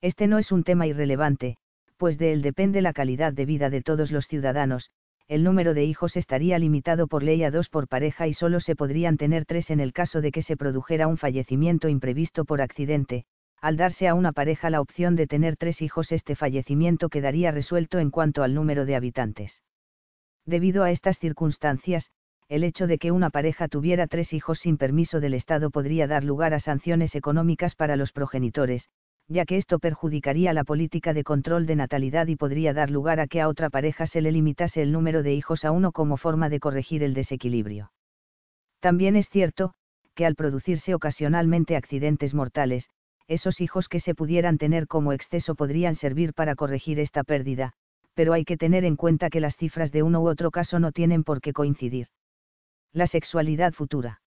Este 0.00 0.28
no 0.28 0.38
es 0.38 0.52
un 0.52 0.62
tema 0.62 0.86
irrelevante, 0.86 1.56
pues 2.04 2.18
de 2.18 2.34
él 2.34 2.42
depende 2.42 2.82
la 2.82 2.92
calidad 2.92 3.32
de 3.32 3.46
vida 3.46 3.70
de 3.70 3.80
todos 3.80 4.12
los 4.12 4.26
ciudadanos, 4.28 4.90
el 5.26 5.42
número 5.42 5.72
de 5.72 5.84
hijos 5.84 6.18
estaría 6.18 6.58
limitado 6.58 7.06
por 7.06 7.22
ley 7.22 7.42
a 7.44 7.50
dos 7.50 7.70
por 7.70 7.88
pareja 7.88 8.26
y 8.26 8.34
solo 8.34 8.60
se 8.60 8.76
podrían 8.76 9.16
tener 9.16 9.46
tres 9.46 9.70
en 9.70 9.80
el 9.80 9.94
caso 9.94 10.20
de 10.20 10.30
que 10.30 10.42
se 10.42 10.58
produjera 10.58 11.06
un 11.06 11.16
fallecimiento 11.16 11.88
imprevisto 11.88 12.44
por 12.44 12.60
accidente, 12.60 13.24
al 13.58 13.78
darse 13.78 14.06
a 14.06 14.12
una 14.12 14.32
pareja 14.32 14.68
la 14.68 14.82
opción 14.82 15.16
de 15.16 15.26
tener 15.26 15.56
tres 15.56 15.80
hijos 15.80 16.12
este 16.12 16.36
fallecimiento 16.36 17.08
quedaría 17.08 17.52
resuelto 17.52 17.98
en 17.98 18.10
cuanto 18.10 18.42
al 18.42 18.52
número 18.52 18.84
de 18.84 18.96
habitantes. 18.96 19.62
Debido 20.44 20.84
a 20.84 20.90
estas 20.90 21.18
circunstancias, 21.18 22.10
el 22.50 22.64
hecho 22.64 22.86
de 22.86 22.98
que 22.98 23.12
una 23.12 23.30
pareja 23.30 23.66
tuviera 23.66 24.08
tres 24.08 24.34
hijos 24.34 24.58
sin 24.58 24.76
permiso 24.76 25.20
del 25.20 25.32
Estado 25.32 25.70
podría 25.70 26.06
dar 26.06 26.22
lugar 26.22 26.52
a 26.52 26.60
sanciones 26.60 27.14
económicas 27.14 27.74
para 27.74 27.96
los 27.96 28.12
progenitores, 28.12 28.90
ya 29.28 29.44
que 29.46 29.56
esto 29.56 29.78
perjudicaría 29.78 30.52
la 30.52 30.64
política 30.64 31.14
de 31.14 31.24
control 31.24 31.66
de 31.66 31.76
natalidad 31.76 32.26
y 32.26 32.36
podría 32.36 32.74
dar 32.74 32.90
lugar 32.90 33.20
a 33.20 33.26
que 33.26 33.40
a 33.40 33.48
otra 33.48 33.70
pareja 33.70 34.06
se 34.06 34.20
le 34.20 34.32
limitase 34.32 34.82
el 34.82 34.92
número 34.92 35.22
de 35.22 35.34
hijos 35.34 35.64
a 35.64 35.70
uno 35.70 35.92
como 35.92 36.16
forma 36.16 36.48
de 36.48 36.60
corregir 36.60 37.02
el 37.02 37.14
desequilibrio. 37.14 37.90
También 38.80 39.16
es 39.16 39.28
cierto, 39.30 39.72
que 40.14 40.26
al 40.26 40.34
producirse 40.34 40.94
ocasionalmente 40.94 41.76
accidentes 41.76 42.34
mortales, 42.34 42.88
esos 43.26 43.60
hijos 43.60 43.88
que 43.88 44.00
se 44.00 44.14
pudieran 44.14 44.58
tener 44.58 44.86
como 44.86 45.12
exceso 45.12 45.54
podrían 45.54 45.96
servir 45.96 46.34
para 46.34 46.54
corregir 46.54 47.00
esta 47.00 47.24
pérdida, 47.24 47.72
pero 48.14 48.32
hay 48.34 48.44
que 48.44 48.58
tener 48.58 48.84
en 48.84 48.96
cuenta 48.96 49.30
que 49.30 49.40
las 49.40 49.56
cifras 49.56 49.90
de 49.90 50.02
uno 50.02 50.20
u 50.20 50.28
otro 50.28 50.50
caso 50.50 50.78
no 50.78 50.92
tienen 50.92 51.24
por 51.24 51.40
qué 51.40 51.52
coincidir. 51.52 52.08
La 52.92 53.06
sexualidad 53.06 53.72
futura. 53.72 54.20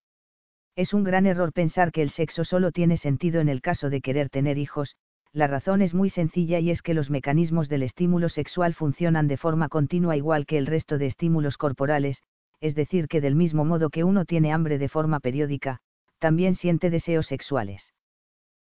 Es 0.78 0.94
un 0.94 1.04
gran 1.04 1.26
error 1.26 1.54
pensar 1.54 1.92
que 1.92 2.04
el 2.04 2.12
sexo 2.12 2.46
solo 2.46 2.72
tiene 2.72 2.98
sentido 2.98 3.42
en 3.42 3.50
el 3.50 3.62
caso 3.62 3.90
de 3.90 4.00
querer 4.00 4.30
tener 4.30 4.60
hijos, 4.60 4.96
la 5.34 5.48
razón 5.48 5.82
es 5.82 5.96
muy 5.96 6.12
sencilla 6.12 6.60
y 6.60 6.70
es 6.70 6.84
que 6.84 6.94
los 6.94 7.10
mecanismos 7.10 7.68
del 7.68 7.82
estímulo 7.82 8.30
sexual 8.30 8.76
funcionan 8.76 9.28
de 9.28 9.38
forma 9.38 9.70
continua 9.70 10.16
igual 10.16 10.46
que 10.46 10.60
el 10.60 10.68
resto 10.68 11.00
de 11.00 11.08
estímulos 11.08 11.58
corporales, 11.58 12.22
es 12.62 12.76
decir, 12.76 13.08
que 13.08 13.22
del 13.22 13.34
mismo 13.34 13.66
modo 13.66 13.90
que 13.90 14.04
uno 14.04 14.24
tiene 14.26 14.54
hambre 14.54 14.78
de 14.78 14.88
forma 14.88 15.20
periódica, 15.20 15.80
también 16.20 16.54
siente 16.54 16.92
deseos 16.92 17.26
sexuales. 17.26 17.92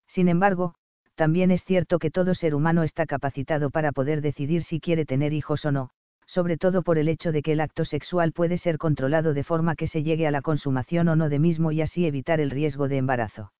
Sin 0.06 0.28
embargo, 0.28 0.76
también 1.14 1.50
es 1.50 1.62
cierto 1.62 1.98
que 1.98 2.10
todo 2.10 2.34
ser 2.34 2.54
humano 2.54 2.84
está 2.84 3.04
capacitado 3.04 3.68
para 3.68 3.92
poder 3.92 4.22
decidir 4.22 4.62
si 4.64 4.80
quiere 4.80 5.04
tener 5.04 5.34
hijos 5.34 5.66
o 5.66 5.72
no, 5.72 5.90
sobre 6.28 6.58
todo 6.58 6.82
por 6.82 6.98
el 6.98 7.08
hecho 7.08 7.32
de 7.32 7.42
que 7.42 7.52
el 7.52 7.60
acto 7.60 7.86
sexual 7.86 8.32
puede 8.32 8.58
ser 8.58 8.76
controlado 8.76 9.32
de 9.32 9.44
forma 9.44 9.74
que 9.74 9.88
se 9.88 10.02
llegue 10.02 10.26
a 10.26 10.30
la 10.30 10.42
consumación 10.42 11.08
o 11.08 11.16
no 11.16 11.30
de 11.30 11.38
mismo 11.38 11.72
y 11.72 11.80
así 11.80 12.06
evitar 12.06 12.38
el 12.38 12.50
riesgo 12.50 12.86
de 12.86 12.98
embarazo. 12.98 13.52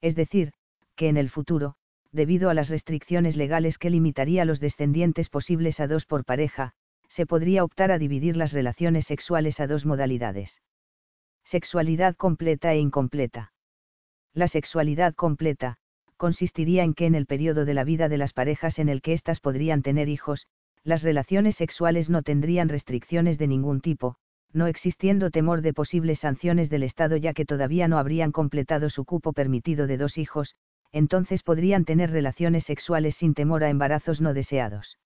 Es 0.00 0.16
decir, 0.16 0.52
que 0.96 1.08
en 1.08 1.16
el 1.16 1.30
futuro, 1.30 1.76
debido 2.10 2.50
a 2.50 2.54
las 2.54 2.68
restricciones 2.68 3.36
legales 3.36 3.78
que 3.78 3.90
limitaría 3.90 4.44
los 4.44 4.58
descendientes 4.58 5.30
posibles 5.30 5.78
a 5.78 5.86
dos 5.86 6.04
por 6.04 6.24
pareja, 6.24 6.72
se 7.08 7.26
podría 7.26 7.62
optar 7.62 7.92
a 7.92 7.98
dividir 7.98 8.36
las 8.36 8.52
relaciones 8.52 9.06
sexuales 9.06 9.60
a 9.60 9.68
dos 9.68 9.86
modalidades. 9.86 10.60
Sexualidad 11.44 12.16
completa 12.16 12.72
e 12.72 12.78
incompleta. 12.78 13.52
La 14.32 14.48
sexualidad 14.48 15.14
completa, 15.14 15.76
consistiría 16.16 16.82
en 16.82 16.94
que 16.94 17.06
en 17.06 17.14
el 17.14 17.26
periodo 17.26 17.64
de 17.64 17.74
la 17.74 17.84
vida 17.84 18.08
de 18.08 18.18
las 18.18 18.32
parejas 18.32 18.80
en 18.80 18.88
el 18.88 19.00
que 19.00 19.12
éstas 19.12 19.38
podrían 19.38 19.82
tener 19.82 20.08
hijos, 20.08 20.48
las 20.84 21.02
relaciones 21.02 21.56
sexuales 21.56 22.10
no 22.10 22.22
tendrían 22.22 22.68
restricciones 22.68 23.38
de 23.38 23.46
ningún 23.46 23.80
tipo, 23.80 24.16
no 24.52 24.66
existiendo 24.66 25.30
temor 25.30 25.62
de 25.62 25.72
posibles 25.72 26.20
sanciones 26.20 26.70
del 26.70 26.82
Estado 26.82 27.16
ya 27.16 27.32
que 27.32 27.46
todavía 27.46 27.88
no 27.88 27.98
habrían 27.98 28.32
completado 28.32 28.90
su 28.90 29.04
cupo 29.04 29.32
permitido 29.32 29.86
de 29.86 29.96
dos 29.96 30.18
hijos, 30.18 30.54
entonces 30.92 31.42
podrían 31.42 31.84
tener 31.84 32.10
relaciones 32.10 32.64
sexuales 32.64 33.16
sin 33.16 33.34
temor 33.34 33.64
a 33.64 33.70
embarazos 33.70 34.20
no 34.20 34.32
deseados. 34.34 34.98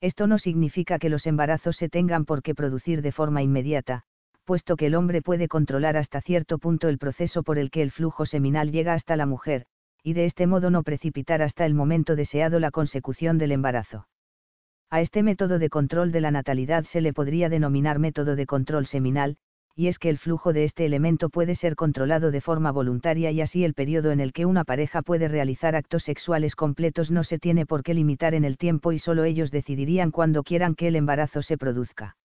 Esto 0.00 0.26
no 0.26 0.38
significa 0.38 0.98
que 0.98 1.08
los 1.08 1.26
embarazos 1.26 1.76
se 1.76 1.88
tengan 1.88 2.24
por 2.24 2.42
qué 2.42 2.54
producir 2.54 3.00
de 3.00 3.12
forma 3.12 3.42
inmediata, 3.42 4.02
puesto 4.44 4.76
que 4.76 4.86
el 4.86 4.94
hombre 4.94 5.22
puede 5.22 5.48
controlar 5.48 5.96
hasta 5.96 6.20
cierto 6.20 6.58
punto 6.58 6.88
el 6.88 6.98
proceso 6.98 7.42
por 7.42 7.58
el 7.58 7.70
que 7.70 7.82
el 7.82 7.90
flujo 7.90 8.26
seminal 8.26 8.72
llega 8.72 8.94
hasta 8.94 9.16
la 9.16 9.26
mujer, 9.26 9.66
y 10.02 10.14
de 10.14 10.24
este 10.24 10.46
modo 10.46 10.70
no 10.70 10.82
precipitar 10.82 11.42
hasta 11.42 11.64
el 11.64 11.74
momento 11.74 12.16
deseado 12.16 12.58
la 12.58 12.70
consecución 12.70 13.38
del 13.38 13.52
embarazo. 13.52 14.06
A 14.94 15.00
este 15.00 15.24
método 15.24 15.58
de 15.58 15.70
control 15.70 16.12
de 16.12 16.20
la 16.20 16.30
natalidad 16.30 16.84
se 16.84 17.00
le 17.00 17.12
podría 17.12 17.48
denominar 17.48 17.98
método 17.98 18.36
de 18.36 18.46
control 18.46 18.86
seminal, 18.86 19.38
y 19.74 19.88
es 19.88 19.98
que 19.98 20.08
el 20.08 20.18
flujo 20.18 20.52
de 20.52 20.62
este 20.62 20.86
elemento 20.86 21.30
puede 21.30 21.56
ser 21.56 21.74
controlado 21.74 22.30
de 22.30 22.40
forma 22.40 22.70
voluntaria 22.70 23.32
y 23.32 23.40
así 23.40 23.64
el 23.64 23.74
periodo 23.74 24.12
en 24.12 24.20
el 24.20 24.32
que 24.32 24.46
una 24.46 24.62
pareja 24.62 25.02
puede 25.02 25.26
realizar 25.26 25.74
actos 25.74 26.04
sexuales 26.04 26.54
completos 26.54 27.10
no 27.10 27.24
se 27.24 27.40
tiene 27.40 27.66
por 27.66 27.82
qué 27.82 27.92
limitar 27.92 28.34
en 28.34 28.44
el 28.44 28.56
tiempo 28.56 28.92
y 28.92 29.00
solo 29.00 29.24
ellos 29.24 29.50
decidirían 29.50 30.12
cuando 30.12 30.44
quieran 30.44 30.76
que 30.76 30.86
el 30.86 30.94
embarazo 30.94 31.42
se 31.42 31.58
produzca. 31.58 32.16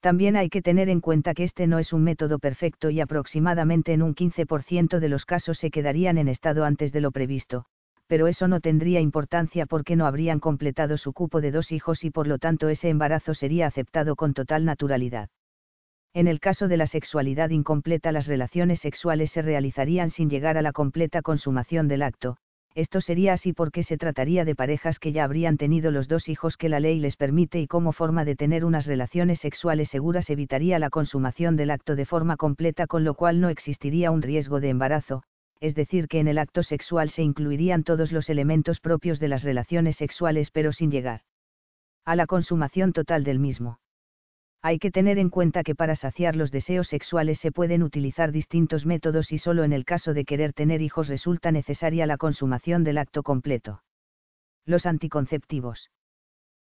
También 0.00 0.34
hay 0.36 0.48
que 0.48 0.62
tener 0.62 0.88
en 0.88 1.02
cuenta 1.02 1.34
que 1.34 1.44
este 1.44 1.66
no 1.66 1.78
es 1.78 1.92
un 1.92 2.04
método 2.04 2.38
perfecto 2.38 2.88
y 2.88 3.02
aproximadamente 3.02 3.92
en 3.92 4.00
un 4.00 4.14
15% 4.14 4.98
de 4.98 5.08
los 5.10 5.26
casos 5.26 5.58
se 5.58 5.70
quedarían 5.70 6.16
en 6.16 6.28
estado 6.28 6.64
antes 6.64 6.90
de 6.90 7.02
lo 7.02 7.10
previsto, 7.10 7.66
pero 8.12 8.28
eso 8.28 8.46
no 8.46 8.60
tendría 8.60 9.00
importancia 9.00 9.64
porque 9.64 9.96
no 9.96 10.04
habrían 10.04 10.38
completado 10.38 10.98
su 10.98 11.14
cupo 11.14 11.40
de 11.40 11.50
dos 11.50 11.72
hijos 11.72 12.04
y 12.04 12.10
por 12.10 12.26
lo 12.26 12.36
tanto 12.36 12.68
ese 12.68 12.90
embarazo 12.90 13.32
sería 13.32 13.66
aceptado 13.66 14.16
con 14.16 14.34
total 14.34 14.66
naturalidad. 14.66 15.30
En 16.12 16.28
el 16.28 16.38
caso 16.38 16.68
de 16.68 16.76
la 16.76 16.86
sexualidad 16.86 17.48
incompleta 17.48 18.12
las 18.12 18.26
relaciones 18.26 18.80
sexuales 18.80 19.32
se 19.32 19.40
realizarían 19.40 20.10
sin 20.10 20.28
llegar 20.28 20.58
a 20.58 20.60
la 20.60 20.72
completa 20.72 21.22
consumación 21.22 21.88
del 21.88 22.02
acto, 22.02 22.36
esto 22.74 23.00
sería 23.00 23.32
así 23.32 23.54
porque 23.54 23.82
se 23.82 23.96
trataría 23.96 24.44
de 24.44 24.56
parejas 24.56 24.98
que 24.98 25.12
ya 25.12 25.24
habrían 25.24 25.56
tenido 25.56 25.90
los 25.90 26.06
dos 26.06 26.28
hijos 26.28 26.58
que 26.58 26.68
la 26.68 26.80
ley 26.80 26.98
les 26.98 27.16
permite 27.16 27.60
y 27.60 27.66
como 27.66 27.92
forma 27.92 28.26
de 28.26 28.36
tener 28.36 28.66
unas 28.66 28.84
relaciones 28.84 29.40
sexuales 29.40 29.88
seguras 29.88 30.28
evitaría 30.28 30.78
la 30.78 30.90
consumación 30.90 31.56
del 31.56 31.70
acto 31.70 31.96
de 31.96 32.04
forma 32.04 32.36
completa 32.36 32.86
con 32.86 33.04
lo 33.04 33.14
cual 33.14 33.40
no 33.40 33.48
existiría 33.48 34.10
un 34.10 34.20
riesgo 34.20 34.60
de 34.60 34.68
embarazo, 34.68 35.22
es 35.62 35.76
decir 35.76 36.08
que 36.08 36.18
en 36.18 36.26
el 36.26 36.38
acto 36.38 36.64
sexual 36.64 37.10
se 37.10 37.22
incluirían 37.22 37.84
todos 37.84 38.10
los 38.10 38.28
elementos 38.28 38.80
propios 38.80 39.20
de 39.20 39.28
las 39.28 39.44
relaciones 39.44 39.96
sexuales 39.96 40.50
pero 40.50 40.72
sin 40.72 40.90
llegar 40.90 41.22
a 42.04 42.16
la 42.16 42.26
consumación 42.26 42.92
total 42.92 43.22
del 43.22 43.38
mismo. 43.38 43.78
Hay 44.60 44.80
que 44.80 44.90
tener 44.90 45.20
en 45.20 45.30
cuenta 45.30 45.62
que 45.62 45.76
para 45.76 45.94
saciar 45.94 46.34
los 46.34 46.50
deseos 46.50 46.88
sexuales 46.88 47.38
se 47.38 47.52
pueden 47.52 47.84
utilizar 47.84 48.32
distintos 48.32 48.86
métodos 48.86 49.30
y 49.30 49.38
solo 49.38 49.62
en 49.62 49.72
el 49.72 49.84
caso 49.84 50.14
de 50.14 50.24
querer 50.24 50.52
tener 50.52 50.82
hijos 50.82 51.06
resulta 51.06 51.52
necesaria 51.52 52.06
la 52.06 52.16
consumación 52.16 52.82
del 52.82 52.98
acto 52.98 53.22
completo. 53.22 53.84
Los 54.66 54.84
anticonceptivos. 54.84 55.90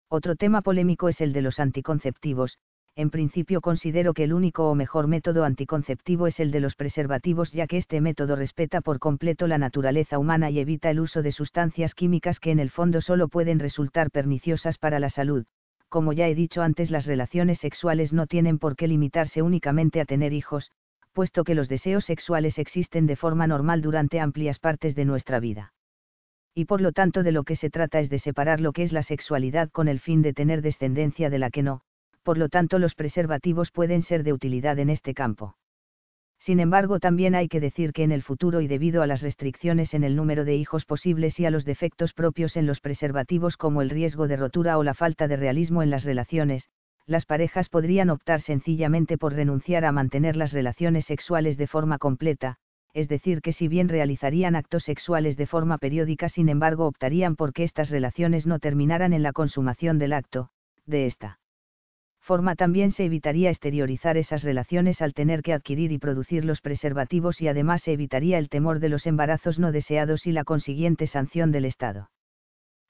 Otro 0.09 0.35
tema 0.35 0.61
polémico 0.61 1.07
es 1.07 1.21
el 1.21 1.31
de 1.31 1.41
los 1.41 1.61
anticonceptivos. 1.61 2.59
En 2.99 3.11
principio 3.11 3.61
considero 3.61 4.13
que 4.13 4.25
el 4.25 4.33
único 4.33 4.69
o 4.69 4.75
mejor 4.75 5.07
método 5.07 5.45
anticonceptivo 5.45 6.27
es 6.27 6.37
el 6.41 6.51
de 6.51 6.59
los 6.59 6.75
preservativos 6.75 7.53
ya 7.53 7.65
que 7.65 7.77
este 7.77 8.01
método 8.01 8.35
respeta 8.35 8.81
por 8.81 8.99
completo 8.99 9.47
la 9.47 9.57
naturaleza 9.57 10.19
humana 10.19 10.49
y 10.49 10.59
evita 10.59 10.89
el 10.89 10.99
uso 10.99 11.21
de 11.21 11.31
sustancias 11.31 11.95
químicas 11.95 12.41
que 12.41 12.51
en 12.51 12.59
el 12.59 12.69
fondo 12.69 12.99
solo 12.99 13.29
pueden 13.29 13.59
resultar 13.59 14.11
perniciosas 14.11 14.77
para 14.77 14.99
la 14.99 15.09
salud, 15.09 15.45
como 15.87 16.11
ya 16.11 16.27
he 16.27 16.35
dicho 16.35 16.61
antes, 16.61 16.91
las 16.91 17.05
relaciones 17.05 17.59
sexuales 17.59 18.11
no 18.11 18.27
tienen 18.27 18.59
por 18.59 18.75
qué 18.75 18.89
limitarse 18.89 19.41
únicamente 19.41 20.01
a 20.01 20.05
tener 20.05 20.33
hijos, 20.33 20.69
puesto 21.13 21.45
que 21.45 21.55
los 21.55 21.69
deseos 21.69 22.03
sexuales 22.03 22.59
existen 22.59 23.07
de 23.07 23.15
forma 23.15 23.47
normal 23.47 23.81
durante 23.81 24.19
amplias 24.19 24.59
partes 24.59 24.93
de 24.93 25.05
nuestra 25.05 25.39
vida. 25.39 25.71
Y 26.53 26.65
por 26.65 26.81
lo 26.81 26.91
tanto 26.91 27.23
de 27.23 27.31
lo 27.31 27.45
que 27.45 27.55
se 27.55 27.69
trata 27.69 28.01
es 28.01 28.09
de 28.09 28.19
separar 28.19 28.59
lo 28.59 28.73
que 28.73 28.83
es 28.83 28.91
la 28.91 29.03
sexualidad 29.03 29.69
con 29.69 29.87
el 29.87 30.01
fin 30.01 30.21
de 30.21 30.33
tener 30.33 30.61
descendencia 30.61 31.29
de 31.29 31.39
la 31.39 31.49
que 31.49 31.63
no, 31.63 31.83
por 32.29 32.37
lo 32.37 32.47
tanto 32.47 32.77
los 32.77 32.93
preservativos 32.93 33.71
pueden 33.71 34.03
ser 34.03 34.21
de 34.21 34.33
utilidad 34.33 34.77
en 34.77 34.91
este 34.91 35.15
campo. 35.15 35.55
Sin 36.37 36.59
embargo, 36.59 36.99
también 36.99 37.33
hay 37.33 37.47
que 37.47 37.59
decir 37.59 37.91
que 37.91 38.03
en 38.03 38.11
el 38.11 38.21
futuro 38.21 38.61
y 38.61 38.67
debido 38.67 39.01
a 39.01 39.07
las 39.07 39.23
restricciones 39.23 39.95
en 39.95 40.03
el 40.03 40.15
número 40.15 40.45
de 40.45 40.55
hijos 40.55 40.85
posibles 40.85 41.39
y 41.39 41.47
a 41.47 41.49
los 41.49 41.65
defectos 41.65 42.13
propios 42.13 42.55
en 42.55 42.67
los 42.67 42.81
preservativos 42.81 43.57
como 43.57 43.81
el 43.81 43.89
riesgo 43.89 44.27
de 44.27 44.35
rotura 44.35 44.77
o 44.77 44.83
la 44.83 44.93
falta 44.93 45.27
de 45.27 45.37
realismo 45.37 45.81
en 45.81 45.89
las 45.89 46.03
relaciones, 46.03 46.69
las 47.07 47.25
parejas 47.25 47.67
podrían 47.67 48.11
optar 48.11 48.41
sencillamente 48.41 49.17
por 49.17 49.33
renunciar 49.33 49.83
a 49.83 49.91
mantener 49.91 50.35
las 50.35 50.53
relaciones 50.53 51.05
sexuales 51.05 51.57
de 51.57 51.65
forma 51.65 51.97
completa, 51.97 52.57
es 52.93 53.07
decir, 53.07 53.41
que 53.41 53.53
si 53.53 53.67
bien 53.67 53.89
realizarían 53.89 54.55
actos 54.55 54.83
sexuales 54.83 55.35
de 55.35 55.47
forma 55.47 55.79
periódica, 55.79 56.29
sin 56.29 56.47
embargo 56.47 56.85
optarían 56.85 57.35
por 57.35 57.53
que 57.53 57.63
estas 57.63 57.89
relaciones 57.89 58.45
no 58.45 58.59
terminaran 58.59 59.13
en 59.13 59.23
la 59.23 59.33
consumación 59.33 59.97
del 59.97 60.13
acto, 60.13 60.51
de 60.85 61.07
esta 61.07 61.38
forma 62.29 62.55
también 62.55 62.91
se 62.91 63.05
evitaría 63.05 63.49
exteriorizar 63.49 64.15
esas 64.15 64.43
relaciones 64.43 65.01
al 65.01 65.15
tener 65.15 65.41
que 65.41 65.51
adquirir 65.51 65.91
y 65.91 65.97
producir 65.97 66.45
los 66.45 66.61
preservativos 66.61 67.41
y 67.41 67.47
además 67.47 67.81
se 67.81 67.93
evitaría 67.93 68.37
el 68.37 68.49
temor 68.49 68.77
de 68.79 68.89
los 68.89 69.07
embarazos 69.07 69.57
no 69.57 69.71
deseados 69.71 70.27
y 70.27 70.31
la 70.31 70.43
consiguiente 70.43 71.07
sanción 71.07 71.51
del 71.51 71.65
Estado. 71.65 72.11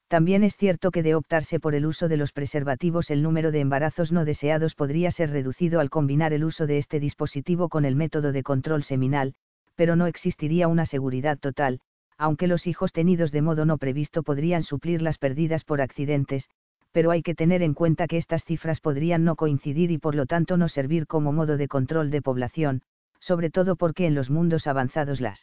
También 0.09 0.43
es 0.43 0.57
cierto 0.57 0.91
que 0.91 1.03
de 1.03 1.15
optarse 1.15 1.57
por 1.57 1.73
el 1.73 1.85
uso 1.85 2.09
de 2.09 2.17
los 2.17 2.33
preservativos 2.33 3.09
el 3.11 3.23
número 3.23 3.53
de 3.53 3.61
embarazos 3.61 4.11
no 4.11 4.25
deseados 4.25 4.75
podría 4.75 5.09
ser 5.09 5.29
reducido 5.29 5.79
al 5.79 5.89
combinar 5.89 6.33
el 6.33 6.43
uso 6.43 6.67
de 6.67 6.77
este 6.77 6.99
dispositivo 6.99 7.69
con 7.69 7.85
el 7.85 7.95
método 7.95 8.33
de 8.33 8.43
control 8.43 8.83
seminal, 8.83 9.35
pero 9.75 9.95
no 9.95 10.07
existiría 10.07 10.67
una 10.67 10.85
seguridad 10.85 11.39
total, 11.39 11.79
aunque 12.17 12.47
los 12.47 12.67
hijos 12.67 12.91
tenidos 12.91 13.31
de 13.31 13.41
modo 13.41 13.63
no 13.63 13.77
previsto 13.77 14.21
podrían 14.21 14.63
suplir 14.63 15.01
las 15.01 15.17
perdidas 15.17 15.63
por 15.63 15.79
accidentes, 15.79 16.49
pero 16.91 17.11
hay 17.11 17.21
que 17.21 17.35
tener 17.35 17.61
en 17.61 17.73
cuenta 17.73 18.07
que 18.07 18.17
estas 18.17 18.43
cifras 18.43 18.81
podrían 18.81 19.23
no 19.23 19.35
coincidir 19.35 19.91
y 19.91 19.97
por 19.97 20.15
lo 20.15 20.25
tanto 20.25 20.57
no 20.57 20.69
servir 20.69 21.07
como 21.07 21.31
modo 21.31 21.57
de 21.57 21.67
control 21.67 22.09
de 22.09 22.21
población, 22.21 22.81
sobre 23.19 23.49
todo 23.49 23.75
porque 23.75 24.07
en 24.07 24.15
los 24.15 24.29
mundos 24.29 24.67
avanzados 24.67 25.21
las 25.21 25.39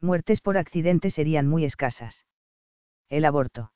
muertes 0.00 0.40
por 0.40 0.58
accidente 0.58 1.10
serían 1.10 1.48
muy 1.48 1.64
escasas. 1.64 2.26
El 3.08 3.24
aborto. 3.24 3.72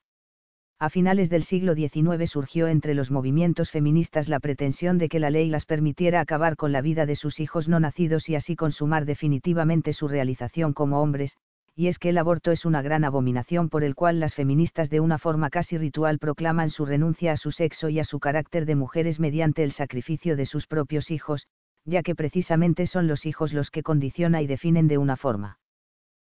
A 0.80 0.90
finales 0.90 1.28
del 1.28 1.42
siglo 1.42 1.74
XIX 1.74 2.30
surgió 2.30 2.68
entre 2.68 2.94
los 2.94 3.10
movimientos 3.10 3.72
feministas 3.72 4.28
la 4.28 4.38
pretensión 4.38 4.98
de 4.98 5.09
que 5.09 5.18
la 5.18 5.30
ley 5.30 5.48
las 5.48 5.64
permitiera 5.64 6.20
acabar 6.20 6.55
con 6.55 6.70
la 6.70 6.82
vida 6.82 7.05
de 7.05 7.16
sus 7.16 7.40
hijos 7.40 7.66
no 7.66 7.80
nacidos 7.80 8.28
y 8.28 8.36
así 8.36 8.55
consumar 8.55 9.05
definitivamente 9.05 9.92
su 9.92 10.06
realización 10.06 10.74
como 10.74 11.02
hombres, 11.02 11.36
y 11.78 11.86
es 11.86 12.00
que 12.00 12.09
el 12.09 12.18
aborto 12.18 12.50
es 12.50 12.64
una 12.64 12.82
gran 12.82 13.05
abominación 13.05 13.68
por 13.68 13.84
el 13.84 13.94
cual 13.94 14.18
las 14.18 14.34
feministas 14.34 14.90
de 14.90 14.98
una 14.98 15.16
forma 15.16 15.48
casi 15.48 15.78
ritual 15.78 16.18
proclaman 16.18 16.70
su 16.70 16.84
renuncia 16.84 17.30
a 17.30 17.36
su 17.36 17.52
sexo 17.52 17.88
y 17.88 18.00
a 18.00 18.05
su 18.05 18.18
carácter 18.18 18.66
de 18.66 18.74
mujeres 18.74 19.20
mediante 19.20 19.62
el 19.62 19.70
sacrificio 19.70 20.34
de 20.34 20.44
sus 20.44 20.66
propios 20.66 21.12
hijos, 21.12 21.46
ya 21.84 22.02
que 22.02 22.16
precisamente 22.16 22.88
son 22.88 23.06
los 23.06 23.26
hijos 23.26 23.52
los 23.52 23.70
que 23.70 23.84
condiciona 23.84 24.42
y 24.42 24.48
definen 24.48 24.88
de 24.88 24.98
una 24.98 25.16
forma 25.16 25.60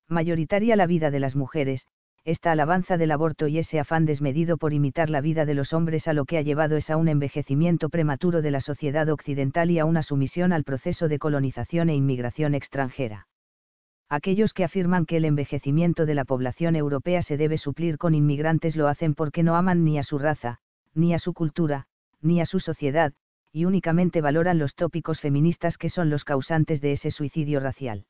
mayoritaria 0.08 0.76
la 0.76 0.88
vida 0.88 1.12
de 1.12 1.20
las 1.20 1.36
mujeres, 1.36 1.86
esta 2.24 2.52
alabanza 2.52 2.98
del 2.98 3.12
aborto 3.12 3.48
y 3.48 3.60
ese 3.60 3.80
afán 3.80 4.08
desmedido 4.08 4.58
por 4.58 4.74
imitar 4.74 5.12
la 5.12 5.22
vida 5.22 5.46
de 5.46 5.54
los 5.54 5.74
hombres 5.74 6.08
a 6.08 6.14
lo 6.14 6.26
que 6.26 6.40
ha 6.40 6.42
llevado 6.42 6.76
es 6.76 6.90
a 6.90 6.98
un 6.98 7.08
envejecimiento 7.08 7.90
prematuro 7.90 8.42
de 8.42 8.50
la 8.50 8.62
sociedad 8.62 9.08
occidental 9.10 9.70
y 9.70 9.78
a 9.78 9.86
una 9.86 10.02
sumisión 10.02 10.54
al 10.54 10.64
proceso 10.64 11.08
de 11.08 11.20
colonización 11.20 11.90
e 11.90 11.96
inmigración 11.96 12.56
extranjera 12.56 13.28
aquellos 14.10 14.54
que 14.54 14.64
afirman 14.64 15.06
que 15.06 15.18
el 15.18 15.26
envejecimiento 15.26 16.06
de 16.06 16.16
la 16.16 16.26
población 16.26 16.76
europea 16.76 17.22
se 17.24 17.38
debe 17.38 17.58
suplir 17.58 17.98
con 17.98 18.14
inmigrantes 18.14 18.76
lo 18.76 18.88
hacen 18.88 19.16
porque 19.16 19.44
no 19.44 19.56
aman 19.56 19.84
ni 19.84 19.98
a 19.98 20.04
su 20.04 20.20
raza, 20.20 20.60
ni 20.94 21.14
a 21.14 21.20
su 21.20 21.34
cultura, 21.34 21.88
ni 22.22 22.42
a 22.42 22.46
su 22.46 22.60
sociedad, 22.60 23.14
y 23.52 23.66
únicamente 23.66 24.22
valoran 24.22 24.60
los 24.60 24.76
tópicos 24.76 25.22
feministas 25.22 25.78
que 25.78 25.90
son 25.90 26.10
los 26.10 26.24
causantes 26.24 26.82
de 26.82 26.92
ese 26.92 27.10
suicidio 27.12 27.60
racial. 27.60 28.06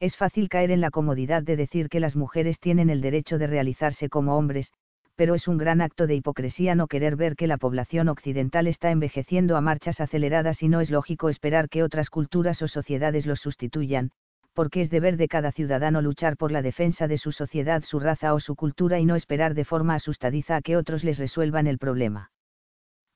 Es 0.00 0.16
fácil 0.16 0.48
caer 0.48 0.70
en 0.70 0.80
la 0.80 0.90
comodidad 0.90 1.42
de 1.42 1.56
decir 1.56 1.88
que 1.88 2.00
las 2.00 2.16
mujeres 2.16 2.58
tienen 2.58 2.90
el 2.90 3.00
derecho 3.00 3.38
de 3.38 3.46
realizarse 3.46 4.08
como 4.08 4.36
hombres, 4.36 4.72
pero 5.16 5.34
es 5.34 5.46
un 5.46 5.58
gran 5.58 5.80
acto 5.80 6.06
de 6.06 6.16
hipocresía 6.16 6.74
no 6.74 6.88
querer 6.88 7.14
ver 7.14 7.36
que 7.36 7.46
la 7.46 7.58
población 7.58 8.08
occidental 8.08 8.66
está 8.66 8.90
envejeciendo 8.90 9.56
a 9.56 9.60
marchas 9.60 10.00
aceleradas 10.00 10.62
y 10.62 10.68
no 10.68 10.80
es 10.80 10.90
lógico 10.90 11.28
esperar 11.28 11.68
que 11.68 11.82
otras 11.82 12.10
culturas 12.10 12.60
o 12.62 12.68
sociedades 12.68 13.26
los 13.26 13.40
sustituyan, 13.40 14.10
porque 14.54 14.80
es 14.80 14.90
deber 14.90 15.16
de 15.16 15.28
cada 15.28 15.52
ciudadano 15.52 16.00
luchar 16.00 16.36
por 16.36 16.52
la 16.52 16.62
defensa 16.62 17.08
de 17.08 17.18
su 17.18 17.32
sociedad, 17.32 17.82
su 17.82 18.00
raza 18.00 18.32
o 18.32 18.40
su 18.40 18.56
cultura 18.56 19.00
y 19.00 19.04
no 19.04 19.16
esperar 19.16 19.54
de 19.54 19.64
forma 19.64 19.96
asustadiza 19.96 20.56
a 20.56 20.62
que 20.62 20.76
otros 20.76 21.04
les 21.04 21.18
resuelvan 21.18 21.66
el 21.66 21.78
problema. 21.78 22.30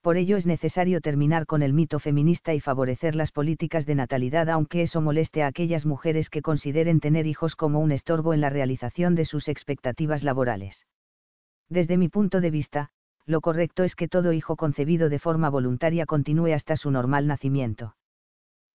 Por 0.02 0.16
ello 0.16 0.36
es 0.36 0.46
necesario 0.46 1.00
terminar 1.00 1.46
con 1.46 1.62
el 1.62 1.72
mito 1.72 1.98
feminista 1.98 2.54
y 2.54 2.60
favorecer 2.60 3.14
las 3.14 3.32
políticas 3.32 3.84
de 3.86 3.94
natalidad 3.94 4.48
aunque 4.48 4.82
eso 4.82 5.00
moleste 5.00 5.42
a 5.42 5.48
aquellas 5.48 5.86
mujeres 5.86 6.30
que 6.30 6.42
consideren 6.42 7.00
tener 7.00 7.26
hijos 7.26 7.56
como 7.56 7.80
un 7.80 7.92
estorbo 7.92 8.34
en 8.34 8.40
la 8.40 8.50
realización 8.50 9.14
de 9.14 9.24
sus 9.24 9.48
expectativas 9.48 10.22
laborales. 10.22 10.86
Desde 11.68 11.96
mi 11.96 12.08
punto 12.08 12.40
de 12.40 12.50
vista, 12.50 12.90
lo 13.26 13.40
correcto 13.40 13.84
es 13.84 13.94
que 13.94 14.08
todo 14.08 14.32
hijo 14.32 14.56
concebido 14.56 15.08
de 15.08 15.18
forma 15.18 15.50
voluntaria 15.50 16.06
continúe 16.06 16.54
hasta 16.54 16.76
su 16.76 16.90
normal 16.90 17.26
nacimiento. 17.26 17.94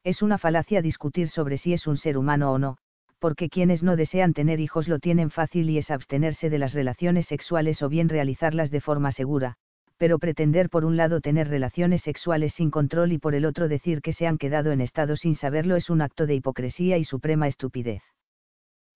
Es 0.05 0.21
una 0.21 0.37
falacia 0.37 0.81
discutir 0.81 1.29
sobre 1.29 1.57
si 1.57 1.71
es 1.71 1.87
un 1.87 1.95
ser 1.95 2.17
humano 2.17 2.51
o 2.51 2.59
no, 2.59 2.77
porque 3.19 3.47
quienes 3.47 3.83
no 3.83 3.95
desean 3.95 4.33
tener 4.33 4.59
hijos 4.59 4.89
lo 4.89 4.99
tienen 4.99 5.29
fácil 5.29 5.69
y 5.69 5.77
es 5.77 5.89
abstenerse 5.89 6.49
de 6.49 6.57
las 6.57 6.73
relaciones 6.73 7.25
sexuales 7.27 7.81
o 7.81 7.87
bien 7.87 8.09
realizarlas 8.09 8.69
de 8.69 8.81
forma 8.81 9.13
segura, 9.13 9.55
pero 9.97 10.19
pretender 10.19 10.69
por 10.69 10.83
un 10.83 10.97
lado 10.97 11.21
tener 11.21 11.47
relaciones 11.47 12.01
sexuales 12.01 12.53
sin 12.53 12.69
control 12.69 13.13
y 13.13 13.17
por 13.17 13.33
el 13.33 13.45
otro 13.45 13.69
decir 13.69 14.01
que 14.01 14.11
se 14.11 14.27
han 14.27 14.37
quedado 14.37 14.73
en 14.73 14.81
estado 14.81 15.15
sin 15.15 15.37
saberlo 15.37 15.77
es 15.77 15.89
un 15.89 16.01
acto 16.01 16.25
de 16.25 16.35
hipocresía 16.35 16.97
y 16.97 17.05
suprema 17.05 17.47
estupidez. 17.47 18.01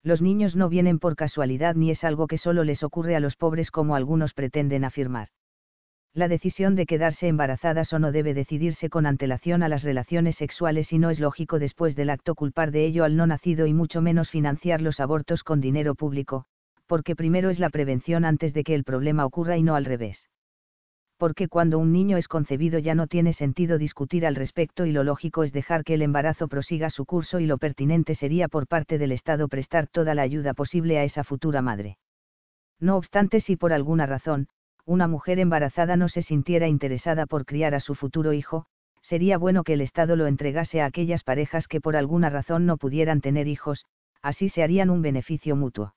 Los 0.03 0.21
niños 0.21 0.57
no 0.57 0.67
vienen 0.67 0.99
por 0.99 1.15
casualidad 1.15 1.75
ni 1.75 1.89
es 1.89 2.03
algo 2.03 2.27
que 2.27 2.37
solo 2.37 2.65
les 2.65 2.83
ocurre 2.83 3.15
a 3.15 3.21
los 3.21 3.37
pobres 3.37 3.71
como 3.71 3.95
algunos 3.95 4.33
pretenden 4.33 4.83
afirmar 4.83 5.29
la 6.17 6.27
decisión 6.27 6.73
de 6.73 6.87
quedarse 6.87 7.27
embarazadas 7.27 7.93
o 7.93 7.99
no 7.99 8.11
debe 8.11 8.33
decidirse 8.33 8.89
con 8.89 9.05
antelación 9.05 9.61
a 9.61 9.69
las 9.69 9.83
relaciones 9.83 10.35
sexuales 10.35 10.91
y 10.91 10.97
no 10.97 11.11
es 11.11 11.19
lógico 11.19 11.59
después 11.59 11.95
del 11.95 12.09
acto 12.09 12.33
culpar 12.33 12.71
de 12.71 12.85
ello 12.85 13.03
al 13.03 13.15
no 13.15 13.27
nacido 13.27 13.67
y 13.67 13.73
mucho 13.75 14.01
menos 14.01 14.31
financiar 14.31 14.81
los 14.81 14.99
abortos 14.99 15.43
con 15.43 15.61
dinero 15.61 15.93
público, 15.93 16.45
porque 16.87 17.15
primero 17.15 17.51
es 17.51 17.59
la 17.59 17.69
prevención 17.69 18.25
antes 18.25 18.55
de 18.55 18.63
que 18.63 18.73
el 18.73 18.83
problema 18.83 19.27
ocurra 19.27 19.57
y 19.57 19.63
no 19.63 19.75
al 19.75 19.85
revés. 19.85 20.27
Porque 21.17 21.47
cuando 21.47 21.77
un 21.77 21.91
niño 21.91 22.17
es 22.17 22.27
concebido 22.27 22.79
ya 22.79 22.95
no 22.95 23.05
tiene 23.05 23.33
sentido 23.33 23.77
discutir 23.77 24.25
al 24.25 24.33
respecto 24.33 24.87
y 24.87 24.93
lo 24.93 25.03
lógico 25.03 25.43
es 25.43 25.53
dejar 25.53 25.83
que 25.83 25.93
el 25.93 26.01
embarazo 26.01 26.47
prosiga 26.47 26.89
su 26.89 27.05
curso 27.05 27.39
y 27.39 27.45
lo 27.45 27.59
pertinente 27.59 28.15
sería 28.15 28.47
por 28.47 28.65
parte 28.65 28.97
del 28.97 29.11
Estado 29.11 29.47
prestar 29.47 29.85
toda 29.85 30.15
la 30.15 30.23
ayuda 30.23 30.55
posible 30.55 30.97
a 30.97 31.03
esa 31.03 31.23
futura 31.23 31.61
madre. 31.61 31.99
No 32.79 32.97
obstante, 32.97 33.39
si 33.39 33.55
por 33.55 33.71
alguna 33.71 34.07
razón, 34.07 34.47
una 34.87 35.09
mujer 35.09 35.37
embarazada 35.37 35.97
no 35.97 36.07
se 36.07 36.21
sintiera 36.21 36.69
interesada 36.69 37.25
por 37.25 37.45
criar 37.45 37.75
a 37.75 37.81
su 37.81 37.93
futuro 37.93 38.31
hijo, 38.31 38.65
sería 39.01 39.37
bueno 39.37 39.65
que 39.65 39.73
el 39.73 39.81
Estado 39.81 40.15
lo 40.15 40.27
entregase 40.27 40.81
a 40.81 40.85
aquellas 40.85 41.25
parejas 41.25 41.67
que 41.67 41.81
por 41.81 41.97
alguna 41.97 42.29
razón 42.29 42.65
no 42.65 42.77
pudieran 42.77 43.19
tener 43.19 43.49
hijos, 43.49 43.85
así 44.21 44.47
se 44.47 44.63
harían 44.63 44.89
un 44.89 45.01
beneficio 45.01 45.57
mutuo. 45.57 45.93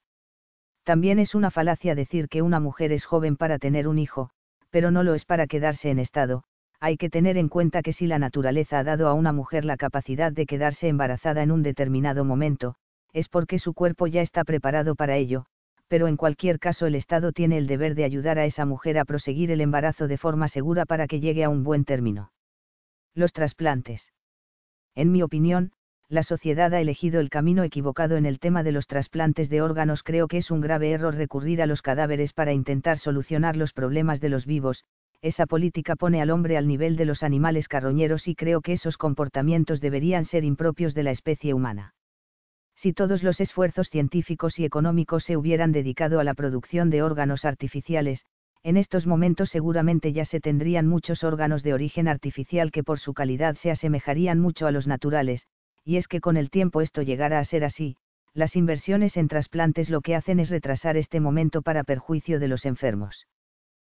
También 0.82 1.20
es 1.20 1.36
una 1.36 1.52
falacia 1.52 1.94
decir 1.94 2.28
que 2.28 2.42
una 2.42 2.58
mujer 2.58 2.90
es 2.90 3.04
joven 3.04 3.36
para 3.36 3.60
tener 3.60 3.86
un 3.86 3.96
hijo, 3.96 4.30
pero 4.70 4.90
no 4.90 5.04
lo 5.04 5.14
es 5.14 5.24
para 5.24 5.46
quedarse 5.46 5.90
en 5.90 6.00
estado, 6.00 6.42
hay 6.80 6.96
que 6.96 7.10
tener 7.10 7.36
en 7.36 7.48
cuenta 7.48 7.82
que 7.82 7.92
si 7.92 8.08
la 8.08 8.18
naturaleza 8.18 8.80
ha 8.80 8.84
dado 8.84 9.06
a 9.06 9.14
una 9.14 9.32
mujer 9.32 9.64
la 9.64 9.76
capacidad 9.76 10.32
de 10.32 10.46
quedarse 10.46 10.88
embarazada 10.88 11.44
en 11.44 11.52
un 11.52 11.62
determinado 11.62 12.24
momento, 12.24 12.74
es 13.12 13.28
porque 13.28 13.60
su 13.60 13.72
cuerpo 13.72 14.08
ya 14.08 14.22
está 14.22 14.42
preparado 14.42 14.96
para 14.96 15.16
ello, 15.16 15.46
pero 15.90 16.06
en 16.06 16.16
cualquier 16.16 16.60
caso 16.60 16.86
el 16.86 16.94
Estado 16.94 17.32
tiene 17.32 17.58
el 17.58 17.66
deber 17.66 17.96
de 17.96 18.04
ayudar 18.04 18.38
a 18.38 18.44
esa 18.44 18.64
mujer 18.64 18.96
a 18.96 19.04
proseguir 19.04 19.50
el 19.50 19.60
embarazo 19.60 20.06
de 20.06 20.18
forma 20.18 20.46
segura 20.46 20.86
para 20.86 21.08
que 21.08 21.18
llegue 21.18 21.42
a 21.42 21.48
un 21.48 21.64
buen 21.64 21.84
término. 21.84 22.30
Los 23.12 23.32
trasplantes. 23.32 24.12
En 24.94 25.10
mi 25.10 25.20
opinión, 25.20 25.72
la 26.08 26.22
sociedad 26.22 26.72
ha 26.74 26.80
elegido 26.80 27.18
el 27.18 27.28
camino 27.28 27.64
equivocado 27.64 28.16
en 28.16 28.24
el 28.24 28.38
tema 28.38 28.62
de 28.62 28.70
los 28.70 28.86
trasplantes 28.86 29.50
de 29.50 29.62
órganos. 29.62 30.04
Creo 30.04 30.28
que 30.28 30.38
es 30.38 30.52
un 30.52 30.60
grave 30.60 30.92
error 30.92 31.16
recurrir 31.16 31.60
a 31.60 31.66
los 31.66 31.82
cadáveres 31.82 32.34
para 32.34 32.52
intentar 32.52 33.00
solucionar 33.00 33.56
los 33.56 33.72
problemas 33.72 34.20
de 34.20 34.28
los 34.28 34.46
vivos. 34.46 34.84
Esa 35.22 35.46
política 35.46 35.96
pone 35.96 36.22
al 36.22 36.30
hombre 36.30 36.56
al 36.56 36.68
nivel 36.68 36.94
de 36.94 37.04
los 37.04 37.24
animales 37.24 37.66
carroñeros 37.66 38.28
y 38.28 38.36
creo 38.36 38.60
que 38.60 38.74
esos 38.74 38.96
comportamientos 38.96 39.80
deberían 39.80 40.24
ser 40.24 40.44
impropios 40.44 40.94
de 40.94 41.02
la 41.02 41.10
especie 41.10 41.52
humana. 41.52 41.94
Si 42.80 42.94
todos 42.94 43.22
los 43.22 43.42
esfuerzos 43.42 43.90
científicos 43.90 44.58
y 44.58 44.64
económicos 44.64 45.24
se 45.24 45.36
hubieran 45.36 45.70
dedicado 45.70 46.18
a 46.18 46.24
la 46.24 46.32
producción 46.32 46.88
de 46.88 47.02
órganos 47.02 47.44
artificiales, 47.44 48.24
en 48.62 48.78
estos 48.78 49.06
momentos 49.06 49.50
seguramente 49.50 50.14
ya 50.14 50.24
se 50.24 50.40
tendrían 50.40 50.86
muchos 50.86 51.22
órganos 51.22 51.62
de 51.62 51.74
origen 51.74 52.08
artificial 52.08 52.72
que 52.72 52.82
por 52.82 52.98
su 52.98 53.12
calidad 53.12 53.56
se 53.56 53.70
asemejarían 53.70 54.40
mucho 54.40 54.66
a 54.66 54.70
los 54.70 54.86
naturales, 54.86 55.46
y 55.84 55.98
es 55.98 56.08
que 56.08 56.22
con 56.22 56.38
el 56.38 56.48
tiempo 56.48 56.80
esto 56.80 57.02
llegará 57.02 57.38
a 57.38 57.44
ser 57.44 57.64
así, 57.64 57.96
las 58.32 58.56
inversiones 58.56 59.18
en 59.18 59.28
trasplantes 59.28 59.90
lo 59.90 60.00
que 60.00 60.16
hacen 60.16 60.40
es 60.40 60.48
retrasar 60.48 60.96
este 60.96 61.20
momento 61.20 61.60
para 61.60 61.84
perjuicio 61.84 62.40
de 62.40 62.48
los 62.48 62.64
enfermos. 62.64 63.26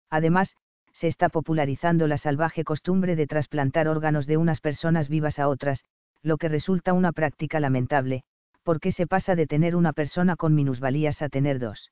Además, 0.09 0.55
se 0.93 1.07
está 1.07 1.29
popularizando 1.29 2.07
la 2.07 2.17
salvaje 2.17 2.63
costumbre 2.63 3.15
de 3.15 3.27
trasplantar 3.27 3.87
órganos 3.87 4.25
de 4.25 4.37
unas 4.37 4.59
personas 4.59 5.07
vivas 5.07 5.37
a 5.37 5.49
otras, 5.49 5.85
lo 6.23 6.37
que 6.37 6.49
resulta 6.49 6.93
una 6.93 7.11
práctica 7.11 7.59
lamentable, 7.59 8.23
porque 8.63 8.91
se 8.91 9.07
pasa 9.07 9.35
de 9.35 9.47
tener 9.47 9.75
una 9.75 9.93
persona 9.93 10.35
con 10.35 10.55
minusvalías 10.55 11.21
a 11.21 11.29
tener 11.29 11.59
dos. 11.59 11.91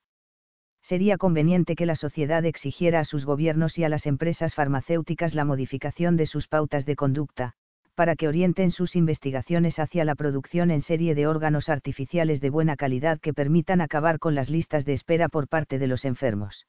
Sería 0.81 1.17
conveniente 1.17 1.75
que 1.75 1.85
la 1.85 1.95
sociedad 1.95 2.45
exigiera 2.45 3.01
a 3.01 3.05
sus 3.05 3.25
gobiernos 3.25 3.77
y 3.77 3.83
a 3.83 3.89
las 3.89 4.05
empresas 4.05 4.55
farmacéuticas 4.55 5.35
la 5.35 5.45
modificación 5.45 6.17
de 6.17 6.25
sus 6.25 6.47
pautas 6.47 6.85
de 6.85 6.95
conducta, 6.95 7.53
para 7.95 8.15
que 8.15 8.27
orienten 8.27 8.71
sus 8.71 8.95
investigaciones 8.95 9.77
hacia 9.77 10.05
la 10.05 10.15
producción 10.15 10.71
en 10.71 10.81
serie 10.81 11.15
de 11.15 11.27
órganos 11.27 11.67
artificiales 11.67 12.39
de 12.39 12.49
buena 12.49 12.77
calidad 12.77 13.19
que 13.19 13.33
permitan 13.33 13.81
acabar 13.81 14.19
con 14.19 14.35
las 14.35 14.49
listas 14.49 14.85
de 14.85 14.93
espera 14.93 15.27
por 15.27 15.47
parte 15.47 15.79
de 15.79 15.87
los 15.87 16.05
enfermos. 16.05 16.65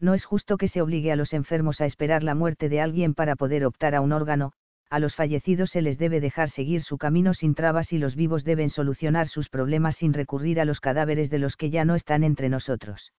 No 0.00 0.12
es 0.14 0.24
justo 0.24 0.56
que 0.56 0.68
se 0.68 0.82
obligue 0.82 1.12
a 1.12 1.16
los 1.16 1.34
enfermos 1.34 1.80
a 1.80 1.86
esperar 1.86 2.22
la 2.24 2.34
muerte 2.34 2.68
de 2.68 2.80
alguien 2.80 3.14
para 3.14 3.36
poder 3.36 3.64
optar 3.64 3.94
a 3.94 4.00
un 4.00 4.12
órgano, 4.12 4.52
a 4.90 4.98
los 4.98 5.14
fallecidos 5.14 5.70
se 5.70 5.82
les 5.82 5.98
debe 5.98 6.20
dejar 6.20 6.50
seguir 6.50 6.82
su 6.82 6.98
camino 6.98 7.32
sin 7.32 7.54
trabas 7.54 7.92
y 7.92 7.98
los 7.98 8.16
vivos 8.16 8.44
deben 8.44 8.70
solucionar 8.70 9.28
sus 9.28 9.48
problemas 9.48 9.96
sin 9.96 10.12
recurrir 10.12 10.60
a 10.60 10.64
los 10.64 10.80
cadáveres 10.80 11.30
de 11.30 11.38
los 11.38 11.56
que 11.56 11.70
ya 11.70 11.84
no 11.84 11.94
están 11.94 12.24
entre 12.24 12.48
nosotros. 12.48 13.12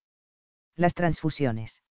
Las 0.75 0.93
transfusiones. 0.93 1.81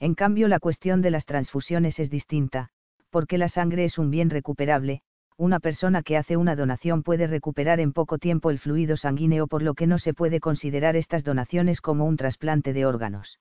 En 0.00 0.14
cambio, 0.14 0.48
la 0.48 0.58
cuestión 0.58 1.02
de 1.02 1.12
las 1.12 1.24
transfusiones 1.24 2.00
es 2.00 2.10
distinta, 2.10 2.70
porque 3.10 3.38
la 3.38 3.48
sangre 3.48 3.84
es 3.84 3.96
un 3.96 4.10
bien 4.10 4.28
recuperable, 4.28 5.02
una 5.38 5.60
persona 5.60 6.02
que 6.02 6.16
hace 6.16 6.36
una 6.36 6.56
donación 6.56 7.04
puede 7.04 7.28
recuperar 7.28 7.78
en 7.78 7.92
poco 7.92 8.18
tiempo 8.18 8.50
el 8.50 8.58
fluido 8.58 8.96
sanguíneo 8.96 9.46
por 9.46 9.62
lo 9.62 9.74
que 9.74 9.86
no 9.86 9.98
se 9.98 10.14
puede 10.14 10.40
considerar 10.40 10.96
estas 10.96 11.22
donaciones 11.22 11.80
como 11.80 12.06
un 12.06 12.16
trasplante 12.16 12.72
de 12.72 12.86
órganos. 12.86 13.38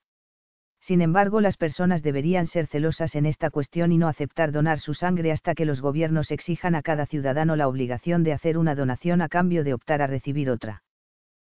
Sin 0.86 1.02
embargo, 1.02 1.41
las 1.41 1.57
personas 1.57 2.03
deberían 2.03 2.45
ser 2.45 2.68
celosas 2.68 3.16
en 3.16 3.26
esta 3.26 3.49
cuestión 3.49 3.91
y 3.91 3.98
no 3.98 4.07
aceptar 4.07 4.52
donar 4.52 4.78
su 4.78 4.94
sangre 4.94 5.32
hasta 5.32 5.56
que 5.56 5.66
los 5.66 5.82
gobiernos 5.82 6.30
exijan 6.30 6.76
a 6.76 6.84
cada 6.84 7.07
ciudadano 7.07 7.56
la 7.56 7.68
obligación 7.68 8.24
de 8.24 8.34
hacer 8.34 8.56
una 8.56 8.76
donación 8.76 9.24
a 9.24 9.28
cambio 9.28 9.64
de 9.64 9.74
optar 9.74 10.03
a 10.03 10.07
recibir 10.07 10.52
otra. 10.52 10.84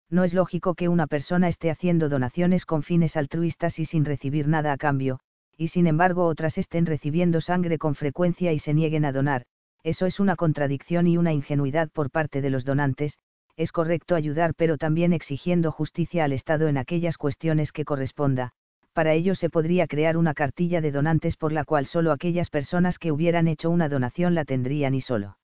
No 0.08 0.24
es 0.24 0.34
lógico 0.34 0.74
que 0.74 0.88
una 0.88 1.06
persona 1.06 1.46
esté 1.46 1.70
haciendo 1.70 2.08
donaciones 2.08 2.66
con 2.66 2.82
fines 2.82 3.16
altruistas 3.16 3.78
y 3.78 3.86
sin 3.86 4.04
recibir 4.04 4.48
nada 4.48 4.72
a 4.72 4.76
cambio, 4.76 5.20
y 5.56 5.68
sin 5.68 5.86
embargo 5.86 6.26
otras 6.26 6.58
estén 6.58 6.84
recibiendo 6.84 7.40
sangre 7.40 7.78
con 7.78 7.94
frecuencia 7.94 8.52
y 8.52 8.58
se 8.58 8.74
nieguen 8.74 9.04
a 9.04 9.12
donar, 9.12 9.44
eso 9.84 10.06
es 10.06 10.18
una 10.18 10.34
contradicción 10.34 11.06
y 11.06 11.18
una 11.18 11.32
ingenuidad 11.32 11.88
por 11.92 12.10
parte 12.10 12.42
de 12.42 12.50
los 12.50 12.64
donantes, 12.64 13.16
es 13.56 13.70
correcto 13.70 14.16
ayudar 14.16 14.54
pero 14.56 14.76
también 14.76 15.12
exigiendo 15.12 15.70
justicia 15.70 16.24
al 16.24 16.32
Estado 16.32 16.66
en 16.66 16.78
aquellas 16.78 17.16
cuestiones 17.16 17.70
que 17.70 17.84
corresponda, 17.84 18.54
para 18.92 19.14
ello 19.14 19.34
se 19.34 19.50
podría 19.50 19.86
crear 19.86 20.16
una 20.16 20.34
cartilla 20.34 20.80
de 20.80 20.92
donantes 20.92 21.36
por 21.36 21.52
la 21.52 21.64
cual 21.64 21.86
solo 21.86 22.12
aquellas 22.12 22.50
personas 22.50 22.98
que 22.98 23.12
hubieran 23.12 23.48
hecho 23.48 23.70
una 23.70 23.88
donación 23.88 24.34
la 24.34 24.44
tendrían 24.44 24.94
y 24.94 25.00
solo. 25.00 25.38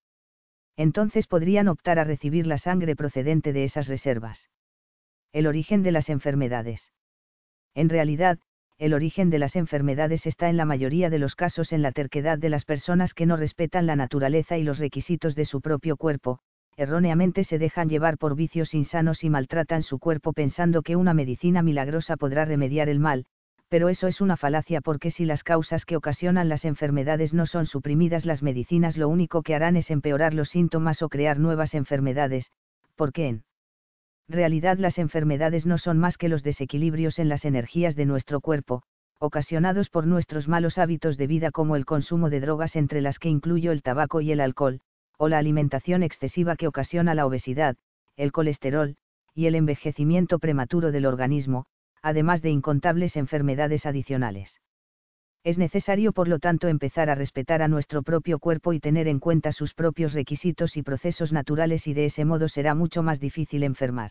Entonces 0.77 1.27
podrían 1.27 1.69
optar 1.69 1.99
a 1.99 2.05
recibir 2.05 2.47
la 2.47 2.59
sangre 2.59 2.97
procedente 2.97 3.53
de 3.53 3.65
esas 3.65 3.89
reservas. 3.89 4.51
El 5.33 5.47
origen 5.47 5.83
de 5.83 5.93
las 5.93 6.09
enfermedades. 6.11 6.93
En 7.75 7.89
realidad, 7.89 8.39
el 8.79 8.93
origen 8.93 9.31
de 9.31 9.39
las 9.39 9.57
enfermedades 9.57 10.27
está 10.27 10.51
en 10.51 10.59
la 10.59 10.67
mayoría 10.67 11.09
de 11.09 11.19
los 11.19 11.35
casos 11.35 11.73
en 11.73 11.81
la 11.81 11.93
terquedad 11.93 12.39
de 12.39 12.51
las 12.51 12.67
personas 12.67 13.15
que 13.15 13.25
no 13.25 13.37
respetan 13.37 13.87
la 13.87 13.97
naturaleza 13.97 14.59
y 14.59 14.65
los 14.65 14.79
requisitos 14.79 15.35
de 15.35 15.47
su 15.47 15.63
propio 15.63 15.97
cuerpo, 15.97 16.41
erróneamente 16.77 17.45
se 17.45 17.59
dejan 17.59 17.89
llevar 17.89 18.19
por 18.19 18.37
vicios 18.37 18.75
insanos 18.75 19.25
y 19.25 19.31
maltratan 19.31 19.83
su 19.83 19.99
cuerpo 19.99 20.35
pensando 20.35 20.83
que 20.83 20.95
una 20.95 21.15
medicina 21.15 21.63
milagrosa 21.63 22.19
podrá 22.19 22.45
remediar 22.45 22.91
el 22.91 23.01
mal, 23.01 23.25
pero 23.69 23.89
eso 23.89 24.07
es 24.07 24.21
una 24.21 24.37
falacia 24.37 24.81
porque 24.81 25.11
si 25.11 25.25
las 25.25 25.43
causas 25.43 25.85
que 25.85 25.97
ocasionan 25.97 26.49
las 26.49 26.65
enfermedades 26.65 27.35
no 27.35 27.47
son 27.47 27.67
suprimidas 27.67 28.25
las 28.25 28.43
medicinas 28.43 28.97
lo 28.97 29.09
único 29.09 29.43
que 29.43 29.55
harán 29.55 29.77
es 29.77 29.91
empeorar 29.91 30.35
los 30.35 30.51
síntomas 30.51 31.03
o 31.03 31.09
crear 31.09 31.39
nuevas 31.39 31.75
enfermedades, 31.75 32.51
porque 32.95 33.29
en 33.29 33.45
realidad 34.29 34.79
las 34.79 34.99
enfermedades 34.99 35.67
no 35.67 35.79
son 35.79 35.99
más 35.99 36.17
que 36.17 36.29
los 36.29 36.43
desequilibrios 36.43 37.19
en 37.19 37.29
las 37.29 37.45
energías 37.45 37.97
de 37.97 38.07
nuestro 38.07 38.41
cuerpo, 38.41 38.83
ocasionados 39.19 39.89
por 39.89 40.07
nuestros 40.07 40.47
malos 40.47 40.79
hábitos 40.79 41.17
de 41.17 41.27
vida 41.27 41.51
como 41.51 41.77
el 41.77 41.87
consumo 41.87 42.31
de 42.31 42.41
drogas 42.41 42.77
entre 42.77 43.01
las 43.01 43.19
que 43.19 43.29
incluyo 43.29 43.73
el 43.73 43.83
tabaco 43.83 44.21
y 44.21 44.31
el 44.31 44.41
alcohol, 44.41 44.81
o 45.19 45.29
la 45.29 45.39
alimentación 45.39 46.03
excesiva 46.03 46.57
que 46.57 46.69
ocasiona 46.69 47.15
la 47.15 47.27
obesidad, 47.27 47.77
el 48.17 48.33
colesterol, 48.33 48.97
y 49.35 49.47
el 49.47 49.55
envejecimiento 49.55 50.39
prematuro 50.39 50.93
del 50.93 51.07
organismo, 51.07 51.67
además 52.03 52.43
de 52.43 52.51
incontables 52.51 53.17
enfermedades 53.17 53.87
adicionales. 53.87 54.61
Es 55.45 55.59
necesario 55.59 56.13
por 56.13 56.27
lo 56.27 56.41
tanto 56.41 56.67
empezar 56.67 57.09
a 57.09 57.15
respetar 57.15 57.63
a 57.63 57.69
nuestro 57.69 58.03
propio 58.03 58.41
cuerpo 58.41 58.73
y 58.73 58.81
tener 58.81 59.07
en 59.07 59.21
cuenta 59.21 59.53
sus 59.53 59.75
propios 59.75 60.13
requisitos 60.13 60.77
y 60.77 60.83
procesos 60.83 61.33
naturales 61.33 61.87
y 61.87 61.95
de 61.95 62.07
ese 62.07 62.25
modo 62.25 62.49
será 62.49 62.75
mucho 62.75 63.03
más 63.03 63.21
difícil 63.21 63.63
enfermar. 63.63 64.11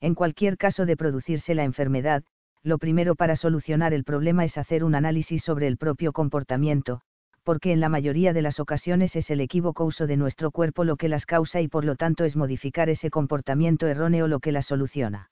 En 0.00 0.14
cualquier 0.14 0.56
caso 0.56 0.86
de 0.86 0.96
producirse 0.96 1.54
la 1.54 1.62
enfermedad, 1.62 2.24
lo 2.62 2.78
primero 2.78 3.14
para 3.14 3.36
solucionar 3.36 3.94
el 3.94 4.02
problema 4.02 4.44
es 4.44 4.58
hacer 4.58 4.82
un 4.82 4.94
análisis 4.94 5.44
sobre 5.44 5.66
el 5.66 5.76
propio 5.76 6.12
comportamiento, 6.12 7.00
porque 7.44 7.72
en 7.72 7.80
la 7.80 7.88
mayoría 7.88 8.32
de 8.32 8.42
las 8.42 8.60
ocasiones 8.60 9.16
es 9.16 9.30
el 9.30 9.40
equívoco 9.40 9.84
uso 9.84 10.06
de 10.06 10.16
nuestro 10.16 10.50
cuerpo 10.50 10.84
lo 10.84 10.96
que 10.96 11.08
las 11.08 11.26
causa 11.26 11.60
y 11.60 11.68
por 11.68 11.84
lo 11.84 11.96
tanto 11.96 12.24
es 12.24 12.36
modificar 12.36 12.88
ese 12.88 13.10
comportamiento 13.10 13.86
erróneo 13.86 14.26
lo 14.26 14.40
que 14.40 14.52
las 14.52 14.66
soluciona. 14.66 15.30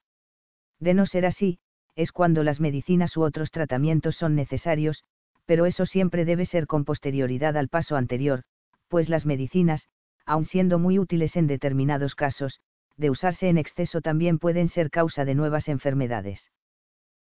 De 0.81 0.95
no 0.95 1.07
ser 1.07 1.27
así, 1.27 1.59
es 1.97 2.13
cuando 2.13 2.45
las 2.45 2.61
medicinas 2.61 3.17
u 3.17 3.23
otros 3.23 3.51
tratamientos 3.51 4.17
son 4.17 4.37
necesarios, 4.37 5.03
pero 5.47 5.67
eso 5.67 5.87
siempre 5.87 6.25
debe 6.25 6.47
ser 6.47 6.67
con 6.67 6.85
posterioridad 6.85 7.57
al 7.57 7.69
paso 7.69 7.97
anterior, 7.97 8.43
pues 8.89 9.09
las 9.09 9.27
medicinas, 9.27 9.89
aun 10.25 10.45
siendo 10.45 10.79
muy 10.79 10.99
útiles 10.99 11.37
en 11.37 11.47
determinados 11.47 12.15
casos, 12.15 12.61
de 12.97 13.11
usarse 13.11 13.49
en 13.49 13.59
exceso 13.59 14.01
también 14.01 14.39
pueden 14.39 14.69
ser 14.69 14.91
causa 14.91 15.25
de 15.25 15.35
nuevas 15.35 15.69
enfermedades. 15.69 16.51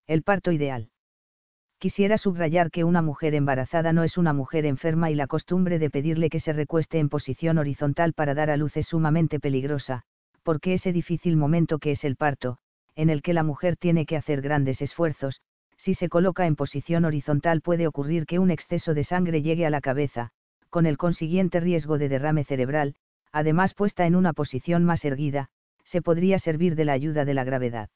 El 0.07 0.23
parto 0.23 0.51
ideal. 0.51 0.89
Quisiera 1.79 2.17
subrayar 2.17 2.69
que 2.69 2.83
una 2.83 3.01
mujer 3.01 3.33
embarazada 3.33 3.91
no 3.91 4.03
es 4.03 4.17
una 4.17 4.33
mujer 4.33 4.65
enferma 4.65 5.09
y 5.09 5.15
la 5.15 5.25
costumbre 5.27 5.79
de 5.79 5.89
pedirle 5.89 6.29
que 6.29 6.39
se 6.39 6.53
recueste 6.53 6.99
en 6.99 7.09
posición 7.09 7.57
horizontal 7.57 8.13
para 8.13 8.35
dar 8.35 8.51
a 8.51 8.57
luz 8.57 8.77
es 8.77 8.87
sumamente 8.87 9.39
peligrosa, 9.39 10.03
porque 10.43 10.75
ese 10.75 10.93
difícil 10.93 11.37
momento 11.37 11.79
que 11.79 11.91
es 11.91 12.03
el 12.03 12.17
parto, 12.17 12.59
en 12.95 13.09
el 13.09 13.21
que 13.21 13.33
la 13.33 13.43
mujer 13.43 13.77
tiene 13.77 14.05
que 14.05 14.17
hacer 14.17 14.41
grandes 14.41 14.81
esfuerzos, 14.81 15.41
si 15.77 15.95
se 15.95 16.09
coloca 16.09 16.45
en 16.45 16.55
posición 16.55 17.05
horizontal 17.05 17.61
puede 17.61 17.87
ocurrir 17.87 18.25
que 18.25 18.39
un 18.39 18.51
exceso 18.51 18.93
de 18.93 19.03
sangre 19.03 19.41
llegue 19.41 19.65
a 19.65 19.69
la 19.69 19.81
cabeza, 19.81 20.29
con 20.69 20.85
el 20.85 20.97
consiguiente 20.97 21.59
riesgo 21.59 21.97
de 21.97 22.09
derrame 22.09 22.43
cerebral, 22.43 22.95
además 23.31 23.73
puesta 23.73 24.05
en 24.05 24.15
una 24.15 24.33
posición 24.33 24.83
más 24.83 25.03
erguida, 25.05 25.49
se 25.85 26.01
podría 26.01 26.39
servir 26.39 26.75
de 26.75 26.85
la 26.85 26.93
ayuda 26.93 27.25
de 27.25 27.33
la 27.33 27.43
gravedad. 27.43 27.89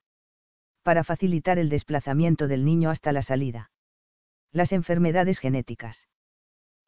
Para 0.84 1.04
facilitar 1.04 1.60
el 1.60 1.70
desplazamiento 1.70 2.48
del 2.48 2.66
niño 2.66 2.90
hasta 2.90 3.12
la 3.12 3.22
salida. 3.22 3.72
Las 4.52 4.72
enfermedades 4.72 5.40
genéticas. 5.40 6.08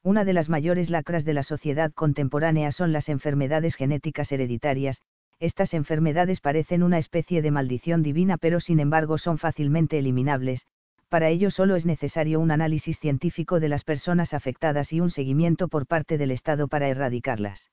Una 0.04 0.24
de 0.24 0.34
las 0.34 0.50
mayores 0.50 0.90
lacras 0.90 1.26
de 1.26 1.34
la 1.34 1.44
sociedad 1.44 1.92
contemporánea 1.94 2.72
son 2.72 2.92
las 2.92 3.10
enfermedades 3.10 3.76
genéticas 3.76 4.32
hereditarias, 4.32 5.02
estas 5.40 5.74
enfermedades 5.74 6.42
parecen 6.42 6.84
una 6.84 6.98
especie 6.98 7.42
de 7.42 7.52
maldición 7.52 8.02
divina 8.02 8.38
pero 8.38 8.60
sin 8.60 8.80
embargo 8.80 9.18
son 9.18 9.38
fácilmente 9.38 10.00
eliminables, 10.00 10.66
para 11.10 11.30
ello 11.30 11.52
solo 11.52 11.76
es 11.76 11.86
necesario 11.86 12.40
un 12.40 12.52
análisis 12.52 13.00
científico 13.00 13.60
de 13.60 13.70
las 13.70 13.84
personas 13.84 14.34
afectadas 14.34 14.92
y 14.92 15.00
un 15.00 15.12
seguimiento 15.12 15.68
por 15.68 15.88
parte 15.88 16.18
del 16.18 16.32
Estado 16.32 16.68
para 16.68 16.90
erradicarlas. 16.90 17.70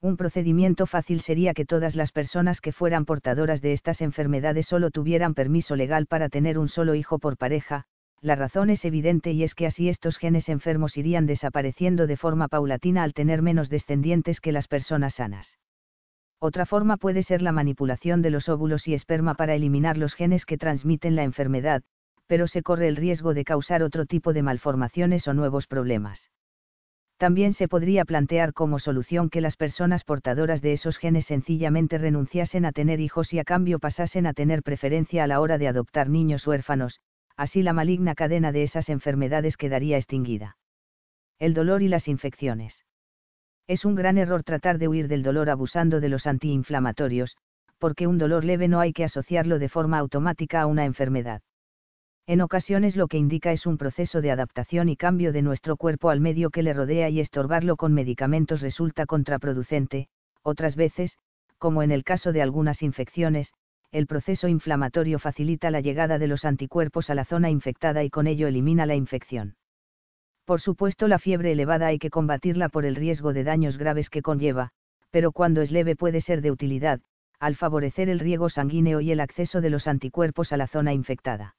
Un 0.00 0.16
procedimiento 0.16 0.86
fácil 0.86 1.22
sería 1.22 1.54
que 1.54 1.64
todas 1.64 1.96
las 1.96 2.12
personas 2.12 2.60
que 2.60 2.72
fueran 2.72 3.06
portadoras 3.06 3.62
de 3.62 3.72
estas 3.72 4.02
enfermedades 4.02 4.66
solo 4.66 4.90
tuvieran 4.90 5.34
permiso 5.34 5.76
legal 5.76 6.06
para 6.06 6.28
tener 6.28 6.58
un 6.58 6.68
solo 6.68 6.94
hijo 6.94 7.18
por 7.18 7.38
pareja, 7.38 7.86
la 8.20 8.36
razón 8.36 8.70
es 8.70 8.84
evidente 8.84 9.32
y 9.32 9.42
es 9.42 9.54
que 9.54 9.66
así 9.66 9.88
estos 9.88 10.18
genes 10.18 10.48
enfermos 10.48 10.96
irían 10.96 11.26
desapareciendo 11.26 12.06
de 12.06 12.16
forma 12.16 12.48
paulatina 12.48 13.02
al 13.02 13.14
tener 13.14 13.42
menos 13.42 13.68
descendientes 13.68 14.40
que 14.40 14.52
las 14.52 14.68
personas 14.68 15.14
sanas. 15.14 15.56
Otra 16.46 16.66
forma 16.66 16.98
puede 16.98 17.22
ser 17.22 17.40
la 17.40 17.52
manipulación 17.52 18.20
de 18.20 18.28
los 18.28 18.50
óvulos 18.50 18.86
y 18.86 18.92
esperma 18.92 19.32
para 19.32 19.54
eliminar 19.54 19.96
los 19.96 20.12
genes 20.12 20.44
que 20.44 20.58
transmiten 20.58 21.16
la 21.16 21.22
enfermedad, 21.22 21.82
pero 22.26 22.48
se 22.48 22.62
corre 22.62 22.86
el 22.86 22.96
riesgo 22.96 23.32
de 23.32 23.44
causar 23.44 23.82
otro 23.82 24.04
tipo 24.04 24.34
de 24.34 24.42
malformaciones 24.42 25.26
o 25.26 25.32
nuevos 25.32 25.66
problemas. 25.66 26.30
También 27.16 27.54
se 27.54 27.66
podría 27.66 28.04
plantear 28.04 28.52
como 28.52 28.78
solución 28.78 29.30
que 29.30 29.40
las 29.40 29.56
personas 29.56 30.04
portadoras 30.04 30.60
de 30.60 30.74
esos 30.74 30.98
genes 30.98 31.24
sencillamente 31.24 31.96
renunciasen 31.96 32.66
a 32.66 32.72
tener 32.72 33.00
hijos 33.00 33.32
y 33.32 33.38
a 33.38 33.44
cambio 33.44 33.78
pasasen 33.78 34.26
a 34.26 34.34
tener 34.34 34.62
preferencia 34.62 35.24
a 35.24 35.26
la 35.26 35.40
hora 35.40 35.56
de 35.56 35.68
adoptar 35.68 36.10
niños 36.10 36.46
huérfanos, 36.46 37.00
así 37.38 37.62
la 37.62 37.72
maligna 37.72 38.14
cadena 38.14 38.52
de 38.52 38.64
esas 38.64 38.90
enfermedades 38.90 39.56
quedaría 39.56 39.96
extinguida. 39.96 40.58
El 41.38 41.54
dolor 41.54 41.80
y 41.80 41.88
las 41.88 42.06
infecciones. 42.06 42.84
Es 43.66 43.86
un 43.86 43.94
gran 43.94 44.18
error 44.18 44.42
tratar 44.42 44.78
de 44.78 44.88
huir 44.88 45.08
del 45.08 45.22
dolor 45.22 45.48
abusando 45.48 46.00
de 46.00 46.10
los 46.10 46.26
antiinflamatorios, 46.26 47.36
porque 47.78 48.06
un 48.06 48.18
dolor 48.18 48.44
leve 48.44 48.68
no 48.68 48.80
hay 48.80 48.92
que 48.92 49.04
asociarlo 49.04 49.58
de 49.58 49.70
forma 49.70 49.98
automática 49.98 50.60
a 50.60 50.66
una 50.66 50.84
enfermedad. 50.84 51.40
En 52.26 52.42
ocasiones 52.42 52.94
lo 52.96 53.08
que 53.08 53.18
indica 53.18 53.52
es 53.52 53.66
un 53.66 53.78
proceso 53.78 54.20
de 54.20 54.30
adaptación 54.30 54.88
y 54.88 54.96
cambio 54.96 55.32
de 55.32 55.42
nuestro 55.42 55.76
cuerpo 55.76 56.10
al 56.10 56.20
medio 56.20 56.50
que 56.50 56.62
le 56.62 56.74
rodea 56.74 57.08
y 57.08 57.20
estorbarlo 57.20 57.76
con 57.76 57.94
medicamentos 57.94 58.60
resulta 58.60 59.06
contraproducente, 59.06 60.08
otras 60.42 60.76
veces, 60.76 61.18
como 61.56 61.82
en 61.82 61.90
el 61.90 62.04
caso 62.04 62.32
de 62.32 62.42
algunas 62.42 62.82
infecciones, 62.82 63.52
el 63.92 64.06
proceso 64.06 64.48
inflamatorio 64.48 65.18
facilita 65.18 65.70
la 65.70 65.80
llegada 65.80 66.18
de 66.18 66.26
los 66.26 66.44
anticuerpos 66.44 67.08
a 67.08 67.14
la 67.14 67.24
zona 67.24 67.48
infectada 67.48 68.04
y 68.04 68.10
con 68.10 68.26
ello 68.26 68.46
elimina 68.46 68.84
la 68.84 68.94
infección. 68.94 69.56
Por 70.44 70.60
supuesto 70.60 71.08
la 71.08 71.18
fiebre 71.18 71.52
elevada 71.52 71.86
hay 71.86 71.98
que 71.98 72.10
combatirla 72.10 72.68
por 72.68 72.84
el 72.84 72.96
riesgo 72.96 73.32
de 73.32 73.44
daños 73.44 73.78
graves 73.78 74.10
que 74.10 74.22
conlleva, 74.22 74.70
pero 75.10 75.32
cuando 75.32 75.62
es 75.62 75.70
leve 75.70 75.96
puede 75.96 76.20
ser 76.20 76.42
de 76.42 76.50
utilidad, 76.50 77.00
al 77.38 77.56
favorecer 77.56 78.08
el 78.08 78.20
riego 78.20 78.50
sanguíneo 78.50 79.00
y 79.00 79.10
el 79.10 79.20
acceso 79.20 79.60
de 79.60 79.70
los 79.70 79.86
anticuerpos 79.86 80.52
a 80.52 80.56
la 80.56 80.66
zona 80.66 80.92
infectada. 80.92 81.56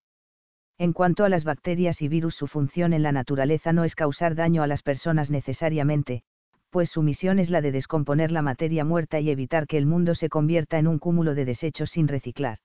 En 0.78 0.94
cuanto 0.94 1.24
a 1.24 1.30
las 1.30 1.46
bacterias 1.46 2.02
y 2.02 2.10
virus, 2.10 2.36
su 2.36 2.48
función 2.48 2.94
en 2.94 3.02
la 3.02 3.12
naturaleza 3.12 3.72
no 3.72 3.86
es 3.86 3.96
causar 3.96 4.36
daño 4.36 4.62
a 4.62 4.68
las 4.68 4.84
personas 4.84 5.30
necesariamente, 5.30 6.24
pues 6.70 6.90
su 6.90 7.02
misión 7.02 7.40
es 7.40 7.50
la 7.50 7.62
de 7.62 7.72
descomponer 7.72 8.32
la 8.32 8.42
materia 8.42 8.84
muerta 8.84 9.20
y 9.22 9.30
evitar 9.30 9.68
que 9.68 9.78
el 9.78 9.86
mundo 9.86 10.14
se 10.14 10.28
convierta 10.28 10.78
en 10.78 10.88
un 10.88 11.00
cúmulo 11.00 11.34
de 11.34 11.46
desechos 11.46 11.92
sin 11.92 12.10
reciclar. 12.10 12.60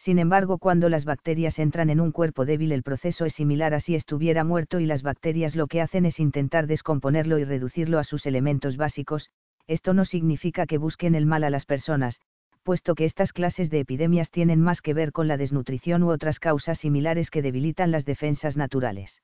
Sin 0.00 0.18
embargo, 0.18 0.56
cuando 0.56 0.88
las 0.88 1.04
bacterias 1.04 1.58
entran 1.58 1.90
en 1.90 2.00
un 2.00 2.10
cuerpo 2.10 2.46
débil, 2.46 2.72
el 2.72 2.82
proceso 2.82 3.26
es 3.26 3.34
similar 3.34 3.74
a 3.74 3.80
si 3.80 3.94
estuviera 3.94 4.44
muerto 4.44 4.80
y 4.80 4.86
las 4.86 5.02
bacterias 5.02 5.54
lo 5.54 5.66
que 5.66 5.82
hacen 5.82 6.06
es 6.06 6.18
intentar 6.18 6.66
descomponerlo 6.66 7.38
y 7.38 7.44
reducirlo 7.44 7.98
a 7.98 8.04
sus 8.04 8.24
elementos 8.24 8.78
básicos. 8.78 9.28
Esto 9.66 9.92
no 9.92 10.06
significa 10.06 10.64
que 10.64 10.78
busquen 10.78 11.14
el 11.14 11.26
mal 11.26 11.44
a 11.44 11.50
las 11.50 11.66
personas, 11.66 12.18
puesto 12.62 12.94
que 12.94 13.04
estas 13.04 13.34
clases 13.34 13.68
de 13.68 13.80
epidemias 13.80 14.30
tienen 14.30 14.62
más 14.62 14.80
que 14.80 14.94
ver 14.94 15.12
con 15.12 15.28
la 15.28 15.36
desnutrición 15.36 16.02
u 16.02 16.10
otras 16.10 16.40
causas 16.40 16.78
similares 16.78 17.28
que 17.28 17.42
debilitan 17.42 17.90
las 17.90 18.06
defensas 18.06 18.56
naturales. 18.56 19.20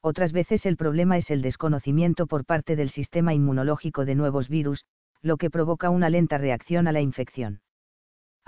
Otras 0.00 0.32
veces 0.32 0.64
el 0.64 0.76
problema 0.76 1.18
es 1.18 1.28
el 1.28 1.42
desconocimiento 1.42 2.28
por 2.28 2.44
parte 2.44 2.76
del 2.76 2.90
sistema 2.90 3.34
inmunológico 3.34 4.04
de 4.04 4.14
nuevos 4.14 4.48
virus, 4.48 4.84
lo 5.22 5.38
que 5.38 5.50
provoca 5.50 5.90
una 5.90 6.08
lenta 6.08 6.38
reacción 6.38 6.86
a 6.86 6.92
la 6.92 7.00
infección. 7.00 7.62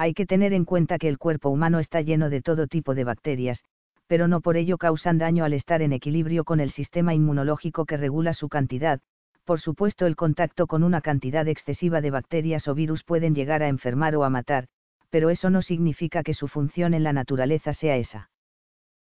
Hay 0.03 0.15
que 0.15 0.25
tener 0.25 0.55
en 0.55 0.65
cuenta 0.65 0.97
que 0.97 1.09
el 1.09 1.19
cuerpo 1.19 1.51
humano 1.51 1.79
está 1.79 2.01
lleno 2.01 2.31
de 2.31 2.41
todo 2.41 2.67
tipo 2.67 2.95
de 2.95 3.05
bacterias, 3.05 3.63
pero 4.07 4.29
no 4.29 4.41
por 4.41 4.57
ello 4.57 4.79
causan 4.79 5.19
daño 5.19 5.45
al 5.45 5.53
estar 5.53 5.83
en 5.83 5.93
equilibrio 5.93 6.45
con 6.45 6.59
el 6.59 6.71
sistema 6.71 7.13
inmunológico 7.13 7.85
que 7.85 7.99
regula 7.99 8.33
su 8.33 8.49
cantidad, 8.49 9.01
por 9.45 9.61
supuesto 9.61 10.07
el 10.07 10.17
contacto 10.17 10.67
con 10.67 10.85
una 10.85 11.03
cantidad 11.03 11.47
excesiva 11.49 12.01
de 12.01 12.13
bacterias 12.13 12.67
o 12.67 12.75
virus 12.75 13.05
pueden 13.05 13.35
llegar 13.35 13.63
a 13.63 13.69
enfermar 13.69 14.17
o 14.17 14.25
a 14.25 14.31
matar, 14.31 14.69
pero 15.11 15.29
eso 15.29 15.51
no 15.51 15.61
significa 15.61 16.23
que 16.23 16.33
su 16.33 16.49
función 16.49 16.95
en 16.95 17.03
la 17.03 17.13
naturaleza 17.13 17.75
sea 17.75 17.99
esa. 17.99 18.31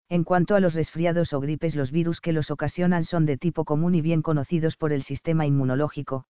En 0.08 0.24
cuanto 0.24 0.56
a 0.56 0.60
los 0.60 0.74
resfriados 0.74 1.32
o 1.32 1.38
gripes, 1.38 1.76
los 1.76 1.92
virus 1.92 2.20
que 2.20 2.32
los 2.32 2.50
ocasionan 2.50 3.04
son 3.04 3.24
de 3.24 3.36
tipo 3.36 3.64
común 3.64 3.94
y 3.94 4.00
bien 4.00 4.20
conocidos 4.20 4.76
por 4.76 4.92
el 4.92 5.04
sistema 5.04 5.46
inmunológico, 5.46 6.24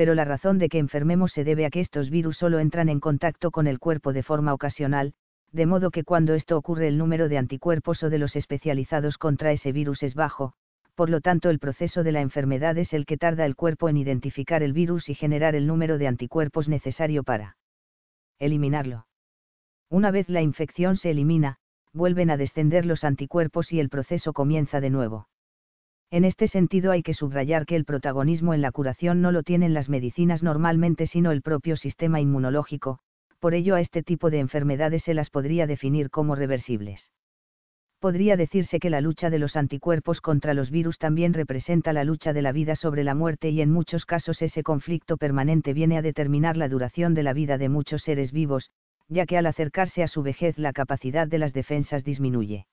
pero 0.00 0.14
la 0.14 0.24
razón 0.24 0.56
de 0.56 0.70
que 0.70 0.78
enfermemos 0.78 1.30
se 1.30 1.44
debe 1.44 1.66
a 1.66 1.70
que 1.70 1.80
estos 1.80 2.08
virus 2.08 2.38
solo 2.38 2.58
entran 2.58 2.88
en 2.88 3.00
contacto 3.00 3.50
con 3.50 3.66
el 3.66 3.78
cuerpo 3.78 4.14
de 4.14 4.22
forma 4.22 4.54
ocasional, 4.54 5.12
de 5.52 5.66
modo 5.66 5.90
que 5.90 6.04
cuando 6.04 6.32
esto 6.32 6.56
ocurre 6.56 6.88
el 6.88 6.96
número 6.96 7.28
de 7.28 7.36
anticuerpos 7.36 8.02
o 8.02 8.08
de 8.08 8.18
los 8.18 8.34
especializados 8.34 9.18
contra 9.18 9.52
ese 9.52 9.72
virus 9.72 10.02
es 10.02 10.14
bajo, 10.14 10.54
por 10.94 11.10
lo 11.10 11.20
tanto 11.20 11.50
el 11.50 11.58
proceso 11.58 12.02
de 12.02 12.12
la 12.12 12.22
enfermedad 12.22 12.78
es 12.78 12.94
el 12.94 13.04
que 13.04 13.18
tarda 13.18 13.44
el 13.44 13.56
cuerpo 13.56 13.90
en 13.90 13.98
identificar 13.98 14.62
el 14.62 14.72
virus 14.72 15.10
y 15.10 15.14
generar 15.14 15.54
el 15.54 15.66
número 15.66 15.98
de 15.98 16.06
anticuerpos 16.06 16.66
necesario 16.66 17.22
para 17.22 17.58
eliminarlo. 18.38 19.06
Una 19.90 20.10
vez 20.10 20.30
la 20.30 20.40
infección 20.40 20.96
se 20.96 21.10
elimina, 21.10 21.58
vuelven 21.92 22.30
a 22.30 22.38
descender 22.38 22.86
los 22.86 23.04
anticuerpos 23.04 23.70
y 23.70 23.80
el 23.80 23.90
proceso 23.90 24.32
comienza 24.32 24.80
de 24.80 24.88
nuevo. 24.88 25.28
En 26.10 26.24
este 26.24 26.48
sentido 26.48 26.92
hay 26.92 27.02
que 27.02 27.14
subrayar 27.14 27.66
que 27.66 27.76
el 27.76 27.84
protagonismo 27.84 28.52
en 28.54 28.62
la 28.62 28.72
curación 28.72 29.20
no 29.20 29.32
lo 29.32 29.42
tienen 29.42 29.74
las 29.74 29.88
medicinas 29.88 30.42
normalmente 30.42 31.06
sino 31.06 31.30
el 31.30 31.42
propio 31.42 31.76
sistema 31.76 32.20
inmunológico, 32.20 32.98
por 33.38 33.54
ello 33.54 33.74
a 33.76 33.80
este 33.80 34.02
tipo 34.02 34.30
de 34.30 34.40
enfermedades 34.40 35.04
se 35.04 35.14
las 35.14 35.30
podría 35.30 35.66
definir 35.66 36.10
como 36.10 36.34
reversibles 36.34 37.10
podría 38.00 38.38
decirse 38.38 38.80
que 38.80 38.88
la 38.88 39.02
lucha 39.02 39.28
de 39.28 39.38
los 39.38 39.56
anticuerpos 39.56 40.22
contra 40.22 40.54
los 40.54 40.70
virus 40.70 40.98
también 40.98 41.34
representa 41.34 41.92
la 41.92 42.02
lucha 42.02 42.32
de 42.32 42.40
la 42.40 42.50
vida 42.50 42.74
sobre 42.74 43.04
la 43.04 43.14
muerte 43.14 43.50
y 43.50 43.60
en 43.60 43.70
muchos 43.70 44.06
casos 44.06 44.40
ese 44.40 44.62
conflicto 44.62 45.18
permanente 45.18 45.74
viene 45.74 45.98
a 45.98 46.02
determinar 46.02 46.56
la 46.56 46.68
duración 46.68 47.12
de 47.12 47.22
la 47.22 47.34
vida 47.34 47.58
de 47.58 47.68
muchos 47.68 48.02
seres 48.02 48.32
vivos, 48.32 48.70
ya 49.08 49.26
que 49.26 49.36
al 49.36 49.44
acercarse 49.44 50.02
a 50.02 50.08
su 50.08 50.22
vejez 50.22 50.56
la 50.56 50.72
capacidad 50.72 51.28
de 51.28 51.38
las 51.38 51.52
defensas 51.52 52.02
disminuye. 52.02 52.66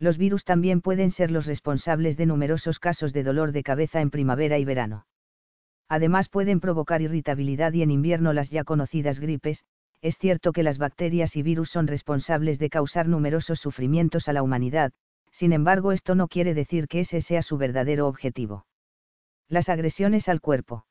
Los 0.00 0.16
virus 0.16 0.44
también 0.44 0.80
pueden 0.80 1.12
ser 1.12 1.30
los 1.30 1.44
responsables 1.44 2.16
de 2.16 2.24
numerosos 2.24 2.78
casos 2.78 3.12
de 3.12 3.22
dolor 3.22 3.52
de 3.52 3.62
cabeza 3.62 4.00
en 4.00 4.10
primavera 4.10 4.58
y 4.58 4.64
verano. 4.64 5.06
Además 5.90 6.30
pueden 6.30 6.58
provocar 6.58 7.02
irritabilidad 7.02 7.74
y 7.74 7.82
en 7.82 7.90
invierno 7.90 8.32
las 8.32 8.48
ya 8.48 8.64
conocidas 8.64 9.20
gripes, 9.20 9.62
es 10.00 10.16
cierto 10.16 10.52
que 10.52 10.62
las 10.62 10.78
bacterias 10.78 11.36
y 11.36 11.42
virus 11.42 11.70
son 11.70 11.86
responsables 11.86 12.58
de 12.58 12.70
causar 12.70 13.08
numerosos 13.08 13.60
sufrimientos 13.60 14.26
a 14.26 14.32
la 14.32 14.42
humanidad, 14.42 14.92
sin 15.32 15.52
embargo 15.52 15.92
esto 15.92 16.14
no 16.14 16.28
quiere 16.28 16.54
decir 16.54 16.88
que 16.88 17.00
ese 17.00 17.20
sea 17.20 17.42
su 17.42 17.58
verdadero 17.58 18.06
objetivo. 18.08 18.64
Las 19.48 19.68
agresiones 19.68 20.30
al 20.30 20.40
cuerpo. 20.40 20.86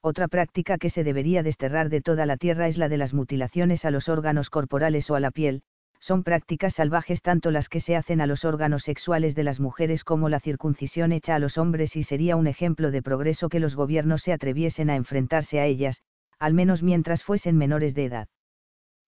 Otra 0.00 0.26
práctica 0.26 0.76
que 0.76 0.90
se 0.90 1.04
debería 1.04 1.44
desterrar 1.44 1.88
de 1.88 2.00
toda 2.00 2.26
la 2.26 2.36
tierra 2.36 2.66
es 2.66 2.78
la 2.78 2.88
de 2.88 2.96
las 2.96 3.14
mutilaciones 3.14 3.84
a 3.84 3.92
los 3.92 4.08
órganos 4.08 4.50
corporales 4.50 5.08
o 5.10 5.14
a 5.14 5.20
la 5.20 5.30
piel, 5.30 5.62
son 6.00 6.22
prácticas 6.22 6.74
salvajes 6.74 7.22
tanto 7.22 7.50
las 7.50 7.68
que 7.68 7.80
se 7.80 7.96
hacen 7.96 8.20
a 8.20 8.26
los 8.26 8.44
órganos 8.44 8.82
sexuales 8.82 9.34
de 9.34 9.44
las 9.44 9.60
mujeres 9.60 10.04
como 10.04 10.28
la 10.28 10.40
circuncisión 10.40 11.12
hecha 11.12 11.34
a 11.34 11.38
los 11.38 11.56
hombres 11.56 11.96
y 11.96 12.04
sería 12.04 12.36
un 12.36 12.46
ejemplo 12.46 12.90
de 12.90 13.02
progreso 13.02 13.48
que 13.48 13.60
los 13.60 13.74
gobiernos 13.74 14.22
se 14.22 14.32
atreviesen 14.32 14.90
a 14.90 14.96
enfrentarse 14.96 15.60
a 15.60 15.66
ellas, 15.66 16.02
al 16.38 16.54
menos 16.54 16.82
mientras 16.82 17.22
fuesen 17.22 17.56
menores 17.56 17.94
de 17.94 18.04
edad. 18.04 18.28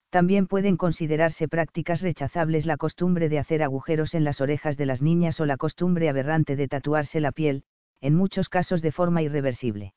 También 0.09 0.47
pueden 0.47 0.77
considerarse 0.77 1.47
prácticas 1.47 2.01
rechazables 2.01 2.65
la 2.65 2.77
costumbre 2.77 3.29
de 3.29 3.39
hacer 3.39 3.61
agujeros 3.61 4.13
en 4.13 4.23
las 4.23 4.39
orejas 4.39 4.77
de 4.77 4.85
las 4.85 5.01
niñas 5.01 5.39
o 5.39 5.45
la 5.45 5.57
costumbre 5.57 6.09
aberrante 6.09 6.55
de 6.55 6.67
tatuarse 6.67 7.19
la 7.19 7.31
piel, 7.31 7.63
en 7.99 8.15
muchos 8.15 8.47
casos 8.47 8.81
de 8.81 8.91
forma 8.91 9.21
irreversible. 9.21 9.93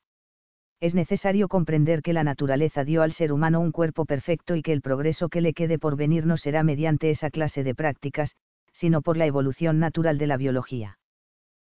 Es 0.81 0.95
necesario 0.95 1.47
comprender 1.47 2.01
que 2.01 2.11
la 2.11 2.23
naturaleza 2.23 2.83
dio 2.83 3.03
al 3.03 3.13
ser 3.13 3.31
humano 3.31 3.59
un 3.59 3.71
cuerpo 3.71 4.05
perfecto 4.05 4.55
y 4.55 4.63
que 4.63 4.73
el 4.73 4.81
progreso 4.81 5.29
que 5.29 5.39
le 5.39 5.53
quede 5.53 5.77
por 5.77 5.95
venir 5.95 6.25
no 6.25 6.37
será 6.37 6.63
mediante 6.63 7.11
esa 7.11 7.29
clase 7.29 7.63
de 7.63 7.75
prácticas, 7.75 8.35
sino 8.73 9.03
por 9.03 9.15
la 9.15 9.27
evolución 9.27 9.77
natural 9.77 10.17
de 10.17 10.25
la 10.25 10.37
biología. 10.37 10.97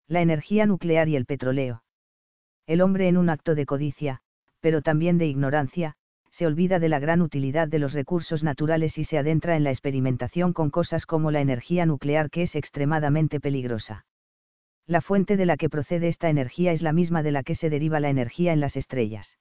La 0.08 0.20
energía 0.20 0.66
nuclear 0.66 1.08
y 1.08 1.16
el 1.16 1.24
petróleo. 1.24 1.82
El 2.66 2.82
hombre 2.82 3.08
en 3.08 3.16
un 3.16 3.30
acto 3.30 3.54
de 3.54 3.64
codicia, 3.64 4.20
pero 4.60 4.82
también 4.82 5.16
de 5.16 5.26
ignorancia, 5.26 5.94
se 6.30 6.46
olvida 6.46 6.78
de 6.78 6.90
la 6.90 6.98
gran 6.98 7.22
utilidad 7.22 7.66
de 7.66 7.78
los 7.78 7.94
recursos 7.94 8.42
naturales 8.42 8.98
y 8.98 9.06
se 9.06 9.16
adentra 9.16 9.56
en 9.56 9.64
la 9.64 9.70
experimentación 9.70 10.52
con 10.52 10.68
cosas 10.68 11.06
como 11.06 11.30
la 11.30 11.40
energía 11.40 11.86
nuclear 11.86 12.28
que 12.28 12.42
es 12.42 12.54
extremadamente 12.54 13.40
peligrosa. 13.40 14.04
La 14.88 15.02
fuente 15.02 15.36
de 15.36 15.44
la 15.44 15.58
que 15.58 15.68
procede 15.68 16.08
esta 16.08 16.30
energía 16.30 16.72
es 16.72 16.80
la 16.80 16.94
misma 16.94 17.22
de 17.22 17.30
la 17.30 17.42
que 17.42 17.54
se 17.54 17.68
deriva 17.68 18.00
la 18.00 18.08
energía 18.08 18.54
en 18.54 18.60
las 18.60 18.74
estrellas. 18.74 19.36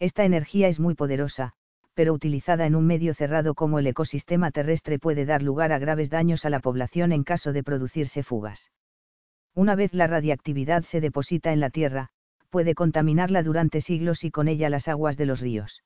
Esta 0.00 0.24
energía 0.24 0.66
es 0.66 0.80
muy 0.80 0.96
poderosa, 0.96 1.52
pero 1.94 2.12
utilizada 2.12 2.66
en 2.66 2.74
un 2.74 2.84
medio 2.84 3.14
cerrado 3.14 3.54
como 3.54 3.78
el 3.78 3.86
ecosistema 3.86 4.50
terrestre 4.50 4.98
puede 4.98 5.24
dar 5.24 5.40
lugar 5.40 5.70
a 5.70 5.78
graves 5.78 6.10
daños 6.10 6.44
a 6.44 6.50
la 6.50 6.58
población 6.58 7.12
en 7.12 7.22
caso 7.22 7.52
de 7.52 7.62
producirse 7.62 8.24
fugas. 8.24 8.72
Una 9.54 9.76
vez 9.76 9.94
la 9.94 10.08
radiactividad 10.08 10.82
se 10.82 11.00
deposita 11.00 11.52
en 11.52 11.60
la 11.60 11.70
Tierra, 11.70 12.08
puede 12.50 12.74
contaminarla 12.74 13.44
durante 13.44 13.80
siglos 13.80 14.24
y 14.24 14.32
con 14.32 14.48
ella 14.48 14.68
las 14.68 14.88
aguas 14.88 15.16
de 15.16 15.26
los 15.26 15.40
ríos. 15.40 15.84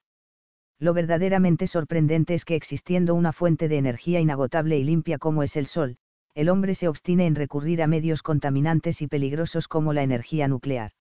Lo 0.78 0.94
verdaderamente 0.94 1.67
sorprendente 1.67 2.33
es 2.33 2.47
que 2.47 2.57
existiendo 2.57 3.15
una 3.15 3.34
fuente 3.34 3.68
de 3.68 3.76
energía 3.76 4.20
inagotable 4.20 4.78
y 4.78 4.84
limpia 4.84 5.18
como 5.18 5.42
es 5.42 5.55
el 5.55 5.67
Sol, 5.67 5.99
el 6.34 6.49
hombre 6.49 6.75
se 6.75 6.89
obstine 6.89 7.26
en 7.26 7.34
recurrir 7.34 7.83
a 7.83 7.86
medios 7.86 8.23
contaminantes 8.23 9.02
y 9.02 9.09
peligrosos 9.09 9.68
como 9.68 9.92
la 9.92 10.02
energía 10.02 10.49
nuclear. 10.49 10.92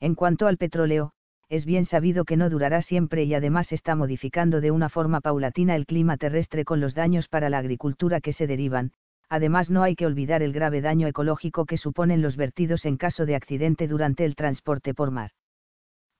En 0.00 0.14
cuanto 0.14 0.46
al 0.46 0.58
petróleo, 0.58 1.12
es 1.48 1.64
bien 1.64 1.86
sabido 1.86 2.24
que 2.24 2.36
no 2.36 2.48
durará 2.50 2.82
siempre 2.82 3.24
y 3.24 3.34
además 3.34 3.72
está 3.72 3.94
modificando 3.94 4.60
de 4.60 4.70
una 4.70 4.88
forma 4.88 5.20
paulatina 5.20 5.76
el 5.76 5.86
clima 5.86 6.16
terrestre 6.16 6.64
con 6.64 6.80
los 6.80 6.94
daños 6.94 7.28
para 7.28 7.50
la 7.50 7.58
agricultura 7.58 8.20
que 8.20 8.32
se 8.32 8.46
derivan, 8.46 8.92
además 9.28 9.70
no 9.70 9.82
hay 9.82 9.94
que 9.96 10.06
olvidar 10.06 10.42
el 10.42 10.52
grave 10.52 10.80
daño 10.80 11.06
ecológico 11.06 11.66
que 11.66 11.76
suponen 11.76 12.22
los 12.22 12.36
vertidos 12.36 12.84
en 12.86 12.96
caso 12.96 13.26
de 13.26 13.36
accidente 13.36 13.88
durante 13.88 14.24
el 14.24 14.36
transporte 14.36 14.94
por 14.94 15.10
mar. 15.10 15.30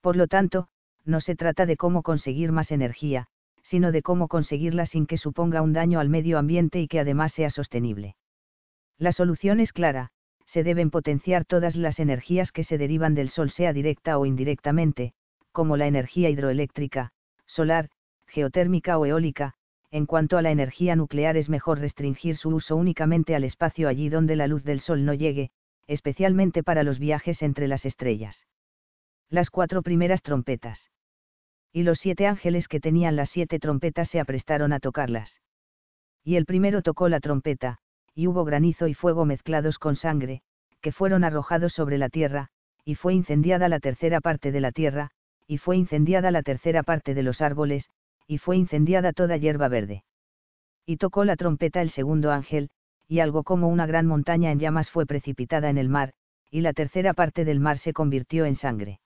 Por 0.01 0.15
lo 0.15 0.27
tanto, 0.27 0.67
no 1.05 1.21
se 1.21 1.35
trata 1.35 1.65
de 1.65 1.77
cómo 1.77 2.03
conseguir 2.03 2.51
más 2.51 2.71
energía, 2.71 3.27
sino 3.63 3.91
de 3.91 4.01
cómo 4.01 4.27
conseguirla 4.27 4.85
sin 4.85 5.07
que 5.07 5.17
suponga 5.17 5.61
un 5.61 5.73
daño 5.73 5.99
al 5.99 6.09
medio 6.09 6.37
ambiente 6.37 6.79
y 6.79 6.87
que 6.87 6.99
además 6.99 7.33
sea 7.33 7.49
sostenible. 7.49 8.15
La 8.97 9.11
solución 9.11 9.59
es 9.59 9.73
clara, 9.73 10.11
se 10.45 10.63
deben 10.63 10.89
potenciar 10.89 11.43
todas 11.45 11.75
las 11.75 11.99
energías 11.99 12.51
que 12.51 12.63
se 12.63 12.77
derivan 12.77 13.13
del 13.13 13.29
Sol 13.29 13.51
sea 13.51 13.73
directa 13.73 14.17
o 14.17 14.25
indirectamente, 14.25 15.13
como 15.51 15.75
la 15.75 15.87
energía 15.87 16.29
hidroeléctrica, 16.29 17.11
solar, 17.45 17.89
geotérmica 18.27 18.97
o 18.97 19.05
eólica, 19.05 19.53
en 19.91 20.05
cuanto 20.05 20.37
a 20.37 20.41
la 20.41 20.51
energía 20.51 20.95
nuclear 20.95 21.37
es 21.37 21.49
mejor 21.49 21.79
restringir 21.79 22.37
su 22.37 22.49
uso 22.49 22.75
únicamente 22.75 23.35
al 23.35 23.43
espacio 23.43 23.87
allí 23.87 24.09
donde 24.09 24.35
la 24.35 24.47
luz 24.47 24.63
del 24.63 24.79
Sol 24.79 25.05
no 25.05 25.13
llegue, 25.13 25.51
especialmente 25.87 26.63
para 26.63 26.83
los 26.83 26.99
viajes 26.99 27.41
entre 27.41 27.67
las 27.67 27.85
estrellas. 27.85 28.45
Las 29.29 29.49
cuatro 29.49 29.81
primeras 29.81 30.21
trompetas. 30.21 30.89
Y 31.71 31.83
los 31.83 31.99
siete 31.99 32.27
ángeles 32.27 32.67
que 32.67 32.79
tenían 32.79 33.15
las 33.15 33.29
siete 33.29 33.59
trompetas 33.59 34.09
se 34.09 34.19
aprestaron 34.19 34.71
a 34.73 34.79
tocarlas. 34.79 35.41
Y 36.23 36.37
el 36.37 36.45
primero 36.45 36.81
tocó 36.81 37.09
la 37.09 37.19
trompeta, 37.19 37.79
y 38.15 38.27
hubo 38.27 38.45
granizo 38.45 38.87
y 38.87 38.93
fuego 38.93 39.25
mezclados 39.25 39.77
con 39.77 39.97
sangre, 39.97 40.41
que 40.81 40.93
fueron 40.93 41.25
arrojados 41.25 41.73
sobre 41.73 41.97
la 41.97 42.07
tierra, 42.07 42.47
y 42.85 42.95
fue 42.95 43.13
incendiada 43.13 43.67
la 43.67 43.79
tercera 43.79 44.21
parte 44.21 44.53
de 44.53 44.61
la 44.61 44.71
tierra, 44.71 45.11
y 45.47 45.57
fue 45.57 45.75
incendiada 45.75 46.31
la 46.31 46.41
tercera 46.41 46.81
parte 46.81 47.13
de 47.13 47.23
los 47.23 47.41
árboles, 47.41 47.89
y 48.25 48.37
fue 48.37 48.55
incendiada 48.55 49.11
toda 49.11 49.35
hierba 49.35 49.67
verde. 49.67 50.05
Y 50.85 50.97
tocó 50.97 51.25
la 51.25 51.35
trompeta 51.35 51.81
el 51.81 51.91
segundo 51.91 52.31
ángel, 52.31 52.69
y 53.07 53.19
algo 53.19 53.43
como 53.43 53.67
una 53.67 53.85
gran 53.85 54.07
montaña 54.07 54.51
en 54.51 54.59
llamas 54.59 54.89
fue 54.89 55.05
precipitada 55.05 55.69
en 55.69 55.77
el 55.77 55.89
mar, 55.89 56.13
y 56.49 56.61
la 56.61 56.71
tercera 56.71 57.13
parte 57.13 57.43
del 57.43 57.59
mar 57.59 57.79
se 57.79 57.91
convirtió 57.91 58.45
en 58.45 58.55
sangre. 58.55 59.01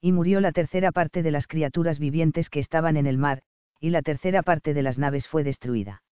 Y 0.00 0.12
murió 0.12 0.40
la 0.40 0.50
tercera 0.50 0.90
parte 0.90 1.22
de 1.22 1.30
las 1.30 1.46
criaturas 1.46 1.98
vivientes 2.00 2.50
que 2.50 2.60
estaban 2.60 2.96
en 2.96 3.06
el 3.06 3.16
mar, 3.16 3.42
y 3.78 3.90
la 3.90 4.02
tercera 4.02 4.42
parte 4.42 4.74
de 4.74 4.82
las 4.82 4.98
naves 4.98 5.28
fue 5.28 5.44
destruida 5.44 6.02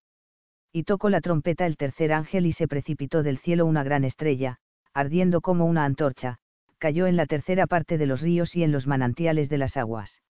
y 0.72 0.84
tocó 0.84 1.10
la 1.10 1.20
trompeta 1.20 1.66
el 1.66 1.76
tercer 1.76 2.12
ángel 2.12 2.46
y 2.46 2.52
se 2.52 2.66
precipitó 2.66 3.22
del 3.22 3.38
cielo 3.38 3.66
una 3.66 3.84
gran 3.84 4.04
estrella, 4.04 4.56
ardiendo 4.94 5.40
como 5.40 5.66
una 5.66 5.84
antorcha, 5.84 6.38
cayó 6.78 7.06
en 7.06 7.16
la 7.16 7.26
tercera 7.26 7.66
parte 7.66 7.98
de 7.98 8.06
los 8.06 8.22
ríos 8.22 8.56
y 8.56 8.64
en 8.64 8.72
los 8.72 8.86
manantiales 8.86 9.48
de 9.48 9.58
las 9.58 9.76
aguas. 9.76 10.20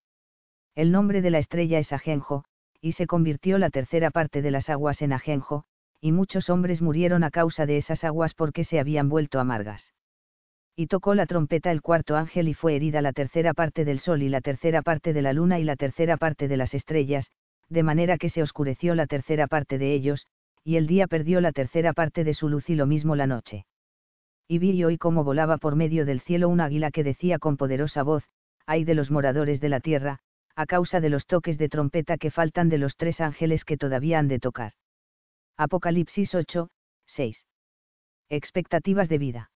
El 0.75 0.91
nombre 0.91 1.23
de 1.23 1.31
la 1.31 1.39
estrella 1.39 1.79
es 1.79 1.93
Ajenjo, 1.93 2.45
y 2.81 2.93
se 2.93 3.07
convirtió 3.07 3.59
la 3.59 3.71
tercera 3.71 4.11
parte 4.11 4.43
de 4.43 4.51
las 4.51 4.69
aguas 4.69 5.01
en 5.01 5.13
Ajenjo, 5.13 5.65
y 6.01 6.11
muchos 6.11 6.51
hombres 6.51 6.83
murieron 6.83 7.23
a 7.23 7.31
causa 7.31 7.65
de 7.65 7.77
esas 7.77 8.03
aguas 8.03 8.35
porque 8.35 8.65
se 8.65 8.81
habían 8.81 9.09
vuelto 9.09 9.39
amargas. 9.39 9.93
Y 10.75 10.89
tocó 10.89 11.15
la 11.15 11.27
trompeta 11.27 11.71
el 11.71 11.83
cuarto 11.83 12.17
ángel 12.17 12.49
y 12.49 12.55
fue 12.55 12.75
herida 12.75 13.03
la 13.03 13.13
tercera 13.13 13.55
parte 13.55 13.85
del 13.85 14.01
sol 14.01 14.23
y 14.23 14.29
la 14.29 14.41
tercera 14.41 14.83
parte 14.83 15.13
de 15.13 15.23
la 15.23 15.33
luna 15.33 15.61
y 15.61 15.65
la 15.65 15.77
tercera 15.77 16.17
parte 16.17 16.49
de 16.49 16.57
las 16.57 16.75
estrellas, 16.75 17.31
de 17.73 17.83
manera 17.83 18.19
que 18.19 18.31
se 18.31 18.43
oscureció 18.43 18.95
la 18.95 19.07
tercera 19.07 19.47
parte 19.47 19.79
de 19.79 19.95
ellos, 19.95 20.27
y 20.65 20.77
el 20.77 20.87
día 20.87 21.07
perdió 21.07 21.41
la 21.41 21.53
tercera 21.53 21.93
parte 21.93 22.23
de 22.23 22.35
su 22.35 22.49
luz 22.49 22.69
y 22.71 22.75
lo 22.75 22.87
mismo 22.87 23.17
la 23.17 23.27
noche. 23.27 23.67
Y 24.47 24.59
vi 24.59 24.73
y 24.73 24.85
oí 24.85 24.99
cómo 24.99 25.25
volaba 25.25 25.59
por 25.59 25.75
medio 25.75 26.05
del 26.05 26.21
cielo 26.21 26.49
un 26.49 26.61
águila 26.61 26.91
que 26.91 27.05
decía 27.05 27.39
con 27.39 27.57
poderosa 27.57 28.03
voz, 28.03 28.25
ay 28.67 28.85
de 28.85 28.95
los 28.95 29.11
moradores 29.11 29.61
de 29.61 29.69
la 29.69 29.81
tierra, 29.81 30.19
a 30.55 30.67
causa 30.67 31.01
de 31.01 31.09
los 31.09 31.27
toques 31.27 31.57
de 31.57 31.69
trompeta 31.69 32.19
que 32.19 32.31
faltan 32.31 32.69
de 32.69 32.79
los 32.79 32.97
tres 32.97 33.21
ángeles 33.21 33.65
que 33.65 33.79
todavía 33.79 34.19
han 34.19 34.29
de 34.29 34.39
tocar. 34.39 34.73
Apocalipsis 35.57 36.35
8, 36.35 36.69
6. 37.07 37.47
Expectativas 38.29 39.09
de 39.09 39.19
vida. 39.19 39.51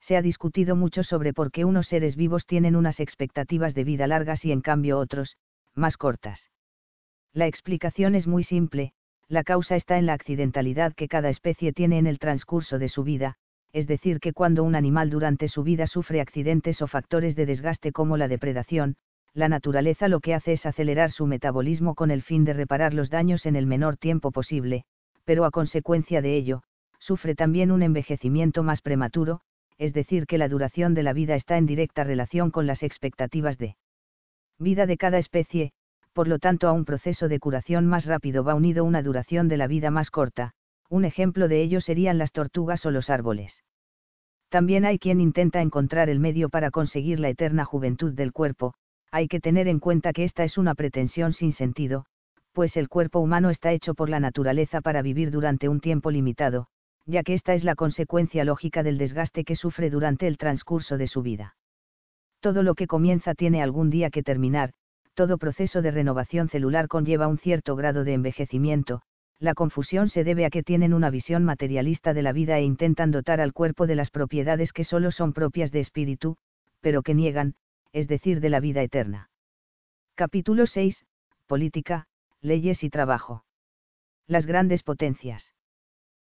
Se 0.00 0.16
ha 0.16 0.22
discutido 0.22 0.76
mucho 0.76 1.04
sobre 1.04 1.32
por 1.32 1.50
qué 1.50 1.64
unos 1.64 1.88
seres 1.88 2.16
vivos 2.16 2.46
tienen 2.46 2.76
unas 2.76 3.00
expectativas 3.00 3.74
de 3.74 3.84
vida 3.84 4.06
largas 4.06 4.44
y 4.44 4.52
en 4.52 4.60
cambio 4.60 4.98
otros, 4.98 5.36
más 5.74 5.96
cortas. 5.96 6.50
La 7.32 7.46
explicación 7.46 8.16
es 8.16 8.26
muy 8.26 8.42
simple, 8.42 8.92
la 9.28 9.44
causa 9.44 9.76
está 9.76 9.98
en 9.98 10.06
la 10.06 10.14
accidentalidad 10.14 10.94
que 10.94 11.06
cada 11.06 11.28
especie 11.28 11.72
tiene 11.72 11.98
en 11.98 12.08
el 12.08 12.18
transcurso 12.18 12.78
de 12.80 12.88
su 12.88 13.04
vida, 13.04 13.36
es 13.72 13.86
decir, 13.86 14.18
que 14.18 14.32
cuando 14.32 14.64
un 14.64 14.74
animal 14.74 15.10
durante 15.10 15.46
su 15.46 15.62
vida 15.62 15.86
sufre 15.86 16.20
accidentes 16.20 16.82
o 16.82 16.88
factores 16.88 17.36
de 17.36 17.46
desgaste 17.46 17.92
como 17.92 18.16
la 18.16 18.26
depredación, 18.26 18.96
la 19.32 19.48
naturaleza 19.48 20.08
lo 20.08 20.18
que 20.18 20.34
hace 20.34 20.54
es 20.54 20.66
acelerar 20.66 21.12
su 21.12 21.26
metabolismo 21.26 21.94
con 21.94 22.10
el 22.10 22.22
fin 22.22 22.44
de 22.44 22.52
reparar 22.52 22.94
los 22.94 23.10
daños 23.10 23.46
en 23.46 23.54
el 23.54 23.66
menor 23.66 23.96
tiempo 23.96 24.32
posible, 24.32 24.82
pero 25.24 25.44
a 25.44 25.52
consecuencia 25.52 26.20
de 26.22 26.36
ello, 26.36 26.64
sufre 26.98 27.36
también 27.36 27.70
un 27.70 27.82
envejecimiento 27.82 28.64
más 28.64 28.82
prematuro, 28.82 29.40
es 29.78 29.94
decir, 29.94 30.26
que 30.26 30.36
la 30.36 30.48
duración 30.48 30.94
de 30.94 31.04
la 31.04 31.12
vida 31.12 31.36
está 31.36 31.58
en 31.58 31.66
directa 31.66 32.02
relación 32.02 32.50
con 32.50 32.66
las 32.66 32.82
expectativas 32.82 33.56
de 33.56 33.76
vida 34.58 34.86
de 34.86 34.96
cada 34.96 35.18
especie, 35.18 35.72
por 36.12 36.28
lo 36.28 36.38
tanto 36.38 36.68
a 36.68 36.72
un 36.72 36.84
proceso 36.84 37.28
de 37.28 37.38
curación 37.38 37.86
más 37.86 38.04
rápido 38.04 38.44
va 38.44 38.54
unido 38.54 38.84
una 38.84 39.02
duración 39.02 39.48
de 39.48 39.56
la 39.56 39.66
vida 39.66 39.90
más 39.90 40.10
corta, 40.10 40.52
un 40.88 41.04
ejemplo 41.04 41.48
de 41.48 41.62
ello 41.62 41.80
serían 41.80 42.18
las 42.18 42.32
tortugas 42.32 42.84
o 42.84 42.90
los 42.90 43.10
árboles. 43.10 43.62
También 44.48 44.84
hay 44.84 44.98
quien 44.98 45.20
intenta 45.20 45.62
encontrar 45.62 46.08
el 46.08 46.18
medio 46.18 46.48
para 46.48 46.72
conseguir 46.72 47.20
la 47.20 47.28
eterna 47.28 47.64
juventud 47.64 48.12
del 48.12 48.32
cuerpo, 48.32 48.74
hay 49.12 49.28
que 49.28 49.40
tener 49.40 49.68
en 49.68 49.78
cuenta 49.78 50.12
que 50.12 50.24
esta 50.24 50.44
es 50.44 50.58
una 50.58 50.74
pretensión 50.74 51.32
sin 51.32 51.52
sentido, 51.52 52.06
pues 52.52 52.76
el 52.76 52.88
cuerpo 52.88 53.20
humano 53.20 53.50
está 53.50 53.72
hecho 53.72 53.94
por 53.94 54.08
la 54.08 54.20
naturaleza 54.20 54.80
para 54.80 55.02
vivir 55.02 55.30
durante 55.30 55.68
un 55.68 55.80
tiempo 55.80 56.10
limitado, 56.10 56.66
ya 57.06 57.22
que 57.22 57.34
esta 57.34 57.54
es 57.54 57.64
la 57.64 57.76
consecuencia 57.76 58.44
lógica 58.44 58.82
del 58.82 58.98
desgaste 58.98 59.44
que 59.44 59.56
sufre 59.56 59.90
durante 59.90 60.26
el 60.26 60.36
transcurso 60.36 60.98
de 60.98 61.06
su 61.06 61.22
vida. 61.22 61.56
Todo 62.40 62.62
lo 62.62 62.74
que 62.74 62.86
comienza 62.86 63.34
tiene 63.34 63.62
algún 63.62 63.90
día 63.90 64.10
que 64.10 64.22
terminar, 64.22 64.72
todo 65.20 65.36
proceso 65.36 65.82
de 65.82 65.90
renovación 65.90 66.48
celular 66.48 66.88
conlleva 66.88 67.28
un 67.28 67.36
cierto 67.36 67.76
grado 67.76 68.04
de 68.04 68.14
envejecimiento, 68.14 69.02
la 69.38 69.52
confusión 69.52 70.08
se 70.08 70.24
debe 70.24 70.46
a 70.46 70.50
que 70.50 70.62
tienen 70.62 70.94
una 70.94 71.10
visión 71.10 71.44
materialista 71.44 72.14
de 72.14 72.22
la 72.22 72.32
vida 72.32 72.56
e 72.56 72.62
intentan 72.62 73.10
dotar 73.10 73.38
al 73.38 73.52
cuerpo 73.52 73.86
de 73.86 73.96
las 73.96 74.10
propiedades 74.10 74.72
que 74.72 74.82
solo 74.82 75.12
son 75.12 75.34
propias 75.34 75.72
de 75.72 75.80
espíritu, 75.80 76.38
pero 76.80 77.02
que 77.02 77.14
niegan, 77.14 77.54
es 77.92 78.08
decir, 78.08 78.40
de 78.40 78.48
la 78.48 78.60
vida 78.60 78.80
eterna. 78.80 79.28
Capítulo 80.14 80.66
6. 80.66 81.04
Política, 81.46 82.06
leyes 82.40 82.82
y 82.82 82.88
trabajo. 82.88 83.44
Las 84.26 84.46
grandes 84.46 84.82
potencias. 84.82 85.52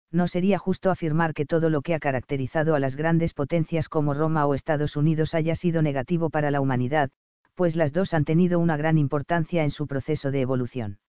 No 0.10 0.30
sería 0.30 0.58
justo 0.58 0.90
afirmar 0.90 1.34
que 1.34 1.46
todo 1.46 1.70
lo 1.70 1.82
que 1.82 1.96
ha 1.96 2.00
caracterizado 2.00 2.76
a 2.76 2.80
las 2.80 2.96
grandes 2.96 3.34
potencias 3.34 3.90
como 3.90 4.14
Roma 4.14 4.46
o 4.46 4.54
Estados 4.54 4.96
Unidos 4.96 5.34
haya 5.34 5.58
sido 5.58 5.82
negativo 5.82 6.30
para 6.30 6.50
la 6.50 6.62
humanidad, 6.62 7.10
pues 7.56 7.76
las 7.76 7.94
dos 7.94 8.14
han 8.14 8.26
tenido 8.26 8.60
una 8.60 8.78
gran 8.78 8.98
importancia 8.98 9.64
en 9.64 9.72
su 9.72 9.88
proceso 9.88 10.30
de 10.30 10.42
evolución. 10.42 11.00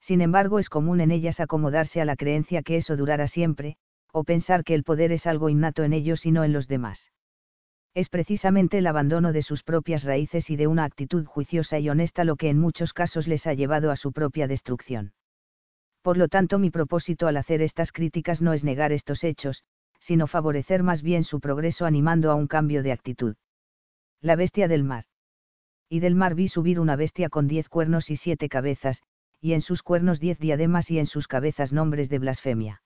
Sin 0.00 0.20
embargo, 0.20 0.58
es 0.58 0.68
común 0.68 1.00
en 1.00 1.10
ellas 1.10 1.40
acomodarse 1.40 2.00
a 2.00 2.04
la 2.04 2.16
creencia 2.16 2.62
que 2.62 2.76
eso 2.76 2.96
durará 2.96 3.26
siempre, 3.26 3.76
o 4.12 4.24
pensar 4.24 4.64
que 4.64 4.74
el 4.74 4.84
poder 4.84 5.12
es 5.12 5.26
algo 5.26 5.48
innato 5.48 5.84
en 5.84 5.92
ellos 5.92 6.26
y 6.26 6.32
no 6.32 6.44
en 6.44 6.52
los 6.52 6.68
demás. 6.68 7.10
Es 7.94 8.08
precisamente 8.08 8.78
el 8.78 8.86
abandono 8.86 9.32
de 9.32 9.42
sus 9.42 9.62
propias 9.62 10.04
raíces 10.04 10.50
y 10.50 10.56
de 10.56 10.66
una 10.66 10.84
actitud 10.84 11.24
juiciosa 11.24 11.78
y 11.78 11.88
honesta 11.88 12.24
lo 12.24 12.36
que 12.36 12.50
en 12.50 12.58
muchos 12.58 12.92
casos 12.92 13.26
les 13.26 13.46
ha 13.46 13.54
llevado 13.54 13.90
a 13.90 13.96
su 13.96 14.12
propia 14.12 14.46
destrucción. 14.46 15.12
Por 16.02 16.16
lo 16.16 16.28
tanto, 16.28 16.58
mi 16.58 16.70
propósito 16.70 17.28
al 17.28 17.36
hacer 17.36 17.62
estas 17.62 17.92
críticas 17.92 18.42
no 18.42 18.54
es 18.54 18.64
negar 18.64 18.92
estos 18.92 19.24
hechos, 19.24 19.62
sino 20.00 20.26
favorecer 20.26 20.82
más 20.82 21.02
bien 21.02 21.22
su 21.22 21.38
progreso 21.38 21.84
animando 21.84 22.30
a 22.30 22.34
un 22.34 22.48
cambio 22.48 22.82
de 22.82 22.92
actitud. 22.92 23.36
La 24.20 24.36
bestia 24.36 24.68
del 24.68 24.84
mar 24.84 25.04
y 25.92 26.00
del 26.00 26.14
mar 26.14 26.34
vi 26.34 26.48
subir 26.48 26.80
una 26.80 26.96
bestia 26.96 27.28
con 27.28 27.46
diez 27.46 27.68
cuernos 27.68 28.08
y 28.08 28.16
siete 28.16 28.48
cabezas, 28.48 29.02
y 29.42 29.52
en 29.52 29.60
sus 29.60 29.82
cuernos 29.82 30.20
diez 30.20 30.38
diademas 30.38 30.90
y 30.90 30.98
en 30.98 31.04
sus 31.04 31.28
cabezas 31.28 31.70
nombres 31.70 32.08
de 32.08 32.18
blasfemia. 32.18 32.80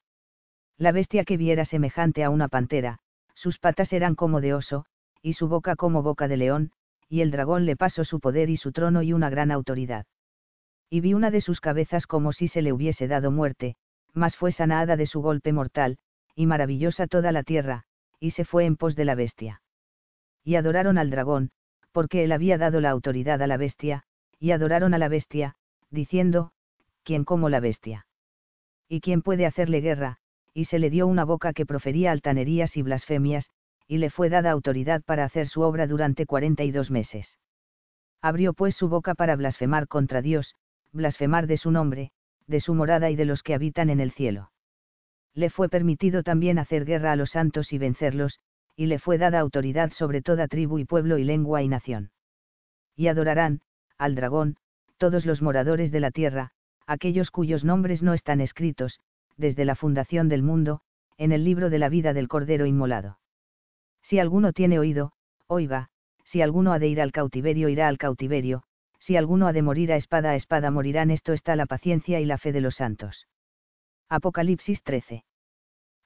La 0.77 0.91
bestia 0.91 1.25
que 1.25 1.37
vi 1.37 1.53
era 1.53 1.65
semejante 1.65 2.25
a 2.25 2.31
una 2.31 2.49
pantera, 2.49 2.99
sus 3.33 3.61
patas 3.61 3.93
eran 3.93 4.17
como 4.17 4.41
de 4.41 4.55
oso, 4.55 4.87
y 5.23 5.35
su 5.35 5.47
boca 5.47 5.77
como 5.77 6.03
boca 6.03 6.27
de 6.27 6.37
león, 6.37 6.73
y 7.09 7.21
el 7.21 7.31
dragón 7.31 7.65
le 7.65 7.77
pasó 7.77 8.03
su 8.03 8.19
poder 8.19 8.51
y 8.51 8.57
su 8.57 8.73
trono 8.73 9.05
y 9.05 9.13
una 9.13 9.31
gran 9.31 9.53
autoridad. 9.53 10.05
Y 10.91 11.01
vi 11.01 11.15
una 11.15 11.31
de 11.31 11.43
sus 11.43 11.61
cabezas 11.61 12.09
como 12.09 12.33
si 12.33 12.49
se 12.49 12.61
le 12.61 12.73
hubiese 12.73 13.07
dado 13.07 13.31
muerte, 13.31 13.77
mas 14.15 14.35
fue 14.35 14.51
sanada 14.51 14.97
de 14.97 15.07
su 15.07 15.21
golpe 15.21 15.53
mortal, 15.53 15.99
y 16.35 16.47
maravillosa 16.47 17.07
toda 17.07 17.31
la 17.31 17.45
tierra, 17.45 17.85
y 18.19 18.33
se 18.33 18.45
fue 18.45 18.65
en 18.65 18.75
pos 18.75 18.97
de 18.97 19.05
la 19.05 19.15
bestia. 19.15 19.63
Y 20.43 20.57
adoraron 20.57 20.99
al 20.99 21.11
dragón, 21.11 21.53
porque 21.97 22.25
él 22.25 22.33
había 22.33 22.59
dado 22.59 22.83
la 22.83 22.91
autoridad 22.91 23.41
a 23.41 23.47
la 23.47 23.57
bestia, 23.57 24.03
y 24.39 24.51
adoraron 24.51 24.93
a 24.93 24.99
la 24.99 25.09
bestia, 25.09 25.55
diciendo, 25.91 26.51
¿quién 27.05 27.25
como 27.25 27.49
la 27.49 27.59
bestia? 27.59 28.07
¿Y 28.87 29.01
quién 29.01 29.23
puede 29.23 29.47
hacerle 29.47 29.81
guerra? 29.81 30.19
y 30.53 30.67
se 30.67 30.79
le 30.79 30.91
dio 30.91 31.07
una 31.07 31.25
boca 31.25 31.55
que 31.55 31.65
profería 31.65 32.13
altanerías 32.13 32.77
y 32.77 32.83
blasfemias, 32.83 33.49
y 33.89 33.97
le 33.97 34.11
fue 34.11 34.29
dada 34.29 34.51
autoridad 34.51 35.03
para 35.05 35.25
hacer 35.25 35.49
su 35.49 35.63
obra 35.63 35.87
durante 35.87 36.27
cuarenta 36.27 36.65
y 36.65 36.71
dos 36.71 36.91
meses. 36.91 37.39
Abrió 38.21 38.53
pues 38.53 38.77
su 38.77 38.91
boca 38.91 39.15
para 39.15 39.35
blasfemar 39.35 39.89
contra 39.89 40.21
Dios, 40.21 40.55
blasfemar 40.93 41.47
de 41.47 41.57
su 41.57 41.71
nombre, 41.71 42.11
de 42.47 42.61
su 42.61 42.75
morada 42.75 43.09
y 43.09 43.17
de 43.17 43.25
los 43.25 43.43
que 43.43 43.55
habitan 43.55 43.89
en 43.89 44.01
el 44.01 44.13
cielo. 44.13 44.51
Le 45.33 45.49
fue 45.49 45.71
permitido 45.71 46.23
también 46.23 46.59
hacer 46.59 46.85
guerra 46.85 47.13
a 47.13 47.17
los 47.17 47.31
santos 47.31 47.73
y 47.73 47.79
vencerlos, 47.79 48.39
y 48.77 48.87
le 48.87 48.99
fue 48.99 49.19
dada 49.19 49.41
autoridad 49.41 49.91
sobre 49.91 50.23
toda 50.23 50.49
tribu 50.49 50.79
y 50.79 50.85
pueblo 50.85 51.19
y 51.19 51.25
lengua 51.25 51.63
y 51.63 51.69
nación. 51.69 52.11
Y 52.95 53.09
adorarán, 53.09 53.63
al 53.99 54.15
dragón, 54.15 54.57
todos 54.99 55.27
los 55.27 55.43
moradores 55.43 55.91
de 55.91 56.01
la 56.01 56.11
tierra, 56.11 56.53
aquellos 56.87 57.31
cuyos 57.31 57.65
nombres 57.65 58.03
no 58.03 58.15
están 58.15 58.41
escritos, 58.41 59.01
desde 59.37 59.65
la 59.65 59.75
fundación 59.75 60.29
del 60.29 60.43
mundo, 60.43 60.81
en 61.19 61.33
el 61.33 61.45
libro 61.45 61.71
de 61.71 61.79
la 61.79 61.89
vida 61.89 62.13
del 62.13 62.29
Cordero 62.29 62.67
inmolado. 62.67 63.19
Si 64.03 64.19
alguno 64.19 64.53
tiene 64.53 64.79
oído, 64.79 65.13
oiga, 65.47 65.89
si 66.25 66.43
alguno 66.43 66.73
ha 66.73 66.79
de 66.79 66.89
ir 66.89 67.01
al 67.01 67.13
cautiverio 67.13 67.69
irá 67.69 67.89
al 67.89 67.99
cautiverio, 67.99 68.63
si 69.01 69.17
alguno 69.17 69.47
ha 69.47 69.53
de 69.53 69.63
morir 69.63 69.93
a 69.93 69.97
espada 69.97 70.31
a 70.31 70.35
espada 70.35 70.71
morirán. 70.71 71.11
Esto 71.11 71.33
está 71.33 71.55
la 71.55 71.67
paciencia 71.67 72.21
y 72.21 72.25
la 72.25 72.39
fe 72.39 72.53
de 72.53 72.61
los 72.61 72.77
santos. 72.77 73.29
Apocalipsis 74.09 74.83
13. 74.83 75.25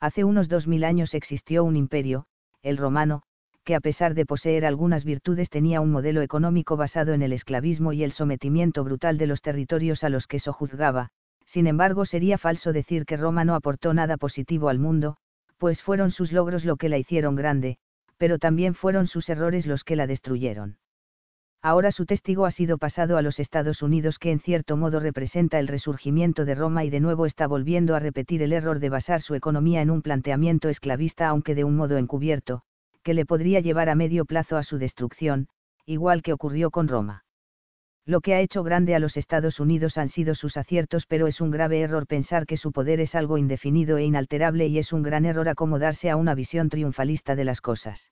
Hace 0.01 0.25
unos 0.25 0.49
dos 0.49 0.67
mil 0.67 0.85
años 0.85 1.15
existió 1.15 1.65
un 1.65 1.77
imperio, 1.77 2.27
el 2.63 2.77
romano, 2.77 3.23
que 3.65 3.75
a 3.75 3.81
pesar 3.81 4.15
de 4.15 4.27
poseer 4.27 4.65
algunas 4.65 5.05
virtudes 5.05 5.49
tenía 5.49 5.81
un 5.81 5.91
modelo 5.91 6.23
económico 6.23 6.77
basado 6.77 7.13
en 7.13 7.23
el 7.23 7.33
esclavismo 7.33 7.93
y 7.93 8.03
el 8.03 8.13
sometimiento 8.13 8.83
brutal 8.85 9.19
de 9.19 9.27
los 9.27 9.43
territorios 9.43 10.03
a 10.03 10.09
los 10.09 10.27
que 10.27 10.41
sojuzgaba, 10.41 11.11
sin 11.47 11.67
embargo 11.67 12.05
sería 12.05 12.39
falso 12.39 12.73
decir 12.73 13.05
que 13.05 13.17
Roma 13.17 13.45
no 13.45 13.55
aportó 13.55 13.95
nada 13.95 14.17
positivo 14.17 14.69
al 14.69 14.79
mundo, 14.79 15.17
pues 15.59 15.83
fueron 15.83 16.11
sus 16.11 16.33
logros 16.33 16.65
lo 16.65 16.77
que 16.77 16.89
la 16.89 16.99
hicieron 16.99 17.37
grande, 17.37 17.77
pero 18.17 18.39
también 18.39 18.75
fueron 18.75 19.07
sus 19.07 19.29
errores 19.29 19.67
los 19.67 19.85
que 19.85 19.97
la 19.97 20.07
destruyeron. 20.07 20.80
Ahora 21.63 21.93
su 21.93 22.07
testigo 22.07 22.47
ha 22.47 22.51
sido 22.51 22.79
pasado 22.79 23.19
a 23.19 23.23
los 23.23 23.39
Estados 23.39 23.83
Unidos 23.83 24.19
que 24.19 24.31
en 24.31 24.41
cierto 24.41 24.79
modo 24.79 24.99
representa 24.99 25.59
el 25.59 25.69
resurgimiento 25.69 26.47
de 26.47 26.55
Roma 26.55 26.85
y 26.85 26.91
de 26.91 27.01
nuevo 27.01 27.27
está 27.27 27.47
volviendo 27.47 27.95
a 27.95 27.99
repetir 27.99 28.43
el 28.43 28.55
error 28.55 28.79
de 28.79 28.89
basar 28.89 29.21
su 29.21 29.35
economía 29.35 29.83
en 29.83 29.91
un 29.91 30.01
planteamiento 30.01 30.71
esclavista 30.71 31.29
aunque 31.29 31.55
de 31.55 31.65
un 31.65 31.77
modo 31.77 31.99
encubierto, 31.99 32.63
que 33.03 33.13
le 33.13 33.27
podría 33.27 33.61
llevar 33.61 33.91
a 33.91 33.95
medio 33.95 34.25
plazo 34.25 34.57
a 34.57 34.63
su 34.63 34.79
destrucción, 34.79 35.49
igual 35.85 36.23
que 36.23 36.33
ocurrió 36.33 36.71
con 36.71 36.89
Roma. 36.89 37.25
Lo 38.07 38.23
que 38.23 38.33
ha 38.33 38.41
hecho 38.41 38.63
grande 38.63 38.95
a 38.95 38.99
los 38.99 39.19
Estados 39.19 39.61
Unidos 39.61 39.99
han 39.99 40.09
sido 40.09 40.35
sus 40.35 40.57
aciertos, 40.57 41.05
pero 41.07 41.27
es 41.27 41.43
un 41.43 41.51
grave 41.51 41.83
error 41.83 42.07
pensar 42.07 42.47
que 42.47 42.57
su 42.57 42.73
poder 42.73 43.01
es 43.01 43.15
algo 43.15 43.37
indefinido 43.37 43.99
e 43.99 44.05
inalterable 44.05 44.67
y 44.67 44.79
es 44.79 44.95
un 44.95 45.03
gran 45.03 45.27
error 45.27 45.51
acomodarse 45.51 46.09
a 46.09 46.17
una 46.17 46.35
visión 46.35 46.71
triunfalista 46.71 47.37
de 47.37 47.45
las 47.45 47.61
cosas 47.61 48.11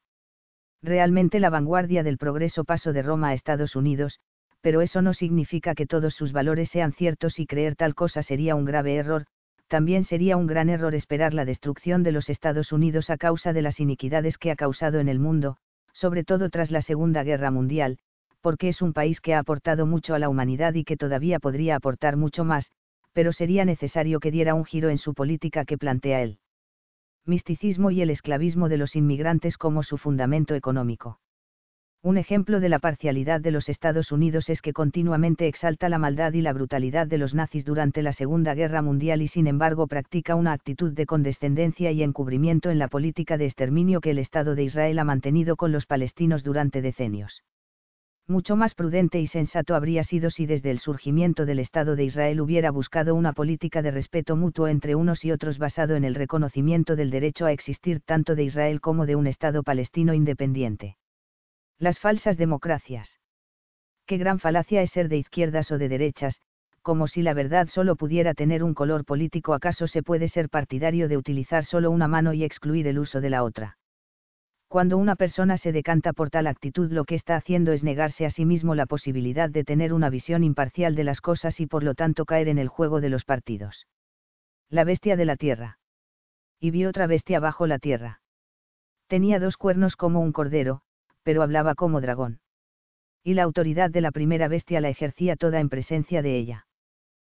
realmente 0.82 1.40
la 1.40 1.50
vanguardia 1.50 2.02
del 2.02 2.18
progreso 2.18 2.65
paso 2.65 2.92
de 2.92 3.02
Roma 3.02 3.28
a 3.28 3.34
Estados 3.34 3.76
Unidos, 3.76 4.20
pero 4.60 4.81
eso 4.81 5.02
no 5.02 5.15
significa 5.15 5.74
que 5.74 5.86
todos 5.86 6.15
sus 6.15 6.32
valores 6.32 6.70
sean 6.70 6.92
ciertos 6.92 7.39
y 7.39 7.47
creer 7.47 7.76
tal 7.76 7.94
cosa 7.94 8.23
sería 8.23 8.55
un 8.55 8.65
grave 8.65 8.97
error, 8.97 9.26
también 9.68 10.05
sería 10.05 10.36
un 10.36 10.47
gran 10.47 10.68
error 10.68 10.94
esperar 10.94 11.34
la 11.34 11.44
destrucción 11.44 12.02
de 12.02 12.12
los 12.12 12.31
Estados 12.31 12.73
Unidos 12.73 13.10
a 13.10 13.18
causa 13.18 13.52
de 13.52 13.62
las 13.62 13.81
iniquidades 13.81 14.39
que 14.39 14.50
ha 14.50 14.57
causado 14.57 14.98
en 14.98 15.08
el 15.08 15.18
mundo, 15.18 15.57
sobre 15.92 16.24
todo 16.24 16.48
tras 16.48 16.70
la 16.70 16.82
Segunda 16.82 17.23
Guerra 17.23 17.50
Mundial, 17.50 17.98
porque 18.40 18.68
es 18.68 18.81
un 18.81 18.92
país 18.92 19.20
que 19.20 19.34
ha 19.34 19.40
aportado 19.40 19.84
mucho 19.84 20.15
a 20.15 20.18
la 20.18 20.28
humanidad 20.28 20.74
y 20.74 20.84
que 20.84 20.97
todavía 20.97 21.39
podría 21.39 21.76
aportar 21.76 22.16
mucho 22.16 22.44
más, 22.44 22.70
pero 23.12 23.32
sería 23.32 23.65
necesario 23.65 24.20
que 24.20 24.31
diera 24.31 24.55
un 24.55 24.65
giro 24.65 24.90
en 24.90 24.98
su 24.98 25.12
política 25.12 25.65
que 25.65 25.76
plantea 25.76 26.23
él 26.23 26.39
misticismo 27.28 27.90
y 27.90 28.02
el 28.02 28.10
esclavismo 28.10 28.68
de 28.68 28.78
los 28.78 28.97
inmigrantes 28.97 29.57
como 29.57 29.82
su 29.82 29.98
fundamento 29.98 30.55
económico. 30.55 31.20
Un 32.00 32.16
ejemplo 32.16 32.60
de 32.60 32.68
la 32.68 32.78
parcialidad 32.78 33.40
de 33.40 33.50
los 33.50 33.68
Estados 33.68 34.12
Unidos 34.12 34.48
es 34.50 34.62
que 34.62 34.73
continuamente 34.73 35.48
exalta 35.48 35.89
la 35.89 35.98
maldad 35.98 36.32
y 36.32 36.42
la 36.42 36.52
brutalidad 36.52 37.08
de 37.08 37.18
los 37.18 37.34
nazis 37.34 37.65
durante 37.65 38.02
la 38.02 38.12
Segunda 38.12 38.55
Guerra 38.55 38.82
Mundial 38.82 39.20
y 39.20 39.26
sin 39.26 39.48
embargo 39.48 39.89
practica 39.89 40.36
una 40.36 40.52
actitud 40.52 40.92
de 40.92 41.07
condescendencia 41.07 41.90
y 41.90 42.05
encubrimiento 42.05 42.70
en 42.70 42.78
la 42.78 42.86
política 42.86 43.36
de 43.36 43.47
exterminio 43.47 44.00
que 44.00 44.12
el 44.12 44.18
Estado 44.18 44.55
de 44.55 44.62
Israel 44.62 45.00
ha 45.00 45.05
mantenido 45.05 45.57
con 45.57 45.73
los 45.73 45.86
palestinos 45.86 46.44
durante 46.44 46.82
decenios. 46.82 47.42
Mucho 48.31 48.57
más 48.57 48.74
prudente 48.74 49.18
y 49.20 49.26
sensato 49.26 49.74
habría 49.74 50.05
sido 50.05 50.28
si 50.28 50.44
desde 50.44 50.70
el 50.70 50.81
surgimiento 50.81 51.47
del 51.47 51.60
Estado 51.60 51.97
de 51.97 52.05
Israel 52.05 52.42
hubiera 52.42 52.70
buscado 52.70 53.15
una 53.15 53.32
política 53.32 53.81
de 53.81 53.90
respeto 53.90 54.36
mutuo 54.36 54.68
entre 54.68 54.94
unos 54.94 55.24
y 55.24 55.32
otros 55.32 55.57
basado 55.57 55.97
en 55.97 56.05
el 56.05 56.15
reconocimiento 56.15 56.94
del 56.94 57.10
derecho 57.10 57.47
a 57.47 57.52
existir 57.52 58.02
tanto 58.02 58.34
de 58.34 58.44
Israel 58.44 58.82
como 58.82 59.07
de 59.07 59.16
un 59.16 59.26
Estado 59.26 59.62
palestino 59.62 60.12
independiente. 60.12 60.98
Las 61.78 62.00
falsas 62.00 62.36
democracias. 62.36 63.18
Qué 64.05 64.18
gran 64.18 64.40
falacia 64.40 64.82
es 64.82 64.90
ser 64.90 65.08
de 65.08 65.16
izquierdas 65.16 65.70
o 65.70 65.78
de 65.78 65.89
derechas, 65.89 66.42
como 66.82 67.08
si 67.08 67.23
la 67.23 67.32
verdad 67.32 67.68
solo 67.68 67.97
pudiera 67.97 68.34
tener 68.34 68.62
un 68.62 68.74
color 68.74 69.07
político 69.07 69.55
acaso 69.55 69.86
se 69.86 70.02
puede 70.02 70.28
ser 70.28 70.50
partidario 70.50 71.08
de 71.08 71.16
utilizar 71.16 71.65
solo 71.65 71.90
una 71.90 72.08
mano 72.08 72.34
y 72.34 72.44
excluir 72.44 72.89
el 72.89 72.98
uso 72.98 73.23
de 73.23 73.31
la 73.31 73.42
otra. 73.42 73.77
Cuando 74.69 74.99
una 74.99 75.17
persona 75.17 75.57
se 75.57 75.73
decanta 75.73 76.13
por 76.13 76.29
tal 76.29 76.47
actitud 76.47 76.93
lo 76.93 77.07
que 77.07 77.15
está 77.15 77.37
haciendo 77.37 77.73
es 77.73 77.83
negarse 77.83 78.27
a 78.27 78.31
sí 78.31 78.45
mismo 78.45 78.75
la 78.75 78.85
posibilidad 78.85 79.49
de 79.49 79.65
tener 79.65 79.95
una 79.95 80.11
visión 80.11 80.45
imparcial 80.45 80.95
de 80.95 81.05
las 81.05 81.23
cosas 81.23 81.59
y 81.59 81.67
por 81.67 81.83
lo 81.83 81.95
tanto 81.95 82.27
caer 82.27 82.49
en 82.49 82.59
el 82.59 82.69
juego 82.69 83.01
de 83.01 83.09
los 83.09 83.25
partidos. 83.25 83.87
La 84.69 84.85
bestia 84.85 85.17
de 85.17 85.25
la 85.25 85.37
tierra. 85.37 85.79
Y 86.61 86.71
vi 86.71 86.85
otra 86.85 87.07
bestia 87.07 87.41
bajo 87.41 87.67
la 87.67 87.79
tierra. 87.79 88.21
Tenía 89.07 89.41
dos 89.41 89.57
cuernos 89.57 89.97
como 89.97 90.21
un 90.21 90.33
cordero, 90.33 90.83
pero 91.23 91.43
hablaba 91.43 91.75
como 91.75 92.03
dragón. 92.03 92.41
Y 93.25 93.33
la 93.33 93.45
autoridad 93.45 93.91
de 93.91 94.03
la 94.03 94.13
primera 94.13 94.49
bestia 94.49 94.83
la 94.83 94.91
ejercía 94.91 95.37
toda 95.37 95.61
en 95.61 95.71
presencia 95.71 96.21
de 96.21 96.37
ella. 96.37 96.67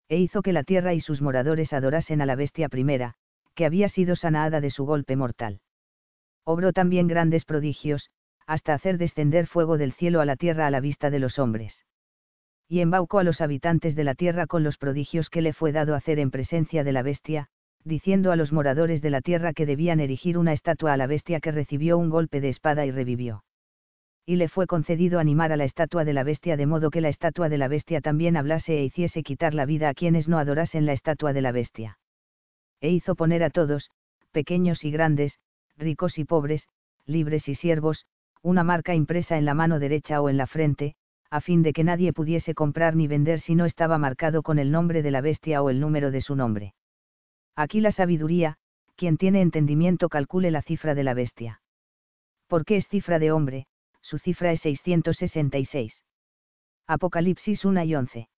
E 0.09 0.17
hizo 0.17 0.41
que 0.41 0.55
la 0.55 0.65
tierra 0.65 0.95
y 0.95 1.03
sus 1.03 1.21
moradores 1.21 1.75
adorasen 1.75 2.23
a 2.23 2.27
la 2.27 2.37
bestia 2.37 2.71
primera, 2.71 3.17
que 3.55 3.67
había 3.67 3.91
sido 3.91 4.17
sanada 4.17 4.63
de 4.63 4.71
su 4.71 4.87
golpe 4.87 5.15
mortal 5.15 5.61
obró 6.49 6.73
también 6.73 7.09
grandes 7.09 7.45
prodigios, 7.45 8.09
hasta 8.47 8.73
hacer 8.73 8.97
descender 8.97 9.47
fuego 9.47 9.77
del 9.77 9.93
cielo 9.93 10.23
a 10.23 10.25
la 10.25 10.35
tierra 10.35 10.67
a 10.67 10.71
la 10.71 10.81
vista 10.81 11.11
de 11.11 11.19
los 11.19 11.39
hombres. 11.39 11.85
Y 12.67 12.81
embaucó 12.81 13.19
a 13.19 13.23
los 13.23 13.43
habitantes 13.43 13.95
de 13.95 14.05
la 14.05 14.15
tierra 14.15 14.47
con 14.47 14.65
los 14.65 14.79
prodigios 14.79 15.29
que 15.29 15.43
le 15.43 15.53
fue 15.53 15.73
dado 15.73 15.95
hacer 15.95 16.19
en 16.19 16.31
presencia 16.31 16.85
de 16.85 16.93
la 16.93 17.03
bestia, 17.03 17.49
diciendo 17.85 18.33
a 18.33 18.37
los 18.37 18.51
moradores 18.51 19.03
de 19.03 19.11
la 19.11 19.21
tierra 19.21 19.53
que 19.53 19.67
debían 19.67 20.01
erigir 20.01 20.39
una 20.39 20.55
estatua 20.55 20.95
a 20.95 20.97
la 20.97 21.07
bestia 21.07 21.41
que 21.41 21.53
recibió 21.53 21.99
un 21.99 22.09
golpe 22.09 22.41
de 22.41 22.49
espada 22.49 22.87
y 22.87 22.93
revivió. 22.93 23.45
Y 24.25 24.37
le 24.37 24.49
fue 24.49 24.67
concedido 24.67 25.21
animar 25.21 25.53
a 25.53 25.59
la 25.59 25.65
estatua 25.65 26.07
de 26.07 26.15
la 26.15 26.25
bestia 26.25 26.57
de 26.57 26.65
modo 26.65 26.91
que 26.91 27.03
la 27.03 27.11
estatua 27.11 27.51
de 27.51 27.59
la 27.59 27.69
bestia 27.69 28.01
también 28.01 28.39
hablase 28.39 28.79
e 28.79 28.85
hiciese 28.85 29.23
quitar 29.23 29.53
la 29.53 29.67
vida 29.67 29.91
a 29.91 29.95
quienes 29.95 30.29
no 30.29 30.39
adorasen 30.39 30.87
la 30.87 30.95
estatua 30.95 31.35
de 31.35 31.43
la 31.43 31.53
bestia. 31.53 31.99
E 32.81 32.89
hizo 32.89 33.17
poner 33.17 33.43
a 33.43 33.51
todos, 33.51 33.91
pequeños 34.33 34.83
y 34.83 34.91
grandes, 34.91 35.39
ricos 35.79 36.19
y 36.19 36.25
pobres, 36.25 36.69
libres 37.07 37.49
y 37.49 37.55
siervos, 37.55 38.07
una 38.43 38.65
marca 38.65 38.95
impresa 38.95 39.39
en 39.39 39.45
la 39.45 39.55
mano 39.55 39.79
derecha 39.79 40.21
o 40.21 40.29
en 40.29 40.37
la 40.37 40.47
frente, 40.47 40.95
a 41.31 41.41
fin 41.41 41.63
de 41.63 41.73
que 41.73 41.85
nadie 41.85 42.13
pudiese 42.13 42.55
comprar 42.55 42.97
ni 42.97 43.07
vender 43.07 43.41
si 43.41 43.55
no 43.55 43.65
estaba 43.65 43.99
marcado 43.99 44.43
con 44.43 44.59
el 44.59 44.71
nombre 44.71 45.03
de 45.03 45.11
la 45.11 45.21
bestia 45.21 45.63
o 45.63 45.71
el 45.71 45.81
número 45.81 46.11
de 46.11 46.21
su 46.21 46.35
nombre. 46.35 46.75
Aquí 47.55 47.81
la 47.81 47.93
sabiduría, 47.93 48.57
quien 48.97 49.17
tiene 49.17 49.43
entendimiento 49.43 50.09
calcule 50.09 50.51
la 50.51 50.63
cifra 50.63 50.95
de 50.95 51.05
la 51.05 51.15
bestia. 51.15 51.61
¿Por 52.47 52.65
qué 52.65 52.77
es 52.77 52.89
cifra 52.89 53.19
de 53.19 53.31
hombre? 53.31 53.67
Su 54.01 54.19
cifra 54.19 54.53
es 54.53 54.61
666. 54.63 56.03
Apocalipsis 56.87 57.65
1 57.65 57.85
y 57.85 57.95
11. 57.95 58.29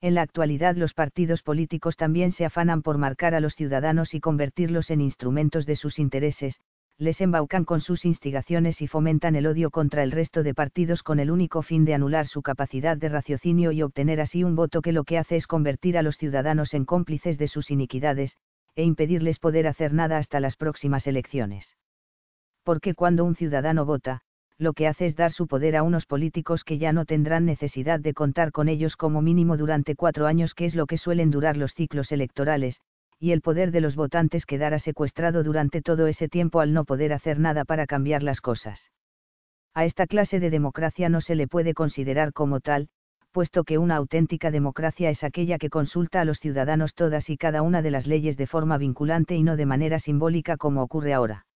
En 0.00 0.14
la 0.14 0.22
actualidad 0.22 0.76
los 0.76 0.94
partidos 0.94 1.42
políticos 1.42 1.96
también 1.96 2.30
se 2.30 2.44
afanan 2.44 2.82
por 2.82 2.98
marcar 2.98 3.34
a 3.34 3.40
los 3.40 3.54
ciudadanos 3.54 4.14
y 4.14 4.20
convertirlos 4.20 4.90
en 4.90 5.00
instrumentos 5.00 5.66
de 5.66 5.74
sus 5.74 5.98
intereses, 5.98 6.60
les 6.98 7.20
embaucan 7.20 7.64
con 7.64 7.80
sus 7.80 8.04
instigaciones 8.04 8.80
y 8.80 8.86
fomentan 8.88 9.36
el 9.36 9.46
odio 9.46 9.70
contra 9.70 10.02
el 10.02 10.10
resto 10.10 10.42
de 10.42 10.54
partidos 10.54 11.02
con 11.02 11.20
el 11.20 11.30
único 11.30 11.62
fin 11.62 11.84
de 11.84 11.94
anular 11.94 12.26
su 12.26 12.42
capacidad 12.42 12.96
de 12.96 13.08
raciocinio 13.08 13.70
y 13.72 13.82
obtener 13.82 14.20
así 14.20 14.42
un 14.42 14.56
voto 14.56 14.82
que 14.82 14.92
lo 14.92 15.04
que 15.04 15.18
hace 15.18 15.36
es 15.36 15.46
convertir 15.46 15.96
a 15.96 16.02
los 16.02 16.16
ciudadanos 16.16 16.74
en 16.74 16.84
cómplices 16.84 17.38
de 17.38 17.48
sus 17.48 17.70
iniquidades, 17.70 18.36
e 18.74 18.84
impedirles 18.84 19.38
poder 19.38 19.66
hacer 19.66 19.92
nada 19.92 20.18
hasta 20.18 20.40
las 20.40 20.56
próximas 20.56 21.06
elecciones. 21.06 21.76
Porque 22.64 22.94
cuando 22.94 23.24
un 23.24 23.34
ciudadano 23.34 23.84
vota, 23.84 24.22
lo 24.58 24.72
que 24.72 24.88
hace 24.88 25.06
es 25.06 25.14
dar 25.14 25.32
su 25.32 25.46
poder 25.46 25.76
a 25.76 25.84
unos 25.84 26.04
políticos 26.06 26.64
que 26.64 26.78
ya 26.78 26.92
no 26.92 27.04
tendrán 27.04 27.44
necesidad 27.44 28.00
de 28.00 28.12
contar 28.12 28.50
con 28.50 28.68
ellos 28.68 28.96
como 28.96 29.22
mínimo 29.22 29.56
durante 29.56 29.94
cuatro 29.94 30.26
años, 30.26 30.54
que 30.54 30.64
es 30.64 30.74
lo 30.74 30.86
que 30.86 30.98
suelen 30.98 31.30
durar 31.30 31.56
los 31.56 31.74
ciclos 31.74 32.10
electorales, 32.10 32.80
y 33.20 33.30
el 33.30 33.40
poder 33.40 33.70
de 33.70 33.80
los 33.80 33.96
votantes 33.96 34.46
quedará 34.46 34.78
secuestrado 34.78 35.42
durante 35.42 35.80
todo 35.80 36.06
ese 36.06 36.28
tiempo 36.28 36.60
al 36.60 36.72
no 36.72 36.84
poder 36.84 37.12
hacer 37.12 37.38
nada 37.38 37.64
para 37.64 37.86
cambiar 37.86 38.22
las 38.22 38.40
cosas. 38.40 38.90
A 39.74 39.84
esta 39.84 40.06
clase 40.06 40.40
de 40.40 40.50
democracia 40.50 41.08
no 41.08 41.20
se 41.20 41.36
le 41.36 41.46
puede 41.46 41.72
considerar 41.72 42.32
como 42.32 42.60
tal, 42.60 42.88
puesto 43.30 43.62
que 43.62 43.78
una 43.78 43.96
auténtica 43.96 44.50
democracia 44.50 45.10
es 45.10 45.22
aquella 45.22 45.58
que 45.58 45.70
consulta 45.70 46.20
a 46.20 46.24
los 46.24 46.40
ciudadanos 46.40 46.94
todas 46.94 47.30
y 47.30 47.36
cada 47.36 47.62
una 47.62 47.82
de 47.82 47.92
las 47.92 48.06
leyes 48.06 48.36
de 48.36 48.46
forma 48.48 48.78
vinculante 48.78 49.36
y 49.36 49.44
no 49.44 49.56
de 49.56 49.66
manera 49.66 50.00
simbólica 50.00 50.56
como 50.56 50.82
ocurre 50.82 51.12
ahora. 51.12 51.47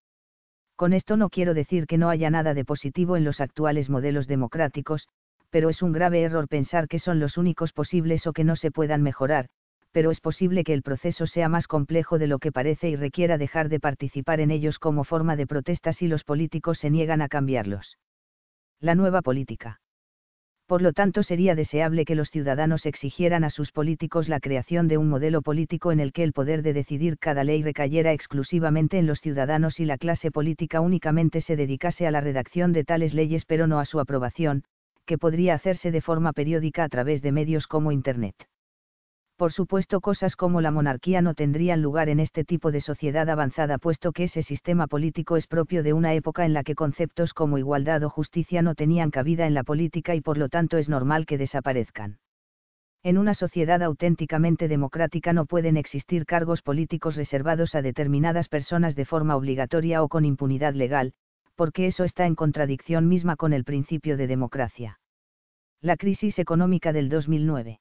Con 0.76 0.92
esto 0.92 1.16
no 1.16 1.28
quiero 1.28 1.54
decir 1.54 1.86
que 1.86 1.98
no 1.98 2.08
haya 2.08 2.30
nada 2.30 2.54
de 2.54 2.64
positivo 2.64 3.16
en 3.16 3.24
los 3.24 3.40
actuales 3.40 3.90
modelos 3.90 4.26
democráticos, 4.26 5.06
pero 5.50 5.68
es 5.68 5.82
un 5.82 5.92
grave 5.92 6.22
error 6.22 6.48
pensar 6.48 6.88
que 6.88 6.98
son 6.98 7.20
los 7.20 7.36
únicos 7.36 7.72
posibles 7.72 8.26
o 8.26 8.32
que 8.32 8.42
no 8.42 8.56
se 8.56 8.70
puedan 8.70 9.02
mejorar, 9.02 9.48
pero 9.92 10.10
es 10.10 10.20
posible 10.20 10.64
que 10.64 10.72
el 10.72 10.82
proceso 10.82 11.26
sea 11.26 11.50
más 11.50 11.68
complejo 11.68 12.18
de 12.18 12.26
lo 12.26 12.38
que 12.38 12.50
parece 12.50 12.88
y 12.88 12.96
requiera 12.96 13.36
dejar 13.36 13.68
de 13.68 13.78
participar 13.78 14.40
en 14.40 14.50
ellos 14.50 14.78
como 14.78 15.04
forma 15.04 15.36
de 15.36 15.46
protesta 15.46 15.92
si 15.92 16.08
los 16.08 16.24
políticos 16.24 16.78
se 16.78 16.88
niegan 16.88 17.20
a 17.20 17.28
cambiarlos. 17.28 17.98
La 18.80 18.94
nueva 18.94 19.20
política. 19.20 19.81
Por 20.66 20.80
lo 20.80 20.92
tanto, 20.92 21.22
sería 21.22 21.54
deseable 21.54 22.04
que 22.04 22.14
los 22.14 22.30
ciudadanos 22.30 22.86
exigieran 22.86 23.44
a 23.44 23.50
sus 23.50 23.72
políticos 23.72 24.28
la 24.28 24.40
creación 24.40 24.88
de 24.88 24.96
un 24.96 25.08
modelo 25.08 25.42
político 25.42 25.92
en 25.92 26.00
el 26.00 26.12
que 26.12 26.24
el 26.24 26.32
poder 26.32 26.62
de 26.62 26.72
decidir 26.72 27.18
cada 27.18 27.44
ley 27.44 27.62
recayera 27.62 28.12
exclusivamente 28.12 28.98
en 28.98 29.06
los 29.06 29.20
ciudadanos 29.20 29.80
y 29.80 29.84
la 29.84 29.98
clase 29.98 30.30
política 30.30 30.80
únicamente 30.80 31.40
se 31.40 31.56
dedicase 31.56 32.06
a 32.06 32.10
la 32.10 32.20
redacción 32.20 32.72
de 32.72 32.84
tales 32.84 33.12
leyes 33.12 33.44
pero 33.44 33.66
no 33.66 33.80
a 33.80 33.84
su 33.84 34.00
aprobación, 34.00 34.64
que 35.04 35.18
podría 35.18 35.54
hacerse 35.54 35.90
de 35.90 36.00
forma 36.00 36.32
periódica 36.32 36.84
a 36.84 36.88
través 36.88 37.22
de 37.22 37.32
medios 37.32 37.66
como 37.66 37.92
Internet. 37.92 38.36
Por 39.42 39.52
supuesto, 39.52 40.00
cosas 40.00 40.36
como 40.36 40.60
la 40.60 40.70
monarquía 40.70 41.20
no 41.20 41.34
tendrían 41.34 41.82
lugar 41.82 42.08
en 42.08 42.20
este 42.20 42.44
tipo 42.44 42.70
de 42.70 42.80
sociedad 42.80 43.28
avanzada, 43.28 43.76
puesto 43.76 44.12
que 44.12 44.22
ese 44.22 44.44
sistema 44.44 44.86
político 44.86 45.36
es 45.36 45.48
propio 45.48 45.82
de 45.82 45.92
una 45.92 46.14
época 46.14 46.44
en 46.44 46.52
la 46.52 46.62
que 46.62 46.76
conceptos 46.76 47.34
como 47.34 47.58
igualdad 47.58 48.04
o 48.04 48.08
justicia 48.08 48.62
no 48.62 48.76
tenían 48.76 49.10
cabida 49.10 49.44
en 49.48 49.54
la 49.54 49.64
política 49.64 50.14
y 50.14 50.20
por 50.20 50.38
lo 50.38 50.48
tanto 50.48 50.78
es 50.78 50.88
normal 50.88 51.26
que 51.26 51.38
desaparezcan. 51.38 52.20
En 53.02 53.18
una 53.18 53.34
sociedad 53.34 53.82
auténticamente 53.82 54.68
democrática 54.68 55.32
no 55.32 55.44
pueden 55.44 55.76
existir 55.76 56.24
cargos 56.24 56.62
políticos 56.62 57.16
reservados 57.16 57.74
a 57.74 57.82
determinadas 57.82 58.48
personas 58.48 58.94
de 58.94 59.06
forma 59.06 59.34
obligatoria 59.34 60.04
o 60.04 60.08
con 60.08 60.24
impunidad 60.24 60.74
legal, 60.74 61.14
porque 61.56 61.88
eso 61.88 62.04
está 62.04 62.26
en 62.26 62.36
contradicción 62.36 63.08
misma 63.08 63.34
con 63.34 63.52
el 63.52 63.64
principio 63.64 64.16
de 64.16 64.28
democracia. 64.28 65.00
La 65.80 65.96
crisis 65.96 66.38
económica 66.38 66.92
del 66.92 67.08
2009. 67.08 67.80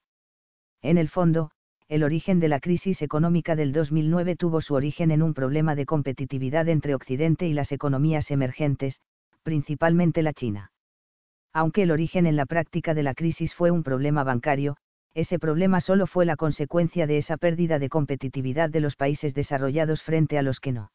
En 0.82 0.98
el 0.98 1.10
fondo, 1.10 1.52
el 1.88 2.04
origen 2.04 2.40
de 2.40 2.48
la 2.48 2.60
crisis 2.60 3.02
económica 3.02 3.56
del 3.56 3.72
2009 3.72 4.36
tuvo 4.36 4.62
su 4.62 4.74
origen 4.74 5.12
en 5.12 5.22
un 5.22 5.34
problema 5.34 5.76
de 5.76 5.86
competitividad 5.86 6.70
entre 6.70 6.96
Occidente 6.96 7.48
y 7.48 7.54
las 7.54 7.72
economías 7.72 8.32
emergentes, 8.32 9.00
principalmente 9.44 10.24
la 10.24 10.34
China. 10.34 10.72
Aunque 11.54 11.84
el 11.84 11.92
origen 11.92 12.26
en 12.26 12.36
la 12.36 12.46
práctica 12.46 12.94
de 12.94 13.04
la 13.04 13.14
crisis 13.14 13.54
fue 13.54 13.72
un 13.72 13.84
problema 13.84 14.24
bancario, 14.24 14.78
ese 15.14 15.38
problema 15.38 15.82
solo 15.82 16.08
fue 16.08 16.26
la 16.26 16.38
consecuencia 16.38 17.06
de 17.06 17.18
esa 17.18 17.38
pérdida 17.38 17.78
de 17.78 17.90
competitividad 17.90 18.70
de 18.70 18.80
los 18.80 18.96
países 18.96 19.34
desarrollados 19.34 20.02
frente 20.02 20.38
a 20.38 20.42
los 20.42 20.60
que 20.60 20.72
no. 20.72 20.92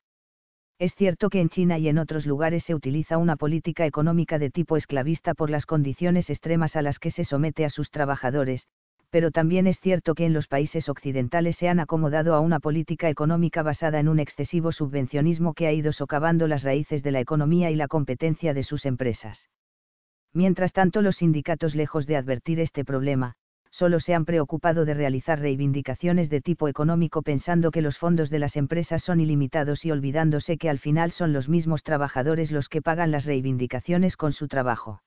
Es 0.79 0.95
cierto 0.95 1.31
que 1.31 1.41
en 1.41 1.49
China 1.49 1.79
y 1.79 1.89
en 1.89 1.99
otros 1.99 2.27
lugares 2.27 2.65
se 2.65 2.75
utiliza 2.75 3.19
una 3.19 3.37
política 3.37 3.87
económica 3.87 4.39
de 4.39 4.51
tipo 4.51 4.77
esclavista 4.77 5.35
por 5.35 5.51
las 5.51 5.67
condiciones 5.67 6.29
extremas 6.31 6.77
a 6.77 6.83
las 6.83 6.99
que 6.99 7.11
se 7.11 7.25
somete 7.25 7.65
a 7.65 7.71
sus 7.71 7.91
trabajadores, 7.91 8.67
pero 9.11 9.31
también 9.31 9.67
es 9.67 9.79
cierto 9.81 10.15
que 10.15 10.27
en 10.27 10.33
los 10.33 10.49
países 10.49 10.89
occidentales 10.89 11.57
se 11.57 11.69
han 11.69 11.81
acomodado 11.81 12.35
a 12.35 12.41
una 12.41 12.61
política 12.61 13.09
económica 13.09 13.63
basada 13.63 14.01
en 14.01 14.09
un 14.09 14.19
excesivo 14.19 14.73
subvencionismo 14.73 15.55
que 15.55 15.67
ha 15.67 15.73
ido 15.73 15.93
socavando 15.93 16.49
las 16.49 16.63
raíces 16.63 17.03
de 17.03 17.13
la 17.13 17.21
economía 17.21 17.71
y 17.71 17.77
la 17.77 17.89
competencia 17.89 18.55
de 18.55 18.63
sus 18.63 18.85
empresas. 18.85 19.49
Mientras 20.33 20.73
tanto, 20.73 21.03
los 21.03 21.17
sindicatos, 21.17 21.75
lejos 21.75 22.07
de 22.07 22.17
advertir 22.17 22.61
este 22.61 22.85
problema, 22.85 23.37
solo 23.71 24.01
se 24.01 24.15
han 24.15 24.25
preocupado 24.25 24.85
de 24.85 24.95
realizar 24.95 25.39
reivindicaciones 25.39 26.31
de 26.31 26.41
tipo 26.41 26.69
económico 26.69 27.23
pensando 27.23 27.71
que 27.71 27.83
los 27.83 27.99
fondos 27.99 28.31
de 28.31 28.39
las 28.39 28.57
empresas 28.57 29.03
son 29.03 29.21
ilimitados 29.21 29.85
y 29.85 29.91
olvidándose 29.91 30.59
que 30.59 30.71
al 30.71 30.79
final 30.79 31.11
son 31.11 31.33
los 31.33 31.49
mismos 31.49 31.83
trabajadores 31.83 32.51
los 32.51 32.69
que 32.69 32.83
pagan 32.83 33.11
las 33.11 33.25
reivindicaciones 33.25 34.17
con 34.17 34.33
su 34.33 34.49
trabajo. 34.49 35.01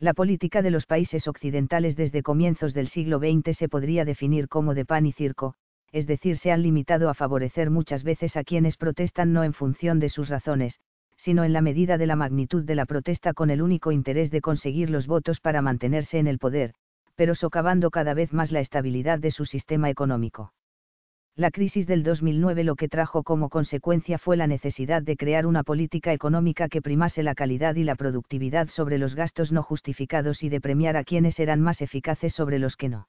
La 0.00 0.14
política 0.14 0.62
de 0.62 0.70
los 0.70 0.86
países 0.86 1.28
occidentales 1.28 1.94
desde 1.94 2.22
comienzos 2.22 2.72
del 2.72 2.88
siglo 2.88 3.18
XX 3.18 3.54
se 3.54 3.68
podría 3.68 4.06
definir 4.06 4.48
como 4.48 4.74
de 4.74 4.86
pan 4.86 5.04
y 5.04 5.12
circo, 5.12 5.56
es 5.92 6.06
decir, 6.06 6.38
se 6.38 6.52
han 6.52 6.62
limitado 6.62 7.10
a 7.10 7.14
favorecer 7.14 7.68
muchas 7.68 8.02
veces 8.02 8.34
a 8.38 8.42
quienes 8.42 8.78
protestan 8.78 9.34
no 9.34 9.44
en 9.44 9.52
función 9.52 9.98
de 10.00 10.08
sus 10.08 10.30
razones, 10.30 10.80
sino 11.18 11.44
en 11.44 11.52
la 11.52 11.60
medida 11.60 11.98
de 11.98 12.06
la 12.06 12.16
magnitud 12.16 12.64
de 12.64 12.76
la 12.76 12.86
protesta 12.86 13.34
con 13.34 13.50
el 13.50 13.60
único 13.60 13.92
interés 13.92 14.30
de 14.30 14.40
conseguir 14.40 14.88
los 14.88 15.06
votos 15.06 15.38
para 15.38 15.60
mantenerse 15.60 16.18
en 16.18 16.28
el 16.28 16.38
poder, 16.38 16.72
pero 17.14 17.34
socavando 17.34 17.90
cada 17.90 18.14
vez 18.14 18.32
más 18.32 18.52
la 18.52 18.60
estabilidad 18.60 19.18
de 19.18 19.32
su 19.32 19.44
sistema 19.44 19.90
económico. 19.90 20.54
La 21.40 21.50
crisis 21.50 21.86
del 21.86 22.02
2009 22.02 22.64
lo 22.64 22.76
que 22.76 22.86
trajo 22.86 23.22
como 23.22 23.48
consecuencia 23.48 24.18
fue 24.18 24.36
la 24.36 24.46
necesidad 24.46 25.00
de 25.00 25.16
crear 25.16 25.46
una 25.46 25.62
política 25.62 26.12
económica 26.12 26.68
que 26.68 26.82
primase 26.82 27.22
la 27.22 27.34
calidad 27.34 27.76
y 27.76 27.84
la 27.84 27.94
productividad 27.94 28.68
sobre 28.68 28.98
los 28.98 29.14
gastos 29.14 29.50
no 29.50 29.62
justificados 29.62 30.42
y 30.42 30.50
de 30.50 30.60
premiar 30.60 30.98
a 30.98 31.02
quienes 31.02 31.40
eran 31.40 31.62
más 31.62 31.80
eficaces 31.80 32.34
sobre 32.34 32.58
los 32.58 32.76
que 32.76 32.90
no. 32.90 33.08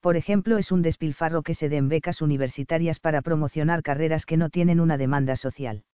Por 0.00 0.16
ejemplo, 0.16 0.58
es 0.58 0.72
un 0.72 0.82
despilfarro 0.82 1.44
que 1.44 1.54
se 1.54 1.68
den 1.68 1.88
becas 1.88 2.20
universitarias 2.20 2.98
para 2.98 3.22
promocionar 3.22 3.84
carreras 3.84 4.26
que 4.26 4.36
no 4.36 4.50
tienen 4.50 4.80
una 4.80 4.98
demanda 4.98 5.36
social. 5.36 5.84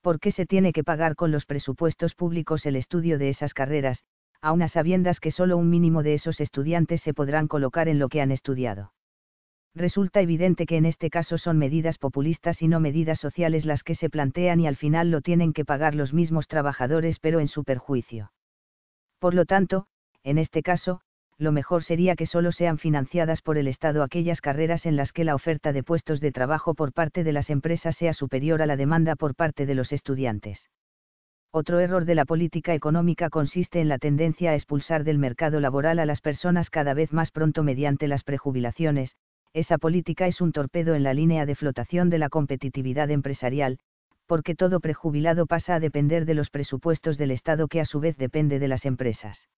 ¿Por 0.00 0.18
qué 0.18 0.32
se 0.32 0.44
tiene 0.44 0.72
que 0.72 0.82
pagar 0.82 1.14
con 1.14 1.30
los 1.30 1.46
presupuestos 1.46 2.16
públicos 2.16 2.66
el 2.66 2.74
estudio 2.74 3.16
de 3.16 3.28
esas 3.28 3.54
carreras, 3.54 4.02
aun 4.40 4.60
a 4.60 4.66
sabiendas 4.66 5.20
que 5.20 5.30
solo 5.30 5.56
un 5.56 5.70
mínimo 5.70 6.02
de 6.02 6.14
esos 6.14 6.40
estudiantes 6.40 7.00
se 7.00 7.14
podrán 7.14 7.46
colocar 7.46 7.86
en 7.86 8.00
lo 8.00 8.08
que 8.08 8.20
han 8.20 8.32
estudiado? 8.32 8.93
Resulta 9.74 10.20
evidente 10.20 10.66
que 10.66 10.76
en 10.76 10.86
este 10.86 11.10
caso 11.10 11.36
son 11.36 11.58
medidas 11.58 11.98
populistas 11.98 12.62
y 12.62 12.68
no 12.68 12.80
medidas 12.80 13.18
sociales 13.18 13.64
las 13.64 13.82
que 13.82 13.94
se 13.94 14.08
plantean 14.08 14.60
y 14.60 14.66
al 14.66 14.76
final 14.76 15.10
lo 15.10 15.20
tienen 15.20 15.52
que 15.52 15.64
pagar 15.64 15.94
los 15.94 16.12
mismos 16.12 16.46
trabajadores 16.46 17.18
pero 17.18 17.40
en 17.40 17.48
su 17.48 17.64
perjuicio. 17.64 18.30
Por 19.18 19.34
lo 19.34 19.44
tanto, 19.44 19.86
en 20.22 20.38
este 20.38 20.62
caso, 20.62 21.00
lo 21.38 21.50
mejor 21.50 21.82
sería 21.82 22.14
que 22.14 22.26
solo 22.26 22.52
sean 22.52 22.78
financiadas 22.78 23.42
por 23.42 23.58
el 23.58 23.66
Estado 23.66 24.02
aquellas 24.02 24.40
carreras 24.40 24.86
en 24.86 24.96
las 24.96 25.12
que 25.12 25.24
la 25.24 25.34
oferta 25.34 25.72
de 25.72 25.82
puestos 25.82 26.20
de 26.20 26.30
trabajo 26.30 26.74
por 26.74 26.92
parte 26.92 27.24
de 27.24 27.32
las 27.32 27.50
empresas 27.50 27.96
sea 27.96 28.14
superior 28.14 28.62
a 28.62 28.66
la 28.66 28.76
demanda 28.76 29.16
por 29.16 29.34
parte 29.34 29.66
de 29.66 29.74
los 29.74 29.92
estudiantes. 29.92 30.68
Otro 31.50 31.80
error 31.80 32.04
de 32.04 32.14
la 32.14 32.24
política 32.24 32.74
económica 32.74 33.30
consiste 33.30 33.80
en 33.80 33.88
la 33.88 33.98
tendencia 33.98 34.50
a 34.50 34.54
expulsar 34.54 35.04
del 35.04 35.18
mercado 35.18 35.60
laboral 35.60 35.98
a 35.98 36.06
las 36.06 36.20
personas 36.20 36.70
cada 36.70 36.94
vez 36.94 37.12
más 37.12 37.30
pronto 37.30 37.62
mediante 37.62 38.08
las 38.08 38.24
prejubilaciones, 38.24 39.16
esa 39.54 39.78
política 39.78 40.26
es 40.26 40.40
un 40.40 40.50
torpedo 40.50 40.96
en 40.96 41.04
la 41.04 41.14
línea 41.14 41.46
de 41.46 41.54
flotación 41.54 42.10
de 42.10 42.18
la 42.18 42.28
competitividad 42.28 43.08
empresarial, 43.12 43.78
porque 44.26 44.56
todo 44.56 44.80
prejubilado 44.80 45.46
pasa 45.46 45.76
a 45.76 45.80
depender 45.80 46.24
de 46.24 46.34
los 46.34 46.50
presupuestos 46.50 47.18
del 47.18 47.30
Estado 47.30 47.68
que 47.68 47.80
a 47.80 47.84
su 47.84 48.00
vez 48.00 48.16
depende 48.16 48.58
de 48.58 48.66
las 48.66 48.84
empresas. 48.84 49.48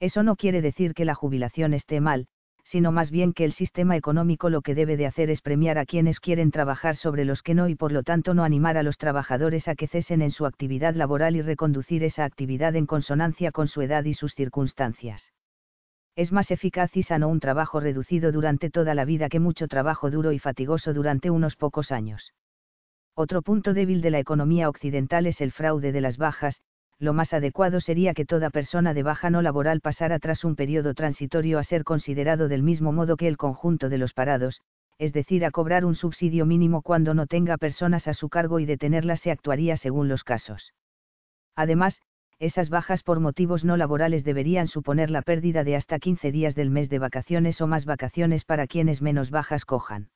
Eso 0.00 0.24
no 0.24 0.34
quiere 0.34 0.60
decir 0.60 0.92
que 0.92 1.04
la 1.04 1.14
jubilación 1.14 1.72
esté 1.72 2.00
mal, 2.00 2.26
sino 2.64 2.90
más 2.90 3.12
bien 3.12 3.32
que 3.32 3.44
el 3.44 3.52
sistema 3.52 3.96
económico 3.96 4.50
lo 4.50 4.60
que 4.60 4.74
debe 4.74 4.96
de 4.96 5.06
hacer 5.06 5.30
es 5.30 5.40
premiar 5.40 5.78
a 5.78 5.86
quienes 5.86 6.18
quieren 6.18 6.50
trabajar 6.50 6.96
sobre 6.96 7.24
los 7.24 7.42
que 7.42 7.54
no 7.54 7.68
y 7.68 7.76
por 7.76 7.92
lo 7.92 8.02
tanto 8.02 8.34
no 8.34 8.42
animar 8.42 8.76
a 8.76 8.82
los 8.82 8.98
trabajadores 8.98 9.68
a 9.68 9.76
que 9.76 9.86
cesen 9.86 10.20
en 10.22 10.32
su 10.32 10.46
actividad 10.46 10.96
laboral 10.96 11.36
y 11.36 11.42
reconducir 11.42 12.02
esa 12.02 12.24
actividad 12.24 12.74
en 12.74 12.86
consonancia 12.86 13.52
con 13.52 13.68
su 13.68 13.82
edad 13.82 14.04
y 14.04 14.14
sus 14.14 14.34
circunstancias 14.34 15.32
es 16.14 16.32
más 16.32 16.50
eficaz 16.50 16.96
y 16.96 17.02
sano 17.02 17.28
un 17.28 17.40
trabajo 17.40 17.80
reducido 17.80 18.32
durante 18.32 18.70
toda 18.70 18.94
la 18.94 19.04
vida 19.04 19.28
que 19.28 19.40
mucho 19.40 19.68
trabajo 19.68 20.10
duro 20.10 20.32
y 20.32 20.38
fatigoso 20.38 20.92
durante 20.92 21.30
unos 21.30 21.56
pocos 21.56 21.90
años. 21.90 22.32
Otro 23.14 23.42
punto 23.42 23.74
débil 23.74 24.00
de 24.02 24.10
la 24.10 24.18
economía 24.18 24.68
occidental 24.68 25.26
es 25.26 25.40
el 25.40 25.52
fraude 25.52 25.92
de 25.92 26.00
las 26.00 26.18
bajas, 26.18 26.60
lo 26.98 27.12
más 27.12 27.32
adecuado 27.32 27.80
sería 27.80 28.14
que 28.14 28.24
toda 28.24 28.50
persona 28.50 28.94
de 28.94 29.02
baja 29.02 29.28
no 29.28 29.42
laboral 29.42 29.80
pasara 29.80 30.18
tras 30.18 30.44
un 30.44 30.54
periodo 30.54 30.94
transitorio 30.94 31.58
a 31.58 31.64
ser 31.64 31.82
considerado 31.82 32.48
del 32.48 32.62
mismo 32.62 32.92
modo 32.92 33.16
que 33.16 33.26
el 33.26 33.36
conjunto 33.36 33.88
de 33.88 33.98
los 33.98 34.12
parados, 34.12 34.60
es 34.98 35.12
decir, 35.12 35.44
a 35.44 35.50
cobrar 35.50 35.84
un 35.84 35.96
subsidio 35.96 36.46
mínimo 36.46 36.80
cuando 36.82 37.12
no 37.12 37.26
tenga 37.26 37.56
personas 37.56 38.06
a 38.06 38.14
su 38.14 38.28
cargo 38.28 38.60
y 38.60 38.66
detenerlas 38.66 39.20
se 39.20 39.32
actuaría 39.32 39.76
según 39.76 40.08
los 40.08 40.22
casos. 40.22 40.74
Además, 41.56 42.00
esas 42.42 42.70
bajas 42.70 43.04
por 43.04 43.20
motivos 43.20 43.64
no 43.64 43.76
laborales 43.76 44.24
deberían 44.24 44.66
suponer 44.66 45.10
la 45.10 45.22
pérdida 45.22 45.62
de 45.62 45.76
hasta 45.76 46.00
15 46.00 46.32
días 46.32 46.56
del 46.56 46.70
mes 46.70 46.88
de 46.88 46.98
vacaciones 46.98 47.60
o 47.60 47.68
más 47.68 47.84
vacaciones 47.84 48.44
para 48.44 48.66
quienes 48.66 49.00
menos 49.00 49.30
bajas 49.30 49.64
cojan. 49.64 50.10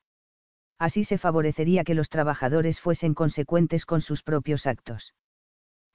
Así 0.77 1.05
se 1.05 1.17
favorecería 1.17 1.85
que 1.85 1.95
los 1.95 2.09
trabajadores 2.09 2.81
fuesen 2.81 3.13
consecuentes 3.13 3.85
con 3.85 4.01
sus 4.01 4.23
propios 4.23 4.67
actos. 4.67 5.13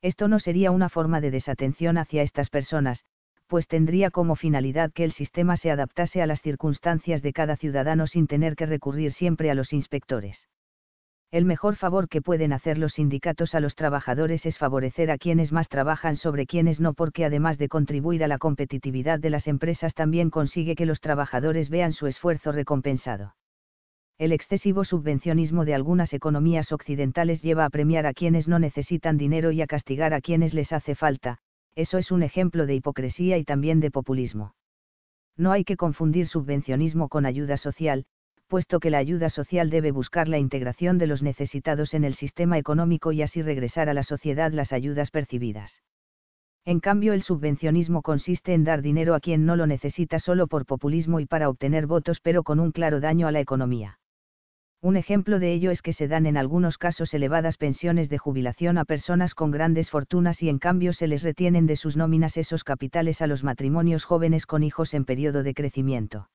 Esto 0.00 0.26
no 0.26 0.38
sería 0.38 0.70
una 0.70 0.88
forma 0.88 1.20
de 1.20 1.30
desatención 1.30 1.98
hacia 1.98 2.22
estas 2.22 2.48
personas, 2.48 3.04
pues 3.46 3.68
tendría 3.68 4.10
como 4.10 4.34
finalidad 4.34 4.90
que 4.90 5.04
el 5.04 5.12
sistema 5.12 5.58
se 5.58 5.70
adaptase 5.70 6.22
a 6.22 6.26
las 6.26 6.40
circunstancias 6.40 7.20
de 7.20 7.34
cada 7.34 7.56
ciudadano 7.56 8.06
sin 8.06 8.26
tener 8.26 8.56
que 8.56 8.64
recurrir 8.64 9.12
siempre 9.12 9.50
a 9.50 9.54
los 9.54 9.74
inspectores. 9.74 10.48
El 11.32 11.46
mejor 11.46 11.76
favor 11.76 12.10
que 12.10 12.20
pueden 12.20 12.52
hacer 12.52 12.76
los 12.76 12.92
sindicatos 12.92 13.54
a 13.54 13.60
los 13.60 13.74
trabajadores 13.74 14.44
es 14.44 14.58
favorecer 14.58 15.10
a 15.10 15.16
quienes 15.16 15.50
más 15.50 15.70
trabajan 15.70 16.16
sobre 16.16 16.44
quienes 16.44 16.78
no 16.78 16.92
porque 16.92 17.24
además 17.24 17.56
de 17.56 17.70
contribuir 17.70 18.22
a 18.22 18.28
la 18.28 18.36
competitividad 18.36 19.18
de 19.18 19.30
las 19.30 19.46
empresas 19.46 19.94
también 19.94 20.28
consigue 20.28 20.74
que 20.74 20.84
los 20.84 21.00
trabajadores 21.00 21.70
vean 21.70 21.94
su 21.94 22.06
esfuerzo 22.06 22.52
recompensado. 22.52 23.34
El 24.18 24.32
excesivo 24.32 24.84
subvencionismo 24.84 25.64
de 25.64 25.72
algunas 25.72 26.12
economías 26.12 26.70
occidentales 26.70 27.40
lleva 27.40 27.64
a 27.64 27.70
premiar 27.70 28.04
a 28.04 28.12
quienes 28.12 28.46
no 28.46 28.58
necesitan 28.58 29.16
dinero 29.16 29.52
y 29.52 29.62
a 29.62 29.66
castigar 29.66 30.12
a 30.12 30.20
quienes 30.20 30.52
les 30.52 30.70
hace 30.70 30.94
falta, 30.94 31.38
eso 31.74 31.96
es 31.96 32.10
un 32.10 32.22
ejemplo 32.22 32.66
de 32.66 32.74
hipocresía 32.74 33.38
y 33.38 33.44
también 33.44 33.80
de 33.80 33.90
populismo. 33.90 34.54
No 35.38 35.50
hay 35.52 35.64
que 35.64 35.78
confundir 35.78 36.28
subvencionismo 36.28 37.08
con 37.08 37.24
ayuda 37.24 37.56
social, 37.56 38.04
puesto 38.52 38.80
que 38.80 38.90
la 38.90 38.98
ayuda 38.98 39.30
social 39.30 39.70
debe 39.70 39.92
buscar 39.92 40.28
la 40.28 40.36
integración 40.36 40.98
de 40.98 41.06
los 41.06 41.22
necesitados 41.22 41.94
en 41.94 42.04
el 42.04 42.12
sistema 42.12 42.58
económico 42.58 43.10
y 43.10 43.22
así 43.22 43.40
regresar 43.40 43.88
a 43.88 43.94
la 43.94 44.02
sociedad 44.02 44.52
las 44.52 44.74
ayudas 44.74 45.10
percibidas. 45.10 45.80
En 46.66 46.78
cambio, 46.78 47.14
el 47.14 47.22
subvencionismo 47.22 48.02
consiste 48.02 48.52
en 48.52 48.64
dar 48.64 48.82
dinero 48.82 49.14
a 49.14 49.20
quien 49.20 49.46
no 49.46 49.56
lo 49.56 49.66
necesita 49.66 50.18
solo 50.18 50.48
por 50.48 50.66
populismo 50.66 51.18
y 51.18 51.24
para 51.24 51.48
obtener 51.48 51.86
votos, 51.86 52.20
pero 52.20 52.42
con 52.42 52.60
un 52.60 52.72
claro 52.72 53.00
daño 53.00 53.26
a 53.26 53.32
la 53.32 53.40
economía. 53.40 53.98
Un 54.82 54.98
ejemplo 54.98 55.38
de 55.38 55.54
ello 55.54 55.70
es 55.70 55.80
que 55.80 55.94
se 55.94 56.06
dan 56.06 56.26
en 56.26 56.36
algunos 56.36 56.76
casos 56.76 57.14
elevadas 57.14 57.56
pensiones 57.56 58.10
de 58.10 58.18
jubilación 58.18 58.76
a 58.76 58.84
personas 58.84 59.34
con 59.34 59.50
grandes 59.50 59.88
fortunas 59.88 60.42
y 60.42 60.50
en 60.50 60.58
cambio 60.58 60.92
se 60.92 61.06
les 61.06 61.22
retienen 61.22 61.64
de 61.64 61.76
sus 61.76 61.96
nóminas 61.96 62.36
esos 62.36 62.64
capitales 62.64 63.22
a 63.22 63.26
los 63.26 63.42
matrimonios 63.42 64.04
jóvenes 64.04 64.44
con 64.44 64.62
hijos 64.62 64.92
en 64.92 65.06
periodo 65.06 65.42
de 65.42 65.54
crecimiento. 65.54 66.28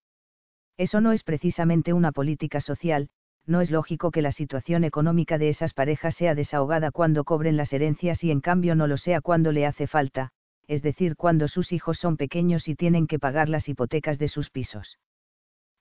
Eso 0.78 1.02
no 1.02 1.12
es 1.12 1.24
precisamente 1.24 1.94
una 1.94 2.12
política 2.12 2.62
social, 2.62 3.10
no 3.48 3.62
es 3.62 3.72
lógico 3.72 4.12
que 4.12 4.22
la 4.22 4.32
situación 4.32 4.84
económica 4.84 5.38
de 5.38 5.50
esas 5.50 5.74
parejas 5.74 6.16
sea 6.16 6.36
desahogada 6.36 6.92
cuando 6.92 7.24
cobren 7.24 7.58
las 7.58 7.74
herencias 7.74 8.24
y 8.24 8.30
en 8.30 8.42
cambio 8.42 8.76
no 8.76 8.88
lo 8.88 8.98
sea 8.98 9.22
cuando 9.22 9.52
le 9.52 9.66
hace 9.66 9.88
falta, 9.88 10.32
es 10.68 10.82
decir, 10.82 11.16
cuando 11.16 11.48
sus 11.48 11.72
hijos 11.72 11.98
son 11.98 12.18
pequeños 12.18 12.68
y 12.68 12.76
tienen 12.76 13.08
que 13.08 13.20
pagar 13.20 13.50
las 13.50 13.70
hipotecas 13.70 14.20
de 14.20 14.28
sus 14.28 14.50
pisos. 14.50 15.00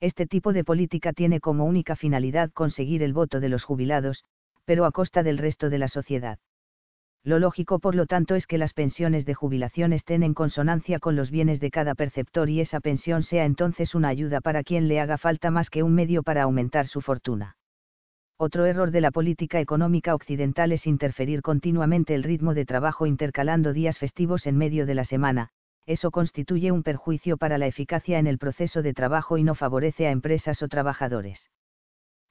Este 0.00 0.26
tipo 0.26 0.52
de 0.52 0.64
política 0.64 1.12
tiene 1.12 1.40
como 1.40 1.64
única 1.64 1.96
finalidad 1.96 2.50
conseguir 2.52 3.02
el 3.02 3.12
voto 3.12 3.40
de 3.40 3.48
los 3.48 3.64
jubilados, 3.64 4.24
pero 4.64 4.84
a 4.84 4.92
costa 4.92 5.22
del 5.22 5.38
resto 5.38 5.68
de 5.70 5.78
la 5.78 5.88
sociedad. 5.88 6.38
Lo 7.26 7.40
lógico 7.40 7.80
por 7.80 7.96
lo 7.96 8.06
tanto 8.06 8.36
es 8.36 8.46
que 8.46 8.56
las 8.56 8.72
pensiones 8.72 9.26
de 9.26 9.34
jubilación 9.34 9.92
estén 9.92 10.22
en 10.22 10.32
consonancia 10.32 11.00
con 11.00 11.16
los 11.16 11.32
bienes 11.32 11.58
de 11.58 11.72
cada 11.72 11.96
perceptor 11.96 12.48
y 12.48 12.60
esa 12.60 12.78
pensión 12.78 13.24
sea 13.24 13.44
entonces 13.44 13.96
una 13.96 14.06
ayuda 14.06 14.40
para 14.40 14.62
quien 14.62 14.86
le 14.86 15.00
haga 15.00 15.18
falta 15.18 15.50
más 15.50 15.68
que 15.68 15.82
un 15.82 15.92
medio 15.92 16.22
para 16.22 16.44
aumentar 16.44 16.86
su 16.86 17.00
fortuna. 17.00 17.56
Otro 18.36 18.64
error 18.64 18.92
de 18.92 19.00
la 19.00 19.10
política 19.10 19.58
económica 19.58 20.14
occidental 20.14 20.70
es 20.70 20.86
interferir 20.86 21.42
continuamente 21.42 22.14
el 22.14 22.22
ritmo 22.22 22.54
de 22.54 22.64
trabajo 22.64 23.06
intercalando 23.06 23.72
días 23.72 23.98
festivos 23.98 24.46
en 24.46 24.56
medio 24.56 24.86
de 24.86 24.94
la 24.94 25.04
semana, 25.04 25.48
eso 25.84 26.12
constituye 26.12 26.70
un 26.70 26.84
perjuicio 26.84 27.38
para 27.38 27.58
la 27.58 27.66
eficacia 27.66 28.20
en 28.20 28.28
el 28.28 28.38
proceso 28.38 28.82
de 28.82 28.94
trabajo 28.94 29.36
y 29.36 29.42
no 29.42 29.56
favorece 29.56 30.06
a 30.06 30.12
empresas 30.12 30.62
o 30.62 30.68
trabajadores. 30.68 31.50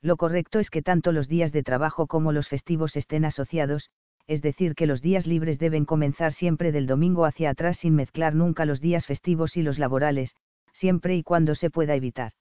Lo 0.02 0.16
correcto 0.16 0.60
es 0.60 0.70
que 0.70 0.82
tanto 0.82 1.12
los 1.12 1.28
días 1.28 1.52
de 1.52 1.64
trabajo 1.64 2.08
como 2.08 2.32
los 2.32 2.48
festivos 2.48 2.96
estén 2.96 3.26
asociados, 3.26 3.90
es 4.28 4.42
decir, 4.42 4.76
que 4.76 4.88
los 4.88 5.02
días 5.02 5.28
libres 5.28 5.60
deben 5.60 5.86
comenzar 5.86 6.34
siempre 6.34 6.72
del 6.72 6.88
domingo 6.88 7.26
hacia 7.26 7.52
atrás 7.52 7.78
sin 7.78 7.96
mezclar 7.96 8.34
nunca 8.34 8.66
los 8.66 8.82
días 8.82 9.06
festivos 9.06 9.58
y 9.58 9.62
los 9.62 9.78
laborales, 9.78 10.36
siempre 10.74 11.16
y 11.16 11.24
cuando 11.24 11.56
se 11.56 11.70
pueda 11.70 11.96
evitar. 11.96 12.34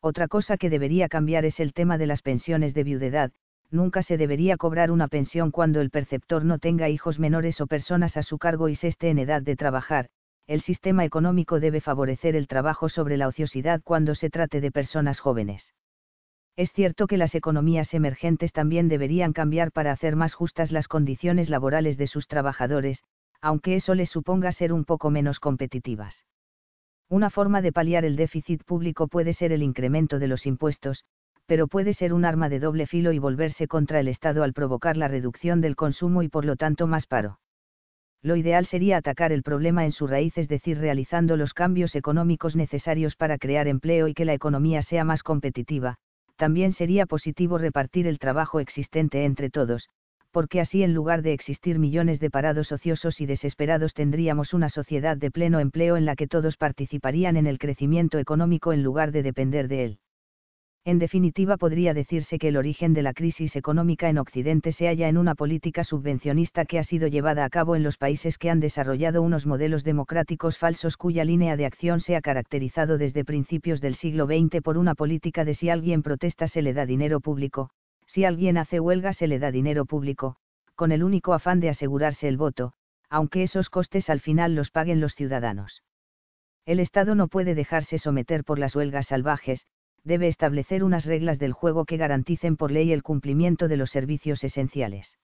Otra 0.00 0.28
cosa 0.28 0.56
que 0.56 0.70
debería 0.70 1.08
cambiar 1.08 1.44
es 1.44 1.60
el 1.60 1.72
tema 1.72 1.98
de 1.98 2.06
las 2.06 2.22
pensiones 2.22 2.74
de 2.74 2.84
viudedad, 2.84 3.32
nunca 3.70 4.02
se 4.02 4.16
debería 4.16 4.56
cobrar 4.56 4.90
una 4.90 5.08
pensión 5.08 5.50
cuando 5.50 5.80
el 5.80 5.90
perceptor 5.90 6.44
no 6.44 6.58
tenga 6.58 6.88
hijos 6.88 7.18
menores 7.18 7.60
o 7.60 7.66
personas 7.66 8.16
a 8.16 8.22
su 8.22 8.38
cargo 8.38 8.68
y 8.68 8.76
se 8.76 8.88
esté 8.88 9.10
en 9.10 9.18
edad 9.18 9.42
de 9.42 9.56
trabajar, 9.56 10.08
el 10.46 10.62
sistema 10.62 11.04
económico 11.04 11.60
debe 11.60 11.80
favorecer 11.80 12.34
el 12.34 12.48
trabajo 12.48 12.88
sobre 12.88 13.16
la 13.16 13.28
ociosidad 13.28 13.82
cuando 13.84 14.14
se 14.14 14.30
trate 14.30 14.60
de 14.60 14.72
personas 14.72 15.20
jóvenes. 15.20 15.72
Es 16.60 16.74
cierto 16.74 17.06
que 17.06 17.16
las 17.16 17.34
economías 17.34 17.94
emergentes 17.94 18.52
también 18.52 18.88
deberían 18.88 19.32
cambiar 19.32 19.72
para 19.72 19.92
hacer 19.92 20.14
más 20.14 20.34
justas 20.34 20.70
las 20.70 20.88
condiciones 20.88 21.48
laborales 21.48 21.96
de 21.96 22.06
sus 22.06 22.28
trabajadores, 22.28 23.02
aunque 23.40 23.76
eso 23.76 23.94
les 23.94 24.10
suponga 24.10 24.52
ser 24.52 24.70
un 24.74 24.84
poco 24.84 25.08
menos 25.08 25.40
competitivas. 25.40 26.26
Una 27.08 27.30
forma 27.30 27.62
de 27.62 27.72
paliar 27.72 28.04
el 28.04 28.14
déficit 28.14 28.62
público 28.62 29.08
puede 29.08 29.32
ser 29.32 29.52
el 29.52 29.62
incremento 29.62 30.18
de 30.18 30.28
los 30.28 30.44
impuestos, 30.44 31.06
pero 31.46 31.66
puede 31.66 31.94
ser 31.94 32.12
un 32.12 32.26
arma 32.26 32.50
de 32.50 32.60
doble 32.60 32.86
filo 32.86 33.12
y 33.12 33.18
volverse 33.18 33.66
contra 33.66 33.98
el 33.98 34.08
Estado 34.08 34.42
al 34.42 34.52
provocar 34.52 34.98
la 34.98 35.08
reducción 35.08 35.62
del 35.62 35.76
consumo 35.76 36.22
y 36.22 36.28
por 36.28 36.44
lo 36.44 36.56
tanto 36.56 36.86
más 36.86 37.06
paro. 37.06 37.40
Lo 38.20 38.36
ideal 38.36 38.66
sería 38.66 38.98
atacar 38.98 39.32
el 39.32 39.42
problema 39.42 39.86
en 39.86 39.92
su 39.92 40.06
raíz, 40.06 40.36
es 40.36 40.48
decir, 40.48 40.76
realizando 40.76 41.38
los 41.38 41.54
cambios 41.54 41.96
económicos 41.96 42.54
necesarios 42.54 43.16
para 43.16 43.38
crear 43.38 43.66
empleo 43.66 44.08
y 44.08 44.12
que 44.12 44.26
la 44.26 44.34
economía 44.34 44.82
sea 44.82 45.04
más 45.04 45.22
competitiva, 45.22 45.96
también 46.40 46.72
sería 46.72 47.04
positivo 47.04 47.58
repartir 47.58 48.06
el 48.06 48.18
trabajo 48.18 48.60
existente 48.60 49.26
entre 49.26 49.50
todos, 49.50 49.90
porque 50.30 50.62
así 50.62 50.82
en 50.82 50.94
lugar 50.94 51.20
de 51.20 51.34
existir 51.34 51.78
millones 51.78 52.18
de 52.18 52.30
parados 52.30 52.72
ociosos 52.72 53.20
y 53.20 53.26
desesperados 53.26 53.92
tendríamos 53.92 54.54
una 54.54 54.70
sociedad 54.70 55.18
de 55.18 55.30
pleno 55.30 55.60
empleo 55.60 55.98
en 55.98 56.06
la 56.06 56.16
que 56.16 56.26
todos 56.26 56.56
participarían 56.56 57.36
en 57.36 57.46
el 57.46 57.58
crecimiento 57.58 58.18
económico 58.18 58.72
en 58.72 58.82
lugar 58.82 59.12
de 59.12 59.22
depender 59.22 59.68
de 59.68 59.84
él. 59.84 59.98
En 60.84 60.98
definitiva, 60.98 61.58
podría 61.58 61.92
decirse 61.92 62.38
que 62.38 62.48
el 62.48 62.56
origen 62.56 62.94
de 62.94 63.02
la 63.02 63.12
crisis 63.12 63.54
económica 63.54 64.08
en 64.08 64.16
Occidente 64.16 64.72
se 64.72 64.86
halla 64.86 65.08
en 65.08 65.18
una 65.18 65.34
política 65.34 65.84
subvencionista 65.84 66.64
que 66.64 66.78
ha 66.78 66.84
sido 66.84 67.06
llevada 67.06 67.44
a 67.44 67.50
cabo 67.50 67.76
en 67.76 67.82
los 67.82 67.98
países 67.98 68.38
que 68.38 68.48
han 68.48 68.60
desarrollado 68.60 69.20
unos 69.20 69.44
modelos 69.44 69.84
democráticos 69.84 70.56
falsos 70.56 70.96
cuya 70.96 71.24
línea 71.24 71.58
de 71.58 71.66
acción 71.66 72.00
se 72.00 72.16
ha 72.16 72.22
caracterizado 72.22 72.96
desde 72.96 73.26
principios 73.26 73.82
del 73.82 73.94
siglo 73.94 74.24
XX 74.24 74.62
por 74.62 74.78
una 74.78 74.94
política 74.94 75.44
de 75.44 75.54
si 75.54 75.68
alguien 75.68 76.02
protesta 76.02 76.48
se 76.48 76.62
le 76.62 76.72
da 76.72 76.86
dinero 76.86 77.20
público, 77.20 77.70
si 78.06 78.24
alguien 78.24 78.56
hace 78.56 78.80
huelga 78.80 79.12
se 79.12 79.26
le 79.26 79.38
da 79.38 79.50
dinero 79.50 79.84
público, 79.84 80.36
con 80.76 80.92
el 80.92 81.04
único 81.04 81.34
afán 81.34 81.60
de 81.60 81.68
asegurarse 81.68 82.26
el 82.26 82.38
voto, 82.38 82.72
aunque 83.10 83.42
esos 83.42 83.68
costes 83.68 84.08
al 84.08 84.20
final 84.20 84.54
los 84.54 84.70
paguen 84.70 85.00
los 85.00 85.14
ciudadanos. 85.14 85.82
El 86.64 86.80
Estado 86.80 87.14
no 87.14 87.28
puede 87.28 87.54
dejarse 87.54 87.98
someter 87.98 88.44
por 88.44 88.58
las 88.58 88.74
huelgas 88.74 89.08
salvajes, 89.08 89.66
debe 90.04 90.28
establecer 90.28 90.84
unas 90.84 91.04
reglas 91.04 91.38
del 91.38 91.52
juego 91.52 91.84
que 91.84 91.96
garanticen 91.96 92.56
por 92.56 92.70
ley 92.70 92.92
el 92.92 93.02
cumplimiento 93.02 93.68
de 93.68 93.76
los 93.76 93.90
servicios 93.90 94.44
esenciales. 94.44 95.16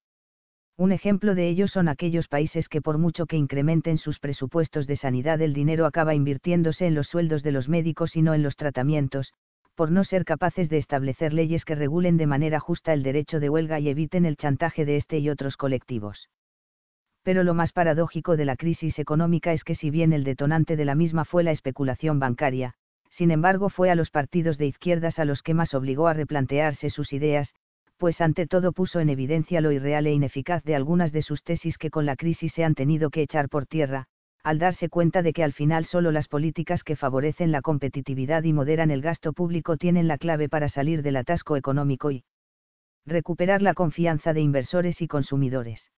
Un 0.79 0.93
ejemplo 0.93 1.35
de 1.35 1.49
ello 1.49 1.69
son 1.69 1.89
aquellos 1.89 2.29
países 2.29 2.69
que 2.69 2.83
por 2.83 2.99
mucho 2.99 3.25
que 3.25 3.37
incrementen 3.37 3.97
sus 3.97 4.19
presupuestos 4.19 4.87
de 4.87 4.97
sanidad 4.97 5.41
el 5.41 5.55
dinero 5.55 5.87
acaba 5.87 6.15
invirtiéndose 6.15 6.87
en 6.87 6.95
los 6.95 7.09
sueldos 7.09 7.43
de 7.43 7.53
los 7.53 7.69
médicos 7.69 8.15
y 8.15 8.21
no 8.21 8.35
en 8.35 8.43
los 8.43 8.57
tratamientos, 8.57 9.33
por 9.75 9.91
no 9.91 10.05
ser 10.05 10.27
capaces 10.27 10.69
de 10.69 10.77
establecer 10.77 11.33
leyes 11.33 11.65
que 11.65 11.75
regulen 11.75 12.19
de 12.19 12.27
manera 12.27 12.61
justa 12.61 12.93
el 12.93 13.03
derecho 13.03 13.41
de 13.41 13.49
huelga 13.49 13.81
y 13.81 13.89
eviten 13.89 14.27
el 14.27 14.37
chantaje 14.37 14.85
de 14.85 14.97
este 14.97 15.19
y 15.19 15.31
otros 15.31 15.57
colectivos. 15.57 16.29
Pero 17.23 17.43
lo 17.43 17.55
más 17.55 17.73
paradójico 17.73 18.37
de 18.37 18.45
la 18.45 18.57
crisis 18.57 18.99
económica 18.99 19.53
es 19.55 19.65
que 19.65 19.75
si 19.75 19.91
bien 19.91 20.13
el 20.13 20.25
detonante 20.25 20.77
de 20.77 20.85
la 20.85 20.95
misma 20.95 21.25
fue 21.25 21.43
la 21.43 21.53
especulación 21.53 22.19
bancaria, 22.19 22.75
sin 23.17 23.31
embargo 23.31 23.71
fue 23.71 23.91
a 23.91 23.95
los 23.95 24.11
partidos 24.11 24.59
de 24.59 24.67
izquierdas 24.67 25.19
a 25.19 25.25
los 25.25 25.43
que 25.43 25.55
más 25.55 25.73
obligó 25.73 26.07
a 26.07 26.13
replantearse 26.13 26.91
sus 26.91 27.15
ideas, 27.15 27.55
pues 27.97 28.21
ante 28.21 28.47
todo 28.47 28.73
puso 28.73 29.01
en 29.01 29.09
evidencia 29.09 29.63
lo 29.63 29.73
irreal 29.73 30.07
e 30.07 30.13
ineficaz 30.13 30.63
de 30.65 30.77
algunas 30.77 31.13
de 31.13 31.23
sus 31.23 31.43
tesis 31.43 31.79
que 31.79 31.89
con 31.89 32.05
la 32.05 32.17
crisis 32.17 32.53
se 32.53 32.63
han 32.63 32.75
tenido 32.75 33.09
que 33.09 33.23
echar 33.23 33.49
por 33.49 33.65
tierra, 33.65 34.05
al 34.43 34.59
darse 34.59 34.91
cuenta 34.91 35.23
de 35.23 35.33
que 35.33 35.43
al 35.43 35.55
final 35.55 35.87
solo 35.87 36.13
las 36.13 36.29
políticas 36.29 36.85
que 36.85 36.95
favorecen 36.95 37.53
la 37.53 37.63
competitividad 37.63 38.45
y 38.45 38.53
moderan 38.53 38.91
el 38.91 39.01
gasto 39.01 39.33
público 39.33 39.79
tienen 39.79 40.09
la 40.09 40.19
clave 40.19 40.51
para 40.51 40.69
salir 40.69 41.03
del 41.03 41.17
atasco 41.17 41.57
económico 41.57 42.11
y 42.11 42.23
recuperar 43.07 43.63
la 43.63 43.73
confianza 43.73 44.35
de 44.35 44.43
inversores 44.43 45.01
y 45.01 45.09
consumidores. 45.09 45.91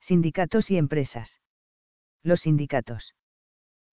Sindicatos 0.00 0.72
y 0.72 0.76
empresas. 0.76 1.38
Los 2.24 2.40
sindicatos. 2.40 3.14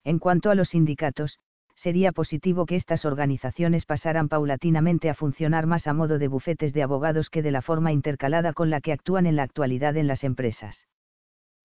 En 0.04 0.18
cuanto 0.18 0.50
a 0.50 0.56
los 0.56 0.70
sindicatos, 0.70 1.38
sería 1.82 2.12
positivo 2.12 2.66
que 2.66 2.76
estas 2.76 3.06
organizaciones 3.06 3.86
pasaran 3.86 4.28
paulatinamente 4.28 5.10
a 5.10 5.14
funcionar 5.14 5.66
más 5.66 5.88
a 5.88 5.94
modo 5.94 6.20
de 6.20 6.28
bufetes 6.28 6.74
de 6.74 6.84
abogados 6.84 7.30
que 7.30 7.42
de 7.42 7.52
la 7.52 7.62
forma 7.62 7.94
intercalada 7.94 8.52
con 8.52 8.70
la 8.70 8.82
que 8.82 8.92
actúan 8.92 9.26
en 9.26 9.38
la 9.38 9.44
actualidad 9.44 9.96
en 9.96 10.08
las 10.08 10.26
empresas. 10.26 10.86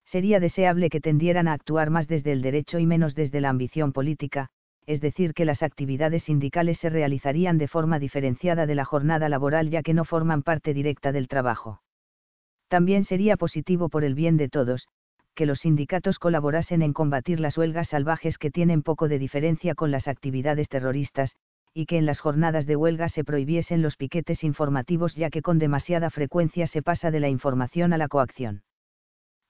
Sería 0.05 0.39
deseable 0.39 0.89
que 0.89 1.01
tendieran 1.01 1.49
a 1.49 1.53
actuar 1.53 1.91
más 1.91 2.07
desde 2.07 2.31
el 2.31 2.43
derecho 2.43 2.79
y 2.79 2.87
menos 2.87 3.17
desde 3.17 3.41
la 3.41 3.49
ambición 3.49 3.93
política, 3.93 4.51
es 4.87 5.01
decir, 5.01 5.35
que 5.35 5.47
las 5.47 5.63
actividades 5.63 6.25
sindicales 6.25 6.79
se 6.79 6.91
realizarían 6.91 7.59
de 7.59 7.69
forma 7.69 7.99
diferenciada 7.99 8.67
de 8.67 8.75
la 8.75 8.85
jornada 8.85 9.29
laboral 9.29 9.71
ya 9.71 9.83
que 9.83 9.95
no 9.95 10.05
forman 10.05 10.43
parte 10.43 10.75
directa 10.75 11.11
del 11.11 11.27
trabajo. 11.27 11.81
También 12.69 13.05
sería 13.05 13.37
positivo 13.37 13.89
por 13.89 14.05
el 14.05 14.15
bien 14.15 14.37
de 14.37 14.49
todos, 14.49 14.87
que 15.35 15.47
los 15.47 15.61
sindicatos 15.61 16.19
colaborasen 16.19 16.83
en 16.83 16.93
combatir 16.93 17.41
las 17.41 17.59
huelgas 17.59 17.89
salvajes 17.89 18.39
que 18.39 18.51
tienen 18.51 18.83
poco 18.83 19.09
de 19.09 19.19
diferencia 19.19 19.75
con 19.75 19.91
las 19.91 20.09
actividades 20.09 20.69
terroristas, 20.69 21.37
y 21.75 21.87
que 21.87 21.99
en 21.99 22.07
las 22.07 22.21
jornadas 22.21 22.67
de 22.67 22.77
huelga 22.77 23.09
se 23.09 23.25
prohibiesen 23.25 23.83
los 23.83 23.97
piquetes 23.97 24.45
informativos 24.45 25.17
ya 25.17 25.29
que 25.29 25.43
con 25.43 25.59
demasiada 25.59 26.09
frecuencia 26.09 26.69
se 26.69 26.83
pasa 26.83 27.11
de 27.11 27.19
la 27.19 27.29
información 27.29 27.93
a 27.93 27.99
la 27.99 28.07
coacción. 28.07 28.63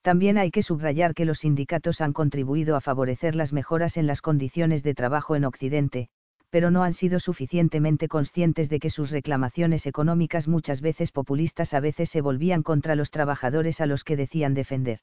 También 0.00 0.38
hay 0.38 0.50
que 0.50 0.62
subrayar 0.62 1.14
que 1.14 1.26
los 1.26 1.38
sindicatos 1.38 2.00
han 2.00 2.12
contribuido 2.12 2.76
a 2.76 2.80
favorecer 2.80 3.34
las 3.34 3.52
mejoras 3.52 3.96
en 3.96 4.06
las 4.06 4.22
condiciones 4.22 4.82
de 4.82 4.94
trabajo 4.94 5.36
en 5.36 5.44
Occidente, 5.44 6.08
pero 6.50 6.70
no 6.70 6.82
han 6.82 6.94
sido 6.94 7.20
suficientemente 7.20 8.08
conscientes 8.08 8.68
de 8.68 8.78
que 8.78 8.88
sus 8.88 9.10
reclamaciones 9.10 9.86
económicas 9.86 10.46
muchas 10.46 10.80
veces 10.80 11.10
populistas 11.10 11.74
a 11.74 11.80
veces 11.80 12.10
se 12.10 12.20
volvían 12.20 12.62
contra 12.62 12.94
los 12.94 13.10
trabajadores 13.10 13.80
a 13.80 13.86
los 13.86 14.04
que 14.04 14.16
decían 14.16 14.54
defender. 14.54 15.00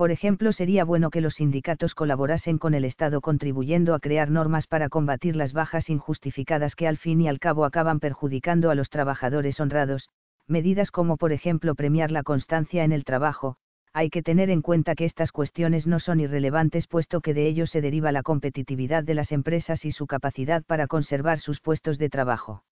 Por 0.00 0.12
ejemplo, 0.12 0.52
sería 0.52 0.86
bueno 0.86 1.10
que 1.10 1.20
los 1.20 1.34
sindicatos 1.34 1.94
colaborasen 1.94 2.56
con 2.56 2.72
el 2.72 2.86
Estado 2.86 3.20
contribuyendo 3.20 3.94
a 3.94 4.00
crear 4.00 4.30
normas 4.30 4.66
para 4.66 4.88
combatir 4.88 5.36
las 5.36 5.52
bajas 5.52 5.90
injustificadas 5.90 6.74
que 6.74 6.88
al 6.88 6.96
fin 6.96 7.20
y 7.20 7.28
al 7.28 7.38
cabo 7.38 7.66
acaban 7.66 8.00
perjudicando 8.00 8.70
a 8.70 8.74
los 8.74 8.88
trabajadores 8.88 9.60
honrados, 9.60 10.08
medidas 10.46 10.90
como 10.90 11.18
por 11.18 11.32
ejemplo 11.32 11.74
premiar 11.74 12.12
la 12.12 12.22
constancia 12.22 12.82
en 12.82 12.92
el 12.92 13.04
trabajo, 13.04 13.56
hay 13.92 14.08
que 14.08 14.22
tener 14.22 14.48
en 14.48 14.62
cuenta 14.62 14.94
que 14.94 15.04
estas 15.04 15.32
cuestiones 15.32 15.86
no 15.86 16.00
son 16.00 16.18
irrelevantes 16.20 16.86
puesto 16.86 17.20
que 17.20 17.34
de 17.34 17.46
ello 17.46 17.66
se 17.66 17.82
deriva 17.82 18.10
la 18.10 18.22
competitividad 18.22 19.04
de 19.04 19.12
las 19.12 19.32
empresas 19.32 19.84
y 19.84 19.92
su 19.92 20.06
capacidad 20.06 20.64
para 20.64 20.86
conservar 20.86 21.40
sus 21.40 21.60
puestos 21.60 21.98
de 21.98 22.08
trabajo. 22.08 22.64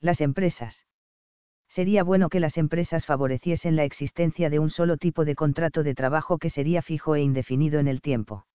Las 0.00 0.20
empresas. 0.20 0.84
Sería 1.74 2.04
bueno 2.04 2.28
que 2.28 2.38
las 2.38 2.56
empresas 2.56 3.04
favoreciesen 3.04 3.74
la 3.74 3.82
existencia 3.82 4.48
de 4.48 4.60
un 4.60 4.70
solo 4.70 4.96
tipo 4.96 5.24
de 5.24 5.34
contrato 5.34 5.82
de 5.82 5.96
trabajo 5.96 6.38
que 6.38 6.48
sería 6.48 6.82
fijo 6.82 7.16
e 7.16 7.20
indefinido 7.20 7.80
en 7.80 7.88
el 7.88 8.00
tiempo. 8.00 8.46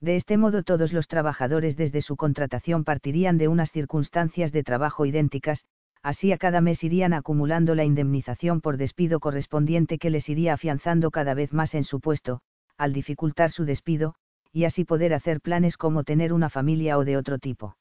De 0.00 0.14
este 0.14 0.36
modo 0.36 0.62
todos 0.62 0.92
los 0.92 1.08
trabajadores 1.08 1.76
desde 1.76 2.02
su 2.02 2.14
contratación 2.14 2.84
partirían 2.84 3.36
de 3.36 3.48
unas 3.48 3.72
circunstancias 3.72 4.52
de 4.52 4.62
trabajo 4.62 5.06
idénticas, 5.06 5.64
así 6.04 6.30
a 6.30 6.38
cada 6.38 6.60
mes 6.60 6.84
irían 6.84 7.14
acumulando 7.14 7.74
la 7.74 7.84
indemnización 7.84 8.60
por 8.60 8.76
despido 8.76 9.18
correspondiente 9.18 9.98
que 9.98 10.10
les 10.10 10.28
iría 10.28 10.52
afianzando 10.52 11.10
cada 11.10 11.34
vez 11.34 11.52
más 11.52 11.74
en 11.74 11.82
su 11.82 11.98
puesto, 11.98 12.42
al 12.76 12.92
dificultar 12.92 13.50
su 13.50 13.64
despido, 13.64 14.14
y 14.52 14.66
así 14.66 14.84
poder 14.84 15.14
hacer 15.14 15.40
planes 15.40 15.76
como 15.76 16.04
tener 16.04 16.32
una 16.32 16.48
familia 16.48 16.96
o 16.96 17.04
de 17.04 17.16
otro 17.16 17.38
tipo. 17.38 17.76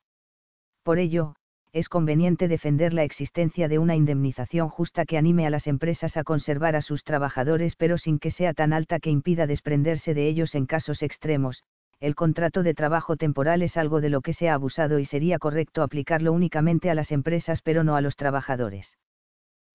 Por 0.81 0.97
ello, 0.97 1.35
es 1.75 1.89
conveniente 1.89 2.47
defender 2.47 2.93
la 2.93 3.03
existencia 3.03 3.67
de 3.67 3.79
una 3.79 3.97
indemnización 3.97 4.69
justa 4.69 5.03
que 5.03 5.17
anime 5.17 5.45
a 5.45 5.49
las 5.49 5.67
empresas 5.67 6.15
a 6.15 6.23
conservar 6.23 6.73
a 6.77 6.81
sus 6.81 7.03
trabajadores 7.03 7.75
pero 7.75 7.97
sin 7.97 8.17
que 8.17 8.31
sea 8.31 8.53
tan 8.53 8.71
alta 8.71 9.01
que 9.01 9.09
impida 9.09 9.45
desprenderse 9.45 10.13
de 10.13 10.29
ellos 10.29 10.55
en 10.55 10.67
casos 10.67 11.03
extremos, 11.03 11.63
el 11.99 12.15
contrato 12.15 12.63
de 12.63 12.73
trabajo 12.75 13.17
temporal 13.17 13.61
es 13.61 13.75
algo 13.75 13.99
de 13.99 14.09
lo 14.09 14.21
que 14.21 14.31
se 14.31 14.47
ha 14.47 14.53
abusado 14.53 14.99
y 14.99 15.05
sería 15.05 15.37
correcto 15.37 15.83
aplicarlo 15.83 16.31
únicamente 16.31 16.89
a 16.89 16.95
las 16.95 17.11
empresas 17.11 17.61
pero 17.61 17.83
no 17.83 17.97
a 17.97 18.01
los 18.01 18.15
trabajadores. 18.15 18.97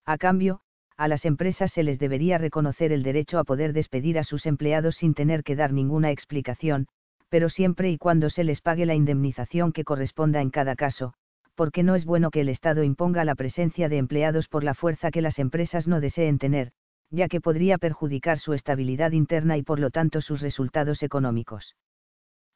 A 0.06 0.16
cambio, 0.16 0.62
a 0.96 1.06
las 1.06 1.26
empresas 1.26 1.70
se 1.70 1.82
les 1.82 1.98
debería 1.98 2.38
reconocer 2.38 2.92
el 2.92 3.02
derecho 3.02 3.38
a 3.38 3.44
poder 3.44 3.74
despedir 3.74 4.18
a 4.18 4.24
sus 4.24 4.46
empleados 4.46 4.96
sin 4.96 5.12
tener 5.12 5.44
que 5.44 5.54
dar 5.54 5.74
ninguna 5.74 6.12
explicación, 6.12 6.86
pero 7.28 7.50
siempre 7.50 7.90
y 7.90 7.98
cuando 7.98 8.30
se 8.30 8.42
les 8.42 8.62
pague 8.62 8.86
la 8.86 8.94
indemnización 8.94 9.72
que 9.72 9.84
corresponda 9.84 10.40
en 10.40 10.48
cada 10.48 10.76
caso, 10.76 11.12
porque 11.60 11.82
no 11.82 11.94
es 11.94 12.06
bueno 12.06 12.30
que 12.30 12.40
el 12.40 12.48
Estado 12.48 12.84
imponga 12.84 13.22
la 13.26 13.34
presencia 13.34 13.90
de 13.90 13.98
empleados 13.98 14.48
por 14.48 14.64
la 14.64 14.72
fuerza 14.72 15.10
que 15.10 15.20
las 15.20 15.38
empresas 15.38 15.86
no 15.86 16.00
deseen 16.00 16.38
tener, 16.38 16.72
ya 17.10 17.28
que 17.28 17.42
podría 17.42 17.76
perjudicar 17.76 18.38
su 18.38 18.54
estabilidad 18.54 19.12
interna 19.12 19.58
y 19.58 19.62
por 19.62 19.78
lo 19.78 19.90
tanto 19.90 20.22
sus 20.22 20.40
resultados 20.40 21.02
económicos. 21.02 21.76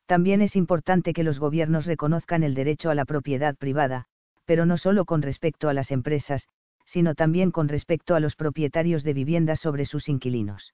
También 0.06 0.40
es 0.40 0.56
importante 0.56 1.12
que 1.12 1.22
los 1.22 1.38
gobiernos 1.38 1.84
reconozcan 1.84 2.42
el 2.42 2.54
derecho 2.54 2.88
a 2.88 2.94
la 2.94 3.04
propiedad 3.04 3.54
privada, 3.56 4.06
pero 4.46 4.64
no 4.64 4.78
solo 4.78 5.04
con 5.04 5.20
respecto 5.20 5.68
a 5.68 5.74
las 5.74 5.90
empresas, 5.90 6.48
sino 6.86 7.14
también 7.14 7.50
con 7.50 7.68
respecto 7.68 8.14
a 8.14 8.20
los 8.20 8.36
propietarios 8.36 9.04
de 9.04 9.12
viviendas 9.12 9.60
sobre 9.60 9.84
sus 9.84 10.08
inquilinos. 10.08 10.72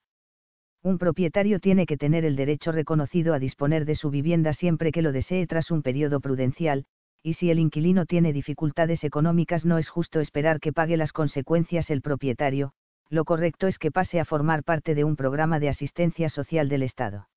Un 0.84 0.98
propietario 0.98 1.58
tiene 1.58 1.84
que 1.84 1.96
tener 1.96 2.24
el 2.24 2.36
derecho 2.36 2.70
reconocido 2.70 3.34
a 3.34 3.40
disponer 3.40 3.86
de 3.86 3.96
su 3.96 4.08
vivienda 4.08 4.52
siempre 4.52 4.92
que 4.92 5.02
lo 5.02 5.10
desee 5.10 5.48
tras 5.48 5.72
un 5.72 5.82
periodo 5.82 6.20
prudencial, 6.20 6.86
y 7.22 7.34
si 7.34 7.50
el 7.50 7.58
inquilino 7.58 8.06
tiene 8.06 8.32
dificultades 8.32 9.04
económicas 9.04 9.64
no 9.64 9.78
es 9.78 9.88
justo 9.88 10.20
esperar 10.20 10.60
que 10.60 10.72
pague 10.72 10.96
las 10.96 11.12
consecuencias 11.12 11.90
el 11.90 12.00
propietario, 12.00 12.72
lo 13.10 13.24
correcto 13.24 13.66
es 13.66 13.78
que 13.78 13.90
pase 13.90 14.20
a 14.20 14.24
formar 14.24 14.64
parte 14.64 14.94
de 14.94 15.04
un 15.04 15.16
programa 15.16 15.58
de 15.60 15.68
asistencia 15.68 16.28
social 16.28 16.68
del 16.68 16.82
Estado. 16.82 17.28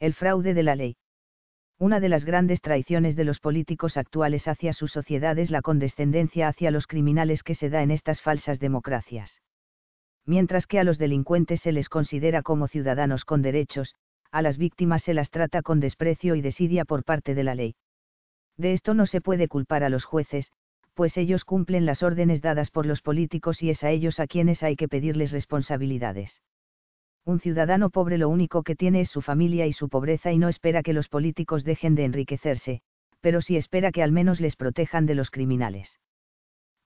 El 0.00 0.12
fraude 0.12 0.54
de 0.54 0.62
la 0.62 0.76
ley. 0.76 0.96
Una 1.78 2.00
de 2.00 2.08
las 2.08 2.24
grandes 2.24 2.60
traiciones 2.60 3.14
de 3.14 3.24
los 3.24 3.38
políticos 3.38 3.96
actuales 3.96 4.48
hacia 4.48 4.72
su 4.72 4.88
sociedad 4.88 5.38
es 5.38 5.50
la 5.50 5.62
condescendencia 5.62 6.48
hacia 6.48 6.72
los 6.72 6.88
criminales 6.88 7.44
que 7.44 7.54
se 7.54 7.70
da 7.70 7.82
en 7.82 7.92
estas 7.92 8.20
falsas 8.20 8.58
democracias. 8.58 9.40
Mientras 10.26 10.66
que 10.66 10.80
a 10.80 10.84
los 10.84 10.98
delincuentes 10.98 11.60
se 11.60 11.72
les 11.72 11.88
considera 11.88 12.42
como 12.42 12.66
ciudadanos 12.66 13.24
con 13.24 13.42
derechos, 13.42 13.94
a 14.32 14.42
las 14.42 14.58
víctimas 14.58 15.02
se 15.02 15.14
las 15.14 15.30
trata 15.30 15.62
con 15.62 15.80
desprecio 15.80 16.34
y 16.34 16.42
desidia 16.42 16.84
por 16.84 17.04
parte 17.04 17.34
de 17.34 17.44
la 17.44 17.54
ley. 17.54 17.76
De 18.58 18.74
esto 18.74 18.92
no 18.92 19.06
se 19.06 19.22
puede 19.22 19.48
culpar 19.48 19.82
a 19.82 19.88
los 19.88 20.04
jueces, 20.04 20.52
pues 20.92 21.16
ellos 21.16 21.44
cumplen 21.44 21.86
las 21.86 22.02
órdenes 22.02 22.42
dadas 22.42 22.70
por 22.70 22.84
los 22.84 23.00
políticos 23.00 23.62
y 23.62 23.70
es 23.70 23.82
a 23.82 23.90
ellos 23.90 24.20
a 24.20 24.26
quienes 24.26 24.62
hay 24.62 24.76
que 24.76 24.88
pedirles 24.88 25.32
responsabilidades 25.32 26.40
un 27.28 27.40
ciudadano 27.40 27.90
pobre 27.90 28.16
lo 28.16 28.30
único 28.30 28.62
que 28.62 28.74
tiene 28.74 29.02
es 29.02 29.10
su 29.10 29.20
familia 29.20 29.66
y 29.66 29.72
su 29.74 29.90
pobreza 29.90 30.32
y 30.32 30.38
no 30.38 30.48
espera 30.48 30.82
que 30.82 30.94
los 30.94 31.08
políticos 31.08 31.62
dejen 31.62 31.94
de 31.94 32.06
enriquecerse, 32.06 32.80
pero 33.20 33.42
sí 33.42 33.56
espera 33.56 33.92
que 33.92 34.02
al 34.02 34.12
menos 34.12 34.40
les 34.40 34.56
protejan 34.56 35.04
de 35.04 35.14
los 35.14 35.30
criminales. 35.30 35.98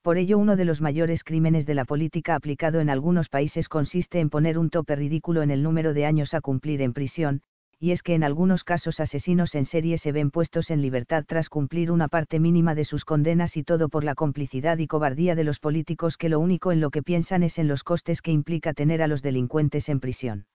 Por 0.01 0.17
ello 0.17 0.37
uno 0.37 0.57
de 0.57 0.65
los 0.65 0.81
mayores 0.81 1.23
crímenes 1.23 1.65
de 1.65 1.75
la 1.75 1.85
política 1.85 2.35
aplicado 2.35 2.81
en 2.81 2.89
algunos 2.89 3.29
países 3.29 3.69
consiste 3.69 4.19
en 4.19 4.29
poner 4.29 4.57
un 4.57 4.69
tope 4.69 4.97
ridículo 4.97 5.43
en 5.43 5.49
el 5.49 5.63
número 5.63 5.93
de 5.93 6.05
años 6.05 6.33
a 6.33 6.41
cumplir 6.41 6.81
en 6.81 6.91
prisión, 6.91 7.41
y 7.79 7.91
es 7.91 8.01
que 8.01 8.15
en 8.15 8.23
algunos 8.23 8.63
casos 8.63 8.99
asesinos 8.99 9.55
en 9.55 9.65
serie 9.65 9.97
se 9.97 10.11
ven 10.11 10.31
puestos 10.31 10.69
en 10.69 10.81
libertad 10.81 11.25
tras 11.27 11.49
cumplir 11.49 11.91
una 11.91 12.07
parte 12.07 12.39
mínima 12.39 12.75
de 12.75 12.85
sus 12.85 13.05
condenas 13.05 13.57
y 13.57 13.63
todo 13.63 13.89
por 13.89 14.03
la 14.03 14.15
complicidad 14.15 14.77
y 14.77 14.87
cobardía 14.87 15.35
de 15.35 15.43
los 15.43 15.59
políticos 15.59 16.17
que 16.17 16.29
lo 16.29 16.39
único 16.39 16.71
en 16.71 16.81
lo 16.81 16.89
que 16.89 17.03
piensan 17.03 17.43
es 17.43 17.57
en 17.57 17.67
los 17.67 17.83
costes 17.83 18.21
que 18.21 18.31
implica 18.31 18.73
tener 18.73 19.01
a 19.01 19.07
los 19.07 19.21
delincuentes 19.21 19.89
en 19.89 19.99
prisión. 19.99 20.45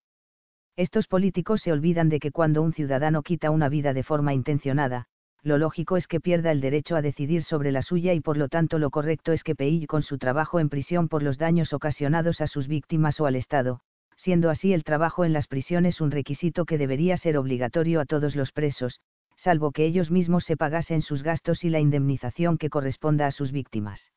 Estos 0.76 1.06
políticos 1.08 1.60
se 1.62 1.72
olvidan 1.72 2.08
de 2.08 2.20
que 2.20 2.30
cuando 2.30 2.62
un 2.62 2.72
ciudadano 2.72 3.22
quita 3.22 3.50
una 3.50 3.68
vida 3.68 3.92
de 3.92 4.04
forma 4.04 4.32
intencionada, 4.32 5.06
lo 5.42 5.58
lógico 5.58 5.96
es 5.96 6.06
que 6.06 6.20
pierda 6.20 6.50
el 6.52 6.60
derecho 6.60 6.96
a 6.96 7.02
decidir 7.02 7.42
sobre 7.44 7.72
la 7.72 7.82
suya 7.82 8.12
y 8.12 8.20
por 8.20 8.36
lo 8.36 8.48
tanto 8.48 8.78
lo 8.78 8.90
correcto 8.90 9.32
es 9.32 9.44
que 9.44 9.54
peille 9.54 9.86
con 9.86 10.02
su 10.02 10.18
trabajo 10.18 10.60
en 10.60 10.68
prisión 10.68 11.08
por 11.08 11.22
los 11.22 11.38
daños 11.38 11.72
ocasionados 11.72 12.40
a 12.40 12.46
sus 12.46 12.68
víctimas 12.68 13.20
o 13.20 13.26
al 13.26 13.36
Estado, 13.36 13.80
siendo 14.18 14.50
así 14.50 14.72
el 14.72 14.84
trabajo 14.84 15.24
en 15.24 15.32
las 15.32 15.46
prisiones 15.46 16.00
un 16.00 16.10
requisito 16.10 16.66
que 16.66 16.76
debería 16.76 17.16
ser 17.16 17.38
obligatorio 17.38 18.00
a 18.00 18.04
todos 18.04 18.34
los 18.34 18.52
presos, 18.52 19.00
salvo 19.36 19.70
que 19.70 19.86
ellos 19.86 20.10
mismos 20.10 20.44
se 20.44 20.56
pagasen 20.56 21.02
sus 21.02 21.22
gastos 21.22 21.64
y 21.64 21.70
la 21.70 21.78
indemnización 21.78 22.58
que 22.58 22.68
corresponda 22.68 23.28
a 23.28 23.30
sus 23.30 23.52
víctimas. 23.52 24.10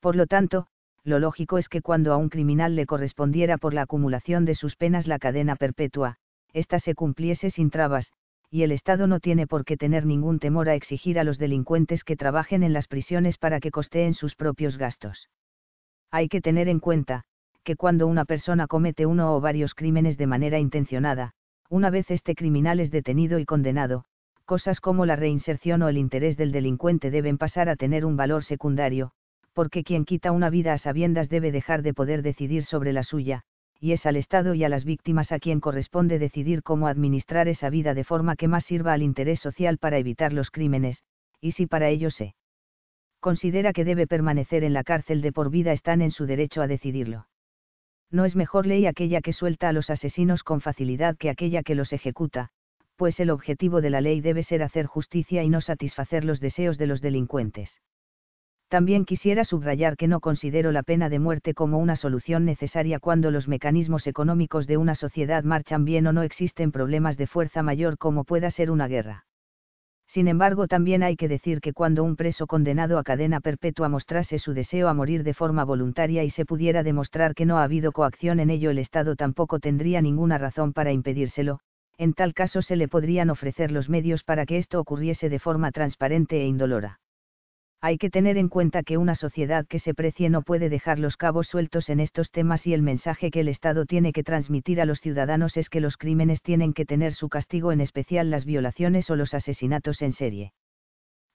Por 0.00 0.14
lo 0.14 0.26
tanto, 0.26 0.68
lo 1.02 1.18
lógico 1.18 1.58
es 1.58 1.68
que 1.68 1.82
cuando 1.82 2.12
a 2.12 2.16
un 2.16 2.28
criminal 2.28 2.76
le 2.76 2.86
correspondiera 2.86 3.58
por 3.58 3.74
la 3.74 3.82
acumulación 3.82 4.44
de 4.44 4.54
sus 4.54 4.76
penas 4.76 5.08
la 5.08 5.18
cadena 5.18 5.56
perpetua, 5.56 6.16
ésta 6.52 6.78
se 6.78 6.94
cumpliese 6.94 7.50
sin 7.50 7.70
trabas, 7.70 8.12
y 8.50 8.62
el 8.62 8.72
Estado 8.72 9.06
no 9.08 9.18
tiene 9.18 9.46
por 9.46 9.64
qué 9.64 9.76
tener 9.76 10.06
ningún 10.06 10.38
temor 10.38 10.68
a 10.68 10.74
exigir 10.74 11.18
a 11.18 11.24
los 11.24 11.38
delincuentes 11.38 12.04
que 12.04 12.16
trabajen 12.16 12.62
en 12.62 12.72
las 12.72 12.86
prisiones 12.86 13.36
para 13.36 13.58
que 13.58 13.72
costeen 13.72 14.14
sus 14.14 14.36
propios 14.36 14.78
gastos. 14.78 15.28
Hay 16.10 16.28
que 16.28 16.40
tener 16.40 16.68
en 16.68 16.80
cuenta, 16.80 17.24
que 17.68 17.76
cuando 17.76 18.06
una 18.06 18.24
persona 18.24 18.66
comete 18.66 19.04
uno 19.04 19.36
o 19.36 19.42
varios 19.42 19.74
crímenes 19.74 20.16
de 20.16 20.26
manera 20.26 20.58
intencionada, 20.58 21.32
una 21.68 21.90
vez 21.90 22.10
este 22.10 22.34
criminal 22.34 22.80
es 22.80 22.90
detenido 22.90 23.38
y 23.38 23.44
condenado, 23.44 24.06
cosas 24.46 24.80
como 24.80 25.04
la 25.04 25.16
reinserción 25.16 25.82
o 25.82 25.90
el 25.90 25.98
interés 25.98 26.38
del 26.38 26.50
delincuente 26.50 27.10
deben 27.10 27.36
pasar 27.36 27.68
a 27.68 27.76
tener 27.76 28.06
un 28.06 28.16
valor 28.16 28.42
secundario, 28.42 29.10
porque 29.52 29.84
quien 29.84 30.06
quita 30.06 30.32
una 30.32 30.48
vida 30.48 30.72
a 30.72 30.78
sabiendas 30.78 31.28
debe 31.28 31.52
dejar 31.52 31.82
de 31.82 31.92
poder 31.92 32.22
decidir 32.22 32.64
sobre 32.64 32.94
la 32.94 33.02
suya, 33.02 33.42
y 33.78 33.92
es 33.92 34.06
al 34.06 34.16
Estado 34.16 34.54
y 34.54 34.64
a 34.64 34.70
las 34.70 34.86
víctimas 34.86 35.30
a 35.30 35.38
quien 35.38 35.60
corresponde 35.60 36.18
decidir 36.18 36.62
cómo 36.62 36.88
administrar 36.88 37.48
esa 37.48 37.68
vida 37.68 37.92
de 37.92 38.04
forma 38.04 38.34
que 38.34 38.48
más 38.48 38.64
sirva 38.64 38.94
al 38.94 39.02
interés 39.02 39.40
social 39.40 39.76
para 39.76 39.98
evitar 39.98 40.32
los 40.32 40.50
crímenes, 40.50 41.02
y 41.42 41.52
si 41.52 41.66
para 41.66 41.90
ello 41.90 42.10
se 42.10 42.34
considera 43.20 43.74
que 43.74 43.84
debe 43.84 44.06
permanecer 44.06 44.64
en 44.64 44.72
la 44.72 44.84
cárcel 44.84 45.20
de 45.20 45.32
por 45.32 45.50
vida 45.50 45.74
están 45.74 46.00
en 46.00 46.12
su 46.12 46.24
derecho 46.24 46.62
a 46.62 46.66
decidirlo 46.66 47.26
no 48.10 48.24
es 48.24 48.36
mejor 48.36 48.66
ley 48.66 48.86
aquella 48.86 49.20
que 49.20 49.32
suelta 49.32 49.68
a 49.68 49.72
los 49.72 49.90
asesinos 49.90 50.42
con 50.42 50.60
facilidad 50.60 51.16
que 51.16 51.30
aquella 51.30 51.62
que 51.62 51.74
los 51.74 51.92
ejecuta, 51.92 52.48
pues 52.96 53.20
el 53.20 53.30
objetivo 53.30 53.80
de 53.80 53.90
la 53.90 54.00
ley 54.00 54.20
debe 54.20 54.42
ser 54.42 54.62
hacer 54.62 54.86
justicia 54.86 55.44
y 55.44 55.48
no 55.48 55.60
satisfacer 55.60 56.24
los 56.24 56.40
deseos 56.40 56.78
de 56.78 56.86
los 56.88 57.00
delincuentes. 57.00 57.80
También 58.68 59.04
quisiera 59.04 59.44
subrayar 59.44 59.96
que 59.96 60.08
no 60.08 60.20
considero 60.20 60.72
la 60.72 60.82
pena 60.82 61.08
de 61.08 61.20
muerte 61.20 61.54
como 61.54 61.78
una 61.78 61.96
solución 61.96 62.44
necesaria 62.44 62.98
cuando 62.98 63.30
los 63.30 63.48
mecanismos 63.48 64.06
económicos 64.06 64.66
de 64.66 64.76
una 64.76 64.94
sociedad 64.94 65.44
marchan 65.44 65.84
bien 65.84 66.06
o 66.06 66.12
no 66.12 66.22
existen 66.22 66.72
problemas 66.72 67.16
de 67.16 67.28
fuerza 67.28 67.62
mayor 67.62 67.96
como 67.96 68.24
pueda 68.24 68.50
ser 68.50 68.70
una 68.70 68.88
guerra. 68.88 69.27
Sin 70.08 70.26
embargo, 70.26 70.66
también 70.66 71.02
hay 71.02 71.16
que 71.16 71.28
decir 71.28 71.60
que 71.60 71.74
cuando 71.74 72.02
un 72.02 72.16
preso 72.16 72.46
condenado 72.46 72.98
a 72.98 73.04
cadena 73.04 73.40
perpetua 73.40 73.90
mostrase 73.90 74.38
su 74.38 74.54
deseo 74.54 74.88
a 74.88 74.94
morir 74.94 75.22
de 75.22 75.34
forma 75.34 75.64
voluntaria 75.64 76.24
y 76.24 76.30
se 76.30 76.46
pudiera 76.46 76.82
demostrar 76.82 77.34
que 77.34 77.44
no 77.44 77.58
ha 77.58 77.64
habido 77.64 77.92
coacción 77.92 78.40
en 78.40 78.48
ello, 78.48 78.70
el 78.70 78.78
Estado 78.78 79.16
tampoco 79.16 79.60
tendría 79.60 80.00
ninguna 80.00 80.38
razón 80.38 80.72
para 80.72 80.92
impedírselo, 80.92 81.60
en 81.98 82.14
tal 82.14 82.32
caso 82.32 82.62
se 82.62 82.76
le 82.76 82.88
podrían 82.88 83.28
ofrecer 83.28 83.70
los 83.70 83.90
medios 83.90 84.24
para 84.24 84.46
que 84.46 84.56
esto 84.56 84.80
ocurriese 84.80 85.28
de 85.28 85.40
forma 85.40 85.72
transparente 85.72 86.40
e 86.40 86.46
indolora. 86.46 87.00
Hay 87.80 87.96
que 87.96 88.10
tener 88.10 88.38
en 88.38 88.48
cuenta 88.48 88.82
que 88.82 88.98
una 88.98 89.14
sociedad 89.14 89.64
que 89.64 89.78
se 89.78 89.94
precie 89.94 90.30
no 90.30 90.42
puede 90.42 90.68
dejar 90.68 90.98
los 90.98 91.16
cabos 91.16 91.46
sueltos 91.46 91.90
en 91.90 92.00
estos 92.00 92.32
temas 92.32 92.66
y 92.66 92.74
el 92.74 92.82
mensaje 92.82 93.30
que 93.30 93.40
el 93.40 93.48
Estado 93.48 93.86
tiene 93.86 94.12
que 94.12 94.24
transmitir 94.24 94.80
a 94.80 94.84
los 94.84 95.00
ciudadanos 95.00 95.56
es 95.56 95.70
que 95.70 95.80
los 95.80 95.96
crímenes 95.96 96.42
tienen 96.42 96.72
que 96.72 96.84
tener 96.84 97.14
su 97.14 97.28
castigo, 97.28 97.70
en 97.70 97.80
especial 97.80 98.30
las 98.30 98.44
violaciones 98.44 99.08
o 99.10 99.16
los 99.16 99.32
asesinatos 99.32 100.02
en 100.02 100.12
serie. 100.12 100.52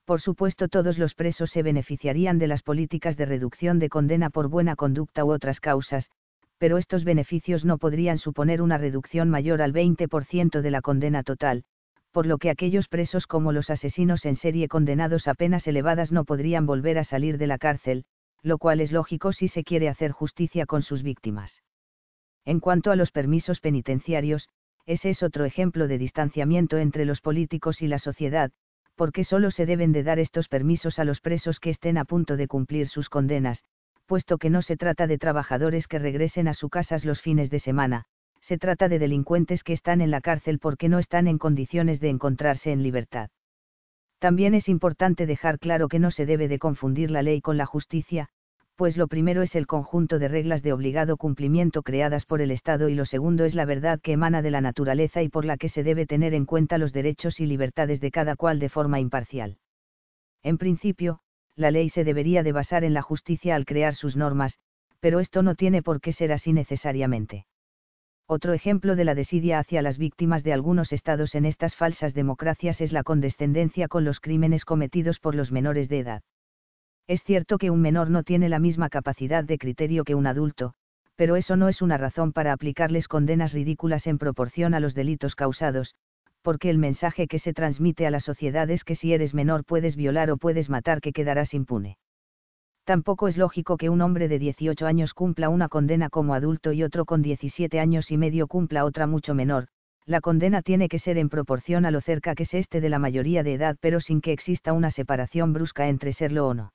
Por 0.03 0.19
supuesto, 0.19 0.67
todos 0.67 0.97
los 0.97 1.15
presos 1.15 1.49
se 1.49 1.63
beneficiarían 1.63 2.39
de 2.39 2.47
las 2.47 2.61
políticas 2.61 3.15
de 3.15 3.25
reducción 3.25 3.79
de 3.79 3.87
condena 3.87 4.29
por 4.29 4.49
buena 4.49 4.75
conducta 4.75 5.23
u 5.23 5.31
otras 5.31 5.61
causas, 5.61 6.09
pero 6.57 6.77
estos 6.77 7.05
beneficios 7.05 7.63
no 7.63 7.77
podrían 7.77 8.17
suponer 8.17 8.61
una 8.61 8.77
reducción 8.77 9.29
mayor 9.29 9.61
al 9.61 9.71
20% 9.71 10.59
de 10.59 10.71
la 10.71 10.81
condena 10.81 11.23
total, 11.23 11.63
por 12.13 12.27
lo 12.27 12.37
que 12.37 12.51
aquellos 12.51 12.87
presos 12.87 13.25
como 13.25 13.51
los 13.51 13.71
asesinos 13.71 14.25
en 14.25 14.35
serie 14.35 14.67
condenados 14.67 15.27
a 15.27 15.33
penas 15.33 15.65
elevadas 15.67 16.11
no 16.11 16.25
podrían 16.25 16.67
volver 16.67 16.99
a 16.99 17.03
salir 17.03 17.39
de 17.39 17.47
la 17.47 17.57
cárcel, 17.57 18.05
lo 18.43 18.59
cual 18.59 18.81
es 18.81 18.91
lógico 18.91 19.33
si 19.33 19.47
se 19.47 19.63
quiere 19.63 19.89
hacer 19.89 20.11
justicia 20.11 20.67
con 20.67 20.83
sus 20.83 21.01
víctimas. 21.01 21.63
En 22.45 22.59
cuanto 22.59 22.91
a 22.91 22.95
los 22.95 23.11
permisos 23.11 23.59
penitenciarios, 23.59 24.47
ese 24.85 25.09
es 25.09 25.23
otro 25.23 25.45
ejemplo 25.45 25.87
de 25.87 25.97
distanciamiento 25.97 26.77
entre 26.77 27.05
los 27.05 27.19
políticos 27.19 27.81
y 27.81 27.87
la 27.87 27.97
sociedad, 27.97 28.51
porque 28.95 29.23
solo 29.23 29.49
se 29.49 29.65
deben 29.65 29.91
de 29.91 30.03
dar 30.03 30.19
estos 30.19 30.47
permisos 30.49 30.99
a 30.99 31.05
los 31.05 31.19
presos 31.19 31.59
que 31.59 31.71
estén 31.71 31.97
a 31.97 32.05
punto 32.05 32.37
de 32.37 32.47
cumplir 32.47 32.89
sus 32.89 33.09
condenas, 33.09 33.63
puesto 34.05 34.37
que 34.37 34.51
no 34.51 34.61
se 34.61 34.77
trata 34.77 35.07
de 35.07 35.17
trabajadores 35.17 35.87
que 35.87 35.97
regresen 35.97 36.47
a 36.47 36.53
sus 36.53 36.69
casas 36.69 37.05
los 37.05 37.21
fines 37.21 37.49
de 37.49 37.59
semana, 37.59 38.05
se 38.45 38.57
trata 38.57 38.89
de 38.89 38.99
delincuentes 38.99 39.63
que 39.63 39.73
están 39.73 40.01
en 40.01 40.11
la 40.11 40.21
cárcel 40.21 40.59
porque 40.59 40.89
no 40.89 40.99
están 40.99 41.27
en 41.27 41.37
condiciones 41.37 41.99
de 41.99 42.09
encontrarse 42.09 42.71
en 42.71 42.83
libertad. 42.83 43.29
También 44.19 44.53
es 44.53 44.69
importante 44.69 45.25
dejar 45.25 45.59
claro 45.59 45.87
que 45.87 45.99
no 45.99 46.11
se 46.11 46.25
debe 46.25 46.47
de 46.47 46.59
confundir 46.59 47.09
la 47.09 47.21
ley 47.21 47.41
con 47.41 47.57
la 47.57 47.65
justicia, 47.65 48.29
pues 48.75 48.97
lo 48.97 49.07
primero 49.07 49.43
es 49.43 49.55
el 49.55 49.67
conjunto 49.67 50.19
de 50.19 50.27
reglas 50.27 50.63
de 50.63 50.73
obligado 50.73 51.15
cumplimiento 51.17 51.83
creadas 51.83 52.25
por 52.25 52.41
el 52.41 52.51
Estado 52.51 52.89
y 52.89 52.95
lo 52.95 53.05
segundo 53.05 53.45
es 53.45 53.53
la 53.53 53.65
verdad 53.65 53.99
que 54.01 54.13
emana 54.13 54.41
de 54.41 54.51
la 54.51 54.61
naturaleza 54.61 55.21
y 55.21 55.29
por 55.29 55.45
la 55.45 55.57
que 55.57 55.69
se 55.69 55.83
debe 55.83 56.05
tener 56.05 56.33
en 56.33 56.45
cuenta 56.45 56.77
los 56.77 56.91
derechos 56.91 57.39
y 57.39 57.45
libertades 57.45 58.01
de 58.01 58.11
cada 58.11 58.35
cual 58.35 58.59
de 58.59 58.69
forma 58.69 58.99
imparcial. 58.99 59.57
En 60.41 60.57
principio, 60.57 61.19
la 61.55 61.71
ley 61.71 61.89
se 61.89 62.03
debería 62.03 62.43
de 62.43 62.51
basar 62.51 62.83
en 62.83 62.93
la 62.93 63.01
justicia 63.01 63.55
al 63.55 63.65
crear 63.65 63.93
sus 63.93 64.17
normas, 64.17 64.57
pero 64.99 65.19
esto 65.19 65.43
no 65.43 65.55
tiene 65.55 65.83
por 65.83 66.01
qué 66.01 66.11
ser 66.11 66.31
así 66.31 66.51
necesariamente. 66.51 67.45
Otro 68.25 68.53
ejemplo 68.53 68.95
de 68.95 69.03
la 69.03 69.15
desidia 69.15 69.59
hacia 69.59 69.81
las 69.81 69.97
víctimas 69.97 70.43
de 70.43 70.53
algunos 70.53 70.93
estados 70.93 71.35
en 71.35 71.45
estas 71.45 71.75
falsas 71.75 72.13
democracias 72.13 72.79
es 72.79 72.93
la 72.93 73.03
condescendencia 73.03 73.87
con 73.87 74.05
los 74.05 74.19
crímenes 74.21 74.63
cometidos 74.63 75.19
por 75.19 75.35
los 75.35 75.51
menores 75.51 75.89
de 75.89 75.99
edad. 75.99 76.21
Es 77.05 77.21
cierto 77.23 77.57
que 77.57 77.69
un 77.69 77.81
menor 77.81 78.09
no 78.09 78.23
tiene 78.23 78.47
la 78.47 78.59
misma 78.59 78.89
capacidad 78.89 79.43
de 79.43 79.57
criterio 79.57 80.05
que 80.05 80.15
un 80.15 80.25
adulto, 80.25 80.73
pero 81.15 81.35
eso 81.35 81.57
no 81.57 81.67
es 81.67 81.81
una 81.81 81.97
razón 81.97 82.31
para 82.31 82.53
aplicarles 82.53 83.09
condenas 83.09 83.51
ridículas 83.51 84.07
en 84.07 84.17
proporción 84.17 84.73
a 84.73 84.79
los 84.79 84.95
delitos 84.95 85.35
causados, 85.35 85.95
porque 86.41 86.69
el 86.69 86.77
mensaje 86.77 87.27
que 87.27 87.39
se 87.39 87.53
transmite 87.53 88.07
a 88.07 88.11
la 88.11 88.21
sociedad 88.21 88.69
es 88.69 88.85
que 88.85 88.95
si 88.95 89.13
eres 89.13 89.33
menor 89.33 89.65
puedes 89.65 89.97
violar 89.97 90.31
o 90.31 90.37
puedes 90.37 90.69
matar 90.69 91.01
que 91.01 91.11
quedarás 91.11 91.53
impune. 91.53 91.97
Tampoco 92.85 93.29
es 93.29 93.37
lógico 93.37 93.77
que 93.77 93.89
un 93.89 94.01
hombre 94.01 94.27
de 94.27 94.39
18 94.39 94.85
años 94.85 95.13
cumpla 95.13 95.47
una 95.47 95.69
condena 95.69 96.09
como 96.09 96.33
adulto 96.33 96.73
y 96.73 96.83
otro 96.83 97.05
con 97.05 97.21
17 97.21 97.79
años 97.79 98.11
y 98.11 98.17
medio 98.17 98.47
cumpla 98.47 98.83
otra 98.83 99.07
mucho 99.07 99.33
menor, 99.33 99.67
la 100.05 100.19
condena 100.19 100.61
tiene 100.61 100.89
que 100.89 100.99
ser 100.99 101.17
en 101.17 101.29
proporción 101.29 101.85
a 101.85 101.91
lo 101.91 102.01
cerca 102.01 102.35
que 102.35 102.45
se 102.45 102.59
esté 102.59 102.81
de 102.81 102.89
la 102.89 102.99
mayoría 102.99 103.41
de 103.41 103.53
edad 103.53 103.77
pero 103.79 104.01
sin 104.01 104.19
que 104.19 104.33
exista 104.33 104.73
una 104.73 104.91
separación 104.91 105.53
brusca 105.53 105.87
entre 105.87 106.11
serlo 106.11 106.45
o 106.47 106.53
no. 106.53 106.73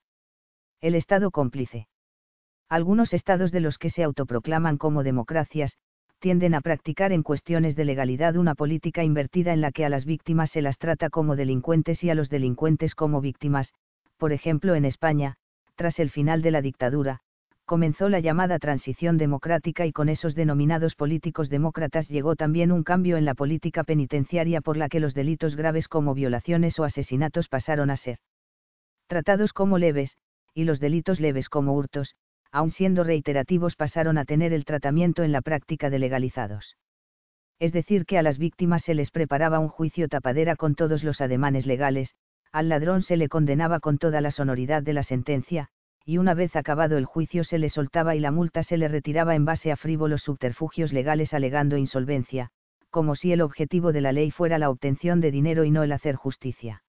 El 0.81 0.95
Estado 0.95 1.31
cómplice. 1.31 1.89
Algunos 2.71 3.13
estados 3.13 3.53
de 3.53 3.61
los 3.61 3.77
que 3.77 3.91
se 3.91 4.03
autoproclaman 4.03 4.79
como 4.79 5.03
democracias, 5.03 5.77
tienden 6.21 6.55
a 6.55 6.63
practicar 6.63 7.13
en 7.13 7.23
cuestiones 7.23 7.77
de 7.77 7.85
legalidad 7.85 8.37
una 8.37 8.55
política 8.55 9.05
invertida 9.05 9.53
en 9.53 9.61
la 9.61 9.73
que 9.73 9.85
a 9.85 9.89
las 9.89 10.07
víctimas 10.07 10.51
se 10.51 10.63
las 10.63 10.79
trata 10.79 11.11
como 11.11 11.37
delincuentes 11.37 12.03
y 12.03 12.11
a 12.11 12.15
los 12.15 12.31
delincuentes 12.31 12.95
como 12.95 13.21
víctimas, 13.21 13.73
por 14.17 14.33
ejemplo 14.33 14.75
en 14.75 14.85
España, 14.85 15.37
tras 15.79 16.01
el 16.01 16.11
final 16.11 16.43
de 16.43 16.51
la 16.51 16.61
dictadura, 16.61 17.21
comenzó 17.65 18.09
la 18.09 18.19
llamada 18.19 18.59
transición 18.59 19.17
democrática 19.17 19.87
y 19.87 19.93
con 19.93 20.09
esos 20.09 20.35
denominados 20.35 20.97
políticos 20.97 21.49
demócratas 21.49 22.09
llegó 22.09 22.35
también 22.35 22.73
un 22.73 22.83
cambio 22.83 23.17
en 23.17 23.25
la 23.25 23.35
política 23.35 23.85
penitenciaria 23.85 24.61
por 24.61 24.77
la 24.77 24.89
que 24.89 24.99
los 24.99 25.15
delitos 25.15 25.55
graves 25.55 25.87
como 25.87 26.15
violaciones 26.15 26.81
o 26.81 26.85
asesinatos 26.85 27.49
pasaron 27.49 27.91
a 27.91 27.97
ser 27.97 28.19
tratados 29.07 29.53
como 29.53 29.79
leves, 29.79 30.17
y 30.53 30.65
los 30.65 30.81
delitos 30.81 31.21
leves 31.21 31.49
como 31.49 31.75
hurtos, 31.75 32.17
aun 32.51 32.73
siendo 32.73 33.05
reiterativos 33.05 33.77
pasaron 33.77 34.19
a 34.19 34.25
tener 34.25 34.53
el 34.53 34.65
tratamiento 34.65 35.23
en 35.23 35.31
la 35.31 35.43
práctica 35.43 35.91
de 35.91 36.01
legalizados. 36.01 36.77
Es 37.61 37.73
decir, 37.73 38.05
que 38.05 38.19
a 38.19 38.23
las 38.23 38.39
víctimas 38.39 38.83
se 38.83 38.95
les 38.95 39.13
preparaba 39.13 39.61
un 39.61 39.69
juicio 39.69 40.09
tapadera 40.09 40.57
con 40.57 40.75
todos 40.75 41.05
los 41.05 41.21
ademanes 41.21 41.67
legales, 41.67 42.17
al 42.53 42.69
ladrón 42.69 43.03
se 43.03 43.17
le 43.17 43.29
condenaba 43.29 43.81
con 43.81 43.99
toda 43.99 44.21
la 44.21 44.31
sonoridad 44.31 44.83
de 44.83 44.93
la 44.93 45.03
sentencia, 45.03 45.69
y 46.05 46.19
una 46.19 46.35
vez 46.35 46.57
acabado 46.57 46.97
el 46.97 47.05
juicio 47.05 47.45
se 47.45 47.59
le 47.59 47.69
soltaba 47.69 48.15
y 48.17 48.21
la 48.21 48.31
multa 48.31 48.63
se 48.63 48.79
le 48.79 48.89
retiraba 48.89 49.35
en 49.35 49.45
base 49.45 49.71
a 49.71 49.77
frívolos 49.77 50.23
subterfugios 50.23 50.93
legales 50.93 51.35
alegando 51.35 51.77
insolvencia, 51.77 52.51
como 52.91 53.15
si 53.15 53.33
el 53.33 53.43
objetivo 53.43 53.93
de 53.93 54.01
la 54.01 54.13
ley 54.13 54.31
fuera 54.31 54.59
la 54.59 54.71
obtención 54.71 55.21
de 55.21 55.31
dinero 55.31 55.65
y 55.65 55.71
no 55.71 55.83
el 55.83 55.93
hacer 55.93 56.17
justicia. 56.17 56.83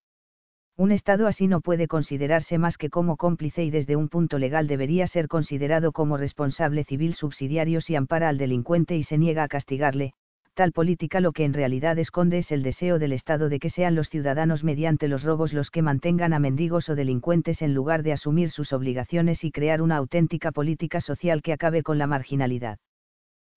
Un 0.77 0.93
Estado 0.93 1.27
así 1.27 1.47
no 1.47 1.59
puede 1.59 1.89
considerarse 1.89 2.57
más 2.57 2.77
que 2.77 2.89
como 2.89 3.17
cómplice 3.17 3.65
y 3.65 3.69
desde 3.69 3.97
un 3.97 4.07
punto 4.07 4.39
legal 4.39 4.65
debería 4.65 5.07
ser 5.07 5.27
considerado 5.27 5.91
como 5.91 6.15
responsable 6.15 6.85
civil 6.85 7.15
subsidiario 7.15 7.81
si 7.81 7.97
ampara 7.97 8.29
al 8.29 8.37
delincuente 8.37 8.95
y 8.95 9.03
se 9.03 9.17
niega 9.17 9.43
a 9.43 9.49
castigarle, 9.49 10.13
tal 10.59 10.73
política 10.73 11.21
lo 11.21 11.31
que 11.31 11.45
en 11.45 11.53
realidad 11.53 11.97
esconde 11.99 12.39
es 12.39 12.51
el 12.51 12.63
deseo 12.63 12.99
del 12.99 13.13
Estado 13.13 13.47
de 13.47 13.59
que 13.59 13.69
sean 13.69 13.95
los 13.95 14.09
ciudadanos 14.09 14.61
mediante 14.61 15.07
los 15.07 15.23
robos 15.23 15.53
los 15.53 15.71
que 15.71 15.81
mantengan 15.81 16.33
a 16.33 16.39
mendigos 16.39 16.89
o 16.89 16.95
delincuentes 16.95 17.61
en 17.61 17.73
lugar 17.73 18.03
de 18.03 18.11
asumir 18.11 18.51
sus 18.51 18.73
obligaciones 18.73 19.45
y 19.45 19.51
crear 19.53 19.81
una 19.81 19.95
auténtica 19.95 20.51
política 20.51 20.99
social 20.99 21.41
que 21.41 21.53
acabe 21.53 21.81
con 21.81 21.97
la 21.97 22.07
marginalidad. 22.07 22.77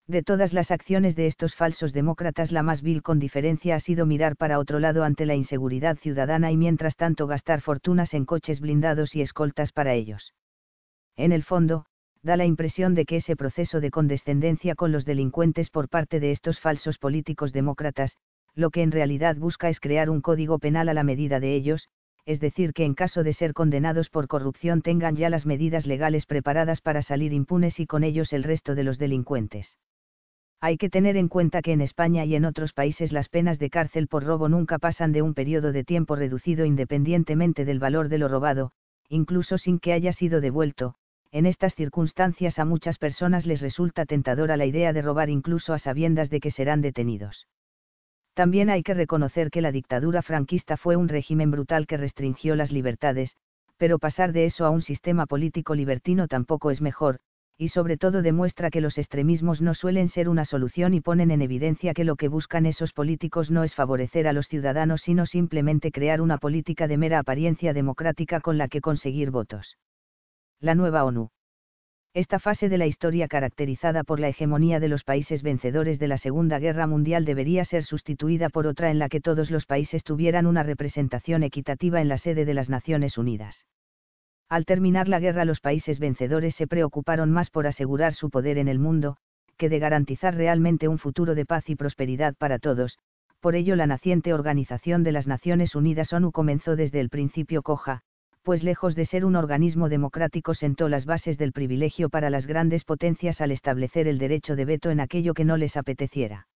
De 0.07 0.23
todas 0.23 0.53
las 0.53 0.71
acciones 0.71 1.17
de 1.17 1.27
estos 1.27 1.55
falsos 1.55 1.91
demócratas 1.91 2.53
la 2.53 2.63
más 2.63 2.81
vil 2.81 3.03
con 3.03 3.19
diferencia 3.19 3.75
ha 3.75 3.81
sido 3.81 4.05
mirar 4.05 4.37
para 4.37 4.57
otro 4.57 4.79
lado 4.79 5.03
ante 5.03 5.25
la 5.25 5.35
inseguridad 5.35 5.97
ciudadana 5.97 6.53
y 6.53 6.55
mientras 6.55 6.95
tanto 6.95 7.27
gastar 7.27 7.59
fortunas 7.59 8.13
en 8.13 8.23
coches 8.23 8.61
blindados 8.61 9.13
y 9.13 9.21
escoltas 9.21 9.73
para 9.73 9.93
ellos. 9.93 10.33
En 11.17 11.33
el 11.33 11.43
fondo, 11.43 11.85
da 12.23 12.37
la 12.37 12.45
impresión 12.45 12.95
de 12.95 13.05
que 13.05 13.17
ese 13.17 13.35
proceso 13.35 13.81
de 13.81 13.91
condescendencia 13.91 14.75
con 14.75 14.93
los 14.93 15.05
delincuentes 15.05 15.69
por 15.69 15.89
parte 15.89 16.21
de 16.21 16.31
estos 16.31 16.59
falsos 16.59 16.97
políticos 16.97 17.51
demócratas, 17.51 18.15
lo 18.55 18.69
que 18.69 18.81
en 18.81 18.91
realidad 18.91 19.35
busca 19.35 19.69
es 19.69 19.79
crear 19.79 20.09
un 20.09 20.21
código 20.21 20.57
penal 20.57 20.87
a 20.87 20.93
la 20.93 21.03
medida 21.03 21.41
de 21.41 21.53
ellos, 21.53 21.89
es 22.25 22.39
decir, 22.39 22.73
que 22.73 22.85
en 22.85 22.93
caso 22.93 23.23
de 23.23 23.33
ser 23.33 23.53
condenados 23.53 24.09
por 24.09 24.27
corrupción 24.27 24.81
tengan 24.81 25.17
ya 25.17 25.29
las 25.29 25.45
medidas 25.45 25.85
legales 25.85 26.25
preparadas 26.25 26.79
para 26.79 27.01
salir 27.01 27.33
impunes 27.33 27.79
y 27.79 27.85
con 27.85 28.05
ellos 28.05 28.31
el 28.31 28.43
resto 28.43 28.75
de 28.75 28.85
los 28.85 28.97
delincuentes. 28.97 29.77
Hay 30.61 30.77
que 30.77 30.89
tener 30.89 31.17
en 31.17 31.27
cuenta 31.27 31.61
que 31.61 31.73
en 31.73 31.81
España 31.81 32.23
y 32.23 32.35
en 32.35 32.45
otros 32.45 32.71
países 32.71 33.11
las 33.11 33.27
penas 33.27 33.59
de 33.59 33.69
cárcel 33.69 34.07
por 34.07 34.23
robo 34.23 34.47
nunca 34.47 34.79
pasan 34.79 35.11
de 35.11 35.21
un 35.21 35.33
periodo 35.33 35.73
de 35.73 35.83
tiempo 35.83 36.15
reducido 36.15 36.63
independientemente 36.63 37.65
del 37.65 37.79
valor 37.79 38.07
de 38.07 38.19
lo 38.19 38.29
robado, 38.29 38.71
incluso 39.09 39.57
sin 39.57 39.79
que 39.79 39.91
haya 39.91 40.13
sido 40.13 40.39
devuelto, 40.39 40.95
en 41.33 41.47
estas 41.47 41.73
circunstancias 41.73 42.59
a 42.59 42.65
muchas 42.65 42.99
personas 42.99 43.47
les 43.47 43.59
resulta 43.59 44.05
tentadora 44.05 44.55
la 44.55 44.67
idea 44.67 44.93
de 44.93 45.01
robar 45.01 45.31
incluso 45.31 45.73
a 45.73 45.79
sabiendas 45.79 46.29
de 46.29 46.39
que 46.39 46.51
serán 46.51 46.81
detenidos. 46.81 47.47
También 48.35 48.69
hay 48.69 48.83
que 48.83 48.93
reconocer 48.93 49.49
que 49.49 49.61
la 49.61 49.71
dictadura 49.71 50.21
franquista 50.21 50.77
fue 50.77 50.95
un 50.95 51.07
régimen 51.07 51.49
brutal 51.49 51.87
que 51.87 51.97
restringió 51.97 52.55
las 52.55 52.71
libertades, 52.71 53.35
pero 53.77 53.97
pasar 53.97 54.31
de 54.31 54.45
eso 54.45 54.63
a 54.63 54.69
un 54.69 54.83
sistema 54.83 55.25
político 55.25 55.73
libertino 55.73 56.27
tampoco 56.27 56.69
es 56.69 56.81
mejor, 56.81 57.17
y 57.57 57.69
sobre 57.69 57.97
todo 57.97 58.21
demuestra 58.21 58.69
que 58.69 58.81
los 58.81 58.99
extremismos 58.99 59.59
no 59.59 59.73
suelen 59.73 60.09
ser 60.09 60.29
una 60.29 60.45
solución 60.45 60.93
y 60.93 61.01
ponen 61.01 61.31
en 61.31 61.41
evidencia 61.41 61.95
que 61.95 62.03
lo 62.03 62.15
que 62.15 62.27
buscan 62.27 62.67
esos 62.67 62.93
políticos 62.93 63.49
no 63.49 63.63
es 63.63 63.73
favorecer 63.73 64.27
a 64.27 64.33
los 64.33 64.47
ciudadanos 64.47 65.01
sino 65.01 65.25
simplemente 65.25 65.91
crear 65.91 66.21
una 66.21 66.37
política 66.37 66.87
de 66.87 66.97
mera 66.97 67.17
apariencia 67.17 67.73
democrática 67.73 68.39
con 68.39 68.59
la 68.59 68.67
que 68.67 68.81
conseguir 68.81 69.31
votos 69.31 69.77
la 70.63 70.75
nueva 70.75 71.03
ONU. 71.03 71.29
Esta 72.13 72.39
fase 72.39 72.69
de 72.69 72.77
la 72.77 72.85
historia 72.85 73.27
caracterizada 73.27 74.05
por 74.05 74.21
la 74.21 74.29
hegemonía 74.29 74.79
de 74.79 74.87
los 74.87 75.03
países 75.03 75.43
vencedores 75.43 75.99
de 75.99 76.07
la 76.07 76.17
Segunda 76.17 76.57
Guerra 76.57 76.87
Mundial 76.87 77.25
debería 77.25 77.65
ser 77.65 77.83
sustituida 77.83 78.47
por 78.47 78.65
otra 78.65 78.89
en 78.89 78.97
la 78.97 79.09
que 79.09 79.19
todos 79.19 79.51
los 79.51 79.65
países 79.65 80.05
tuvieran 80.05 80.45
una 80.45 80.63
representación 80.63 81.43
equitativa 81.43 81.99
en 81.99 82.07
la 82.07 82.17
sede 82.17 82.45
de 82.45 82.53
las 82.53 82.69
Naciones 82.69 83.17
Unidas. 83.17 83.65
Al 84.47 84.63
terminar 84.63 85.09
la 85.09 85.19
guerra 85.19 85.43
los 85.43 85.59
países 85.59 85.99
vencedores 85.99 86.55
se 86.55 86.65
preocuparon 86.65 87.29
más 87.29 87.49
por 87.49 87.67
asegurar 87.67 88.13
su 88.13 88.29
poder 88.29 88.57
en 88.57 88.69
el 88.69 88.79
mundo, 88.79 89.17
que 89.57 89.67
de 89.67 89.79
garantizar 89.79 90.33
realmente 90.33 90.87
un 90.87 90.97
futuro 90.97 91.35
de 91.35 91.45
paz 91.45 91.69
y 91.69 91.75
prosperidad 91.75 92.35
para 92.35 92.57
todos, 92.57 92.99
por 93.41 93.55
ello 93.55 93.75
la 93.75 93.87
naciente 93.87 94.33
Organización 94.33 95.03
de 95.03 95.11
las 95.11 95.27
Naciones 95.27 95.75
Unidas 95.75 96.13
ONU 96.13 96.31
comenzó 96.31 96.77
desde 96.77 97.01
el 97.01 97.09
principio 97.09 97.63
coja, 97.63 98.03
pues 98.43 98.61
lejos 98.61 98.93
de 98.95 99.05
ser 99.05 99.23
un 99.25 99.35
organismo 99.35 99.89
democrático 99.89 100.53
sentó 100.53 100.89
las 100.89 101.05
bases 101.05 101.37
del 101.37 101.53
privilegio 101.53 102.09
para 102.09 102.29
las 102.29 102.45
grandes 102.45 102.83
potencias 102.83 103.39
al 103.39 103.51
establecer 103.51 104.07
el 104.07 104.17
derecho 104.17 104.55
de 104.55 104.65
veto 104.65 104.91
en 104.91 104.99
aquello 104.99 105.33
que 105.33 105.45
no 105.45 105.57
les 105.57 105.77
apeteciera. 105.77 106.47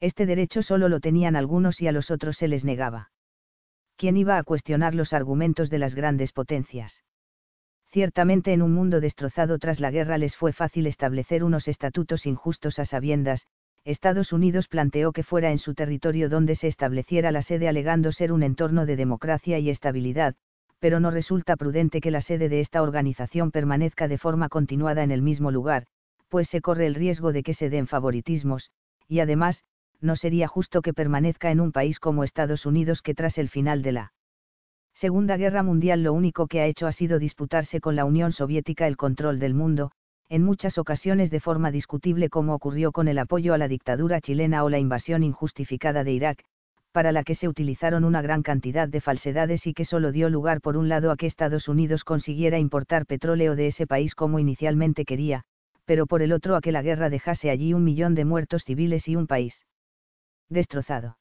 Este 0.00 0.26
derecho 0.26 0.62
solo 0.62 0.88
lo 0.88 1.00
tenían 1.00 1.36
algunos 1.36 1.80
y 1.80 1.86
a 1.86 1.92
los 1.92 2.10
otros 2.10 2.36
se 2.36 2.48
les 2.48 2.64
negaba. 2.64 3.10
¿Quién 3.96 4.16
iba 4.16 4.38
a 4.38 4.42
cuestionar 4.42 4.94
los 4.94 5.12
argumentos 5.12 5.70
de 5.70 5.78
las 5.78 5.94
grandes 5.94 6.32
potencias? 6.32 7.02
Ciertamente 7.92 8.52
en 8.52 8.60
un 8.60 8.74
mundo 8.74 9.00
destrozado 9.00 9.58
tras 9.60 9.78
la 9.78 9.92
guerra 9.92 10.18
les 10.18 10.34
fue 10.36 10.52
fácil 10.52 10.88
establecer 10.88 11.44
unos 11.44 11.68
estatutos 11.68 12.26
injustos 12.26 12.80
a 12.80 12.86
sabiendas, 12.86 13.46
Estados 13.84 14.32
Unidos 14.32 14.66
planteó 14.66 15.12
que 15.12 15.22
fuera 15.22 15.52
en 15.52 15.58
su 15.58 15.74
territorio 15.74 16.28
donde 16.28 16.56
se 16.56 16.66
estableciera 16.66 17.30
la 17.30 17.42
sede 17.42 17.68
alegando 17.68 18.10
ser 18.10 18.32
un 18.32 18.42
entorno 18.42 18.84
de 18.84 18.96
democracia 18.96 19.60
y 19.60 19.70
estabilidad, 19.70 20.34
pero 20.78 21.00
no 21.00 21.10
resulta 21.10 21.56
prudente 21.56 22.00
que 22.00 22.10
la 22.10 22.20
sede 22.20 22.48
de 22.48 22.60
esta 22.60 22.82
organización 22.82 23.50
permanezca 23.50 24.08
de 24.08 24.18
forma 24.18 24.48
continuada 24.48 25.02
en 25.02 25.10
el 25.10 25.22
mismo 25.22 25.50
lugar, 25.50 25.86
pues 26.28 26.48
se 26.48 26.60
corre 26.60 26.86
el 26.86 26.94
riesgo 26.94 27.32
de 27.32 27.42
que 27.42 27.54
se 27.54 27.70
den 27.70 27.86
favoritismos, 27.86 28.70
y 29.08 29.20
además, 29.20 29.62
no 30.00 30.16
sería 30.16 30.48
justo 30.48 30.82
que 30.82 30.92
permanezca 30.92 31.50
en 31.50 31.60
un 31.60 31.72
país 31.72 31.98
como 31.98 32.24
Estados 32.24 32.66
Unidos 32.66 33.02
que 33.02 33.14
tras 33.14 33.38
el 33.38 33.48
final 33.48 33.82
de 33.82 33.92
la 33.92 34.12
Segunda 34.94 35.36
Guerra 35.36 35.62
Mundial 35.62 36.02
lo 36.04 36.12
único 36.12 36.46
que 36.46 36.60
ha 36.60 36.66
hecho 36.66 36.86
ha 36.86 36.92
sido 36.92 37.18
disputarse 37.18 37.80
con 37.80 37.96
la 37.96 38.04
Unión 38.04 38.32
Soviética 38.32 38.86
el 38.86 38.96
control 38.96 39.40
del 39.40 39.52
mundo, 39.52 39.90
en 40.28 40.42
muchas 40.42 40.78
ocasiones 40.78 41.30
de 41.30 41.40
forma 41.40 41.70
discutible 41.70 42.28
como 42.30 42.54
ocurrió 42.54 42.92
con 42.92 43.08
el 43.08 43.18
apoyo 43.18 43.54
a 43.54 43.58
la 43.58 43.68
dictadura 43.68 44.20
chilena 44.20 44.64
o 44.64 44.70
la 44.70 44.78
invasión 44.78 45.22
injustificada 45.22 46.04
de 46.04 46.12
Irak, 46.12 46.44
para 46.94 47.10
la 47.10 47.24
que 47.24 47.34
se 47.34 47.48
utilizaron 47.48 48.04
una 48.04 48.22
gran 48.22 48.44
cantidad 48.44 48.88
de 48.88 49.00
falsedades 49.00 49.66
y 49.66 49.74
que 49.74 49.84
solo 49.84 50.12
dio 50.12 50.30
lugar 50.30 50.60
por 50.60 50.76
un 50.76 50.88
lado 50.88 51.10
a 51.10 51.16
que 51.16 51.26
Estados 51.26 51.66
Unidos 51.66 52.04
consiguiera 52.04 52.60
importar 52.60 53.04
petróleo 53.04 53.56
de 53.56 53.66
ese 53.66 53.84
país 53.84 54.14
como 54.14 54.38
inicialmente 54.38 55.04
quería, 55.04 55.42
pero 55.86 56.06
por 56.06 56.22
el 56.22 56.32
otro 56.32 56.54
a 56.54 56.60
que 56.60 56.70
la 56.70 56.82
guerra 56.82 57.10
dejase 57.10 57.50
allí 57.50 57.74
un 57.74 57.82
millón 57.82 58.14
de 58.14 58.24
muertos 58.24 58.62
civiles 58.62 59.08
y 59.08 59.16
un 59.16 59.26
país 59.26 59.66
destrozado. 60.48 61.18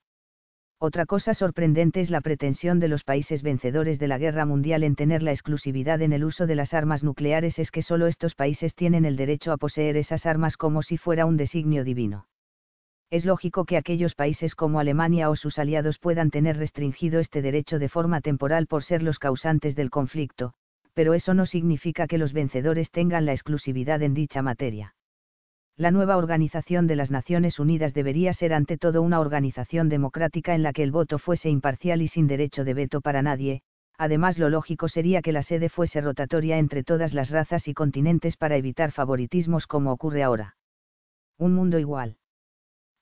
Otra 0.77 1.07
cosa 1.07 1.33
sorprendente 1.33 2.01
es 2.01 2.11
la 2.11 2.21
pretensión 2.21 2.79
de 2.79 2.89
los 2.89 3.03
países 3.03 3.41
vencedores 3.41 3.97
de 3.97 4.07
la 4.07 4.19
guerra 4.19 4.45
mundial 4.45 4.83
en 4.83 4.95
tener 4.95 5.23
la 5.23 5.31
exclusividad 5.31 6.03
en 6.03 6.13
el 6.13 6.23
uso 6.23 6.45
de 6.45 6.53
las 6.53 6.75
armas 6.75 7.03
nucleares 7.03 7.57
es 7.57 7.71
que 7.71 7.81
solo 7.81 8.05
estos 8.05 8.35
países 8.35 8.75
tienen 8.75 9.05
el 9.05 9.15
derecho 9.15 9.51
a 9.51 9.57
poseer 9.57 9.97
esas 9.97 10.27
armas 10.27 10.55
como 10.55 10.83
si 10.83 10.97
fuera 10.97 11.25
un 11.25 11.35
designio 11.35 11.83
divino 11.83 12.27
es 13.14 13.25
lógico 13.25 13.66
que 13.66 13.77
aquellos 13.77 14.16
países 14.16 14.56
como 14.56 14.80
Alemania 14.80 15.30
o 15.30 15.35
sus 15.35 15.59
aliados 15.59 16.00
puedan 16.00 16.32
tener 16.32 16.58
restringido 16.58 17.19
este 17.19 17.43
derecho 17.43 17.77
de 17.77 17.88
forma 17.88 18.22
temporal 18.22 18.66
por 18.66 18.83
ser 18.83 19.03
los 19.03 19.19
causantes 19.19 19.75
del 19.75 19.92
conflicto, 19.92 20.53
pero 20.95 21.14
eso 21.14 21.35
no 21.35 21.45
significa 21.45 22.08
que 22.08 22.17
los 22.17 22.33
vencedores 22.33 22.90
tengan 22.90 23.27
la 23.27 23.33
exclusividad 23.33 24.01
en 24.01 24.16
dicha 24.16 24.42
materia. 24.42 24.95
La 25.77 25.92
nueva 25.92 26.17
Organización 26.17 26.88
de 26.88 26.95
las 26.95 27.11
Naciones 27.11 27.59
Unidas 27.59 27.93
debería 27.93 28.33
ser 28.33 28.51
ante 28.51 28.80
todo 28.80 29.03
una 29.03 29.19
organización 29.19 29.90
democrática 29.90 30.56
en 30.56 30.64
la 30.64 30.74
que 30.74 30.82
el 30.82 30.92
voto 30.92 31.19
fuese 31.19 31.51
imparcial 31.51 32.01
y 32.01 32.08
sin 32.08 32.25
derecho 32.25 32.64
de 32.64 32.74
veto 32.74 33.00
para 33.00 33.22
nadie, 33.22 33.61
además 33.95 34.40
lo 34.40 34.50
lógico 34.50 34.90
sería 34.90 35.22
que 35.22 35.33
la 35.33 35.43
sede 35.43 35.69
fuese 35.69 36.01
rotatoria 36.01 36.58
entre 36.58 36.83
todas 36.83 37.14
las 37.14 37.30
razas 37.30 37.67
y 37.67 37.75
continentes 37.75 38.38
para 38.38 38.58
evitar 38.58 38.92
favoritismos 38.92 39.67
como 39.67 39.92
ocurre 39.92 40.24
ahora. 40.24 40.56
Un 41.38 41.53
mundo 41.53 41.77
igual 41.77 42.17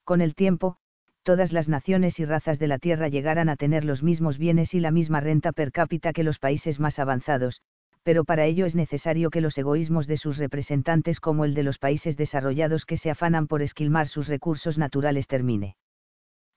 con 0.04 0.20
el 0.20 0.34
tiempo, 0.34 0.76
todas 1.22 1.52
las 1.52 1.68
naciones 1.68 2.18
y 2.18 2.24
razas 2.24 2.58
de 2.58 2.66
la 2.66 2.78
Tierra 2.78 3.08
llegaran 3.08 3.48
a 3.48 3.56
tener 3.56 3.84
los 3.84 4.02
mismos 4.02 4.38
bienes 4.38 4.74
y 4.74 4.80
la 4.80 4.90
misma 4.90 5.20
renta 5.20 5.52
per 5.52 5.72
cápita 5.72 6.12
que 6.12 6.24
los 6.24 6.38
países 6.38 6.80
más 6.80 6.98
avanzados, 6.98 7.62
pero 8.02 8.24
para 8.24 8.46
ello 8.46 8.66
es 8.66 8.74
necesario 8.74 9.30
que 9.30 9.40
los 9.40 9.56
egoísmos 9.56 10.06
de 10.06 10.16
sus 10.16 10.38
representantes 10.38 11.20
como 11.20 11.44
el 11.44 11.54
de 11.54 11.62
los 11.62 11.78
países 11.78 12.16
desarrollados 12.16 12.84
que 12.84 12.96
se 12.96 13.10
afanan 13.10 13.46
por 13.46 13.62
esquilmar 13.62 14.08
sus 14.08 14.28
recursos 14.28 14.78
naturales 14.78 15.28
termine. 15.28 15.76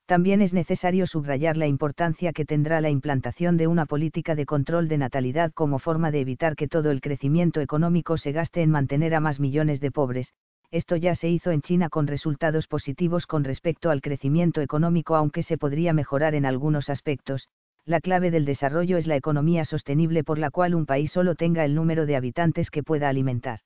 También 0.07 0.41
es 0.41 0.53
necesario 0.53 1.07
subrayar 1.07 1.57
la 1.57 1.65
importancia 1.65 2.31
que 2.31 2.45
tendrá 2.45 2.79
la 2.79 2.89
implantación 2.89 3.57
de 3.57 3.65
una 3.67 3.87
política 3.87 4.35
de 4.35 4.45
control 4.45 4.87
de 4.87 4.99
natalidad 4.99 5.51
como 5.53 5.79
forma 5.79 6.11
de 6.11 6.21
evitar 6.21 6.55
que 6.55 6.67
todo 6.67 6.91
el 6.91 7.01
crecimiento 7.01 7.59
económico 7.59 8.17
se 8.17 8.31
gaste 8.31 8.61
en 8.61 8.69
mantener 8.69 9.15
a 9.15 9.19
más 9.19 9.39
millones 9.39 9.79
de 9.79 9.91
pobres, 9.91 10.31
esto 10.71 10.95
ya 10.95 11.15
se 11.15 11.29
hizo 11.29 11.51
en 11.51 11.61
China 11.61 11.89
con 11.89 12.07
resultados 12.07 12.67
positivos 12.67 13.27
con 13.27 13.43
respecto 13.43 13.89
al 13.89 14.01
crecimiento 14.01 14.61
económico 14.61 15.15
aunque 15.15 15.43
se 15.43 15.57
podría 15.57 15.93
mejorar 15.93 16.35
en 16.35 16.45
algunos 16.45 16.89
aspectos, 16.89 17.47
la 17.85 18.01
clave 18.01 18.31
del 18.31 18.45
desarrollo 18.45 18.97
es 18.97 19.05
la 19.05 19.15
economía 19.15 19.63
sostenible 19.63 20.23
por 20.23 20.39
la 20.39 20.49
cual 20.49 20.73
un 20.73 20.85
país 20.85 21.11
solo 21.11 21.35
tenga 21.35 21.65
el 21.65 21.75
número 21.75 22.05
de 22.05 22.15
habitantes 22.15 22.71
que 22.71 22.81
pueda 22.81 23.09
alimentar. 23.09 23.59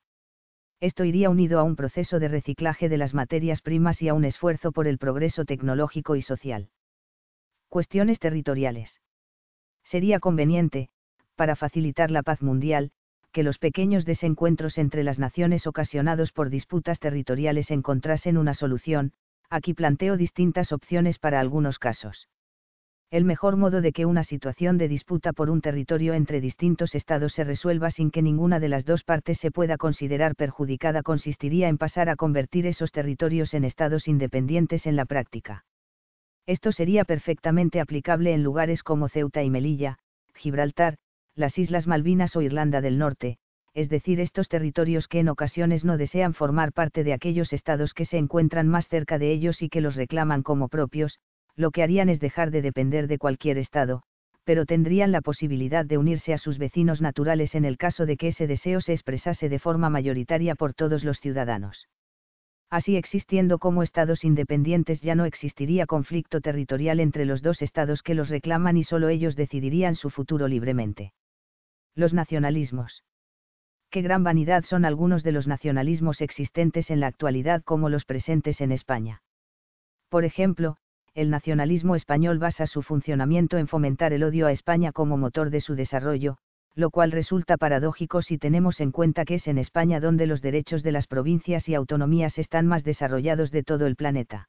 Esto 0.80 1.04
iría 1.04 1.30
unido 1.30 1.58
a 1.58 1.62
un 1.62 1.76
proceso 1.76 2.18
de 2.18 2.28
reciclaje 2.28 2.88
de 2.88 2.98
las 2.98 3.14
materias 3.14 3.62
primas 3.62 4.00
y 4.02 4.08
a 4.08 4.14
un 4.14 4.24
esfuerzo 4.24 4.72
por 4.72 4.86
el 4.86 4.98
progreso 4.98 5.44
tecnológico 5.44 6.16
y 6.16 6.22
social. 6.22 6.68
Cuestiones 7.68 8.18
territoriales. 8.18 9.00
Sería 9.84 10.20
conveniente, 10.20 10.88
para 11.34 11.56
facilitar 11.56 12.10
la 12.10 12.22
paz 12.22 12.42
mundial, 12.42 12.92
que 13.32 13.42
los 13.42 13.58
pequeños 13.58 14.04
desencuentros 14.04 14.78
entre 14.78 15.04
las 15.04 15.18
naciones 15.18 15.66
ocasionados 15.66 16.32
por 16.32 16.50
disputas 16.50 16.98
territoriales 16.98 17.70
encontrasen 17.70 18.36
una 18.36 18.54
solución, 18.54 19.12
aquí 19.48 19.74
planteo 19.74 20.16
distintas 20.16 20.72
opciones 20.72 21.18
para 21.18 21.40
algunos 21.40 21.78
casos. 21.78 22.28
El 23.10 23.24
mejor 23.24 23.56
modo 23.56 23.80
de 23.80 23.92
que 23.92 24.06
una 24.06 24.22
situación 24.22 24.78
de 24.78 24.86
disputa 24.86 25.32
por 25.32 25.50
un 25.50 25.60
territorio 25.60 26.14
entre 26.14 26.40
distintos 26.40 26.94
estados 26.94 27.32
se 27.32 27.42
resuelva 27.42 27.90
sin 27.90 28.12
que 28.12 28.22
ninguna 28.22 28.60
de 28.60 28.68
las 28.68 28.84
dos 28.84 29.02
partes 29.02 29.38
se 29.38 29.50
pueda 29.50 29.76
considerar 29.76 30.36
perjudicada 30.36 31.02
consistiría 31.02 31.68
en 31.68 31.76
pasar 31.76 32.08
a 32.08 32.14
convertir 32.14 32.66
esos 32.66 32.92
territorios 32.92 33.52
en 33.54 33.64
estados 33.64 34.06
independientes 34.06 34.86
en 34.86 34.94
la 34.94 35.06
práctica. 35.06 35.64
Esto 36.46 36.70
sería 36.70 37.04
perfectamente 37.04 37.80
aplicable 37.80 38.32
en 38.32 38.44
lugares 38.44 38.84
como 38.84 39.08
Ceuta 39.08 39.42
y 39.42 39.50
Melilla, 39.50 39.98
Gibraltar, 40.36 40.96
las 41.34 41.58
Islas 41.58 41.86
Malvinas 41.86 42.36
o 42.36 42.42
Irlanda 42.42 42.80
del 42.80 42.98
Norte, 42.98 43.38
es 43.72 43.88
decir, 43.88 44.20
estos 44.20 44.48
territorios 44.48 45.06
que 45.06 45.20
en 45.20 45.28
ocasiones 45.28 45.84
no 45.84 45.96
desean 45.96 46.34
formar 46.34 46.72
parte 46.72 47.04
de 47.04 47.12
aquellos 47.12 47.52
estados 47.52 47.94
que 47.94 48.04
se 48.04 48.18
encuentran 48.18 48.68
más 48.68 48.88
cerca 48.88 49.18
de 49.18 49.30
ellos 49.30 49.62
y 49.62 49.68
que 49.68 49.80
los 49.80 49.94
reclaman 49.94 50.42
como 50.42 50.68
propios, 50.68 51.18
lo 51.56 51.70
que 51.70 51.82
harían 51.82 52.08
es 52.08 52.20
dejar 52.20 52.50
de 52.50 52.62
depender 52.62 53.06
de 53.06 53.18
cualquier 53.18 53.58
estado, 53.58 54.02
pero 54.44 54.66
tendrían 54.66 55.12
la 55.12 55.20
posibilidad 55.20 55.84
de 55.84 55.98
unirse 55.98 56.32
a 56.32 56.38
sus 56.38 56.58
vecinos 56.58 57.00
naturales 57.00 57.54
en 57.54 57.64
el 57.64 57.76
caso 57.78 58.06
de 58.06 58.16
que 58.16 58.28
ese 58.28 58.46
deseo 58.46 58.80
se 58.80 58.92
expresase 58.92 59.48
de 59.48 59.58
forma 59.58 59.90
mayoritaria 59.90 60.54
por 60.56 60.74
todos 60.74 61.04
los 61.04 61.20
ciudadanos. 61.20 61.86
Así 62.70 62.96
existiendo 62.96 63.58
como 63.58 63.82
estados 63.82 64.24
independientes 64.24 65.00
ya 65.00 65.14
no 65.14 65.24
existiría 65.24 65.86
conflicto 65.86 66.40
territorial 66.40 67.00
entre 67.00 67.24
los 67.24 67.42
dos 67.42 67.62
estados 67.62 68.02
que 68.02 68.14
los 68.14 68.28
reclaman 68.28 68.76
y 68.76 68.84
solo 68.84 69.08
ellos 69.08 69.36
decidirían 69.36 69.96
su 69.96 70.08
futuro 70.08 70.46
libremente. 70.46 71.12
Los 71.94 72.14
nacionalismos. 72.14 73.02
Qué 73.90 74.02
gran 74.02 74.22
vanidad 74.22 74.62
son 74.64 74.84
algunos 74.84 75.24
de 75.24 75.32
los 75.32 75.48
nacionalismos 75.48 76.20
existentes 76.20 76.90
en 76.90 77.00
la 77.00 77.08
actualidad 77.08 77.62
como 77.64 77.88
los 77.88 78.04
presentes 78.04 78.60
en 78.60 78.70
España. 78.70 79.22
Por 80.08 80.24
ejemplo, 80.24 80.76
el 81.14 81.30
nacionalismo 81.30 81.96
español 81.96 82.38
basa 82.38 82.68
su 82.68 82.82
funcionamiento 82.82 83.58
en 83.58 83.66
fomentar 83.66 84.12
el 84.12 84.22
odio 84.22 84.46
a 84.46 84.52
España 84.52 84.92
como 84.92 85.16
motor 85.16 85.50
de 85.50 85.60
su 85.60 85.74
desarrollo, 85.74 86.36
lo 86.76 86.90
cual 86.90 87.10
resulta 87.10 87.56
paradójico 87.56 88.22
si 88.22 88.38
tenemos 88.38 88.80
en 88.80 88.92
cuenta 88.92 89.24
que 89.24 89.34
es 89.36 89.48
en 89.48 89.58
España 89.58 89.98
donde 89.98 90.28
los 90.28 90.40
derechos 90.40 90.84
de 90.84 90.92
las 90.92 91.08
provincias 91.08 91.68
y 91.68 91.74
autonomías 91.74 92.38
están 92.38 92.66
más 92.66 92.84
desarrollados 92.84 93.50
de 93.50 93.64
todo 93.64 93.86
el 93.86 93.96
planeta. 93.96 94.48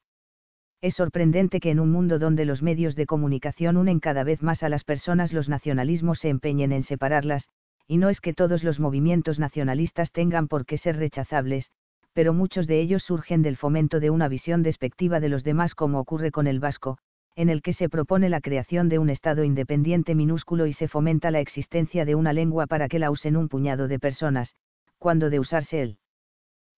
Es 0.81 0.95
sorprendente 0.95 1.59
que 1.59 1.69
en 1.69 1.79
un 1.79 1.91
mundo 1.91 2.17
donde 2.17 2.43
los 2.43 2.63
medios 2.63 2.95
de 2.95 3.05
comunicación 3.05 3.77
unen 3.77 3.99
cada 3.99 4.23
vez 4.23 4.41
más 4.41 4.63
a 4.63 4.69
las 4.69 4.83
personas 4.83 5.31
los 5.31 5.47
nacionalismos 5.47 6.17
se 6.17 6.29
empeñen 6.29 6.71
en 6.71 6.81
separarlas, 6.81 7.47
y 7.87 7.97
no 7.97 8.09
es 8.09 8.19
que 8.19 8.33
todos 8.33 8.63
los 8.63 8.79
movimientos 8.79 9.37
nacionalistas 9.37 10.11
tengan 10.11 10.47
por 10.47 10.65
qué 10.65 10.79
ser 10.79 10.97
rechazables, 10.97 11.69
pero 12.13 12.33
muchos 12.33 12.65
de 12.65 12.79
ellos 12.79 13.03
surgen 13.03 13.43
del 13.43 13.57
fomento 13.57 13.99
de 13.99 14.09
una 14.09 14.27
visión 14.27 14.63
despectiva 14.63 15.19
de 15.19 15.29
los 15.29 15.43
demás 15.43 15.75
como 15.75 15.99
ocurre 15.99 16.31
con 16.31 16.47
el 16.47 16.59
vasco, 16.59 16.97
en 17.35 17.49
el 17.49 17.61
que 17.61 17.73
se 17.73 17.87
propone 17.87 18.27
la 18.29 18.41
creación 18.41 18.89
de 18.89 18.97
un 18.97 19.11
Estado 19.11 19.43
independiente 19.43 20.15
minúsculo 20.15 20.65
y 20.65 20.73
se 20.73 20.87
fomenta 20.87 21.29
la 21.29 21.41
existencia 21.41 22.05
de 22.05 22.15
una 22.15 22.33
lengua 22.33 22.65
para 22.65 22.87
que 22.87 22.97
la 22.97 23.11
usen 23.11 23.37
un 23.37 23.49
puñado 23.49 23.87
de 23.87 23.99
personas, 23.99 24.55
cuando 24.97 25.29
de 25.29 25.39
usarse 25.39 25.83
el 25.83 25.97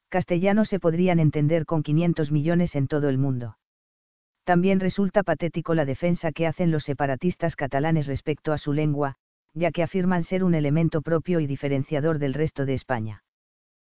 castellano 0.10 0.66
se 0.66 0.82
podrían 0.82 1.20
entender 1.22 1.66
con 1.66 1.84
500 1.84 2.32
millones 2.32 2.76
en 2.76 2.88
todo 2.88 3.08
el 3.08 3.18
mundo. 3.18 3.56
También 4.44 4.80
resulta 4.80 5.24
patético 5.24 5.74
la 5.74 5.86
defensa 5.86 6.32
que 6.32 6.48
hacen 6.48 6.72
los 6.72 6.84
separatistas 6.84 7.56
catalanes 7.56 8.08
respecto 8.08 8.52
a 8.52 8.58
su 8.58 8.74
lengua, 8.74 9.16
ya 9.54 9.72
que 9.72 9.84
afirman 9.84 10.24
ser 10.24 10.44
un 10.44 10.54
elemento 10.54 11.02
propio 11.02 11.40
y 11.40 11.48
diferenciador 11.48 12.20
del 12.20 12.34
resto 12.34 12.66
de 12.66 12.74
España. 12.74 13.24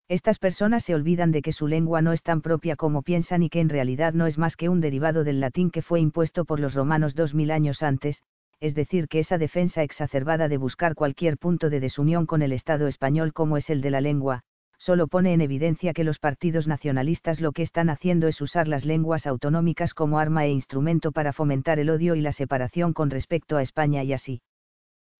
Estas 0.08 0.38
personas 0.38 0.84
se 0.84 0.94
olvidan 0.94 1.32
de 1.32 1.42
que 1.42 1.52
su 1.52 1.66
lengua 1.66 2.00
no 2.00 2.12
es 2.12 2.22
tan 2.22 2.40
propia 2.40 2.76
como 2.76 3.02
piensan 3.02 3.42
y 3.42 3.48
que 3.48 3.60
en 3.60 3.68
realidad 3.68 4.12
no 4.12 4.26
es 4.26 4.38
más 4.38 4.54
que 4.54 4.68
un 4.68 4.80
derivado 4.80 5.24
del 5.24 5.40
latín 5.40 5.72
que 5.72 5.82
fue 5.82 5.98
impuesto 5.98 6.44
por 6.44 6.60
los 6.60 6.74
romanos 6.74 7.16
dos 7.16 7.34
mil 7.34 7.50
años 7.50 7.82
antes, 7.82 8.22
es 8.60 8.76
decir, 8.76 9.08
que 9.08 9.18
esa 9.18 9.38
defensa 9.38 9.82
exacerbada 9.82 10.48
de 10.48 10.58
buscar 10.58 10.94
cualquier 10.94 11.38
punto 11.38 11.70
de 11.70 11.80
desunión 11.80 12.24
con 12.24 12.40
el 12.42 12.52
Estado 12.52 12.86
español 12.86 13.32
como 13.32 13.56
es 13.56 13.68
el 13.68 13.80
de 13.80 13.90
la 13.90 14.00
lengua, 14.00 14.42
solo 14.78 15.08
pone 15.08 15.32
en 15.32 15.40
evidencia 15.40 15.92
que 15.92 16.04
los 16.04 16.18
partidos 16.18 16.66
nacionalistas 16.66 17.40
lo 17.40 17.52
que 17.52 17.62
están 17.62 17.90
haciendo 17.90 18.28
es 18.28 18.40
usar 18.40 18.68
las 18.68 18.84
lenguas 18.84 19.26
autonómicas 19.26 19.94
como 19.94 20.18
arma 20.18 20.44
e 20.44 20.50
instrumento 20.50 21.12
para 21.12 21.32
fomentar 21.32 21.78
el 21.78 21.90
odio 21.90 22.14
y 22.14 22.20
la 22.20 22.32
separación 22.32 22.92
con 22.92 23.10
respecto 23.10 23.56
a 23.56 23.62
España 23.62 24.02
y 24.04 24.12
así 24.12 24.42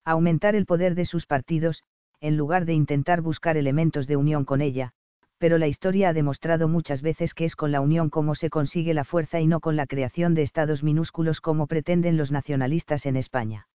aumentar 0.05 0.55
el 0.55 0.65
poder 0.65 0.95
de 0.95 1.05
sus 1.05 1.25
partidos, 1.25 1.83
en 2.21 2.37
lugar 2.37 2.65
de 2.65 2.73
intentar 2.73 3.21
buscar 3.21 3.57
elementos 3.57 4.07
de 4.07 4.15
unión 4.15 4.45
con 4.45 4.61
ella, 4.61 4.93
pero 5.37 5.57
la 5.57 5.67
historia 5.67 6.09
ha 6.09 6.13
demostrado 6.13 6.67
muchas 6.67 7.01
veces 7.01 7.33
que 7.33 7.45
es 7.45 7.55
con 7.55 7.71
la 7.71 7.81
unión 7.81 8.09
como 8.09 8.33
se 8.33 8.49
consigue 8.49 8.93
la 8.93 9.03
fuerza 9.03 9.39
y 9.41 9.47
no 9.47 9.59
con 9.59 9.75
la 9.75 9.85
creación 9.85 10.33
de 10.33 10.43
estados 10.43 10.81
minúsculos 10.81 11.41
como 11.41 11.67
pretenden 11.67 12.15
los 12.15 12.31
nacionalistas 12.31 13.05
en 13.05 13.17
España 13.17 13.67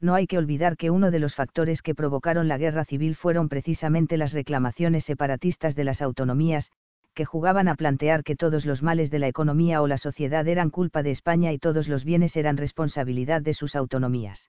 no 0.00 0.14
hay 0.14 0.26
que 0.26 0.38
olvidar 0.38 0.76
que 0.76 0.90
uno 0.90 1.10
de 1.10 1.18
los 1.18 1.34
factores 1.34 1.82
que 1.82 1.94
provocaron 1.94 2.48
la 2.48 2.58
guerra 2.58 2.84
civil 2.84 3.16
fueron 3.16 3.48
precisamente 3.48 4.16
las 4.16 4.32
reclamaciones 4.32 5.04
separatistas 5.04 5.74
de 5.74 5.84
las 5.84 6.02
autonomías, 6.02 6.70
que 7.14 7.24
jugaban 7.24 7.66
a 7.66 7.74
plantear 7.74 8.22
que 8.22 8.36
todos 8.36 8.64
los 8.64 8.82
males 8.82 9.10
de 9.10 9.18
la 9.18 9.26
economía 9.26 9.82
o 9.82 9.88
la 9.88 9.98
sociedad 9.98 10.46
eran 10.46 10.70
culpa 10.70 11.02
de 11.02 11.10
España 11.10 11.52
y 11.52 11.58
todos 11.58 11.88
los 11.88 12.04
bienes 12.04 12.36
eran 12.36 12.56
responsabilidad 12.56 13.42
de 13.42 13.54
sus 13.54 13.74
autonomías. 13.74 14.48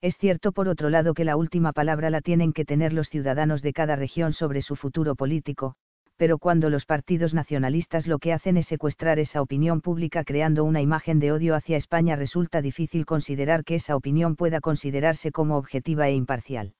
Es 0.00 0.16
cierto 0.18 0.52
por 0.52 0.68
otro 0.68 0.90
lado 0.90 1.14
que 1.14 1.24
la 1.24 1.36
última 1.36 1.72
palabra 1.72 2.10
la 2.10 2.20
tienen 2.20 2.52
que 2.52 2.64
tener 2.64 2.92
los 2.92 3.08
ciudadanos 3.08 3.62
de 3.62 3.72
cada 3.72 3.96
región 3.96 4.32
sobre 4.32 4.62
su 4.62 4.74
futuro 4.74 5.14
político, 5.14 5.76
pero 6.16 6.38
cuando 6.38 6.70
los 6.70 6.86
partidos 6.86 7.34
nacionalistas 7.34 8.06
lo 8.06 8.18
que 8.18 8.32
hacen 8.32 8.56
es 8.56 8.66
secuestrar 8.66 9.18
esa 9.18 9.42
opinión 9.42 9.80
pública 9.80 10.24
creando 10.24 10.64
una 10.64 10.80
imagen 10.80 11.20
de 11.20 11.32
odio 11.32 11.54
hacia 11.54 11.76
España 11.76 12.16
resulta 12.16 12.62
difícil 12.62 13.04
considerar 13.04 13.64
que 13.64 13.76
esa 13.76 13.96
opinión 13.96 14.36
pueda 14.36 14.60
considerarse 14.60 15.32
como 15.32 15.56
objetiva 15.56 16.08
e 16.08 16.14
imparcial. 16.14 16.74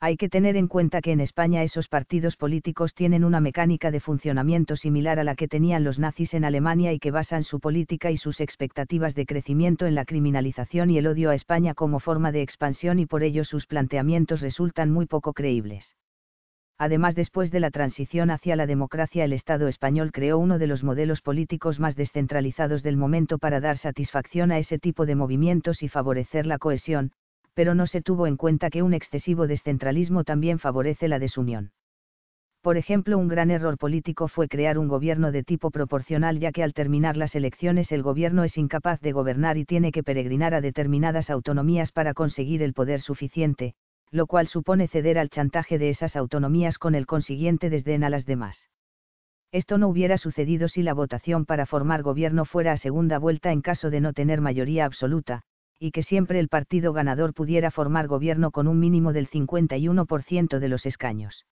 Hay 0.00 0.16
que 0.16 0.28
tener 0.28 0.56
en 0.56 0.68
cuenta 0.68 1.00
que 1.00 1.10
en 1.10 1.20
España 1.20 1.64
esos 1.64 1.88
partidos 1.88 2.36
políticos 2.36 2.94
tienen 2.94 3.24
una 3.24 3.40
mecánica 3.40 3.90
de 3.90 3.98
funcionamiento 3.98 4.76
similar 4.76 5.18
a 5.18 5.24
la 5.24 5.34
que 5.34 5.48
tenían 5.48 5.82
los 5.82 5.98
nazis 5.98 6.34
en 6.34 6.44
Alemania 6.44 6.92
y 6.92 7.00
que 7.00 7.10
basan 7.10 7.42
su 7.42 7.58
política 7.58 8.12
y 8.12 8.16
sus 8.16 8.40
expectativas 8.40 9.16
de 9.16 9.26
crecimiento 9.26 9.86
en 9.86 9.96
la 9.96 10.04
criminalización 10.04 10.90
y 10.90 10.98
el 10.98 11.08
odio 11.08 11.30
a 11.30 11.34
España 11.34 11.74
como 11.74 11.98
forma 11.98 12.30
de 12.30 12.42
expansión 12.42 13.00
y 13.00 13.06
por 13.06 13.24
ello 13.24 13.44
sus 13.44 13.66
planteamientos 13.66 14.40
resultan 14.40 14.92
muy 14.92 15.06
poco 15.06 15.32
creíbles. 15.32 15.96
Además, 16.80 17.16
después 17.16 17.50
de 17.50 17.58
la 17.58 17.72
transición 17.72 18.30
hacia 18.30 18.54
la 18.54 18.66
democracia, 18.66 19.24
el 19.24 19.32
Estado 19.32 19.66
español 19.66 20.12
creó 20.12 20.38
uno 20.38 20.60
de 20.60 20.68
los 20.68 20.84
modelos 20.84 21.20
políticos 21.22 21.80
más 21.80 21.96
descentralizados 21.96 22.84
del 22.84 22.96
momento 22.96 23.38
para 23.38 23.60
dar 23.60 23.78
satisfacción 23.78 24.52
a 24.52 24.58
ese 24.58 24.78
tipo 24.78 25.04
de 25.04 25.16
movimientos 25.16 25.82
y 25.82 25.88
favorecer 25.88 26.46
la 26.46 26.58
cohesión, 26.58 27.10
pero 27.54 27.74
no 27.74 27.88
se 27.88 28.00
tuvo 28.00 28.28
en 28.28 28.36
cuenta 28.36 28.70
que 28.70 28.84
un 28.84 28.94
excesivo 28.94 29.48
descentralismo 29.48 30.22
también 30.22 30.60
favorece 30.60 31.08
la 31.08 31.18
desunión. 31.18 31.72
Por 32.62 32.76
ejemplo, 32.76 33.18
un 33.18 33.26
gran 33.26 33.50
error 33.50 33.76
político 33.76 34.28
fue 34.28 34.46
crear 34.46 34.78
un 34.78 34.86
gobierno 34.86 35.32
de 35.32 35.42
tipo 35.42 35.72
proporcional 35.72 36.38
ya 36.38 36.52
que 36.52 36.62
al 36.62 36.74
terminar 36.74 37.16
las 37.16 37.34
elecciones 37.34 37.90
el 37.90 38.04
gobierno 38.04 38.44
es 38.44 38.56
incapaz 38.56 39.00
de 39.00 39.10
gobernar 39.10 39.58
y 39.58 39.64
tiene 39.64 39.90
que 39.90 40.04
peregrinar 40.04 40.54
a 40.54 40.60
determinadas 40.60 41.28
autonomías 41.28 41.90
para 41.90 42.14
conseguir 42.14 42.62
el 42.62 42.72
poder 42.72 43.00
suficiente, 43.00 43.74
lo 44.10 44.26
cual 44.26 44.46
supone 44.46 44.88
ceder 44.88 45.18
al 45.18 45.30
chantaje 45.30 45.78
de 45.78 45.90
esas 45.90 46.16
autonomías 46.16 46.78
con 46.78 46.94
el 46.94 47.06
consiguiente 47.06 47.70
desdén 47.70 48.04
a 48.04 48.10
las 48.10 48.26
demás. 48.26 48.68
Esto 49.50 49.78
no 49.78 49.88
hubiera 49.88 50.18
sucedido 50.18 50.68
si 50.68 50.82
la 50.82 50.94
votación 50.94 51.46
para 51.46 51.64
formar 51.64 52.02
gobierno 52.02 52.44
fuera 52.44 52.72
a 52.72 52.76
segunda 52.76 53.18
vuelta 53.18 53.50
en 53.50 53.62
caso 53.62 53.90
de 53.90 54.00
no 54.00 54.12
tener 54.12 54.40
mayoría 54.40 54.84
absoluta, 54.84 55.42
y 55.78 55.90
que 55.90 56.02
siempre 56.02 56.38
el 56.40 56.48
partido 56.48 56.92
ganador 56.92 57.32
pudiera 57.32 57.70
formar 57.70 58.08
gobierno 58.08 58.50
con 58.50 58.68
un 58.68 58.78
mínimo 58.78 59.12
del 59.12 59.28
51% 59.28 60.58
de 60.58 60.68
los 60.68 60.86
escaños. 60.86 61.46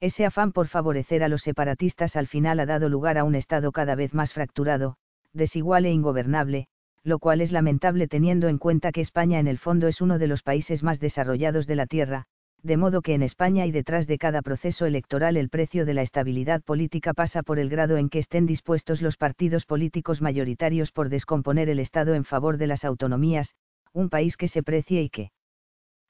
Ese 0.00 0.24
afán 0.24 0.52
por 0.52 0.68
favorecer 0.68 1.22
a 1.22 1.28
los 1.28 1.42
separatistas 1.42 2.16
al 2.16 2.26
final 2.26 2.58
ha 2.60 2.66
dado 2.66 2.88
lugar 2.88 3.18
a 3.18 3.24
un 3.24 3.34
Estado 3.34 3.70
cada 3.70 3.94
vez 3.94 4.14
más 4.14 4.32
fracturado, 4.32 4.96
desigual 5.34 5.84
e 5.84 5.90
ingobernable, 5.90 6.68
lo 7.02 7.18
cual 7.18 7.40
es 7.40 7.52
lamentable 7.52 8.08
teniendo 8.08 8.48
en 8.48 8.58
cuenta 8.58 8.92
que 8.92 9.00
España 9.00 9.38
en 9.38 9.48
el 9.48 9.58
fondo 9.58 9.88
es 9.88 10.00
uno 10.00 10.18
de 10.18 10.26
los 10.26 10.42
países 10.42 10.82
más 10.82 11.00
desarrollados 11.00 11.66
de 11.66 11.76
la 11.76 11.86
Tierra, 11.86 12.26
de 12.62 12.76
modo 12.76 13.00
que 13.00 13.14
en 13.14 13.22
España 13.22 13.64
y 13.66 13.70
detrás 13.70 14.06
de 14.06 14.18
cada 14.18 14.42
proceso 14.42 14.84
electoral 14.84 15.36
el 15.36 15.48
precio 15.48 15.86
de 15.86 15.94
la 15.94 16.02
estabilidad 16.02 16.62
política 16.62 17.14
pasa 17.14 17.42
por 17.42 17.58
el 17.58 17.70
grado 17.70 17.96
en 17.96 18.10
que 18.10 18.18
estén 18.18 18.44
dispuestos 18.44 19.00
los 19.00 19.16
partidos 19.16 19.64
políticos 19.64 20.20
mayoritarios 20.20 20.92
por 20.92 21.08
descomponer 21.08 21.70
el 21.70 21.78
Estado 21.78 22.14
en 22.14 22.24
favor 22.24 22.58
de 22.58 22.66
las 22.66 22.84
autonomías, 22.84 23.54
un 23.92 24.10
país 24.10 24.36
que 24.36 24.48
se 24.48 24.62
precie 24.62 25.02
y 25.02 25.08
que 25.08 25.30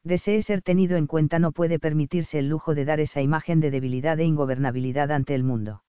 desee 0.03 0.43
ser 0.43 0.63
tenido 0.63 0.97
en 0.97 1.07
cuenta 1.07 1.39
no 1.39 1.53
puede 1.53 1.79
permitirse 1.79 2.39
el 2.39 2.49
lujo 2.49 2.75
de 2.75 2.85
dar 2.85 3.01
esa 3.01 3.21
imagen 3.21 3.61
de 3.61 3.71
debilidad 3.71 4.19
e 4.19 4.25
ingobernabilidad 4.25 5.13
ante 5.13 5.35
el 5.35 5.45
mundo. 5.45 5.85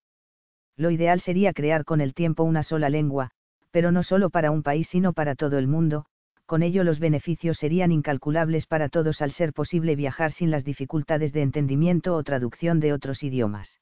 Lo 0.77 0.91
ideal 0.91 1.21
sería 1.21 1.53
crear 1.53 1.85
con 1.85 2.01
el 2.01 2.13
tiempo 2.13 2.43
una 2.43 2.63
sola 2.63 2.89
lengua, 2.89 3.31
pero 3.71 3.91
no 3.91 4.03
solo 4.03 4.29
para 4.29 4.51
un 4.51 4.63
país 4.63 4.87
sino 4.89 5.13
para 5.13 5.35
todo 5.35 5.57
el 5.57 5.67
mundo, 5.67 6.05
con 6.45 6.63
ello 6.63 6.83
los 6.83 6.99
beneficios 6.99 7.57
serían 7.57 7.91
incalculables 7.91 8.67
para 8.67 8.89
todos 8.89 9.21
al 9.21 9.31
ser 9.31 9.53
posible 9.53 9.95
viajar 9.95 10.31
sin 10.31 10.51
las 10.51 10.63
dificultades 10.63 11.31
de 11.33 11.41
entendimiento 11.41 12.15
o 12.15 12.23
traducción 12.23 12.79
de 12.79 12.93
otros 12.93 13.23
idiomas 13.23 13.81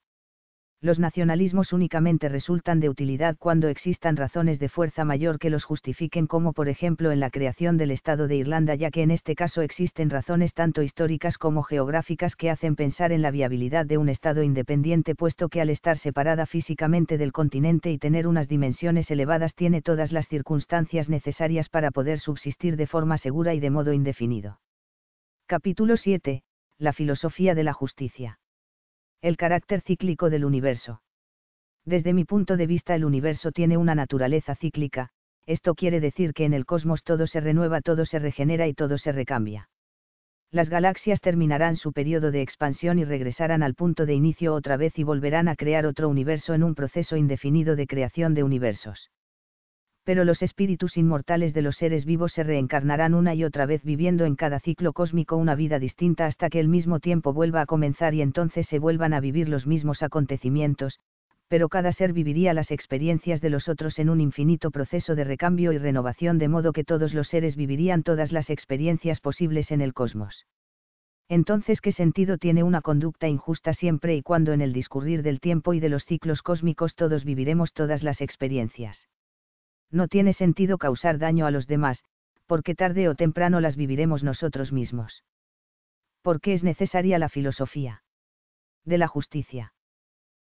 los 0.82 0.98
nacionalismos 0.98 1.74
únicamente 1.74 2.30
resultan 2.30 2.80
de 2.80 2.88
utilidad 2.88 3.36
cuando 3.38 3.68
existan 3.68 4.16
razones 4.16 4.58
de 4.58 4.70
fuerza 4.70 5.04
mayor 5.04 5.38
que 5.38 5.50
los 5.50 5.64
justifiquen 5.64 6.26
como 6.26 6.54
por 6.54 6.70
ejemplo 6.70 7.12
en 7.12 7.20
la 7.20 7.28
creación 7.28 7.76
del 7.76 7.90
Estado 7.90 8.28
de 8.28 8.36
Irlanda 8.36 8.74
ya 8.74 8.90
que 8.90 9.02
en 9.02 9.10
este 9.10 9.34
caso 9.34 9.60
existen 9.60 10.08
razones 10.08 10.54
tanto 10.54 10.82
históricas 10.82 11.36
como 11.36 11.62
geográficas 11.62 12.34
que 12.34 12.48
hacen 12.48 12.76
pensar 12.76 13.12
en 13.12 13.20
la 13.20 13.30
viabilidad 13.30 13.84
de 13.84 13.98
un 13.98 14.08
Estado 14.08 14.42
independiente 14.42 15.14
puesto 15.14 15.50
que 15.50 15.60
al 15.60 15.68
estar 15.68 15.98
separada 15.98 16.46
físicamente 16.46 17.18
del 17.18 17.32
continente 17.32 17.90
y 17.90 17.98
tener 17.98 18.26
unas 18.26 18.48
dimensiones 18.48 19.10
elevadas 19.10 19.54
tiene 19.54 19.82
todas 19.82 20.12
las 20.12 20.28
circunstancias 20.28 21.10
necesarias 21.10 21.68
para 21.68 21.90
poder 21.90 22.20
subsistir 22.20 22.76
de 22.76 22.86
forma 22.86 23.18
segura 23.18 23.52
y 23.52 23.60
de 23.60 23.68
modo 23.68 23.92
indefinido. 23.92 24.60
Capítulo 25.46 25.98
7. 25.98 26.42
La 26.78 26.94
filosofía 26.94 27.54
de 27.54 27.64
la 27.64 27.74
justicia 27.74 28.39
el 29.22 29.36
carácter 29.36 29.82
cíclico 29.82 30.30
del 30.30 30.44
universo. 30.44 31.02
Desde 31.84 32.12
mi 32.12 32.24
punto 32.24 32.56
de 32.56 32.66
vista 32.66 32.94
el 32.94 33.04
universo 33.04 33.52
tiene 33.52 33.76
una 33.76 33.94
naturaleza 33.94 34.54
cíclica, 34.54 35.10
esto 35.46 35.74
quiere 35.74 36.00
decir 36.00 36.32
que 36.32 36.44
en 36.44 36.54
el 36.54 36.64
cosmos 36.64 37.02
todo 37.04 37.26
se 37.26 37.40
renueva, 37.40 37.80
todo 37.80 38.06
se 38.06 38.18
regenera 38.18 38.66
y 38.66 38.74
todo 38.74 38.98
se 38.98 39.12
recambia. 39.12 39.68
Las 40.50 40.68
galaxias 40.68 41.20
terminarán 41.20 41.76
su 41.76 41.92
periodo 41.92 42.30
de 42.30 42.42
expansión 42.42 42.98
y 42.98 43.04
regresarán 43.04 43.62
al 43.62 43.74
punto 43.74 44.06
de 44.06 44.14
inicio 44.14 44.54
otra 44.54 44.76
vez 44.76 44.98
y 44.98 45.04
volverán 45.04 45.48
a 45.48 45.56
crear 45.56 45.86
otro 45.86 46.08
universo 46.08 46.54
en 46.54 46.64
un 46.64 46.74
proceso 46.74 47.16
indefinido 47.16 47.76
de 47.76 47.86
creación 47.86 48.34
de 48.34 48.42
universos 48.42 49.10
pero 50.04 50.24
los 50.24 50.42
espíritus 50.42 50.96
inmortales 50.96 51.54
de 51.54 51.62
los 51.62 51.76
seres 51.76 52.04
vivos 52.04 52.32
se 52.32 52.42
reencarnarán 52.42 53.14
una 53.14 53.34
y 53.34 53.44
otra 53.44 53.66
vez 53.66 53.82
viviendo 53.84 54.24
en 54.24 54.36
cada 54.36 54.60
ciclo 54.60 54.92
cósmico 54.92 55.36
una 55.36 55.54
vida 55.54 55.78
distinta 55.78 56.26
hasta 56.26 56.50
que 56.50 56.60
el 56.60 56.68
mismo 56.68 57.00
tiempo 57.00 57.32
vuelva 57.32 57.60
a 57.60 57.66
comenzar 57.66 58.14
y 58.14 58.22
entonces 58.22 58.66
se 58.66 58.78
vuelvan 58.78 59.12
a 59.12 59.20
vivir 59.20 59.48
los 59.48 59.66
mismos 59.66 60.02
acontecimientos, 60.02 60.98
pero 61.48 61.68
cada 61.68 61.92
ser 61.92 62.12
viviría 62.12 62.54
las 62.54 62.70
experiencias 62.70 63.40
de 63.40 63.50
los 63.50 63.68
otros 63.68 63.98
en 63.98 64.08
un 64.08 64.20
infinito 64.20 64.70
proceso 64.70 65.16
de 65.16 65.24
recambio 65.24 65.72
y 65.72 65.78
renovación 65.78 66.38
de 66.38 66.48
modo 66.48 66.72
que 66.72 66.84
todos 66.84 67.12
los 67.12 67.28
seres 67.28 67.56
vivirían 67.56 68.02
todas 68.04 68.30
las 68.30 68.50
experiencias 68.50 69.20
posibles 69.20 69.72
en 69.72 69.80
el 69.80 69.92
cosmos. 69.92 70.46
Entonces, 71.28 71.80
¿qué 71.80 71.92
sentido 71.92 72.38
tiene 72.38 72.62
una 72.62 72.80
conducta 72.80 73.28
injusta 73.28 73.72
siempre 73.72 74.16
y 74.16 74.22
cuando 74.22 74.52
en 74.52 74.60
el 74.60 74.72
discurrir 74.72 75.22
del 75.22 75.40
tiempo 75.40 75.74
y 75.74 75.80
de 75.80 75.88
los 75.88 76.04
ciclos 76.04 76.42
cósmicos 76.42 76.94
todos 76.94 77.24
viviremos 77.24 77.72
todas 77.72 78.02
las 78.02 78.20
experiencias? 78.20 79.08
No 79.90 80.08
tiene 80.08 80.32
sentido 80.32 80.78
causar 80.78 81.18
daño 81.18 81.46
a 81.46 81.50
los 81.50 81.66
demás, 81.66 82.04
porque 82.46 82.74
tarde 82.74 83.08
o 83.08 83.14
temprano 83.14 83.60
las 83.60 83.76
viviremos 83.76 84.24
nosotros 84.24 84.72
mismos. 84.72 85.24
¿Por 86.22 86.40
qué 86.40 86.52
es 86.52 86.62
necesaria 86.62 87.18
la 87.18 87.28
filosofía? 87.28 88.02
De 88.84 88.98
la 88.98 89.08
justicia. 89.08 89.72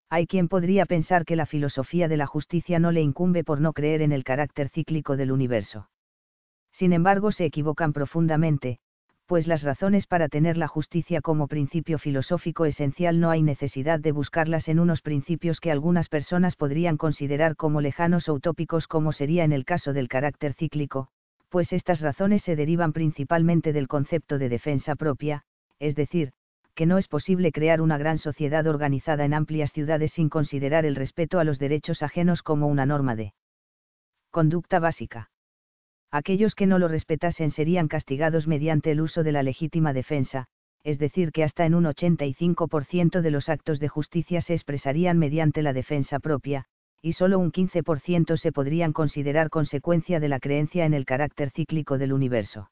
Hay 0.09 0.27
quien 0.27 0.47
podría 0.47 0.85
pensar 0.85 1.25
que 1.25 1.35
la 1.35 1.45
filosofía 1.45 2.07
de 2.07 2.17
la 2.17 2.27
justicia 2.27 2.79
no 2.79 2.91
le 2.91 3.01
incumbe 3.01 3.43
por 3.43 3.59
no 3.59 3.73
creer 3.73 4.01
en 4.01 4.11
el 4.11 4.23
carácter 4.23 4.69
cíclico 4.69 5.17
del 5.17 5.31
universo. 5.31 5.89
Sin 6.71 6.93
embargo, 6.93 7.31
se 7.31 7.45
equivocan 7.45 7.93
profundamente, 7.93 8.79
pues 9.25 9.47
las 9.47 9.63
razones 9.63 10.05
para 10.05 10.29
tener 10.29 10.55
la 10.55 10.67
justicia 10.67 11.19
como 11.21 11.47
principio 11.47 11.97
filosófico 11.97 12.65
esencial 12.65 13.19
no 13.19 13.31
hay 13.31 13.41
necesidad 13.41 13.99
de 13.99 14.11
buscarlas 14.11 14.67
en 14.67 14.79
unos 14.79 15.01
principios 15.01 15.59
que 15.59 15.71
algunas 15.71 16.09
personas 16.09 16.55
podrían 16.55 16.97
considerar 16.97 17.55
como 17.55 17.81
lejanos 17.81 18.29
o 18.29 18.33
utópicos 18.33 18.87
como 18.87 19.13
sería 19.13 19.43
en 19.43 19.51
el 19.51 19.65
caso 19.65 19.93
del 19.93 20.07
carácter 20.07 20.53
cíclico, 20.53 21.07
pues 21.49 21.73
estas 21.73 22.01
razones 22.01 22.43
se 22.43 22.55
derivan 22.55 22.93
principalmente 22.93 23.73
del 23.73 23.87
concepto 23.87 24.37
de 24.37 24.49
defensa 24.49 24.95
propia, 24.95 25.43
es 25.79 25.95
decir, 25.95 26.31
que 26.75 26.85
no 26.85 26.97
es 26.97 27.07
posible 27.07 27.51
crear 27.51 27.81
una 27.81 27.97
gran 27.97 28.19
sociedad 28.19 28.67
organizada 28.67 29.25
en 29.25 29.33
amplias 29.33 29.71
ciudades 29.71 30.11
sin 30.11 30.29
considerar 30.29 30.85
el 30.85 30.95
respeto 30.95 31.39
a 31.39 31.43
los 31.43 31.57
derechos 31.57 32.03
ajenos 32.03 32.43
como 32.43 32.67
una 32.67 32.85
norma 32.85 33.15
de 33.15 33.33
conducta 34.29 34.79
básica 34.79 35.29
aquellos 36.15 36.55
que 36.55 36.65
no 36.65 36.79
lo 36.79 36.87
respetasen 36.87 37.51
serían 37.51 37.89
castigados 37.89 38.47
mediante 38.47 38.91
el 38.91 39.01
uso 39.01 39.21
de 39.23 39.33
la 39.33 39.43
legítima 39.43 39.91
defensa, 39.91 40.45
es 40.83 40.97
decir, 40.97 41.33
que 41.33 41.43
hasta 41.43 41.65
en 41.65 41.75
un 41.75 41.83
85% 41.83 43.21
de 43.21 43.31
los 43.31 43.49
actos 43.49 43.79
de 43.81 43.89
justicia 43.89 44.39
se 44.39 44.53
expresarían 44.53 45.17
mediante 45.17 45.61
la 45.61 45.73
defensa 45.73 46.19
propia, 46.19 46.65
y 47.01 47.13
solo 47.13 47.37
un 47.37 47.51
15% 47.51 48.37
se 48.37 48.51
podrían 48.53 48.93
considerar 48.93 49.49
consecuencia 49.49 50.21
de 50.21 50.29
la 50.29 50.39
creencia 50.39 50.85
en 50.85 50.93
el 50.93 51.03
carácter 51.05 51.49
cíclico 51.49 51.97
del 51.97 52.13
universo. 52.13 52.69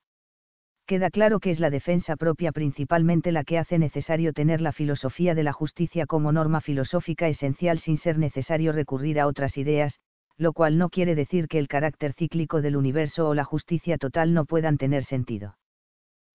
Queda 0.86 1.10
claro 1.10 1.40
que 1.40 1.52
es 1.52 1.60
la 1.60 1.70
defensa 1.70 2.16
propia 2.16 2.52
principalmente 2.52 3.32
la 3.32 3.44
que 3.44 3.58
hace 3.58 3.78
necesario 3.78 4.32
tener 4.32 4.62
la 4.62 4.72
filosofía 4.72 5.36
de 5.36 5.44
la 5.44 5.54
justicia 5.54 6.06
como 6.06 6.32
norma 6.32 6.62
filosófica 6.62 7.28
esencial 7.28 7.80
sin 7.80 7.98
ser 7.98 8.18
necesario 8.18 8.72
recurrir 8.72 9.20
a 9.20 9.28
otras 9.28 9.58
ideas, 9.58 10.00
lo 10.38 10.54
cual 10.54 10.78
no 10.78 10.90
quiere 10.90 11.16
decir 11.16 11.48
que 11.48 11.60
el 11.60 11.68
carácter 11.68 12.14
cíclico 12.14 12.62
del 12.62 12.76
universo 12.76 13.28
o 13.28 13.34
la 13.34 13.44
justicia 13.44 13.98
total 13.98 14.34
no 14.34 14.46
puedan 14.46 14.78
tener 14.78 15.06
sentido. 15.06 15.58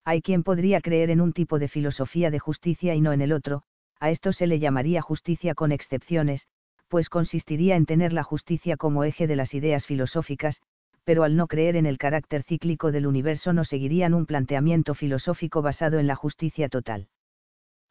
Hay 0.05 0.23
quien 0.23 0.43
podría 0.43 0.81
creer 0.81 1.11
en 1.11 1.21
un 1.21 1.33
tipo 1.33 1.59
de 1.59 1.69
filosofía 1.69 2.31
de 2.31 2.39
justicia 2.39 2.95
y 2.95 3.01
no 3.01 3.13
en 3.13 3.21
el 3.21 3.33
otro, 3.33 3.63
a 4.01 4.11
esto 4.11 4.33
se 4.33 4.47
le 4.47 4.59
llamaría 4.59 5.03
justicia 5.03 5.55
con 5.55 5.73
excepciones, 5.73 6.47
pues 6.89 7.11
consistiría 7.11 7.77
en 7.77 7.85
tener 7.85 8.13
la 8.13 8.23
justicia 8.23 8.77
como 8.77 9.05
eje 9.05 9.27
de 9.27 9.37
las 9.37 9.53
ideas 9.53 9.85
filosóficas, 9.87 10.61
pero 11.05 11.25
al 11.25 11.37
no 11.37 11.47
creer 11.47 11.77
en 11.77 11.87
el 11.87 11.99
carácter 11.99 12.43
cíclico 12.43 12.93
del 12.93 13.07
universo 13.07 13.53
no 13.53 13.65
seguirían 13.65 14.15
un 14.15 14.27
planteamiento 14.27 14.95
filosófico 14.95 15.63
basado 15.63 15.99
en 15.99 16.07
la 16.07 16.15
justicia 16.15 16.69
total. 16.69 17.09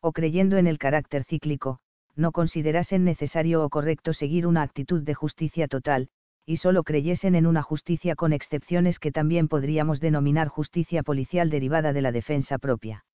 O 0.02 0.11
creyendo 0.11 0.58
en 0.58 0.68
el 0.68 0.77
carácter 0.77 1.24
cíclico, 1.24 1.80
no 2.17 2.31
considerasen 2.31 3.03
necesario 3.05 3.63
o 3.63 3.69
correcto 3.69 4.11
seguir 4.11 4.47
una 4.47 4.63
actitud 4.63 5.03
de 5.03 5.13
justicia 5.13 5.67
total, 5.67 6.09
y 6.45 6.57
solo 6.57 6.83
creyesen 6.83 7.35
en 7.35 7.45
una 7.45 7.61
justicia 7.61 8.15
con 8.15 8.33
excepciones 8.33 8.99
que 8.99 9.11
también 9.11 9.47
podríamos 9.47 9.99
denominar 9.99 10.47
justicia 10.47 11.03
policial 11.03 11.49
derivada 11.49 11.93
de 11.93 12.01
la 12.01 12.11
defensa 12.11 12.57
propia. 12.57 13.05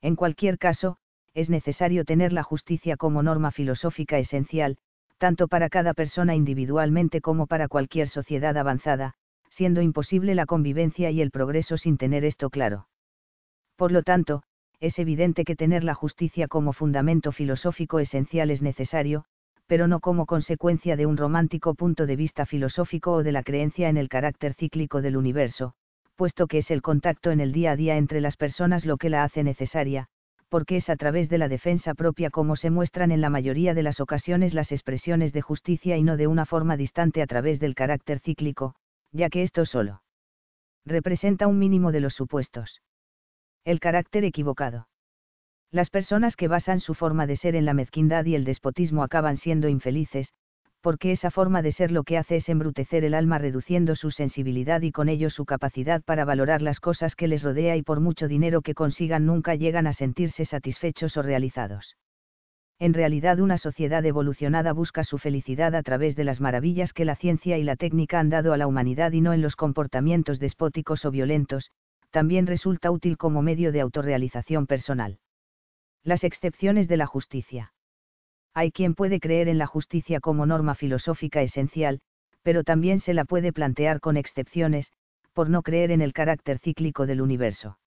En 0.00 0.16
cualquier 0.16 0.58
caso, 0.58 0.96
es 1.34 1.50
necesario 1.50 2.04
tener 2.04 2.32
la 2.32 2.42
justicia 2.42 2.96
como 2.96 3.22
norma 3.22 3.50
filosófica 3.50 4.18
esencial, 4.18 4.78
tanto 5.18 5.48
para 5.48 5.68
cada 5.68 5.94
persona 5.94 6.34
individualmente 6.34 7.20
como 7.20 7.46
para 7.46 7.68
cualquier 7.68 8.08
sociedad 8.08 8.56
avanzada, 8.56 9.14
siendo 9.50 9.82
imposible 9.82 10.34
la 10.34 10.46
convivencia 10.46 11.10
y 11.10 11.20
el 11.20 11.30
progreso 11.30 11.76
sin 11.76 11.98
tener 11.98 12.24
esto 12.24 12.50
claro. 12.50 12.88
Por 13.76 13.92
lo 13.92 14.02
tanto, 14.02 14.42
es 14.82 14.98
evidente 14.98 15.44
que 15.44 15.54
tener 15.54 15.84
la 15.84 15.94
justicia 15.94 16.48
como 16.48 16.72
fundamento 16.72 17.30
filosófico 17.30 18.00
esencial 18.00 18.50
es 18.50 18.62
necesario, 18.62 19.24
pero 19.68 19.86
no 19.86 20.00
como 20.00 20.26
consecuencia 20.26 20.96
de 20.96 21.06
un 21.06 21.16
romántico 21.16 21.76
punto 21.76 22.04
de 22.04 22.16
vista 22.16 22.46
filosófico 22.46 23.12
o 23.12 23.22
de 23.22 23.30
la 23.30 23.44
creencia 23.44 23.88
en 23.88 23.96
el 23.96 24.08
carácter 24.08 24.54
cíclico 24.54 25.00
del 25.00 25.16
universo, 25.16 25.74
puesto 26.16 26.48
que 26.48 26.58
es 26.58 26.72
el 26.72 26.82
contacto 26.82 27.30
en 27.30 27.38
el 27.38 27.52
día 27.52 27.70
a 27.70 27.76
día 27.76 27.96
entre 27.96 28.20
las 28.20 28.36
personas 28.36 28.84
lo 28.84 28.96
que 28.96 29.08
la 29.08 29.22
hace 29.22 29.44
necesaria, 29.44 30.08
porque 30.48 30.78
es 30.78 30.90
a 30.90 30.96
través 30.96 31.28
de 31.28 31.38
la 31.38 31.46
defensa 31.46 31.94
propia 31.94 32.30
como 32.30 32.56
se 32.56 32.70
muestran 32.70 33.12
en 33.12 33.20
la 33.20 33.30
mayoría 33.30 33.74
de 33.74 33.84
las 33.84 34.00
ocasiones 34.00 34.52
las 34.52 34.72
expresiones 34.72 35.32
de 35.32 35.42
justicia 35.42 35.96
y 35.96 36.02
no 36.02 36.16
de 36.16 36.26
una 36.26 36.44
forma 36.44 36.76
distante 36.76 37.22
a 37.22 37.28
través 37.28 37.60
del 37.60 37.76
carácter 37.76 38.18
cíclico, 38.18 38.74
ya 39.12 39.30
que 39.30 39.44
esto 39.44 39.64
solo 39.64 40.02
representa 40.84 41.46
un 41.46 41.60
mínimo 41.60 41.92
de 41.92 42.00
los 42.00 42.14
supuestos. 42.14 42.82
El 43.64 43.78
carácter 43.78 44.24
equivocado. 44.24 44.88
Las 45.70 45.88
personas 45.88 46.34
que 46.34 46.48
basan 46.48 46.80
su 46.80 46.94
forma 46.94 47.28
de 47.28 47.36
ser 47.36 47.54
en 47.54 47.64
la 47.64 47.74
mezquindad 47.74 48.24
y 48.24 48.34
el 48.34 48.44
despotismo 48.44 49.04
acaban 49.04 49.36
siendo 49.36 49.68
infelices, 49.68 50.32
porque 50.80 51.12
esa 51.12 51.30
forma 51.30 51.62
de 51.62 51.70
ser 51.70 51.92
lo 51.92 52.02
que 52.02 52.18
hace 52.18 52.36
es 52.36 52.48
embrutecer 52.48 53.04
el 53.04 53.14
alma 53.14 53.38
reduciendo 53.38 53.94
su 53.94 54.10
sensibilidad 54.10 54.82
y 54.82 54.90
con 54.90 55.08
ello 55.08 55.30
su 55.30 55.44
capacidad 55.44 56.02
para 56.02 56.24
valorar 56.24 56.60
las 56.60 56.80
cosas 56.80 57.14
que 57.14 57.28
les 57.28 57.44
rodea 57.44 57.76
y 57.76 57.82
por 57.82 58.00
mucho 58.00 58.26
dinero 58.26 58.62
que 58.62 58.74
consigan 58.74 59.26
nunca 59.26 59.54
llegan 59.54 59.86
a 59.86 59.92
sentirse 59.92 60.44
satisfechos 60.44 61.16
o 61.16 61.22
realizados. 61.22 61.96
En 62.80 62.94
realidad 62.94 63.38
una 63.38 63.58
sociedad 63.58 64.04
evolucionada 64.04 64.72
busca 64.72 65.04
su 65.04 65.18
felicidad 65.18 65.76
a 65.76 65.84
través 65.84 66.16
de 66.16 66.24
las 66.24 66.40
maravillas 66.40 66.92
que 66.92 67.04
la 67.04 67.14
ciencia 67.14 67.58
y 67.58 67.62
la 67.62 67.76
técnica 67.76 68.18
han 68.18 68.28
dado 68.28 68.52
a 68.52 68.56
la 68.56 68.66
humanidad 68.66 69.12
y 69.12 69.20
no 69.20 69.32
en 69.32 69.40
los 69.40 69.54
comportamientos 69.54 70.40
despóticos 70.40 71.04
o 71.04 71.12
violentos, 71.12 71.70
también 72.12 72.46
resulta 72.46 72.90
útil 72.90 73.16
como 73.16 73.42
medio 73.42 73.72
de 73.72 73.80
autorrealización 73.80 74.66
personal. 74.66 75.18
Las 76.04 76.22
excepciones 76.22 76.86
de 76.86 76.98
la 76.98 77.06
justicia. 77.06 77.72
Hay 78.54 78.70
quien 78.70 78.94
puede 78.94 79.18
creer 79.18 79.48
en 79.48 79.58
la 79.58 79.66
justicia 79.66 80.20
como 80.20 80.44
norma 80.46 80.74
filosófica 80.74 81.42
esencial, 81.42 82.00
pero 82.42 82.64
también 82.64 83.00
se 83.00 83.14
la 83.14 83.24
puede 83.24 83.52
plantear 83.52 83.98
con 84.00 84.16
excepciones, 84.16 84.92
por 85.32 85.48
no 85.48 85.62
creer 85.62 85.90
en 85.90 86.02
el 86.02 86.12
carácter 86.12 86.58
cíclico 86.58 87.06
del 87.06 87.22
universo. 87.22 87.78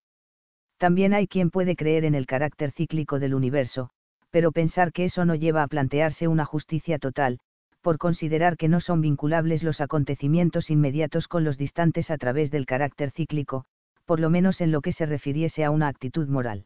También 0.78 1.14
hay 1.14 1.28
quien 1.28 1.52
puede 1.52 1.76
creer 1.76 2.04
en 2.04 2.16
el 2.16 2.26
carácter 2.26 2.72
cíclico 2.72 3.20
del 3.20 3.36
universo, 3.36 3.92
pero 4.32 4.52
pensar 4.52 4.92
que 4.92 5.06
eso 5.06 5.24
no 5.24 5.36
lleva 5.36 5.62
a 5.62 5.68
plantearse 5.68 6.28
una 6.28 6.46
justicia 6.46 6.98
total, 6.98 7.40
por 7.82 8.00
considerar 8.00 8.58
que 8.58 8.70
no 8.70 8.82
son 8.82 9.02
vinculables 9.02 9.62
los 9.62 9.82
acontecimientos 9.82 10.72
inmediatos 10.72 11.28
con 11.28 11.44
los 11.44 11.60
distantes 11.60 12.10
a 12.10 12.18
través 12.18 12.50
del 12.50 12.66
carácter 12.66 13.12
cíclico, 13.12 13.66
por 14.06 14.20
lo 14.20 14.30
menos 14.30 14.62
en 14.62 14.72
lo 14.72 14.82
que 14.82 14.92
se 14.92 15.06
refiriese 15.06 15.64
a 15.64 15.72
una 15.72 15.88
actitud 15.88 16.28
moral. 16.28 16.66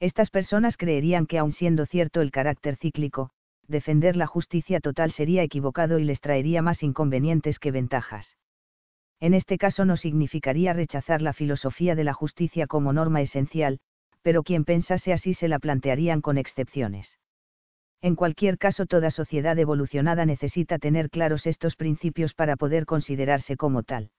Estas 0.00 0.30
personas 0.30 0.76
creerían 0.76 1.26
que 1.26 1.38
aun 1.38 1.52
siendo 1.52 1.86
cierto 1.86 2.20
el 2.20 2.30
carácter 2.30 2.76
cíclico, 2.76 3.30
defender 3.66 4.16
la 4.16 4.26
justicia 4.26 4.80
total 4.80 5.12
sería 5.12 5.42
equivocado 5.42 5.98
y 5.98 6.04
les 6.04 6.20
traería 6.20 6.62
más 6.62 6.82
inconvenientes 6.82 7.58
que 7.58 7.70
ventajas. 7.70 8.36
En 9.20 9.34
este 9.34 9.58
caso 9.58 9.84
no 9.84 9.96
significaría 9.96 10.72
rechazar 10.72 11.22
la 11.22 11.32
filosofía 11.32 11.94
de 11.94 12.04
la 12.04 12.12
justicia 12.12 12.66
como 12.66 12.92
norma 12.92 13.22
esencial, 13.22 13.78
pero 14.22 14.42
quien 14.42 14.64
pensase 14.64 15.12
así 15.12 15.34
se 15.34 15.48
la 15.48 15.58
plantearían 15.58 16.20
con 16.20 16.38
excepciones. 16.38 17.18
En 18.02 18.16
cualquier 18.16 18.58
caso, 18.58 18.84
toda 18.84 19.10
sociedad 19.10 19.58
evolucionada 19.58 20.26
necesita 20.26 20.78
tener 20.78 21.08
claros 21.08 21.46
estos 21.46 21.76
principios 21.76 22.34
para 22.34 22.56
poder 22.56 22.84
considerarse 22.84 23.56
como 23.56 23.82
tal. 23.82 24.10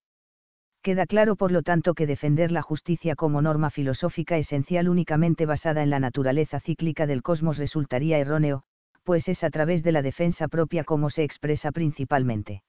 Queda 0.86 1.04
claro 1.04 1.34
por 1.34 1.50
lo 1.50 1.62
tanto 1.62 1.94
que 1.94 2.06
defender 2.06 2.52
la 2.52 2.62
justicia 2.62 3.16
como 3.16 3.42
norma 3.42 3.70
filosófica 3.70 4.38
esencial 4.38 4.88
únicamente 4.88 5.44
basada 5.44 5.82
en 5.82 5.90
la 5.90 5.98
naturaleza 5.98 6.60
cíclica 6.60 7.08
del 7.08 7.24
cosmos 7.24 7.58
resultaría 7.58 8.18
erróneo, 8.18 8.62
pues 9.02 9.26
es 9.26 9.42
a 9.42 9.50
través 9.50 9.82
de 9.82 9.90
la 9.90 10.00
defensa 10.00 10.46
propia 10.46 10.84
como 10.84 11.10
se 11.10 11.24
expresa 11.24 11.72
principalmente. 11.72 12.62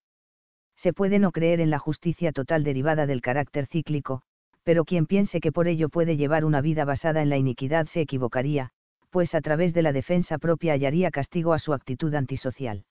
Se 0.78 0.94
puede 0.94 1.20
no 1.20 1.32
creer 1.32 1.62
en 1.62 1.70
la 1.70 1.78
justicia 1.78 2.32
total 2.32 2.64
derivada 2.64 3.06
del 3.06 3.22
carácter 3.22 3.68
cíclico, 3.68 4.24
pero 4.64 4.84
quien 4.84 5.06
piense 5.06 5.40
que 5.40 5.52
por 5.52 5.68
ello 5.68 5.88
puede 5.88 6.18
llevar 6.18 6.44
una 6.44 6.62
vida 6.62 6.86
basada 6.86 7.22
en 7.22 7.30
la 7.30 7.38
iniquidad 7.38 7.86
se 7.86 8.02
equivocaría, 8.02 8.72
pues 9.12 9.36
a 9.36 9.42
través 9.42 9.76
de 9.76 9.84
la 9.84 9.94
defensa 9.94 10.40
propia 10.40 10.74
hallaría 10.74 11.12
castigo 11.12 11.54
a 11.54 11.60
su 11.60 11.72
actitud 11.72 12.16
antisocial. 12.16 12.84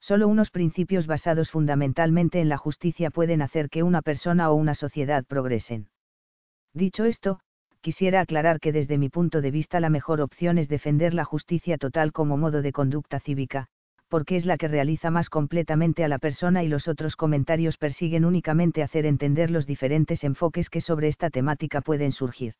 Solo 0.00 0.28
unos 0.28 0.50
principios 0.50 1.06
basados 1.06 1.50
fundamentalmente 1.50 2.40
en 2.40 2.48
la 2.48 2.56
justicia 2.56 3.10
pueden 3.10 3.42
hacer 3.42 3.68
que 3.68 3.82
una 3.82 4.00
persona 4.02 4.50
o 4.50 4.54
una 4.54 4.74
sociedad 4.74 5.24
progresen. 5.24 5.88
Dicho 6.72 7.04
esto, 7.04 7.40
quisiera 7.80 8.20
aclarar 8.20 8.60
que 8.60 8.72
desde 8.72 8.98
mi 8.98 9.08
punto 9.08 9.40
de 9.40 9.50
vista 9.50 9.80
la 9.80 9.90
mejor 9.90 10.20
opción 10.20 10.58
es 10.58 10.68
defender 10.68 11.14
la 11.14 11.24
justicia 11.24 11.78
total 11.78 12.12
como 12.12 12.36
modo 12.36 12.62
de 12.62 12.72
conducta 12.72 13.20
cívica, 13.20 13.66
porque 14.08 14.36
es 14.36 14.46
la 14.46 14.56
que 14.56 14.68
realiza 14.68 15.10
más 15.10 15.28
completamente 15.30 16.04
a 16.04 16.08
la 16.08 16.18
persona 16.18 16.62
y 16.62 16.68
los 16.68 16.88
otros 16.88 17.16
comentarios 17.16 17.76
persiguen 17.76 18.24
únicamente 18.24 18.82
hacer 18.82 19.04
entender 19.04 19.50
los 19.50 19.66
diferentes 19.66 20.24
enfoques 20.24 20.70
que 20.70 20.80
sobre 20.80 21.08
esta 21.08 21.28
temática 21.28 21.80
pueden 21.80 22.12
surgir. 22.12 22.54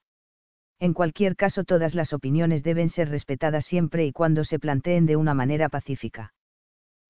En 0.81 0.93
cualquier 0.93 1.37
caso 1.37 1.65
todas 1.65 1.95
las 1.95 2.13
opiniones 2.13 2.63
deben 2.63 2.91
ser 2.91 3.09
respetadas 3.09 3.65
siempre 3.65 4.07
y 4.07 4.13
cuando 4.13 4.45
se 4.45 4.59
planteen 4.59 5.07
de 5.07 5.17
una 5.17 5.35
manera 5.35 5.69
pacífica 5.69 6.33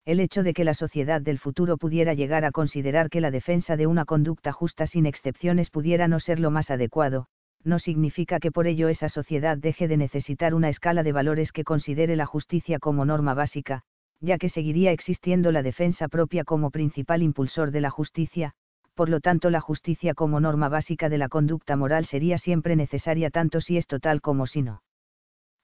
el 0.09 0.21
hecho 0.21 0.43
de 0.43 0.55
que 0.55 0.65
la 0.65 0.73
sociedad 0.73 1.21
del 1.21 1.39
futuro 1.39 1.77
pudiera 1.77 2.15
llegar 2.15 2.47
a 2.47 2.51
considerar 2.51 3.11
que 3.11 3.21
la 3.21 3.31
defensa 3.31 3.77
de 3.77 3.87
una 3.87 4.07
conducta 4.07 4.53
justa 4.53 4.87
sin 4.87 5.05
excepciones 5.05 5.69
pudiera 5.69 6.09
no 6.09 6.19
ser 6.19 6.41
lo 6.41 6.51
más 6.51 6.71
adecuado, 6.71 7.27
no 7.63 7.79
significa 7.79 8.41
que 8.41 8.51
por 8.51 8.67
ello 8.67 8.89
esa 8.89 9.11
sociedad 9.11 9.59
deje 9.59 9.87
de 9.87 9.99
necesitar 9.99 10.55
una 10.55 10.71
escala 10.71 11.03
de 11.03 11.13
valores 11.13 11.53
que 11.53 11.63
considere 11.63 12.17
la 12.17 12.25
justicia 12.25 12.79
como 12.79 13.05
norma 13.05 13.35
básica, 13.35 13.83
ya 14.19 14.39
que 14.39 14.49
seguiría 14.49 14.93
existiendo 14.93 15.53
la 15.53 15.63
defensa 15.63 16.09
propia 16.09 16.43
como 16.43 16.71
principal 16.71 17.23
impulsor 17.23 17.71
de 17.71 17.83
la 17.83 17.91
justicia, 17.91 18.53
por 18.95 19.11
lo 19.11 19.21
tanto 19.21 19.51
la 19.51 19.61
justicia 19.61 20.15
como 20.15 20.41
norma 20.41 20.71
básica 20.71 21.11
de 21.11 21.19
la 21.19 21.29
conducta 21.29 21.77
moral 21.77 22.07
sería 22.07 22.39
siempre 22.39 22.77
necesaria 22.77 23.29
tanto 23.29 23.61
si 23.61 23.77
es 23.77 23.87
total 23.87 24.23
como 24.23 24.47
si 24.47 24.63
no. 24.63 24.81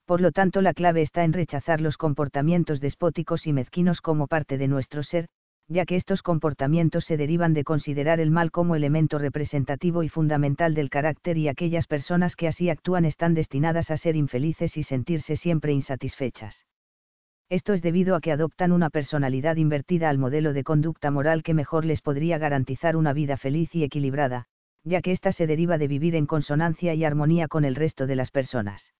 Por 0.06 0.20
lo 0.20 0.32
tanto 0.32 0.60
la 0.60 0.74
clave 0.74 1.00
está 1.00 1.24
en 1.24 1.32
rechazar 1.32 1.80
los 1.80 1.96
comportamientos 1.96 2.80
despóticos 2.80 3.46
y 3.46 3.52
mezquinos 3.54 4.02
como 4.02 4.26
parte 4.26 4.58
de 4.58 4.68
nuestro 4.68 5.02
ser, 5.02 5.28
ya 5.66 5.86
que 5.86 5.96
estos 5.96 6.22
comportamientos 6.22 7.06
se 7.06 7.16
derivan 7.16 7.54
de 7.54 7.64
considerar 7.64 8.20
el 8.20 8.30
mal 8.30 8.50
como 8.50 8.76
elemento 8.76 9.18
representativo 9.18 10.02
y 10.02 10.10
fundamental 10.10 10.74
del 10.74 10.90
carácter 10.90 11.38
y 11.38 11.48
aquellas 11.48 11.86
personas 11.86 12.36
que 12.36 12.48
así 12.48 12.68
actúan 12.68 13.06
están 13.06 13.32
destinadas 13.32 13.90
a 13.90 13.96
ser 13.96 14.14
infelices 14.14 14.76
y 14.76 14.82
sentirse 14.82 15.36
siempre 15.36 15.72
insatisfechas. 15.72 16.66
Esto 17.48 17.72
es 17.72 17.80
debido 17.80 18.14
a 18.14 18.20
que 18.20 18.32
adoptan 18.32 18.72
una 18.72 18.90
personalidad 18.90 19.56
invertida 19.56 20.10
al 20.10 20.18
modelo 20.18 20.52
de 20.52 20.64
conducta 20.64 21.10
moral 21.10 21.42
que 21.42 21.54
mejor 21.54 21.86
les 21.86 22.02
podría 22.02 22.36
garantizar 22.36 22.96
una 22.96 23.14
vida 23.14 23.38
feliz 23.38 23.74
y 23.74 23.84
equilibrada, 23.84 24.46
ya 24.82 25.00
que 25.00 25.12
ésta 25.12 25.32
se 25.32 25.46
deriva 25.46 25.78
de 25.78 25.88
vivir 25.88 26.14
en 26.14 26.26
consonancia 26.26 26.92
y 26.94 27.04
armonía 27.04 27.48
con 27.48 27.64
el 27.64 27.74
resto 27.74 28.06
de 28.06 28.16
las 28.16 28.30
personas. 28.30 28.92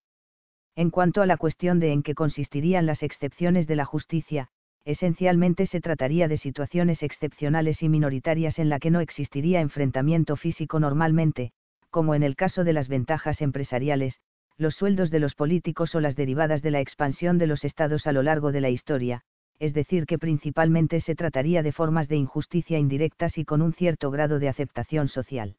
En 0.76 0.90
cuanto 0.90 1.22
a 1.22 1.26
la 1.26 1.36
cuestión 1.36 1.78
de 1.78 1.92
en 1.92 2.02
qué 2.02 2.14
consistirían 2.14 2.86
las 2.86 3.02
excepciones 3.02 3.66
de 3.68 3.76
la 3.76 3.84
justicia, 3.84 4.48
esencialmente 4.84 5.66
se 5.66 5.80
trataría 5.80 6.26
de 6.26 6.36
situaciones 6.36 7.02
excepcionales 7.02 7.82
y 7.82 7.88
minoritarias 7.88 8.58
en 8.58 8.68
la 8.68 8.80
que 8.80 8.90
no 8.90 9.00
existiría 9.00 9.60
enfrentamiento 9.60 10.36
físico 10.36 10.80
normalmente, 10.80 11.52
como 11.90 12.14
en 12.14 12.24
el 12.24 12.34
caso 12.34 12.64
de 12.64 12.72
las 12.72 12.88
ventajas 12.88 13.40
empresariales, 13.40 14.18
los 14.56 14.74
sueldos 14.74 15.10
de 15.10 15.20
los 15.20 15.34
políticos 15.34 15.94
o 15.94 16.00
las 16.00 16.16
derivadas 16.16 16.60
de 16.60 16.72
la 16.72 16.80
expansión 16.80 17.38
de 17.38 17.46
los 17.46 17.64
estados 17.64 18.06
a 18.06 18.12
lo 18.12 18.22
largo 18.22 18.50
de 18.50 18.60
la 18.60 18.70
historia, 18.70 19.22
es 19.60 19.74
decir, 19.74 20.06
que 20.06 20.18
principalmente 20.18 21.00
se 21.00 21.14
trataría 21.14 21.62
de 21.62 21.72
formas 21.72 22.08
de 22.08 22.16
injusticia 22.16 22.78
indirectas 22.78 23.38
y 23.38 23.44
con 23.44 23.62
un 23.62 23.72
cierto 23.72 24.10
grado 24.10 24.40
de 24.40 24.48
aceptación 24.48 25.08
social. 25.08 25.56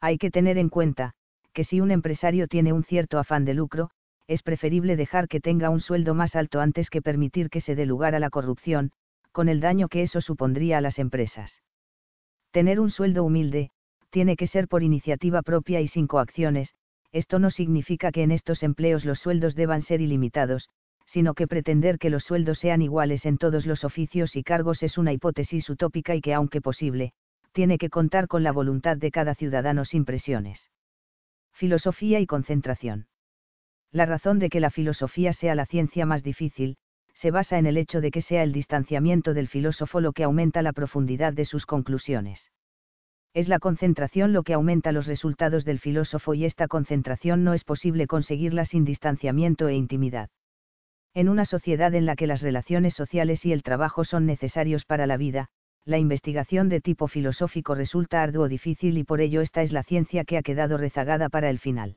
Hay 0.00 0.18
que 0.18 0.30
tener 0.30 0.58
en 0.58 0.68
cuenta, 0.68 1.14
que 1.52 1.64
si 1.64 1.80
un 1.80 1.92
empresario 1.92 2.48
tiene 2.48 2.72
un 2.72 2.82
cierto 2.82 3.18
afán 3.18 3.44
de 3.44 3.54
lucro, 3.54 3.90
es 4.26 4.42
preferible 4.42 4.96
dejar 4.96 5.28
que 5.28 5.40
tenga 5.40 5.70
un 5.70 5.80
sueldo 5.80 6.14
más 6.14 6.34
alto 6.34 6.60
antes 6.60 6.90
que 6.90 7.02
permitir 7.02 7.50
que 7.50 7.60
se 7.60 7.74
dé 7.74 7.86
lugar 7.86 8.14
a 8.14 8.18
la 8.18 8.30
corrupción, 8.30 8.90
con 9.32 9.48
el 9.48 9.60
daño 9.60 9.88
que 9.88 10.02
eso 10.02 10.20
supondría 10.20 10.78
a 10.78 10.80
las 10.80 10.98
empresas. 10.98 11.62
Tener 12.50 12.80
un 12.80 12.90
sueldo 12.90 13.24
humilde, 13.24 13.70
tiene 14.10 14.36
que 14.36 14.46
ser 14.46 14.68
por 14.68 14.82
iniciativa 14.82 15.42
propia 15.42 15.80
y 15.80 15.88
sin 15.88 16.06
coacciones, 16.06 16.74
esto 17.10 17.38
no 17.38 17.50
significa 17.50 18.12
que 18.12 18.22
en 18.22 18.30
estos 18.30 18.62
empleos 18.62 19.04
los 19.04 19.18
sueldos 19.18 19.54
deban 19.54 19.82
ser 19.82 20.00
ilimitados, 20.00 20.68
sino 21.06 21.34
que 21.34 21.46
pretender 21.46 21.98
que 21.98 22.10
los 22.10 22.24
sueldos 22.24 22.58
sean 22.58 22.80
iguales 22.80 23.26
en 23.26 23.38
todos 23.38 23.66
los 23.66 23.84
oficios 23.84 24.36
y 24.36 24.42
cargos 24.42 24.82
es 24.82 24.98
una 24.98 25.12
hipótesis 25.12 25.68
utópica 25.68 26.14
y 26.14 26.20
que 26.20 26.34
aunque 26.34 26.60
posible, 26.60 27.12
tiene 27.52 27.78
que 27.78 27.90
contar 27.90 28.26
con 28.26 28.42
la 28.42 28.52
voluntad 28.52 28.96
de 28.96 29.10
cada 29.10 29.34
ciudadano 29.34 29.84
sin 29.84 30.04
presiones. 30.04 30.70
Filosofía 31.52 32.20
y 32.20 32.26
concentración. 32.26 33.06
La 33.94 34.04
razón 34.04 34.38
de 34.38 34.50
que 34.50 34.60
la 34.60 34.68
filosofía 34.68 35.32
sea 35.32 35.54
la 35.54 35.64
ciencia 35.64 36.04
más 36.04 36.22
difícil, 36.22 36.76
se 37.14 37.30
basa 37.30 37.58
en 37.58 37.64
el 37.64 37.78
hecho 37.78 38.02
de 38.02 38.10
que 38.10 38.20
sea 38.20 38.42
el 38.42 38.52
distanciamiento 38.52 39.32
del 39.32 39.48
filósofo 39.48 40.02
lo 40.02 40.12
que 40.12 40.24
aumenta 40.24 40.60
la 40.60 40.74
profundidad 40.74 41.32
de 41.32 41.46
sus 41.46 41.64
conclusiones 41.64 42.50
es 43.34 43.48
la 43.48 43.58
concentración 43.58 44.32
lo 44.32 44.44
que 44.44 44.54
aumenta 44.54 44.92
los 44.92 45.08
resultados 45.08 45.64
del 45.64 45.80
filósofo 45.80 46.34
y 46.34 46.44
esta 46.44 46.68
concentración 46.68 47.42
no 47.42 47.52
es 47.52 47.64
posible 47.64 48.06
conseguirla 48.06 48.64
sin 48.64 48.84
distanciamiento 48.84 49.66
e 49.66 49.74
intimidad. 49.74 50.30
En 51.14 51.28
una 51.28 51.44
sociedad 51.44 51.92
en 51.94 52.06
la 52.06 52.14
que 52.14 52.28
las 52.28 52.42
relaciones 52.42 52.94
sociales 52.94 53.44
y 53.44 53.52
el 53.52 53.64
trabajo 53.64 54.04
son 54.04 54.24
necesarios 54.24 54.84
para 54.84 55.08
la 55.08 55.16
vida, 55.16 55.48
la 55.84 55.98
investigación 55.98 56.68
de 56.68 56.80
tipo 56.80 57.08
filosófico 57.08 57.74
resulta 57.74 58.22
arduo 58.22 58.48
difícil 58.48 58.98
y 58.98 59.04
por 59.04 59.20
ello 59.20 59.40
esta 59.40 59.62
es 59.62 59.72
la 59.72 59.82
ciencia 59.82 60.24
que 60.24 60.38
ha 60.38 60.42
quedado 60.42 60.76
rezagada 60.76 61.28
para 61.28 61.50
el 61.50 61.58
final. 61.58 61.96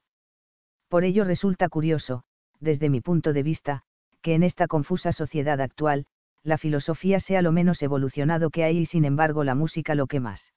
Por 0.89 1.03
ello 1.03 1.23
resulta 1.23 1.69
curioso, 1.69 2.23
desde 2.59 2.89
mi 2.89 3.01
punto 3.01 3.33
de 3.33 3.43
vista, 3.43 3.81
que 4.21 4.35
en 4.35 4.43
esta 4.43 4.67
confusa 4.67 5.11
sociedad 5.11 5.61
actual, 5.61 6.05
la 6.43 6.57
filosofía 6.57 7.19
sea 7.19 7.41
lo 7.41 7.51
menos 7.51 7.81
evolucionado 7.81 8.49
que 8.49 8.63
hay 8.63 8.79
y 8.79 8.85
sin 8.85 9.05
embargo 9.05 9.43
la 9.43 9.55
música 9.55 9.95
lo 9.95 10.07
que 10.07 10.19
más 10.19 10.53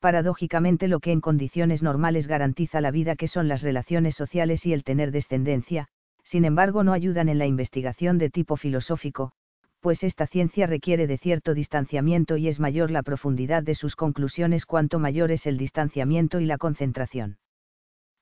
paradójicamente 0.00 0.88
lo 0.88 0.98
que 0.98 1.12
en 1.12 1.20
condiciones 1.20 1.82
normales 1.82 2.26
garantiza 2.26 2.80
la 2.80 2.90
vida 2.90 3.16
que 3.16 3.28
son 3.28 3.48
las 3.48 3.60
relaciones 3.60 4.14
sociales 4.14 4.64
y 4.64 4.72
el 4.72 4.82
tener 4.82 5.10
descendencia, 5.10 5.88
sin 6.24 6.46
embargo 6.46 6.82
no 6.82 6.94
ayudan 6.94 7.28
en 7.28 7.38
la 7.38 7.46
investigación 7.46 8.16
de 8.16 8.30
tipo 8.30 8.56
filosófico, 8.56 9.32
pues 9.80 10.02
esta 10.02 10.26
ciencia 10.26 10.66
requiere 10.66 11.06
de 11.06 11.18
cierto 11.18 11.52
distanciamiento 11.52 12.38
y 12.38 12.48
es 12.48 12.60
mayor 12.60 12.90
la 12.90 13.02
profundidad 13.02 13.62
de 13.62 13.74
sus 13.74 13.94
conclusiones 13.94 14.64
cuanto 14.64 14.98
mayor 14.98 15.30
es 15.30 15.46
el 15.46 15.58
distanciamiento 15.58 16.40
y 16.40 16.46
la 16.46 16.56
concentración. 16.56 17.36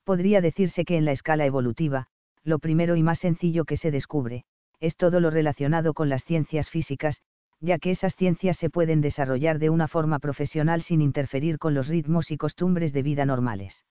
Podría 0.08 0.40
decirse 0.40 0.86
que 0.86 0.96
en 0.96 1.04
la 1.04 1.12
escala 1.12 1.44
evolutiva, 1.44 2.06
lo 2.42 2.60
primero 2.60 2.96
y 2.96 3.02
más 3.02 3.18
sencillo 3.18 3.66
que 3.66 3.76
se 3.76 3.90
descubre, 3.90 4.46
es 4.80 4.96
todo 4.96 5.20
lo 5.20 5.28
relacionado 5.28 5.92
con 5.92 6.08
las 6.08 6.24
ciencias 6.24 6.70
físicas, 6.70 7.20
ya 7.60 7.78
que 7.78 7.90
esas 7.90 8.16
ciencias 8.16 8.56
se 8.56 8.70
pueden 8.70 9.02
desarrollar 9.02 9.58
de 9.58 9.68
una 9.68 9.86
forma 9.86 10.18
profesional 10.18 10.80
sin 10.80 11.02
interferir 11.02 11.58
con 11.58 11.74
los 11.74 11.88
ritmos 11.88 12.30
y 12.30 12.38
costumbres 12.38 12.94
de 12.94 13.02
vida 13.02 13.26
normales. 13.26 13.84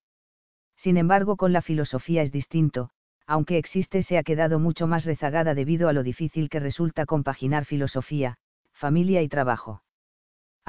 Sin 0.75 0.97
embargo, 0.97 1.35
con 1.37 1.53
la 1.53 1.61
filosofía 1.61 2.23
es 2.23 2.31
distinto, 2.31 2.89
aunque 3.27 3.59
existe 3.59 4.01
se 4.01 4.17
ha 4.17 4.23
quedado 4.23 4.57
mucho 4.57 4.87
más 4.87 5.05
rezagada 5.05 5.53
debido 5.53 5.87
a 5.87 5.93
lo 5.93 6.01
difícil 6.01 6.49
que 6.49 6.59
resulta 6.59 7.05
compaginar 7.05 7.65
filosofía, 7.65 8.37
familia 8.73 9.21
y 9.21 9.29
trabajo. 9.29 9.83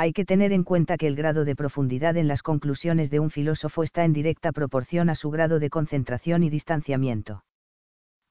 Hay 0.01 0.13
que 0.13 0.25
tener 0.25 0.53
en 0.53 0.63
cuenta 0.63 0.97
que 0.97 1.09
el 1.09 1.17
grado 1.17 1.45
de 1.45 1.57
profundidad 1.57 2.17
en 2.17 2.29
las 2.29 2.43
conclusiones 2.43 3.11
de 3.11 3.21
un 3.21 3.31
filósofo 3.31 3.83
está 3.83 4.05
en 4.05 4.13
directa 4.13 4.53
proporción 4.53 5.11
a 5.11 5.15
su 5.15 5.29
grado 5.31 5.59
de 5.59 5.71
concentración 5.71 6.43
y 6.45 6.51
distanciamiento 6.51 7.43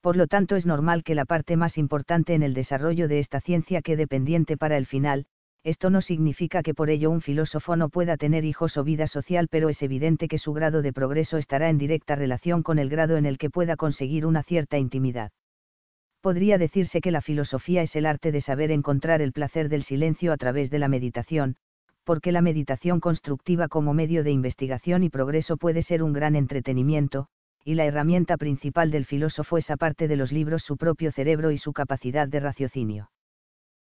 por 0.07 0.15
lo 0.15 0.27
tanto 0.27 0.55
es 0.55 0.65
normal 0.65 1.03
que 1.03 1.15
la 1.15 1.25
parte 1.25 1.57
más 1.57 1.77
importante 1.77 2.33
en 2.33 2.41
el 2.41 2.53
desarrollo 2.53 3.09
de 3.09 3.19
esta 3.19 3.41
ciencia 3.41 3.81
quede 3.81 4.07
pendiente 4.07 4.55
para 4.55 4.77
el 4.77 4.85
final, 4.85 5.25
esto 5.63 5.89
no 5.89 5.99
significa 5.99 6.63
que 6.63 6.73
por 6.73 6.89
ello 6.89 7.11
un 7.11 7.19
filósofo 7.19 7.75
no 7.75 7.89
pueda 7.89 8.15
tener 8.15 8.45
hijos 8.45 8.77
o 8.77 8.85
vida 8.85 9.07
social, 9.07 9.49
pero 9.51 9.67
es 9.67 9.81
evidente 9.81 10.29
que 10.29 10.37
su 10.37 10.53
grado 10.53 10.81
de 10.81 10.93
progreso 10.93 11.35
estará 11.35 11.69
en 11.69 11.77
directa 11.77 12.15
relación 12.15 12.63
con 12.63 12.79
el 12.79 12.87
grado 12.87 13.17
en 13.17 13.25
el 13.25 13.37
que 13.37 13.49
pueda 13.49 13.75
conseguir 13.75 14.25
una 14.25 14.43
cierta 14.43 14.77
intimidad. 14.77 15.31
Podría 16.27 16.57
decirse 16.57 16.99
que 16.99 17.09
la 17.09 17.21
filosofía 17.21 17.83
es 17.83 17.95
el 17.95 18.05
arte 18.05 18.33
de 18.33 18.41
saber 18.41 18.69
encontrar 18.69 19.21
el 19.21 19.31
placer 19.31 19.69
del 19.69 19.83
silencio 19.83 20.33
a 20.33 20.35
través 20.35 20.69
de 20.69 20.77
la 20.77 20.89
meditación, 20.89 21.55
porque 22.03 22.33
la 22.33 22.41
meditación 22.41 22.99
constructiva 22.99 23.69
como 23.69 23.93
medio 23.93 24.25
de 24.25 24.31
investigación 24.31 25.03
y 25.03 25.09
progreso 25.09 25.55
puede 25.55 25.83
ser 25.83 26.03
un 26.03 26.11
gran 26.11 26.35
entretenimiento, 26.35 27.29
y 27.63 27.75
la 27.75 27.85
herramienta 27.85 28.35
principal 28.35 28.91
del 28.91 29.05
filósofo 29.05 29.57
es 29.57 29.71
aparte 29.71 30.09
de 30.09 30.17
los 30.17 30.33
libros 30.33 30.63
su 30.63 30.75
propio 30.75 31.13
cerebro 31.13 31.51
y 31.51 31.57
su 31.57 31.71
capacidad 31.71 32.27
de 32.27 32.41
raciocinio. 32.41 33.09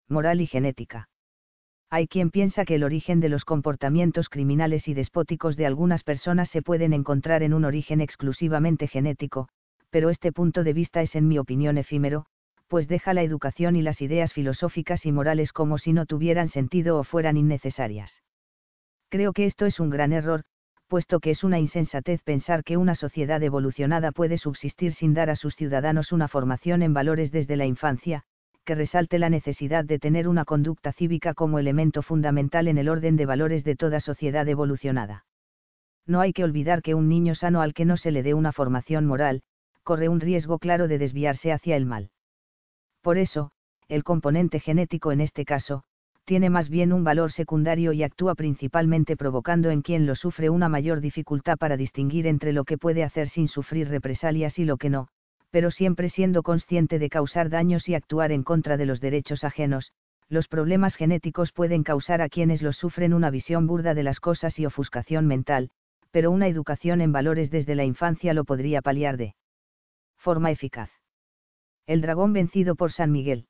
Moral 0.10 0.42
y 0.42 0.48
genética. 0.48 1.10
Hay 1.92 2.08
quien 2.08 2.32
piensa 2.32 2.66
que 2.66 2.74
el 2.74 2.84
origen 2.84 3.20
de 3.20 3.30
los 3.30 3.46
comportamientos 3.46 4.30
criminales 4.30 4.88
y 4.88 4.96
despóticos 4.96 5.58
de 5.58 5.68
algunas 5.68 6.04
personas 6.04 6.50
se 6.50 6.64
pueden 6.64 6.94
encontrar 6.94 7.44
en 7.44 7.54
un 7.54 7.66
origen 7.66 8.02
exclusivamente 8.02 8.88
genético, 8.88 9.48
pero 9.92 10.10
este 10.10 10.32
punto 10.32 10.64
de 10.64 10.74
vista 10.74 11.04
es 11.04 11.16
en 11.16 11.28
mi 11.28 11.38
opinión 11.38 11.78
efímero, 11.78 12.26
pues 12.72 12.88
deja 12.88 13.14
la 13.14 13.22
educación 13.22 13.76
y 13.76 13.82
las 13.82 14.00
ideas 14.02 14.32
filosóficas 14.32 15.06
y 15.06 15.12
morales 15.12 15.52
como 15.52 15.78
si 15.78 15.92
no 15.92 16.06
tuvieran 16.06 16.48
sentido 16.48 16.98
o 16.98 17.04
fueran 17.04 17.36
innecesarias. 17.36 18.24
Creo 19.10 19.34
que 19.34 19.46
esto 19.46 19.66
es 19.66 19.82
un 19.82 19.90
gran 19.90 20.14
error, 20.14 20.44
puesto 20.88 21.20
que 21.20 21.32
es 21.32 21.44
una 21.44 21.60
insensatez 21.60 22.22
pensar 22.24 22.64
que 22.64 22.78
una 22.78 22.96
sociedad 22.96 23.44
evolucionada 23.44 24.14
puede 24.14 24.38
subsistir 24.38 24.94
sin 24.94 25.14
dar 25.14 25.30
a 25.30 25.36
sus 25.36 25.58
ciudadanos 25.58 26.14
una 26.14 26.30
formación 26.30 26.82
en 26.82 26.94
valores 26.94 27.30
desde 27.30 27.58
la 27.58 27.66
infancia, 27.66 28.24
que 28.64 28.74
resalte 28.74 29.20
la 29.20 29.30
necesidad 29.30 29.84
de 29.84 30.00
tener 30.00 30.30
una 30.30 30.46
conducta 30.46 30.94
cívica 30.94 31.34
como 31.34 31.60
elemento 31.60 32.02
fundamental 32.02 32.70
en 32.70 32.78
el 32.78 32.88
orden 32.88 33.18
de 33.18 33.26
valores 33.26 33.66
de 33.66 33.76
toda 33.76 34.00
sociedad 34.00 34.48
evolucionada. 34.48 35.26
No 36.08 36.22
hay 36.22 36.32
que 36.32 36.46
olvidar 36.46 36.82
que 36.82 36.96
un 36.96 37.10
niño 37.10 37.36
sano 37.36 37.62
al 37.62 37.74
que 37.74 37.84
no 37.84 37.98
se 37.98 38.12
le 38.12 38.24
dé 38.24 38.34
una 38.34 38.54
formación 38.54 39.06
moral, 39.06 39.42
corre 39.84 40.08
un 40.08 40.22
riesgo 40.22 40.58
claro 40.58 40.88
de 40.88 41.00
desviarse 41.00 41.52
hacia 41.52 41.76
el 41.76 41.86
mal. 41.86 42.12
Por 43.02 43.18
eso, 43.18 43.52
el 43.88 44.04
componente 44.04 44.60
genético 44.60 45.12
en 45.12 45.22
este 45.22 45.44
caso, 45.46 45.84
tiene 46.26 46.50
más 46.50 46.70
bien 46.70 46.94
un 46.94 47.04
valor 47.04 47.32
secundario 47.32 47.94
y 47.94 48.04
actúa 48.04 48.36
principalmente 48.36 49.18
provocando 49.18 49.70
en 49.70 49.82
quien 49.82 50.06
lo 50.06 50.16
sufre 50.16 50.50
una 50.50 50.70
mayor 50.70 51.02
dificultad 51.02 51.58
para 51.58 51.78
distinguir 51.78 52.28
entre 52.28 52.54
lo 52.54 52.64
que 52.64 52.78
puede 52.78 53.04
hacer 53.04 53.28
sin 53.28 53.48
sufrir 53.48 53.90
represalias 53.90 54.60
y 54.60 54.66
lo 54.66 54.78
que 54.78 54.90
no, 54.90 55.08
pero 55.50 55.72
siempre 55.72 56.10
siendo 56.10 56.44
consciente 56.44 57.00
de 57.00 57.10
causar 57.10 57.50
daños 57.50 57.90
y 57.90 57.96
actuar 57.96 58.32
en 58.32 58.44
contra 58.44 58.78
de 58.78 58.86
los 58.86 59.02
derechos 59.02 59.44
ajenos, 59.44 59.92
los 60.30 60.48
problemas 60.48 60.96
genéticos 60.96 61.52
pueden 61.52 61.84
causar 61.84 62.22
a 62.22 62.30
quienes 62.30 62.62
los 62.62 62.78
sufren 62.78 63.14
una 63.14 63.30
visión 63.30 63.68
burda 63.68 63.94
de 63.94 64.04
las 64.04 64.20
cosas 64.20 64.58
y 64.60 64.66
ofuscación 64.66 65.28
mental, 65.28 65.70
pero 66.12 66.32
una 66.32 66.48
educación 66.48 67.02
en 67.02 67.12
valores 67.12 67.52
desde 67.52 67.76
la 67.76 67.84
infancia 67.84 68.34
lo 68.34 68.46
podría 68.46 68.82
paliar 68.82 69.18
de 69.18 69.36
forma 70.18 70.52
eficaz. 70.52 71.01
El 71.92 72.00
dragón 72.00 72.32
vencido 72.32 72.76
por 72.76 72.94
San 72.94 73.12
Miguel. 73.12 73.48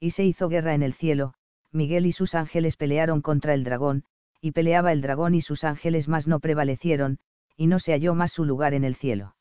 Y 0.00 0.12
se 0.12 0.24
hizo 0.24 0.48
guerra 0.48 0.74
en 0.74 0.82
el 0.82 0.94
cielo, 0.94 1.34
Miguel 1.72 2.06
y 2.06 2.12
sus 2.12 2.34
ángeles 2.34 2.78
pelearon 2.78 3.20
contra 3.20 3.52
el 3.52 3.64
dragón, 3.64 4.04
y 4.40 4.52
peleaba 4.52 4.92
el 4.92 5.02
dragón 5.02 5.34
y 5.34 5.42
sus 5.42 5.62
ángeles 5.64 6.08
más 6.08 6.26
no 6.26 6.40
prevalecieron, 6.40 7.18
y 7.58 7.66
no 7.66 7.78
se 7.78 7.92
halló 7.92 8.14
más 8.14 8.32
su 8.32 8.46
lugar 8.46 8.72
en 8.72 8.84
el 8.84 8.96
cielo. 8.96 9.36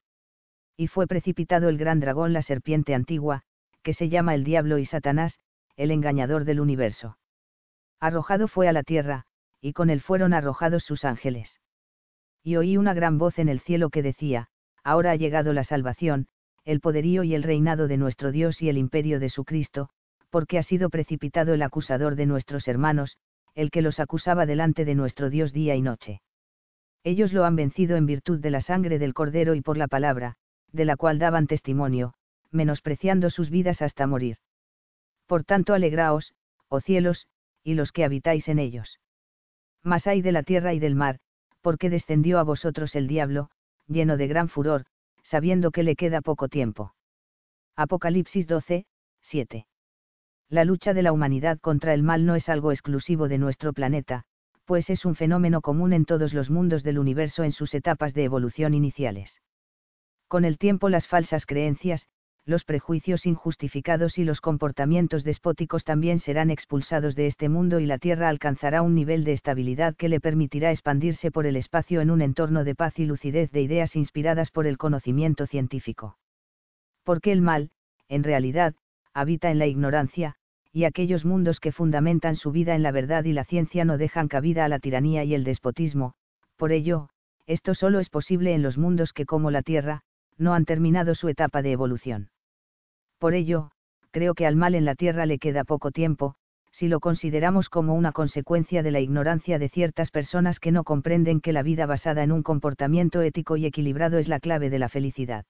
Y 0.76 0.88
fue 0.88 1.08
precipitado 1.08 1.70
el 1.70 1.78
gran 1.78 2.02
dragón 2.02 2.34
la 2.34 2.42
serpiente 2.42 2.94
antigua, 2.94 3.44
que 3.84 3.94
se 3.94 4.10
llama 4.10 4.36
el 4.36 4.44
diablo 4.44 4.80
y 4.80 4.86
Satanás, 4.86 5.40
el 5.78 5.90
engañador 5.90 6.44
del 6.44 6.60
universo. 6.60 7.18
Arrojado 8.02 8.50
fue 8.50 8.68
a 8.68 8.74
la 8.74 8.84
tierra, 8.84 9.28
y 9.62 9.72
con 9.72 9.90
él 9.90 10.02
fueron 10.02 10.34
arrojados 10.34 10.84
sus 10.84 11.06
ángeles. 11.06 11.62
Y 12.44 12.58
oí 12.58 12.76
una 12.76 12.94
gran 12.94 13.18
voz 13.18 13.40
en 13.40 13.48
el 13.48 13.62
cielo 13.62 13.90
que 13.90 14.04
decía, 14.04 14.50
Ahora 14.84 15.12
ha 15.12 15.16
llegado 15.16 15.54
la 15.54 15.64
salvación, 15.64 16.28
el 16.66 16.80
poderío 16.80 17.24
y 17.24 17.36
el 17.36 17.44
reinado 17.44 17.88
de 17.88 17.98
nuestro 17.98 18.32
Dios 18.32 18.62
y 18.62 18.70
el 18.70 18.78
imperio 18.78 19.20
de 19.20 19.30
su 19.30 19.44
Cristo, 19.46 19.90
porque 20.30 20.58
ha 20.58 20.64
sido 20.64 20.90
precipitado 20.90 21.54
el 21.54 21.62
acusador 21.62 22.16
de 22.16 22.26
nuestros 22.26 22.68
hermanos, 22.68 23.18
el 23.56 23.72
que 23.72 23.82
los 23.82 24.00
acusaba 24.00 24.46
delante 24.46 24.86
de 24.86 24.96
nuestro 24.96 25.30
Dios 25.30 25.54
día 25.54 25.76
y 25.76 25.82
noche. 25.82 26.22
Ellos 27.04 27.34
lo 27.34 27.46
han 27.46 27.56
vencido 27.56 27.98
en 27.98 28.06
virtud 28.06 28.40
de 28.40 28.52
la 28.52 28.62
sangre 28.62 29.00
del 29.00 29.14
Cordero 29.14 29.56
y 29.56 29.62
por 29.62 29.78
la 29.78 29.88
palabra, 29.88 30.36
de 30.72 30.86
la 30.86 30.98
cual 30.98 31.18
daban 31.18 31.48
testimonio, 31.48 32.14
menospreciando 32.52 33.30
sus 33.30 33.50
vidas 33.50 33.82
hasta 33.82 34.06
morir. 34.08 34.38
Por 35.26 35.44
tanto 35.44 35.74
alegraos, 35.74 36.34
oh 36.68 36.82
cielos, 36.82 37.28
y 37.64 37.74
los 37.74 37.92
que 37.92 38.04
habitáis 38.04 38.48
en 38.48 38.60
ellos. 38.60 39.00
Mas 39.84 40.08
hay 40.08 40.22
de 40.22 40.32
la 40.32 40.44
tierra 40.44 40.74
y 40.74 40.80
del 40.80 40.96
mar, 40.96 41.20
porque 41.62 41.90
descendió 41.90 42.40
a 42.40 42.44
vosotros 42.44 42.96
el 42.96 43.08
diablo, 43.08 43.50
lleno 43.88 44.18
de 44.18 44.28
gran 44.28 44.50
furor, 44.50 44.86
sabiendo 45.30 45.72
que 45.72 45.84
le 45.84 45.96
queda 45.96 46.22
poco 46.22 46.48
tiempo. 46.48 46.96
Apocalipsis 47.76 48.48
12, 48.48 48.86
7. 49.22 49.68
La 50.50 50.66
lucha 50.66 50.94
de 50.94 51.04
la 51.04 51.12
humanidad 51.12 51.60
contra 51.60 51.94
el 51.94 52.02
mal 52.02 52.26
no 52.26 52.36
es 52.36 52.50
algo 52.50 52.72
exclusivo 52.72 53.28
de 53.28 53.38
nuestro 53.38 53.72
planeta, 53.72 54.24
pues 54.66 54.90
es 54.90 55.06
un 55.06 55.14
fenómeno 55.14 55.62
común 55.62 55.94
en 55.94 56.06
todos 56.06 56.34
los 56.34 56.50
mundos 56.50 56.82
del 56.84 56.98
universo 56.98 57.44
en 57.44 57.52
sus 57.52 57.76
etapas 57.76 58.16
de 58.16 58.24
evolución 58.24 58.74
iniciales. 58.74 59.42
Con 60.28 60.46
el 60.46 60.58
tiempo 60.58 60.90
las 60.90 61.08
falsas 61.08 61.46
creencias, 61.46 62.08
los 62.50 62.66
prejuicios 62.66 63.28
injustificados 63.28 64.18
y 64.18 64.24
los 64.24 64.42
comportamientos 64.42 65.24
despóticos 65.24 65.84
también 65.84 66.20
serán 66.20 66.50
expulsados 66.50 67.16
de 67.16 67.28
este 67.28 67.48
mundo 67.48 67.80
y 67.80 67.86
la 67.86 68.00
Tierra 68.00 68.28
alcanzará 68.28 68.82
un 68.82 68.96
nivel 68.96 69.24
de 69.24 69.34
estabilidad 69.34 69.96
que 69.96 70.10
le 70.10 70.20
permitirá 70.20 70.72
expandirse 70.72 71.30
por 71.30 71.46
el 71.46 71.56
espacio 71.56 72.02
en 72.02 72.10
un 72.10 72.24
entorno 72.24 72.64
de 72.64 72.74
paz 72.74 72.98
y 72.98 73.06
lucidez 73.06 73.52
de 73.52 73.62
ideas 73.62 73.96
inspiradas 73.96 74.50
por 74.50 74.66
el 74.66 74.80
conocimiento 74.80 75.46
científico. 75.46 76.18
Porque 77.04 77.32
el 77.32 77.42
mal, 77.42 77.70
en 78.08 78.24
realidad, 78.24 78.74
habita 79.14 79.52
en 79.52 79.60
la 79.60 79.68
ignorancia, 79.68 80.34
y 80.74 80.86
aquellos 80.86 81.26
mundos 81.26 81.60
que 81.60 81.72
fundamentan 81.72 82.36
su 82.36 82.52
vida 82.52 82.74
en 82.74 82.82
la 82.82 82.92
verdad 82.92 83.26
y 83.26 83.34
la 83.34 83.44
ciencia 83.44 83.86
no 83.86 84.00
dejan 84.00 84.28
cabida 84.28 84.66
a 84.66 84.70
la 84.70 84.80
tiranía 84.80 85.24
y 85.24 85.36
el 85.36 85.44
despotismo, 85.44 86.16
por 86.58 86.72
ello, 86.72 87.10
esto 87.46 87.76
solo 87.76 88.00
es 88.00 88.10
posible 88.10 88.56
en 88.56 88.64
los 88.64 88.80
mundos 88.80 89.14
que 89.14 89.28
como 89.28 89.52
la 89.52 89.62
Tierra, 89.62 90.02
no 90.40 90.56
han 90.56 90.66
terminado 90.66 91.14
su 91.14 91.28
etapa 91.28 91.62
de 91.62 91.74
evolución. 91.74 92.30
Por 93.20 93.34
ello, 93.34 93.72
creo 94.12 94.34
que 94.34 94.48
al 94.48 94.56
mal 94.56 94.74
en 94.74 94.86
la 94.86 94.96
tierra 94.96 95.26
le 95.26 95.38
queda 95.38 95.64
poco 95.64 95.92
tiempo, 95.92 96.36
si 96.72 96.88
lo 96.88 97.00
consideramos 97.00 97.68
como 97.70 97.94
una 97.94 98.12
consecuencia 98.12 98.82
de 98.82 98.92
la 98.92 99.02
ignorancia 99.02 99.60
de 99.60 99.70
ciertas 99.70 100.12
personas 100.12 100.60
que 100.60 100.72
no 100.72 100.84
comprenden 100.84 101.42
que 101.42 101.54
la 101.54 101.64
vida 101.64 101.86
basada 101.86 102.24
en 102.24 102.32
un 102.32 102.44
comportamiento 102.44 103.22
ético 103.22 103.58
y 103.58 103.66
equilibrado 103.66 104.18
es 104.18 104.28
la 104.28 104.40
clave 104.40 104.70
de 104.70 104.80
la 104.80 104.88
felicidad. 104.88 105.46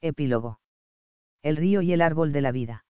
Epílogo. 0.00 0.58
El 1.42 1.56
río 1.56 1.82
y 1.82 1.92
el 1.92 2.02
árbol 2.02 2.32
de 2.32 2.40
la 2.40 2.52
vida. 2.52 2.84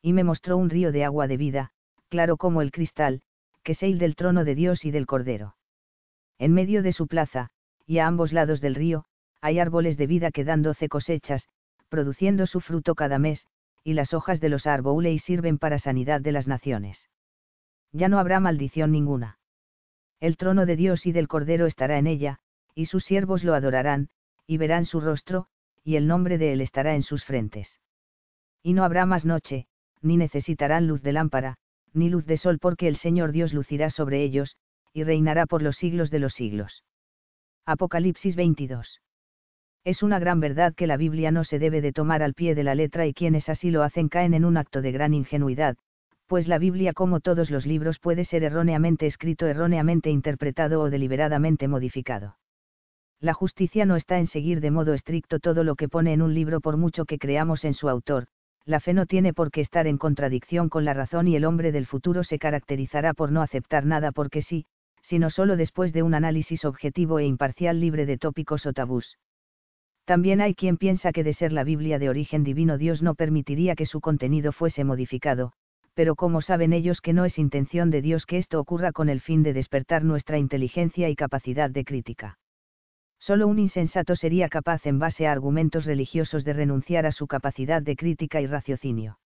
Y 0.00 0.12
me 0.12 0.22
mostró 0.22 0.56
un 0.56 0.70
río 0.70 0.92
de 0.92 1.04
agua 1.04 1.26
de 1.26 1.36
vida, 1.36 1.70
claro 2.08 2.36
como 2.36 2.62
el 2.62 2.70
cristal, 2.70 3.22
que 3.64 3.74
se 3.74 3.92
del 3.92 4.14
trono 4.14 4.44
de 4.44 4.54
Dios 4.54 4.84
y 4.84 4.92
del 4.92 5.06
Cordero. 5.06 5.56
En 6.38 6.52
medio 6.52 6.82
de 6.82 6.92
su 6.92 7.08
plaza, 7.08 7.48
y 7.86 7.98
a 7.98 8.06
ambos 8.06 8.32
lados 8.32 8.60
del 8.60 8.76
río, 8.76 9.06
hay 9.40 9.58
árboles 9.58 9.96
de 9.96 10.06
vida 10.06 10.30
que 10.30 10.44
dan 10.44 10.62
doce 10.62 10.88
cosechas, 10.88 11.48
produciendo 11.96 12.46
su 12.46 12.60
fruto 12.60 12.94
cada 12.94 13.18
mes, 13.18 13.46
y 13.82 13.94
las 13.94 14.12
hojas 14.12 14.38
de 14.38 14.50
los 14.50 14.66
árboles 14.66 15.22
sirven 15.24 15.56
para 15.56 15.78
sanidad 15.78 16.20
de 16.20 16.30
las 16.30 16.46
naciones. 16.46 17.08
Ya 17.90 18.10
no 18.10 18.18
habrá 18.18 18.38
maldición 18.38 18.92
ninguna. 18.92 19.38
El 20.20 20.36
trono 20.36 20.66
de 20.66 20.76
Dios 20.76 21.06
y 21.06 21.12
del 21.12 21.26
Cordero 21.26 21.64
estará 21.64 21.96
en 21.96 22.06
ella, 22.06 22.38
y 22.74 22.84
sus 22.84 23.06
siervos 23.06 23.44
lo 23.44 23.54
adorarán, 23.54 24.10
y 24.46 24.58
verán 24.58 24.84
su 24.84 25.00
rostro, 25.00 25.46
y 25.84 25.96
el 25.96 26.06
nombre 26.06 26.36
de 26.36 26.52
él 26.52 26.60
estará 26.60 26.96
en 26.96 27.02
sus 27.02 27.24
frentes. 27.24 27.80
Y 28.62 28.74
no 28.74 28.84
habrá 28.84 29.06
más 29.06 29.24
noche, 29.24 29.66
ni 30.02 30.18
necesitarán 30.18 30.86
luz 30.86 31.00
de 31.00 31.14
lámpara, 31.14 31.56
ni 31.94 32.10
luz 32.10 32.26
de 32.26 32.36
sol 32.36 32.58
porque 32.58 32.88
el 32.88 32.98
Señor 32.98 33.32
Dios 33.32 33.54
lucirá 33.54 33.88
sobre 33.88 34.22
ellos, 34.22 34.58
y 34.92 35.02
reinará 35.02 35.46
por 35.46 35.62
los 35.62 35.78
siglos 35.78 36.10
de 36.10 36.18
los 36.18 36.34
siglos. 36.34 36.84
Apocalipsis 37.64 38.36
22. 38.36 39.00
Es 39.86 40.02
una 40.02 40.18
gran 40.18 40.40
verdad 40.40 40.74
que 40.74 40.88
la 40.88 40.96
Biblia 40.96 41.30
no 41.30 41.44
se 41.44 41.60
debe 41.60 41.80
de 41.80 41.92
tomar 41.92 42.20
al 42.20 42.34
pie 42.34 42.56
de 42.56 42.64
la 42.64 42.74
letra 42.74 43.06
y 43.06 43.14
quienes 43.14 43.48
así 43.48 43.70
lo 43.70 43.84
hacen 43.84 44.08
caen 44.08 44.34
en 44.34 44.44
un 44.44 44.56
acto 44.56 44.82
de 44.82 44.90
gran 44.90 45.14
ingenuidad, 45.14 45.76
pues 46.26 46.48
la 46.48 46.58
Biblia 46.58 46.92
como 46.92 47.20
todos 47.20 47.52
los 47.52 47.66
libros 47.66 48.00
puede 48.00 48.24
ser 48.24 48.42
erróneamente 48.42 49.06
escrito, 49.06 49.46
erróneamente 49.46 50.10
interpretado 50.10 50.80
o 50.80 50.90
deliberadamente 50.90 51.68
modificado. 51.68 52.36
La 53.20 53.32
justicia 53.32 53.86
no 53.86 53.94
está 53.94 54.18
en 54.18 54.26
seguir 54.26 54.60
de 54.60 54.72
modo 54.72 54.92
estricto 54.92 55.38
todo 55.38 55.62
lo 55.62 55.76
que 55.76 55.88
pone 55.88 56.12
en 56.12 56.20
un 56.20 56.34
libro 56.34 56.60
por 56.60 56.76
mucho 56.76 57.04
que 57.04 57.20
creamos 57.20 57.64
en 57.64 57.74
su 57.74 57.88
autor, 57.88 58.26
la 58.64 58.80
fe 58.80 58.92
no 58.92 59.06
tiene 59.06 59.34
por 59.34 59.52
qué 59.52 59.60
estar 59.60 59.86
en 59.86 59.98
contradicción 59.98 60.68
con 60.68 60.84
la 60.84 60.94
razón 60.94 61.28
y 61.28 61.36
el 61.36 61.44
hombre 61.44 61.70
del 61.70 61.86
futuro 61.86 62.24
se 62.24 62.40
caracterizará 62.40 63.14
por 63.14 63.30
no 63.30 63.40
aceptar 63.40 63.86
nada 63.86 64.10
porque 64.10 64.42
sí, 64.42 64.66
sino 65.02 65.30
solo 65.30 65.56
después 65.56 65.92
de 65.92 66.02
un 66.02 66.14
análisis 66.14 66.64
objetivo 66.64 67.20
e 67.20 67.24
imparcial 67.24 67.78
libre 67.78 68.04
de 68.04 68.18
tópicos 68.18 68.66
o 68.66 68.72
tabús. 68.72 69.16
También 70.06 70.40
hay 70.40 70.54
quien 70.54 70.76
piensa 70.76 71.10
que 71.10 71.24
de 71.24 71.34
ser 71.34 71.52
la 71.52 71.64
Biblia 71.64 71.98
de 71.98 72.08
origen 72.08 72.44
divino 72.44 72.78
Dios 72.78 73.02
no 73.02 73.16
permitiría 73.16 73.74
que 73.74 73.86
su 73.86 74.00
contenido 74.00 74.52
fuese 74.52 74.84
modificado, 74.84 75.52
pero 75.94 76.14
como 76.14 76.42
saben 76.42 76.72
ellos 76.72 77.00
que 77.00 77.12
no 77.12 77.24
es 77.24 77.38
intención 77.38 77.90
de 77.90 78.02
Dios 78.02 78.24
que 78.24 78.38
esto 78.38 78.60
ocurra 78.60 78.92
con 78.92 79.08
el 79.08 79.20
fin 79.20 79.42
de 79.42 79.52
despertar 79.52 80.04
nuestra 80.04 80.38
inteligencia 80.38 81.08
y 81.08 81.16
capacidad 81.16 81.70
de 81.70 81.84
crítica. 81.84 82.38
Solo 83.18 83.48
un 83.48 83.58
insensato 83.58 84.14
sería 84.14 84.48
capaz 84.48 84.86
en 84.86 85.00
base 85.00 85.26
a 85.26 85.32
argumentos 85.32 85.86
religiosos 85.86 86.44
de 86.44 86.52
renunciar 86.52 87.04
a 87.04 87.10
su 87.10 87.26
capacidad 87.26 87.82
de 87.82 87.96
crítica 87.96 88.40
y 88.40 88.46
raciocinio. 88.46 89.18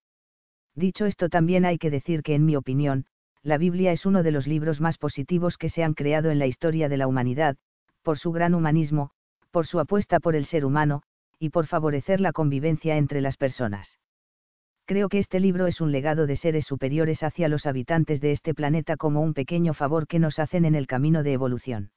Dicho 0.75 1.05
esto 1.05 1.29
también 1.29 1.67
hay 1.67 1.77
que 1.77 1.91
decir 1.91 2.23
que 2.23 2.35
en 2.35 2.47
mi 2.47 2.57
opinión, 2.57 3.05
la 3.43 3.59
Biblia 3.59 3.93
es 3.93 4.07
uno 4.07 4.23
de 4.23 4.31
los 4.31 4.47
libros 4.47 4.81
más 4.81 4.97
positivos 4.97 5.59
que 5.59 5.69
se 5.69 5.83
han 5.83 5.93
creado 5.93 6.31
en 6.31 6.39
la 6.39 6.47
historia 6.47 6.89
de 6.89 6.97
la 6.97 7.07
humanidad, 7.07 7.59
por 8.03 8.19
su 8.19 8.33
gran 8.33 8.55
humanismo, 8.55 9.11
por 9.51 9.67
su 9.67 9.81
apuesta 9.81 10.21
por 10.21 10.37
el 10.37 10.47
ser 10.47 10.65
humano, 10.65 11.03
y 11.39 11.51
por 11.51 11.67
favorecer 11.67 12.21
la 12.21 12.33
convivencia 12.33 12.97
entre 12.97 13.21
las 13.21 13.37
personas. 13.37 13.99
Creo 14.85 15.09
que 15.09 15.19
este 15.19 15.41
libro 15.41 15.67
es 15.67 15.81
un 15.81 15.93
legado 15.93 16.27
de 16.27 16.37
seres 16.37 16.67
superiores 16.67 17.23
hacia 17.23 17.49
los 17.49 17.67
habitantes 17.67 18.21
de 18.21 18.33
este 18.33 18.55
planeta 18.55 18.97
como 18.97 19.21
un 19.21 19.35
pequeño 19.35 19.73
favor 19.73 20.07
que 20.07 20.19
nos 20.19 20.39
hacen 20.39 20.65
en 20.65 20.75
el 20.75 20.87
camino 20.87 21.23
de 21.23 21.33
evolución. 21.33 21.93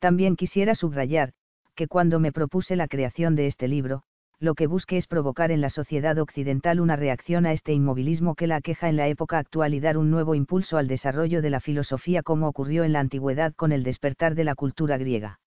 También 0.00 0.34
quisiera 0.36 0.74
subrayar, 0.74 1.32
que 1.74 1.86
cuando 1.86 2.18
me 2.18 2.32
propuse 2.32 2.76
la 2.76 2.88
creación 2.88 3.36
de 3.36 3.46
este 3.46 3.68
libro, 3.68 4.02
lo 4.40 4.54
que 4.54 4.66
busqué 4.66 4.96
es 4.96 5.06
provocar 5.06 5.50
en 5.50 5.60
la 5.60 5.70
sociedad 5.70 6.18
occidental 6.18 6.80
una 6.80 6.96
reacción 6.96 7.46
a 7.46 7.52
este 7.52 7.72
inmovilismo 7.74 8.34
que 8.34 8.46
la 8.46 8.56
aqueja 8.56 8.88
en 8.88 8.96
la 8.96 9.06
época 9.06 9.38
actual 9.38 9.74
y 9.74 9.80
dar 9.80 9.98
un 9.98 10.10
nuevo 10.10 10.34
impulso 10.34 10.78
al 10.78 10.88
desarrollo 10.88 11.42
de 11.42 11.50
la 11.50 11.60
filosofía 11.60 12.22
como 12.22 12.48
ocurrió 12.48 12.84
en 12.84 12.92
la 12.92 13.00
antigüedad 13.00 13.54
con 13.54 13.70
el 13.70 13.82
despertar 13.82 14.34
de 14.34 14.44
la 14.44 14.54
cultura 14.54 14.98
griega. 14.98 15.40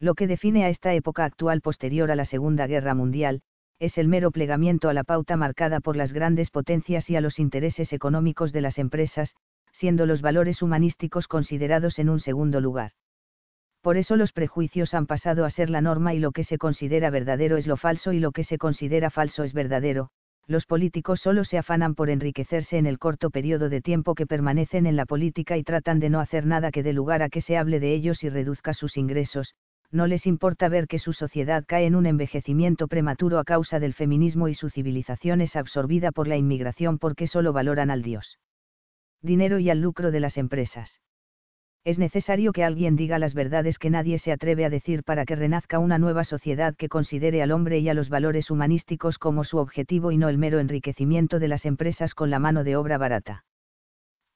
Lo 0.00 0.14
que 0.14 0.28
define 0.28 0.64
a 0.64 0.68
esta 0.68 0.94
época 0.94 1.24
actual 1.24 1.60
posterior 1.60 2.10
a 2.12 2.16
la 2.16 2.24
Segunda 2.24 2.68
Guerra 2.68 2.94
Mundial, 2.94 3.42
es 3.80 3.98
el 3.98 4.06
mero 4.06 4.30
plegamiento 4.30 4.88
a 4.88 4.94
la 4.94 5.02
pauta 5.02 5.36
marcada 5.36 5.80
por 5.80 5.96
las 5.96 6.12
grandes 6.12 6.50
potencias 6.50 7.10
y 7.10 7.16
a 7.16 7.20
los 7.20 7.38
intereses 7.38 7.92
económicos 7.92 8.52
de 8.52 8.60
las 8.60 8.78
empresas, 8.78 9.34
siendo 9.72 10.06
los 10.06 10.22
valores 10.22 10.62
humanísticos 10.62 11.26
considerados 11.26 11.98
en 11.98 12.10
un 12.10 12.20
segundo 12.20 12.60
lugar. 12.60 12.92
Por 13.80 13.96
eso 13.96 14.16
los 14.16 14.32
prejuicios 14.32 14.94
han 14.94 15.06
pasado 15.06 15.44
a 15.44 15.50
ser 15.50 15.70
la 15.70 15.80
norma 15.80 16.14
y 16.14 16.20
lo 16.20 16.32
que 16.32 16.44
se 16.44 16.58
considera 16.58 17.10
verdadero 17.10 17.56
es 17.56 17.66
lo 17.66 17.76
falso 17.76 18.12
y 18.12 18.20
lo 18.20 18.32
que 18.32 18.44
se 18.44 18.58
considera 18.58 19.10
falso 19.10 19.42
es 19.42 19.52
verdadero, 19.52 20.10
los 20.48 20.64
políticos 20.64 21.20
solo 21.20 21.44
se 21.44 21.58
afanan 21.58 21.94
por 21.94 22.08
enriquecerse 22.08 22.78
en 22.78 22.86
el 22.86 22.98
corto 22.98 23.30
periodo 23.30 23.68
de 23.68 23.80
tiempo 23.80 24.14
que 24.14 24.26
permanecen 24.26 24.86
en 24.86 24.96
la 24.96 25.06
política 25.06 25.56
y 25.56 25.62
tratan 25.62 26.00
de 26.00 26.08
no 26.08 26.20
hacer 26.20 26.46
nada 26.46 26.70
que 26.70 26.82
dé 26.82 26.92
lugar 26.92 27.22
a 27.22 27.28
que 27.28 27.42
se 27.42 27.56
hable 27.56 27.80
de 27.80 27.92
ellos 27.92 28.24
y 28.24 28.30
reduzca 28.30 28.72
sus 28.72 28.96
ingresos, 28.96 29.54
no 29.90 30.06
les 30.06 30.26
importa 30.26 30.68
ver 30.68 30.86
que 30.86 30.98
su 30.98 31.12
sociedad 31.12 31.64
cae 31.66 31.86
en 31.86 31.94
un 31.94 32.06
envejecimiento 32.06 32.88
prematuro 32.88 33.38
a 33.38 33.44
causa 33.44 33.80
del 33.80 33.94
feminismo 33.94 34.48
y 34.48 34.54
su 34.54 34.68
civilización 34.68 35.40
es 35.40 35.56
absorbida 35.56 36.12
por 36.12 36.28
la 36.28 36.36
inmigración 36.36 36.98
porque 36.98 37.26
solo 37.26 37.52
valoran 37.52 37.90
al 37.90 38.02
Dios. 38.02 38.38
Dinero 39.22 39.58
y 39.58 39.70
al 39.70 39.80
lucro 39.80 40.10
de 40.10 40.20
las 40.20 40.36
empresas. 40.36 41.00
Es 41.84 41.98
necesario 41.98 42.52
que 42.52 42.64
alguien 42.64 42.96
diga 42.96 43.18
las 43.18 43.32
verdades 43.32 43.78
que 43.78 43.88
nadie 43.88 44.18
se 44.18 44.30
atreve 44.30 44.66
a 44.66 44.70
decir 44.70 45.04
para 45.04 45.24
que 45.24 45.36
renazca 45.36 45.78
una 45.78 45.98
nueva 45.98 46.24
sociedad 46.24 46.76
que 46.76 46.90
considere 46.90 47.42
al 47.42 47.50
hombre 47.50 47.78
y 47.78 47.88
a 47.88 47.94
los 47.94 48.10
valores 48.10 48.50
humanísticos 48.50 49.18
como 49.18 49.42
su 49.42 49.56
objetivo 49.56 50.12
y 50.12 50.18
no 50.18 50.28
el 50.28 50.36
mero 50.36 50.58
enriquecimiento 50.58 51.38
de 51.38 51.48
las 51.48 51.64
empresas 51.64 52.14
con 52.14 52.28
la 52.28 52.38
mano 52.38 52.62
de 52.62 52.76
obra 52.76 52.98
barata. 52.98 53.44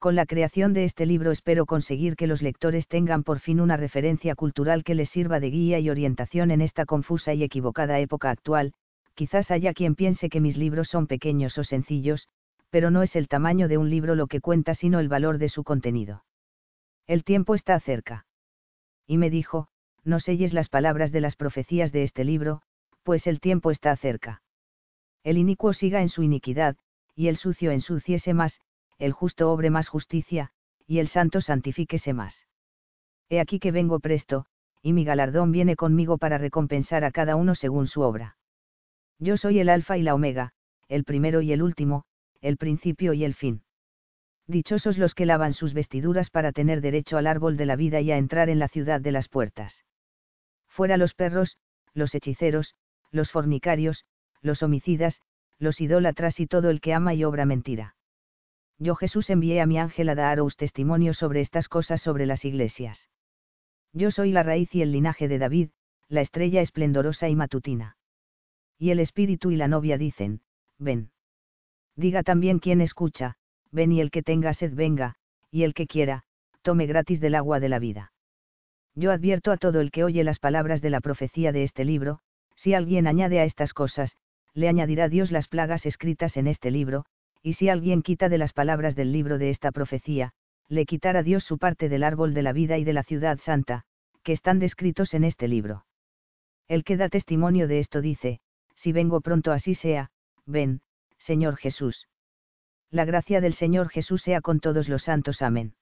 Con 0.03 0.17
la 0.17 0.27
creación 0.27 0.73
de 0.73 0.83
este 0.83 1.07
libro 1.07 1.31
espero 1.31 1.65
conseguir 1.65 2.17
que 2.17 2.27
los 2.27 2.43
lectores 2.43 2.89
tengan 2.89 3.23
por 3.23 3.39
fin 3.39 3.61
una 3.61 3.77
referencia 3.77 4.35
cultural 4.35 4.83
que 4.83 4.97
les 4.97 5.09
sirva 5.11 5.39
de 5.39 5.49
guía 5.49 5.79
y 5.79 5.91
orientación 5.91 6.51
en 6.51 6.61
esta 6.61 6.87
confusa 6.87 7.35
y 7.35 7.45
equivocada 7.45 8.01
época 8.01 8.29
actual, 8.31 8.73
quizás 9.15 9.53
haya 9.53 9.73
quien 9.73 9.95
piense 9.95 10.29
que 10.29 10.41
mis 10.41 10.57
libros 10.57 10.89
son 10.89 11.07
pequeños 11.07 11.57
o 11.57 11.63
sencillos, 11.63 12.27
pero 12.69 12.91
no 12.91 13.05
es 13.05 13.15
el 13.15 13.29
tamaño 13.29 13.69
de 13.69 13.79
un 13.79 13.91
libro 13.91 14.17
lo 14.17 14.27
que 14.27 14.41
cuenta 14.41 14.75
sino 14.75 14.99
el 14.99 15.09
valor 15.09 15.39
de 15.39 15.49
su 15.49 15.63
contenido. 15.63 16.25
El 17.07 17.23
tiempo 17.23 17.55
está 17.55 17.79
cerca. 17.79 18.27
Y 19.07 19.19
me 19.19 19.31
dijo, 19.31 19.69
no 20.03 20.19
selles 20.19 20.53
las 20.53 20.69
palabras 20.69 21.13
de 21.13 21.21
las 21.21 21.37
profecías 21.37 21.93
de 21.93 22.03
este 22.03 22.25
libro, 22.25 22.63
pues 23.05 23.29
el 23.29 23.39
tiempo 23.39 23.71
está 23.71 23.97
cerca. 23.97 24.43
El 25.23 25.39
inicuo 25.39 25.73
siga 25.73 26.03
en 26.03 26.09
su 26.09 26.25
iniquidad, 26.25 26.77
y 27.15 27.29
el 27.29 27.37
sucio 27.37 27.71
ensuciese 27.71 28.35
más, 28.35 28.59
el 29.03 29.11
justo 29.11 29.51
obre 29.51 29.69
más 29.69 29.89
justicia, 29.89 30.53
y 30.87 31.01
el 31.01 31.09
santo 31.09 31.41
santifíquese 31.41 32.13
más. 32.13 32.47
He 33.29 33.41
aquí 33.41 33.59
que 33.59 33.73
vengo 33.73 33.99
presto, 33.99 34.47
y 34.81 34.93
mi 34.93 35.05
galardón 35.05 35.51
viene 35.51 35.75
conmigo 35.75 36.19
para 36.19 36.39
recompensar 36.39 37.03
a 37.03 37.11
cada 37.11 37.35
uno 37.35 37.57
según 37.57 37.89
su 37.89 38.03
obra. 38.03 38.37
Yo 39.19 39.37
soy 39.37 39.59
el 39.59 39.71
alfa 39.71 39.99
y 39.99 40.03
la 40.03 40.15
omega, 40.15 40.53
el 40.87 41.03
primero 41.03 41.43
y 41.43 41.53
el 41.53 41.63
último, 41.63 42.05
el 42.41 42.57
principio 42.59 43.13
y 43.13 43.25
el 43.25 43.35
fin. 43.35 43.65
Dichosos 44.47 44.99
los 44.99 45.17
que 45.17 45.27
lavan 45.27 45.53
sus 45.53 45.75
vestiduras 45.75 46.31
para 46.31 46.53
tener 46.53 46.81
derecho 46.81 47.17
al 47.17 47.27
árbol 47.27 47.57
de 47.57 47.67
la 47.67 47.75
vida 47.75 48.01
y 48.01 48.13
a 48.13 48.19
entrar 48.19 48.51
en 48.51 48.61
la 48.61 48.69
ciudad 48.69 49.01
de 49.01 49.11
las 49.11 49.29
puertas. 49.29 49.85
Fuera 50.69 50.97
los 50.97 51.15
perros, 51.15 51.57
los 51.93 52.15
hechiceros, 52.15 52.77
los 53.11 53.33
fornicarios, 53.33 54.05
los 54.43 54.63
homicidas, 54.63 55.21
los 55.59 55.81
idólatras 55.81 56.39
y 56.39 56.47
todo 56.47 56.71
el 56.71 56.81
que 56.81 56.95
ama 56.95 57.15
y 57.15 57.25
obra 57.25 57.47
mentira. 57.47 57.97
Yo 58.83 58.97
Jesús 58.97 59.31
envié 59.31 59.61
a 59.61 59.67
mi 59.67 59.79
ángel 59.79 60.09
a 60.09 60.17
daros 60.17 60.57
testimonio 60.57 61.15
sobre 61.15 61.41
estas 61.41 61.69
cosas 61.69 62.03
sobre 62.03 62.27
las 62.27 62.45
iglesias. 62.45 63.09
Yo 63.93 64.11
soy 64.11 64.33
la 64.33 64.43
raíz 64.43 64.75
y 64.75 64.83
el 64.83 64.91
linaje 64.91 65.29
de 65.29 65.39
David, 65.39 65.69
la 66.09 66.21
estrella 66.21 66.63
esplendorosa 66.63 67.29
y 67.29 67.37
matutina. 67.37 67.97
Y 68.81 68.91
el 68.91 68.99
espíritu 68.99 69.53
y 69.53 69.57
la 69.57 69.69
novia 69.69 69.99
dicen, 69.99 70.41
ven. 70.81 71.13
Diga 71.95 72.25
también 72.25 72.59
quien 72.59 72.81
escucha, 72.81 73.37
ven 73.71 73.93
y 73.93 74.01
el 74.01 74.11
que 74.11 74.25
tenga 74.25 74.53
sed 74.53 74.75
venga, 74.75 75.15
y 75.53 75.63
el 75.63 75.75
que 75.75 75.87
quiera, 75.87 76.25
tome 76.63 76.87
gratis 76.87 77.21
del 77.21 77.37
agua 77.37 77.61
de 77.61 77.69
la 77.69 77.79
vida. 77.79 78.13
Yo 78.97 79.13
advierto 79.13 79.53
a 79.53 79.59
todo 79.59 79.81
el 79.81 79.93
que 79.93 80.03
oye 80.03 80.25
las 80.25 80.41
palabras 80.41 80.81
de 80.81 80.91
la 80.91 81.01
profecía 81.01 81.53
de 81.53 81.63
este 81.63 81.85
libro, 81.85 82.19
si 82.57 82.75
alguien 82.75 83.07
añade 83.07 83.39
a 83.39 83.45
estas 83.45 83.75
cosas, 83.75 84.17
le 84.55 84.69
añadirá 84.69 85.09
Dios 85.09 85.31
las 85.31 85.47
plagas 85.47 85.87
escritas 85.87 86.37
en 86.37 86.49
este 86.49 86.73
libro, 86.73 87.05
y 87.43 87.55
si 87.55 87.69
alguien 87.69 88.03
quita 88.03 88.29
de 88.29 88.39
las 88.39 88.53
palabras 88.53 88.95
del 88.95 89.13
libro 89.13 89.39
de 89.39 89.51
esta 89.51 89.73
profecía, 89.73 90.33
le 90.69 90.87
quitará 90.87 91.23
Dios 91.23 91.45
su 91.45 91.59
parte 91.59 91.89
del 91.89 92.05
árbol 92.05 92.35
de 92.35 92.43
la 92.43 92.53
vida 92.53 92.79
y 92.79 92.85
de 92.85 92.93
la 92.93 93.03
ciudad 93.03 93.39
santa, 93.45 93.83
que 94.23 94.33
están 94.33 94.59
descritos 94.59 95.15
en 95.15 95.25
este 95.25 95.49
libro. 95.49 95.85
El 96.69 96.85
que 96.85 96.97
da 96.97 97.09
testimonio 97.09 97.69
de 97.69 97.81
esto 97.81 98.01
dice, 98.01 98.41
si 98.77 98.93
vengo 98.93 99.21
pronto 99.21 99.53
así 99.53 99.75
sea, 99.75 100.11
ven, 100.47 100.81
Señor 101.19 101.57
Jesús. 101.57 102.09
La 102.91 103.05
gracia 103.05 103.41
del 103.41 103.55
Señor 103.55 103.89
Jesús 103.89 104.23
sea 104.23 104.41
con 104.41 104.61
todos 104.61 104.89
los 104.89 105.05
santos. 105.05 105.43
Amén. 105.43 105.75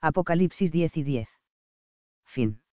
Apocalipsis 0.00 0.70
10 0.70 0.96
y 0.96 1.02
10. 1.02 1.28
Fin. 2.24 2.63